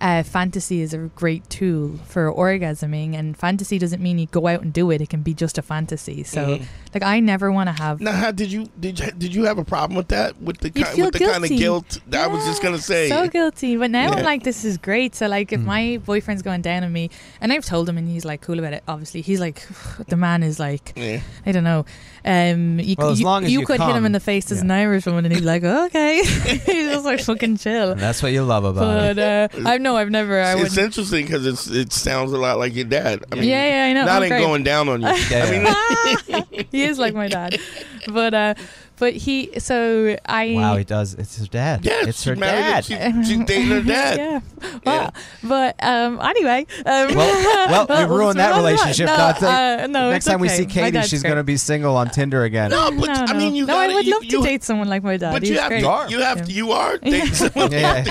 uh, 0.00 0.22
fantasy 0.22 0.80
is 0.80 0.94
a 0.94 0.98
great 1.16 1.48
tool 1.50 1.96
for 2.06 2.32
orgasming. 2.32 3.14
And 3.14 3.36
fantasy 3.36 3.78
doesn't 3.78 4.02
mean 4.02 4.18
you 4.18 4.26
go 4.26 4.46
out 4.46 4.62
and 4.62 4.72
do 4.72 4.90
it; 4.90 5.00
it 5.00 5.08
can 5.08 5.22
be 5.22 5.34
just 5.34 5.58
a 5.58 5.62
fantasy. 5.62 6.22
So, 6.24 6.58
Mhm. 6.58 6.66
like, 6.94 7.02
I 7.02 7.20
never 7.20 7.50
want 7.50 7.68
to 7.68 7.82
have. 7.82 8.00
Now, 8.00 8.12
how 8.12 8.30
did 8.30 8.52
you 8.52 8.68
did 8.78 8.98
you, 9.00 9.10
did 9.12 9.34
you 9.34 9.44
have 9.44 9.58
a 9.58 9.64
problem 9.64 9.96
with 9.96 10.08
that 10.08 10.40
with 10.40 10.58
the 10.58 10.68
You 10.68 10.84
ki- 10.84 10.96
feel 10.96 11.04
with 11.06 11.14
the 11.14 11.26
kind 11.26 11.44
of 11.44 11.50
guilt? 11.50 12.00
that 12.08 12.24
I 12.24 12.26
was 12.28 12.44
just 12.46 12.62
gonna 12.62 12.78
say. 12.78 13.08
so 13.08 13.28
guilty. 13.28 13.76
But 13.76 13.90
now 13.90 14.10
Yeah. 14.10 14.16
I'm 14.18 14.24
like, 14.24 14.44
this 14.44 14.64
is 14.64 14.78
great. 14.78 15.14
So 15.14 15.26
like, 15.26 15.52
if 15.52 15.60
Mm. 15.60 15.64
my 15.64 16.00
boyfriend's 16.04 16.42
going 16.42 16.62
down 16.62 16.84
on 16.84 16.92
me, 16.92 17.10
and 17.40 17.52
I've 17.52 17.64
told 17.64 17.88
him, 17.88 17.98
and 17.98 18.08
he's 18.08 18.24
like 18.24 18.40
cool 18.40 18.58
about 18.58 18.72
it. 18.72 18.82
Obviously, 18.88 19.20
he's 19.22 19.40
like, 19.40 19.66
the 20.08 20.16
man 20.16 20.42
is 20.42 20.58
like, 20.60 20.92
Yeah. 20.96 21.20
I 21.46 21.52
don't 21.52 21.64
know. 21.64 21.84
Um, 22.24 22.80
you, 22.80 22.94
Well, 22.98 23.10
as 23.10 23.20
you, 23.20 23.26
long 23.26 23.44
as 23.44 23.52
you 23.52 23.60
you 23.60 23.66
could 23.66 23.80
hit 23.80 23.94
him 23.94 24.04
in 24.04 24.12
the 24.12 24.20
face 24.20 24.50
as 24.52 24.60
an 24.60 24.70
Irish 24.70 25.06
woman, 25.06 25.24
and 25.24 25.32
he'd 25.34 25.40
be 25.40 25.46
like, 25.46 25.62
"Okay," 25.86 26.22
he's 26.24 26.64
just 26.90 27.04
like 27.04 27.20
fucking 27.20 27.56
chill. 27.58 27.92
And 27.92 28.00
that's 28.00 28.22
what 28.22 28.32
you 28.32 28.42
love 28.42 28.64
about 28.64 28.80
But 29.16 29.18
it. 29.18 29.64
uh, 29.64 29.68
I 29.68 29.78
know 29.78 29.96
I've 29.96 30.10
never. 30.10 30.40
I 30.40 30.54
it's 30.60 30.74
would. 30.76 30.84
interesting 30.84 31.24
because 31.24 31.46
it's 31.46 31.68
it 31.68 31.92
sounds 31.92 32.32
a 32.32 32.38
lot 32.38 32.58
like 32.58 32.74
your 32.74 32.84
dad. 32.86 33.24
I 33.30 33.36
mean, 33.36 33.44
Yeah, 33.44 33.68
yeah, 33.68 33.84
I 33.90 33.92
know. 33.94 34.04
Not 34.06 34.20
Oh, 34.20 34.24
ain't 34.24 34.30
great. 34.32 34.40
going 34.42 34.62
down 34.64 34.88
on 34.88 35.02
you. 35.02 35.08
I 35.10 36.44
mean, 36.50 36.66
he 36.72 36.82
is 36.82 36.98
like 36.98 37.14
my 37.14 37.28
dad, 37.28 37.58
but 38.08 38.34
uh, 38.34 38.54
but 38.98 39.14
he. 39.14 39.58
So 39.58 40.16
I. 40.26 40.52
wow, 40.54 40.76
he 40.76 40.84
does. 40.84 41.14
It's 41.14 41.38
her 41.38 41.46
dad. 41.46 41.84
Yeah, 41.84 42.06
it's 42.06 42.22
she 42.22 42.30
her 42.30 42.36
married- 42.36 42.84
dad. 42.86 43.24
she- 43.24 43.24
she's 43.34 43.44
dating 43.44 43.68
her 43.68 43.82
dad. 43.82 44.18
yeah. 44.18 44.40
Well, 44.84 45.14
but 45.42 45.76
um, 45.82 46.20
anyway. 46.20 46.66
Um, 46.84 47.14
Well, 47.14 47.86
well, 47.86 47.86
we've 48.00 48.10
ruined 48.18 48.38
that 48.38 48.50
no, 48.50 48.56
relationship. 48.58 49.06
No, 49.06 49.16
God, 49.16 49.36
thank- 49.38 49.80
uh, 49.82 49.86
no, 49.86 50.10
Next 50.10 50.26
it's 50.26 50.30
time 50.32 50.40
we 50.40 50.48
see 50.48 50.66
Katie, 50.66 51.00
she's 51.02 51.22
gonna 51.22 51.44
be 51.44 51.56
single 51.56 51.96
on 51.96 52.10
Tinder 52.10 52.44
again. 52.44 52.70
No, 52.70 52.90
but 52.90 53.06
no, 53.06 53.12
I 53.14 53.32
mean, 53.38 53.54
you 53.54 53.66
no, 53.66 53.74
gotta, 53.74 53.92
I 53.92 53.94
would 53.94 54.06
you, 54.06 54.12
love 54.14 54.24
you, 54.24 54.30
to 54.40 54.42
date 54.42 54.62
someone 54.64 54.88
like 54.88 55.02
my 55.02 55.16
dad. 55.16 55.32
But 55.32 55.42
He's 55.42 55.50
you 55.52 55.58
have, 55.58 55.68
great. 55.68 55.82
to, 55.82 56.06
you 56.10 56.20
have, 56.20 56.46
to, 56.46 56.52
you 56.52 56.72
are 56.72 56.98
dating 57.02 57.34
someone. 57.34 57.72
Yeah. 57.72 58.04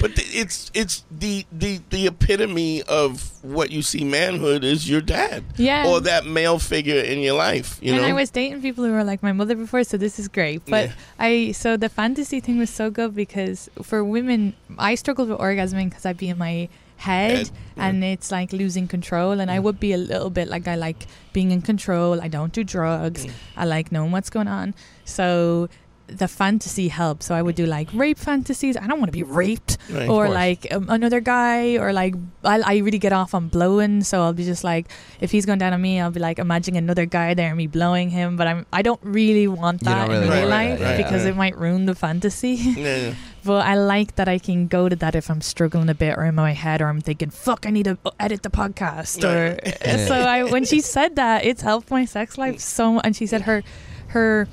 but 0.00 0.14
the, 0.16 0.24
it's 0.32 0.70
it's 0.74 1.04
the 1.10 1.44
the 1.52 1.80
the 1.90 2.06
epitome 2.06 2.82
of 2.82 3.30
what 3.42 3.70
you 3.70 3.82
see 3.82 4.04
manhood 4.04 4.62
is 4.64 4.88
your 4.88 5.00
dad, 5.00 5.42
Yeah. 5.56 5.88
or 5.88 6.00
that 6.02 6.26
male 6.26 6.58
figure 6.58 7.00
in 7.00 7.18
your 7.20 7.34
life. 7.34 7.78
You 7.82 7.94
and 7.94 8.02
know, 8.02 8.08
I 8.08 8.12
was 8.12 8.30
dating 8.30 8.62
people 8.62 8.84
who 8.84 8.92
were 8.92 9.02
like 9.04 9.22
my 9.22 9.32
mother 9.32 9.56
before, 9.56 9.71
so 9.80 9.96
this 9.96 10.18
is 10.18 10.28
great. 10.28 10.60
But 10.66 10.88
Yeah. 10.88 10.92
I 11.18 11.52
so 11.52 11.76
the 11.76 11.88
fantasy 11.88 12.40
thing 12.40 12.58
was 12.58 12.70
so 12.70 12.90
good 12.90 13.14
because 13.14 13.70
for 13.82 14.04
women, 14.04 14.52
I 14.78 14.94
struggled 14.96 15.28
with 15.30 15.38
orgasming 15.38 15.88
because 15.88 16.04
I'd 16.04 16.18
be 16.18 16.28
in 16.28 16.38
my 16.38 16.68
head 16.96 17.38
Head, 17.38 17.50
yeah. 17.76 17.86
and 17.86 18.04
it's 18.04 18.30
like 18.30 18.52
losing 18.52 18.86
control. 18.86 19.40
And 19.40 19.50
I 19.50 19.58
would 19.58 19.80
be 19.80 19.92
a 19.92 19.98
little 19.98 20.30
bit 20.30 20.46
like 20.48 20.68
I 20.68 20.76
like 20.76 21.06
being 21.32 21.50
in 21.50 21.62
control. 21.62 22.20
I 22.20 22.28
don't 22.28 22.52
do 22.52 22.62
drugs. 22.62 23.26
Mm. 23.26 23.32
I 23.56 23.64
like 23.64 23.90
knowing 23.90 24.12
what's 24.12 24.30
going 24.30 24.46
on. 24.46 24.74
So 25.04 25.68
the 26.18 26.28
fantasy 26.28 26.88
helps. 26.88 27.26
So 27.26 27.34
I 27.34 27.42
would 27.42 27.54
do 27.54 27.66
like 27.66 27.88
rape 27.92 28.18
fantasies. 28.18 28.76
I 28.76 28.86
don't 28.86 28.98
want 29.00 29.08
to 29.08 29.16
be 29.16 29.22
raped 29.22 29.78
Right, 29.90 30.08
or 30.08 30.28
like 30.28 30.66
um, 30.72 30.86
another 30.88 31.20
guy 31.20 31.76
or 31.78 31.92
like 31.92 32.14
I, 32.44 32.60
I 32.60 32.76
really 32.78 32.98
get 32.98 33.12
off 33.12 33.34
on 33.34 33.48
blowing. 33.48 34.02
So 34.04 34.22
I'll 34.22 34.32
be 34.32 34.44
just 34.44 34.64
like, 34.64 34.86
if 35.20 35.30
he's 35.30 35.46
going 35.46 35.58
down 35.58 35.72
on 35.72 35.80
me, 35.80 36.00
I'll 36.00 36.10
be 36.10 36.20
like 36.20 36.38
imagining 36.38 36.78
another 36.78 37.06
guy 37.06 37.34
there 37.34 37.48
and 37.48 37.56
me 37.56 37.66
blowing 37.66 38.10
him. 38.10 38.36
But 38.36 38.46
I'm 38.46 38.66
I 38.72 38.82
don't 38.82 39.00
really 39.02 39.48
want 39.48 39.82
that 39.84 40.08
really 40.08 40.26
in 40.26 40.30
real 40.30 40.38
want 40.40 40.50
life 40.50 40.78
that, 40.78 40.98
yeah. 41.00 41.04
because 41.08 41.24
Yeah. 41.24 41.30
it 41.30 41.36
might 41.36 41.56
ruin 41.58 41.86
the 41.86 41.94
fantasy. 41.94 42.54
yeah. 42.54 43.14
but 43.44 43.66
I 43.66 43.74
like 43.74 44.14
that 44.16 44.28
I 44.28 44.38
can 44.38 44.68
go 44.68 44.88
to 44.88 44.94
that 44.96 45.14
if 45.14 45.28
I'm 45.30 45.40
struggling 45.40 45.88
a 45.88 45.94
bit 45.94 46.16
or 46.16 46.24
in 46.24 46.34
my 46.36 46.52
head 46.52 46.80
or 46.80 46.86
I'm 46.86 47.00
thinking, 47.00 47.30
fuck, 47.30 47.66
I 47.66 47.70
need 47.70 47.84
to 47.86 47.98
edit 48.20 48.42
the 48.42 48.50
podcast. 48.50 49.24
Or 49.24 49.58
Yeah. 49.64 50.06
so 50.08 50.14
I 50.14 50.44
when 50.44 50.64
she 50.64 50.80
said 50.80 51.16
that, 51.16 51.44
it's 51.44 51.62
helped 51.62 51.90
my 51.90 52.04
sex 52.04 52.38
life 52.38 52.60
so 52.60 52.92
much. 52.94 53.04
And 53.04 53.16
she 53.16 53.26
said 53.26 53.42
her 53.42 53.62
her 54.08 54.46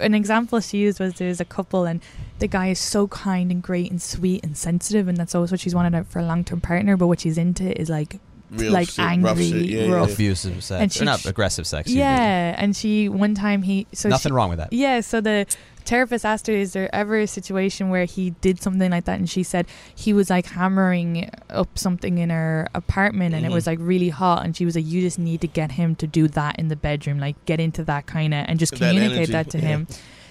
an 0.00 0.14
example 0.14 0.60
she 0.60 0.78
used 0.78 1.00
was 1.00 1.14
there's 1.14 1.40
a 1.40 1.44
couple 1.44 1.84
and 1.84 2.00
the 2.38 2.46
guy 2.48 2.68
is 2.68 2.78
so 2.78 3.08
kind 3.08 3.50
and 3.50 3.62
great 3.62 3.90
and 3.90 4.00
sweet 4.02 4.44
and 4.44 4.56
sensitive 4.56 5.08
and 5.08 5.16
that's 5.16 5.34
always 5.34 5.50
what 5.50 5.60
she's 5.60 5.74
wanted 5.74 5.94
out 5.94 6.06
for 6.06 6.18
a 6.18 6.24
long 6.24 6.44
term 6.44 6.60
partner. 6.60 6.96
But 6.96 7.06
what 7.06 7.20
she's 7.20 7.38
into 7.38 7.78
is 7.80 7.88
like 7.88 8.18
Real 8.50 8.72
like 8.72 8.88
shit, 8.88 8.98
rough 8.98 9.10
angry, 9.38 9.48
shit, 9.50 9.64
yeah, 9.66 9.88
rough. 9.90 10.08
yeah. 10.08 10.14
Abusive 10.14 10.62
sex, 10.62 10.80
And 10.80 10.90
or 10.90 10.94
she- 10.94 11.04
not 11.04 11.24
aggressive 11.26 11.66
sex. 11.66 11.90
Yeah, 11.90 12.54
and 12.56 12.76
she 12.76 13.08
one 13.08 13.34
time 13.34 13.62
he 13.62 13.86
so 13.92 14.08
Nothing 14.08 14.30
she- 14.30 14.34
wrong 14.34 14.50
with 14.50 14.58
that. 14.58 14.72
Yeah, 14.72 15.00
so 15.00 15.20
the 15.20 15.46
therapist 15.86 16.24
asked 16.26 16.46
her, 16.48 16.52
"Is 16.52 16.72
there 16.74 16.92
ever 16.94 17.18
a 17.18 17.26
situation 17.26 17.88
where 17.88 18.04
he 18.04 18.30
did 18.40 18.60
something 18.60 18.90
like 18.90 19.04
that?" 19.06 19.18
And 19.18 19.28
she 19.30 19.42
said 19.42 19.66
he 19.94 20.12
was 20.12 20.28
like 20.28 20.46
hammering 20.46 21.30
up 21.48 21.78
something 21.78 22.18
in 22.18 22.30
her 22.30 22.66
apartment, 22.74 23.34
and 23.34 23.46
it 23.46 23.50
was 23.52 23.66
like 23.66 23.78
really 23.80 24.10
hot. 24.10 24.44
And 24.44 24.56
she 24.56 24.64
was 24.64 24.74
like, 24.76 24.84
"You 24.86 25.00
just 25.00 25.18
need 25.18 25.40
to 25.40 25.46
get 25.48 25.72
him 25.72 25.94
to 25.96 26.06
do 26.06 26.28
that 26.28 26.58
in 26.58 26.68
the 26.68 26.76
bedroom, 26.76 27.18
like 27.18 27.36
get 27.46 27.60
into 27.60 27.82
that 27.84 28.06
kind 28.06 28.34
of, 28.34 28.44
and 28.48 28.58
just 28.58 28.72
That 28.72 28.78
communicate 28.90 29.16
energy, 29.30 29.32
that 29.32 29.50
to 29.50 29.58
yeah. 29.58 29.64
him." 29.68 29.86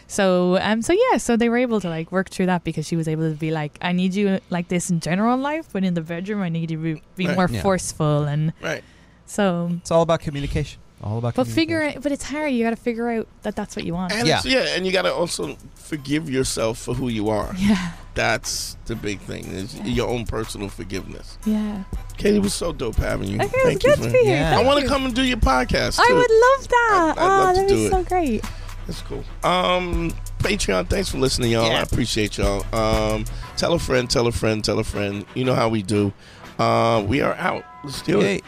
So 0.08 0.60
um 0.62 0.84
so 0.84 0.94
yeah 0.94 1.18
so 1.18 1.36
they 1.36 1.50
were 1.50 1.58
able 1.58 1.82
to 1.82 1.90
like 1.90 2.12
work 2.12 2.30
through 2.30 2.46
that 2.46 2.64
because 2.64 2.86
she 2.88 2.96
was 2.96 3.08
able 3.08 3.28
to 3.32 3.36
be 3.36 3.50
like 3.50 3.80
I 3.82 3.92
need 3.92 4.14
you 4.14 4.40
like 4.52 4.68
this 4.68 4.92
in 4.92 5.00
general 5.00 5.36
life 5.36 5.66
but 5.74 5.84
in 5.84 5.96
the 5.96 6.02
bedroom 6.02 6.44
I 6.44 6.50
need 6.50 6.70
you 6.70 6.78
to 6.78 6.84
be, 6.84 7.02
be 7.16 7.26
Right. 7.28 7.36
more 7.36 7.50
Yeah. 7.50 7.64
forceful 7.64 8.26
and 8.26 8.54
Right. 8.62 8.84
so 9.26 9.72
It's 9.82 9.90
all 9.90 10.04
about 10.04 10.20
communication. 10.20 10.80
All 11.06 11.20
about. 11.20 11.36
but 11.36 11.46
figure 11.48 11.78
communication. 11.78 12.00
it 12.00 12.04
but 12.04 12.12
it's 12.12 12.24
hard 12.24 12.52
you 12.52 12.64
got 12.64 12.72
to 12.72 12.76
figure 12.76 13.10
out 13.10 13.28
that 13.44 13.56
that's 13.56 13.76
what 13.76 13.86
you 13.86 13.94
want 13.94 14.12
And 14.12 14.28
Yeah. 14.28 14.42
yeah, 14.44 14.76
and 14.76 14.86
you 14.86 14.92
got 14.92 15.04
to 15.04 15.14
also 15.14 15.56
forgive 15.76 16.30
yourself 16.30 16.80
for 16.80 16.94
who 16.96 17.10
you 17.10 17.30
are. 17.30 17.54
yeah 17.58 17.92
That's 18.16 18.76
the 18.86 18.96
big 18.96 19.20
thing 19.20 19.46
is 19.46 19.80
your 19.82 20.10
own 20.10 20.26
personal 20.26 20.68
forgiveness. 20.70 21.38
yeah 21.46 21.84
Katie, 22.18 22.38
it 22.38 22.42
was 22.42 22.54
so 22.54 22.72
dope 22.74 22.96
having 22.96 23.28
you. 23.30 23.36
Okay, 23.36 23.46
it 23.46 23.52
was 23.54 23.64
Thank 23.64 23.84
you 23.84 23.90
good 23.90 23.98
for- 24.00 24.06
to 24.06 24.12
be 24.12 24.24
here. 24.26 24.36
Yeah. 24.38 24.58
I 24.60 24.64
want 24.64 24.82
to 24.82 24.88
come 24.88 25.06
and 25.06 25.14
do 25.14 25.22
your 25.24 25.38
podcast. 25.38 26.00
I 26.00 26.12
would 26.12 26.32
love 26.32 26.68
that. 26.70 27.14
I'd- 27.18 27.20
I'd 27.20 27.28
love 27.28 27.50
oh, 27.50 27.50
to 27.50 27.56
that'd 27.62 27.70
do 27.70 27.76
be 27.76 27.86
it. 27.86 27.92
so 27.92 28.04
great. 28.04 28.44
That's 28.88 29.02
cool. 29.02 29.24
Um, 29.44 30.12
Patreon, 30.40 30.88
thanks 30.90 31.10
for 31.10 31.18
listening, 31.18 31.52
y'all. 31.52 31.68
Yeah. 31.70 31.80
I 31.80 31.82
appreciate 31.82 32.38
y'all. 32.38 32.64
Um, 32.74 33.26
tell 33.58 33.74
a 33.74 33.80
friend, 33.80 34.10
tell 34.10 34.28
a 34.28 34.32
friend, 34.32 34.64
tell 34.64 34.80
a 34.80 34.84
friend. 34.84 35.26
You 35.36 35.44
know 35.44 35.56
how 35.56 35.70
we 35.70 35.82
do. 35.84 36.14
Uh, 36.60 37.04
we 37.08 37.20
are 37.22 37.34
out. 37.34 37.66
Let's 37.84 38.02
do 38.04 38.22
it. 38.22 38.24
Yay. 38.24 38.42